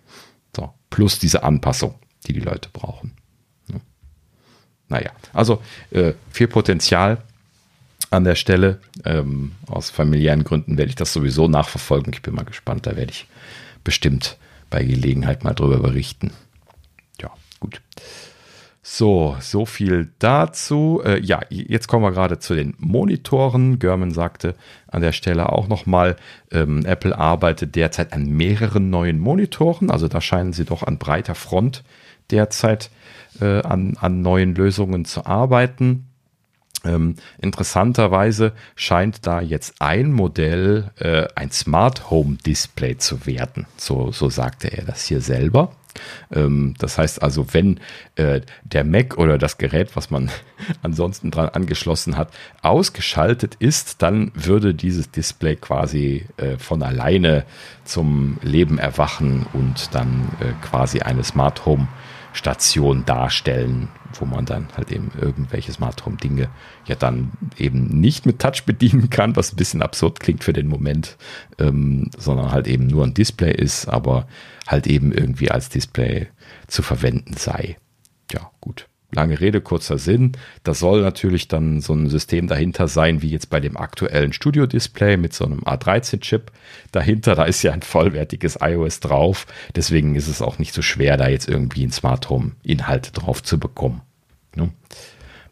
So, 0.56 0.72
plus 0.88 1.18
diese 1.18 1.42
Anpassung, 1.42 1.96
die 2.26 2.32
die 2.32 2.40
Leute 2.40 2.70
brauchen. 2.72 3.12
Naja, 4.90 5.12
also 5.32 5.62
äh, 5.92 6.12
viel 6.30 6.48
Potenzial 6.48 7.18
an 8.10 8.24
der 8.24 8.34
Stelle. 8.34 8.80
Ähm, 9.04 9.52
aus 9.66 9.88
familiären 9.88 10.44
Gründen 10.44 10.76
werde 10.76 10.90
ich 10.90 10.96
das 10.96 11.12
sowieso 11.12 11.48
nachverfolgen. 11.48 12.12
Ich 12.12 12.22
bin 12.22 12.34
mal 12.34 12.44
gespannt, 12.44 12.86
da 12.86 12.96
werde 12.96 13.12
ich 13.12 13.26
bestimmt 13.84 14.36
bei 14.68 14.82
Gelegenheit 14.84 15.44
mal 15.44 15.54
drüber 15.54 15.78
berichten. 15.78 16.32
Ja, 17.20 17.30
gut. 17.60 17.80
So, 18.82 19.36
so 19.38 19.64
viel 19.64 20.10
dazu. 20.18 21.00
Äh, 21.04 21.20
ja, 21.20 21.40
jetzt 21.50 21.86
kommen 21.86 22.04
wir 22.04 22.10
gerade 22.10 22.40
zu 22.40 22.56
den 22.56 22.74
Monitoren. 22.78 23.78
German 23.78 24.10
sagte 24.10 24.56
an 24.88 25.02
der 25.02 25.12
Stelle 25.12 25.50
auch 25.50 25.68
nochmal, 25.68 26.16
ähm, 26.50 26.84
Apple 26.84 27.16
arbeitet 27.16 27.76
derzeit 27.76 28.12
an 28.12 28.24
mehreren 28.26 28.90
neuen 28.90 29.20
Monitoren. 29.20 29.88
Also 29.88 30.08
da 30.08 30.20
scheinen 30.20 30.52
sie 30.52 30.64
doch 30.64 30.82
an 30.82 30.98
breiter 30.98 31.36
Front 31.36 31.84
derzeit 32.32 32.90
äh, 33.40 33.62
an, 33.62 33.96
an 34.00 34.22
neuen 34.22 34.54
Lösungen 34.54 35.04
zu 35.04 35.26
arbeiten. 35.26 36.06
Ähm, 36.84 37.16
interessanterweise 37.38 38.52
scheint 38.74 39.26
da 39.26 39.40
jetzt 39.40 39.74
ein 39.80 40.12
Modell 40.12 40.90
äh, 40.98 41.26
ein 41.34 41.50
Smart 41.50 42.10
Home 42.10 42.38
Display 42.46 42.96
zu 42.96 43.26
werden. 43.26 43.66
So, 43.76 44.12
so 44.12 44.30
sagte 44.30 44.68
er 44.68 44.84
das 44.84 45.04
hier 45.04 45.20
selber. 45.20 45.72
Ähm, 46.32 46.74
das 46.78 46.98
heißt 46.98 47.22
also, 47.22 47.52
wenn 47.52 47.80
äh, 48.16 48.40
der 48.64 48.84
Mac 48.84 49.18
oder 49.18 49.38
das 49.38 49.58
Gerät, 49.58 49.96
was 49.96 50.10
man 50.10 50.30
ansonsten 50.82 51.30
dran 51.30 51.48
angeschlossen 51.50 52.16
hat, 52.16 52.32
ausgeschaltet 52.62 53.56
ist, 53.58 54.02
dann 54.02 54.32
würde 54.34 54.74
dieses 54.74 55.10
Display 55.10 55.56
quasi 55.56 56.26
äh, 56.36 56.56
von 56.58 56.82
alleine 56.82 57.44
zum 57.84 58.38
Leben 58.42 58.78
erwachen 58.78 59.46
und 59.52 59.94
dann 59.94 60.28
äh, 60.40 60.52
quasi 60.66 61.00
eine 61.00 61.24
Smart 61.24 61.66
Home 61.66 61.88
Station 62.32 63.04
darstellen, 63.04 63.88
wo 64.14 64.24
man 64.24 64.44
dann 64.44 64.68
halt 64.76 64.90
eben 64.92 65.10
irgendwelche 65.20 65.72
Smart 65.72 66.04
Home 66.04 66.16
Dinge 66.16 66.48
ja 66.86 66.94
dann 66.94 67.32
eben 67.56 67.86
nicht 67.86 68.26
mit 68.26 68.38
Touch 68.38 68.64
bedienen 68.66 69.10
kann, 69.10 69.36
was 69.36 69.52
ein 69.52 69.56
bisschen 69.56 69.82
absurd 69.82 70.20
klingt 70.20 70.44
für 70.44 70.52
den 70.52 70.68
Moment, 70.68 71.16
ähm, 71.58 72.10
sondern 72.16 72.52
halt 72.52 72.68
eben 72.68 72.86
nur 72.86 73.04
ein 73.04 73.14
Display 73.14 73.52
ist, 73.52 73.86
aber 73.88 74.26
halt 74.66 74.86
eben 74.86 75.12
irgendwie 75.12 75.50
als 75.50 75.68
Display 75.68 76.28
zu 76.66 76.82
verwenden 76.82 77.34
sei. 77.36 77.76
Ja, 78.32 78.50
gut. 78.60 78.89
Lange 79.12 79.40
Rede, 79.40 79.60
kurzer 79.60 79.98
Sinn. 79.98 80.32
Da 80.62 80.72
soll 80.72 81.02
natürlich 81.02 81.48
dann 81.48 81.80
so 81.80 81.94
ein 81.94 82.08
System 82.08 82.46
dahinter 82.46 82.86
sein, 82.86 83.22
wie 83.22 83.30
jetzt 83.30 83.50
bei 83.50 83.58
dem 83.58 83.76
aktuellen 83.76 84.32
Studio-Display 84.32 85.16
mit 85.16 85.32
so 85.32 85.44
einem 85.44 85.60
A13-Chip 85.60 86.52
dahinter. 86.92 87.34
Da 87.34 87.44
ist 87.44 87.62
ja 87.62 87.72
ein 87.72 87.82
vollwertiges 87.82 88.58
iOS 88.60 89.00
drauf. 89.00 89.46
Deswegen 89.74 90.14
ist 90.14 90.28
es 90.28 90.42
auch 90.42 90.58
nicht 90.58 90.72
so 90.72 90.82
schwer, 90.82 91.16
da 91.16 91.28
jetzt 91.28 91.48
irgendwie 91.48 91.84
ein 91.84 91.92
Smart 91.92 92.30
Home-Inhalt 92.30 93.10
drauf 93.14 93.42
zu 93.42 93.58
bekommen. 93.58 94.02
Ne? 94.54 94.70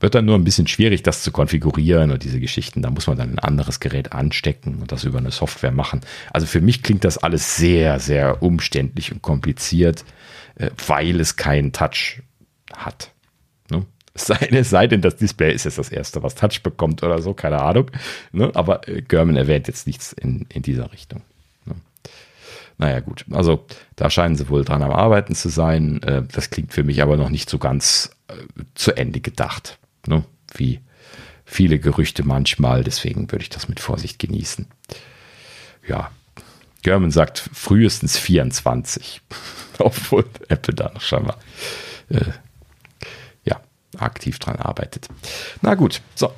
Wird 0.01 0.15
dann 0.15 0.27
nur 0.27 0.37
ein 0.37 0.45
bisschen 0.45 0.69
schwierig, 0.69 1.03
das 1.03 1.23
zu 1.23 1.33
konfigurieren 1.33 2.13
und 2.13 2.23
diese 2.23 2.39
Geschichten. 2.39 2.83
Da 2.83 2.91
muss 2.91 3.09
man 3.09 3.19
dann 3.19 3.31
ein 3.31 3.39
anderes 3.41 3.81
Gerät 3.81 4.13
anstecken 4.13 4.77
und 4.77 4.93
das 4.93 5.03
über 5.03 5.19
eine 5.19 5.33
Software 5.33 5.73
machen. 5.73 6.03
Also 6.33 6.47
für 6.47 6.61
mich 6.61 6.85
klingt 6.85 7.05
das 7.05 7.19
alles 7.19 7.57
sehr, 7.57 7.99
sehr 7.99 8.43
umständlich 8.43 9.11
und 9.11 9.23
kompliziert, 9.23 10.05
äh, 10.55 10.71
weil 10.87 11.19
es 11.19 11.35
keinen 11.35 11.73
Touch 11.73 12.23
hat. 12.77 13.11
Sei, 14.19 14.63
sei 14.63 14.87
denn, 14.87 15.01
das 15.01 15.17
Display 15.17 15.55
ist 15.55 15.65
jetzt 15.65 15.79
das 15.79 15.91
erste, 15.91 16.23
was 16.23 16.35
Touch 16.35 16.63
bekommt 16.63 17.03
oder 17.03 17.23
so, 17.23 17.35
keine 17.35 17.63
Ahnung. 17.63 17.91
Ne? 18.33 18.51
Aber 18.55 18.87
äh, 18.89 19.03
German 19.03 19.37
erwähnt 19.37 19.69
jetzt 19.69 19.87
nichts 19.87 20.13
in, 20.13 20.47
in 20.53 20.63
dieser 20.63 20.93
Richtung. 20.93 21.23
Ne? 21.65 21.77
Naja, 22.79 23.01
gut. 23.01 23.25
Also 23.31 23.65
da 23.97 24.11
scheinen 24.11 24.37
sie 24.37 24.49
wohl 24.49 24.65
dran 24.65 24.83
am 24.83 24.91
Arbeiten 24.91 25.35
zu 25.35 25.49
sein. 25.49 26.03
Äh, 26.03 26.23
das 26.33 26.51
klingt 26.51 26.73
für 26.73 26.85
mich 26.85 27.03
aber 27.03 27.17
noch 27.17 27.31
nicht 27.31 27.49
so 27.49 27.59
ganz 27.59 28.11
äh, 28.29 28.35
zu 28.75 28.97
Ende 28.97 29.21
gedacht. 29.21 29.79
Ne? 30.07 30.25
Wie 30.55 30.81
viele 31.45 31.79
Gerüchte 31.79 32.25
manchmal. 32.25 32.85
Deswegen 32.85 33.31
würde 33.33 33.43
ich 33.43 33.51
das 33.51 33.69
mit 33.69 33.81
Vorsicht 33.81 34.19
genießen. 34.19 34.67
Ja, 35.87 36.11
German 36.83 37.11
sagt 37.11 37.51
frühestens 37.53 38.19
24. 38.19 39.23
Obwohl 39.79 40.25
Apple 40.49 40.75
da 40.75 40.91
noch 40.93 41.01
scheinbar 41.01 41.39
äh, 42.11 42.21
aktiv 43.99 44.39
dran 44.39 44.57
arbeitet. 44.57 45.09
Na 45.63 45.75
gut, 45.75 46.03
so. 46.15 46.33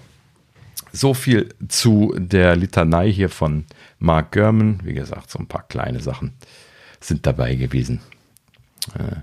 So 0.93 1.15
viel 1.15 1.51
zu 1.69 2.13
der 2.19 2.57
Litanei 2.57 3.13
hier 3.13 3.29
von 3.29 3.65
Mark 4.01 4.33
Gurman. 4.33 4.81
Wie 4.83 4.93
gesagt, 4.93 5.31
so 5.31 5.39
ein 5.39 5.47
paar 5.47 5.63
kleine 5.63 6.01
Sachen 6.01 6.33
sind 7.01 7.27
dabei 7.27 7.55
gewesen. 7.55 8.01
Äh, 8.95 9.21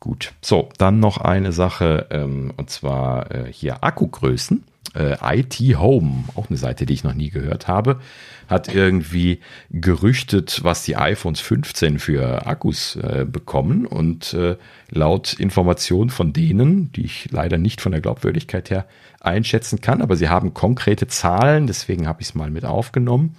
gut, 0.00 0.32
so, 0.40 0.70
dann 0.78 0.98
noch 0.98 1.18
eine 1.18 1.52
Sache, 1.52 2.06
ähm, 2.10 2.54
und 2.56 2.70
zwar 2.70 3.30
äh, 3.30 3.52
hier 3.52 3.84
Akkugrößen. 3.84 4.64
Äh, 4.94 5.16
IT 5.38 5.58
Home, 5.78 6.24
auch 6.34 6.48
eine 6.48 6.58
Seite, 6.58 6.86
die 6.86 6.94
ich 6.94 7.04
noch 7.04 7.14
nie 7.14 7.30
gehört 7.30 7.66
habe, 7.68 8.00
hat 8.48 8.72
irgendwie 8.72 9.40
gerüchtet, 9.70 10.60
was 10.62 10.84
die 10.84 10.96
iPhones 10.96 11.40
15 11.40 11.98
für 11.98 12.46
Akkus 12.46 12.96
äh, 12.96 13.24
bekommen. 13.28 13.86
Und 13.86 14.34
äh, 14.34 14.56
laut 14.90 15.32
Informationen 15.34 16.10
von 16.10 16.32
denen, 16.32 16.92
die 16.92 17.06
ich 17.06 17.28
leider 17.30 17.58
nicht 17.58 17.80
von 17.80 17.92
der 17.92 18.00
Glaubwürdigkeit 18.00 18.70
her 18.70 18.86
einschätzen 19.20 19.80
kann, 19.80 20.02
aber 20.02 20.16
sie 20.16 20.28
haben 20.28 20.54
konkrete 20.54 21.06
Zahlen, 21.06 21.66
deswegen 21.66 22.06
habe 22.06 22.20
ich 22.20 22.28
es 22.28 22.34
mal 22.34 22.50
mit 22.50 22.64
aufgenommen, 22.64 23.36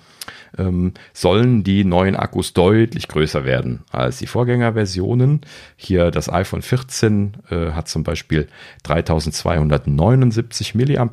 ähm, 0.58 0.94
sollen 1.14 1.64
die 1.64 1.84
neuen 1.84 2.16
Akkus 2.16 2.54
deutlich 2.54 3.08
größer 3.08 3.46
werden 3.46 3.84
als 3.92 4.18
die 4.20 4.28
Vorgängerversionen. 4.28 5.42
Hier 5.76 6.12
das 6.12 6.32
iPhone 6.32 6.62
14 6.62 7.34
äh, 7.50 7.72
hat 7.72 7.88
zum 7.88 8.04
Beispiel 8.04 8.48
3279 8.84 10.76
mAh 10.76 11.10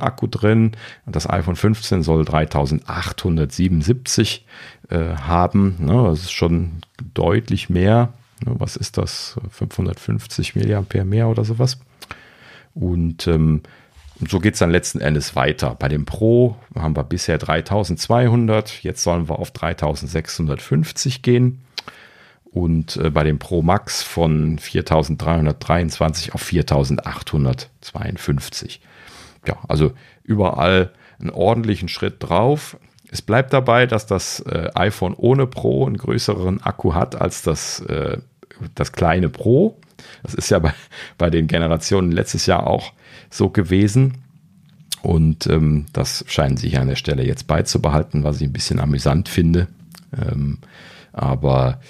Akku 0.00 0.26
drin 0.26 0.72
das 1.06 1.28
iPhone 1.28 1.56
15 1.56 2.02
soll 2.02 2.24
3877 2.24 4.46
äh, 4.88 5.16
haben. 5.16 5.76
Ne, 5.78 6.04
das 6.04 6.22
ist 6.22 6.32
schon 6.32 6.80
deutlich 7.14 7.70
mehr. 7.70 8.12
Was 8.44 8.74
ist 8.76 8.98
das? 8.98 9.38
550 9.50 10.56
mAh 10.56 11.04
mehr 11.04 11.28
oder 11.28 11.44
sowas. 11.44 11.78
Und 12.74 13.26
ähm, 13.26 13.62
und 14.22 14.30
so 14.30 14.38
geht 14.38 14.54
es 14.54 14.60
dann 14.60 14.70
letzten 14.70 15.00
Endes 15.00 15.34
weiter. 15.34 15.74
Bei 15.76 15.88
dem 15.88 16.04
Pro 16.04 16.54
haben 16.76 16.96
wir 16.96 17.02
bisher 17.02 17.38
3200, 17.38 18.84
jetzt 18.84 19.02
sollen 19.02 19.28
wir 19.28 19.40
auf 19.40 19.50
3650 19.50 21.22
gehen. 21.22 21.64
Und 22.44 22.98
äh, 22.98 23.10
bei 23.10 23.24
dem 23.24 23.40
Pro 23.40 23.62
Max 23.62 24.04
von 24.04 24.60
4323 24.60 26.34
auf 26.34 26.40
4852. 26.40 28.80
Ja, 29.44 29.56
also 29.66 29.90
überall 30.22 30.92
einen 31.18 31.30
ordentlichen 31.30 31.88
Schritt 31.88 32.18
drauf. 32.20 32.76
Es 33.10 33.22
bleibt 33.22 33.52
dabei, 33.52 33.86
dass 33.86 34.06
das 34.06 34.38
äh, 34.38 34.70
iPhone 34.76 35.14
ohne 35.14 35.48
Pro 35.48 35.84
einen 35.84 35.96
größeren 35.96 36.62
Akku 36.62 36.94
hat 36.94 37.20
als 37.20 37.42
das, 37.42 37.80
äh, 37.80 38.18
das 38.76 38.92
kleine 38.92 39.30
Pro. 39.30 39.80
Das 40.22 40.34
ist 40.34 40.48
ja 40.48 40.60
bei, 40.60 40.74
bei 41.18 41.28
den 41.28 41.48
Generationen 41.48 42.12
letztes 42.12 42.46
Jahr 42.46 42.68
auch 42.68 42.92
so 43.32 43.48
gewesen. 43.48 44.18
Und 45.02 45.48
ähm, 45.48 45.86
das 45.92 46.24
scheinen 46.28 46.56
sich 46.56 46.78
an 46.78 46.86
der 46.86 46.96
Stelle 46.96 47.24
jetzt 47.24 47.48
beizubehalten, 47.48 48.22
was 48.22 48.40
ich 48.40 48.48
ein 48.48 48.52
bisschen 48.52 48.78
amüsant 48.78 49.28
finde. 49.28 49.66
Ähm, 50.16 50.58
aber 51.12 51.80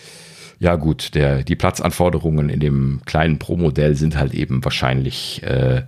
ja 0.59 0.77
gut, 0.77 1.14
der, 1.14 1.43
die 1.43 1.56
Platzanforderungen 1.56 2.48
in 2.48 2.60
dem 2.60 3.01
kleinen 3.05 3.39
Pro-Modell 3.39 3.97
sind 3.97 4.16
halt 4.16 4.32
eben 4.32 4.64
wahrscheinlich 4.64 5.43
äh, 5.43 5.82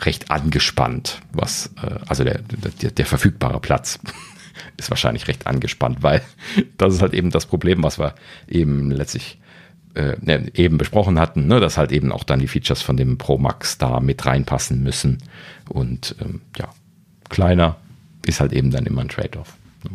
recht 0.00 0.30
angespannt, 0.30 1.20
was 1.32 1.72
äh, 1.82 1.94
also 2.08 2.24
der, 2.24 2.40
der, 2.82 2.90
der 2.90 3.06
verfügbare 3.06 3.60
Platz 3.60 4.00
ist 4.76 4.90
wahrscheinlich 4.90 5.28
recht 5.28 5.46
angespannt, 5.46 6.02
weil 6.02 6.22
das 6.78 6.94
ist 6.94 7.02
halt 7.02 7.14
eben 7.14 7.30
das 7.30 7.46
Problem, 7.46 7.82
was 7.82 7.98
wir 7.98 8.14
eben 8.48 8.90
letztlich 8.90 9.38
äh, 9.94 10.16
ne, 10.20 10.50
eben 10.54 10.78
besprochen 10.78 11.18
hatten, 11.18 11.46
ne, 11.46 11.60
dass 11.60 11.76
halt 11.76 11.92
eben 11.92 12.12
auch 12.12 12.24
dann 12.24 12.40
die 12.40 12.48
Features 12.48 12.82
von 12.82 12.96
dem 12.96 13.18
Pro 13.18 13.38
Max 13.38 13.78
da 13.78 14.00
mit 14.00 14.24
reinpassen 14.24 14.82
müssen. 14.82 15.18
Und 15.68 16.14
ähm, 16.20 16.42
ja, 16.56 16.68
kleiner 17.28 17.76
ist 18.26 18.40
halt 18.40 18.52
eben 18.52 18.70
dann 18.70 18.86
immer 18.86 19.02
ein 19.02 19.08
Trade-off. 19.08 19.56
Ne. 19.84 19.90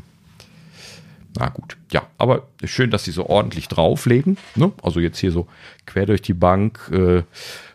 Na 1.37 1.49
gut, 1.49 1.77
ja, 1.91 2.07
aber 2.17 2.47
schön, 2.63 2.91
dass 2.91 3.05
sie 3.05 3.11
so 3.11 3.27
ordentlich 3.27 3.67
drauflegen. 3.67 4.37
Ne? 4.55 4.71
Also 4.81 4.99
jetzt 4.99 5.19
hier 5.19 5.31
so 5.31 5.47
quer 5.85 6.05
durch 6.05 6.21
die 6.21 6.33
Bank 6.33 6.89
äh, 6.91 6.95
ne, 6.95 7.23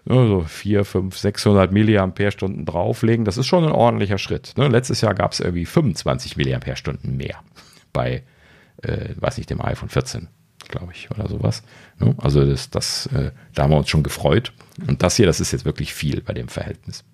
so 0.06 0.44
4, 0.46 0.84
5, 0.84 1.16
600 1.16 1.72
Milliampere-Stunden 1.72 2.64
drauflegen. 2.64 3.24
Das 3.24 3.38
ist 3.38 3.46
schon 3.46 3.64
ein 3.64 3.72
ordentlicher 3.72 4.18
Schritt. 4.18 4.54
Ne? 4.56 4.68
Letztes 4.68 5.00
Jahr 5.00 5.14
gab 5.14 5.32
es 5.32 5.40
irgendwie 5.40 5.66
25 5.66 6.36
Milliampere-Stunden 6.36 7.16
mehr 7.16 7.42
bei, 7.92 8.22
äh, 8.82 9.10
weiß 9.16 9.38
nicht, 9.38 9.50
dem 9.50 9.60
iPhone 9.60 9.88
14 9.88 10.28
glaube 10.68 10.92
ich, 10.94 11.10
oder 11.10 11.28
sowas. 11.28 11.62
Ne? 11.98 12.14
Also 12.18 12.44
das, 12.44 12.70
das, 12.70 13.06
äh, 13.06 13.30
da 13.54 13.64
haben 13.64 13.70
wir 13.70 13.78
uns 13.78 13.88
schon 13.88 14.02
gefreut. 14.02 14.52
Und 14.86 15.02
das 15.02 15.16
hier, 15.16 15.26
das 15.26 15.40
ist 15.40 15.52
jetzt 15.52 15.64
wirklich 15.64 15.92
viel 15.92 16.20
bei 16.20 16.32
dem 16.32 16.48
Verhältnis. 16.48 17.04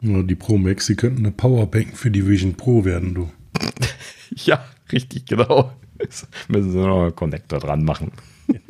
Ja, 0.00 0.22
die 0.22 0.34
Pro 0.34 0.56
Max, 0.58 0.86
die 0.86 0.96
könnten 0.96 1.20
eine 1.20 1.32
Powerbank 1.32 1.96
für 1.96 2.10
die 2.10 2.26
Vision 2.26 2.54
Pro 2.54 2.84
werden, 2.84 3.14
du. 3.14 3.30
ja, 4.44 4.64
richtig, 4.92 5.26
genau. 5.26 5.72
Jetzt 6.00 6.28
müssen 6.48 6.72
sie 6.72 6.78
noch 6.78 7.02
einen 7.02 7.16
Connector 7.16 7.58
dran 7.58 7.84
machen. 7.84 8.12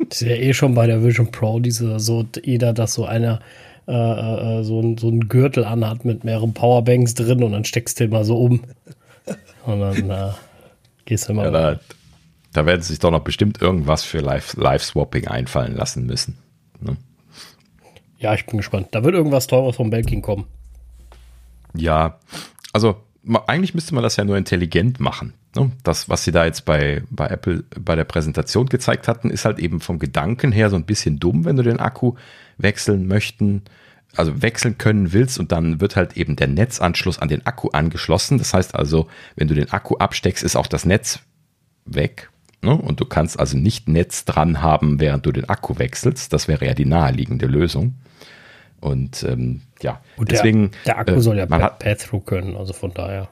Das 0.09 0.21
ist 0.21 0.27
ja 0.27 0.35
eh 0.35 0.53
schon 0.53 0.73
bei 0.73 0.87
der 0.87 1.03
Vision 1.03 1.31
Pro, 1.31 1.59
diese, 1.59 1.99
so, 1.99 2.25
jeder, 2.43 2.73
dass 2.73 2.93
so 2.93 3.05
einer 3.05 3.41
äh, 3.87 4.59
äh, 4.59 4.63
so, 4.63 4.81
ein, 4.81 4.97
so 4.97 5.09
ein 5.09 5.29
Gürtel 5.29 5.63
anhat 5.63 6.03
mit 6.03 6.25
mehreren 6.25 6.53
Powerbanks 6.53 7.13
drin 7.13 7.41
und 7.41 7.53
dann 7.53 7.63
steckst 7.63 7.99
du 7.99 8.07
mal 8.09 8.25
so 8.25 8.37
um. 8.37 8.63
Und 9.65 9.79
dann 9.79 10.09
äh, 10.09 10.31
gehst 11.05 11.29
du 11.29 11.33
mal. 11.33 11.45
Ja, 11.45 11.51
da, 11.51 11.79
da 12.57 12.65
werden 12.65 12.81
sie 12.81 12.89
sich 12.89 12.99
doch 12.99 13.11
noch 13.11 13.23
bestimmt 13.23 13.61
irgendwas 13.61 14.03
für 14.03 14.17
Live-Swapping 14.17 15.27
einfallen 15.27 15.75
lassen 15.75 16.07
müssen. 16.07 16.39
Ne? 16.81 16.97
Ja, 18.17 18.33
ich 18.33 18.47
bin 18.47 18.57
gespannt. 18.57 18.87
Da 18.91 19.03
wird 19.03 19.13
irgendwas 19.13 19.45
Teures 19.45 19.75
vom 19.75 19.91
Belkin 19.91 20.23
kommen. 20.23 20.45
Ja, 21.75 22.17
also 22.73 22.97
eigentlich 23.45 23.75
müsste 23.75 23.93
man 23.93 24.03
das 24.03 24.15
ja 24.15 24.23
nur 24.23 24.37
intelligent 24.37 24.99
machen. 24.99 25.33
Ne? 25.55 25.71
Das, 25.83 26.09
was 26.09 26.23
sie 26.23 26.31
da 26.31 26.45
jetzt 26.45 26.65
bei, 26.65 27.03
bei 27.11 27.27
Apple 27.27 27.63
bei 27.79 27.95
der 27.95 28.05
Präsentation 28.05 28.65
gezeigt 28.65 29.07
hatten, 29.07 29.29
ist 29.29 29.45
halt 29.45 29.59
eben 29.59 29.79
vom 29.79 29.99
Gedanken 29.99 30.51
her 30.51 30.71
so 30.71 30.77
ein 30.77 30.85
bisschen 30.85 31.19
dumm, 31.19 31.45
wenn 31.45 31.57
du 31.57 31.63
den 31.63 31.79
Akku 31.79 32.15
wechseln 32.57 33.07
möchten, 33.07 33.61
also 34.15 34.41
wechseln 34.41 34.79
können 34.79 35.13
willst 35.13 35.37
und 35.37 35.51
dann 35.51 35.79
wird 35.79 35.95
halt 35.95 36.17
eben 36.17 36.35
der 36.35 36.47
Netzanschluss 36.47 37.19
an 37.19 37.27
den 37.27 37.45
Akku 37.45 37.69
angeschlossen. 37.69 38.39
Das 38.39 38.55
heißt 38.55 38.73
also, 38.73 39.07
wenn 39.35 39.47
du 39.47 39.53
den 39.53 39.69
Akku 39.69 39.97
absteckst, 39.97 40.43
ist 40.43 40.55
auch 40.55 40.65
das 40.65 40.85
Netz 40.85 41.19
weg. 41.85 42.31
Ne? 42.61 42.75
Und 42.75 42.99
du 42.99 43.05
kannst 43.05 43.39
also 43.39 43.57
nicht 43.57 43.87
Netz 43.87 44.25
dran 44.25 44.61
haben, 44.61 44.99
während 44.99 45.25
du 45.25 45.31
den 45.31 45.47
Akku 45.47 45.77
wechselst. 45.77 46.33
Das 46.33 46.47
wäre 46.47 46.65
ja 46.65 46.73
die 46.73 46.85
naheliegende 46.85 47.45
Lösung. 47.45 47.95
Und 48.79 49.23
ähm, 49.23 49.61
ja, 49.81 50.01
und 50.17 50.31
deswegen. 50.31 50.71
Der, 50.85 50.99
Akku 50.99 51.13
äh, 51.13 51.21
soll 51.21 51.37
ja 51.37 51.45
Path-Through 51.45 52.25
können, 52.25 52.55
also 52.55 52.73
von 52.73 52.93
daher. 52.93 53.29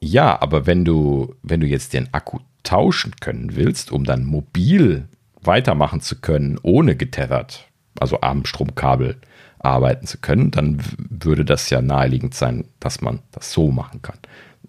Ja, 0.00 0.40
aber 0.40 0.66
wenn 0.66 0.84
du, 0.84 1.34
wenn 1.42 1.60
du 1.60 1.66
jetzt 1.66 1.92
den 1.92 2.12
Akku 2.12 2.38
tauschen 2.62 3.14
können 3.20 3.56
willst, 3.56 3.92
um 3.92 4.04
dann 4.04 4.24
mobil 4.24 5.08
weitermachen 5.42 6.00
zu 6.00 6.20
können, 6.20 6.58
ohne 6.62 6.96
getethert, 6.96 7.68
also 7.98 8.20
am 8.20 8.44
Stromkabel 8.44 9.16
arbeiten 9.58 10.06
zu 10.06 10.18
können, 10.18 10.50
dann 10.50 10.78
würde 10.96 11.44
das 11.44 11.70
ja 11.70 11.82
naheliegend 11.82 12.34
sein, 12.34 12.64
dass 12.80 13.00
man 13.00 13.20
das 13.30 13.52
so 13.52 13.70
machen 13.70 14.02
kann. 14.02 14.18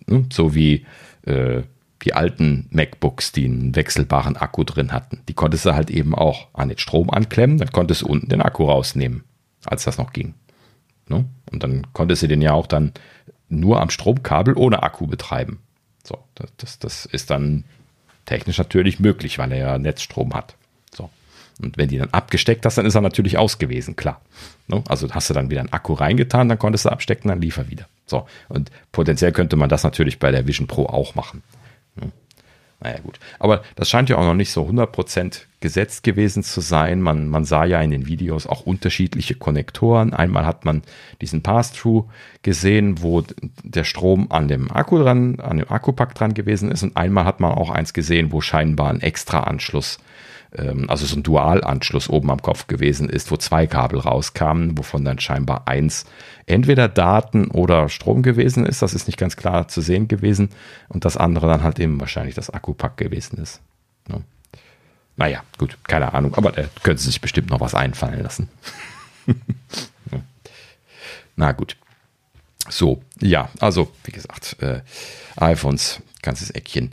Ne? 0.07 0.25
So 0.31 0.53
wie 0.53 0.85
äh, 1.25 1.61
die 2.03 2.13
alten 2.13 2.67
MacBooks, 2.71 3.31
die 3.31 3.45
einen 3.45 3.75
wechselbaren 3.75 4.37
Akku 4.37 4.63
drin 4.63 4.91
hatten. 4.91 5.21
Die 5.27 5.33
konntest 5.33 5.65
du 5.65 5.75
halt 5.75 5.89
eben 5.89 6.15
auch 6.15 6.47
an 6.53 6.69
den 6.69 6.77
Strom 6.77 7.09
anklemmen, 7.09 7.57
dann 7.57 7.71
konntest 7.71 8.01
du 8.01 8.07
unten 8.07 8.29
den 8.29 8.41
Akku 8.41 8.65
rausnehmen, 8.65 9.23
als 9.65 9.83
das 9.83 9.97
noch 9.97 10.13
ging. 10.13 10.33
Ne? 11.07 11.25
Und 11.51 11.63
dann 11.63 11.87
konntest 11.93 12.23
du 12.23 12.27
den 12.27 12.41
ja 12.41 12.53
auch 12.53 12.67
dann 12.67 12.91
nur 13.49 13.81
am 13.81 13.89
Stromkabel 13.89 14.55
ohne 14.55 14.81
Akku 14.81 15.07
betreiben. 15.07 15.59
So, 16.03 16.17
das, 16.35 16.51
das, 16.57 16.79
das 16.79 17.05
ist 17.05 17.29
dann 17.29 17.65
technisch 18.25 18.57
natürlich 18.57 18.99
möglich, 18.99 19.37
weil 19.37 19.51
er 19.51 19.57
ja 19.57 19.77
Netzstrom 19.77 20.33
hat. 20.33 20.55
So. 20.95 21.09
Und 21.61 21.77
wenn 21.77 21.89
die 21.89 21.97
dann 21.97 22.09
abgesteckt 22.09 22.65
hast, 22.65 22.77
dann 22.77 22.85
ist 22.85 22.95
er 22.95 23.01
natürlich 23.01 23.37
aus 23.37 23.59
gewesen, 23.59 23.95
klar. 23.95 24.21
Ne? 24.67 24.83
Also 24.87 25.09
hast 25.11 25.29
du 25.29 25.33
dann 25.33 25.49
wieder 25.49 25.59
einen 25.59 25.73
Akku 25.73 25.93
reingetan, 25.93 26.49
dann 26.49 26.57
konntest 26.57 26.85
du 26.85 26.89
abstecken, 26.89 27.29
dann 27.29 27.41
lief 27.41 27.57
er 27.57 27.69
wieder. 27.69 27.87
So. 28.05 28.25
Und 28.49 28.71
potenziell 28.91 29.31
könnte 29.31 29.55
man 29.55 29.69
das 29.69 29.83
natürlich 29.83 30.17
bei 30.17 30.31
der 30.31 30.47
Vision 30.47 30.67
Pro 30.67 30.85
auch 30.85 31.13
machen. 31.13 31.43
Naja, 32.83 32.97
gut. 33.03 33.19
Aber 33.37 33.61
das 33.75 33.89
scheint 33.89 34.09
ja 34.09 34.17
auch 34.17 34.23
noch 34.23 34.33
nicht 34.33 34.51
so 34.51 34.65
100% 34.65 35.41
gesetzt 35.59 36.03
gewesen 36.03 36.41
zu 36.41 36.61
sein. 36.61 36.99
Man, 36.99 37.27
man 37.27 37.45
sah 37.45 37.63
ja 37.63 37.79
in 37.79 37.91
den 37.91 38.07
Videos 38.07 38.47
auch 38.47 38.61
unterschiedliche 38.61 39.35
Konnektoren. 39.35 40.13
Einmal 40.13 40.47
hat 40.47 40.65
man 40.65 40.81
diesen 41.21 41.43
Pass-Through 41.43 42.09
gesehen, 42.41 43.03
wo 43.03 43.23
der 43.63 43.83
Strom 43.83 44.31
an 44.31 44.47
dem 44.47 44.71
Akku 44.71 44.97
dran, 44.97 45.39
an 45.39 45.57
dem 45.57 45.69
Akkupack 45.69 46.15
dran 46.15 46.33
gewesen 46.33 46.71
ist. 46.71 46.81
Und 46.81 46.97
einmal 46.97 47.25
hat 47.25 47.39
man 47.39 47.51
auch 47.51 47.69
eins 47.69 47.93
gesehen, 47.93 48.31
wo 48.31 48.41
scheinbar 48.41 48.89
ein 48.89 49.01
extra 49.01 49.41
Anschluss 49.41 49.99
also 50.57 51.05
so 51.05 51.15
ein 51.15 51.23
Dualanschluss 51.23 52.09
oben 52.09 52.29
am 52.29 52.41
Kopf 52.41 52.67
gewesen 52.67 53.09
ist, 53.09 53.31
wo 53.31 53.37
zwei 53.37 53.67
Kabel 53.67 53.99
rauskamen, 53.99 54.77
wovon 54.77 55.05
dann 55.05 55.19
scheinbar 55.19 55.67
eins 55.67 56.05
entweder 56.45 56.89
Daten 56.89 57.49
oder 57.51 57.87
Strom 57.87 58.21
gewesen 58.21 58.65
ist, 58.65 58.81
das 58.81 58.93
ist 58.93 59.07
nicht 59.07 59.17
ganz 59.17 59.37
klar 59.37 59.69
zu 59.69 59.79
sehen 59.79 60.09
gewesen, 60.09 60.49
und 60.89 61.05
das 61.05 61.15
andere 61.15 61.47
dann 61.47 61.63
halt 61.63 61.79
eben 61.79 61.99
wahrscheinlich 62.01 62.35
das 62.35 62.49
Akkupack 62.49 62.97
gewesen 62.97 63.37
ist. 63.37 63.61
Ne? 64.09 64.21
Naja, 65.15 65.43
gut, 65.57 65.77
keine 65.87 66.13
Ahnung, 66.13 66.35
aber 66.35 66.51
da 66.51 66.63
könnte 66.83 67.01
sich 67.01 67.21
bestimmt 67.21 67.49
noch 67.49 67.61
was 67.61 67.75
einfallen 67.75 68.21
lassen. 68.21 68.49
Na 71.37 71.53
gut. 71.53 71.77
So, 72.69 73.01
ja, 73.19 73.49
also 73.59 73.91
wie 74.03 74.11
gesagt, 74.11 74.57
äh, 74.61 74.81
iPhones, 75.37 76.01
ganzes 76.21 76.51
Eckchen 76.51 76.91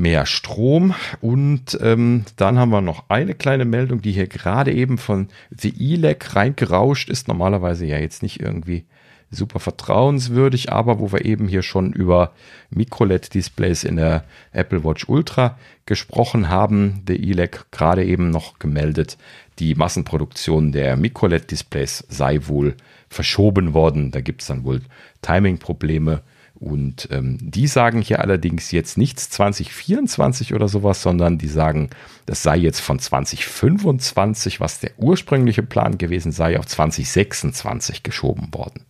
mehr 0.00 0.26
Strom. 0.26 0.94
Und 1.20 1.78
ähm, 1.82 2.24
dann 2.36 2.58
haben 2.58 2.70
wir 2.70 2.80
noch 2.80 3.04
eine 3.08 3.34
kleine 3.34 3.64
Meldung, 3.64 4.00
die 4.00 4.12
hier 4.12 4.26
gerade 4.26 4.72
eben 4.72 4.98
von 4.98 5.28
The 5.56 5.72
ELEC 5.78 6.34
reingerauscht 6.34 7.10
ist. 7.10 7.28
Normalerweise 7.28 7.86
ja 7.86 7.98
jetzt 7.98 8.22
nicht 8.22 8.40
irgendwie 8.40 8.84
super 9.30 9.60
vertrauenswürdig, 9.60 10.72
aber 10.72 10.98
wo 10.98 11.12
wir 11.12 11.24
eben 11.24 11.46
hier 11.46 11.62
schon 11.62 11.92
über 11.92 12.32
MicroLED-Displays 12.70 13.84
in 13.84 13.96
der 13.96 14.24
Apple 14.52 14.82
Watch 14.82 15.08
Ultra 15.08 15.56
gesprochen 15.86 16.48
haben. 16.48 17.02
The 17.06 17.30
ELEC 17.30 17.66
gerade 17.70 18.04
eben 18.04 18.30
noch 18.30 18.58
gemeldet, 18.58 19.18
die 19.60 19.74
Massenproduktion 19.74 20.72
der 20.72 20.96
MicroLED-Displays 20.96 22.06
sei 22.08 22.40
wohl 22.46 22.74
verschoben 23.08 23.74
worden. 23.74 24.10
Da 24.10 24.20
gibt 24.20 24.40
es 24.40 24.48
dann 24.48 24.64
wohl 24.64 24.80
Timing-Probleme 25.22 26.22
und 26.60 27.08
ähm, 27.10 27.38
die 27.40 27.66
sagen 27.66 28.02
hier 28.02 28.20
allerdings 28.20 28.70
jetzt 28.70 28.98
nichts 28.98 29.30
2024 29.30 30.52
oder 30.52 30.68
sowas, 30.68 31.00
sondern 31.00 31.38
die 31.38 31.48
sagen, 31.48 31.88
das 32.26 32.42
sei 32.42 32.58
jetzt 32.58 32.80
von 32.80 32.98
2025, 32.98 34.60
was 34.60 34.78
der 34.78 34.90
ursprüngliche 34.98 35.62
Plan 35.62 35.96
gewesen 35.96 36.32
sei, 36.32 36.58
auf 36.58 36.66
2026 36.66 38.02
geschoben 38.02 38.52
worden. 38.52 38.84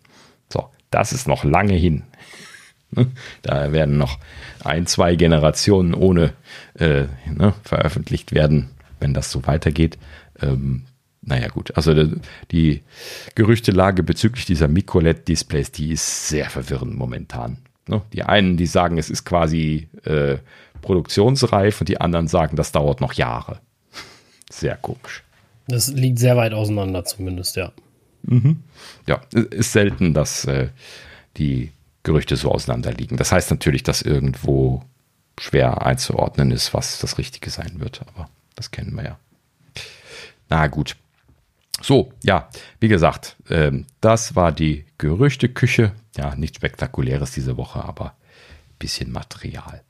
So, 0.52 0.68
das 0.90 1.12
ist 1.12 1.28
noch 1.28 1.44
lange 1.44 1.74
hin. 1.74 2.02
Da 3.42 3.70
werden 3.70 3.98
noch 3.98 4.18
ein, 4.64 4.88
zwei 4.88 5.14
Generationen 5.14 5.94
ohne 5.94 6.32
äh, 6.74 7.04
ne, 7.24 7.54
veröffentlicht 7.62 8.32
werden, 8.32 8.70
wenn 8.98 9.14
das 9.14 9.30
so 9.30 9.46
weitergeht. 9.46 9.96
Ähm, 10.42 10.86
naja 11.22 11.48
gut, 11.48 11.76
also 11.76 11.94
die 12.50 12.82
Gerüchtelage 13.34 14.02
bezüglich 14.02 14.46
dieser 14.46 14.68
MicroLED-Displays, 14.68 15.70
die 15.70 15.92
ist 15.92 16.28
sehr 16.28 16.48
verwirrend 16.48 16.96
momentan. 16.96 17.58
Ne? 17.88 18.02
Die 18.12 18.22
einen, 18.22 18.56
die 18.56 18.66
sagen, 18.66 18.98
es 18.98 19.10
ist 19.10 19.24
quasi 19.24 19.88
äh, 20.04 20.38
produktionsreif 20.80 21.80
und 21.80 21.88
die 21.88 22.00
anderen 22.00 22.28
sagen, 22.28 22.56
das 22.56 22.72
dauert 22.72 23.00
noch 23.00 23.12
Jahre. 23.12 23.60
Sehr 24.50 24.76
komisch. 24.76 25.22
Das 25.68 25.88
liegt 25.88 26.18
sehr 26.18 26.36
weit 26.36 26.52
auseinander 26.52 27.04
zumindest, 27.04 27.56
ja. 27.56 27.72
Mhm. 28.22 28.62
Ja, 29.06 29.20
ist 29.32 29.72
selten, 29.72 30.14
dass 30.14 30.44
äh, 30.46 30.68
die 31.36 31.72
Gerüchte 32.02 32.36
so 32.36 32.50
auseinander 32.50 32.92
liegen. 32.92 33.16
Das 33.16 33.30
heißt 33.30 33.50
natürlich, 33.50 33.82
dass 33.82 34.02
irgendwo 34.02 34.82
schwer 35.38 35.84
einzuordnen 35.86 36.50
ist, 36.50 36.74
was 36.74 36.98
das 36.98 37.18
Richtige 37.18 37.50
sein 37.50 37.80
wird, 37.80 38.02
aber 38.06 38.28
das 38.56 38.70
kennen 38.70 38.94
wir 38.94 39.04
ja. 39.04 39.18
Na 40.48 40.66
gut, 40.66 40.96
so, 41.80 42.12
ja, 42.22 42.48
wie 42.78 42.88
gesagt, 42.88 43.36
ähm, 43.48 43.86
das 44.00 44.36
war 44.36 44.52
die 44.52 44.84
Gerüchteküche. 44.98 45.92
Ja, 46.16 46.34
nichts 46.34 46.56
Spektakuläres 46.56 47.32
diese 47.32 47.56
Woche, 47.56 47.84
aber 47.84 48.14
bisschen 48.78 49.12
Material. 49.12 49.82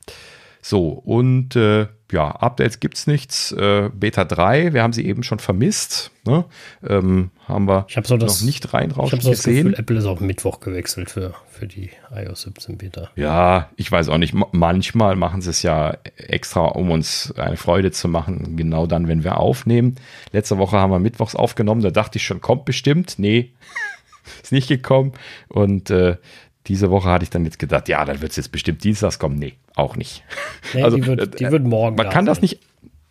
So, 0.62 0.88
und 0.88 1.56
äh, 1.56 1.86
ja, 2.12 2.30
Updates 2.30 2.80
gibt 2.80 2.96
es 2.96 3.06
nichts. 3.06 3.52
Äh, 3.52 3.90
Beta 3.94 4.24
3, 4.24 4.72
wir 4.72 4.82
haben 4.82 4.92
sie 4.92 5.06
eben 5.06 5.22
schon 5.22 5.38
vermisst. 5.38 6.10
Ne? 6.26 6.44
Ähm, 6.86 7.30
haben 7.46 7.66
wir 7.66 7.86
so 8.04 8.16
das, 8.16 8.40
noch 8.40 8.46
nicht 8.46 8.74
rein 8.74 8.90
raus 8.90 9.12
ich 9.12 9.22
so 9.22 9.30
gesehen. 9.30 9.68
Gefühl, 9.68 9.80
Apple 9.80 9.98
ist 9.98 10.04
auf 10.04 10.20
Mittwoch 10.20 10.60
gewechselt 10.60 11.10
für, 11.10 11.34
für 11.50 11.66
die 11.66 11.90
iOS 12.14 12.42
17 12.42 12.78
Beta. 12.78 13.10
Ja, 13.16 13.70
ich 13.76 13.90
weiß 13.90 14.08
auch 14.08 14.18
nicht. 14.18 14.34
Manchmal 14.52 15.16
machen 15.16 15.40
sie 15.40 15.50
es 15.50 15.62
ja 15.62 15.96
extra, 16.16 16.66
um 16.66 16.90
uns 16.90 17.32
eine 17.36 17.56
Freude 17.56 17.90
zu 17.90 18.08
machen, 18.08 18.56
genau 18.56 18.86
dann, 18.86 19.08
wenn 19.08 19.24
wir 19.24 19.38
aufnehmen. 19.38 19.96
Letzte 20.32 20.58
Woche 20.58 20.76
haben 20.76 20.90
wir 20.90 20.98
Mittwochs 20.98 21.34
aufgenommen, 21.34 21.82
da 21.82 21.90
dachte 21.90 22.18
ich 22.18 22.24
schon, 22.24 22.40
kommt 22.40 22.64
bestimmt. 22.64 23.14
Nee, 23.18 23.52
ist 24.42 24.52
nicht 24.52 24.68
gekommen. 24.68 25.12
Und 25.48 25.90
äh, 25.90 26.16
diese 26.66 26.90
Woche 26.90 27.08
hatte 27.08 27.22
ich 27.24 27.30
dann 27.30 27.44
jetzt 27.44 27.58
gedacht, 27.58 27.88
ja, 27.88 28.04
dann 28.04 28.20
wird 28.20 28.30
es 28.32 28.36
jetzt 28.36 28.52
bestimmt 28.52 28.84
Dienstags 28.84 29.18
kommen. 29.18 29.38
Nee, 29.38 29.54
auch 29.74 29.96
nicht. 29.96 30.22
Nee, 30.74 30.82
also, 30.82 30.96
die, 30.96 31.06
wird, 31.06 31.40
die 31.40 31.44
äh, 31.44 31.50
wird 31.50 31.64
morgen. 31.64 31.96
Man 31.96 32.06
kann 32.06 32.26
sein. 32.26 32.26
das 32.26 32.42
nicht. 32.42 32.60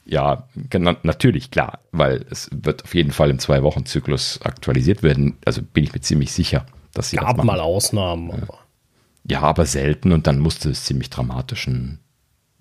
Ja, 0.06 0.48
natürlich, 1.04 1.52
klar, 1.52 1.80
weil 1.92 2.26
es 2.32 2.50
wird 2.52 2.84
auf 2.84 2.96
jeden 2.96 3.12
Fall 3.12 3.30
im 3.30 3.38
Zwei-Wochen-Zyklus 3.38 4.42
aktualisiert 4.42 5.04
werden. 5.04 5.38
Also 5.46 5.62
bin 5.62 5.84
ich 5.84 5.94
mir 5.94 6.02
ziemlich 6.02 6.32
sicher, 6.32 6.66
dass 6.96 7.12
sie 7.12 7.18
Gab 7.18 7.38
das 7.38 7.46
mal 7.46 7.60
Ausnahmen. 7.60 8.32
Aber. 8.32 8.58
Ja, 9.30 9.42
aber 9.42 9.68
selten 9.68 10.12
und 10.12 10.26
dann 10.26 10.40
musste 10.40 10.72
es 10.72 10.86
ziemlich 10.86 11.12
dramatischen, 11.12 12.00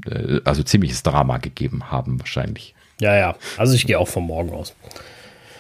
äh, 0.05 0.41
also 0.45 0.63
ziemliches 0.63 1.03
Drama 1.03 1.39
gegeben 1.39 1.91
haben, 1.91 2.21
wahrscheinlich. 2.21 2.75
Ja, 3.01 3.17
ja. 3.17 3.35
Also 3.57 3.75
ich 3.75 3.87
gehe 3.87 3.99
auch 3.99 4.09
von 4.09 4.25
morgen 4.25 4.51
aus. 4.53 4.75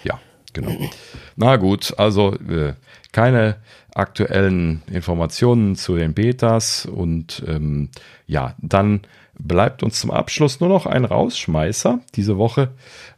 Ja, 0.04 0.20
genau. 0.52 0.90
Na 1.36 1.56
gut, 1.56 1.94
also 1.98 2.34
äh, 2.34 2.74
keine 3.12 3.56
aktuellen 3.94 4.82
Informationen 4.90 5.76
zu 5.76 5.96
den 5.96 6.14
Betas 6.14 6.86
und 6.86 7.42
ähm, 7.46 7.88
ja, 8.26 8.54
dann 8.58 9.00
bleibt 9.38 9.82
uns 9.82 10.00
zum 10.00 10.10
Abschluss 10.10 10.60
nur 10.60 10.68
noch 10.68 10.86
ein 10.86 11.04
Rausschmeißer. 11.04 12.00
Diese 12.14 12.36
Woche 12.38 12.70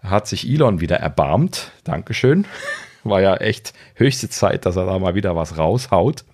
hat 0.03 0.27
sich 0.27 0.49
Elon 0.49 0.81
wieder 0.81 0.97
erbarmt. 0.97 1.73
Dankeschön. 1.85 2.47
War 3.05 3.23
ja 3.23 3.37
echt 3.37 3.73
höchste 3.95 4.29
Zeit, 4.29 4.67
dass 4.67 4.77
er 4.77 4.87
da 4.87 4.99
mal 4.99 5.15
wieder 5.15 5.35
was 5.35 5.57
raushaut. 5.57 6.25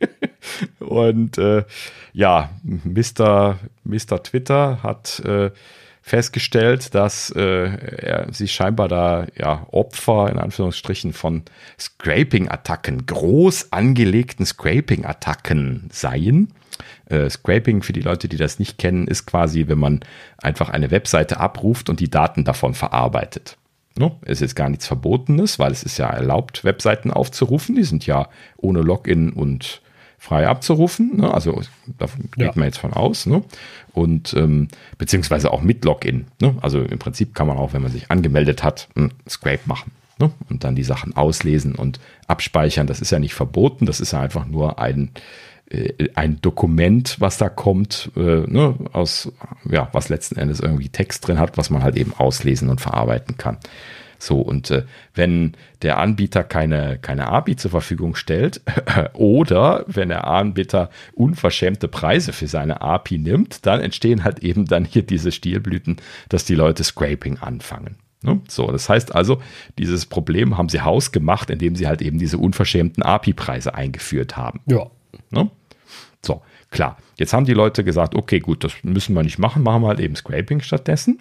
und 0.80 1.38
äh, 1.38 1.64
ja, 2.12 2.50
Mr. 2.62 3.58
Mr. 3.84 4.22
Twitter 4.22 4.82
hat 4.82 5.20
äh, 5.20 5.50
festgestellt, 6.02 6.94
dass 6.94 7.30
äh, 7.30 7.40
er 7.40 8.32
sich 8.32 8.52
scheinbar 8.52 8.88
da 8.88 9.26
ja 9.38 9.66
Opfer 9.70 10.30
in 10.30 10.38
Anführungsstrichen 10.38 11.12
von 11.12 11.42
Scraping-Attacken, 11.78 13.06
groß 13.06 13.72
angelegten 13.72 14.44
Scraping-Attacken 14.44 15.88
seien. 15.92 16.52
Äh, 17.06 17.30
Scraping, 17.30 17.82
für 17.82 17.92
die 17.92 18.00
Leute, 18.00 18.28
die 18.28 18.36
das 18.36 18.58
nicht 18.58 18.78
kennen, 18.78 19.06
ist 19.06 19.26
quasi, 19.26 19.68
wenn 19.68 19.78
man 19.78 20.00
einfach 20.38 20.70
eine 20.70 20.90
Webseite 20.90 21.38
abruft 21.38 21.88
und 21.88 22.00
die 22.00 22.10
Daten 22.10 22.44
davon 22.44 22.74
verarbeitet. 22.74 23.56
Es 24.22 24.40
ist 24.40 24.54
gar 24.54 24.70
nichts 24.70 24.86
Verbotenes, 24.86 25.58
weil 25.58 25.70
es 25.70 25.82
ist 25.82 25.98
ja 25.98 26.08
erlaubt, 26.08 26.64
Webseiten 26.64 27.10
aufzurufen. 27.10 27.76
Die 27.76 27.84
sind 27.84 28.06
ja 28.06 28.28
ohne 28.56 28.80
Login 28.80 29.32
und 29.32 29.81
frei 30.22 30.46
abzurufen. 30.46 31.16
Ne? 31.16 31.34
Also 31.34 31.60
davon 31.98 32.30
geht 32.36 32.46
ja. 32.46 32.52
man 32.54 32.66
jetzt 32.66 32.78
von 32.78 32.92
aus. 32.92 33.26
Ne? 33.26 33.42
Und 33.92 34.32
ähm, 34.34 34.68
beziehungsweise 34.96 35.52
auch 35.52 35.62
mit 35.62 35.84
Login. 35.84 36.26
Ne? 36.40 36.54
Also 36.60 36.80
im 36.80 37.00
Prinzip 37.00 37.34
kann 37.34 37.48
man 37.48 37.56
auch, 37.56 37.72
wenn 37.72 37.82
man 37.82 37.90
sich 37.90 38.08
angemeldet 38.08 38.62
hat, 38.62 38.88
ein 38.94 39.12
Scrape 39.28 39.62
machen. 39.64 39.90
Ne? 40.20 40.30
Und 40.48 40.62
dann 40.62 40.76
die 40.76 40.84
Sachen 40.84 41.16
auslesen 41.16 41.74
und 41.74 41.98
abspeichern. 42.28 42.86
Das 42.86 43.00
ist 43.00 43.10
ja 43.10 43.18
nicht 43.18 43.34
verboten, 43.34 43.84
das 43.84 43.98
ist 43.98 44.12
ja 44.12 44.20
einfach 44.20 44.46
nur 44.46 44.78
ein, 44.78 45.10
äh, 45.68 46.08
ein 46.14 46.40
Dokument, 46.40 47.16
was 47.18 47.36
da 47.36 47.48
kommt, 47.48 48.12
äh, 48.14 48.20
ne? 48.20 48.76
aus, 48.92 49.32
ja, 49.68 49.88
was 49.90 50.08
letzten 50.08 50.38
Endes 50.38 50.60
irgendwie 50.60 50.88
Text 50.88 51.26
drin 51.26 51.40
hat, 51.40 51.58
was 51.58 51.68
man 51.68 51.82
halt 51.82 51.96
eben 51.96 52.14
auslesen 52.16 52.70
und 52.70 52.80
verarbeiten 52.80 53.38
kann. 53.38 53.58
So, 54.22 54.38
und 54.38 54.70
äh, 54.70 54.84
wenn 55.16 55.54
der 55.82 55.98
Anbieter 55.98 56.44
keine, 56.44 56.96
keine 57.02 57.26
API 57.26 57.56
zur 57.56 57.72
Verfügung 57.72 58.14
stellt 58.14 58.60
oder 59.14 59.84
wenn 59.88 60.10
der 60.10 60.28
Anbieter 60.28 60.90
unverschämte 61.14 61.88
Preise 61.88 62.32
für 62.32 62.46
seine 62.46 62.82
API 62.82 63.18
nimmt, 63.18 63.66
dann 63.66 63.80
entstehen 63.80 64.22
halt 64.22 64.38
eben 64.38 64.66
dann 64.66 64.84
hier 64.84 65.02
diese 65.02 65.32
Stilblüten, 65.32 65.96
dass 66.28 66.44
die 66.44 66.54
Leute 66.54 66.84
Scraping 66.84 67.38
anfangen. 67.38 67.96
Ne? 68.22 68.40
So, 68.46 68.70
das 68.70 68.88
heißt 68.88 69.12
also, 69.12 69.42
dieses 69.76 70.06
Problem 70.06 70.56
haben 70.56 70.68
sie 70.68 70.82
hausgemacht, 70.82 71.50
indem 71.50 71.74
sie 71.74 71.88
halt 71.88 72.00
eben 72.00 72.20
diese 72.20 72.38
unverschämten 72.38 73.02
API-Preise 73.02 73.74
eingeführt 73.74 74.36
haben. 74.36 74.60
Ja. 74.66 74.86
Ne? 75.30 75.50
So, 76.24 76.42
klar. 76.70 76.96
Jetzt 77.16 77.32
haben 77.32 77.44
die 77.44 77.54
Leute 77.54 77.82
gesagt, 77.82 78.14
okay, 78.14 78.38
gut, 78.38 78.62
das 78.62 78.72
müssen 78.84 79.16
wir 79.16 79.24
nicht 79.24 79.40
machen, 79.40 79.64
machen 79.64 79.82
wir 79.82 79.88
halt 79.88 79.98
eben 79.98 80.14
Scraping 80.14 80.60
stattdessen. 80.60 81.20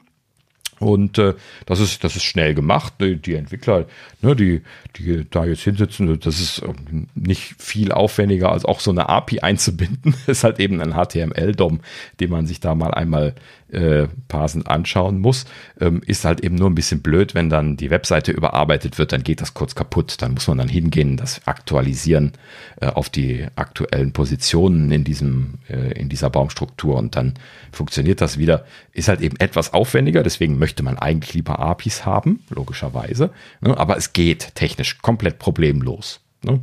Und 0.82 1.18
äh, 1.18 1.36
das 1.66 1.80
ist 1.80 2.04
das 2.04 2.16
ist 2.16 2.24
schnell 2.24 2.56
gemacht. 2.56 2.94
Die, 3.00 3.16
die 3.16 3.36
Entwickler, 3.36 3.86
ne, 4.22 4.36
die 4.36 4.62
die 4.98 5.26
da 5.30 5.46
jetzt 5.46 5.62
hinsitzen, 5.62 6.20
das 6.20 6.40
ist 6.40 6.64
ähm, 6.64 7.08
nicht 7.16 7.56
viel 7.60 7.92
aufwendiger 7.92 8.52
als 8.52 8.66
auch 8.66 8.80
so 8.80 8.92
eine 8.92 9.08
API 9.08 9.42
einzubinden. 9.42 10.16
Ist 10.28 10.44
halt 10.44 10.60
eben 10.60 10.82
ein 10.82 10.94
HTML-DOM, 10.94 11.82
den 12.20 12.30
man 12.30 12.48
sich 12.48 12.60
da 12.60 12.76
mal 12.76 12.94
einmal 12.94 13.36
äh, 13.72 14.08
parsend 14.28 14.68
anschauen 14.68 15.20
muss. 15.20 15.46
Ähm, 15.80 16.02
ist 16.06 16.26
halt 16.26 16.42
eben 16.42 16.56
nur 16.56 16.70
ein 16.70 16.76
bisschen 16.76 17.02
blöd, 17.02 17.36
wenn 17.36 17.50
dann 17.50 17.78
die 17.78 17.90
Webseite 17.90 18.32
überarbeitet 18.32 18.98
wird, 18.98 19.12
dann 19.12 19.24
geht 19.24 19.42
das 19.42 19.54
kurz 19.54 19.76
kaputt. 19.76 20.22
Dann 20.22 20.34
muss 20.34 20.48
man 20.48 20.58
dann 20.58 20.68
hingehen, 20.68 21.18
das 21.18 21.46
aktualisieren 21.46 22.34
äh, 22.80 22.88
auf 22.88 23.10
die 23.10 23.48
aktuellen 23.56 24.14
Positionen 24.14 24.92
in 24.92 25.04
diesem, 25.04 25.56
äh, 25.70 25.94
in 26.00 26.10
dieser 26.10 26.30
Baumstruktur 26.30 26.98
und 26.98 27.16
dann 27.16 27.34
funktioniert 27.72 28.22
das 28.22 28.38
wieder. 28.38 28.66
Ist 28.94 29.08
halt 29.08 29.22
eben 29.22 29.38
etwas 29.38 29.74
aufwendiger, 29.74 30.24
deswegen 30.24 30.60
möchte 30.60 30.84
man 30.84 30.98
eigentlich 30.98 31.34
lieber 31.34 31.60
APIs 31.60 32.06
haben, 32.06 32.44
logischerweise. 32.50 33.32
Ne? 33.62 33.78
Aber 33.78 33.98
es 33.98 34.14
geht 34.14 34.56
technisch 34.56 35.00
komplett 35.02 35.40
problemlos. 35.40 36.20
Ne? 36.44 36.60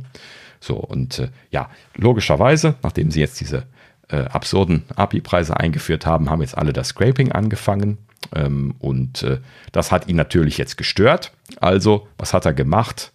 So, 0.59 0.75
und 0.75 1.19
äh, 1.19 1.29
ja, 1.51 1.69
logischerweise, 1.95 2.75
nachdem 2.83 3.11
sie 3.11 3.19
jetzt 3.19 3.39
diese 3.39 3.65
äh, 4.09 4.17
absurden 4.17 4.83
API-Preise 4.95 5.57
eingeführt 5.57 6.05
haben, 6.05 6.29
haben 6.29 6.41
jetzt 6.41 6.57
alle 6.57 6.73
das 6.73 6.89
Scraping 6.89 7.31
angefangen. 7.31 7.97
Ähm, 8.35 8.75
und 8.79 9.23
äh, 9.23 9.39
das 9.71 9.91
hat 9.91 10.07
ihn 10.07 10.15
natürlich 10.15 10.57
jetzt 10.57 10.77
gestört. 10.77 11.31
Also, 11.61 12.07
was 12.17 12.33
hat 12.33 12.45
er 12.45 12.53
gemacht? 12.53 13.11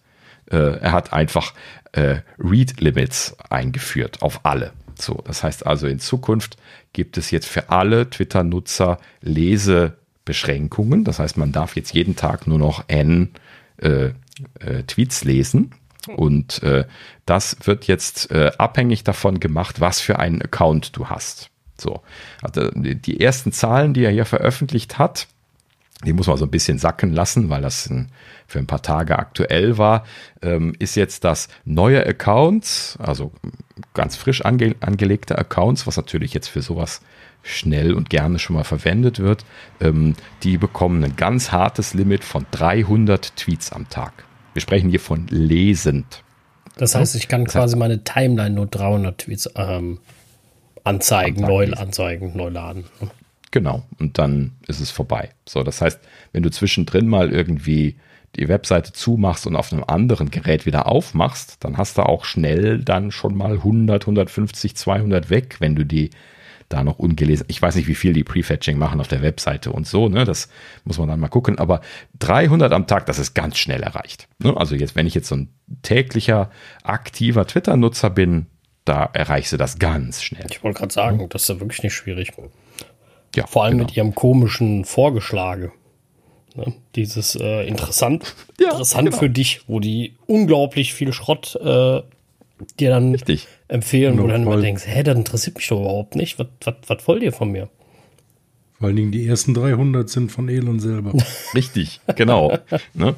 Äh, 0.49 0.79
er 0.79 0.91
hat 0.91 1.13
einfach 1.13 1.53
äh, 1.91 2.17
Read-Limits 2.39 3.37
eingeführt 3.49 4.21
auf 4.21 4.41
alle. 4.43 4.73
So, 4.97 5.21
das 5.25 5.43
heißt 5.43 5.65
also, 5.65 5.87
in 5.87 5.99
Zukunft 5.99 6.57
gibt 6.93 7.17
es 7.17 7.31
jetzt 7.31 7.47
für 7.47 7.69
alle 7.69 8.09
Twitter-Nutzer 8.09 8.99
Lesebeschränkungen. 9.21 11.03
Das 11.03 11.19
heißt, 11.19 11.37
man 11.37 11.51
darf 11.51 11.75
jetzt 11.75 11.93
jeden 11.93 12.15
Tag 12.15 12.47
nur 12.47 12.59
noch 12.59 12.85
n 12.87 13.31
äh, 13.77 14.11
äh, 14.59 14.83
Tweets 14.87 15.23
lesen. 15.23 15.71
Und 16.07 16.61
äh, 16.63 16.85
das 17.25 17.57
wird 17.63 17.87
jetzt 17.87 18.31
äh, 18.31 18.51
abhängig 18.57 19.03
davon 19.03 19.39
gemacht, 19.39 19.81
was 19.81 19.99
für 19.99 20.19
einen 20.19 20.41
Account 20.41 20.95
du 20.95 21.07
hast. 21.07 21.49
So, 21.77 22.01
also 22.41 22.69
die 22.73 23.19
ersten 23.19 23.51
Zahlen, 23.51 23.93
die 23.93 24.05
er 24.05 24.11
hier 24.11 24.25
veröffentlicht 24.25 24.97
hat, 24.97 25.27
die 26.03 26.13
muss 26.13 26.27
man 26.27 26.37
so 26.37 26.45
ein 26.45 26.51
bisschen 26.51 26.77
sacken 26.77 27.13
lassen, 27.13 27.49
weil 27.49 27.61
das 27.61 27.89
ein, 27.89 28.09
für 28.47 28.59
ein 28.59 28.67
paar 28.67 28.81
Tage 28.81 29.17
aktuell 29.17 29.77
war, 29.77 30.05
ähm, 30.41 30.73
ist 30.79 30.95
jetzt 30.95 31.23
das 31.23 31.47
neue 31.63 32.05
Accounts, 32.05 32.97
also 33.01 33.31
ganz 33.93 34.15
frisch 34.15 34.43
ange 34.43 34.75
angelegte 34.81 35.37
Accounts, 35.37 35.87
was 35.87 35.97
natürlich 35.97 36.33
jetzt 36.33 36.47
für 36.47 36.61
sowas 36.61 37.01
schnell 37.43 37.93
und 37.93 38.09
gerne 38.09 38.39
schon 38.39 38.55
mal 38.55 38.63
verwendet 38.63 39.19
wird, 39.19 39.45
ähm, 39.79 40.15
die 40.43 40.57
bekommen 40.57 41.03
ein 41.03 41.15
ganz 41.15 41.51
hartes 41.51 41.93
Limit 41.93 42.23
von 42.23 42.45
300 42.51 43.35
Tweets 43.35 43.71
am 43.71 43.89
Tag. 43.89 44.25
Wir 44.55 44.61
sprechen 44.61 44.89
hier 44.89 45.01
von 45.01 45.27
lesend. 45.27 46.23
Das 46.77 46.95
heißt, 46.95 47.13
ich 47.15 47.27
kann 47.27 47.43
das 47.43 47.53
quasi 47.53 47.73
heißt, 47.73 47.77
meine 47.77 48.05
Timeline 48.05 48.55
nur 48.55 48.67
300 48.67 49.17
Tweets 49.17 49.49
ähm, 49.57 49.99
anzeigen, 50.85 51.41
neu 51.41 51.73
anzeigen, 51.73 52.37
neu 52.37 52.47
laden. 52.47 52.85
Genau, 53.51 53.83
und 53.99 54.17
dann 54.17 54.53
ist 54.65 54.79
es 54.79 54.91
vorbei. 54.91 55.31
So, 55.45 55.63
das 55.63 55.81
heißt, 55.81 55.99
wenn 56.31 56.41
du 56.41 56.49
zwischendrin 56.51 57.09
mal 57.09 57.33
irgendwie 57.33 57.97
die 58.37 58.47
Webseite 58.47 58.93
zumachst 58.93 59.45
und 59.45 59.57
auf 59.57 59.73
einem 59.73 59.83
anderen 59.83 60.31
Gerät 60.31 60.65
wieder 60.65 60.87
aufmachst, 60.87 61.57
dann 61.59 61.75
hast 61.75 61.97
du 61.97 62.03
auch 62.03 62.23
schnell 62.23 62.79
dann 62.79 63.11
schon 63.11 63.35
mal 63.35 63.55
100, 63.55 64.03
150, 64.03 64.77
200 64.77 65.29
weg, 65.29 65.57
wenn 65.59 65.75
du 65.75 65.85
die 65.85 66.11
da 66.75 66.83
noch 66.83 66.99
ungelesen. 66.99 67.45
Ich 67.49 67.61
weiß 67.61 67.75
nicht, 67.75 67.87
wie 67.87 67.95
viel 67.95 68.13
die 68.13 68.23
Prefetching 68.23 68.77
machen 68.77 68.99
auf 68.99 69.07
der 69.07 69.21
Webseite 69.21 69.71
und 69.71 69.87
so, 69.87 70.09
ne? 70.09 70.25
Das 70.25 70.49
muss 70.83 70.97
man 70.97 71.07
dann 71.07 71.19
mal 71.19 71.29
gucken. 71.29 71.57
Aber 71.57 71.81
300 72.19 72.73
am 72.73 72.85
Tag, 72.85 73.05
das 73.05 73.17
ist 73.17 73.33
ganz 73.33 73.57
schnell 73.57 73.81
erreicht. 73.81 74.27
Ne? 74.39 74.55
Also 74.55 74.75
jetzt, 74.75 74.95
wenn 74.95 75.07
ich 75.07 75.15
jetzt 75.15 75.29
so 75.29 75.35
ein 75.35 75.49
täglicher, 75.83 76.51
aktiver 76.83 77.47
Twitter-Nutzer 77.47 78.09
bin, 78.09 78.47
da 78.83 79.09
erreichst 79.13 79.53
du 79.53 79.57
das 79.57 79.79
ganz 79.79 80.21
schnell. 80.21 80.45
Ich 80.51 80.63
wollte 80.63 80.79
gerade 80.79 80.93
sagen, 80.93 81.27
das 81.29 81.43
ist 81.43 81.49
ja 81.49 81.59
wirklich 81.59 81.81
nicht 81.81 81.93
schwierig. 81.93 82.33
Ja, 83.35 83.47
Vor 83.47 83.63
allem 83.63 83.77
genau. 83.77 83.85
mit 83.85 83.97
ihrem 83.97 84.13
komischen 84.13 84.83
Vorgeschlage. 84.85 85.71
Ne? 86.55 86.73
Dieses 86.95 87.35
äh, 87.35 87.67
interessant, 87.67 88.35
ja, 88.59 88.71
interessant 88.71 89.09
genau. 89.09 89.17
für 89.17 89.29
dich, 89.29 89.61
wo 89.67 89.79
die 89.79 90.15
unglaublich 90.27 90.93
viel 90.93 91.13
Schrott 91.13 91.55
äh, 91.55 92.01
dir 92.79 92.89
dann 92.89 93.11
Richtig. 93.11 93.47
empfehlen, 93.67 94.17
wo 94.17 94.23
du 94.23 94.29
dann 94.29 94.43
immer 94.43 94.59
denkst, 94.59 94.83
hä, 94.85 95.03
das 95.03 95.15
interessiert 95.15 95.57
mich 95.57 95.67
doch 95.67 95.79
überhaupt 95.79 96.15
nicht. 96.15 96.39
Was, 96.39 96.47
was, 96.63 96.75
was 96.87 97.07
wollt 97.07 97.23
ihr 97.23 97.31
von 97.31 97.51
mir? 97.51 97.69
Vor 98.77 98.87
allen 98.87 98.95
Dingen 98.95 99.11
die 99.11 99.25
ersten 99.25 99.53
300 99.53 100.09
sind 100.09 100.31
von 100.31 100.49
Elon 100.49 100.79
selber. 100.79 101.13
Richtig, 101.53 102.01
genau. 102.15 102.57
ne? 102.93 103.15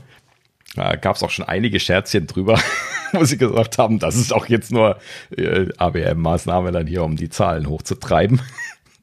Da 0.75 0.95
gab 0.95 1.16
es 1.16 1.24
auch 1.24 1.32
schon 1.32 1.45
einige 1.45 1.80
Scherzchen 1.80 2.27
drüber, 2.27 2.59
wo 3.14 3.24
sie 3.24 3.38
gesagt 3.38 3.77
haben, 3.80 3.98
das 3.98 4.16
ist 4.16 4.32
auch 4.32 4.45
jetzt 4.45 4.72
nur 4.72 4.99
äh, 5.35 5.67
ABM-Maßnahme 5.77 6.72
dann 6.72 6.85
hier, 6.85 7.03
um 7.03 7.16
die 7.16 7.30
Zahlen 7.30 7.67
hochzutreiben. 7.67 8.41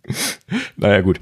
naja, 0.76 1.00
gut. 1.00 1.18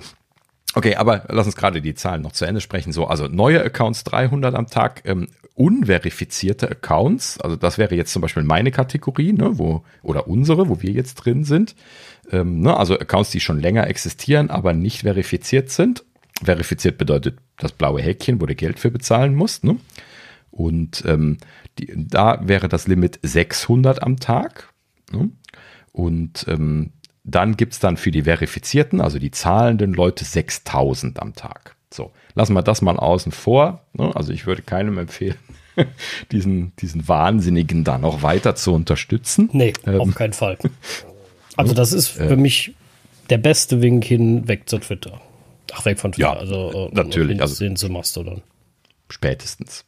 Okay, 0.75 0.97
aber 0.97 1.25
lass 1.29 1.47
uns 1.47 1.57
gerade 1.57 1.83
die 1.83 1.95
Zahlen 1.95 2.23
noch 2.23 2.33
zu 2.33 2.45
Ende 2.45 2.61
sprechen. 2.61 2.93
So, 2.93 3.07
also 3.07 3.29
neue 3.29 3.63
Accounts 3.63 4.05
300 4.05 4.55
am 4.55 4.67
Tag, 4.69 5.03
ähm, 5.05 5.29
unverifizierte 5.55 6.71
Accounts, 6.71 7.39
also 7.41 7.57
das 7.57 7.77
wäre 7.77 7.95
jetzt 7.95 8.13
zum 8.13 8.23
Beispiel 8.23 8.43
meine 8.43 8.71
Kategorie, 8.71 9.33
ne, 9.33 9.59
wo, 9.59 9.85
oder 10.03 10.27
unsere, 10.27 10.69
wo 10.69 10.81
wir 10.81 10.91
jetzt 10.91 11.15
drin 11.17 11.45
sind. 11.45 11.75
Ähm, 12.31 12.61
ne, 12.61 12.77
also 12.77 12.99
Accounts, 12.99 13.31
die 13.31 13.41
schon 13.41 13.61
länger 13.61 13.87
existieren, 13.87 14.51
aber 14.51 14.73
nicht 14.73 15.01
verifiziert 15.01 15.71
sind. 15.71 16.05
Verifiziert 16.43 16.97
bedeutet 16.97 17.39
das 17.59 17.73
blaue 17.73 18.01
Häkchen, 18.01 18.41
wo 18.41 18.47
du 18.47 18.55
Geld 18.55 18.79
für 18.79 18.91
bezahlen 18.91 19.35
musst. 19.35 19.65
Ne? 19.65 19.77
Und 20.51 21.05
ähm, 21.07 21.37
die, 21.79 21.93
da 21.97 22.41
wäre 22.43 22.69
das 22.69 22.89
Limit 22.89 23.19
600 23.23 24.03
am 24.03 24.19
Tag. 24.19 24.73
Ne? 25.13 25.31
Und 25.93 26.47
ähm, 26.49 26.91
dann 27.25 27.57
gibt 27.57 27.75
es 27.75 27.79
dann 27.79 27.97
für 27.97 28.11
die 28.11 28.23
Verifizierten, 28.23 29.01
also 29.01 29.19
die 29.19 29.31
zahlenden 29.31 29.95
Leute, 29.95 30.25
6000 30.25 31.21
am 31.21 31.35
Tag. 31.35 31.77
So, 31.91 32.11
lassen 32.35 32.55
wir 32.55 32.63
das 32.63 32.83
mal 32.83 32.97
außen 32.97 33.33
vor. 33.33 33.85
Ne? 33.93 34.15
Also 34.15 34.33
ich 34.33 34.47
würde 34.47 34.63
keinem 34.63 34.99
empfehlen, 34.99 35.37
diesen, 36.33 36.75
diesen 36.77 37.07
Wahnsinnigen 37.07 37.85
da 37.85 37.99
noch 37.99 38.23
weiter 38.23 38.55
zu 38.55 38.73
unterstützen. 38.73 39.51
Nee, 39.53 39.73
ähm, 39.87 40.01
auf 40.01 40.15
keinen 40.15 40.33
Fall. 40.33 40.59
Also 41.55 41.75
das 41.75 41.93
ist 41.93 42.09
für 42.09 42.31
äh, 42.31 42.37
mich 42.37 42.75
der 43.29 43.37
beste 43.37 43.83
Wink 43.83 44.07
hin 44.07 44.49
weg 44.49 44.71
zu 44.71 44.79
Twitter. 44.79 45.21
Ach, 45.71 45.85
weg 45.85 46.01
von 46.01 46.13
Twitter. 46.13 46.33
Ja, 46.33 46.39
also 46.39 46.89
äh, 46.91 46.95
natürlich. 46.95 47.43
Also 47.43 47.63
hin 47.63 47.77
zu 47.77 47.91
Mastodon. 47.91 48.41
Spätestens. 49.11 49.85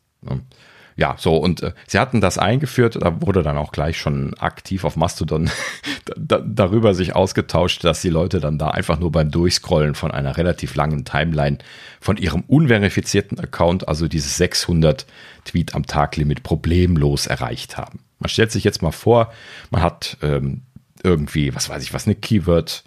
Ja, 0.96 1.16
so 1.18 1.36
und 1.36 1.62
äh, 1.62 1.72
sie 1.88 1.98
hatten 1.98 2.20
das 2.20 2.38
eingeführt, 2.38 2.96
da 3.00 3.20
wurde 3.20 3.42
dann 3.42 3.56
auch 3.56 3.72
gleich 3.72 3.98
schon 3.98 4.34
aktiv 4.34 4.84
auf 4.84 4.94
Mastodon 4.94 5.50
da, 6.16 6.38
darüber 6.38 6.94
sich 6.94 7.16
ausgetauscht, 7.16 7.82
dass 7.82 8.00
die 8.00 8.10
Leute 8.10 8.38
dann 8.38 8.58
da 8.58 8.68
einfach 8.68 9.00
nur 9.00 9.10
beim 9.10 9.30
Durchscrollen 9.30 9.96
von 9.96 10.12
einer 10.12 10.36
relativ 10.36 10.76
langen 10.76 11.04
Timeline 11.04 11.58
von 12.00 12.16
ihrem 12.16 12.44
unverifizierten 12.46 13.40
Account, 13.40 13.88
also 13.88 14.06
dieses 14.06 14.36
600 14.36 15.06
Tweet 15.44 15.74
am 15.74 15.84
Tag 15.86 16.16
Limit 16.16 16.44
problemlos 16.44 17.26
erreicht 17.26 17.76
haben. 17.76 18.00
Man 18.20 18.28
stellt 18.28 18.52
sich 18.52 18.62
jetzt 18.62 18.82
mal 18.82 18.92
vor, 18.92 19.32
man 19.70 19.82
hat 19.82 20.16
ähm, 20.22 20.62
irgendwie, 21.02 21.54
was 21.54 21.68
weiß 21.68 21.82
ich 21.82 21.92
was, 21.92 22.06
eine 22.06 22.14
Keyword 22.14 22.84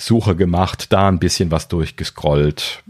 Suche 0.00 0.34
gemacht, 0.34 0.92
da 0.92 1.08
ein 1.08 1.18
bisschen 1.18 1.50
was 1.50 1.68
durchgescrollt. 1.68 2.82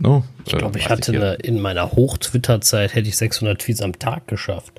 Ne? 0.00 0.24
Ich 0.44 0.56
glaube, 0.56 0.78
ich 0.78 0.88
hatte 0.88 1.12
eine, 1.12 1.34
in 1.34 1.60
meiner 1.60 1.92
Hoch-Twitter-Zeit 1.92 2.94
hätte 2.94 3.08
ich 3.08 3.16
600 3.16 3.60
Tweets 3.60 3.80
am 3.80 3.98
Tag 3.98 4.26
geschafft. 4.26 4.72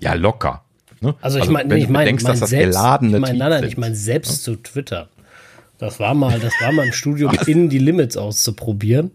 Ja, 0.00 0.14
locker. 0.14 0.62
Ne? 1.00 1.14
Also, 1.20 1.38
ich 1.38 1.48
meine, 1.48 1.78
ich 1.78 1.88
meine, 1.88 2.12
mein 2.12 2.36
selbst, 2.36 2.52
ich 2.52 2.74
mein, 2.74 3.10
nein, 3.20 3.38
nein, 3.38 3.64
ich 3.64 3.76
meine 3.76 3.94
selbst 3.94 4.32
ne? 4.32 4.56
zu 4.56 4.56
Twitter. 4.56 5.08
Das 5.78 6.00
war 6.00 6.14
mal, 6.14 6.40
das 6.40 6.52
war 6.60 6.72
mal 6.72 6.86
im 6.86 6.92
Studium, 6.92 7.36
innen 7.46 7.68
die 7.68 7.78
Limits 7.78 8.16
auszuprobieren. 8.16 9.12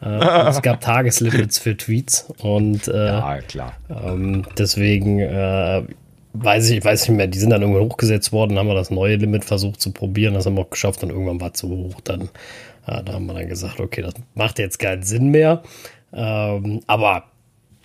Äh, 0.00 0.48
es 0.48 0.62
gab 0.62 0.80
Tageslimits 0.80 1.58
für 1.58 1.76
Tweets 1.76 2.26
und 2.38 2.86
äh, 2.88 3.06
ja, 3.06 3.40
klar. 3.40 3.72
Ähm, 3.88 4.44
deswegen 4.58 5.20
äh, 5.20 5.82
weiß 6.34 6.70
ich, 6.70 6.84
weiß 6.84 7.08
nicht 7.08 7.16
mehr, 7.16 7.26
die 7.26 7.38
sind 7.38 7.50
dann 7.50 7.62
irgendwann 7.62 7.84
hochgesetzt 7.84 8.32
worden, 8.32 8.58
haben 8.58 8.68
wir 8.68 8.74
das 8.74 8.90
neue 8.90 9.16
Limit 9.16 9.44
versucht 9.44 9.80
zu 9.80 9.92
probieren, 9.92 10.34
das 10.34 10.46
haben 10.46 10.56
wir 10.56 10.62
auch 10.62 10.70
geschafft 10.70 11.02
und 11.02 11.10
irgendwann 11.10 11.40
war 11.40 11.52
es 11.52 11.58
zu 11.58 11.68
hoch. 11.68 12.00
Dann, 12.02 12.22
äh, 12.86 13.02
da 13.04 13.12
haben 13.12 13.26
wir 13.26 13.34
dann 13.34 13.48
gesagt, 13.48 13.80
okay, 13.80 14.02
das 14.02 14.14
macht 14.34 14.58
jetzt 14.58 14.78
keinen 14.78 15.02
Sinn 15.02 15.28
mehr. 15.28 15.62
Ähm, 16.12 16.80
aber 16.86 17.24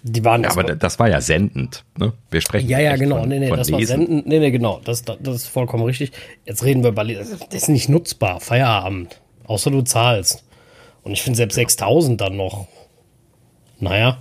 die 0.03 0.23
waren 0.23 0.43
ja, 0.43 0.51
aber 0.51 0.63
das 0.63 0.99
war 0.99 1.09
ja 1.09 1.19
sendend. 1.21 1.83
Ne? 1.97 2.13
Wir 2.29 2.41
sprechen 2.41 2.69
ja, 2.69 2.79
ja, 2.79 2.95
genau. 2.95 3.19
Von, 3.19 3.29
nee, 3.29 3.39
nee, 3.39 3.49
das 3.49 3.69
lesen. 3.69 3.73
war 3.73 3.85
sendend. 3.85 4.27
Nee, 4.27 4.39
nee, 4.39 4.51
genau. 4.51 4.79
Das, 4.83 5.03
das, 5.03 5.17
das 5.19 5.35
ist 5.35 5.47
vollkommen 5.47 5.83
richtig. 5.83 6.11
Jetzt 6.45 6.63
reden 6.63 6.83
wir 6.83 6.91
über, 6.91 7.03
das 7.03 7.29
ist 7.51 7.69
nicht 7.69 7.89
nutzbar. 7.89 8.39
Feierabend. 8.39 9.19
Außer 9.45 9.71
du 9.71 9.81
zahlst. 9.81 10.43
Und 11.03 11.13
ich 11.13 11.21
finde 11.21 11.37
selbst 11.37 11.55
6000 11.55 12.19
dann 12.21 12.37
noch. 12.37 12.67
Naja. 13.79 14.19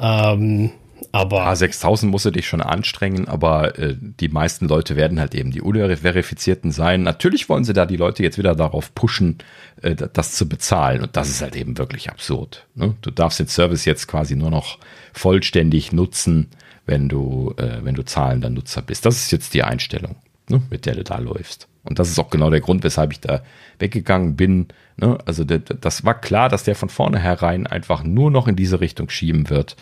Ähm, 0.00 0.72
aber. 1.14 1.44
Ja, 1.44 1.54
6000 1.54 2.10
musst 2.10 2.24
du 2.24 2.30
dich 2.30 2.46
schon 2.46 2.60
anstrengen, 2.60 3.28
aber 3.28 3.78
äh, 3.78 3.94
die 3.98 4.28
meisten 4.28 4.66
Leute 4.66 4.96
werden 4.96 5.20
halt 5.20 5.34
eben 5.34 5.52
die 5.52 5.60
unverifizierten 5.60 6.72
sein. 6.72 7.02
Natürlich 7.02 7.48
wollen 7.48 7.64
sie 7.64 7.72
da 7.72 7.86
die 7.86 7.96
Leute 7.96 8.22
jetzt 8.22 8.36
wieder 8.36 8.54
darauf 8.54 8.94
pushen, 8.94 9.38
äh, 9.80 9.94
das 9.94 10.32
zu 10.32 10.48
bezahlen. 10.48 11.02
Und 11.02 11.16
das 11.16 11.28
ist 11.28 11.40
halt 11.40 11.54
eben 11.54 11.78
wirklich 11.78 12.10
absurd. 12.10 12.66
Ne? 12.74 12.94
Du 13.00 13.10
darfst 13.10 13.38
den 13.38 13.46
Service 13.46 13.84
jetzt 13.84 14.08
quasi 14.08 14.34
nur 14.34 14.50
noch 14.50 14.78
vollständig 15.12 15.92
nutzen, 15.92 16.48
wenn 16.84 17.08
du, 17.08 17.54
äh, 17.58 17.84
wenn 17.84 17.94
du 17.94 18.04
zahlender 18.04 18.50
Nutzer 18.50 18.82
bist. 18.82 19.06
Das 19.06 19.16
ist 19.16 19.30
jetzt 19.30 19.54
die 19.54 19.62
Einstellung, 19.62 20.16
ne? 20.48 20.62
mit 20.68 20.84
der 20.84 20.96
du 20.96 21.04
da 21.04 21.18
läufst. 21.18 21.68
Und 21.84 21.98
das 21.98 22.08
ist 22.08 22.18
auch 22.18 22.30
genau 22.30 22.50
der 22.50 22.60
Grund, 22.60 22.82
weshalb 22.82 23.12
ich 23.12 23.20
da 23.20 23.42
weggegangen 23.78 24.34
bin. 24.34 24.68
Ne? 24.96 25.18
Also 25.26 25.44
das 25.44 26.04
war 26.04 26.20
klar, 26.20 26.48
dass 26.48 26.64
der 26.64 26.74
von 26.74 26.88
vornherein 26.88 27.66
einfach 27.66 28.02
nur 28.02 28.30
noch 28.30 28.48
in 28.48 28.56
diese 28.56 28.80
Richtung 28.80 29.10
schieben 29.10 29.50
wird. 29.50 29.76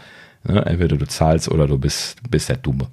Ne? 0.44 0.64
Entweder 0.66 0.96
du 0.96 1.06
zahlst 1.06 1.48
oder 1.48 1.66
du 1.66 1.78
bist, 1.78 2.16
bist 2.30 2.48
der 2.48 2.56
Dumme. 2.56 2.88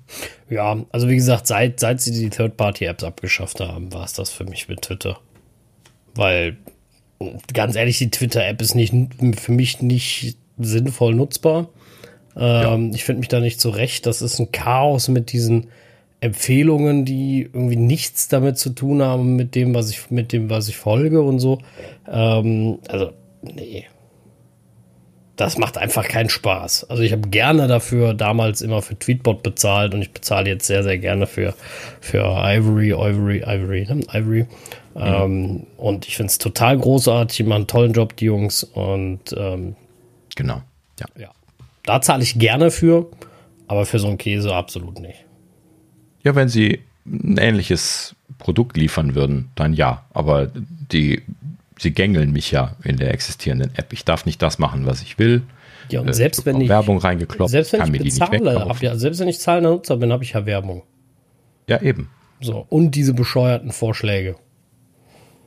Ja, 0.49 0.77
also 0.91 1.09
wie 1.09 1.15
gesagt, 1.15 1.47
seit, 1.47 1.79
seit 1.79 2.01
sie 2.01 2.11
die 2.11 2.29
Third-Party-Apps 2.29 3.03
abgeschafft 3.03 3.59
haben, 3.59 3.91
war 3.93 4.05
es 4.05 4.13
das 4.13 4.29
für 4.29 4.45
mich 4.45 4.67
mit 4.69 4.83
Twitter. 4.83 5.19
Weil, 6.15 6.57
ganz 7.53 7.75
ehrlich, 7.75 7.97
die 7.97 8.11
Twitter-App 8.11 8.61
ist 8.61 8.75
nicht, 8.75 8.93
für 9.39 9.51
mich 9.51 9.81
nicht 9.81 10.37
sinnvoll 10.57 11.15
nutzbar. 11.15 11.69
Ähm, 12.35 12.89
ja. 12.89 12.95
Ich 12.95 13.03
finde 13.03 13.19
mich 13.19 13.29
da 13.29 13.39
nicht 13.39 13.59
zurecht. 13.59 14.05
Das 14.05 14.21
ist 14.21 14.39
ein 14.39 14.51
Chaos 14.51 15.07
mit 15.07 15.31
diesen 15.31 15.67
Empfehlungen, 16.21 17.05
die 17.05 17.49
irgendwie 17.53 17.77
nichts 17.77 18.27
damit 18.27 18.57
zu 18.57 18.71
tun 18.71 19.01
haben 19.01 19.35
mit 19.35 19.55
dem, 19.55 19.73
was 19.73 19.89
ich, 19.89 20.11
mit 20.11 20.33
dem, 20.33 20.49
was 20.49 20.67
ich 20.67 20.77
folge 20.77 21.21
und 21.21 21.39
so. 21.39 21.59
Ähm, 22.07 22.79
also, 22.87 23.11
nee. 23.41 23.85
Das 25.39 25.57
macht 25.57 25.77
einfach 25.77 26.05
keinen 26.05 26.27
Spaß. 26.27 26.89
Also 26.89 27.01
ich 27.01 27.13
habe 27.13 27.29
gerne 27.29 27.67
dafür 27.67 28.13
damals 28.13 28.61
immer 28.61 28.81
für 28.81 28.99
Tweetbot 28.99 29.41
bezahlt 29.41 29.93
und 29.93 30.01
ich 30.01 30.11
bezahle 30.11 30.49
jetzt 30.49 30.67
sehr, 30.67 30.83
sehr 30.83 30.97
gerne 30.97 31.27
für, 31.27 31.53
für 32.01 32.19
Ivory, 32.19 32.89
Ivory, 32.89 33.43
Ivory, 33.47 33.87
ne? 33.87 34.01
Ivory. 34.11 34.45
Mhm. 34.95 35.01
Ähm, 35.01 35.67
und 35.77 36.09
ich 36.09 36.17
finde 36.17 36.31
es 36.31 36.39
total 36.39 36.77
großartig, 36.77 37.37
die 37.37 37.43
machen 37.43 37.55
einen 37.55 37.67
tollen 37.67 37.93
Job, 37.93 38.17
die 38.17 38.25
Jungs. 38.25 38.65
Und 38.65 39.33
ähm, 39.37 39.77
genau. 40.35 40.61
Ja. 40.99 41.05
ja. 41.17 41.31
Da 41.83 42.01
zahle 42.01 42.21
ich 42.21 42.37
gerne 42.37 42.69
für, 42.69 43.07
aber 43.69 43.85
für 43.85 43.99
so 43.99 44.09
einen 44.09 44.17
Käse 44.17 44.53
absolut 44.53 44.99
nicht. 44.99 45.23
Ja, 46.21 46.35
wenn 46.35 46.49
sie 46.49 46.81
ein 47.05 47.37
ähnliches 47.37 48.13
Produkt 48.39 48.75
liefern 48.75 49.15
würden, 49.15 49.51
dann 49.55 49.71
ja. 49.71 50.03
Aber 50.13 50.51
die, 50.91 51.21
sie 51.79 51.91
gängeln 51.91 52.31
mich 52.31 52.51
ja 52.51 52.75
in 52.83 52.97
der 52.97 53.13
existierenden 53.13 53.73
App. 53.75 53.93
Ich 53.93 54.05
darf 54.05 54.25
nicht 54.25 54.41
das 54.41 54.59
machen, 54.59 54.85
was 54.85 55.01
ich 55.01 55.17
will. 55.17 55.43
Ja, 55.89 56.01
und 56.01 56.09
äh, 56.09 56.13
selbst 56.13 56.45
wenn 56.45 56.61
ich 56.61 56.69
Werbung 56.69 56.99
reingekloppt, 56.99 57.49
selbst 57.49 57.73
wenn 57.73 57.93
ich 57.93 58.19
bezahle, 58.19 58.65
hab 58.65 58.81
ja, 58.81 58.95
selbst 58.95 59.19
wenn 59.19 59.27
ich 59.27 59.39
zahlender 59.39 59.71
Nutzer 59.71 59.97
bin, 59.97 60.11
habe 60.11 60.23
ich 60.23 60.33
ja 60.33 60.45
Werbung. 60.45 60.83
Ja, 61.67 61.81
eben. 61.81 62.09
So, 62.41 62.65
und 62.69 62.91
diese 62.91 63.13
bescheuerten 63.13 63.71
Vorschläge. 63.71 64.35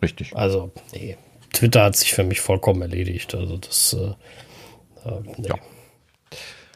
Richtig. 0.03 0.35
Also, 0.35 0.73
nee. 0.93 1.17
Twitter 1.53 1.85
hat 1.85 1.97
sich 1.97 2.13
für 2.13 2.25
mich 2.25 2.41
vollkommen 2.41 2.83
erledigt. 2.83 3.35
Also 3.35 3.59
das 3.59 3.93
äh, 3.93 5.09
äh, 5.09 5.21
nee. 5.37 5.49
Ja. 5.49 5.55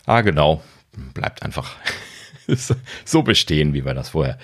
Ah, 0.05 0.21
genau. 0.21 0.63
Bleibt 1.15 1.43
einfach 1.43 1.77
so 3.05 3.23
bestehen, 3.23 3.75
wie 3.75 3.85
wir 3.85 3.95
das 3.95 4.11
vorher 4.11 4.39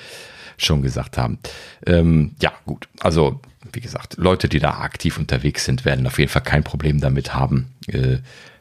schon 0.56 0.82
gesagt 0.82 1.18
haben. 1.18 1.38
Ähm, 1.86 2.34
ja, 2.40 2.52
gut. 2.66 2.88
Also, 3.00 3.40
wie 3.72 3.80
gesagt, 3.80 4.16
Leute, 4.18 4.48
die 4.48 4.58
da 4.58 4.78
aktiv 4.80 5.18
unterwegs 5.18 5.64
sind, 5.64 5.84
werden 5.84 6.06
auf 6.06 6.18
jeden 6.18 6.30
Fall 6.30 6.42
kein 6.42 6.64
Problem 6.64 7.00
damit 7.00 7.34
haben, 7.34 7.68
äh, 7.88 8.18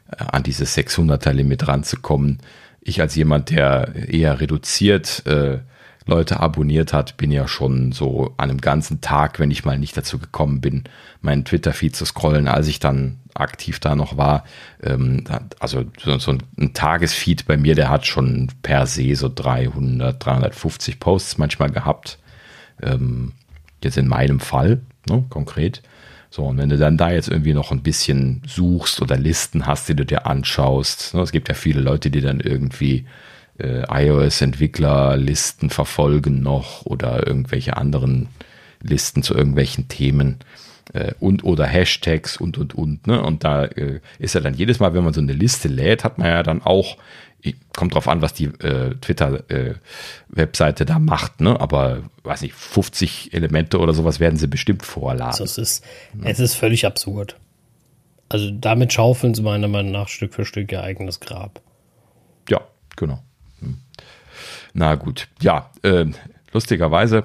an 0.08 0.42
dieses 0.42 0.76
600er 0.76 1.32
Limit 1.32 1.68
ranzukommen. 1.68 2.38
Ich 2.80 3.00
als 3.00 3.14
jemand, 3.14 3.50
der 3.50 3.94
eher 4.08 4.40
reduziert 4.40 5.24
äh, 5.26 5.58
Leute 6.06 6.40
abonniert 6.40 6.92
hat, 6.92 7.16
bin 7.16 7.30
ja 7.30 7.46
schon 7.46 7.92
so 7.92 8.34
an 8.36 8.50
einem 8.50 8.60
ganzen 8.60 9.00
Tag, 9.00 9.38
wenn 9.38 9.50
ich 9.50 9.64
mal 9.64 9.78
nicht 9.78 9.96
dazu 9.96 10.18
gekommen 10.18 10.60
bin, 10.60 10.84
meinen 11.20 11.44
Twitter-Feed 11.44 11.94
zu 11.94 12.04
scrollen, 12.04 12.48
als 12.48 12.66
ich 12.66 12.80
dann 12.80 13.20
aktiv 13.34 13.78
da 13.78 13.94
noch 13.94 14.16
war. 14.16 14.44
Ähm, 14.82 15.24
also 15.58 15.84
so, 15.98 16.18
so, 16.18 16.36
ein 16.58 16.74
Tagesfeed 16.74 17.46
bei 17.46 17.56
mir, 17.56 17.74
der 17.74 17.88
hat 17.88 18.06
schon 18.06 18.48
per 18.62 18.86
se 18.86 19.14
so 19.14 19.30
300, 19.32 20.24
350 20.24 20.98
Posts 20.98 21.38
manchmal 21.38 21.70
gehabt. 21.70 22.18
Ähm, 22.82 23.32
jetzt 23.82 23.96
in 23.96 24.08
meinem 24.08 24.40
Fall, 24.40 24.80
ne, 25.08 25.24
konkret. 25.28 25.82
So, 26.30 26.44
und 26.44 26.56
wenn 26.56 26.70
du 26.70 26.78
dann 26.78 26.96
da 26.96 27.10
jetzt 27.10 27.28
irgendwie 27.28 27.52
noch 27.52 27.72
ein 27.72 27.82
bisschen 27.82 28.42
suchst 28.46 29.02
oder 29.02 29.18
Listen 29.18 29.66
hast, 29.66 29.88
die 29.88 29.94
du 29.94 30.06
dir 30.06 30.26
anschaust, 30.26 31.14
ne, 31.14 31.20
es 31.20 31.32
gibt 31.32 31.48
ja 31.48 31.54
viele 31.54 31.80
Leute, 31.80 32.10
die 32.10 32.22
dann 32.22 32.40
irgendwie 32.40 33.04
äh, 33.58 33.82
iOS-Entwicklerlisten 33.88 35.70
verfolgen 35.70 36.42
noch 36.42 36.86
oder 36.86 37.26
irgendwelche 37.26 37.76
anderen 37.76 38.28
Listen 38.82 39.22
zu 39.22 39.34
irgendwelchen 39.34 39.88
Themen 39.88 40.38
äh, 40.92 41.12
und 41.20 41.44
oder 41.44 41.66
Hashtags 41.66 42.36
und 42.36 42.58
und 42.58 42.74
und. 42.74 43.06
Ne? 43.06 43.22
Und 43.22 43.44
da 43.44 43.64
äh, 43.64 44.00
ist 44.18 44.34
ja 44.34 44.40
dann 44.40 44.54
jedes 44.54 44.80
Mal, 44.80 44.94
wenn 44.94 45.04
man 45.04 45.12
so 45.12 45.20
eine 45.20 45.32
Liste 45.32 45.68
lädt, 45.68 46.04
hat 46.04 46.18
man 46.18 46.28
ja 46.28 46.42
dann 46.42 46.62
auch, 46.62 46.96
kommt 47.76 47.94
drauf 47.94 48.08
an, 48.08 48.22
was 48.22 48.34
die 48.34 48.44
äh, 48.44 48.94
Twitter-Webseite 49.00 50.82
äh, 50.82 50.86
da 50.86 50.98
macht, 50.98 51.40
ne? 51.40 51.60
aber 51.60 52.02
weiß 52.22 52.42
nicht, 52.42 52.54
50 52.54 53.34
Elemente 53.34 53.78
oder 53.78 53.94
sowas 53.94 54.20
werden 54.20 54.36
sie 54.36 54.46
bestimmt 54.46 54.84
vorladen. 54.84 55.32
Also 55.32 55.44
es, 55.44 55.58
ist, 55.58 55.84
ja. 56.20 56.30
es 56.30 56.38
ist 56.38 56.54
völlig 56.54 56.86
absurd. 56.86 57.36
Also 58.28 58.50
damit 58.50 58.92
schaufeln 58.92 59.34
sie 59.34 59.42
meiner 59.42 59.68
Meinung 59.68 59.92
nach 59.92 60.08
Stück 60.08 60.34
für 60.34 60.44
Stück 60.44 60.70
ihr 60.72 60.82
eigenes 60.82 61.20
Grab. 61.20 61.60
Ja, 62.48 62.60
genau. 62.96 63.22
Na 64.74 64.94
gut, 64.94 65.28
ja, 65.40 65.70
äh, 65.82 66.06
lustigerweise 66.52 67.24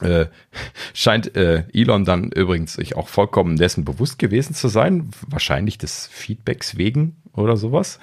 äh, 0.00 0.26
scheint 0.94 1.36
äh, 1.36 1.64
Elon 1.72 2.04
dann 2.04 2.32
übrigens 2.32 2.74
sich 2.74 2.96
auch 2.96 3.08
vollkommen 3.08 3.56
dessen 3.56 3.84
bewusst 3.84 4.18
gewesen 4.18 4.54
zu 4.54 4.68
sein, 4.68 5.10
wahrscheinlich 5.26 5.78
des 5.78 6.06
Feedbacks 6.08 6.76
wegen 6.76 7.16
oder 7.38 7.56
sowas. 7.56 7.98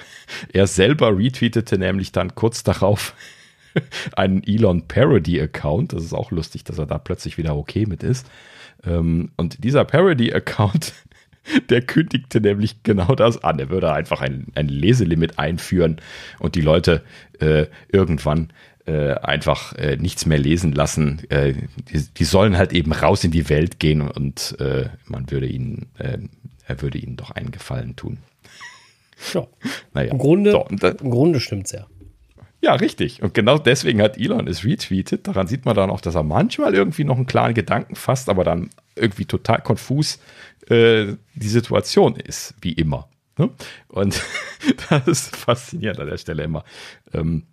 Er 0.52 0.68
selber 0.68 1.18
retweetete 1.18 1.78
nämlich 1.78 2.12
dann 2.12 2.36
kurz 2.36 2.64
darauf 2.64 3.14
einen 4.16 4.44
Elon 4.44 4.88
Parody 4.88 5.42
Account. 5.42 5.94
Das 5.94 6.04
ist 6.04 6.14
auch 6.14 6.32
lustig, 6.32 6.64
dass 6.64 6.78
er 6.78 6.86
da 6.86 6.98
plötzlich 6.98 7.38
wieder 7.38 7.56
okay 7.56 7.86
mit 7.86 8.04
ist. 8.04 8.28
Ähm, 8.86 9.32
und 9.38 9.64
dieser 9.64 9.86
Parody 9.86 10.34
Account 10.34 10.94
der 11.70 11.82
kündigte 11.82 12.42
nämlich 12.42 12.84
genau 12.84 13.16
das 13.16 13.44
an. 13.44 13.60
Er 13.60 13.70
würde 13.70 13.94
einfach 13.94 14.22
ein, 14.22 14.48
ein 14.56 14.68
Leselimit 14.68 15.40
einführen 15.40 15.98
und 16.40 16.56
die 16.56 16.62
Leute 16.62 17.04
äh, 17.40 17.68
irgendwann 17.92 18.50
äh, 18.86 19.14
einfach 19.14 19.74
äh, 19.74 19.98
nichts 19.98 20.26
mehr 20.26 20.38
lesen 20.38 20.72
lassen. 20.72 21.22
Äh, 21.30 21.54
die, 21.92 22.06
die, 22.18 22.24
sollen 22.24 22.58
halt 22.58 22.74
eben 22.74 22.94
raus 22.94 23.24
in 23.24 23.32
die 23.32 23.50
Welt 23.50 23.80
gehen 23.80 24.02
und 24.02 24.56
äh, 24.60 24.90
man 25.06 25.30
würde 25.32 25.48
ihnen, 25.48 25.88
äh, 25.98 26.20
er 26.68 26.82
würde 26.82 26.98
ihnen 26.98 27.18
doch 27.18 27.32
einen 27.32 27.52
Gefallen 27.52 27.96
tun. 27.96 28.20
Ja. 29.34 29.48
Naja. 29.94 30.12
Im 30.12 30.18
Grunde, 30.18 30.52
so, 30.52 30.66
da, 30.72 30.90
im 30.90 31.12
Grunde 31.12 31.40
stimmt's 31.40 31.72
ja. 31.72 31.88
Ja, 32.62 32.74
richtig. 32.74 33.22
Und 33.22 33.34
genau 33.34 33.58
deswegen 33.60 34.02
hat 34.02 34.18
Elon 34.18 34.48
es 34.48 34.66
retweetet. 34.66 35.28
Daran 35.28 35.48
sieht 35.48 35.66
man 35.66 35.76
dann 35.76 35.92
auch, 35.92 36.02
dass 36.02 36.16
er 36.16 36.24
manchmal 36.24 36.74
irgendwie 36.74 37.04
noch 37.04 37.18
einen 37.18 37.28
klaren 37.28 37.54
Gedanken 37.54 37.96
fasst, 37.96 38.28
aber 38.28 38.44
dann 38.44 38.72
irgendwie 38.96 39.26
total 39.26 39.62
konfus 39.62 40.20
äh, 40.70 41.14
die 41.36 41.48
Situation 41.48 42.16
ist, 42.16 42.56
wie 42.62 42.74
immer. 42.74 43.08
Ne? 43.38 43.52
Und 43.88 44.22
das 44.90 45.08
ist 45.08 45.36
faszinierend 45.36 46.00
an 46.00 46.08
der 46.08 46.18
Stelle 46.18 46.44
immer. 46.44 46.64
Ähm, 47.14 47.44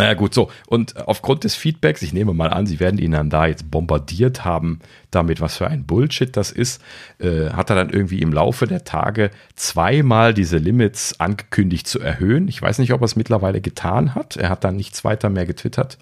Na 0.00 0.14
gut, 0.14 0.32
so. 0.32 0.48
Und 0.68 0.96
aufgrund 1.08 1.42
des 1.42 1.56
Feedbacks, 1.56 2.02
ich 2.02 2.12
nehme 2.12 2.32
mal 2.32 2.50
an, 2.50 2.66
Sie 2.66 2.78
werden 2.78 3.00
ihn 3.00 3.10
dann 3.10 3.30
da 3.30 3.46
jetzt 3.46 3.68
bombardiert 3.68 4.44
haben, 4.44 4.78
damit, 5.10 5.40
was 5.40 5.56
für 5.56 5.66
ein 5.66 5.86
Bullshit 5.86 6.36
das 6.36 6.52
ist, 6.52 6.80
äh, 7.18 7.50
hat 7.50 7.70
er 7.70 7.76
dann 7.76 7.90
irgendwie 7.90 8.22
im 8.22 8.32
Laufe 8.32 8.68
der 8.68 8.84
Tage 8.84 9.32
zweimal 9.56 10.34
diese 10.34 10.58
Limits 10.58 11.18
angekündigt 11.18 11.88
zu 11.88 11.98
erhöhen. 11.98 12.46
Ich 12.46 12.62
weiß 12.62 12.78
nicht, 12.78 12.92
ob 12.92 13.00
er 13.00 13.06
es 13.06 13.16
mittlerweile 13.16 13.60
getan 13.60 14.14
hat. 14.14 14.36
Er 14.36 14.50
hat 14.50 14.62
dann 14.62 14.76
nichts 14.76 15.02
weiter 15.02 15.30
mehr 15.30 15.46
getwittert. 15.46 15.98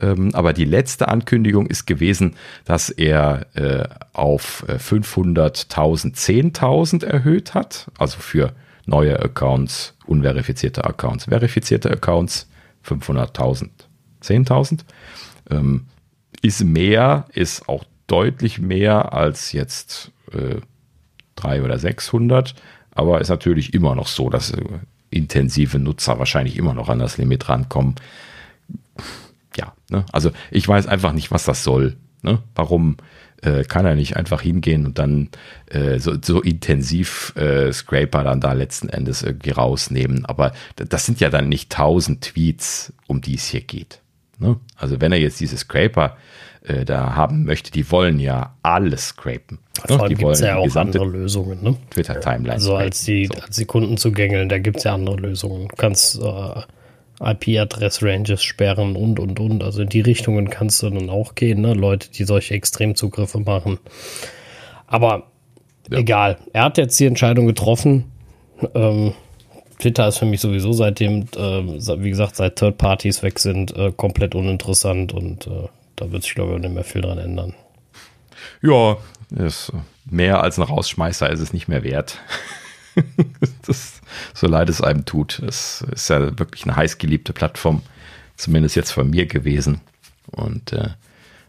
Ähm, 0.00 0.34
aber 0.34 0.52
die 0.52 0.64
letzte 0.64 1.06
Ankündigung 1.06 1.68
ist 1.68 1.86
gewesen, 1.86 2.34
dass 2.64 2.90
er 2.90 3.46
äh, 3.54 3.84
auf 4.14 4.64
500.000 4.66 6.08
äh, 6.08 6.42
10.000 6.42 7.04
erhöht 7.04 7.54
hat. 7.54 7.86
Also 7.98 8.18
für 8.18 8.52
neue 8.84 9.20
Accounts, 9.20 9.94
unverifizierte 10.06 10.84
Accounts, 10.84 11.26
verifizierte 11.26 11.88
Accounts 11.88 12.47
500.000, 12.88 13.68
10.000. 14.22 14.80
Ähm, 15.50 15.86
ist 16.42 16.64
mehr, 16.64 17.26
ist 17.32 17.68
auch 17.68 17.84
deutlich 18.06 18.58
mehr 18.58 19.12
als 19.12 19.52
jetzt 19.52 20.12
äh, 20.32 20.60
300 21.36 21.64
oder 21.64 21.78
600, 21.78 22.54
aber 22.90 23.20
ist 23.20 23.28
natürlich 23.28 23.74
immer 23.74 23.94
noch 23.94 24.08
so, 24.08 24.30
dass 24.30 24.50
äh, 24.50 24.64
intensive 25.10 25.78
Nutzer 25.78 26.18
wahrscheinlich 26.18 26.56
immer 26.56 26.74
noch 26.74 26.88
an 26.88 26.98
das 26.98 27.18
Limit 27.18 27.48
rankommen. 27.48 27.94
Ja, 29.56 29.74
ne? 29.90 30.04
also 30.12 30.30
ich 30.50 30.66
weiß 30.66 30.86
einfach 30.86 31.12
nicht, 31.12 31.30
was 31.30 31.44
das 31.44 31.64
soll. 31.64 31.96
Ne? 32.22 32.40
Warum 32.54 32.96
äh, 33.42 33.64
kann 33.64 33.86
er 33.86 33.94
nicht 33.94 34.16
einfach 34.16 34.40
hingehen 34.40 34.86
und 34.86 34.98
dann 34.98 35.28
äh, 35.66 35.98
so, 35.98 36.14
so 36.22 36.40
intensiv 36.40 37.34
äh, 37.36 37.72
Scraper 37.72 38.24
dann 38.24 38.40
da 38.40 38.52
letzten 38.52 38.88
Endes 38.88 39.22
irgendwie 39.22 39.50
rausnehmen. 39.50 40.26
Aber 40.26 40.52
das 40.76 41.06
sind 41.06 41.20
ja 41.20 41.30
dann 41.30 41.48
nicht 41.48 41.70
tausend 41.70 42.22
Tweets, 42.22 42.92
um 43.06 43.20
die 43.20 43.34
es 43.34 43.48
hier 43.48 43.60
geht. 43.60 44.00
Ne? 44.38 44.56
Also 44.76 45.00
wenn 45.00 45.12
er 45.12 45.18
jetzt 45.18 45.40
diese 45.40 45.56
Scraper 45.56 46.16
äh, 46.62 46.84
da 46.84 47.14
haben 47.14 47.44
möchte, 47.44 47.70
die 47.70 47.90
wollen 47.90 48.18
ja 48.20 48.54
alles 48.62 49.08
scrapen. 49.08 49.58
Vor 49.86 50.02
allem 50.02 50.16
gibt 50.16 50.30
es 50.32 50.40
ja 50.40 50.56
auch 50.56 50.76
andere 50.76 51.06
Lösungen. 51.06 51.62
Ne? 51.62 51.76
Twitter-Timeline. 51.90 52.52
Also 52.52 52.74
als 52.74 53.04
die, 53.04 53.26
so. 53.26 53.40
als 53.40 53.56
die 53.56 53.64
Kunden 53.64 53.96
zu 53.96 54.12
gängeln, 54.12 54.48
da 54.48 54.58
gibt 54.58 54.78
es 54.78 54.84
ja 54.84 54.94
andere 54.94 55.16
Lösungen. 55.16 55.68
Du 55.68 55.76
kannst 55.76 56.20
äh, 56.20 56.60
IP-Adress-Ranges 57.20 58.42
sperren 58.42 58.96
und, 58.96 59.18
und, 59.18 59.40
und. 59.40 59.62
Also 59.62 59.82
in 59.82 59.88
die 59.88 60.00
Richtungen 60.00 60.50
kannst 60.50 60.82
du 60.82 60.90
dann 60.90 61.10
auch 61.10 61.34
gehen, 61.34 61.60
ne? 61.60 61.74
Leute, 61.74 62.10
die 62.10 62.24
solche 62.24 62.54
Extremzugriffe 62.54 63.40
machen. 63.40 63.78
Aber 64.86 65.30
ja. 65.90 65.98
egal. 65.98 66.38
Er 66.52 66.64
hat 66.64 66.78
jetzt 66.78 66.98
die 66.98 67.06
Entscheidung 67.06 67.46
getroffen. 67.46 68.12
Ähm, 68.74 69.14
Twitter 69.78 70.08
ist 70.08 70.18
für 70.18 70.26
mich 70.26 70.40
sowieso 70.40 70.72
seitdem, 70.72 71.22
äh, 71.36 72.00
wie 72.02 72.10
gesagt, 72.10 72.36
seit 72.36 72.56
Third 72.56 72.78
Parties 72.78 73.22
weg 73.22 73.38
sind, 73.38 73.76
äh, 73.76 73.92
komplett 73.96 74.34
uninteressant 74.34 75.12
und 75.12 75.46
äh, 75.46 75.68
da 75.96 76.10
wird 76.10 76.24
sich, 76.24 76.34
glaube 76.34 76.54
ich, 76.54 76.60
nicht 76.60 76.74
mehr 76.74 76.84
viel 76.84 77.02
dran 77.02 77.18
ändern. 77.18 77.54
Ja, 78.62 78.96
ist 79.36 79.72
mehr 80.04 80.42
als 80.42 80.58
ein 80.58 80.62
Rausschmeißer 80.62 81.30
ist 81.30 81.40
es 81.40 81.52
nicht 81.52 81.68
mehr 81.68 81.82
wert. 81.82 82.18
das, 83.66 84.00
so 84.34 84.46
leid 84.46 84.68
es 84.68 84.80
einem 84.80 85.04
tut. 85.04 85.38
Es 85.40 85.84
ist 85.92 86.10
ja 86.10 86.38
wirklich 86.38 86.64
eine 86.64 86.76
heißgeliebte 86.76 87.32
Plattform, 87.32 87.82
zumindest 88.36 88.76
jetzt 88.76 88.92
von 88.92 89.10
mir 89.10 89.26
gewesen. 89.26 89.80
Und 90.30 90.72
äh, 90.72 90.90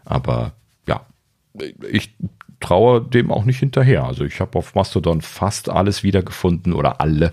aber 0.04 0.52
ja, 0.86 1.06
ich 1.88 2.14
traue 2.60 3.00
dem 3.02 3.30
auch 3.30 3.44
nicht 3.44 3.58
hinterher. 3.58 4.04
Also 4.04 4.24
ich 4.24 4.40
habe 4.40 4.58
auf 4.58 4.74
Mastodon 4.74 5.20
fast 5.22 5.68
alles 5.68 6.02
wiedergefunden 6.02 6.72
oder 6.72 7.00
alle 7.00 7.32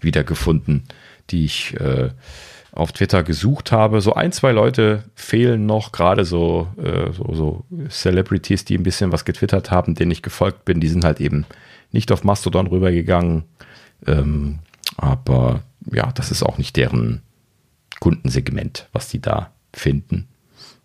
wiedergefunden, 0.00 0.84
die 1.30 1.44
ich 1.46 1.74
äh, 1.80 2.10
auf 2.72 2.92
Twitter 2.92 3.22
gesucht 3.22 3.72
habe. 3.72 4.00
So 4.00 4.14
ein, 4.14 4.32
zwei 4.32 4.52
Leute 4.52 5.04
fehlen 5.14 5.66
noch, 5.66 5.92
gerade 5.92 6.24
so, 6.24 6.68
äh, 6.82 7.10
so, 7.12 7.34
so 7.34 7.64
Celebrities, 7.88 8.64
die 8.66 8.76
ein 8.76 8.82
bisschen 8.82 9.12
was 9.12 9.24
getwittert 9.24 9.70
haben, 9.70 9.94
denen 9.94 10.10
ich 10.10 10.22
gefolgt 10.22 10.64
bin, 10.66 10.80
die 10.80 10.88
sind 10.88 11.04
halt 11.04 11.20
eben 11.20 11.46
nicht 11.92 12.12
auf 12.12 12.24
Mastodon 12.24 12.66
rübergegangen. 12.66 13.44
Ähm, 14.06 14.58
aber 14.96 15.62
ja, 15.92 16.12
das 16.12 16.30
ist 16.30 16.42
auch 16.42 16.58
nicht 16.58 16.76
deren 16.76 17.22
Kundensegment, 18.00 18.88
was 18.92 19.08
die 19.08 19.20
da 19.20 19.50
finden. 19.72 20.28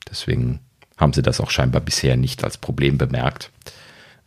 Deswegen 0.09 0.59
haben 0.97 1.13
sie 1.13 1.21
das 1.21 1.39
auch 1.39 1.49
scheinbar 1.49 1.81
bisher 1.81 2.17
nicht 2.17 2.43
als 2.43 2.57
Problem 2.57 2.97
bemerkt. 2.97 3.51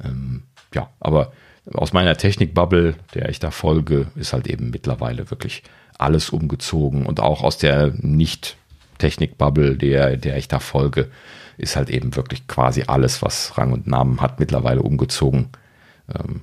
Ähm, 0.03 0.43
ja, 0.75 0.91
aber 1.01 1.33
aus 1.73 1.93
meiner 1.93 2.17
Technikbubble, 2.17 2.95
der 3.15 3.29
ich 3.29 3.39
da 3.39 3.51
folge, 3.51 4.07
ist 4.17 4.33
halt 4.33 4.47
eben 4.47 4.71
mittlerweile 4.71 5.31
wirklich 5.31 5.63
alles 5.97 6.31
umgezogen 6.31 7.07
und 7.07 7.21
auch 7.21 7.43
aus 7.43 7.57
der 7.57 7.93
Nicht-Technikbubble, 7.97 9.77
der, 9.77 10.17
der 10.17 10.37
ich 10.37 10.49
da 10.49 10.59
folge, 10.59 11.11
ist 11.57 11.77
halt 11.77 11.89
eben 11.89 12.17
wirklich 12.17 12.49
quasi 12.49 12.85
alles, 12.87 13.23
was 13.23 13.57
Rang 13.57 13.73
und 13.73 13.87
Namen 13.87 14.21
hat, 14.21 14.41
mittlerweile 14.41 14.83
umgezogen. 14.83 15.49
Ähm, 16.13 16.43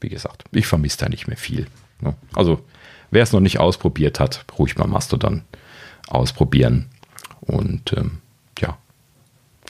wie 0.00 0.08
gesagt, 0.08 0.44
ich 0.52 0.66
vermisse 0.66 0.98
da 0.98 1.08
nicht 1.08 1.26
mehr 1.26 1.36
viel. 1.36 1.66
Ne? 2.00 2.14
Also, 2.34 2.60
wer 3.10 3.22
es 3.22 3.32
noch 3.32 3.40
nicht 3.40 3.58
ausprobiert 3.58 4.20
hat, 4.20 4.44
ruhig 4.58 4.76
mal 4.76 4.86
Mastodon 4.86 5.42
ausprobieren. 6.08 6.90
Und 7.40 7.92
ähm, 7.96 8.18
ja, 8.60 8.78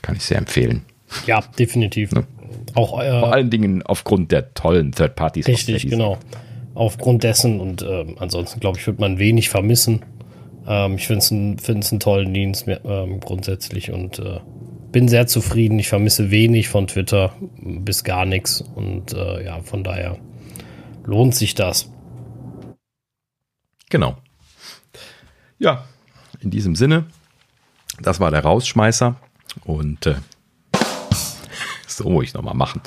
kann 0.02 0.16
ich 0.16 0.24
sehr 0.24 0.38
empfehlen. 0.38 0.84
Ja, 1.26 1.42
definitiv. 1.58 2.12
Ne? 2.12 2.26
Auch, 2.74 3.00
äh, 3.00 3.20
Vor 3.20 3.32
allen 3.32 3.50
Dingen 3.50 3.82
aufgrund 3.82 4.32
der 4.32 4.54
tollen 4.54 4.92
Third 4.92 5.16
Parties. 5.16 5.46
Richtig, 5.46 5.88
genau. 5.88 6.18
Aufgrund 6.74 7.22
dessen 7.22 7.60
und 7.60 7.82
äh, 7.82 8.04
ansonsten, 8.18 8.58
glaube 8.58 8.78
ich, 8.78 8.86
wird 8.86 8.98
man 8.98 9.18
wenig 9.18 9.48
vermissen. 9.48 10.02
Ähm, 10.66 10.96
ich 10.96 11.06
finde 11.06 11.18
es 11.18 11.30
ein, 11.30 11.56
einen 11.66 12.00
tollen 12.00 12.34
Dienst 12.34 12.66
ähm, 12.66 13.20
grundsätzlich 13.20 13.92
und 13.92 14.18
äh, 14.18 14.40
bin 14.94 15.08
sehr 15.08 15.26
zufrieden. 15.26 15.76
Ich 15.80 15.88
vermisse 15.88 16.30
wenig 16.30 16.68
von 16.68 16.86
Twitter 16.86 17.34
bis 17.58 18.04
gar 18.04 18.24
nichts 18.24 18.60
und 18.60 19.12
äh, 19.12 19.44
ja, 19.44 19.60
von 19.60 19.82
daher 19.82 20.18
lohnt 21.04 21.34
sich 21.34 21.56
das. 21.56 21.90
Genau. 23.90 24.16
Ja, 25.58 25.84
in 26.38 26.50
diesem 26.50 26.76
Sinne, 26.76 27.06
das 28.00 28.20
war 28.20 28.30
der 28.30 28.44
Rausschmeißer 28.44 29.16
und 29.64 30.06
äh, 30.06 30.14
so 31.88 32.08
muss 32.08 32.26
ich 32.26 32.34
nochmal 32.34 32.54
machen. 32.54 32.80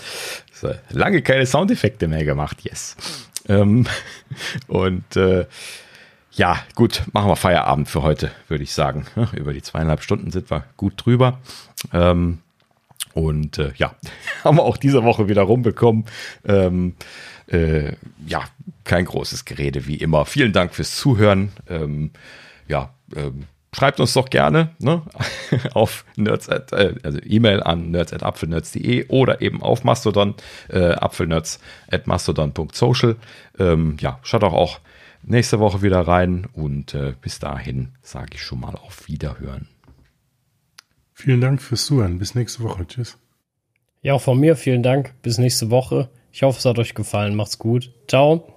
Lange 0.90 1.22
keine 1.22 1.46
Soundeffekte 1.46 2.08
mehr 2.08 2.24
gemacht, 2.24 2.62
yes. 2.62 2.96
Ähm, 3.50 3.86
und 4.68 5.18
äh, 5.18 5.46
ja, 6.32 6.58
gut, 6.76 7.04
machen 7.12 7.30
wir 7.30 7.36
Feierabend 7.36 7.90
für 7.90 8.02
heute, 8.02 8.32
würde 8.48 8.64
ich 8.64 8.72
sagen. 8.72 9.08
Über 9.34 9.52
die 9.52 9.62
zweieinhalb 9.62 10.04
Stunden 10.04 10.32
sind 10.32 10.50
wir 10.50 10.64
gut 10.78 10.94
drüber. 11.04 11.40
Ähm, 11.94 12.40
und 13.14 13.58
äh, 13.58 13.72
ja, 13.78 13.96
haben 14.44 14.58
wir 14.58 14.64
auch 14.64 14.78
diese 14.78 15.04
Woche 15.04 15.28
wieder 15.28 15.44
rumbekommen. 15.44 16.06
Ähm, 16.46 16.96
äh, 17.48 17.94
ja, 18.26 18.44
kein 18.84 19.06
großes 19.06 19.46
Gerede 19.46 19.88
wie 19.88 19.96
immer. 19.96 20.26
Vielen 20.26 20.54
Dank 20.54 20.74
fürs 20.74 20.96
Zuhören. 20.98 21.52
Ähm, 21.70 22.12
ja, 22.68 22.94
ähm, 23.16 23.46
schreibt 23.74 24.00
uns 24.00 24.14
doch 24.14 24.30
gerne 24.30 24.72
ne, 24.80 25.02
auf 25.74 26.06
nerds 26.16 26.50
at, 26.50 26.74
äh, 26.74 26.96
also 27.04 27.20
E-Mail 27.24 27.62
an 27.64 27.92
nerds@apfelnerds.de 27.92 29.08
oder 29.08 29.42
eben 29.42 29.62
auf 29.62 29.84
Mastodon 29.84 30.36
äh, 30.70 30.92
apfelnerds 30.94 31.60
at 31.92 32.08
mastodon.social. 32.08 33.16
Ähm, 33.60 33.98
ja, 34.00 34.20
schaut 34.24 34.44
auch, 34.44 34.54
auch 34.54 34.80
nächste 35.24 35.60
Woche 35.60 35.82
wieder 35.82 36.02
rein 36.02 36.48
und 36.54 36.94
äh, 36.94 37.14
bis 37.22 37.40
dahin 37.40 37.90
sage 38.02 38.32
ich 38.36 38.44
schon 38.44 38.60
mal 38.60 38.76
auf 38.76 39.08
Wiederhören. 39.08 39.68
Vielen 41.20 41.42
Dank 41.42 41.64
fürs 41.64 41.88
Zuhören. 41.88 42.20
Bis 42.20 42.36
nächste 42.36 42.62
Woche. 42.62 42.86
Tschüss. 42.86 43.18
Ja, 44.04 44.14
auch 44.14 44.22
von 44.22 44.40
mir 44.40 44.56
vielen 44.56 44.84
Dank. 44.84 45.16
Bis 45.24 45.40
nächste 45.40 45.72
Woche. 45.72 46.12
Ich 46.32 46.44
hoffe, 46.44 46.60
es 46.60 46.66
hat 46.66 46.78
euch 46.78 46.94
gefallen. 46.94 47.36
Macht's 47.36 47.58
gut. 47.58 47.92
Ciao. 48.08 48.57